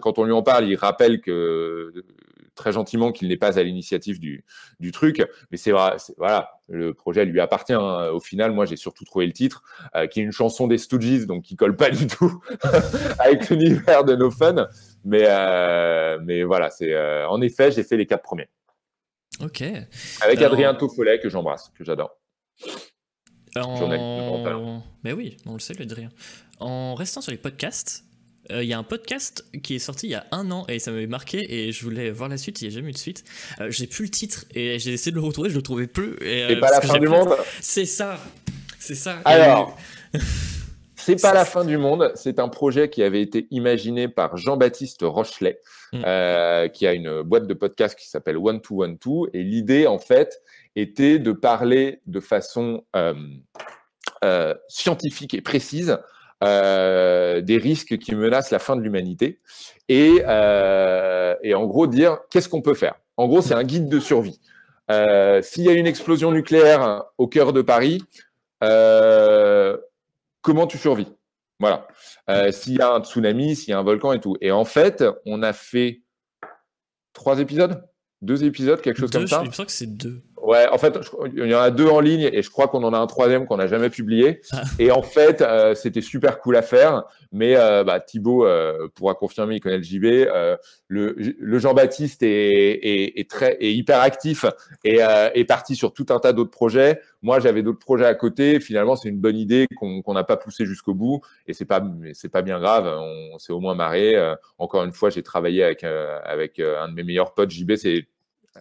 quand 0.00 0.18
on 0.18 0.24
lui 0.24 0.32
en 0.32 0.42
parle, 0.42 0.66
il 0.68 0.76
rappelle 0.76 1.20
que 1.20 1.92
très 2.56 2.72
gentiment 2.72 3.12
qu'il 3.12 3.28
n'est 3.28 3.36
pas 3.36 3.58
à 3.58 3.62
l'initiative 3.62 4.18
du, 4.18 4.42
truc. 4.92 5.22
Mais 5.52 5.56
c'est 5.56 5.70
vrai, 5.70 5.96
voilà, 6.16 6.58
le 6.68 6.92
projet 6.94 7.24
lui 7.24 7.38
appartient. 7.38 7.74
Hein. 7.74 8.08
Au 8.08 8.18
final, 8.18 8.50
moi, 8.50 8.64
j'ai 8.64 8.76
surtout 8.76 9.04
trouvé 9.04 9.26
le 9.26 9.32
titre, 9.32 9.62
euh, 9.94 10.08
qui 10.08 10.20
est 10.20 10.22
une 10.24 10.32
chanson 10.32 10.66
des 10.66 10.78
Stooges, 10.78 11.26
donc 11.26 11.44
qui 11.44 11.54
colle 11.54 11.76
pas 11.76 11.90
du 11.90 12.08
tout 12.08 12.42
avec 13.20 13.48
l'univers 13.50 14.04
de 14.04 14.16
No 14.16 14.30
Fun. 14.30 14.66
Mais, 15.06 15.24
euh, 15.24 16.18
mais 16.22 16.42
voilà, 16.42 16.68
c'est 16.68 16.92
euh, 16.92 17.28
en 17.28 17.40
effet, 17.40 17.70
j'ai 17.70 17.84
fait 17.84 17.96
les 17.96 18.06
quatre 18.06 18.22
premiers. 18.22 18.48
Ok. 19.40 19.62
Avec 20.20 20.42
Adrien 20.42 20.74
Toffolet, 20.74 21.20
que 21.20 21.28
j'embrasse, 21.28 21.70
que 21.78 21.84
j'adore. 21.84 22.18
Mais 25.04 25.12
oui, 25.12 25.36
on 25.46 25.54
le 25.54 25.60
sait, 25.60 25.80
Adrien. 25.80 26.10
En 26.58 26.94
restant 26.94 27.20
sur 27.20 27.30
les 27.30 27.38
podcasts, 27.38 28.04
euh, 28.50 28.62
il 28.62 28.68
y 28.68 28.72
a 28.72 28.78
un 28.78 28.82
podcast 28.82 29.44
qui 29.62 29.74
est 29.74 29.78
sorti 29.80 30.06
il 30.06 30.10
y 30.10 30.14
a 30.14 30.26
un 30.30 30.50
an 30.50 30.66
et 30.68 30.78
ça 30.78 30.90
m'avait 30.90 31.06
marqué 31.06 31.46
et 31.48 31.72
je 31.72 31.82
voulais 31.82 32.10
voir 32.10 32.28
la 32.28 32.38
suite, 32.38 32.62
il 32.62 32.68
n'y 32.68 32.74
a 32.74 32.76
jamais 32.76 32.90
eu 32.90 32.92
de 32.92 32.98
suite. 32.98 33.24
Euh, 33.60 33.70
j'ai 33.70 33.86
plus 33.86 34.04
le 34.04 34.10
titre 34.10 34.44
et 34.54 34.78
j'ai 34.78 34.92
essayé 34.92 35.10
de 35.10 35.16
le 35.16 35.22
retrouver, 35.22 35.50
je 35.50 35.56
le 35.56 35.62
trouvais 35.62 35.86
plus. 35.86 36.16
Et, 36.20 36.44
euh, 36.44 36.60
pas 36.60 36.70
la 36.70 36.80
fin 36.80 36.98
du 36.98 37.08
monde 37.08 37.36
C'est 37.60 37.86
ça, 37.86 38.18
c'est 38.78 38.94
ça. 38.94 39.20
Alors, 39.24 39.76
c'est 41.06 41.22
pas 41.22 41.32
la 41.32 41.44
fin 41.44 41.64
du 41.64 41.78
monde, 41.78 42.12
c'est 42.14 42.38
un 42.38 42.48
projet 42.48 42.90
qui 42.90 43.02
avait 43.02 43.22
été 43.22 43.46
imaginé 43.50 44.08
par 44.08 44.36
Jean-Baptiste 44.36 45.00
Rochelet, 45.02 45.60
mm. 45.92 46.68
qui 46.72 46.86
a 46.86 46.92
une 46.92 47.22
boîte 47.22 47.46
de 47.46 47.54
podcast 47.54 47.98
qui 47.98 48.08
s'appelle 48.08 48.36
One 48.36 48.60
to 48.60 48.82
One 48.82 48.98
Two 48.98 49.28
et 49.32 49.42
l'idée 49.42 49.86
en 49.86 49.98
fait 49.98 50.42
était 50.74 51.18
de 51.18 51.32
parler 51.32 52.00
de 52.06 52.20
façon 52.20 52.84
scientifique 54.68 55.34
et 55.34 55.40
précise 55.40 55.98
euh, 56.44 57.40
des 57.40 57.56
risques 57.56 57.96
qui 57.96 58.14
menacent 58.14 58.50
la 58.50 58.58
fin 58.58 58.76
de 58.76 58.82
l'humanité 58.82 59.40
et, 59.88 60.22
euh, 60.26 61.34
et, 61.42 61.54
en 61.54 61.64
gros 61.64 61.86
dire 61.86 62.18
qu'est-ce 62.30 62.50
qu'on 62.50 62.60
peut 62.60 62.74
faire. 62.74 62.96
En 63.16 63.26
gros, 63.26 63.40
c'est 63.40 63.54
un 63.54 63.64
guide 63.64 63.88
de 63.88 63.98
survie. 63.98 64.38
Euh, 64.90 65.40
S'il 65.40 65.64
y 65.64 65.70
a 65.70 65.72
une 65.72 65.86
explosion 65.86 66.32
nucléaire 66.32 67.04
au 67.16 67.26
cœur 67.26 67.54
de 67.54 67.62
Paris, 67.62 68.02
euh, 68.62 69.78
comment 70.46 70.68
tu 70.68 70.78
survis 70.78 71.08
Voilà. 71.58 71.88
Euh, 72.30 72.52
s'il 72.52 72.74
y 72.74 72.80
a 72.80 72.94
un 72.94 73.02
tsunami, 73.02 73.56
s'il 73.56 73.70
y 73.70 73.72
a 73.72 73.78
un 73.80 73.82
volcan 73.82 74.12
et 74.12 74.20
tout. 74.20 74.36
Et 74.40 74.52
en 74.52 74.64
fait, 74.64 75.04
on 75.26 75.42
a 75.42 75.52
fait 75.52 76.02
trois 77.12 77.40
épisodes, 77.40 77.84
deux 78.22 78.44
épisodes, 78.44 78.80
quelque 78.80 79.00
chose 79.00 79.10
comme 79.10 79.26
ça? 79.26 79.42
Je 79.44 79.62
que 79.62 79.72
c'est 79.72 79.88
deux. 79.88 80.22
Ouais, 80.46 80.68
en 80.70 80.78
fait, 80.78 80.96
il 81.34 81.48
y 81.50 81.54
en 81.56 81.60
a 81.60 81.72
deux 81.72 81.88
en 81.88 81.98
ligne 81.98 82.30
et 82.32 82.40
je 82.40 82.50
crois 82.50 82.68
qu'on 82.68 82.84
en 82.84 82.92
a 82.92 82.98
un 82.98 83.08
troisième 83.08 83.46
qu'on 83.46 83.56
n'a 83.56 83.66
jamais 83.66 83.90
publié. 83.90 84.42
Ah. 84.52 84.62
Et 84.78 84.92
en 84.92 85.02
fait, 85.02 85.42
euh, 85.42 85.74
c'était 85.74 86.00
super 86.00 86.38
cool 86.38 86.54
à 86.54 86.62
faire. 86.62 87.02
Mais 87.32 87.56
euh, 87.56 87.82
bah, 87.82 87.98
Thibaut 87.98 88.46
euh, 88.46 88.86
pourra 88.94 89.14
confirmer, 89.14 89.56
il 89.56 89.60
connaît 89.60 89.78
le 89.78 89.82
JB. 89.82 90.04
le, 90.86 91.16
le 91.18 91.58
Jean-Baptiste 91.58 92.22
est, 92.22 93.18
est, 93.18 93.28
très, 93.28 93.56
est 93.60 93.74
hyper 93.74 94.00
actif 94.00 94.44
et 94.84 95.00
est 95.00 95.44
parti 95.44 95.74
sur 95.74 95.92
tout 95.92 96.06
un 96.10 96.20
tas 96.20 96.32
d'autres 96.32 96.52
projets. 96.52 97.00
Moi, 97.22 97.40
j'avais 97.40 97.64
d'autres 97.64 97.80
projets 97.80 98.06
à 98.06 98.14
côté. 98.14 98.60
Finalement, 98.60 98.94
c'est 98.94 99.08
une 99.08 99.18
bonne 99.18 99.36
idée 99.36 99.66
qu'on 99.76 100.14
n'a 100.14 100.22
pas 100.22 100.36
poussé 100.36 100.64
jusqu'au 100.64 100.94
bout 100.94 101.22
et 101.48 101.54
c'est 101.54 101.64
pas 101.64 101.84
c'est 102.12 102.28
pas 102.28 102.42
bien 102.42 102.60
grave. 102.60 102.86
On 102.86 103.36
s'est 103.40 103.52
au 103.52 103.58
moins 103.58 103.74
marré. 103.74 104.14
encore 104.58 104.84
une 104.84 104.92
fois, 104.92 105.10
j'ai 105.10 105.24
travaillé 105.24 105.64
avec 105.64 105.82
avec 105.82 106.60
un 106.60 106.88
de 106.88 106.94
mes 106.94 107.02
meilleurs 107.02 107.34
potes. 107.34 107.50
JB, 107.50 107.74
c'est 107.74 108.06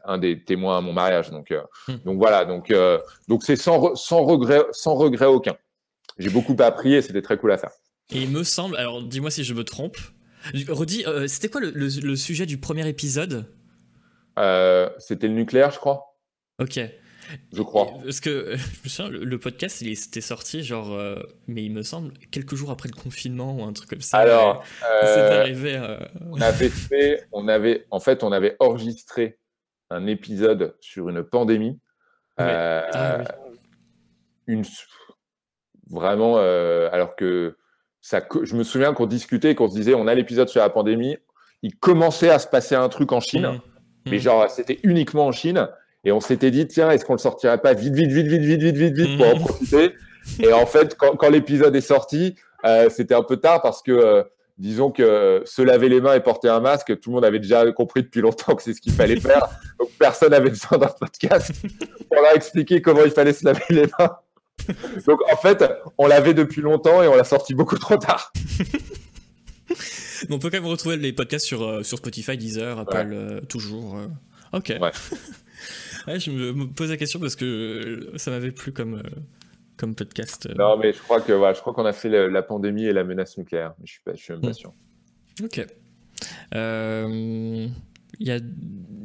un 0.06 0.18
des 0.18 0.44
témoins 0.44 0.78
à 0.78 0.82
mon 0.82 0.94
mariage. 0.94 1.30
Donc, 1.32 1.52
euh, 1.52 1.62
hmm. 1.88 1.96
donc 2.06 2.18
voilà, 2.18 2.46
donc 2.46 2.72
euh, 2.72 3.00
donc 3.28 3.44
c'est 3.44 3.56
sans, 3.56 3.96
sans 3.96 4.24
regret, 4.24 4.64
sans 4.72 4.96
regret 4.96 5.26
aucun. 5.26 5.56
J'ai 6.18 6.30
beaucoup 6.30 6.56
appris 6.60 6.94
et 6.94 7.02
c'était 7.02 7.22
très 7.22 7.38
cool 7.38 7.52
à 7.52 7.58
faire. 7.58 7.72
Et 8.12 8.22
il 8.22 8.30
me 8.30 8.44
semble, 8.44 8.78
alors 8.78 9.04
dis-moi 9.04 9.32
si 9.32 9.44
je 9.44 9.54
me 9.54 9.64
trompe. 9.64 9.98
Redis, 10.70 11.06
euh, 11.08 11.28
c'était 11.28 11.50
quoi 11.50 11.60
le, 11.62 12.16
sujet 12.16 12.46
du 12.46 12.60
premier 12.60 12.88
épisode? 12.88 13.52
C'était 15.00 15.28
le 15.28 15.34
nucléaire, 15.34 15.72
je 15.72 15.80
crois. 15.80 16.16
Ok. 16.60 16.80
Je 17.52 17.64
crois. 17.64 17.88
Parce 18.04 18.20
que 18.20 18.56
je 18.56 18.84
me 18.84 18.90
souviens, 18.90 19.10
le, 19.10 19.40
podcast, 19.40 19.82
il 19.82 19.90
était 19.90 20.22
sorti 20.22 20.64
genre, 20.64 20.96
mais 21.48 21.64
il 21.64 21.74
me 21.74 21.82
semble 21.82 22.14
quelques 22.30 22.54
jours 22.54 22.70
après 22.70 22.88
le 22.88 22.94
confinement 22.94 23.58
ou 23.58 23.64
un 23.64 23.74
truc 23.74 23.90
comme 23.90 24.02
ça. 24.02 24.20
Alors, 24.20 24.64
c'est 25.02 25.20
arrivé. 25.20 25.82
On 26.30 26.40
avait 26.40 26.70
fait, 26.70 27.28
on 27.32 27.48
avait, 27.48 27.88
en 27.90 28.00
fait, 28.00 28.24
on 28.24 28.32
avait 28.32 28.56
enregistré 28.60 29.40
un 29.96 30.08
épisode 30.08 30.76
sur 30.80 31.10
une 31.10 31.24
pandémie. 31.24 31.80
Euh, 32.40 32.82
ah 32.94 33.24
une, 34.48 34.64
vraiment, 35.90 36.36
euh, 36.38 36.90
alors 36.92 37.16
que 37.16 37.58
ça, 38.02 38.22
je 38.44 38.56
me 38.56 38.64
souviens 38.64 38.94
qu'on 38.94 39.08
discutait, 39.08 39.56
qu'on 39.56 39.70
se 39.70 39.76
disait, 39.76 39.96
on 39.96 40.08
a 40.08 40.14
l'épisode 40.14 40.50
sur 40.50 40.62
la 40.62 40.70
pandémie. 40.70 41.18
Il 41.64 41.76
commençait 41.76 42.30
à 42.30 42.38
se 42.38 42.48
passer 42.48 42.76
un 42.76 42.90
truc 42.90 43.12
en 43.12 43.20
Chine, 43.20 43.48
mmh. 43.48 44.10
mais 44.12 44.18
mmh. 44.18 44.20
genre, 44.20 44.50
c'était 44.50 44.80
uniquement 44.84 45.28
en 45.28 45.32
Chine. 45.32 45.68
Et 46.04 46.12
on 46.12 46.20
s'était 46.20 46.52
dit, 46.52 46.68
tiens, 46.68 46.92
est-ce 46.92 47.04
qu'on 47.04 47.14
le 47.14 47.20
sortirait 47.20 47.58
pas 47.58 47.74
vite, 47.74 47.96
vite, 47.96 48.12
vite, 48.12 48.28
vite, 48.28 48.42
vite, 48.44 48.62
vite, 48.62 48.76
vite, 48.76 48.96
vite 48.96 49.18
pour 49.18 49.28
en 49.28 49.40
profiter? 49.40 49.94
Et 50.40 50.54
en 50.54 50.68
fait, 50.68 50.96
quand, 50.96 51.16
quand 51.16 51.30
l'épisode 51.30 51.76
est 51.76 51.82
sorti, 51.82 52.36
euh, 52.66 52.90
c'était 52.90 53.16
un 53.16 53.24
peu 53.24 53.38
tard 53.38 53.62
parce 53.62 53.82
que, 53.82 53.92
euh, 53.92 54.24
disons 54.58 54.92
que 54.92 55.42
se 55.46 55.62
laver 55.62 55.90
les 55.90 56.02
mains 56.02 56.14
et 56.16 56.22
porter 56.22 56.50
un 56.50 56.60
masque, 56.60 57.00
tout 57.00 57.10
le 57.10 57.16
monde 57.16 57.26
avait 57.26 57.40
déjà 57.40 57.70
compris 57.72 58.04
depuis 58.04 58.22
longtemps 58.22 58.56
que 58.56 58.64
c'est 58.64 58.74
ce 58.74 58.82
qu'il 58.82 58.94
fallait 58.94 59.20
faire. 59.20 59.48
Donc 59.80 59.90
personne 60.00 60.32
n'avait 60.32 60.50
besoin 60.50 60.78
d'un 60.78 60.88
podcast 60.88 61.52
pour 62.10 62.22
leur 62.22 62.36
expliquer 62.36 62.82
comment 62.82 63.04
il 63.04 63.12
fallait 63.12 63.34
se 63.34 63.46
laver 63.46 63.64
les 63.70 63.88
mains. 64.00 64.18
Donc 65.06 65.20
en 65.32 65.38
fait, 65.38 65.64
on 65.98 66.08
l'avait 66.08 66.34
depuis 66.34 66.62
longtemps 66.62 67.04
et 67.04 67.08
on 67.08 67.16
l'a 67.16 67.24
sorti 67.24 67.54
beaucoup 67.54 67.78
trop 67.78 67.98
tard. 67.98 68.32
on 70.30 70.40
peut 70.40 70.50
quand 70.50 70.62
même 70.62 70.66
retrouver 70.66 70.98
les 70.98 71.14
podcasts 71.14 71.46
sur, 71.46 71.64
euh, 71.64 71.84
sur 71.84 71.98
Spotify, 71.98 72.38
Deezer, 72.38 72.80
Apple, 72.80 73.42
toujours. 73.50 73.98
Ok. 74.54 74.74
Ouais. 74.80 74.92
je 76.20 76.32
me 76.32 76.68
pose 76.68 76.90
la 76.90 76.98
question 76.98 77.20
parce 77.20 77.36
que 77.36 78.12
ça 78.16 78.32
m'avait 78.32 78.52
plu 78.52 78.72
comme, 78.72 79.02
comme 79.78 79.96
podcast. 79.96 80.50
Non, 80.58 80.78
mais 80.78 80.94
je 80.94 81.02
crois 81.02 81.22
que 81.22 81.34
je 81.34 81.62
crois 81.62 81.74
qu'on 81.74 81.86
a 81.86 81.94
fait 81.94 82.10
la, 82.10 82.42
pandémie 82.42 82.86
et 82.86 82.94
la 82.94 83.04
menace 83.04 83.38
nucléaire. 83.38 83.74
Mais 83.80 83.86
je 83.86 83.92
suis 83.94 84.02
pas, 84.02 84.14
je 84.14 84.24
suis 84.24 84.34
même 84.34 84.42
pas 84.42 84.50
hmm. 84.50 84.54
sûr. 84.54 84.74
Ok. 85.44 85.66
Il 88.18 88.28
y 88.28 88.32
a, 88.32 88.40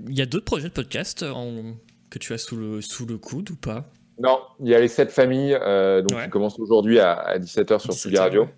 y 0.09 0.23
a 0.23 0.27
d'autres 0.27 0.45
projets 0.45 0.69
de 0.69 0.73
podcast 0.73 1.25
en, 1.25 1.75
que 2.11 2.19
tu 2.19 2.33
as 2.33 2.39
sous 2.39 2.57
le, 2.57 2.81
sous 2.81 3.07
le 3.07 3.17
coude 3.17 3.51
ou 3.51 3.57
pas? 3.57 3.91
Non, 4.19 4.39
il 4.61 4.69
y 4.69 4.75
a 4.75 4.81
les 4.81 4.89
7 4.89 5.11
familles 5.11 5.55
euh, 5.55 6.03
donc, 6.03 6.23
qui 6.23 6.29
commencent 6.29 6.59
aujourd'hui 6.59 6.99
à, 6.99 7.13
à, 7.13 7.39
17h 7.39 7.79
sur 7.79 7.95
Sugi 7.95 8.19
Radio. 8.19 8.49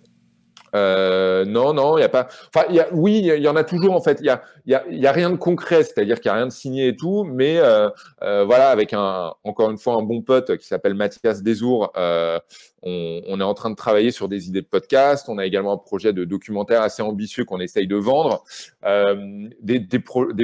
Euh, 0.75 1.45
non, 1.45 1.73
non, 1.73 1.97
il 1.97 2.01
n'y 2.01 2.05
a 2.05 2.09
pas. 2.09 2.27
Enfin, 2.53 2.65
y 2.71 2.79
a, 2.79 2.87
oui, 2.91 3.21
il 3.23 3.41
y, 3.41 3.47
en 3.47 3.55
a 3.55 3.63
toujours 3.63 3.95
en 3.95 4.01
fait. 4.01 4.17
Il 4.19 4.25
y 4.25 4.29
a, 4.29 4.41
y, 4.65 4.73
a, 4.73 4.83
y 4.89 5.05
a 5.05 5.11
rien 5.11 5.29
de 5.29 5.35
concret, 5.35 5.83
c'est-à-dire 5.83 6.19
qu'il 6.19 6.31
n'y 6.31 6.33
a 6.33 6.37
rien 6.37 6.47
de 6.47 6.51
signé 6.51 6.87
et 6.87 6.95
tout, 6.95 7.23
mais 7.23 7.57
euh, 7.59 7.89
euh, 8.23 8.43
voilà, 8.43 8.69
avec 8.69 8.93
un, 8.93 9.33
encore 9.43 9.69
une 9.69 9.77
fois, 9.77 9.95
un 9.95 10.01
bon 10.01 10.21
pote 10.21 10.57
qui 10.57 10.67
s'appelle 10.67 10.95
Mathias 10.95 11.43
Desour, 11.43 11.91
euh, 11.95 12.39
on, 12.83 13.39
est 13.39 13.43
en 13.43 13.53
train 13.53 13.69
de 13.69 13.75
travailler 13.75 14.11
sur 14.11 14.27
des 14.27 14.47
idées 14.47 14.61
de 14.61 14.67
podcast. 14.67 15.29
On 15.29 15.37
a 15.37 15.45
également 15.45 15.73
un 15.73 15.77
projet 15.77 16.13
de 16.13 16.25
documentaire 16.25 16.81
assez 16.81 17.01
ambitieux 17.01 17.45
qu'on 17.45 17.59
essaye 17.59 17.87
de 17.87 17.95
vendre. 17.95 18.43
Euh, 18.85 19.47
des, 19.61 19.79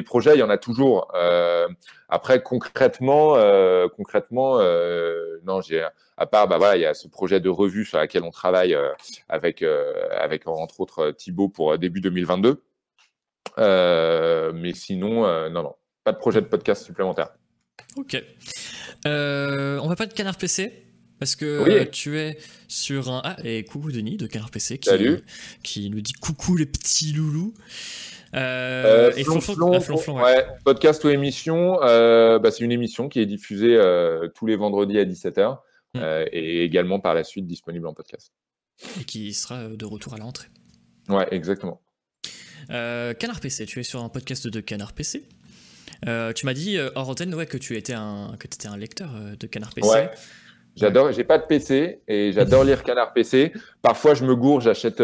projets, 0.01 0.35
il 0.35 0.39
y 0.39 0.43
en 0.43 0.49
a 0.49 0.57
toujours. 0.57 1.11
Euh, 1.15 1.67
après, 2.07 2.41
concrètement, 2.41 3.35
concrètement, 3.95 4.59
non, 5.43 5.61
j'ai 5.61 5.85
à 6.19 6.25
part, 6.25 6.49
bah 6.49 6.57
voilà, 6.57 6.75
il 6.75 6.81
y 6.81 6.85
a 6.85 6.93
ce 6.93 7.07
projet 7.07 7.39
de 7.39 7.47
revue 7.47 7.85
sur 7.85 7.97
laquelle 7.97 8.23
on 8.23 8.29
travaille 8.29 8.75
euh, 8.75 8.91
avec, 9.29 9.61
euh, 9.61 9.93
avec 10.19 10.47
entre 10.47 10.81
autres 10.81 11.11
Thibaut 11.11 11.47
pour 11.47 11.71
euh, 11.71 11.77
début 11.77 12.01
2022. 12.01 12.61
mais 13.57 14.73
sinon, 14.73 15.49
non, 15.49 15.63
non, 15.63 15.75
pas 16.03 16.11
de 16.11 16.17
projet 16.17 16.41
de 16.41 16.47
podcast 16.47 16.83
supplémentaire. 16.83 17.29
Ok. 17.95 18.21
on 19.05 19.87
va 19.87 19.95
pas 19.95 20.05
de 20.05 20.13
Canard 20.13 20.37
PC 20.37 20.88
parce 21.19 21.35
que 21.35 21.83
tu 21.85 22.17
es 22.17 22.37
sur 22.67 23.09
un. 23.09 23.21
Ah, 23.23 23.37
et 23.43 23.63
coucou 23.63 23.91
Denis 23.91 24.17
de 24.17 24.27
Canard 24.27 24.51
PC 24.51 24.79
qui, 24.79 24.89
Salut. 24.89 25.19
qui 25.63 25.89
nous 25.89 26.01
dit 26.01 26.13
coucou 26.13 26.55
les 26.55 26.65
petits 26.65 27.13
loulous. 27.13 27.53
Euh, 28.35 29.11
et 29.17 29.23
Flonflon, 29.23 29.71
ouais. 30.21 30.45
podcast 30.63 31.03
ou 31.03 31.09
émission, 31.09 31.77
bah, 31.79 32.51
c'est 32.51 32.63
une 32.63 32.71
émission 32.71 33.09
qui 33.09 33.19
est 33.19 33.25
diffusée 33.25 33.79
tous 34.35 34.45
les 34.45 34.55
vendredis 34.55 34.99
à 34.99 35.05
17h. 35.05 35.59
Mm. 35.93 35.99
Euh, 35.99 36.25
et 36.31 36.63
également 36.63 36.99
par 36.99 37.13
la 37.13 37.23
suite 37.23 37.47
disponible 37.47 37.87
en 37.87 37.93
podcast. 37.93 38.31
Et 38.99 39.03
qui 39.03 39.33
sera 39.33 39.55
euh, 39.55 39.75
de 39.75 39.85
retour 39.85 40.13
à 40.13 40.17
la 40.17 40.25
rentrée. 40.25 40.47
Ouais, 41.07 41.27
exactement. 41.31 41.81
Euh, 42.69 43.13
Canard 43.13 43.39
PC, 43.39 43.65
tu 43.65 43.79
es 43.79 43.83
sur 43.83 44.03
un 44.03 44.09
podcast 44.09 44.47
de 44.47 44.59
Canard 44.59 44.93
PC. 44.93 45.23
tu 46.03 46.45
m'as 46.45 46.53
dit 46.53 46.77
hors 46.95 47.09
antenne 47.09 47.33
ouais, 47.33 47.47
que 47.47 47.57
tu 47.57 47.75
étais 47.75 47.93
un, 47.93 48.35
que 48.39 48.45
étais 48.45 48.67
un 48.67 48.77
lecteur 48.77 49.11
de 49.39 49.47
Canard 49.47 49.73
PC. 49.73 49.89
Ouais. 49.89 50.11
J'adore, 50.79 51.11
j'ai 51.11 51.23
pas 51.23 51.37
de 51.37 51.43
PC 51.43 52.01
et 52.07 52.31
j'adore 52.31 52.63
lire 52.63 52.83
Canard 52.83 53.13
PC. 53.13 53.53
Parfois, 53.81 54.13
je 54.13 54.25
me 54.25 54.35
gourre, 54.35 54.61
j'achète 54.61 55.01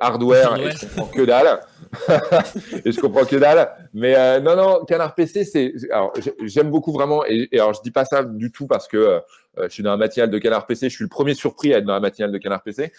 hardware, 0.00 0.56
et 0.56 0.70
je 0.70 0.80
comprends 0.86 1.06
que 1.06 1.22
dalle. 1.22 1.60
et 2.84 2.92
je 2.92 3.00
comprends 3.00 3.24
que 3.24 3.36
dalle. 3.36 3.70
Mais 3.92 4.40
non, 4.40 4.56
non, 4.56 4.84
Canard 4.84 5.14
PC, 5.14 5.44
c'est. 5.44 5.72
Alors, 5.90 6.12
j'aime 6.42 6.70
beaucoup 6.70 6.92
vraiment. 6.92 7.24
Et, 7.26 7.48
et, 7.52 7.60
alors, 7.60 7.74
je 7.74 7.80
dis 7.82 7.90
pas 7.90 8.04
ça 8.04 8.22
du 8.24 8.52
tout 8.52 8.66
parce 8.66 8.88
que 8.88 9.20
euh, 9.58 9.68
je 9.68 9.74
suis 9.74 9.82
dans 9.82 9.90
la 9.90 9.96
matinale 9.96 10.30
de 10.30 10.38
Canard 10.38 10.66
PC. 10.66 10.88
Je 10.88 10.94
suis 10.94 11.04
le 11.04 11.08
premier 11.08 11.34
surpris 11.34 11.74
à 11.74 11.78
être 11.78 11.84
dans 11.84 11.92
la 11.92 12.00
matinale 12.00 12.32
de 12.32 12.38
Canard 12.38 12.62
PC. 12.62 12.92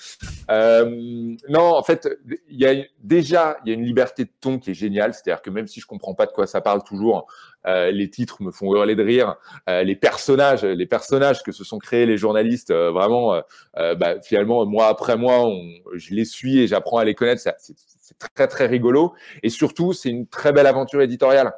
Euh, 0.50 1.36
non, 1.50 1.76
en 1.76 1.84
fait, 1.84 2.08
il 2.50 2.60
y 2.60 2.66
a 2.66 2.74
déjà 3.04 3.58
il 3.66 3.70
y 3.70 3.72
a 3.72 3.78
une 3.78 3.86
liberté 3.86 4.26
de 4.26 4.32
ton 4.40 4.60
qui 4.60 4.72
est 4.72 4.76
géniale. 4.76 5.14
C'est-à-dire 5.14 5.42
que 5.42 5.50
même 5.50 5.68
si 5.68 5.80
je 5.80 5.86
comprends 5.86 6.14
pas 6.14 6.26
de 6.26 6.32
quoi 6.32 6.48
ça 6.48 6.62
parle 6.62 6.84
toujours, 6.84 7.28
euh, 7.68 7.92
les 7.92 8.10
titres 8.10 8.42
me 8.42 8.52
font 8.52 8.74
hurler 8.74 8.96
de 8.96 9.04
rire. 9.04 9.36
Euh, 9.70 9.84
les 9.84 9.96
personnages, 9.96 10.64
les 10.64 10.86
personnages 10.86 11.44
que 11.44 11.52
se 11.52 11.64
sont 11.64 11.80
créés 11.80 12.06
les 12.06 12.18
journalistes, 12.18 12.72
euh, 12.72 12.92
vraiment, 12.92 13.42
bah, 13.76 14.22
finalement, 14.22 14.66
mois 14.66 14.88
après 14.88 15.18
mois, 15.18 15.46
on, 15.46 15.62
je 15.94 16.14
les 16.14 16.26
suis 16.26 16.60
et 16.60 16.68
j'apprends 16.68 16.98
à 16.98 17.06
les 17.06 17.16
connaître. 17.16 17.42
C'est 17.42 18.34
très 18.34 18.48
très 18.48 18.68
rigolo. 18.68 19.14
Et 19.44 19.50
surtout, 19.50 19.94
c'est 19.94 20.10
une 20.10 20.28
très 20.28 20.52
belle 20.52 20.68
aventure 20.68 21.02
éditoriale. 21.02 21.54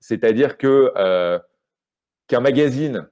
C'est-à-dire 0.00 0.56
que 0.56 0.92
qu'un 2.26 2.40
magazine 2.40 3.06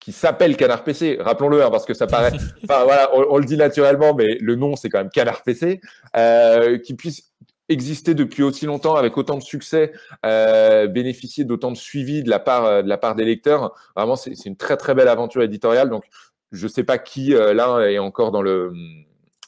qui 0.00 0.12
s'appelle 0.12 0.56
Canard 0.56 0.82
PC, 0.82 1.18
rappelons-le, 1.20 1.62
hein, 1.62 1.70
parce 1.70 1.84
que 1.84 1.94
ça 1.94 2.06
paraît, 2.06 2.32
enfin 2.64 2.84
voilà, 2.84 3.10
on, 3.14 3.36
le 3.36 3.44
dit 3.44 3.58
naturellement, 3.58 4.14
mais 4.14 4.38
le 4.40 4.56
nom 4.56 4.74
c'est 4.74 4.88
quand 4.88 4.98
même 4.98 5.10
Canard 5.10 5.42
PC, 5.42 5.80
euh, 6.16 6.78
qui 6.78 6.94
puisse 6.94 7.30
exister 7.70 8.14
depuis 8.14 8.42
aussi 8.42 8.66
longtemps 8.66 8.96
avec 8.96 9.16
autant 9.16 9.38
de 9.38 9.42
succès, 9.42 9.92
euh, 10.26 10.86
bénéficier 10.88 11.44
d'autant 11.44 11.70
de 11.70 11.76
suivi 11.76 12.22
de 12.22 12.28
la 12.28 12.40
part 12.40 12.64
euh, 12.66 12.82
de 12.82 12.88
la 12.88 12.98
part 12.98 13.14
des 13.14 13.24
lecteurs. 13.24 13.74
Vraiment, 13.96 14.16
c'est 14.16 14.44
une 14.44 14.56
très 14.56 14.76
très 14.76 14.94
belle 14.94 15.08
aventure 15.08 15.42
éditoriale. 15.42 15.88
Donc, 15.88 16.04
je 16.52 16.66
sais 16.66 16.84
pas 16.84 16.98
qui 16.98 17.34
euh, 17.34 17.54
là 17.54 17.88
est 17.88 17.98
encore 17.98 18.32
dans 18.32 18.42
le 18.42 18.72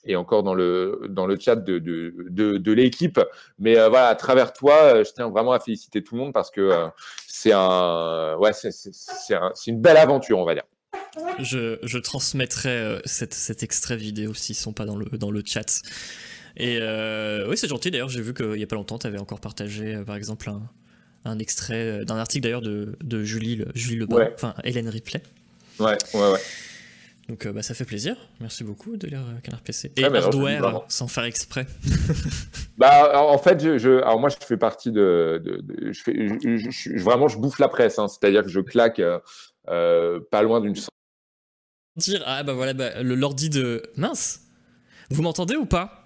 et 0.04 0.16
encore 0.16 0.42
dans 0.42 0.54
le, 0.54 1.02
dans 1.10 1.26
le 1.26 1.38
chat 1.38 1.54
de, 1.54 1.78
de, 1.78 2.58
de, 2.58 2.72
l'équipe. 2.72 3.20
Mais 3.60 3.74
voilà, 3.74 4.08
à 4.08 4.16
travers 4.16 4.52
toi, 4.52 5.04
je 5.04 5.10
tiens 5.12 5.30
vraiment 5.30 5.52
à 5.52 5.60
féliciter 5.60 6.02
tout 6.02 6.16
le 6.16 6.22
monde 6.22 6.32
parce 6.32 6.50
que 6.50 6.88
c'est 7.28 7.52
un, 7.52 8.34
ouais, 8.36 8.52
c'est, 8.52 8.72
c'est, 8.72 9.34
un, 9.36 9.52
une 9.68 9.80
belle 9.80 9.96
aventure, 9.96 10.40
on 10.40 10.44
va 10.44 10.54
dire. 10.54 10.64
Je, 11.38 11.78
je 11.84 11.98
transmettrai 11.98 13.00
cet, 13.04 13.32
cet 13.32 13.62
extrait 13.62 13.96
vidéo 13.96 14.34
s'ils 14.34 14.56
sont 14.56 14.72
pas 14.72 14.86
dans 14.86 14.96
le, 14.96 15.04
dans 15.04 15.30
le 15.30 15.40
chat. 15.46 15.82
Et 16.56 16.78
oui, 17.48 17.56
c'est 17.56 17.68
gentil 17.68 17.90
d'ailleurs. 17.90 18.08
J'ai 18.08 18.22
vu 18.22 18.34
qu'il 18.34 18.56
y 18.56 18.62
a 18.62 18.66
pas 18.66 18.76
longtemps, 18.76 18.98
tu 18.98 19.06
avais 19.06 19.18
encore 19.18 19.40
partagé, 19.40 20.02
par 20.06 20.16
exemple, 20.16 20.48
un, 20.48 20.62
un 21.24 21.38
extrait 21.38 22.04
d'un 22.04 22.16
article 22.16 22.44
d'ailleurs 22.44 22.62
de, 22.62 22.96
de 23.02 23.22
Julie, 23.22 23.64
Julie 23.74 23.96
Lebrun, 23.96 24.28
enfin 24.34 24.54
Hélène 24.64 24.88
Ripley. 24.88 25.22
Ouais, 25.78 25.96
ouais, 26.14 26.30
ouais. 26.32 26.40
Donc 27.28 27.46
euh, 27.46 27.52
bah, 27.52 27.62
ça 27.62 27.74
fait 27.74 27.84
plaisir. 27.84 28.16
Merci 28.40 28.64
beaucoup 28.64 28.96
de 28.96 29.06
lire 29.06 29.20
euh, 29.20 29.40
Canard 29.42 29.60
PC. 29.60 29.92
Et 29.96 30.04
hardware 30.04 30.84
sans 30.88 31.08
faire 31.08 31.24
exprès. 31.24 31.66
bah 32.78 33.22
en 33.22 33.38
fait, 33.38 33.62
je, 33.62 33.78
je, 33.78 34.02
alors 34.02 34.18
moi 34.18 34.28
je 34.28 34.36
fais 34.44 34.56
partie 34.56 34.90
de, 34.90 35.40
de, 35.44 35.92
je 35.92 36.02
fais, 36.02 36.12
je, 36.14 37.02
vraiment 37.02 37.28
je 37.28 37.38
bouffe 37.38 37.58
la 37.58 37.68
presse, 37.68 37.98
hein. 37.98 38.08
c'est-à-dire 38.08 38.42
que 38.42 38.50
je 38.50 38.60
claque 38.60 39.00
euh, 39.68 40.20
pas 40.30 40.42
loin 40.42 40.60
d'une. 40.60 40.74
Dire 41.96 42.22
ah 42.26 42.42
bah 42.42 42.54
voilà 42.54 42.74
bah, 42.74 43.02
le 43.02 43.14
lordi 43.14 43.50
de 43.50 43.82
mince. 43.96 44.40
Vous 45.10 45.22
m'entendez 45.22 45.56
ou 45.56 45.66
pas? 45.66 46.01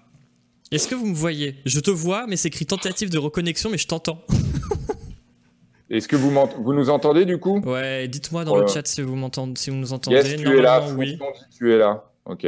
Est-ce 0.71 0.87
que 0.87 0.95
vous 0.95 1.05
me 1.05 1.15
voyez? 1.15 1.55
Je 1.65 1.79
te 1.79 1.91
vois, 1.91 2.27
mais 2.27 2.35
c'est 2.35 2.49
écrit 2.49 2.65
tentative 2.65 3.09
de 3.09 3.17
reconnexion, 3.17 3.69
mais 3.69 3.77
je 3.77 3.87
t'entends. 3.87 4.21
Est-ce 5.89 6.09
que 6.09 6.17
vous, 6.17 6.29
vous 6.59 6.73
nous 6.73 6.89
entendez 6.89 7.23
du 7.23 7.37
coup? 7.37 7.61
Ouais, 7.61 8.09
dites-moi 8.09 8.43
dans 8.43 8.57
le 8.57 8.67
chat 8.67 8.85
si 8.85 9.01
vous, 9.01 9.15
m'entendez, 9.15 9.53
si 9.57 9.69
vous 9.69 9.77
nous 9.77 9.93
entendez. 9.93 10.17
Yes, 10.17 10.35
tu 10.35 10.57
es 10.57 10.61
là. 10.61 10.83
Oui. 10.97 11.17
Tu 11.57 11.73
es 11.73 11.77
là. 11.77 12.03
Ok. 12.25 12.45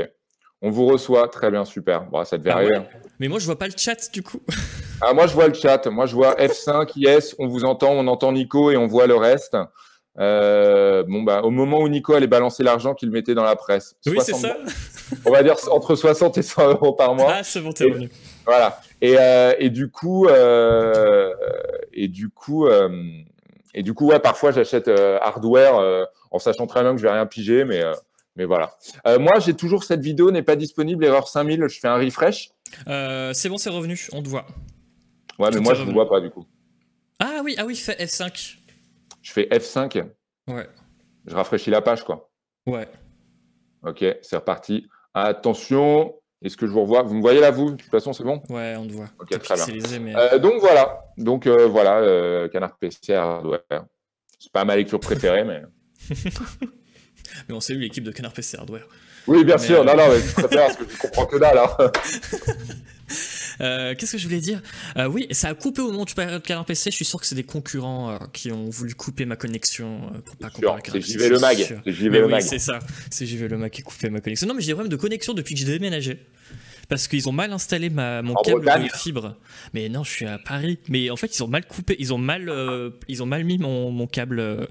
On 0.62 0.70
vous 0.70 0.86
reçoit. 0.88 1.30
Très 1.30 1.50
bien, 1.50 1.64
super. 1.64 2.04
Bon, 2.10 2.26
ça 2.26 2.38
devait 2.38 2.50
ah 2.50 2.58
arriver. 2.58 2.82
Mais 3.20 3.30
moi, 3.30 3.40
je 3.40 3.46
vois 3.46 3.58
pas 3.58 3.68
le 3.68 3.74
chat 3.78 4.12
du 4.12 4.22
coup. 4.22 4.42
ah, 5.02 5.14
moi, 5.14 5.28
je 5.28 5.34
vois 5.34 5.48
le 5.48 5.54
chat. 5.54 5.88
Moi, 5.88 6.06
je 6.06 6.16
vois 6.16 6.36
F5, 6.36 6.92
yes, 6.98 7.34
on 7.40 7.48
vous 7.48 7.64
entend, 7.64 7.92
on 7.92 8.06
entend 8.08 8.34
Nico 8.34 8.70
et 8.72 8.76
on 8.76 8.88
voit 8.88 9.08
le 9.08 9.16
reste. 9.16 9.56
Euh, 10.20 11.04
bon, 11.08 11.24
bah, 11.24 11.42
au 11.44 11.50
moment 11.50 11.80
où 11.80 11.88
Nico 11.88 12.14
allait 12.14 12.28
balancer 12.28 12.64
l'argent 12.64 12.94
qu'il 12.94 13.10
mettait 13.10 13.36
dans 13.36 13.46
la 13.46 13.56
presse. 13.56 13.96
Oui, 14.06 14.18
c'est 14.22 14.34
ça. 14.34 14.58
On 15.26 15.32
va 15.32 15.44
dire 15.44 15.56
entre 15.72 15.96
60 15.96 16.38
et 16.38 16.42
100 16.42 16.70
euros 16.70 16.94
par 16.94 17.16
mois. 17.16 17.34
Ah, 17.38 17.44
c'est 17.44 17.62
bon, 17.62 17.72
t'es 17.72 17.86
revenu. 17.86 18.10
Voilà. 18.46 18.80
Et, 19.02 19.16
euh, 19.18 19.54
et, 19.60 19.70
du 19.70 19.90
coup, 19.90 20.28
euh, 20.28 21.34
et 21.94 22.08
du 22.08 22.30
coup, 22.30 22.68
euh, 22.68 22.90
et 23.74 23.84
du 23.84 23.94
coup, 23.94 24.08
ouais, 24.08 24.20
parfois 24.20 24.52
j'achète 24.52 24.88
euh, 24.88 25.20
hardware 25.22 25.76
euh, 25.76 26.06
en 26.32 26.40
sachant 26.40 26.68
très 26.68 26.82
bien 26.82 26.92
que 26.92 26.98
je 26.98 27.04
vais 27.04 27.12
rien 27.12 27.26
piger, 27.26 27.66
mais 27.66 27.82
mais 28.36 28.46
voilà. 28.46 28.72
moi, 29.20 29.40
j'ai 29.40 29.54
toujours 29.54 29.84
cette 29.84 30.02
vidéo 30.02 30.32
n'est 30.32 30.44
pas 30.44 30.56
disponible, 30.56 31.04
erreur 31.04 31.28
5000. 31.28 31.68
Je 31.68 31.80
fais 31.80 31.88
un 31.88 31.98
refresh. 31.98 32.52
c'est 32.86 33.50
bon, 33.50 33.58
c'est 33.58 33.70
revenu, 33.70 34.08
on 34.14 34.24
te 34.24 34.30
voit. 34.30 34.46
Ouais, 35.38 35.50
mais 35.54 35.60
moi, 35.60 35.74
je 35.74 35.84
ne 35.84 35.92
vois 35.92 36.10
pas 36.10 36.20
du 36.20 36.30
coup. 36.30 36.46
Ah 37.20 37.42
oui, 37.44 37.56
ah 37.58 37.66
oui, 37.66 37.76
fais 37.76 37.96
F5. 37.96 38.58
Je 39.22 39.32
fais 39.32 39.48
F5. 39.52 40.06
Ouais. 40.48 40.68
Je 41.26 41.36
rafraîchis 41.36 41.70
la 41.70 41.82
page, 41.82 42.04
quoi. 42.04 42.30
Ouais. 42.66 42.88
Ok, 43.86 44.04
c'est 44.22 44.36
reparti. 44.36 44.88
Attention, 45.14 46.16
est-ce 46.42 46.56
que 46.56 46.68
je 46.68 46.72
vous 46.72 46.82
revois? 46.82 47.02
Vous 47.02 47.16
me 47.16 47.22
voyez 47.22 47.42
là, 47.42 47.52
vous 47.52 47.72
De 47.72 47.76
toute 47.76 47.92
façon, 47.92 48.14
c'est 48.14 48.24
bon? 48.24 48.42
Ouais, 48.50 48.76
on 48.78 48.88
te 48.88 48.94
voit. 48.94 49.10
Ok, 49.20 49.38
très 49.40 49.56
bien. 49.56 50.18
Euh, 50.18 50.40
donc 50.40 50.62
voilà. 50.62 51.04
Donc 51.18 51.48
euh, 51.48 51.68
voilà, 51.68 51.98
euh, 51.98 52.48
Canard 52.48 52.78
PC 52.78 53.14
hardware. 53.14 53.62
c'est 54.40 54.52
pas 54.52 54.64
ma 54.64 54.76
lecture 54.76 55.00
préférée, 55.00 55.44
mais. 55.44 55.62
mais 57.48 57.56
on 57.56 57.60
salue 57.60 57.82
l'équipe 57.82 58.04
de 58.04 58.12
Canard 58.12 58.34
PC 58.34 58.58
Hardware. 58.58 58.88
Oui, 59.28 59.44
bien 59.44 59.58
sûr. 59.58 59.84
Non, 59.84 59.96
non, 59.96 60.08
mais 60.10 60.20
je 60.22 60.34
préfère 60.34 60.68
parce 60.68 60.78
que 60.78 60.90
je 60.90 60.98
comprends 60.98 61.26
que 61.26 61.38
dalle. 61.38 61.58
Hein. 61.58 61.78
Euh, 63.62 63.96
qu'est-ce 63.96 64.14
que 64.14 64.18
je 64.18 64.28
voulais 64.28 64.40
dire? 64.40 64.62
Euh, 64.98 65.08
Oui, 65.08 65.28
ça 65.32 65.50
a 65.50 65.54
coupé 65.54 65.82
au 65.82 65.88
moment 65.88 66.04
où 66.04 66.06
tu 66.06 66.16
parlais 66.16 66.32
de 66.32 66.38
Canard 66.40 66.66
PC. 66.66 66.92
Je 66.92 66.96
suis 66.96 67.06
sûr 67.06 67.20
que 67.20 67.26
c'est 67.26 67.36
des 67.36 67.44
concurrents 67.44 68.10
euh, 68.12 68.18
qui 68.34 68.52
ont 68.52 68.70
voulu 68.70 68.94
couper 68.96 69.26
ma 69.26 69.36
connexion 69.36 70.02
pour 70.26 70.36
pas 70.38 70.50
comparer 70.50 70.82
C'est 70.86 71.02
JV 71.02 71.30
le 71.30 71.40
Mag. 71.40 71.58
C'est 71.58 71.92
JV 71.92 72.20
le 72.20 72.28
Mag. 72.28 72.42
c'est 72.42 72.60
ça. 72.60 72.80
C'est 73.10 73.26
JV 73.26 73.48
le 73.48 73.58
Mag 73.58 73.72
qui 73.72 73.82
a 73.82 73.84
coupé 73.84 74.10
ma 74.10 74.22
connexion. 74.22 74.48
Non, 74.48 74.54
mais 74.54 74.62
j'ai 74.62 74.68
des 74.68 74.74
problèmes 74.74 74.92
de 74.92 74.96
connexion 74.96 75.34
depuis 75.34 75.56
que 75.56 75.60
j'ai 75.60 75.66
déménagé. 75.66 76.26
Parce 76.88 77.08
qu'ils 77.08 77.30
ont 77.30 77.34
mal 77.34 77.52
installé 77.54 77.90
ma, 77.92 78.24
mon 78.24 78.34
câble 78.34 78.66
de 78.66 78.98
fibre. 78.98 79.38
Mais 79.74 79.90
non, 79.90 80.04
je 80.04 80.10
suis 80.12 80.26
à 80.26 80.40
Paris. 80.40 80.80
Mais 80.88 81.12
en 81.12 81.16
fait, 81.16 81.38
ils 81.38 81.44
ont 81.44 81.48
mal 81.48 81.66
coupé. 81.68 81.96
Ils 82.00 82.14
ont 82.14 82.18
mal, 82.18 82.52
ils 83.08 83.22
ont 83.22 83.28
mal 83.28 83.44
mis 83.44 83.58
mon, 83.58 83.92
mon 83.92 84.08
câble. 84.08 84.68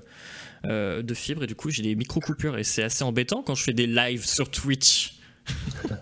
de 0.65 1.15
fibre 1.15 1.45
et 1.45 1.47
du 1.47 1.55
coup 1.55 1.71
j'ai 1.71 1.85
des 1.85 1.95
micro 1.95 2.19
coupures 2.19 2.59
et 2.59 2.65
c'est 2.65 2.83
assez 2.83 3.05
embêtant 3.05 3.45
quand 3.45 3.55
je 3.55 3.63
fais 3.63 3.73
des 3.73 3.87
lives 3.87 4.27
sur 4.27 4.51
Twitch. 4.51 5.15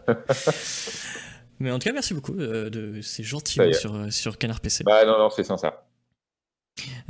Mais 1.61 1.71
en 1.71 1.79
tout 1.79 1.89
cas, 1.89 1.93
merci 1.93 2.15
beaucoup. 2.15 2.35
Euh, 2.39 2.71
de, 2.71 3.01
c'est 3.03 3.23
gentil 3.23 3.61
sur, 3.73 3.95
euh, 3.95 4.11
sur 4.11 4.39
Canard 4.39 4.61
PC. 4.61 4.85
Bah 4.85 5.05
non, 5.05 5.19
non, 5.19 5.31
c'est 5.31 5.45
ça. 5.45 5.85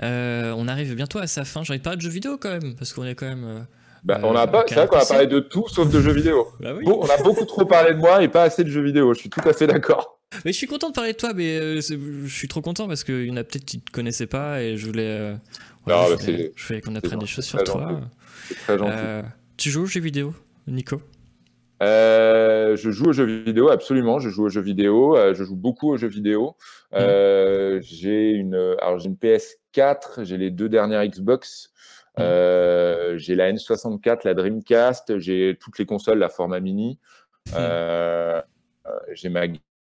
Euh, 0.02 0.54
on 0.56 0.68
arrive 0.68 0.94
bientôt 0.94 1.18
à 1.18 1.26
sa 1.26 1.44
fin. 1.44 1.64
J'ai 1.64 1.72
envie 1.72 1.78
de 1.78 1.84
parler 1.84 1.96
de 1.96 2.02
jeux 2.02 2.10
vidéo 2.10 2.38
quand 2.38 2.50
même, 2.50 2.76
parce 2.76 2.92
qu'on 2.92 3.04
est 3.04 3.14
quand 3.14 3.26
même. 3.26 3.66
bah, 4.04 4.20
on 4.22 4.36
a 4.36 4.46
pas, 4.46 4.64
c'est 4.68 4.76
vrai 4.76 4.86
qu'on 4.86 4.98
a 4.98 5.04
parlé 5.04 5.26
de 5.26 5.40
tout 5.40 5.66
sauf 5.68 5.90
de 5.90 6.00
jeux 6.00 6.12
vidéo. 6.12 6.48
Bah 6.60 6.74
bon, 6.74 7.00
on 7.02 7.06
a 7.06 7.22
beaucoup 7.22 7.44
trop 7.44 7.64
parlé 7.64 7.94
de 7.94 7.98
moi 7.98 8.22
et 8.22 8.28
pas 8.28 8.44
assez 8.44 8.62
de 8.62 8.70
jeux 8.70 8.84
vidéo. 8.84 9.12
Je 9.14 9.20
suis 9.20 9.30
tout 9.30 9.46
à 9.46 9.52
fait 9.52 9.66
d'accord. 9.66 10.20
Mais 10.44 10.52
je 10.52 10.56
suis 10.56 10.66
content 10.66 10.88
de 10.90 10.94
parler 10.94 11.12
de 11.12 11.16
toi, 11.16 11.32
mais 11.34 11.80
je 11.80 12.28
suis 12.28 12.48
trop 12.48 12.60
content 12.60 12.86
parce 12.86 13.02
qu'il 13.04 13.26
y 13.26 13.30
en 13.30 13.36
a 13.36 13.44
peut-être 13.44 13.64
qui 13.64 13.78
ne 13.78 13.82
te 13.82 13.90
connaissaient 13.90 14.26
pas 14.26 14.62
et 14.62 14.76
je 14.76 14.86
voulais. 14.86 15.32
non, 15.86 16.06
je, 16.10 16.14
voulais 16.14 16.52
je 16.54 16.66
voulais 16.66 16.80
qu'on 16.80 16.94
apprenne 16.94 17.18
des 17.18 17.26
choses 17.26 17.46
sur 17.46 17.62
toi. 17.64 18.00
Très 18.64 18.78
gentil. 18.78 19.28
tu 19.56 19.70
joues 19.70 19.82
aux 19.82 19.86
jeux 19.86 20.00
vidéo, 20.00 20.34
Nico? 20.68 21.00
Euh, 21.82 22.76
je 22.76 22.90
joue 22.90 23.06
aux 23.06 23.12
jeux 23.12 23.24
vidéo, 23.24 23.68
absolument. 23.68 24.18
Je 24.18 24.28
joue 24.28 24.44
aux 24.44 24.48
jeux 24.48 24.60
vidéo. 24.60 25.16
Euh, 25.16 25.34
je 25.34 25.44
joue 25.44 25.56
beaucoup 25.56 25.90
aux 25.90 25.96
jeux 25.96 26.08
vidéo. 26.08 26.56
Euh, 26.94 27.80
j'ai 27.82 28.30
une, 28.30 28.54
alors 28.80 28.98
j'ai 28.98 29.08
une 29.08 29.16
PS4, 29.16 30.24
j'ai 30.24 30.38
les 30.38 30.50
deux 30.50 30.68
dernières 30.68 31.06
Xbox. 31.06 31.72
Mmh. 32.18 33.16
j'ai 33.16 33.34
la 33.34 33.52
N64, 33.52 34.20
la 34.24 34.32
Dreamcast, 34.32 35.18
j'ai 35.18 35.58
toutes 35.60 35.78
les 35.78 35.84
consoles, 35.84 36.18
la 36.18 36.30
format 36.30 36.60
mini. 36.60 36.98
Mmh. 37.48 38.42
j'ai 39.12 39.28
ma 39.28 39.46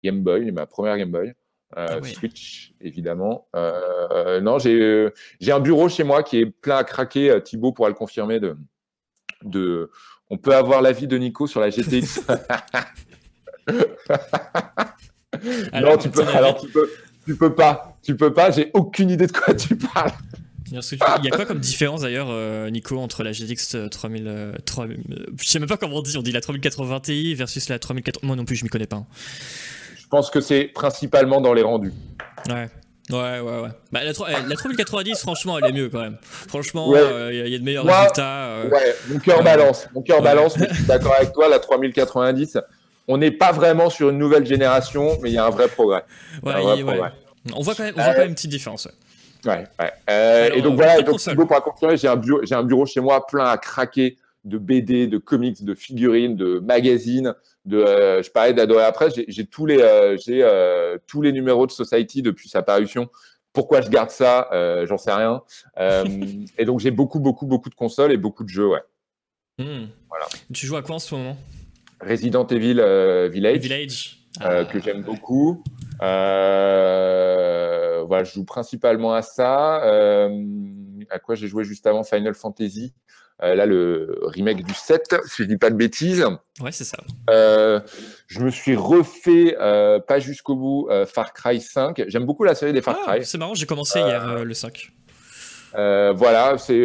Game 0.04 0.22
Boy, 0.22 0.50
ma 0.50 0.66
première 0.66 0.98
Game 0.98 1.10
Boy. 1.10 1.32
Ah 1.74 2.02
Switch, 2.02 2.74
évidemment. 2.80 3.48
non, 3.54 4.58
j'ai 4.58 5.12
un 5.48 5.60
bureau 5.60 5.88
chez 5.88 6.04
moi 6.04 6.22
qui 6.22 6.40
est 6.40 6.46
plein 6.46 6.76
à 6.76 6.84
craquer. 6.84 7.40
Thibaut 7.42 7.72
pourra 7.72 7.88
le 7.88 7.94
confirmer 7.94 8.38
de, 8.38 8.54
de 9.44 9.90
on 10.30 10.38
peut 10.38 10.54
avoir 10.54 10.80
l'avis 10.80 11.06
de 11.06 11.18
Nico 11.18 11.46
sur 11.46 11.60
la 11.60 11.70
GTX. 11.70 12.22
non, 15.74 15.98
tu 15.98 16.08
peux, 16.08 16.26
alors 16.28 16.60
tu 16.60 16.68
peux, 16.68 16.90
tu 17.26 17.36
peux 17.36 17.54
pas, 17.54 17.98
tu 18.02 18.16
peux 18.16 18.32
pas. 18.32 18.50
J'ai 18.50 18.70
aucune 18.74 19.10
idée 19.10 19.26
de 19.26 19.32
quoi 19.32 19.54
tu 19.54 19.76
parles. 19.76 20.12
Il 20.72 21.24
y 21.24 21.28
a 21.28 21.30
quoi 21.36 21.46
comme 21.46 21.58
différence 21.58 22.02
d'ailleurs, 22.02 22.28
euh, 22.30 22.70
Nico, 22.70 22.96
entre 22.98 23.24
la 23.24 23.32
GTX 23.32 23.90
3000, 23.90 24.26
euh, 24.28 24.52
euh, 24.52 24.96
Je 25.40 25.50
sais 25.50 25.58
même 25.58 25.68
pas 25.68 25.76
comment 25.76 25.96
on 25.96 26.02
dit. 26.02 26.16
On 26.16 26.22
dit 26.22 26.32
la 26.32 26.40
3080 26.40 27.00
Ti 27.00 27.34
versus 27.34 27.68
la 27.68 27.78
3080. 27.78 28.26
Moi 28.26 28.36
non 28.36 28.44
plus, 28.44 28.56
je 28.56 28.64
m'y 28.64 28.70
connais 28.70 28.86
pas. 28.86 28.98
Hein. 28.98 29.06
Je 29.96 30.06
pense 30.06 30.30
que 30.30 30.40
c'est 30.40 30.64
principalement 30.64 31.40
dans 31.40 31.54
les 31.54 31.62
rendus. 31.62 31.92
Ouais. 32.48 32.68
Ouais, 33.10 33.40
ouais, 33.40 33.60
ouais. 33.60 33.68
Bah, 33.92 34.00
la, 34.04 34.12
la 34.46 34.56
3090, 34.56 35.18
franchement, 35.18 35.58
elle 35.58 35.70
est 35.70 35.72
mieux 35.72 35.88
quand 35.88 36.00
même. 36.00 36.16
Franchement, 36.22 36.92
il 36.94 36.98
euh, 36.98 37.48
y, 37.48 37.54
a 37.54 37.58
de 37.58 37.64
meilleurs 37.64 37.84
résultats. 37.84 38.46
Euh. 38.46 38.68
Ouais, 38.68 38.94
mon 39.08 39.18
cœur 39.18 39.42
balance. 39.42 39.88
Mon 39.94 40.02
cœur 40.02 40.22
balance, 40.22 40.56
mais 40.56 40.68
je 40.70 40.74
suis 40.74 40.84
d'accord 40.86 41.14
avec 41.14 41.32
toi, 41.32 41.48
la 41.48 41.58
3090, 41.58 42.58
on 43.08 43.18
n'est 43.18 43.30
pas 43.30 43.52
vraiment 43.52 43.90
sur 43.90 44.10
une 44.10 44.18
nouvelle 44.18 44.46
génération, 44.46 45.18
mais 45.22 45.30
il 45.30 45.34
y 45.34 45.38
a 45.38 45.44
un 45.44 45.50
vrai 45.50 45.68
progrès. 45.68 46.04
Ouais, 46.42 46.54
On 47.54 47.60
voit 47.62 47.74
quand 47.74 47.84
même, 47.84 47.94
on 47.96 48.02
voit 48.02 48.14
quand 48.14 48.20
même 48.20 48.28
une 48.28 48.34
petite 48.34 48.50
différence. 48.50 48.88
Ouais, 49.44 49.64
ouais. 49.80 49.92
Euh, 50.10 50.50
et 50.54 50.60
donc 50.60 50.76
voilà, 50.76 51.00
donc, 51.02 51.18
pour 51.34 51.62
confirmer, 51.62 51.96
j'ai 51.96 52.08
un, 52.08 52.16
bureau, 52.16 52.40
j'ai 52.44 52.54
un 52.54 52.62
bureau 52.62 52.86
chez 52.86 53.00
moi 53.00 53.26
plein 53.26 53.46
à 53.46 53.56
craquer 53.56 54.18
de 54.44 54.58
BD, 54.58 55.06
de 55.06 55.16
comics, 55.18 55.64
de 55.64 55.74
figurines, 55.74 56.36
de 56.36 56.58
magazines. 56.60 57.34
De, 57.66 57.76
euh, 57.76 58.22
je 58.22 58.30
parlais 58.30 58.54
d'Adorer 58.54 58.84
après, 58.84 59.08
j'ai 59.10 59.46
tous 59.46 59.66
les, 59.66 59.78
euh, 59.78 60.16
j'ai 60.16 60.42
euh, 60.42 60.96
tous 61.06 61.20
les 61.22 61.32
numéros 61.32 61.66
de 61.66 61.72
Society 61.72 62.22
depuis 62.22 62.48
sa 62.48 62.62
parution. 62.62 63.10
Pourquoi 63.52 63.80
je 63.80 63.90
garde 63.90 64.10
ça 64.10 64.48
J'en 64.86 64.96
sais 64.96 65.12
rien. 65.12 65.42
et 65.76 66.64
donc 66.64 66.78
j'ai 66.80 66.92
beaucoup, 66.92 67.20
beaucoup, 67.20 67.46
beaucoup 67.46 67.68
de 67.68 67.74
consoles 67.74 68.12
et 68.12 68.16
beaucoup 68.16 68.44
de 68.44 68.48
jeux, 68.48 68.68
ouais. 68.68 68.82
Hmm. 69.58 69.86
Voilà. 70.08 70.26
Tu 70.54 70.66
joues 70.66 70.76
à 70.76 70.82
quoi 70.82 70.94
en 70.94 71.00
ce 71.00 71.14
moment? 71.14 71.36
Resident 72.00 72.46
Evil 72.46 72.80
Village. 73.30 73.58
Village. 73.58 74.24
que 74.38 74.44
ah. 74.44 74.64
j'aime 74.82 75.02
beaucoup. 75.02 75.62
voilà, 75.98 78.22
je 78.24 78.32
joue 78.34 78.44
principalement 78.44 79.12
à 79.12 79.22
ça. 79.22 79.82
à 81.10 81.18
quoi 81.18 81.34
j'ai 81.34 81.48
joué 81.48 81.64
juste 81.64 81.88
avant? 81.88 82.04
Final 82.04 82.34
Fantasy. 82.34 82.94
Euh, 83.42 83.54
là, 83.54 83.66
le 83.66 84.18
remake 84.22 84.64
du 84.64 84.74
7, 84.74 85.16
si 85.26 85.42
je 85.42 85.48
dis 85.48 85.56
pas 85.56 85.70
de 85.70 85.76
bêtises. 85.76 86.24
Ouais, 86.60 86.72
c'est 86.72 86.84
ça. 86.84 86.98
Euh, 87.30 87.80
je 88.26 88.40
me 88.40 88.50
suis 88.50 88.76
refait, 88.76 89.56
euh, 89.58 89.98
pas 89.98 90.18
jusqu'au 90.18 90.56
bout, 90.56 90.88
Far 91.06 91.32
Cry 91.32 91.60
5. 91.60 92.04
J'aime 92.08 92.24
beaucoup 92.24 92.44
la 92.44 92.54
série 92.54 92.72
des 92.72 92.82
Far 92.82 92.98
ah, 93.06 93.12
Cry. 93.12 93.24
C'est 93.24 93.38
marrant, 93.38 93.54
j'ai 93.54 93.66
commencé 93.66 93.98
hier 94.00 94.44
le 94.44 94.54
5. 94.54 94.92
voilà, 95.72 96.58
c'est, 96.58 96.78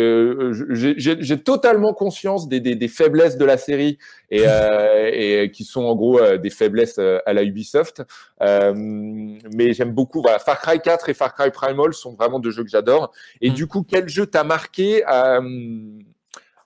j'ai 0.72 1.44
totalement 1.44 1.94
conscience 1.94 2.48
des, 2.48 2.62
des, 2.62 2.88
faiblesses 2.88 3.38
de 3.38 3.44
la 3.44 3.58
série 3.58 3.98
et, 4.32 4.44
et 5.12 5.52
qui 5.52 5.66
sont 5.66 5.84
en 5.84 5.96
gros 5.96 6.38
des 6.38 6.50
faiblesses 6.50 7.00
à 7.00 7.34
la 7.34 7.44
Ubisoft. 7.44 8.04
mais 8.40 9.74
j'aime 9.74 9.92
beaucoup. 9.92 10.22
Voilà, 10.22 10.40
Far 10.40 10.62
Cry 10.62 10.80
4 10.80 11.10
et 11.10 11.14
Far 11.14 11.34
Cry 11.34 11.52
Primal 11.52 11.94
sont 11.94 12.14
vraiment 12.14 12.40
deux 12.40 12.52
jeux 12.52 12.64
que 12.64 12.70
j'adore. 12.70 13.12
Et 13.42 13.50
mm. 13.50 13.54
du 13.54 13.68
coup, 13.68 13.84
quel 13.84 14.08
jeu 14.08 14.26
t'a 14.26 14.46
marqué 14.46 15.04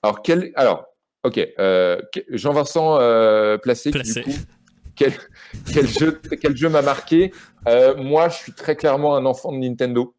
alors, 0.04 0.22
quel, 0.22 0.52
alors 0.56 0.86
ok, 1.24 1.40
euh, 1.60 2.02
Jean-Vincent 2.30 3.00
euh, 3.00 3.58
placé, 3.58 3.92
Du 3.92 4.02
coup, 4.02 4.32
quel, 4.96 5.14
quel, 5.74 5.88
jeu, 5.88 6.22
quel 6.42 6.56
jeu 6.56 6.70
m'a 6.70 6.82
marqué? 6.82 7.32
Euh, 7.68 7.96
Moi, 7.96 8.30
je 8.30 8.36
suis 8.36 8.54
très 8.54 8.76
clairement 8.76 9.16
un 9.16 9.26
enfant 9.26 9.52
de 9.52 9.58
Nintendo. 9.58 10.16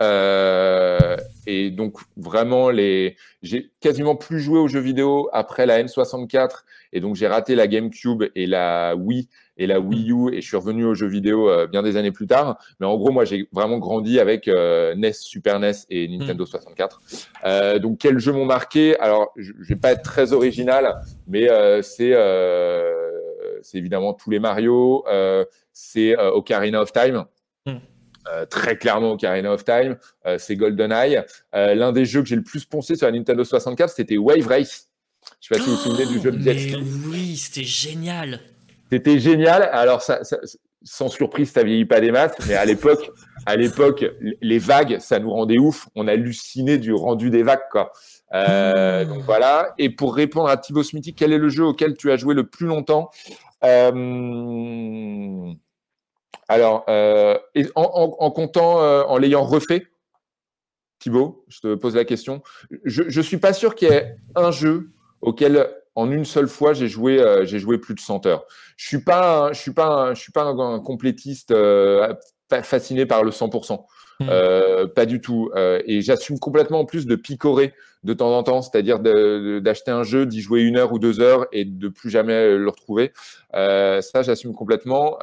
Euh, 0.00 1.16
et 1.46 1.70
donc 1.70 1.98
vraiment 2.16 2.70
les, 2.70 3.16
j'ai 3.42 3.70
quasiment 3.80 4.16
plus 4.16 4.40
joué 4.40 4.58
aux 4.58 4.66
jeux 4.66 4.80
vidéo 4.80 5.28
après 5.32 5.64
la 5.64 5.80
N64 5.80 6.62
et 6.92 7.00
donc 7.00 7.14
j'ai 7.14 7.28
raté 7.28 7.54
la 7.54 7.68
GameCube 7.68 8.24
et 8.34 8.46
la 8.46 8.96
Wii 8.96 9.28
et 9.56 9.66
la 9.66 9.80
Wii 9.80 10.10
U 10.10 10.32
et 10.32 10.40
je 10.40 10.46
suis 10.46 10.56
revenu 10.56 10.84
aux 10.84 10.94
jeux 10.94 11.06
vidéo 11.06 11.48
euh, 11.48 11.66
bien 11.66 11.82
des 11.82 11.96
années 11.96 12.12
plus 12.12 12.26
tard. 12.26 12.58
Mais 12.80 12.86
en 12.86 12.96
gros 12.96 13.10
moi 13.10 13.24
j'ai 13.24 13.48
vraiment 13.52 13.78
grandi 13.78 14.20
avec 14.20 14.48
euh, 14.48 14.94
NES, 14.94 15.12
Super 15.12 15.60
NES 15.60 15.72
et 15.90 16.08
Nintendo 16.08 16.44
64. 16.46 17.00
Euh, 17.44 17.78
donc 17.78 17.98
quels 17.98 18.18
jeux 18.18 18.32
m'ont 18.32 18.46
marqué? 18.46 18.98
Alors 18.98 19.32
je, 19.36 19.52
vais 19.60 19.76
pas 19.76 19.92
être 19.92 20.02
très 20.02 20.32
original, 20.32 21.00
mais 21.26 21.48
c'est 21.82 22.14
évidemment 23.74 24.14
tous 24.14 24.30
les 24.30 24.38
Mario, 24.38 25.04
c'est 25.72 26.16
Ocarina 26.16 26.82
of 26.82 26.92
Time. 26.92 27.24
Euh, 28.28 28.46
très 28.46 28.78
clairement 28.78 29.12
Ocarina 29.12 29.52
of 29.52 29.64
Time, 29.64 29.96
euh, 30.26 30.36
c'est 30.38 30.54
GoldenEye. 30.54 31.22
Euh, 31.54 31.74
l'un 31.74 31.90
des 31.92 32.04
jeux 32.04 32.22
que 32.22 32.28
j'ai 32.28 32.36
le 32.36 32.42
plus 32.42 32.64
poncé 32.64 32.94
sur 32.94 33.06
la 33.06 33.12
Nintendo 33.12 33.42
64, 33.42 33.90
c'était 33.90 34.16
Wave 34.16 34.46
Race. 34.46 34.88
Je 35.40 35.48
sais 35.48 35.54
pas 35.54 35.60
si 35.60 35.68
vous 35.68 35.76
vous 35.76 35.82
souvenez 35.82 36.06
du 36.06 36.20
jeu 36.20 36.30
de 36.30 36.40
jet 36.40 36.76
Oui, 37.06 37.36
c'était 37.36 37.64
génial. 37.66 38.40
C'était 38.92 39.18
génial. 39.18 39.70
Alors, 39.72 40.02
ça, 40.02 40.20
sans 40.82 41.08
surprise, 41.08 41.50
ça 41.50 41.62
vieillit 41.62 41.86
pas 41.86 41.98
des 41.98 42.12
masses, 42.12 42.36
mais 42.46 42.56
à 42.56 42.66
l'époque, 42.66 43.10
à 43.46 43.56
l'époque, 43.56 44.04
les 44.42 44.58
vagues, 44.58 44.98
ça 44.98 45.18
nous 45.18 45.30
rendait 45.30 45.56
ouf. 45.56 45.88
On 45.94 46.06
hallucinait 46.06 46.76
du 46.76 46.92
rendu 46.92 47.30
des 47.30 47.42
vagues, 47.42 47.66
quoi. 47.70 47.90
Euh, 48.34 49.06
donc 49.06 49.22
voilà. 49.22 49.72
Et 49.78 49.88
pour 49.88 50.14
répondre 50.14 50.50
à 50.50 50.58
Thibaut 50.58 50.82
Smithy, 50.82 51.14
quel 51.14 51.32
est 51.32 51.38
le 51.38 51.48
jeu 51.48 51.64
auquel 51.64 51.96
tu 51.96 52.12
as 52.12 52.18
joué 52.18 52.34
le 52.34 52.46
plus 52.46 52.66
longtemps? 52.66 53.10
Euh... 53.64 55.50
Alors, 56.48 56.84
euh, 56.90 57.38
en, 57.74 58.30
comptant, 58.30 58.82
euh, 58.82 59.04
en 59.04 59.16
l'ayant 59.16 59.42
refait, 59.42 59.86
Thibaut, 60.98 61.46
je 61.48 61.60
te 61.60 61.74
pose 61.76 61.96
la 61.96 62.04
question. 62.04 62.42
Je 62.84 63.04
ne 63.04 63.22
suis 63.22 63.38
pas 63.38 63.54
sûr 63.54 63.74
qu'il 63.74 63.88
y 63.88 63.92
ait 63.92 64.16
un 64.34 64.50
jeu 64.50 64.90
auquel, 65.22 65.66
en 65.94 66.10
une 66.10 66.24
seule 66.24 66.48
fois, 66.48 66.72
j'ai 66.72 66.88
joué, 66.88 67.20
euh, 67.20 67.44
j'ai 67.44 67.58
joué 67.58 67.78
plus 67.78 67.94
de 67.94 68.00
100 68.00 68.26
heures. 68.26 68.44
Je 68.76 68.86
suis 68.86 69.02
pas, 69.02 69.52
je 69.52 69.60
suis 69.60 69.72
pas, 69.72 70.14
je 70.14 70.20
suis 70.20 70.32
pas 70.32 70.44
un, 70.44 70.80
complétiste 70.80 71.54
fasciné 72.62 73.06
par 73.06 73.24
le 73.24 73.30
100%. 73.30 73.84
Hmm. 74.20 74.28
pas 74.94 75.06
du 75.06 75.20
tout. 75.20 75.50
et 75.56 76.00
j'assume 76.00 76.38
complètement 76.38 76.80
en 76.80 76.84
plus 76.84 77.06
de 77.06 77.16
picorer 77.16 77.74
de 78.04 78.12
temps 78.14 78.36
en 78.36 78.42
temps, 78.42 78.62
c'est-à-dire 78.62 79.00
d'acheter 79.00 79.90
un 79.90 80.04
jeu, 80.04 80.26
d'y 80.26 80.40
jouer 80.40 80.62
une 80.62 80.76
heure 80.76 80.92
ou 80.92 80.98
deux 80.98 81.20
heures 81.20 81.46
et 81.50 81.64
de 81.64 81.88
plus 81.88 82.10
jamais 82.10 82.56
le 82.56 82.68
retrouver. 82.68 83.12
ça, 83.52 84.22
j'assume 84.22 84.54
complètement. 84.54 85.18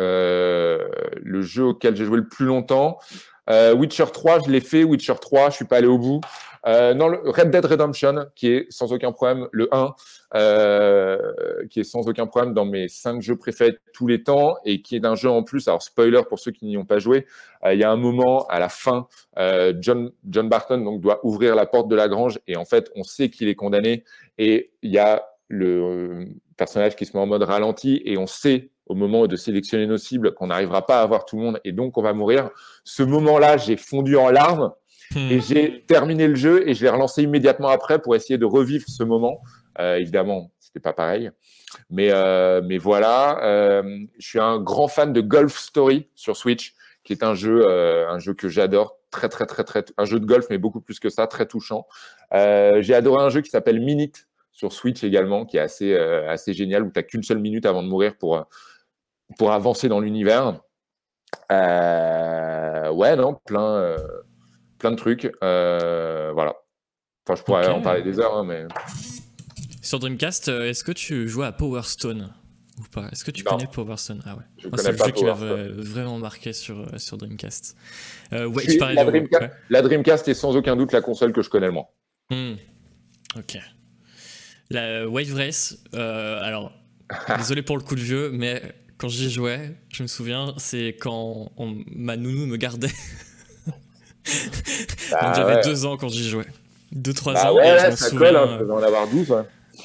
Euh, 0.00 0.88
le 1.22 1.42
jeu 1.42 1.64
auquel 1.64 1.94
j'ai 1.94 2.04
joué 2.04 2.16
le 2.16 2.26
plus 2.26 2.46
longtemps. 2.46 2.98
Witcher 3.48 4.06
3, 4.12 4.40
je 4.46 4.50
l'ai 4.50 4.60
fait. 4.60 4.84
Witcher 4.84 5.14
3, 5.20 5.50
je 5.50 5.56
suis 5.56 5.64
pas 5.64 5.76
allé 5.76 5.88
au 5.88 5.98
bout. 5.98 6.20
Euh, 6.66 6.94
non, 6.94 7.08
le 7.08 7.18
Red 7.24 7.50
Dead 7.50 7.64
Redemption, 7.64 8.26
qui 8.34 8.48
est 8.48 8.66
sans 8.70 8.92
aucun 8.92 9.12
problème 9.12 9.48
le 9.52 9.68
1, 9.72 9.94
euh, 10.34 11.18
qui 11.70 11.80
est 11.80 11.84
sans 11.84 12.08
aucun 12.08 12.26
problème 12.26 12.54
dans 12.54 12.64
mes 12.64 12.88
5 12.88 13.22
jeux 13.22 13.36
préférés 13.36 13.78
tous 13.92 14.06
les 14.06 14.22
temps 14.22 14.56
et 14.64 14.82
qui 14.82 14.96
est 14.96 15.00
d'un 15.00 15.14
jeu 15.14 15.30
en 15.30 15.42
plus. 15.42 15.68
Alors, 15.68 15.82
spoiler 15.82 16.20
pour 16.28 16.38
ceux 16.38 16.50
qui 16.50 16.66
n'y 16.66 16.76
ont 16.76 16.84
pas 16.84 16.98
joué, 16.98 17.26
euh, 17.64 17.74
il 17.74 17.80
y 17.80 17.84
a 17.84 17.90
un 17.90 17.96
moment 17.96 18.46
à 18.46 18.58
la 18.58 18.68
fin, 18.68 19.08
euh, 19.38 19.72
John, 19.80 20.10
John 20.28 20.48
Barton 20.48 20.78
donc, 20.78 21.00
doit 21.00 21.24
ouvrir 21.24 21.54
la 21.54 21.66
porte 21.66 21.88
de 21.88 21.96
la 21.96 22.08
grange 22.08 22.38
et 22.46 22.56
en 22.56 22.64
fait, 22.64 22.90
on 22.94 23.02
sait 23.02 23.30
qu'il 23.30 23.48
est 23.48 23.54
condamné 23.54 24.04
et 24.38 24.72
il 24.82 24.90
y 24.90 24.98
a 24.98 25.24
le 25.48 26.26
personnage 26.56 26.94
qui 26.94 27.06
se 27.06 27.16
met 27.16 27.22
en 27.22 27.26
mode 27.26 27.42
ralenti 27.42 28.02
et 28.04 28.18
on 28.18 28.26
sait 28.26 28.70
au 28.86 28.94
moment 28.94 29.26
de 29.26 29.36
sélectionner 29.36 29.86
nos 29.86 29.98
cibles 29.98 30.34
qu'on 30.34 30.48
n'arrivera 30.48 30.84
pas 30.84 31.00
à 31.00 31.02
avoir 31.02 31.24
tout 31.24 31.36
le 31.36 31.42
monde 31.42 31.60
et 31.64 31.72
donc 31.72 31.96
on 31.96 32.02
va 32.02 32.12
mourir. 32.12 32.50
Ce 32.84 33.02
moment-là, 33.02 33.56
j'ai 33.56 33.76
fondu 33.76 34.16
en 34.16 34.30
larmes 34.30 34.72
et 35.16 35.38
hmm. 35.38 35.40
j'ai 35.40 35.84
terminé 35.86 36.28
le 36.28 36.36
jeu 36.36 36.68
et 36.68 36.74
je 36.74 36.84
l'ai 36.84 36.90
relancé 36.90 37.22
immédiatement 37.22 37.68
après 37.68 38.00
pour 38.00 38.14
essayer 38.14 38.38
de 38.38 38.44
revivre 38.44 38.84
ce 38.88 39.02
moment. 39.02 39.40
Euh, 39.80 39.96
évidemment, 39.96 40.50
c'était 40.60 40.80
pas 40.80 40.92
pareil. 40.92 41.30
Mais, 41.88 42.10
euh, 42.12 42.62
mais 42.64 42.78
voilà, 42.78 43.42
euh, 43.44 43.82
je 44.18 44.28
suis 44.28 44.38
un 44.38 44.60
grand 44.60 44.88
fan 44.88 45.12
de 45.12 45.20
Golf 45.20 45.56
Story 45.56 46.08
sur 46.14 46.36
Switch, 46.36 46.74
qui 47.04 47.12
est 47.12 47.24
un 47.24 47.34
jeu, 47.34 47.66
euh, 47.66 48.08
un 48.08 48.18
jeu 48.18 48.34
que 48.34 48.48
j'adore. 48.48 48.96
Très, 49.10 49.28
très, 49.28 49.46
très, 49.46 49.64
très, 49.64 49.84
un 49.98 50.04
jeu 50.04 50.20
de 50.20 50.26
golf, 50.26 50.46
mais 50.50 50.58
beaucoup 50.58 50.80
plus 50.80 51.00
que 51.00 51.08
ça, 51.08 51.26
très 51.26 51.46
touchant. 51.46 51.86
J'ai 52.32 52.94
adoré 52.94 53.24
un 53.24 53.28
jeu 53.30 53.40
qui 53.40 53.50
s'appelle 53.50 53.80
Minute 53.80 54.28
sur 54.52 54.72
Switch 54.72 55.02
également, 55.02 55.44
qui 55.46 55.56
est 55.56 55.60
assez, 55.60 55.96
assez 55.96 56.52
génial, 56.52 56.84
où 56.84 56.90
tu 56.92 56.92
n'as 56.96 57.02
qu'une 57.02 57.24
seule 57.24 57.40
minute 57.40 57.66
avant 57.66 57.82
de 57.82 57.88
mourir 57.88 58.16
pour, 58.16 58.46
pour 59.36 59.50
avancer 59.50 59.88
dans 59.88 59.98
l'univers. 59.98 60.60
ouais, 61.50 63.16
non, 63.16 63.34
plein 63.44 63.96
plein 64.80 64.90
de 64.90 64.96
trucs. 64.96 65.30
Euh, 65.44 66.32
voilà. 66.34 66.56
Enfin, 67.26 67.38
je 67.38 67.44
pourrais 67.44 67.68
en 67.68 67.80
parler 67.80 68.02
des 68.02 68.18
heures, 68.18 68.36
hein, 68.36 68.44
mais. 68.44 68.66
Sur 69.82 69.98
Dreamcast, 70.00 70.48
euh, 70.48 70.68
est-ce 70.68 70.82
que 70.82 70.92
tu 70.92 71.28
joues 71.28 71.42
à 71.42 71.52
Power 71.52 71.82
Stone 71.84 72.32
ou 72.78 72.82
pas? 72.90 73.08
Est-ce 73.12 73.24
que 73.24 73.30
tu 73.30 73.44
connais 73.44 73.66
Power 73.66 73.96
Stone 73.96 74.22
Ah 74.26 74.36
ouais. 74.36 74.70
c'est 74.76 74.92
le 74.92 74.98
jeu 74.98 75.12
qui 75.12 75.24
m'a 75.24 75.34
vraiment 75.34 76.18
marqué 76.18 76.52
sur, 76.52 76.80
euh, 76.80 76.98
sur 76.98 77.16
Dreamcast. 77.16 77.76
ouais, 78.32 78.48
la, 78.94 79.04
Dreamcast, 79.04 79.52
la, 79.70 79.82
Dreamcast 79.82 80.28
est 80.28 80.34
sans 80.34 80.56
aucun 80.56 80.76
doute 80.76 80.92
la 80.92 81.00
console 81.00 81.32
que 81.32 81.42
je 81.42 81.50
connais 81.50 81.66
le 81.66 81.72
moins. 81.72 81.86
Hmm. 82.30 82.54
Ok. 83.38 83.58
La 84.70 85.08
Wave 85.08 85.34
Race, 85.34 85.78
alors, 85.92 86.72
désolé 87.38 87.62
pour 87.62 87.76
le 87.76 87.82
coup 87.82 87.94
de 87.94 88.00
vieux, 88.00 88.30
mais 88.30 88.62
quand 88.98 89.08
j'y 89.08 89.30
jouais, 89.30 89.76
je 89.88 90.02
me 90.02 90.08
souviens, 90.08 90.54
c'est 90.58 90.96
quand 91.00 91.52
ma 91.86 92.16
nounou 92.16 92.46
me 92.46 92.56
gardait 92.56 92.90
bah 95.10 95.32
j'avais 95.34 95.62
deux 95.62 95.86
ans 95.86 95.96
quand 95.96 96.08
j'y 96.08 96.28
jouais. 96.28 96.46
Deux, 96.92 97.12
trois 97.14 97.34
bah 97.34 97.52
ans. 97.52 97.56
Ouais, 97.56 97.88
et 97.88 97.96
ça 97.96 98.10
colle, 98.10 98.36
hein, 98.36 98.58
je 98.60 98.64
en 98.64 98.82
avoir 98.82 99.06
12. 99.08 99.30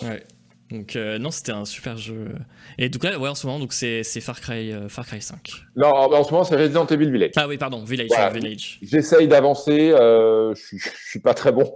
Ouais. 0.03 0.23
Donc 0.71 0.95
euh, 0.95 1.19
non, 1.19 1.29
c'était 1.31 1.51
un 1.51 1.65
super 1.65 1.97
jeu. 1.97 2.29
Et 2.77 2.89
donc 2.89 3.03
là, 3.03 3.19
ouais, 3.19 3.29
en 3.29 3.35
ce 3.35 3.45
moment, 3.45 3.59
donc 3.59 3.71
c'est 3.73 4.03
Far 4.19 4.41
Cry, 4.41 4.73
euh, 4.73 4.89
Far 4.89 5.05
Cry 5.05 5.21
5. 5.21 5.37
Non, 5.75 5.89
en 5.89 6.23
ce 6.23 6.31
moment, 6.31 6.43
c'est 6.43 6.55
Resident 6.55 6.87
Evil 6.87 7.11
Village. 7.11 7.31
Ah 7.35 7.47
oui, 7.47 7.57
pardon, 7.57 7.83
Village. 7.83 8.09
Village. 8.33 8.79
J'essaye 8.81 9.27
d'avancer. 9.27 9.91
Euh, 9.91 10.53
je, 10.55 10.89
suis 11.07 11.19
pas 11.19 11.35
très 11.35 11.51
bon. 11.51 11.71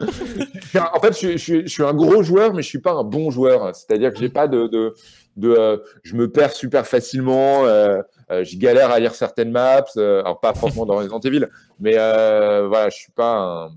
en 0.00 1.00
fait, 1.00 1.18
je, 1.18 1.36
je, 1.38 1.66
suis 1.66 1.82
un 1.82 1.94
gros 1.94 2.22
joueur, 2.22 2.52
mais 2.52 2.62
je 2.62 2.68
suis 2.68 2.80
pas 2.80 2.92
un 2.92 3.04
bon 3.04 3.30
joueur. 3.30 3.74
C'est-à-dire 3.74 4.12
que 4.12 4.18
j'ai 4.18 4.28
pas 4.28 4.46
de, 4.46 4.66
de, 4.66 4.94
de 5.36 5.82
je 6.02 6.14
me 6.14 6.30
perds 6.30 6.52
super 6.52 6.86
facilement. 6.86 7.64
Euh, 8.30 8.44
je 8.44 8.56
galère 8.56 8.90
à 8.90 8.98
lire 8.98 9.14
certaines 9.14 9.50
maps, 9.50 9.84
euh, 9.96 10.20
alors 10.20 10.40
pas 10.40 10.52
forcément 10.54 10.84
dans 10.84 10.96
Resident 10.96 11.20
Evil, 11.20 11.46
mais 11.78 11.94
euh, 11.96 12.66
voilà, 12.66 12.88
je 12.88 12.96
suis 12.96 13.12
pas 13.12 13.70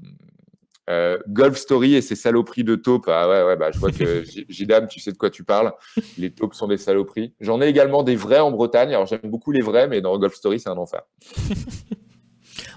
un 0.88 1.18
Golf 1.28 1.56
Story 1.56 1.94
et 1.94 2.02
ses 2.02 2.16
saloperies 2.16 2.64
de 2.64 2.76
taupes. 2.76 3.10
Ah 3.10 3.30
ouais, 3.30 3.44
ouais, 3.44 3.56
bah, 3.56 3.70
je 3.72 3.78
vois 3.78 3.92
que 3.92 4.24
Gidam, 4.50 4.88
tu 4.88 5.00
sais 5.00 5.12
de 5.12 5.18
quoi 5.18 5.30
tu 5.30 5.44
parles. 5.44 5.72
Les 6.18 6.32
taupes 6.32 6.56
sont 6.56 6.68
des 6.68 6.78
saloperies. 6.78 7.36
J'en 7.40 7.62
ai 7.62 7.68
également 7.68 8.02
des 8.02 8.16
vrais 8.16 8.40
en 8.40 8.50
Bretagne. 8.50 8.90
Alors 8.90 9.06
j'aime 9.06 9.20
beaucoup 9.26 9.52
les 9.52 9.62
vrais, 9.62 9.88
mais 9.88 10.02
dans 10.02 10.18
Golf 10.18 10.34
Story, 10.34 10.60
c'est 10.60 10.70
un 10.70 10.78
enfer. 10.78 11.04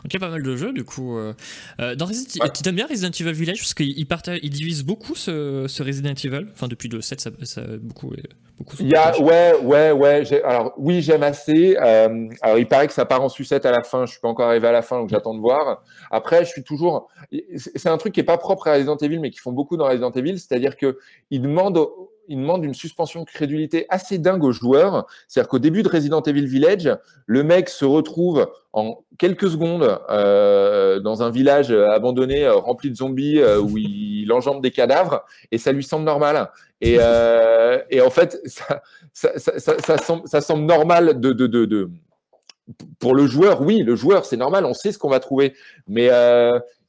Ok, 0.05 0.19
pas 0.19 0.31
mal 0.31 0.43
de 0.43 0.57
jeux 0.57 0.73
du 0.73 0.85
coup. 0.85 1.19
dans 1.79 2.07
Resident... 2.07 2.49
Tu 2.49 2.69
aimes 2.69 2.77
bien 2.77 2.87
Resident 2.87 3.11
Evil 3.11 3.33
Village? 3.33 3.59
Parce 3.59 3.75
qu'il 3.75 4.07
il 4.43 4.51
divise 4.51 4.85
beaucoup 4.85 5.15
ce, 5.15 5.67
ce, 5.69 5.83
Resident 5.83 6.15
Evil. 6.15 6.47
Enfin, 6.53 6.69
depuis 6.69 6.89
le 6.89 7.01
7, 7.01 7.21
ça, 7.21 7.31
ça 7.43 7.63
beaucoup. 7.81 8.13
Il 8.81 8.89
y 8.89 8.95
a, 8.95 9.19
ouais, 9.21 9.55
ouais, 9.63 9.93
ouais. 9.93 10.43
Alors, 10.45 10.73
oui, 10.77 11.03
j'aime 11.03 11.23
assez. 11.23 11.77
Euh, 11.81 12.29
alors, 12.43 12.59
il 12.59 12.67
paraît 12.67 12.87
que 12.87 12.93
ça 12.93 13.05
part 13.05 13.23
en 13.23 13.29
sucette 13.29 13.67
à 13.67 13.73
la 13.73 13.83
fin. 13.83 14.07
Je 14.07 14.13
suis 14.13 14.21
pas 14.21 14.29
encore 14.29 14.49
arrivé 14.49 14.69
à 14.69 14.73
la 14.73 14.83
fin, 14.83 14.99
donc 14.99 15.09
j'attends 15.09 15.35
de 15.35 15.41
voir. 15.41 15.83
Après, 16.11 16.45
je 16.45 16.51
suis 16.51 16.63
toujours. 16.63 17.09
C'est 17.57 17.89
un 17.89 17.99
truc 17.99 18.15
qui 18.15 18.21
est 18.21 18.25
pas 18.25 18.39
propre 18.39 18.69
à 18.69 18.75
Resident 18.75 18.97
Evil, 18.97 19.19
mais 19.19 19.31
qui 19.31 19.39
font 19.39 19.53
beaucoup 19.53 19.77
dans 19.77 19.87
Resident 19.87 20.13
Evil. 20.13 20.39
C'est-à-dire 20.39 20.77
que 20.77 20.99
ils 21.31 21.43
demandent 21.43 21.85
il 22.33 22.39
demande 22.39 22.65
une 22.65 22.73
suspension 22.73 23.25
de 23.25 23.27
crédulité 23.27 23.85
assez 23.91 24.17
dingue 24.17 24.43
aux 24.43 24.53
joueurs. 24.53 25.07
C'est-à-dire 25.29 25.49
qu'au 25.49 25.59
début 25.59 25.83
de 25.83 25.89
Resident 25.89 26.23
Evil 26.23 26.47
Village, 26.47 26.91
le 27.27 27.43
mec 27.43 27.69
se 27.69 27.85
retrouve 27.85 28.51
en 28.73 29.05
quelques 29.19 29.51
secondes 29.51 29.99
euh, 30.09 30.99
dans 31.01 31.23
un 31.23 31.31
village 31.31 31.71
abandonné, 31.71 32.45
euh, 32.45 32.55
rempli 32.55 32.91
de 32.91 32.97
zombies, 32.97 33.39
euh, 33.39 33.61
où 33.61 33.77
il, 33.77 34.33
enjambe 34.33 34.63
des 34.63 34.71
cadavres, 34.71 35.27
et 35.51 35.59
ça 35.59 35.73
lui 35.73 35.85
semble 35.85 36.07
normal. 36.07 36.51
Et, 36.81 36.99
en 36.99 38.11
fait, 38.11 38.41
ça, 39.13 40.41
semble, 40.41 40.65
normal 40.65 41.21
de, 41.21 41.33
de, 41.33 41.47
de, 41.47 41.67
de, 41.67 41.91
Pour 42.99 43.15
le 43.15 43.27
joueur, 43.27 43.61
oui, 43.61 43.81
le 43.81 43.95
joueur, 43.95 44.25
c'est 44.25 44.39
normal, 44.39 44.65
on 44.65 44.73
sait 44.73 44.91
ce 44.91 44.99
qu'on 44.99 45.11
va 45.11 45.21
trouver. 45.21 45.53
Mais 45.87 46.09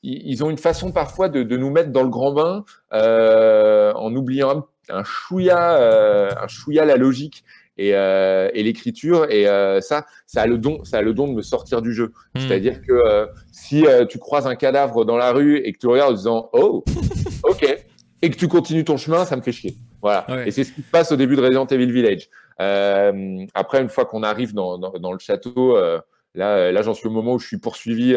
ils 0.03 0.41
ont 0.41 0.49
une 0.49 0.57
façon 0.57 0.93
parfois 0.93 1.27
de, 1.27 1.43
de, 1.43 1.57
nous 1.57 1.69
mettre 1.69 1.91
dans 1.91 2.03
le 2.03 2.09
grand 2.09 2.31
bain 2.31 2.63
en 2.91 4.15
oubliant 4.15 4.49
un 4.51 4.65
un 4.89 5.03
chouïa, 5.03 5.77
euh, 5.77 6.30
un 6.39 6.47
chouïa 6.47 6.85
la 6.85 6.97
logique 6.97 7.43
et, 7.77 7.91
euh, 7.93 8.49
et 8.53 8.64
l'écriture. 8.64 9.30
Et 9.30 9.47
euh, 9.47 9.81
ça, 9.81 10.05
ça 10.26 10.41
a 10.41 10.47
le 10.47 10.57
don, 10.57 10.84
ça 10.84 10.97
a 10.97 11.01
le 11.01 11.14
don 11.14 11.27
de 11.27 11.34
me 11.34 11.41
sortir 11.41 11.81
du 11.81 11.93
jeu. 11.93 12.11
Hmm. 12.35 12.39
C'est-à-dire 12.39 12.81
que 12.81 13.27
si 13.51 13.85
tu 14.10 14.19
croises 14.19 14.47
un 14.47 14.55
cadavre 14.55 15.05
dans 15.05 15.18
la 15.18 15.31
rue 15.31 15.57
et 15.57 15.73
que 15.73 15.77
tu 15.80 15.88
regardes 15.88 16.14
en 16.14 16.15
disant 16.15 16.49
oh, 16.53 16.84
ok, 17.43 17.85
et 18.22 18.30
que 18.30 18.35
tu 18.35 18.47
continues 18.47 18.85
ton 18.85 18.97
chemin, 18.97 19.26
ça 19.26 19.35
me 19.35 19.41
fait 19.41 19.51
chier. 19.51 19.76
Voilà. 20.01 20.26
Et 20.45 20.51
c'est 20.51 20.64
ce 20.64 20.73
qui 20.73 20.81
se 20.81 20.89
passe 20.89 21.11
au 21.11 21.15
début 21.15 21.35
de 21.35 21.41
Resident 21.41 21.65
Evil 21.68 21.91
Village. 21.91 22.30
après, 23.53 23.81
une 23.81 23.89
fois 23.89 24.05
qu'on 24.05 24.23
arrive 24.23 24.53
dans, 24.53 24.77
dans, 24.77 25.14
le 25.14 25.19
château. 25.19 25.77
Là, 26.35 26.72
là 26.72 26.81
j'en 26.81 26.95
suis 26.95 27.07
au 27.07 27.11
moment 27.11 27.35
où 27.35 27.39
je 27.39 27.47
suis 27.47 27.60
poursuivi. 27.60 28.15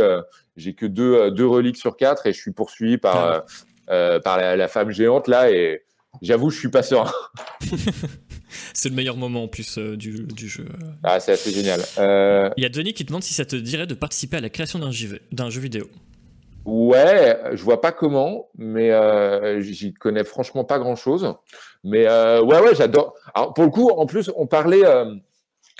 j'ai 0.56 0.74
que 0.74 0.86
deux, 0.86 1.30
deux 1.30 1.46
reliques 1.46 1.76
sur 1.76 1.96
quatre 1.96 2.26
et 2.26 2.32
je 2.32 2.40
suis 2.40 2.52
poursuivi 2.52 2.98
par, 2.98 3.44
ah. 3.88 4.20
par 4.20 4.38
la, 4.38 4.56
la, 4.56 4.68
femme 4.68 4.90
géante 4.90 5.28
là. 5.28 5.50
Et 5.50 5.86
J'avoue, 6.22 6.50
je 6.50 6.58
suis 6.58 6.70
pas 6.70 6.82
serein. 6.82 7.10
c'est 8.74 8.88
le 8.88 8.94
meilleur 8.94 9.16
moment 9.16 9.44
en 9.44 9.48
plus 9.48 9.78
euh, 9.78 9.96
du, 9.96 10.48
jeu. 10.48 10.66
Ah, 11.02 11.20
c'est 11.20 11.32
assez 11.32 11.50
génial. 11.50 11.80
Euh, 11.98 12.50
Il 12.56 12.62
y 12.62 12.66
a 12.66 12.68
Denis 12.68 12.94
qui 12.94 13.04
demande 13.04 13.22
si 13.22 13.34
ça 13.34 13.44
te 13.44 13.56
dirait 13.56 13.86
de 13.86 13.94
participer 13.94 14.36
à 14.36 14.40
la 14.40 14.50
création 14.50 14.78
d'un 14.78 14.90
jeu, 14.90 15.20
jeu 15.48 15.60
vidéo. 15.60 15.86
Ouais, 16.64 17.38
je 17.52 17.62
vois 17.62 17.80
pas 17.80 17.92
comment, 17.92 18.48
mais 18.58 18.90
euh, 18.90 19.60
j'y 19.60 19.94
connais 19.94 20.24
franchement 20.24 20.64
pas 20.64 20.78
grand 20.78 20.96
chose. 20.96 21.34
Mais 21.84 22.08
ouais, 22.08 22.60
ouais, 22.60 22.74
j'adore. 22.74 23.14
Alors 23.34 23.54
pour 23.54 23.64
le 23.64 23.70
coup, 23.70 23.88
en 23.88 24.06
plus, 24.06 24.30
on 24.36 24.46
parlait 24.46 24.82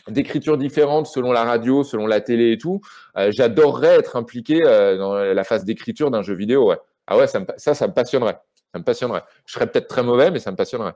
d'écriture 0.07 0.57
différente 0.57 1.09
selon 1.09 1.33
la 1.33 1.43
radio, 1.43 1.83
selon 1.83 2.07
la 2.07 2.21
télé 2.21 2.53
et 2.53 2.59
tout. 2.59 2.81
J'adorerais 3.17 3.97
être 3.97 4.15
impliqué 4.15 4.61
dans 4.61 5.17
la 5.17 5.45
phase 5.45 5.65
d'écriture 5.65 6.13
d'un 6.13 6.23
jeu 6.23 6.35
vidéo. 6.35 6.69
Ouais. 6.69 6.79
Ah 7.09 7.17
ouais, 7.17 7.27
ça, 7.27 7.45
ça, 7.57 7.75
ça 7.75 7.89
me 7.89 7.93
passionnerait. 7.93 8.39
Ça 8.73 8.79
me 8.79 8.85
passionnerait. 8.85 9.25
Je 9.47 9.55
serais 9.55 9.67
peut-être 9.67 9.89
très 9.89 10.03
mauvais, 10.03 10.31
mais 10.31 10.41
ça 10.41 10.51
me 10.51 10.57
passionnerait. 10.57 10.95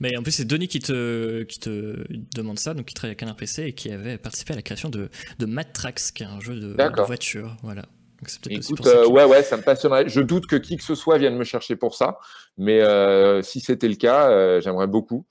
Mais 0.00 0.16
en 0.16 0.22
plus, 0.22 0.32
c'est 0.32 0.44
Denis 0.44 0.68
qui 0.68 0.78
te, 0.78 1.42
qui 1.44 1.58
te 1.58 2.04
demande 2.34 2.58
ça, 2.58 2.74
donc 2.74 2.86
qui 2.86 2.94
travaille 2.94 3.12
à 3.12 3.16
Canard 3.16 3.36
PC 3.36 3.64
et 3.64 3.72
qui 3.72 3.90
avait 3.90 4.18
participé 4.18 4.52
à 4.52 4.56
la 4.56 4.62
création 4.62 4.88
de, 4.88 5.08
de 5.38 5.46
Mad 5.46 5.72
Trax, 5.72 6.12
qui 6.12 6.22
est 6.22 6.26
un 6.26 6.40
jeu 6.40 6.54
de, 6.54 7.02
voiture. 7.04 7.56
Voilà. 7.62 7.82
Écoute, 8.48 8.86
euh, 8.86 9.06
ouais, 9.06 9.24
ouais, 9.24 9.42
ça 9.42 9.56
me 9.56 9.62
passionnerait. 9.62 10.08
Je 10.08 10.20
doute 10.20 10.46
que 10.46 10.56
qui 10.56 10.76
que 10.76 10.84
ce 10.84 10.94
soit 10.94 11.18
vienne 11.18 11.36
me 11.36 11.44
chercher 11.44 11.76
pour 11.76 11.94
ça, 11.94 12.18
mais 12.56 12.80
euh, 12.80 13.42
si 13.42 13.60
c'était 13.60 13.88
le 13.88 13.96
cas, 13.96 14.30
euh, 14.30 14.60
j'aimerais 14.62 14.86
beaucoup. 14.86 15.26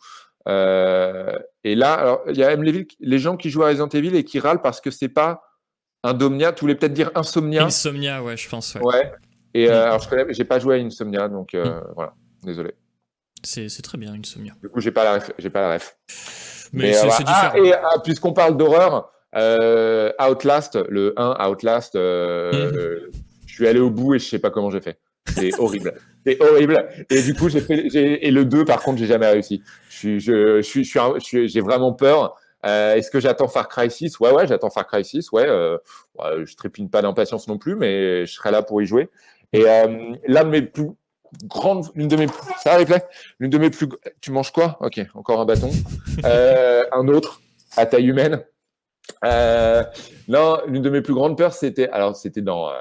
et 0.46 1.76
là, 1.76 1.94
alors, 1.94 2.22
il 2.30 2.38
y 2.38 2.44
a 2.44 2.50
même 2.50 2.64
les, 2.64 2.88
les, 3.00 3.20
gens 3.20 3.36
qui 3.36 3.50
jouent 3.50 3.64
à 3.64 3.70
Resident 3.70 3.88
Evil 3.88 4.16
et 4.16 4.24
qui 4.24 4.40
râlent 4.40 4.62
parce 4.62 4.80
que 4.80 4.92
c'est 4.92 5.10
pas 5.10 5.42
Indomnia. 6.04 6.52
Tu 6.54 6.62
voulais 6.62 6.76
peut-être 6.76 6.94
dire 6.94 7.10
Insomnia? 7.16 7.64
Insomnia, 7.64 8.22
ouais, 8.22 8.38
je 8.38 8.48
pense. 8.48 8.76
ouais. 8.76 9.12
Et 9.54 9.70
euh, 9.70 9.86
alors, 9.86 10.00
je 10.00 10.10
connais, 10.10 10.26
j'ai 10.34 10.46
pas 10.46 10.60
joué 10.60 10.80
à 10.80 10.84
Insomnia, 10.84 11.28
donc 11.30 11.54
euh, 11.54 11.64
mm. 11.64 11.94
voilà, 11.96 12.14
désolé. 12.44 12.74
C'est, 13.44 13.68
très 13.82 13.98
bien, 13.98 14.14
Insomnia. 14.14 14.54
Du 14.62 14.70
coup, 14.70 14.80
j'ai 14.80 14.92
pas 14.92 15.04
la 15.04 15.16
ref. 15.16 15.32
J'ai 15.38 15.50
pas 15.50 15.62
la 15.62 15.74
ref. 15.74 15.98
Mais, 16.72 16.94
c'est, 16.94 17.08
différent. 17.08 17.26
Ah, 17.28 17.54
et 17.58 17.74
ah, 17.74 18.00
puisqu'on 18.04 18.34
parle 18.34 18.58
d'horreur, 18.58 19.12
euh, 19.36 20.12
Outlast, 20.20 20.80
le 20.90 21.14
1 21.18 21.50
Outlast, 21.50 21.94
je 21.96 23.10
suis 23.46 23.68
allé 23.68 23.80
au 23.80 23.92
bout 23.92 24.16
et 24.16 24.20
je 24.20 24.28
sais 24.28 24.40
pas 24.40 24.50
comment 24.50 24.72
j'ai 24.72 24.82
fait. 24.82 24.98
C'est 25.28 25.54
horrible. 25.60 25.94
C'est 26.26 26.42
horrible. 26.42 26.88
Et 27.10 27.22
du 27.22 27.34
coup, 27.36 27.50
j'ai 27.50 27.60
fait, 27.60 27.90
j'ai, 27.90 28.26
et 28.26 28.32
le 28.32 28.46
2, 28.46 28.66
par 28.66 28.82
contre, 28.82 28.98
j'ai 28.98 29.06
jamais 29.06 29.30
réussi. 29.30 29.62
Je 29.90 29.96
suis, 29.96 30.20
je, 30.84 31.46
j'ai 31.46 31.62
vraiment 31.62 31.94
peur. 31.94 32.36
Est-ce 32.64 33.12
que 33.12 33.20
j'attends 33.20 33.50
Far 33.50 33.68
Cry 33.68 33.92
6 33.92 34.20
Ouais, 34.20 34.32
ouais, 34.32 34.48
j'attends 34.48 34.70
Far 34.70 34.88
Cry 34.88 35.04
6. 35.04 35.32
Ouais, 35.34 35.50
ouais 35.50 36.46
je 36.46 36.56
trépigne 36.56 36.90
pas 36.90 37.02
d'impatience 37.02 37.48
non 37.50 37.58
plus, 37.58 37.76
mais 37.76 38.26
je 38.26 38.34
serai 38.34 38.52
là 38.52 38.64
pour 38.64 38.82
y 38.82 38.86
jouer. 38.86 39.10
Et 39.54 39.64
l'un 39.64 40.44
de 40.44 40.50
mes 40.50 40.64
plus 40.64 40.90
grande, 41.46 41.88
l'une 41.96 42.08
de 42.08 42.16
mes, 42.16 42.28
ça 42.58 42.78
l'une 43.40 43.50
de 43.50 43.58
mes 43.58 43.70
plus, 43.70 43.88
tu 44.22 44.32
manges 44.32 44.52
quoi? 44.52 44.78
Ok, 44.82 45.02
encore 45.14 45.40
un 45.40 45.46
bâton. 45.46 45.72
Euh, 46.26 46.86
un 46.92 47.08
autre 47.08 47.42
à 47.76 47.86
taille 47.86 48.08
humaine. 48.08 48.44
Euh, 49.26 49.84
non, 50.28 50.60
l'une 50.68 50.82
de 50.82 50.90
mes 50.90 51.02
plus 51.02 51.14
grandes 51.14 51.38
peurs, 51.38 51.54
c'était, 51.54 51.90
alors 51.90 52.16
c'était 52.16 52.42
dans 52.42 52.70
euh, 52.70 52.74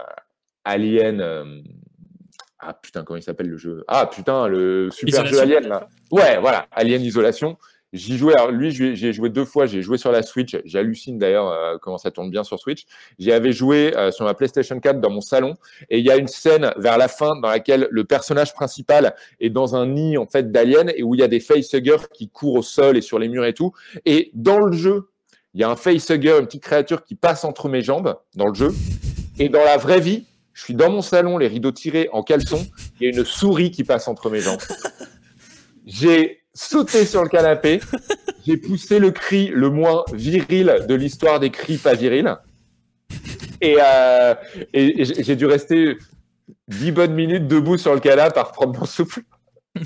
Alien. 0.64 1.64
ah 2.58 2.74
putain, 2.74 3.04
comment 3.04 3.16
il 3.16 3.22
s'appelle 3.22 3.48
le 3.48 3.56
jeu? 3.56 3.84
Ah 3.88 4.06
putain, 4.06 4.48
le 4.48 4.90
super 4.90 5.24
jeu 5.26 5.40
Alien 5.40 5.66
là. 5.66 5.88
Ouais, 6.10 6.38
voilà, 6.38 6.66
Alien 6.72 7.02
Isolation. 7.02 7.56
J'y 7.92 8.16
jouais, 8.16 8.32
alors 8.34 8.50
lui, 8.50 8.70
j'ai 8.70 9.12
joué 9.12 9.28
deux 9.28 9.44
fois. 9.44 9.66
J'ai 9.66 9.82
joué 9.82 9.98
sur 9.98 10.12
la 10.12 10.22
Switch. 10.22 10.56
J'hallucine 10.64 11.18
d'ailleurs 11.18 11.48
euh, 11.48 11.76
comment 11.80 11.98
ça 11.98 12.10
tourne 12.10 12.30
bien 12.30 12.42
sur 12.42 12.58
Switch. 12.58 12.84
J'y 13.18 13.32
avais 13.32 13.52
joué 13.52 13.94
euh, 13.96 14.10
sur 14.10 14.24
ma 14.24 14.32
PlayStation 14.32 14.80
4 14.80 15.00
dans 15.00 15.10
mon 15.10 15.20
salon. 15.20 15.54
Et 15.90 15.98
il 15.98 16.04
y 16.04 16.10
a 16.10 16.16
une 16.16 16.28
scène 16.28 16.72
vers 16.78 16.96
la 16.96 17.08
fin 17.08 17.38
dans 17.42 17.48
laquelle 17.48 17.88
le 17.90 18.04
personnage 18.04 18.54
principal 18.54 19.14
est 19.40 19.50
dans 19.50 19.76
un 19.76 19.86
nid 19.86 20.16
en 20.16 20.26
fait 20.26 20.50
d'aliens 20.50 20.86
et 20.96 21.02
où 21.02 21.14
il 21.14 21.20
y 21.20 21.24
a 21.24 21.28
des 21.28 21.40
facehuggers 21.40 22.08
qui 22.14 22.30
courent 22.30 22.54
au 22.54 22.62
sol 22.62 22.96
et 22.96 23.02
sur 23.02 23.18
les 23.18 23.28
murs 23.28 23.44
et 23.44 23.52
tout. 23.52 23.72
Et 24.06 24.30
dans 24.32 24.58
le 24.58 24.72
jeu, 24.72 25.10
il 25.52 25.60
y 25.60 25.64
a 25.64 25.68
un 25.68 25.76
facehugger, 25.76 26.38
une 26.38 26.46
petite 26.46 26.62
créature 26.62 27.04
qui 27.04 27.14
passe 27.14 27.44
entre 27.44 27.68
mes 27.68 27.82
jambes 27.82 28.16
dans 28.36 28.48
le 28.48 28.54
jeu. 28.54 28.72
Et 29.38 29.50
dans 29.50 29.64
la 29.64 29.76
vraie 29.76 30.00
vie, 30.00 30.24
je 30.54 30.62
suis 30.62 30.74
dans 30.74 30.90
mon 30.90 31.02
salon, 31.02 31.36
les 31.36 31.48
rideaux 31.48 31.72
tirés 31.72 32.08
en 32.12 32.22
caleçon. 32.22 32.66
Il 33.00 33.04
y 33.04 33.06
a 33.06 33.18
une 33.18 33.24
souris 33.26 33.70
qui 33.70 33.84
passe 33.84 34.08
entre 34.08 34.30
mes 34.30 34.40
jambes. 34.40 34.60
J'ai 35.86 36.41
sauté 36.54 37.06
sur 37.06 37.22
le 37.22 37.28
canapé. 37.28 37.80
J'ai 38.46 38.56
poussé 38.56 38.98
le 38.98 39.10
cri 39.10 39.48
le 39.48 39.70
moins 39.70 40.04
viril 40.12 40.84
de 40.88 40.94
l'histoire 40.94 41.40
des 41.40 41.50
cris 41.50 41.78
pas 41.78 41.94
virils. 41.94 42.36
Et, 43.60 43.76
euh, 43.80 44.34
j'ai 44.74 45.36
dû 45.36 45.46
rester 45.46 45.96
dix 46.68 46.92
bonnes 46.92 47.14
minutes 47.14 47.46
debout 47.46 47.78
sur 47.78 47.94
le 47.94 48.00
canapé 48.00 48.38
à 48.38 48.42
reprendre 48.42 48.78
mon 48.78 48.86
souffle. 48.86 49.22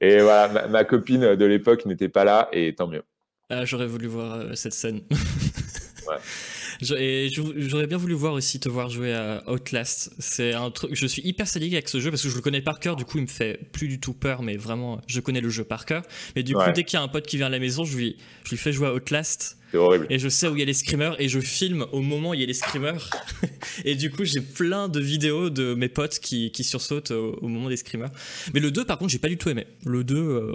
et 0.00 0.20
voilà, 0.20 0.68
ma, 0.68 0.84
copine 0.84 1.34
de 1.34 1.44
l'époque 1.44 1.84
n'était 1.86 2.08
pas 2.08 2.24
là 2.24 2.48
et 2.52 2.74
tant 2.74 2.86
mieux. 2.86 3.02
Ah, 3.50 3.64
j'aurais 3.64 3.86
voulu 3.86 4.06
voir 4.06 4.34
euh, 4.34 4.54
cette 4.54 4.74
scène. 4.74 5.00
ouais. 5.10 6.16
Et 6.80 7.28
j'aurais 7.30 7.86
bien 7.86 7.96
voulu 7.96 8.14
voir 8.14 8.34
aussi 8.34 8.60
te 8.60 8.68
voir 8.68 8.88
jouer 8.88 9.12
à 9.12 9.42
Outlast. 9.46 10.12
C'est 10.18 10.52
un 10.52 10.70
truc. 10.70 10.94
Je 10.94 11.06
suis 11.06 11.22
hyper 11.22 11.48
sadique 11.48 11.72
avec 11.72 11.88
ce 11.88 11.98
jeu 12.00 12.10
parce 12.10 12.22
que 12.22 12.28
je 12.28 12.36
le 12.36 12.40
connais 12.40 12.60
par 12.60 12.78
cœur. 12.78 12.96
Du 12.96 13.04
coup, 13.04 13.18
il 13.18 13.22
me 13.22 13.26
fait 13.26 13.58
plus 13.72 13.88
du 13.88 13.98
tout 13.98 14.12
peur, 14.12 14.42
mais 14.42 14.56
vraiment, 14.56 15.00
je 15.06 15.20
connais 15.20 15.40
le 15.40 15.50
jeu 15.50 15.64
par 15.64 15.86
cœur. 15.86 16.02
Mais 16.36 16.42
du 16.42 16.54
coup, 16.54 16.70
dès 16.74 16.84
qu'il 16.84 16.98
y 16.98 17.00
a 17.00 17.02
un 17.02 17.08
pote 17.08 17.26
qui 17.26 17.36
vient 17.36 17.46
à 17.46 17.50
la 17.50 17.58
maison, 17.58 17.84
je 17.84 17.96
lui, 17.96 18.16
je 18.44 18.50
lui 18.50 18.56
fais 18.56 18.72
jouer 18.72 18.88
à 18.88 18.94
Outlast. 18.94 19.56
C'est 19.70 19.76
horrible. 19.76 20.06
Et 20.08 20.18
je 20.18 20.28
sais 20.28 20.48
où 20.48 20.56
il 20.56 20.60
y 20.60 20.62
a 20.62 20.64
les 20.64 20.72
screamers 20.72 21.20
et 21.20 21.28
je 21.28 21.40
filme 21.40 21.86
au 21.92 22.00
moment 22.00 22.30
où 22.30 22.34
il 22.34 22.40
y 22.40 22.44
a 22.44 22.46
les 22.46 22.54
screamers. 22.54 23.10
et 23.84 23.96
du 23.96 24.10
coup, 24.10 24.24
j'ai 24.24 24.40
plein 24.40 24.88
de 24.88 25.00
vidéos 25.00 25.50
de 25.50 25.74
mes 25.74 25.88
potes 25.88 26.20
qui, 26.20 26.50
qui 26.52 26.64
sursautent 26.64 27.10
au, 27.10 27.46
moment 27.46 27.68
des 27.68 27.76
screamers. 27.76 28.10
Mais 28.54 28.60
le 28.60 28.70
2, 28.70 28.84
par 28.84 28.98
contre, 28.98 29.10
j'ai 29.10 29.18
pas 29.18 29.28
du 29.28 29.36
tout 29.36 29.50
aimé. 29.50 29.66
Le 29.84 30.04
2, 30.04 30.16
euh, 30.16 30.54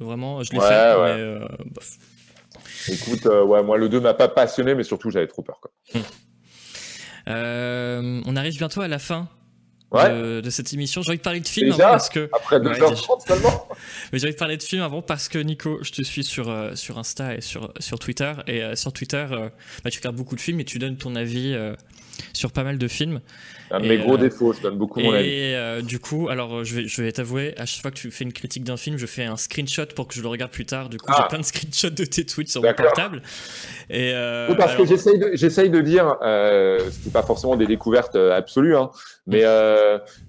vraiment, 0.00 0.42
je 0.42 0.52
l'ai 0.52 0.58
fait. 0.58 0.68
Mais, 0.68 1.20
euh, 1.20 1.46
Écoute, 2.88 3.26
euh, 3.26 3.44
ouais, 3.44 3.62
moi 3.62 3.78
le 3.78 3.88
2 3.88 4.00
m'a 4.00 4.14
pas 4.14 4.28
passionné, 4.28 4.74
mais 4.74 4.84
surtout 4.84 5.10
j'avais 5.10 5.26
trop 5.26 5.42
peur. 5.42 5.60
Quoi. 5.60 5.70
Euh, 7.26 8.22
on 8.24 8.36
arrive 8.36 8.56
bientôt 8.56 8.80
à 8.80 8.88
la 8.88 8.98
fin 8.98 9.28
de, 9.92 10.48
cette 10.48 10.72
émission. 10.72 11.02
J'ai 11.02 11.10
envie 11.10 11.18
de 11.18 11.22
parler 11.22 11.40
de 11.40 11.46
film 11.46 11.72
avant 11.72 11.90
parce 11.90 12.08
que. 12.08 12.30
Après 12.32 12.58
2h30 12.58 13.26
seulement 13.26 13.68
Mais 14.12 14.18
j'ai 14.18 14.24
envie 14.24 14.32
de 14.32 14.38
parler 14.38 14.56
de 14.56 14.62
film 14.62 14.80
avant 14.80 15.02
parce 15.02 15.28
que 15.28 15.38
Nico, 15.38 15.78
je 15.82 15.92
te 15.92 16.00
suis 16.00 16.24
sur, 16.24 16.48
euh, 16.48 16.74
sur 16.74 16.96
Insta 16.96 17.34
et 17.34 17.42
sur, 17.42 17.70
sur 17.80 17.98
Twitter. 17.98 18.32
Et 18.46 18.74
sur 18.76 18.94
Twitter, 18.94 19.26
bah, 19.84 19.90
tu 19.90 19.98
regardes 19.98 20.16
beaucoup 20.16 20.36
de 20.36 20.40
films 20.40 20.60
et 20.60 20.64
tu 20.64 20.78
donnes 20.78 20.96
ton 20.96 21.16
avis 21.16 21.54
sur 22.32 22.52
pas 22.52 22.64
mal 22.64 22.78
de 22.78 22.88
films. 22.88 23.20
Un 23.70 23.80
de 23.80 23.88
mes 23.88 23.98
gros 23.98 24.14
euh, 24.14 24.18
défauts, 24.18 24.52
je 24.52 24.62
donne 24.62 24.76
beaucoup 24.76 25.00
mon 25.00 25.12
avis. 25.12 25.28
Et 25.28 25.56
euh, 25.56 25.82
du 25.82 25.98
coup, 25.98 26.28
alors 26.28 26.64
je 26.64 26.76
vais, 26.76 26.88
je 26.88 27.02
vais 27.02 27.12
t'avouer, 27.12 27.54
à 27.58 27.66
chaque 27.66 27.82
fois 27.82 27.90
que 27.90 27.96
tu 27.96 28.10
fais 28.10 28.24
une 28.24 28.32
critique 28.32 28.64
d'un 28.64 28.76
film, 28.76 28.96
je 28.96 29.06
fais 29.06 29.24
un 29.24 29.36
screenshot 29.36 29.86
pour 29.94 30.08
que 30.08 30.14
je 30.14 30.22
le 30.22 30.28
regarde 30.28 30.50
plus 30.50 30.66
tard. 30.66 30.88
Du 30.88 30.98
coup, 30.98 31.12
j'ai 31.12 31.22
ah. 31.22 31.28
plein 31.28 31.38
de 31.38 31.44
screenshots 31.44 31.90
de 31.90 32.04
tes 32.04 32.24
tweets 32.24 32.48
sur 32.48 32.62
mon 32.62 32.72
portable. 32.74 33.22
Et 33.90 34.12
euh, 34.14 34.54
parce 34.54 34.74
que 34.74 34.86
j'essaye 34.86 35.18
de, 35.18 35.30
j'essaye 35.34 35.70
de 35.70 35.80
dire, 35.80 36.16
euh, 36.22 36.78
c'est 36.90 37.12
pas 37.12 37.22
forcément 37.22 37.56
des 37.56 37.66
découvertes 37.66 38.16
absolues, 38.16 38.76
hein, 38.76 38.90
mais 39.26 39.42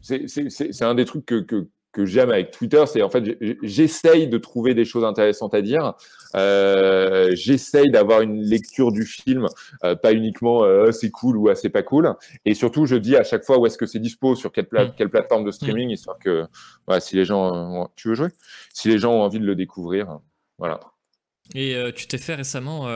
c'est 0.02 0.84
un 0.84 0.96
des 0.96 1.06
trucs 1.06 1.26
que, 1.26 1.40
que 1.42 1.68
que 1.92 2.06
j'aime 2.06 2.30
avec 2.30 2.52
Twitter, 2.52 2.84
c'est 2.86 3.02
en 3.02 3.10
fait 3.10 3.38
j'essaye 3.64 4.28
de 4.28 4.38
trouver 4.38 4.74
des 4.74 4.86
choses 4.86 5.04
intéressantes 5.04 5.54
à 5.54 5.62
dire. 5.62 5.94
Euh, 6.36 7.32
j'essaye 7.34 7.90
d'avoir 7.90 8.22
une 8.22 8.42
lecture 8.42 8.92
du 8.92 9.04
film, 9.04 9.48
euh, 9.84 9.96
pas 9.96 10.14
uniquement 10.14 10.64
euh, 10.64 10.92
c'est 10.92 11.10
cool 11.10 11.38
ou 11.38 11.54
c'est 11.56 11.70
pas 11.70 11.84
cool. 11.84 12.14
Et 12.46 12.54
surtout, 12.54 12.86
je 12.86 12.96
dis 12.96 13.16
à 13.16 13.24
chaque 13.24 13.44
fois 13.44 13.58
où 13.58 13.66
est-ce 13.66 13.78
que 13.78 13.86
c'est 13.86 14.00
dispo, 14.00 14.36
sur 14.36 14.52
quelle, 14.52 14.68
mm. 14.72 14.94
quelle 14.98 15.10
plateforme 15.10 15.44
de 15.44 15.52
streaming, 15.52 15.90
mm. 15.90 15.94
histoire 15.94 16.20
que 16.20 16.46
voilà, 16.86 17.00
si 17.00 17.16
les 17.16 17.26
gens, 17.26 17.90
tu 17.96 18.10
veux 18.10 18.16
jouer, 18.16 18.30
si 18.74 18.90
les 18.90 19.00
gens 19.00 19.14
ont 19.14 19.22
envie 19.22 19.40
de 19.40 19.46
le 19.46 19.56
découvrir, 19.56 20.20
voilà. 20.58 20.80
Et 21.56 21.76
tu 21.96 22.08
t'es 22.08 22.20
fait 22.20 22.36
récemment 22.36 22.88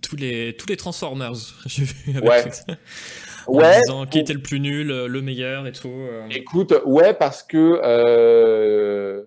tous 0.00 0.16
les 0.16 0.56
tous 0.56 0.68
les 0.68 0.76
Transformers. 0.76 1.34
J'ai 1.66 1.84
vu 1.84 2.16
avec 2.16 2.24
ouais 2.24 2.76
ouais, 3.46 3.80
disant 3.80 4.06
qui 4.06 4.18
était 4.18 4.32
le 4.32 4.42
plus 4.42 4.60
nul, 4.60 4.90
euh, 4.90 5.06
le 5.06 5.22
meilleur 5.22 5.66
et 5.66 5.72
tout. 5.72 5.88
Euh. 5.88 6.26
Écoute, 6.30 6.74
ouais, 6.84 7.14
parce 7.14 7.42
que 7.42 7.80
euh, 7.82 9.24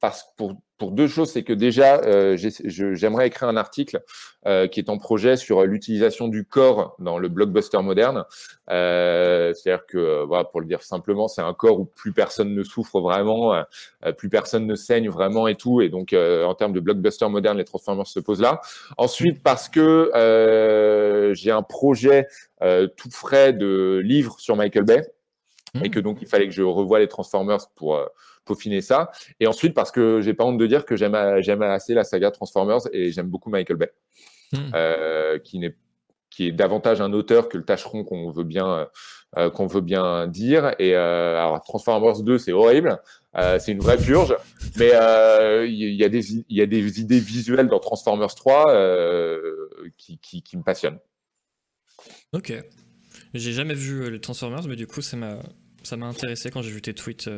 parce 0.00 0.26
pour 0.36 0.54
pour 0.82 0.90
deux 0.90 1.06
choses, 1.06 1.30
c'est 1.30 1.44
que 1.44 1.52
déjà, 1.52 1.98
euh, 1.98 2.36
j'aimerais 2.36 3.28
écrire 3.28 3.48
un 3.48 3.56
article 3.56 4.02
euh, 4.46 4.66
qui 4.66 4.80
est 4.80 4.88
en 4.88 4.98
projet 4.98 5.36
sur 5.36 5.62
l'utilisation 5.62 6.26
du 6.26 6.44
corps 6.44 6.96
dans 6.98 7.18
le 7.18 7.28
blockbuster 7.28 7.80
moderne. 7.82 8.24
Euh, 8.68 9.52
C'est-à-dire 9.54 9.86
que, 9.86 10.24
voilà, 10.24 10.42
pour 10.42 10.60
le 10.60 10.66
dire 10.66 10.82
simplement, 10.82 11.28
c'est 11.28 11.40
un 11.40 11.54
corps 11.54 11.78
où 11.78 11.84
plus 11.84 12.12
personne 12.12 12.52
ne 12.52 12.64
souffre 12.64 13.00
vraiment, 13.00 13.62
plus 14.18 14.28
personne 14.28 14.66
ne 14.66 14.74
saigne 14.74 15.08
vraiment 15.08 15.46
et 15.46 15.54
tout. 15.54 15.82
Et 15.82 15.88
donc, 15.88 16.12
en 16.12 16.54
termes 16.56 16.72
de 16.72 16.80
blockbuster 16.80 17.28
moderne, 17.28 17.58
les 17.58 17.64
Transformers 17.64 18.08
se 18.08 18.18
posent 18.18 18.40
là. 18.40 18.60
Ensuite, 18.96 19.40
parce 19.40 19.68
que 19.68 20.10
j'ai 21.36 21.52
un 21.52 21.62
projet 21.62 22.26
tout 22.96 23.10
frais 23.12 23.52
de 23.52 24.02
livre 24.02 24.34
sur 24.40 24.56
Michael 24.56 24.82
Bay 24.82 25.12
et 25.84 25.90
que 25.90 26.00
donc 26.00 26.18
il 26.22 26.26
fallait 26.26 26.48
que 26.48 26.54
je 26.54 26.64
revoie 26.64 26.98
les 26.98 27.06
Transformers 27.06 27.68
pour 27.76 28.04
peaufiner 28.44 28.80
ça. 28.80 29.10
Et 29.40 29.46
ensuite, 29.46 29.74
parce 29.74 29.90
que 29.90 30.20
j'ai 30.20 30.34
pas 30.34 30.44
honte 30.44 30.58
de 30.58 30.66
dire 30.66 30.84
que 30.84 30.96
j'aime 30.96 31.14
assez 31.14 31.94
la 31.94 32.04
saga 32.04 32.30
Transformers 32.30 32.80
et 32.92 33.10
j'aime 33.12 33.28
beaucoup 33.28 33.50
Michael 33.50 33.76
Bay, 33.76 33.92
hmm. 34.52 34.58
euh, 34.74 35.38
qui 35.38 35.58
n'est 35.58 35.76
qui 36.30 36.46
est 36.46 36.52
davantage 36.52 37.02
un 37.02 37.12
auteur 37.12 37.50
que 37.50 37.58
le 37.58 37.64
tâcheron 37.64 38.04
qu'on 38.04 38.30
veut 38.30 38.44
bien 38.44 38.88
euh, 39.36 39.50
qu'on 39.50 39.66
veut 39.66 39.82
bien 39.82 40.26
dire. 40.26 40.74
Et 40.78 40.96
euh, 40.96 41.38
alors 41.38 41.62
Transformers 41.62 42.22
2, 42.22 42.38
c'est 42.38 42.52
horrible, 42.52 42.98
c'est 43.58 43.72
une 43.72 43.80
vraie 43.80 43.98
purge, 43.98 44.34
mais 44.78 44.92
il 45.68 45.94
y, 45.94 46.04
a 46.04 46.08
des 46.08 46.32
il 46.32 46.56
y 46.56 46.62
a 46.62 46.66
des 46.66 47.00
idées 47.00 47.20
visuelles 47.20 47.68
dans 47.68 47.80
Transformers 47.80 48.34
3 48.34 48.64
qui, 49.98 50.18
qui, 50.18 50.42
qui, 50.42 50.56
me 50.56 50.62
passionnent. 50.62 50.98
Ok, 52.32 52.54
j'ai 53.34 53.52
jamais 53.52 53.74
vu 53.74 54.10
les 54.10 54.20
Transformers, 54.20 54.66
mais 54.66 54.76
du 54.76 54.86
coup 54.86 55.02
ça 55.02 55.18
m'a 55.18 55.36
ça 55.82 55.98
m'a 55.98 56.06
intéressé 56.06 56.50
quand 56.50 56.62
j'ai 56.62 56.70
vu 56.70 56.80
tes 56.80 56.94
tweets 56.94 57.28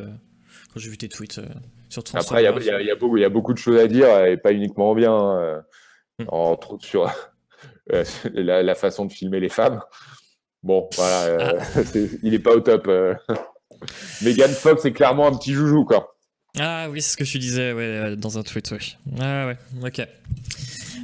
quand 0.74 0.80
j'ai 0.80 0.90
vu 0.90 0.98
tes 0.98 1.08
tweets 1.08 1.38
euh, 1.38 1.46
sur 1.88 2.02
Après, 2.14 2.42
il 2.42 2.62
y, 2.64 2.86
y, 2.86 3.24
a 3.24 3.28
beaucoup 3.28 3.52
de 3.52 3.58
choses 3.58 3.78
à 3.78 3.86
dire 3.86 4.24
et 4.26 4.36
pas 4.36 4.52
uniquement 4.52 4.92
bien, 4.94 5.14
euh, 5.38 5.60
hmm. 6.18 6.24
entre 6.28 6.72
autres 6.72 6.84
sur 6.84 7.08
euh, 7.92 8.04
la, 8.34 8.74
façon 8.74 9.04
de 9.04 9.12
filmer 9.12 9.38
les 9.38 9.48
femmes. 9.48 9.80
Bon, 10.64 10.88
voilà, 10.96 11.58
ah. 11.60 11.80
il 12.22 12.32
n'est 12.32 12.38
pas 12.40 12.56
au 12.56 12.60
top. 12.60 12.90
Megan 14.22 14.50
Fox 14.50 14.84
est 14.84 14.92
clairement 14.92 15.28
un 15.28 15.36
petit 15.36 15.52
joujou, 15.52 15.84
quoi. 15.84 16.10
Ah 16.58 16.88
oui, 16.90 17.02
c'est 17.02 17.12
ce 17.12 17.16
que 17.16 17.24
je 17.24 17.38
disais 17.38 17.72
ouais, 17.72 18.16
dans 18.16 18.38
un 18.38 18.42
tweet, 18.42 18.70
oui. 18.72 18.96
Ah 19.20 19.46
ouais, 19.46 19.58
ok. 19.84 20.06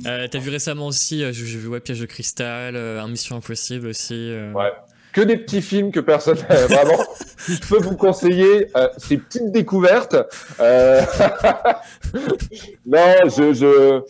T'as 0.02 0.38
vu 0.38 0.50
récemment 0.50 0.86
aussi, 0.86 1.20
j'ai 1.32 1.44
vu 1.44 1.68
ouais, 1.68 1.80
Piège 1.80 2.00
de 2.00 2.06
cristal, 2.06 2.74
Un 2.76 3.08
Mission 3.08 3.36
Impossible 3.36 3.86
aussi. 3.86 4.32
Ouais 4.54 4.72
que 5.12 5.20
des 5.20 5.36
petits 5.36 5.62
films 5.62 5.92
que 5.92 6.00
personne 6.00 6.36
vraiment. 6.36 7.02
je 7.46 7.68
peux 7.68 7.78
vous 7.78 7.96
conseiller 7.96 8.68
euh, 8.76 8.88
ces 8.98 9.18
petites 9.18 9.50
découvertes. 9.52 10.16
Euh... 10.60 11.02
non, 12.86 13.14
je, 13.26 14.02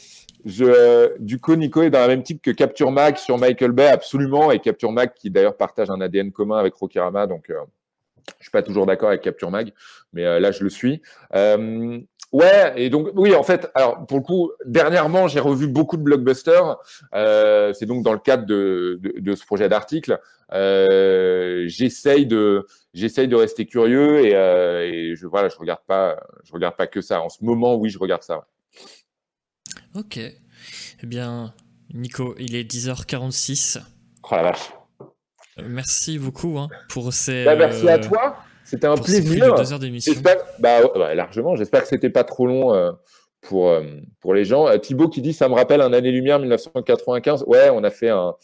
du 1.19 1.39
coup, 1.39 1.55
Nico 1.55 1.83
est 1.83 1.91
dans 1.91 2.01
la 2.01 2.09
même 2.09 2.23
type 2.23 2.43
que 2.43 2.51
Capture 2.51 2.91
Mag 2.91 3.17
sur 3.17 3.39
Michael 3.39 3.73
Bay, 3.73 3.89
absolument, 3.89 4.51
et 4.51 4.59
Capture 4.59 4.93
Mag 4.93 5.13
qui 5.15 5.31
d'ailleurs 5.31 5.57
partage 5.57 5.91
un 5.91 6.01
ADN 6.01 6.33
commun 6.33 6.59
avec 6.59 6.75
Rokirama, 6.75 7.27
donc. 7.27 7.51
Euh, 7.51 7.57
je 8.39 8.45
suis 8.45 8.51
pas 8.51 8.63
toujours 8.63 8.87
d'accord 8.87 9.09
avec 9.09 9.23
Capture 9.23 9.51
Mag, 9.51 9.73
mais 10.13 10.25
euh, 10.25 10.39
là 10.39 10.53
je 10.53 10.63
le 10.63 10.71
suis. 10.71 11.03
Ouais, 12.33 12.75
et 12.77 12.91
donc 12.91 13.09
oui, 13.15 13.35
en 13.35 13.43
fait, 13.43 13.71
alors 13.75 14.07
pour 14.07 14.19
le 14.19 14.23
coup, 14.23 14.53
dernièrement, 14.65 15.27
j'ai 15.27 15.41
revu 15.41 15.67
beaucoup 15.67 15.97
de 15.97 16.03
blockbusters. 16.03 16.77
Euh, 17.13 17.73
c'est 17.73 17.87
donc 17.87 18.05
dans 18.05 18.13
le 18.13 18.21
cadre 18.21 18.47
de, 18.47 19.01
de, 19.03 19.19
de 19.19 19.35
ce 19.35 19.45
projet 19.45 19.69
d'article. 19.69 20.21
Euh, 20.53 21.65
j'essaye 21.67 22.27
de 22.27 22.67
j'essaye 22.95 23.29
de 23.29 23.37
rester 23.37 23.67
curieux 23.67 24.25
et, 24.25 24.35
euh, 24.35 24.83
et, 24.85 25.15
je 25.17 25.27
voilà, 25.27 25.49
je 25.49 25.57
regarde 25.57 25.81
pas 25.87 26.21
je 26.45 26.53
regarde 26.53 26.77
pas 26.77 26.87
que 26.87 27.01
ça. 27.01 27.21
En 27.21 27.29
ce 27.29 27.45
moment, 27.45 27.75
oui, 27.75 27.91
je 27.91 27.99
regarde 27.99 28.23
ça. 28.23 28.47
Ok. 29.97 30.19
Eh 30.19 31.07
bien, 31.07 31.53
Nico, 31.93 32.37
il 32.39 32.55
est 32.55 32.71
10h46. 32.71 33.81
Oh 34.23 34.37
la 34.37 34.43
vache. 34.43 34.73
Merci 35.65 36.19
beaucoup 36.19 36.59
hein, 36.59 36.69
pour 36.89 37.13
ces. 37.13 37.45
Bah, 37.45 37.57
merci 37.57 37.89
à 37.89 37.99
toi. 37.99 38.37
C'était 38.71 38.87
un 38.87 38.95
plaisir. 38.97 39.55
deux 39.55 39.73
heures 39.73 39.79
d'émission. 39.79 40.13
Bah, 40.23 40.37
bah, 40.59 41.15
largement. 41.15 41.57
J'espère 41.57 41.83
que 41.83 41.89
c'était 41.89 42.11
pas 42.11 42.25
trop 42.25 42.47
long 42.47 42.75
euh, 42.75 42.93
pour, 43.41 43.69
euh, 43.69 43.83
pour 44.21 44.35
les 44.35 44.45
gens. 44.45 44.79
Thibaut 44.79 45.09
qui 45.09 45.23
dit 45.23 45.33
ça 45.33 45.49
me 45.49 45.55
rappelle 45.55 45.81
un 45.81 45.93
année-lumière 45.93 46.39
1995. 46.39 47.45
Ouais, 47.47 47.71
on 47.71 47.83
a 47.83 47.91
fait 47.91 48.11
un, 48.11 48.35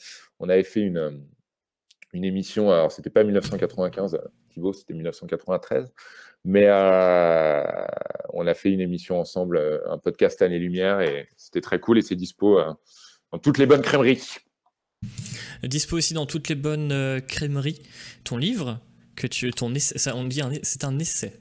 on 0.41 0.49
avait 0.49 0.65
fait 0.65 0.81
une, 0.81 1.23
une 2.13 2.25
émission. 2.25 2.71
Alors 2.71 2.91
c'était 2.91 3.11
pas 3.11 3.23
1995, 3.23 4.19
Thibaut, 4.51 4.73
c'était 4.73 4.95
1993. 4.95 5.93
Mais 6.45 6.69
on 8.33 8.47
a 8.47 8.55
fait 8.55 8.71
une 8.71 8.81
émission 8.81 9.21
ensemble, 9.21 9.81
un 9.89 9.99
podcast 9.99 10.43
Année-Lumière, 10.43 11.01
et 11.01 11.29
c'était 11.37 11.61
très 11.61 11.81
cool 11.81 11.99
et 11.99 12.03
c'est 12.03 12.15
dispo 12.15 12.61
dans 13.33 13.39
toutes 13.39 13.59
les 13.59 13.67
bonnes 13.67 13.83
crèmeries. 13.83 14.39
Dispo 15.63 15.97
aussi 15.97 16.15
dans 16.15 16.27
toutes 16.27 16.49
les 16.49 16.55
bonnes 16.55 16.93
euh, 16.93 17.21
crèmeries. 17.21 17.83
Ton 18.25 18.37
livre, 18.37 18.81
que 19.17 19.27
tu, 19.27 19.51
ton 19.51 19.73
ça, 19.79 20.15
on 20.15 20.25
dit 20.25 20.43
c'est 20.63 20.85
un 20.85 20.99
essai. 20.99 21.33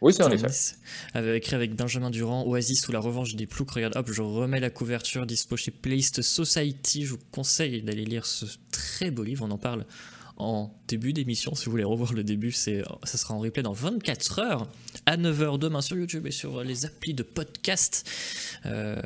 Oui, 0.00 0.12
c'est 0.12 0.22
un, 0.22 0.30
essai. 0.30 0.74
écrit 1.34 1.54
avec 1.54 1.74
Benjamin 1.74 2.10
Durand, 2.10 2.44
Oasis 2.46 2.86
ou 2.88 2.92
la 2.92 3.00
revanche 3.00 3.34
des 3.36 3.46
ploucs. 3.46 3.70
Regarde, 3.70 3.96
hop, 3.96 4.10
je 4.12 4.20
remets 4.20 4.60
la 4.60 4.68
couverture 4.68 5.24
dispo 5.24 5.56
chez 5.56 5.70
Playlist 5.70 6.20
Society. 6.20 7.06
Je 7.06 7.12
vous 7.12 7.18
conseille 7.30 7.80
d'aller 7.82 8.04
lire 8.04 8.26
ce 8.26 8.44
très 8.70 9.10
beau 9.10 9.22
livre. 9.22 9.46
On 9.46 9.50
en 9.50 9.56
parle 9.56 9.86
en 10.36 10.74
début 10.88 11.12
d'émission. 11.12 11.54
Si 11.54 11.66
vous 11.66 11.70
voulez 11.70 11.84
revoir 11.84 12.12
le 12.12 12.24
début, 12.24 12.52
c'est, 12.52 12.82
ça 13.04 13.18
sera 13.18 13.34
en 13.34 13.38
replay 13.38 13.62
dans 13.62 13.72
24 13.72 14.38
heures 14.40 14.68
à 15.06 15.16
9h 15.16 15.58
demain 15.58 15.80
sur 15.80 15.96
YouTube 15.96 16.26
et 16.26 16.30
sur 16.30 16.62
les 16.64 16.86
applis 16.86 17.14
de 17.14 17.22
podcast. 17.22 18.08
Euh, 18.66 18.96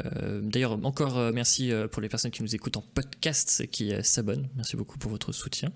d'ailleurs, 0.42 0.78
encore 0.84 1.18
euh, 1.18 1.32
merci 1.32 1.72
euh, 1.72 1.86
pour 1.86 2.00
les 2.00 2.08
personnes 2.08 2.30
qui 2.30 2.42
nous 2.42 2.54
écoutent 2.54 2.76
en 2.76 2.84
podcast 2.94 3.60
et 3.60 3.68
qui 3.68 3.92
s'abonnent. 4.02 4.48
Merci 4.56 4.76
beaucoup 4.76 4.98
pour 4.98 5.10
votre 5.10 5.32
soutien. 5.32 5.70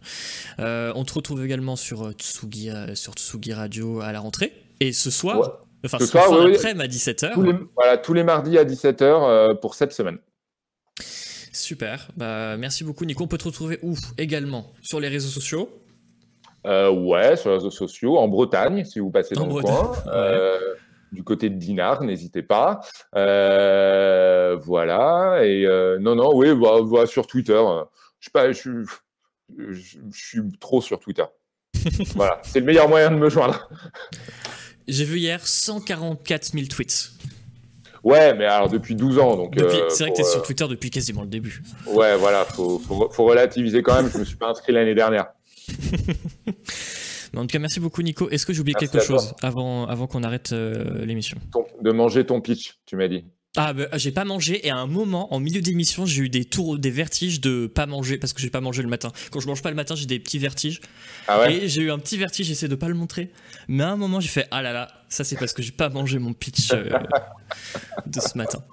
on 0.58 1.04
te 1.04 1.12
retrouve 1.12 1.44
également 1.44 1.76
sur 1.76 2.12
Tsugi, 2.12 2.70
sur 2.94 3.14
Tsugi 3.14 3.52
Radio 3.52 4.00
à 4.00 4.12
la 4.12 4.20
rentrée. 4.20 4.52
Et 4.80 4.92
ce 4.92 5.10
soir, 5.10 5.64
enfin 5.84 5.98
ce, 5.98 6.06
soir, 6.06 6.32
après, 6.32 6.70
à 6.70 6.86
17h. 6.86 7.34
Tous 7.34 7.42
les, 7.42 7.54
voilà, 7.76 7.98
tous 7.98 8.14
les 8.14 8.24
mardis 8.24 8.58
à 8.58 8.64
17h 8.64 9.58
pour 9.60 9.74
cette 9.74 9.92
semaine. 9.92 10.18
Super. 11.52 12.08
Bah, 12.16 12.56
merci 12.56 12.82
beaucoup, 12.82 13.04
Nico. 13.04 13.22
On 13.24 13.28
peut 13.28 13.38
te 13.38 13.44
retrouver 13.44 13.78
où 13.82 13.94
également? 14.16 14.72
Sur 14.80 15.00
les 15.00 15.08
réseaux 15.08 15.28
sociaux? 15.28 15.70
Euh, 16.66 16.90
Ouais, 16.90 17.36
sur 17.36 17.50
les 17.50 17.56
réseaux 17.56 17.70
sociaux, 17.70 18.18
en 18.18 18.28
Bretagne, 18.28 18.84
si 18.84 19.00
vous 19.00 19.10
passez 19.10 19.34
dans 19.34 19.46
le 19.46 19.62
coin. 19.62 19.92
Euh, 20.06 20.58
du 21.12 21.22
côté 21.22 21.50
de 21.50 21.56
Dinard, 21.56 22.02
n'hésitez 22.02 22.42
pas. 22.42 22.80
Euh, 23.14 24.56
voilà. 24.62 25.44
Et 25.44 25.66
non, 26.00 26.14
non, 26.14 26.34
oui, 26.34 26.48
bah, 26.54 27.06
sur 27.06 27.26
Twitter. 27.26 27.62
Je 28.18 28.30
pas, 28.30 28.52
je, 28.52 28.84
je, 29.58 29.96
suis 30.12 30.40
trop 30.58 30.80
sur 30.80 30.98
Twitter. 31.00 31.24
voilà, 32.14 32.40
c'est 32.44 32.60
le 32.60 32.66
meilleur 32.66 32.88
moyen 32.88 33.10
de 33.10 33.16
me 33.16 33.28
joindre. 33.28 33.68
J'ai 34.88 35.04
vu 35.04 35.18
hier 35.18 35.46
144 35.46 36.52
000 36.52 36.66
tweets. 36.66 37.10
Ouais, 38.02 38.34
mais 38.34 38.46
alors 38.46 38.68
depuis 38.68 38.94
12 38.94 39.18
ans. 39.18 39.36
Donc, 39.36 39.58
euh, 39.58 39.88
c'est 39.88 40.04
vrai 40.04 40.10
que 40.10 40.16
tu 40.16 40.22
es 40.22 40.24
sur 40.24 40.40
euh, 40.40 40.44
Twitter 40.44 40.66
depuis 40.68 40.90
quasiment 40.90 41.22
le 41.22 41.28
début. 41.28 41.62
Ouais, 41.86 42.16
voilà, 42.16 42.44
faut, 42.44 42.78
faut, 42.78 43.24
relativiser 43.24 43.82
quand 43.82 43.94
même. 43.94 44.10
je 44.12 44.18
me 44.18 44.24
suis 44.24 44.36
pas 44.36 44.48
inscrit 44.48 44.72
l'année 44.72 44.94
dernière. 44.94 45.26
en 47.36 47.42
tout 47.42 47.46
cas, 47.46 47.58
merci 47.60 47.78
beaucoup, 47.78 48.02
Nico. 48.02 48.28
Est-ce 48.30 48.44
que 48.44 48.52
j'ai 48.52 48.60
oublié 48.60 48.74
quelque 48.74 49.00
chose 49.00 49.34
avant, 49.42 49.86
avant 49.86 50.06
qu'on 50.06 50.24
arrête 50.24 50.52
euh, 50.52 51.04
l'émission? 51.04 51.38
De 51.80 51.92
manger 51.92 52.26
ton 52.26 52.40
pitch, 52.40 52.78
tu 52.86 52.96
m'as 52.96 53.08
dit. 53.08 53.24
Ah, 53.54 53.74
bah, 53.74 53.84
j'ai 53.94 54.12
pas 54.12 54.24
mangé 54.24 54.66
et 54.66 54.70
à 54.70 54.78
un 54.78 54.86
moment, 54.86 55.32
en 55.34 55.38
milieu 55.38 55.60
d'émission, 55.60 56.06
j'ai 56.06 56.22
eu 56.22 56.28
des 56.30 56.46
tours, 56.46 56.78
des 56.78 56.90
vertiges 56.90 57.38
de 57.38 57.66
pas 57.66 57.84
manger 57.84 58.16
parce 58.16 58.32
que 58.32 58.40
j'ai 58.40 58.48
pas 58.48 58.62
mangé 58.62 58.82
le 58.82 58.88
matin. 58.88 59.12
Quand 59.30 59.40
je 59.40 59.46
mange 59.46 59.60
pas 59.60 59.68
le 59.68 59.76
matin, 59.76 59.94
j'ai 59.94 60.06
des 60.06 60.18
petits 60.18 60.38
vertiges. 60.38 60.80
Ah 61.28 61.40
ouais? 61.40 61.56
Et 61.56 61.68
j'ai 61.68 61.82
eu 61.82 61.90
un 61.90 61.98
petit 61.98 62.16
vertige, 62.16 62.46
j'essaie 62.46 62.68
de 62.68 62.74
pas 62.74 62.88
le 62.88 62.94
montrer. 62.94 63.30
Mais 63.68 63.84
à 63.84 63.90
un 63.90 63.96
moment, 63.96 64.20
j'ai 64.20 64.28
fait 64.28 64.48
ah 64.50 64.62
là 64.62 64.72
là, 64.72 65.01
ça 65.12 65.24
c'est 65.24 65.36
parce 65.36 65.52
que 65.52 65.62
j'ai 65.62 65.72
pas 65.72 65.88
mangé 65.88 66.18
mon 66.18 66.32
pitch 66.32 66.72
euh, 66.72 66.88
de 68.06 68.20
ce 68.20 68.36
matin. 68.36 68.64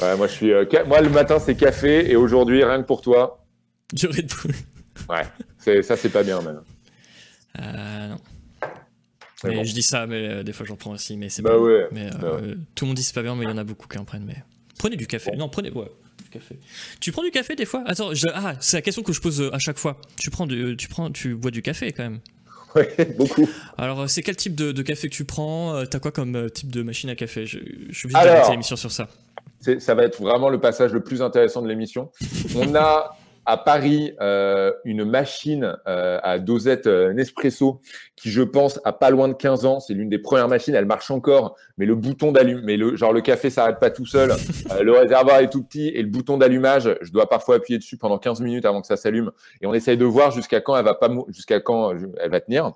Ouais, 0.00 0.16
moi 0.16 0.28
je 0.28 0.32
suis, 0.32 0.52
euh, 0.52 0.64
moi 0.86 1.00
le 1.00 1.10
matin 1.10 1.38
c'est 1.38 1.56
café 1.56 2.10
et 2.10 2.16
aujourd'hui 2.16 2.62
rien 2.62 2.80
que 2.80 2.86
pour 2.86 3.00
toi. 3.00 3.44
Du 3.92 4.06
Red 4.06 4.30
Bull. 4.30 4.54
Ouais, 5.08 5.82
ça 5.82 5.96
c'est 5.96 6.10
pas 6.10 6.22
bien 6.22 6.40
même. 6.42 6.60
Euh, 7.60 8.08
non. 9.44 9.64
Je 9.64 9.72
dis 9.72 9.82
ça, 9.82 10.06
mais 10.06 10.28
euh, 10.28 10.42
des 10.42 10.52
fois 10.52 10.66
j'en 10.66 10.76
prends 10.76 10.92
aussi, 10.92 11.16
mais 11.16 11.28
c'est 11.28 11.42
bah 11.42 11.56
Mais 11.92 12.10
bah 12.10 12.38
tout 12.74 12.84
le 12.84 12.88
monde 12.88 12.96
dit 12.96 13.02
c'est 13.02 13.14
pas 13.14 13.22
bien, 13.22 13.34
mais 13.34 13.44
il 13.44 13.50
y 13.50 13.52
en 13.52 13.58
a 13.58 13.64
beaucoup 13.64 13.88
qui 13.88 13.98
en 13.98 14.04
prennent. 14.04 14.24
Mais 14.24 14.42
prenez 14.78 14.96
du 14.96 15.06
café. 15.06 15.32
Non, 15.36 15.48
prenez 15.48 15.70
ouais, 15.72 15.90
café. 16.30 16.58
Tu 17.00 17.10
prends 17.10 17.22
du 17.22 17.30
café 17.30 17.56
des 17.56 17.64
fois? 17.66 17.82
Attends, 17.86 18.10
ah, 18.34 18.54
c'est 18.60 18.76
la 18.76 18.82
question 18.82 19.02
que 19.02 19.12
je 19.12 19.20
pose 19.20 19.50
à 19.52 19.58
chaque 19.58 19.78
fois. 19.78 20.00
Tu 20.16 20.30
prends 20.30 20.46
du, 20.46 20.76
tu 20.76 20.88
prends, 20.88 21.10
tu 21.10 21.34
bois 21.34 21.50
du 21.50 21.62
café 21.62 21.92
quand 21.92 22.04
même 22.04 22.20
Beaucoup. 23.16 23.48
Alors, 23.76 24.08
c'est 24.08 24.22
quel 24.22 24.36
type 24.36 24.54
de, 24.54 24.82
café 24.82 25.08
que 25.08 25.14
tu 25.14 25.24
prends 25.24 25.84
T'as 25.86 25.98
quoi 25.98 26.12
comme 26.12 26.50
type 26.50 26.70
de 26.70 26.82
machine 26.82 27.10
à 27.10 27.14
café? 27.14 27.46
Je, 27.46 27.58
je 27.88 27.98
suis 27.98 28.06
obligé 28.06 28.24
d'arrêter 28.24 28.52
l'émission 28.52 28.76
sur 28.76 28.92
ça. 28.92 29.08
Ça 29.80 29.94
va 29.94 30.04
être 30.04 30.20
vraiment 30.20 30.48
le 30.48 30.60
passage 30.60 30.92
le 30.92 31.00
plus 31.00 31.20
intéressant 31.20 31.62
de 31.62 31.68
l'émission. 31.68 32.10
On 32.56 32.74
a 32.74 33.17
à 33.48 33.56
Paris 33.56 34.14
euh, 34.20 34.72
une 34.84 35.04
machine 35.04 35.74
euh, 35.88 36.18
à 36.22 36.38
dosette 36.38 36.86
euh, 36.86 37.14
Nespresso 37.14 37.80
qui, 38.14 38.30
je 38.30 38.42
pense, 38.42 38.78
a 38.84 38.92
pas 38.92 39.08
loin 39.08 39.26
de 39.26 39.32
15 39.32 39.64
ans. 39.64 39.80
C'est 39.80 39.94
l'une 39.94 40.10
des 40.10 40.18
premières 40.18 40.48
machines. 40.48 40.74
Elle 40.74 40.84
marche 40.84 41.10
encore, 41.10 41.56
mais 41.78 41.86
le 41.86 41.94
bouton 41.94 42.30
d'allumage, 42.30 42.64
mais 42.66 42.76
le 42.76 42.94
genre 42.94 43.14
le 43.14 43.22
café 43.22 43.48
s'arrête 43.48 43.78
pas 43.80 43.88
tout 43.88 44.04
seul. 44.04 44.34
le 44.82 44.92
réservoir 44.92 45.38
est 45.38 45.48
tout 45.48 45.64
petit 45.64 45.88
et 45.88 46.02
le 46.02 46.10
bouton 46.10 46.36
d'allumage, 46.36 46.94
je 47.00 47.10
dois 47.10 47.26
parfois 47.26 47.56
appuyer 47.56 47.78
dessus 47.78 47.96
pendant 47.96 48.18
15 48.18 48.42
minutes 48.42 48.66
avant 48.66 48.82
que 48.82 48.86
ça 48.86 48.98
s'allume. 48.98 49.32
Et 49.62 49.66
on 49.66 49.72
essaye 49.72 49.96
de 49.96 50.04
voir 50.04 50.30
jusqu'à 50.30 50.60
quand 50.60 50.76
elle 50.76 50.84
va 50.84 50.94
pas, 50.94 51.08
jusqu'à 51.28 51.58
quand 51.58 51.94
elle 52.20 52.30
va 52.30 52.40
tenir. 52.40 52.74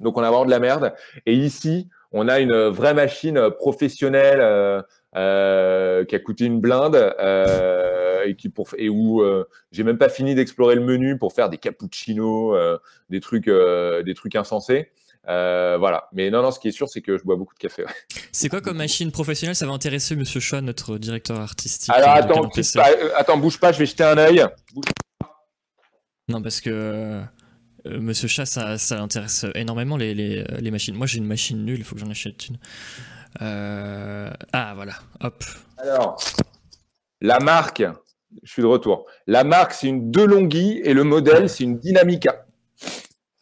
Donc 0.00 0.16
on 0.16 0.22
a 0.22 0.28
vraiment 0.30 0.46
de 0.46 0.50
la 0.50 0.58
merde. 0.58 0.94
Et 1.26 1.34
ici, 1.34 1.90
on 2.12 2.28
a 2.28 2.40
une 2.40 2.68
vraie 2.68 2.94
machine 2.94 3.50
professionnelle 3.58 4.84
euh, 5.14 6.06
qui 6.06 6.14
a 6.14 6.18
coûté 6.18 6.46
une 6.46 6.58
blinde 6.58 6.96
euh, 6.96 8.01
et 8.24 8.36
qui 8.36 8.48
pour 8.48 8.68
et 8.76 8.88
où 8.88 9.22
euh, 9.22 9.48
j'ai 9.70 9.84
même 9.84 9.98
pas 9.98 10.08
fini 10.08 10.34
d'explorer 10.34 10.74
le 10.74 10.82
menu 10.82 11.18
pour 11.18 11.32
faire 11.32 11.48
des 11.48 11.58
cappuccinos, 11.58 12.56
euh, 12.56 12.78
des 13.10 13.20
trucs, 13.20 13.48
euh, 13.48 14.02
des 14.02 14.14
trucs 14.14 14.36
insensés. 14.36 14.90
voilà. 15.26 16.08
Mais 16.12 16.30
non, 16.30 16.42
non, 16.42 16.50
ce 16.50 16.60
qui 16.60 16.68
est 16.68 16.72
sûr, 16.72 16.88
c'est 16.88 17.02
que 17.02 17.18
je 17.18 17.24
bois 17.24 17.36
beaucoup 17.36 17.54
de 17.54 17.58
café. 17.58 17.84
C'est 18.32 18.48
quoi 18.48 18.60
comme 18.60 18.78
machine 18.78 19.10
professionnelle? 19.12 19.56
Ça 19.56 19.66
va 19.66 19.72
intéresser 19.72 20.16
Monsieur 20.16 20.40
Chua, 20.40 20.60
notre 20.60 20.98
directeur 20.98 21.38
artistique. 21.40 21.92
Alors 21.94 22.10
attends, 22.10 22.50
attends, 23.16 23.38
bouge 23.38 23.58
pas, 23.58 23.72
je 23.72 23.78
vais 23.78 23.86
jeter 23.86 24.04
un 24.04 24.18
œil. 24.18 24.44
Non, 26.28 26.40
parce 26.40 26.60
que 26.60 27.20
Monsieur 27.84 28.28
Chat, 28.28 28.46
ça, 28.46 28.78
ça 28.78 29.00
intéresse 29.00 29.44
énormément 29.54 29.96
les, 29.96 30.14
les, 30.14 30.44
les 30.44 30.70
machines. 30.70 30.94
Moi, 30.94 31.06
j'ai 31.06 31.18
une 31.18 31.26
machine 31.26 31.64
nulle, 31.64 31.78
il 31.78 31.84
faut 31.84 31.96
que 31.96 32.00
j'en 32.00 32.10
achète 32.10 32.48
une. 32.48 32.58
Euh, 33.40 34.30
ah, 34.52 34.72
voilà, 34.74 34.94
hop. 35.20 35.42
Alors, 35.78 36.22
la 37.20 37.38
marque, 37.40 37.82
je 38.42 38.52
suis 38.52 38.62
de 38.62 38.66
retour. 38.66 39.06
La 39.26 39.44
marque, 39.44 39.72
c'est 39.72 39.88
une 39.88 40.10
DeLonghi 40.10 40.80
et 40.84 40.94
le 40.94 41.04
modèle, 41.04 41.48
c'est 41.48 41.64
une 41.64 41.78
Dynamica. 41.78 42.46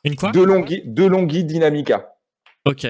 Une 0.04 0.16
quoi? 0.16 0.30
DeLonghi, 0.32 0.82
DeLonghi 0.84 1.44
Dynamica. 1.44 2.14
Ok. 2.64 2.86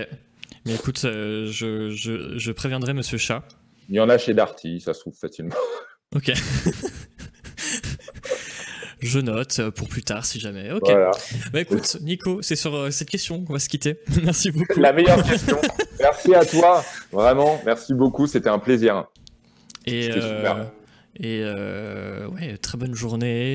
Mais 0.66 0.74
écoute, 0.74 1.02
euh, 1.04 1.46
je, 1.46 1.90
je, 1.90 2.38
je, 2.38 2.52
préviendrai 2.52 2.92
Monsieur 2.92 3.18
Chat. 3.18 3.42
Il 3.88 3.96
y 3.96 4.00
en 4.00 4.08
a 4.08 4.18
chez 4.18 4.34
Darty, 4.34 4.80
ça 4.80 4.94
se 4.94 5.00
trouve 5.00 5.14
facilement. 5.14 5.54
Ok. 6.12 6.32
Je 9.00 9.20
note 9.20 9.60
euh, 9.60 9.70
pour 9.70 9.88
plus 9.88 10.02
tard 10.02 10.26
si 10.26 10.40
jamais. 10.40 10.72
Ok. 10.72 10.90
Bah 11.52 11.60
écoute, 11.60 11.98
Nico, 12.00 12.42
c'est 12.42 12.56
sur 12.56 12.74
euh, 12.74 12.90
cette 12.90 13.08
question 13.08 13.44
qu'on 13.44 13.52
va 13.52 13.58
se 13.58 13.68
quitter. 13.68 14.00
merci 14.24 14.50
beaucoup. 14.50 14.80
La 14.80 14.92
meilleure 14.92 15.22
question. 15.22 15.56
merci 15.98 16.34
à 16.34 16.44
toi. 16.44 16.84
Vraiment, 17.12 17.60
merci 17.64 17.94
beaucoup. 17.94 18.26
C'était 18.26 18.50
un 18.50 18.58
plaisir. 18.58 19.06
Et 19.86 20.10
euh, 21.24 22.26
Et 22.26 22.26
ouais, 22.32 22.56
très 22.56 22.78
bonne 22.78 22.94
journée. 22.94 23.54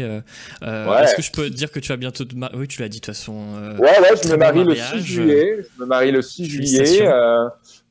Est-ce 0.62 1.16
que 1.16 1.22
je 1.22 1.32
peux 1.32 1.50
te 1.50 1.56
dire 1.56 1.72
que 1.72 1.80
tu 1.80 1.90
vas 1.90 1.98
bientôt 1.98 2.26
te 2.26 2.36
marier 2.36 2.58
Oui, 2.58 2.68
tu 2.68 2.82
l'as 2.82 2.90
dit 2.90 3.00
de 3.00 3.06
toute 3.06 3.14
façon. 3.14 3.46
ouais, 3.80 4.00
ouais, 4.00 4.16
je 4.22 4.30
me 4.30 4.38
marie 4.38 4.64
le 4.64 4.76
6 4.76 5.00
juillet. 5.02 5.58
Je 5.76 5.82
me 5.82 5.86
marie 5.88 6.12
le 6.12 6.22
6 6.22 6.46
juillet. 6.46 7.08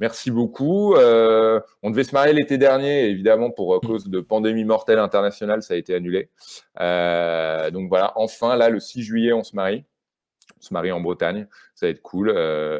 Merci 0.00 0.30
beaucoup. 0.30 0.94
Euh, 0.96 1.60
on 1.82 1.90
devait 1.90 2.04
se 2.04 2.14
marier 2.14 2.32
l'été 2.32 2.58
dernier, 2.58 3.08
évidemment, 3.08 3.50
pour 3.50 3.76
mm. 3.76 3.80
cause 3.86 4.08
de 4.08 4.20
pandémie 4.20 4.64
mortelle 4.64 4.98
internationale, 4.98 5.62
ça 5.62 5.74
a 5.74 5.76
été 5.76 5.94
annulé. 5.94 6.30
Euh, 6.80 7.70
donc 7.70 7.88
voilà, 7.88 8.12
enfin, 8.16 8.56
là, 8.56 8.68
le 8.68 8.80
6 8.80 9.02
juillet, 9.02 9.32
on 9.32 9.44
se 9.44 9.54
marie. 9.54 9.84
Se 10.65 10.73
marie 10.73 10.93
en 10.93 11.01
Bretagne, 11.01 11.47
ça 11.75 11.86
va 11.86 11.91
être 11.91 12.02
cool. 12.02 12.33
Euh, 12.34 12.78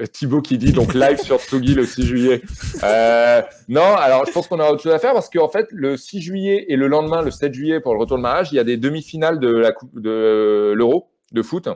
Thibaut 0.12 0.42
qui 0.42 0.58
dit 0.58 0.72
donc 0.72 0.94
live 0.94 1.18
sur 1.18 1.40
Tsugi 1.40 1.74
le 1.74 1.86
6 1.86 2.04
juillet. 2.04 2.42
Euh, 2.82 3.42
non, 3.68 3.94
alors 3.96 4.26
je 4.26 4.32
pense 4.32 4.48
qu'on 4.48 4.60
a 4.60 4.70
autre 4.70 4.82
chose 4.82 4.92
à 4.92 4.98
faire 4.98 5.12
parce 5.12 5.30
qu'en 5.30 5.48
fait, 5.48 5.66
le 5.70 5.96
6 5.96 6.20
juillet 6.20 6.66
et 6.68 6.76
le 6.76 6.88
lendemain, 6.88 7.22
le 7.22 7.30
7 7.30 7.52
juillet, 7.52 7.80
pour 7.80 7.94
le 7.94 8.00
retour 8.00 8.16
de 8.16 8.22
mariage, 8.22 8.48
il 8.52 8.56
y 8.56 8.58
a 8.58 8.64
des 8.64 8.76
demi-finales 8.76 9.40
de 9.40 9.64
de 9.94 10.72
l'Euro 10.76 11.10
de 11.32 11.42
foot. 11.42 11.68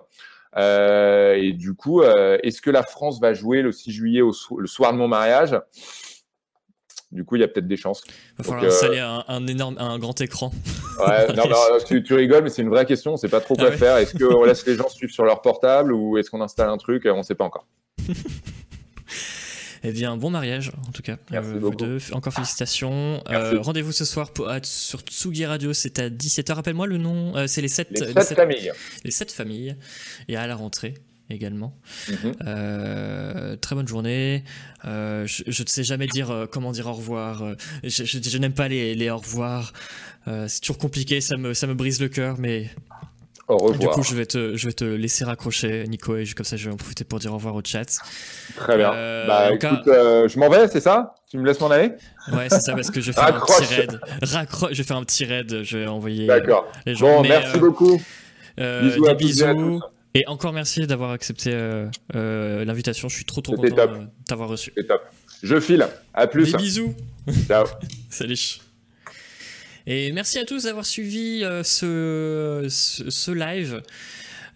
Euh, 0.57 1.35
et 1.35 1.53
du 1.53 1.75
coup, 1.75 2.03
euh, 2.03 2.39
est-ce 2.43 2.63
que 2.63 2.71
la 2.71 2.83
France 2.83 3.21
va 3.21 3.35
jouer 3.35 3.63
le 3.63 3.73
6 3.73 3.91
juillet 3.91 4.21
au 4.21 4.33
le 4.57 4.67
soir 4.67 4.93
de 4.93 4.99
mon 4.99 5.09
mariage? 5.09 5.59
Du 7.15 7.25
coup, 7.25 7.37
il 7.37 7.43
y 7.43 7.45
a 7.45 7.49
peut-être 7.49 7.69
des 7.69 7.77
chances. 7.77 8.03
Il 8.07 8.39
va 8.39 8.45
falloir 8.45 8.65
installer 8.65 8.99
un, 8.99 9.47
énorme, 9.47 9.77
un 9.79 10.01
grand 10.01 10.21
écran. 10.21 10.53
Ouais, 10.99 11.33
non, 11.37 11.45
tu, 11.87 12.03
tu, 12.03 12.15
rigoles, 12.15 12.43
mais 12.43 12.51
c'est 12.51 12.63
une 12.63 12.71
vraie 12.71 12.87
question. 12.87 13.13
On 13.13 13.15
ne 13.15 13.19
sait 13.19 13.29
pas 13.29 13.41
trop 13.41 13.55
quoi 13.55 13.69
ah 13.69 13.77
faire. 13.77 13.97
Est-ce 13.99 14.19
qu'on 14.19 14.43
laisse 14.43 14.67
les 14.67 14.75
gens 14.75 14.89
suivre 14.89 15.13
sur 15.13 15.25
leur 15.25 15.41
portable 15.41 15.93
ou 15.93 16.19
est-ce 16.19 16.29
qu'on 16.29 16.41
installe 16.41 16.69
un 16.69 16.77
truc 16.77 17.07
On 17.07 17.19
ne 17.19 17.23
sait 17.23 17.37
pas 17.37 17.45
encore. 17.45 17.67
Eh 19.87 19.93
bien, 19.93 20.17
bon 20.17 20.31
mariage, 20.31 20.73
en 20.89 20.93
tout 20.93 21.03
cas. 21.03 21.19
Merci 21.31 21.51
euh. 21.53 21.99
Encore 22.13 22.33
félicitations. 22.33 23.23
Euh, 23.29 23.61
rendez-vous 23.61 23.93
ce 23.93 24.07
soir 24.07 24.31
pour, 24.31 24.51
sur 24.63 25.01
Tsugi 25.01 25.45
Radio, 25.45 25.75
c'est 25.75 25.99
à 25.99 26.09
17h. 26.09 26.55
Rappelle-moi 26.55 26.87
le 26.87 26.97
nom. 26.97 27.37
Euh, 27.37 27.47
c'est 27.47 27.61
les 27.61 27.69
7 27.69 27.89
les 27.91 28.23
sept 28.23 28.35
familles. 28.35 28.73
Les 29.05 29.11
7 29.11 29.31
familles. 29.31 29.77
Et 30.29 30.37
à 30.37 30.47
la 30.47 30.57
rentrée 30.57 30.95
également. 31.31 31.77
Mhm. 32.09 33.57
très 33.61 33.75
bonne 33.75 33.89
journée. 33.89 34.45
je, 34.85 35.63
ne 35.63 35.67
sais 35.67 35.85
jamais 35.85 36.07
dire 36.07 36.49
comment 36.51 36.73
dire 36.73 36.87
au 36.87 36.93
revoir. 36.93 37.43
je, 37.83 38.39
n'aime 38.39 38.53
pas 38.53 38.69
les, 38.69 38.95
les, 38.95 39.11
au 39.11 39.19
revoir. 39.19 39.73
c'est 40.27 40.61
toujours 40.61 40.79
compliqué, 40.79 41.21
ça 41.21 41.37
me, 41.37 41.55
ça 41.55 41.67
me 41.67 41.75
brise 41.75 42.01
le 42.01 42.09
cœur, 42.09 42.37
mais 42.39 42.71
au 43.49 43.57
revoir. 43.57 43.79
Du 43.79 43.89
coup, 43.89 44.03
je 44.03 44.15
vais 44.15 44.27
te, 44.27 44.57
je 44.57 44.67
vais 44.67 44.73
te 44.73 44.85
laisser 44.85 45.25
raccrocher, 45.25 45.85
Nico, 45.87 46.17
et 46.17 46.25
comme 46.35 46.45
ça, 46.45 46.57
je 46.57 46.67
vais 46.67 46.75
en 46.75 46.77
profiter 46.77 47.05
pour 47.05 47.19
dire 47.19 47.33
au 47.33 47.37
revoir 47.37 47.55
au 47.55 47.61
chat. 47.63 47.85
Très 48.57 48.77
bien. 48.77 48.93
Euh, 48.93 49.27
bah, 49.27 49.53
écoute, 49.53 49.87
euh, 49.87 50.29
je 50.29 50.39
m'en 50.39 50.49
vais, 50.49 50.67
c'est 50.69 50.81
ça? 50.81 51.15
Tu 51.31 51.39
me 51.39 51.47
laisses 51.47 51.61
m'en 51.61 51.71
aller? 51.71 51.93
Ouais, 52.33 52.49
c'est 52.49 52.61
ça, 52.61 52.75
parce 52.75 52.91
que 52.91 53.01
je 53.01 53.09
vais 53.09 53.13
faire 53.13 53.37
un 53.37 53.41
petit 53.41 53.75
raid. 53.75 54.01
Raccro 54.23 54.69
je 54.71 54.79
vais 54.79 54.83
faire 54.83 54.97
un 54.97 55.05
petit 55.05 55.25
raid, 55.25 55.63
je 55.63 55.79
vais 55.79 55.87
envoyer 55.87 56.29
les 56.87 56.95
gens. 56.95 57.17
Bon, 57.17 57.29
merci 57.29 57.57
euh, 57.57 57.61
beaucoup. 57.61 58.01
bisous 58.57 59.07
des 59.07 59.15
bisous. 59.15 59.81
Et 60.15 60.27
encore 60.29 60.53
merci 60.53 60.87
d'avoir 60.87 61.11
accepté 61.11 61.53
l'invitation. 62.13 63.09
Je 63.09 63.17
suis 63.17 63.25
trop 63.25 63.41
trop 63.41 63.57
content 63.57 63.87
de 63.87 64.07
t'avoir 64.27 64.49
reçu. 64.49 64.73
Top. 64.87 65.03
Je 65.43 65.61
file. 65.61 65.87
À 66.15 66.27
plus. 66.27 66.53
Des 66.53 66.59
bisous. 66.59 66.95
Ciao. 67.47 67.67
Salut. 68.11 68.61
Et 69.87 70.13
merci 70.13 70.39
à 70.39 70.47
tous 70.47 70.65
d'avoir 70.65 70.87
suivi 70.87 71.45
euh, 71.45 71.63
ce, 71.63 72.67
ce, 72.71 73.31
live. 73.31 73.83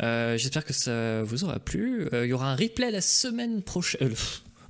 Euh, 0.02 0.38
j'espère 0.38 0.64
que 0.64 0.72
ça 0.72 1.22
vous 1.22 1.44
aura 1.44 1.58
plu. 1.58 2.08
Euh, 2.14 2.24
il 2.24 2.30
y 2.30 2.32
aura 2.32 2.50
un 2.50 2.56
replay 2.56 2.90
la 2.90 3.02
semaine 3.02 3.62
prochaine. 3.62 4.14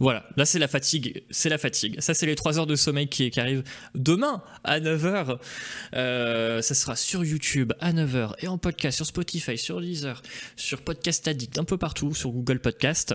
Voilà, 0.01 0.25
là 0.37 0.45
c'est 0.45 0.59
la 0.59 0.69
fatigue, 0.69 1.25
c'est 1.31 1.49
la 1.49 1.59
fatigue. 1.59 2.01
Ça 2.01 2.15
c'est 2.15 2.27
les 2.27 2.37
3 2.37 2.59
heures 2.59 2.67
de 2.67 2.77
sommeil 2.77 3.09
qui, 3.09 3.33
arrivent 3.39 3.65
demain 3.95 4.43
à 4.65 4.81
9h. 4.81 5.39
Euh, 5.95 6.63
ça 6.63 6.75
sera 6.75 6.97
sur 6.97 7.25
YouTube 7.25 7.73
à 7.81 7.93
9h 7.93 8.35
et 8.41 8.49
en 8.49 8.59
podcast 8.59 8.97
sur 8.97 9.07
Spotify, 9.07 9.59
sur 9.59 9.81
Deezer, 9.81 10.23
sur 10.57 10.83
Podcast 10.83 11.27
Addict, 11.27 11.59
un 11.59 11.65
peu 11.65 11.79
partout, 11.79 12.15
sur 12.15 12.31
Google 12.31 12.61
Podcast. 12.61 13.15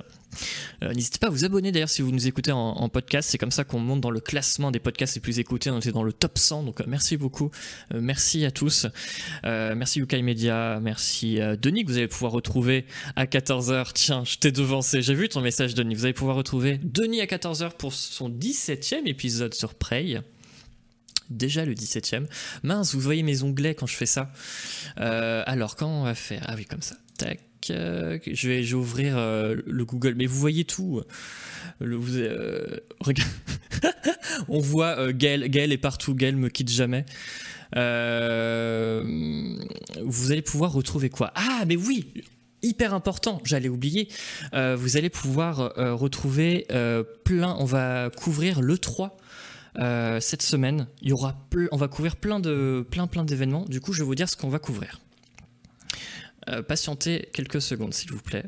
Euh, 0.84 0.94
n'hésitez 0.94 1.20
pas 1.20 1.28
à 1.28 1.30
vous 1.30 1.46
abonner 1.46 1.72
d'ailleurs 1.72 1.90
si 1.90 2.02
vous 2.02 2.12
nous 2.12 2.28
écoutez 2.28 2.52
en, 2.52 2.90
podcast, 2.90 3.30
c'est 3.30 3.38
comme 3.38 3.52
ça 3.52 3.64
qu'on 3.64 3.80
monte 3.80 4.02
dans 4.02 4.12
le 4.12 4.20
classement 4.20 4.72
des 4.72 4.80
podcasts 4.80 5.16
les 5.16 5.22
plus 5.22 5.40
écoutés, 5.40 5.70
on 5.70 5.80
était 5.80 5.92
dans 5.92 6.04
le 6.04 6.14
top 6.14 6.38
100, 6.38 6.64
donc 6.64 6.82
euh, 6.82 6.86
merci 6.88 7.18
beaucoup, 7.18 7.50
merci 7.94 8.46
à 8.46 8.52
tous, 8.52 8.88
merci 9.44 10.00
Yukai 10.00 10.22
Media, 10.22 10.80
merci 10.82 11.40
Denis 11.62 11.84
que 11.84 11.92
vous 11.92 11.98
allez 11.98 12.08
pouvoir 12.08 12.32
retrouver 12.32 12.86
à 13.16 13.26
14h, 13.26 13.92
tiens 13.94 14.24
je 14.24 14.38
t'ai 14.38 14.52
devancé, 14.52 15.02
j'ai 15.02 15.16
vu 15.16 15.30
ton 15.30 15.42
message 15.42 15.74
Denis, 15.74 15.96
vous 15.96 16.06
allez 16.06 16.14
pouvoir 16.14 16.36
retrouver 16.36 16.80
Denis 16.84 17.22
à 17.22 17.26
14h 17.26 17.72
pour 17.78 17.94
son 17.94 18.30
17ème 18.30 19.08
épisode 19.08 19.54
sur 19.54 19.74
Prey. 19.76 20.22
Déjà 21.30 21.66
le 21.66 21.74
17ème. 21.74 22.28
Mince, 22.64 22.94
vous 22.94 23.00
voyez 23.00 23.24
mes 23.24 23.44
onglets 23.44 23.76
quand 23.76 23.88
je 23.88 23.96
fais 23.96 24.06
ça. 24.06 24.32
Euh, 25.00 25.44
alors, 25.46 25.76
quand 25.76 25.88
on 25.88 26.04
va 26.04 26.16
faire? 26.16 26.44
Ah 26.48 26.56
oui, 26.56 26.66
comme 26.66 26.82
ça. 26.82 26.96
Tac. 27.18 27.40
Euh, 27.70 28.20
je, 28.26 28.50
vais, 28.50 28.74
ouvrir 28.74 29.18
euh, 29.18 29.56
le 29.66 29.86
Google. 29.86 30.16
Mais 30.16 30.26
vous 30.26 30.40
voyez 30.40 30.66
tout. 30.66 31.02
Regarde. 31.82 33.32
on 34.48 34.60
voit 34.60 35.12
Gaël, 35.14 35.50
Gaël 35.50 35.72
est 35.72 35.78
partout. 35.78 36.16
Gaël 36.16 36.36
me 36.36 36.50
quitte 36.50 36.70
jamais. 36.70 37.06
vous 37.74 37.82
allez 40.32 40.42
pouvoir 40.42 40.74
retrouver 40.74 41.10
quoi? 41.10 41.32
Ah, 41.36 41.64
mais 41.68 41.76
oui 41.76 42.06
hyper 42.64 42.94
important, 42.94 43.42
j'allais 43.44 43.70
oublier, 43.70 44.08
euh, 44.54 44.76
vous 44.76 44.98
allez 44.98 45.10
pouvoir 45.10 45.78
euh, 45.78 45.94
retrouver 45.94 46.66
euh, 46.72 47.04
plein, 47.24 47.56
on 47.60 47.66
va 47.66 48.10
couvrir 48.10 48.62
le 48.62 48.78
3 48.78 49.18
cette 50.20 50.44
semaine, 50.44 50.88
on 51.04 51.78
va 51.78 51.88
couvrir 51.88 52.16
plein 52.16 52.40
de 52.40 52.86
plein 52.90 53.08
plein 53.08 53.26
d'événements, 53.26 53.66
du 53.66 53.82
coup 53.82 53.92
je 53.92 54.00
vais 54.00 54.06
vous 54.06 54.16
dire 54.16 54.30
ce 54.30 54.38
qu'on 54.38 54.50
va 54.50 54.60
couvrir. 54.60 55.00
Patientez 56.68 57.30
quelques 57.34 57.62
secondes 57.62 57.94
s'il 57.94 58.12
vous 58.12 58.22
plaît. 58.22 58.46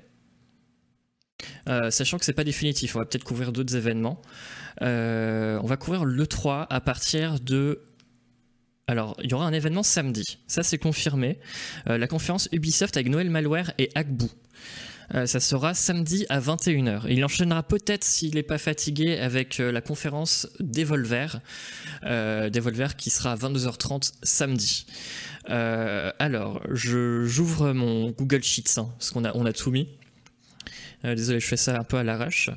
sachant 1.89 2.17
que 2.17 2.25
c'est 2.25 2.33
pas 2.33 2.43
définitif, 2.43 2.95
on 2.95 2.99
va 2.99 3.05
peut-être 3.05 3.23
couvrir 3.23 3.51
d'autres 3.51 3.75
événements. 3.75 4.21
on 4.81 5.65
va 5.65 5.77
couvrir 5.77 6.05
le 6.05 6.27
3 6.27 6.67
à 6.69 6.81
partir 6.81 7.39
de 7.39 7.81
alors, 8.87 9.17
il 9.23 9.31
y 9.31 9.33
aura 9.33 9.47
un 9.47 9.53
événement 9.53 9.81
samedi, 9.81 10.37
ça 10.47 10.61
c'est 10.61 10.77
confirmé. 10.77 11.39
Euh, 11.89 11.97
la 11.97 12.07
conférence 12.07 12.47
Ubisoft 12.51 12.95
avec 12.97 13.09
Noël 13.09 13.29
Malware 13.29 13.71
et 13.79 13.89
Agbu. 13.95 14.27
Euh, 15.13 15.25
ça 15.25 15.39
sera 15.39 15.73
samedi 15.73 16.25
à 16.29 16.39
21h. 16.39 17.03
Il 17.09 17.23
enchaînera 17.23 17.63
peut-être, 17.63 18.03
s'il 18.03 18.35
n'est 18.35 18.43
pas 18.43 18.57
fatigué, 18.57 19.17
avec 19.19 19.59
euh, 19.59 19.71
la 19.71 19.81
conférence 19.81 20.47
Devolver. 20.59 21.39
Devolver 22.03 22.95
qui 22.95 23.09
sera 23.09 23.31
à 23.31 23.35
22h30 23.35 24.13
samedi. 24.23 24.85
alors, 25.47 26.61
j'ouvre 26.71 27.73
mon 27.73 28.11
Google 28.11 28.43
Sheets, 28.43 28.77
hein, 28.77 28.89
parce 28.97 29.11
qu'on 29.11 29.25
a, 29.25 29.35
on 29.35 29.45
a 29.45 29.53
tout 29.53 29.71
mis. 29.71 29.89
désolé, 31.03 31.39
je 31.39 31.47
fais 31.47 31.57
ça 31.57 31.79
un 31.79 31.83
peu 31.83 31.97
à 31.97 32.03
l'arrache. 32.03 32.49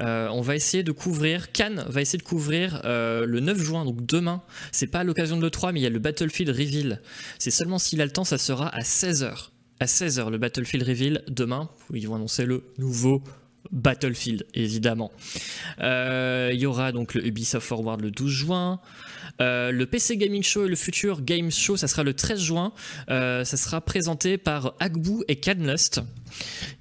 Euh, 0.00 0.28
on 0.30 0.40
va 0.40 0.56
essayer 0.56 0.82
de 0.82 0.92
couvrir, 0.92 1.52
Cannes 1.52 1.84
va 1.86 2.00
essayer 2.00 2.18
de 2.18 2.22
couvrir 2.22 2.80
euh, 2.84 3.26
le 3.26 3.40
9 3.40 3.58
juin, 3.58 3.84
donc 3.84 4.06
demain. 4.06 4.42
C'est 4.70 4.86
pas 4.86 5.00
à 5.00 5.04
l'occasion 5.04 5.36
de 5.36 5.46
l'E3, 5.46 5.72
mais 5.72 5.80
il 5.80 5.82
y 5.82 5.86
a 5.86 5.90
le 5.90 5.98
Battlefield 5.98 6.50
Reveal. 6.50 7.00
C'est 7.38 7.50
seulement 7.50 7.78
s'il 7.78 8.00
a 8.00 8.04
le 8.04 8.10
temps, 8.10 8.24
ça 8.24 8.38
sera 8.38 8.68
à 8.68 8.80
16h. 8.80 9.50
À 9.82 9.86
16h, 9.86 10.30
le 10.30 10.38
Battlefield 10.38 10.86
Reveal 10.86 11.24
demain, 11.26 11.68
où 11.90 11.96
ils 11.96 12.06
vont 12.06 12.14
annoncer 12.14 12.46
le 12.46 12.62
nouveau 12.78 13.20
Battlefield, 13.70 14.46
évidemment. 14.54 15.12
Euh, 15.80 16.50
il 16.52 16.60
y 16.60 16.66
aura 16.66 16.92
donc 16.92 17.14
le 17.14 17.26
Ubisoft 17.26 17.66
Forward 17.66 18.00
le 18.00 18.10
12 18.10 18.30
juin. 18.30 18.80
le 19.40 19.84
PC 19.84 20.16
Gaming 20.16 20.42
Show 20.42 20.66
et 20.66 20.68
le 20.68 20.76
futur 20.76 21.22
Game 21.22 21.50
Show, 21.50 21.76
ça 21.76 21.88
sera 21.88 22.02
le 22.02 22.14
13 22.14 22.40
juin. 22.40 22.72
ça 23.08 23.44
sera 23.44 23.80
présenté 23.80 24.38
par 24.38 24.74
Agbu 24.80 25.22
et 25.28 25.36
Cadlust. 25.36 26.02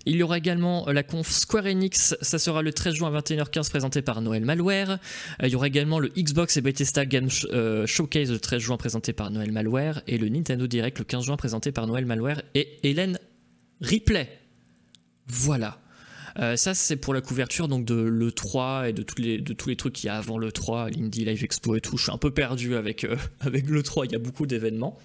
Il 0.06 0.16
y 0.16 0.24
aura 0.24 0.38
également 0.38 0.88
euh, 0.88 0.94
la 0.94 1.04
conf 1.04 1.30
Square 1.30 1.66
Enix, 1.66 2.16
ça 2.22 2.40
sera 2.40 2.62
le 2.62 2.74
13 2.74 2.96
juin 2.96 3.14
à 3.14 3.20
21h15 3.20 3.70
présenté 3.70 4.02
par 4.02 4.22
Noël 4.22 4.44
Malware. 4.46 4.92
Euh, 4.92 5.48
il 5.48 5.50
y 5.50 5.56
aura 5.56 5.68
également 5.68 6.00
le 6.00 6.10
Xbox 6.10 6.58
et 6.58 6.62
Bethesda 6.62 7.06
Game 7.06 7.28
euh, 7.52 7.86
Showcase 7.86 8.32
le 8.32 8.40
13 8.40 8.62
juin 8.62 8.78
présenté 8.78 9.14
par 9.14 9.32
Noël 9.32 9.52
Malware 9.52 10.02
et 10.08 10.18
le 10.18 10.30
Nintendo 10.30 10.68
Direct 10.68 11.00
le 11.00 11.06
15 11.06 11.26
juin 11.26 11.38
présenté 11.38 11.72
par 11.72 11.88
Noël 11.88 12.06
Malware 12.06 12.42
et 12.56 12.80
Hélène 12.84 13.20
Ripley. 13.82 14.40
Voilà. 15.28 15.80
Ça, 16.56 16.74
c'est 16.74 16.96
pour 16.96 17.14
la 17.14 17.22
couverture 17.22 17.68
donc 17.68 17.86
de 17.86 17.96
l'E3 17.96 18.90
et 18.90 18.94
de 18.94 19.06
les, 19.18 19.40
de 19.40 19.54
tous 19.54 19.70
les 19.70 19.76
trucs 19.76 19.94
qu'il 19.94 20.08
y 20.08 20.10
a 20.10 20.18
avant 20.18 20.38
l'E3, 20.38 20.96
l'Indie 20.96 21.26
Live 21.26 21.44
Expo 21.44 21.76
et 21.76 21.82
tout. 21.82 21.98
Je 21.98 22.04
suis 22.04 22.12
un 22.12 22.18
peu 22.18 22.32
perdu 22.32 22.76
avec, 22.76 23.06
avec 23.42 23.70
l'E3, 23.70 24.06
il 24.06 24.12
y 24.12 24.16
a 24.16 24.20
beaucoup 24.20 24.46
d'événements. 24.46 24.98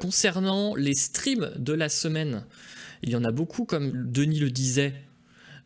concernant 0.00 0.74
les 0.74 0.94
streams 0.94 1.50
de 1.56 1.72
la 1.72 1.88
semaine, 1.88 2.44
il 3.02 3.10
y 3.10 3.16
en 3.16 3.24
a 3.24 3.30
beaucoup, 3.30 3.64
comme 3.64 4.10
Denis 4.10 4.40
le 4.40 4.50
disait. 4.50 4.94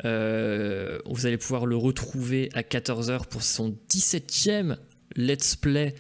Euh, 0.04 0.98
vous 1.06 1.26
allez 1.26 1.36
pouvoir 1.36 1.66
le 1.66 1.76
retrouver 1.76 2.48
à 2.54 2.62
14h 2.62 3.26
pour 3.26 3.42
son 3.42 3.76
17e 3.90 4.76
let's 5.16 5.56
play 5.56 5.94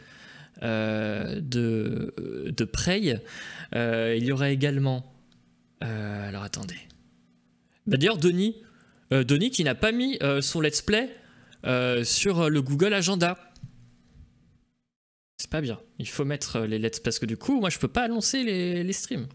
euh, 0.62 1.40
de, 1.40 2.14
de 2.46 2.64
Prey. 2.64 3.20
Euh, 3.74 4.14
il 4.16 4.24
y 4.24 4.32
aura 4.32 4.50
également. 4.50 5.12
alors 5.80 6.42
attendez. 6.42 6.76
Bah, 7.86 7.96
d'ailleurs, 7.96 8.18
Denis, 8.18 8.56
Denis 9.10 9.50
qui 9.50 9.64
n'a 9.64 9.74
pas 9.74 9.92
mis 9.92 10.18
son 10.40 10.60
let's 10.60 10.82
play 10.82 11.08
sur 12.04 12.48
le 12.48 12.62
Google 12.62 12.94
Agenda. 12.94 13.36
C'est 15.40 15.48
pas 15.48 15.62
bien. 15.62 15.80
Il 15.98 16.06
faut 16.06 16.26
mettre 16.26 16.56
euh, 16.56 16.66
les 16.66 16.78
lettres 16.78 17.00
parce 17.02 17.18
que 17.18 17.24
du 17.24 17.38
coup, 17.38 17.60
moi, 17.60 17.70
je 17.70 17.78
peux 17.78 17.88
pas 17.88 18.02
annoncer 18.02 18.44
les, 18.44 18.92
streams. 18.92 19.26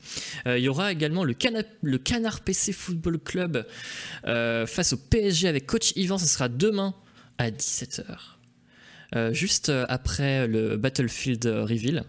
Euh, 0.45 0.59
il 0.59 0.63
y 0.63 0.69
aura 0.69 0.91
également 0.91 1.23
le, 1.23 1.33
Canard 1.33 2.41
PC 2.41 2.73
Football 2.73 3.17
Club 3.17 3.65
euh, 4.27 4.67
face 4.67 4.93
au 4.93 4.97
PSG 4.97 5.47
avec 5.47 5.65
coach 5.65 5.93
Yvan. 5.95 6.19
Ça 6.19 6.27
sera 6.27 6.47
demain 6.47 6.93
à 7.39 7.49
17h. 7.49 9.33
juste 9.33 9.71
après 9.89 10.47
le 10.47 10.77
Battlefield 10.77 11.43
Reveal. 11.43 12.03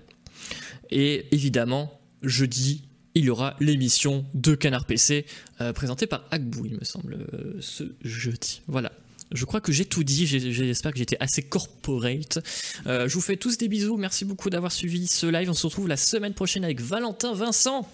Et 0.91 1.35
évidemment, 1.35 1.99
jeudi, 2.21 2.85
il 3.19 3.25
y 3.25 3.31
aura 3.31 3.57
l'émission 3.61 4.25
de 4.35 4.55
Canard 4.55 4.85
PC 4.85 5.27
présentée 5.75 6.07
par 6.07 6.25
Agbou, 6.31 6.67
il 6.67 6.75
me 6.75 6.85
semble, 6.85 7.27
ce 7.61 7.85
jeudi. 8.03 8.63
Voilà. 8.67 8.93
Je 9.33 9.45
crois 9.45 9.61
que 9.61 9.73
j'ai 9.73 9.85
tout 9.85 10.05
dit, 10.05 10.27
j'espère 10.27 10.93
que 10.93 10.99
j'étais 10.99 11.17
assez 11.21 11.43
corporate. 11.43 12.39
Euh, 12.87 13.09
je 13.09 13.15
vous 13.15 13.21
fais 13.21 13.37
tous 13.37 13.59
des 13.59 13.69
bisous, 13.69 13.97
merci 13.97 14.25
beaucoup 14.25 14.51
d'avoir 14.51 14.71
suivi 14.71 15.09
ce 15.09 15.27
live. 15.27 15.51
On 15.51 15.55
se 15.55 15.67
retrouve 15.67 15.89
la 15.89 15.97
semaine 15.97 16.35
prochaine 16.35 16.65
avec 16.65 16.81
Valentin 16.81 17.33
Vincent. 17.33 17.89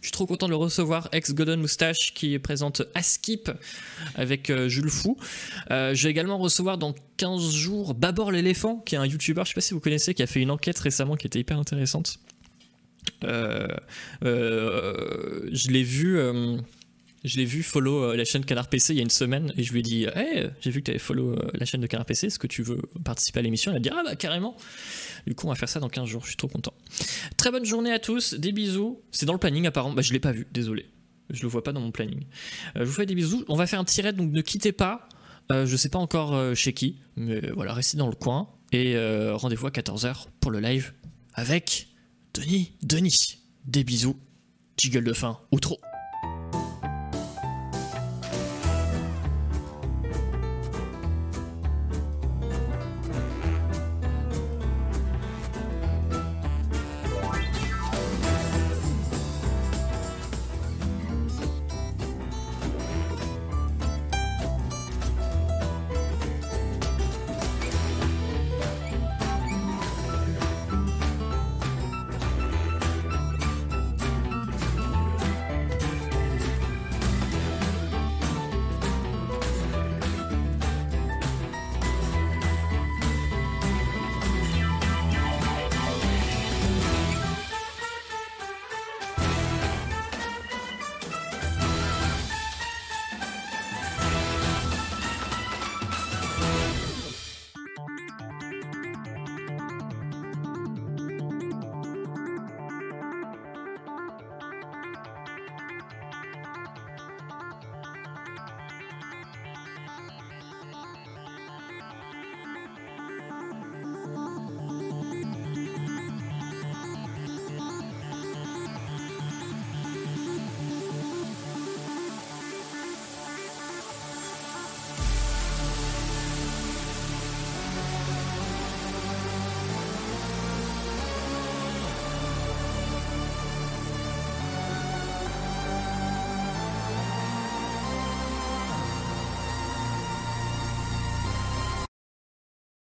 Je 0.00 0.08
suis 0.08 0.12
trop 0.12 0.26
content 0.26 0.46
de 0.46 0.50
le 0.50 0.56
recevoir, 0.56 1.08
ex 1.12 1.34
Golden 1.34 1.60
Moustache, 1.60 2.14
qui 2.14 2.38
présente 2.38 2.82
Askip 2.94 3.50
avec 4.14 4.50
euh, 4.50 4.68
Jules 4.68 4.90
Fou. 4.90 5.16
Euh, 5.70 5.94
je 5.94 6.04
vais 6.04 6.10
également 6.10 6.38
recevoir 6.38 6.78
dans 6.78 6.94
15 7.16 7.52
jours 7.52 7.94
Babor 7.94 8.30
l'éléphant, 8.30 8.78
qui 8.78 8.96
est 8.96 8.98
un 8.98 9.06
YouTuber, 9.06 9.42
je 9.44 9.50
sais 9.50 9.54
pas 9.54 9.60
si 9.60 9.74
vous 9.74 9.80
connaissez, 9.80 10.14
qui 10.14 10.22
a 10.22 10.26
fait 10.26 10.40
une 10.40 10.50
enquête 10.50 10.78
récemment 10.78 11.16
qui 11.16 11.26
était 11.26 11.40
hyper 11.40 11.58
intéressante. 11.58 12.18
Euh, 13.24 13.66
je 15.52 15.70
l'ai 15.70 15.82
vu 15.82 16.18
je 17.26 17.38
l'ai 17.38 17.44
vu 17.44 17.64
follow 17.64 18.04
euh, 18.04 18.16
la 18.16 18.24
chaîne 18.24 18.44
Canard 18.44 18.68
PC 18.68 18.92
il 18.92 18.96
y 18.96 19.00
a 19.00 19.02
une 19.02 19.10
semaine 19.10 19.52
et 19.56 19.64
je 19.64 19.72
lui 19.72 19.80
ai 19.80 19.82
dit 19.82 20.06
Hey, 20.14 20.48
j'ai 20.60 20.70
vu 20.70 20.80
que 20.80 20.84
tu 20.86 20.90
avais 20.92 21.00
follow 21.00 21.32
euh, 21.32 21.50
la 21.54 21.66
chaîne 21.66 21.80
de 21.80 21.88
Canard 21.88 22.06
PC, 22.06 22.28
est-ce 22.28 22.38
que 22.38 22.46
tu 22.46 22.62
veux 22.62 22.80
participer 23.04 23.40
à 23.40 23.42
l'émission? 23.42 23.72
Il 23.72 23.76
a 23.76 23.80
dit 23.80 23.90
Ah 23.92 24.02
bah 24.04 24.14
carrément 24.14 24.56
Du 25.26 25.34
coup, 25.34 25.46
on 25.46 25.48
va 25.48 25.56
faire 25.56 25.68
ça 25.68 25.80
dans 25.80 25.88
15 25.88 26.08
jours, 26.08 26.22
je 26.22 26.28
suis 26.28 26.36
trop 26.36 26.46
content. 26.46 26.72
Très 27.36 27.50
bonne 27.50 27.64
journée 27.64 27.92
à 27.92 27.98
tous, 27.98 28.34
des 28.34 28.52
bisous. 28.52 29.00
C'est 29.10 29.26
dans 29.26 29.32
le 29.32 29.40
planning 29.40 29.66
apparemment, 29.66 29.94
bah 29.94 30.02
je 30.02 30.12
l'ai 30.12 30.20
pas 30.20 30.30
vu, 30.30 30.46
désolé. 30.52 30.86
Je 31.30 31.42
le 31.42 31.48
vois 31.48 31.64
pas 31.64 31.72
dans 31.72 31.80
mon 31.80 31.90
planning. 31.90 32.26
Euh, 32.76 32.80
je 32.80 32.84
vous 32.84 32.92
fais 32.92 33.06
des 33.06 33.16
bisous. 33.16 33.44
On 33.48 33.56
va 33.56 33.66
faire 33.66 33.80
un 33.80 33.84
tirette, 33.84 34.14
donc 34.14 34.30
ne 34.30 34.40
quittez 34.40 34.70
pas. 34.70 35.08
je 35.50 35.76
sais 35.76 35.88
pas 35.88 35.98
encore 35.98 36.54
chez 36.54 36.72
qui, 36.72 36.98
mais 37.16 37.40
voilà, 37.50 37.74
restez 37.74 37.96
dans 37.96 38.08
le 38.08 38.14
coin. 38.14 38.48
Et 38.70 38.96
rendez-vous 39.32 39.66
à 39.66 39.70
14h 39.70 40.26
pour 40.40 40.52
le 40.52 40.60
live 40.60 40.92
avec 41.34 41.88
Denis. 42.36 42.72
Denis, 42.82 43.38
des 43.64 43.82
bisous. 43.82 44.16
Jiggle 44.76 45.04
de 45.04 45.14
fin 45.14 45.38
ou 45.52 45.58
trop. 45.58 45.80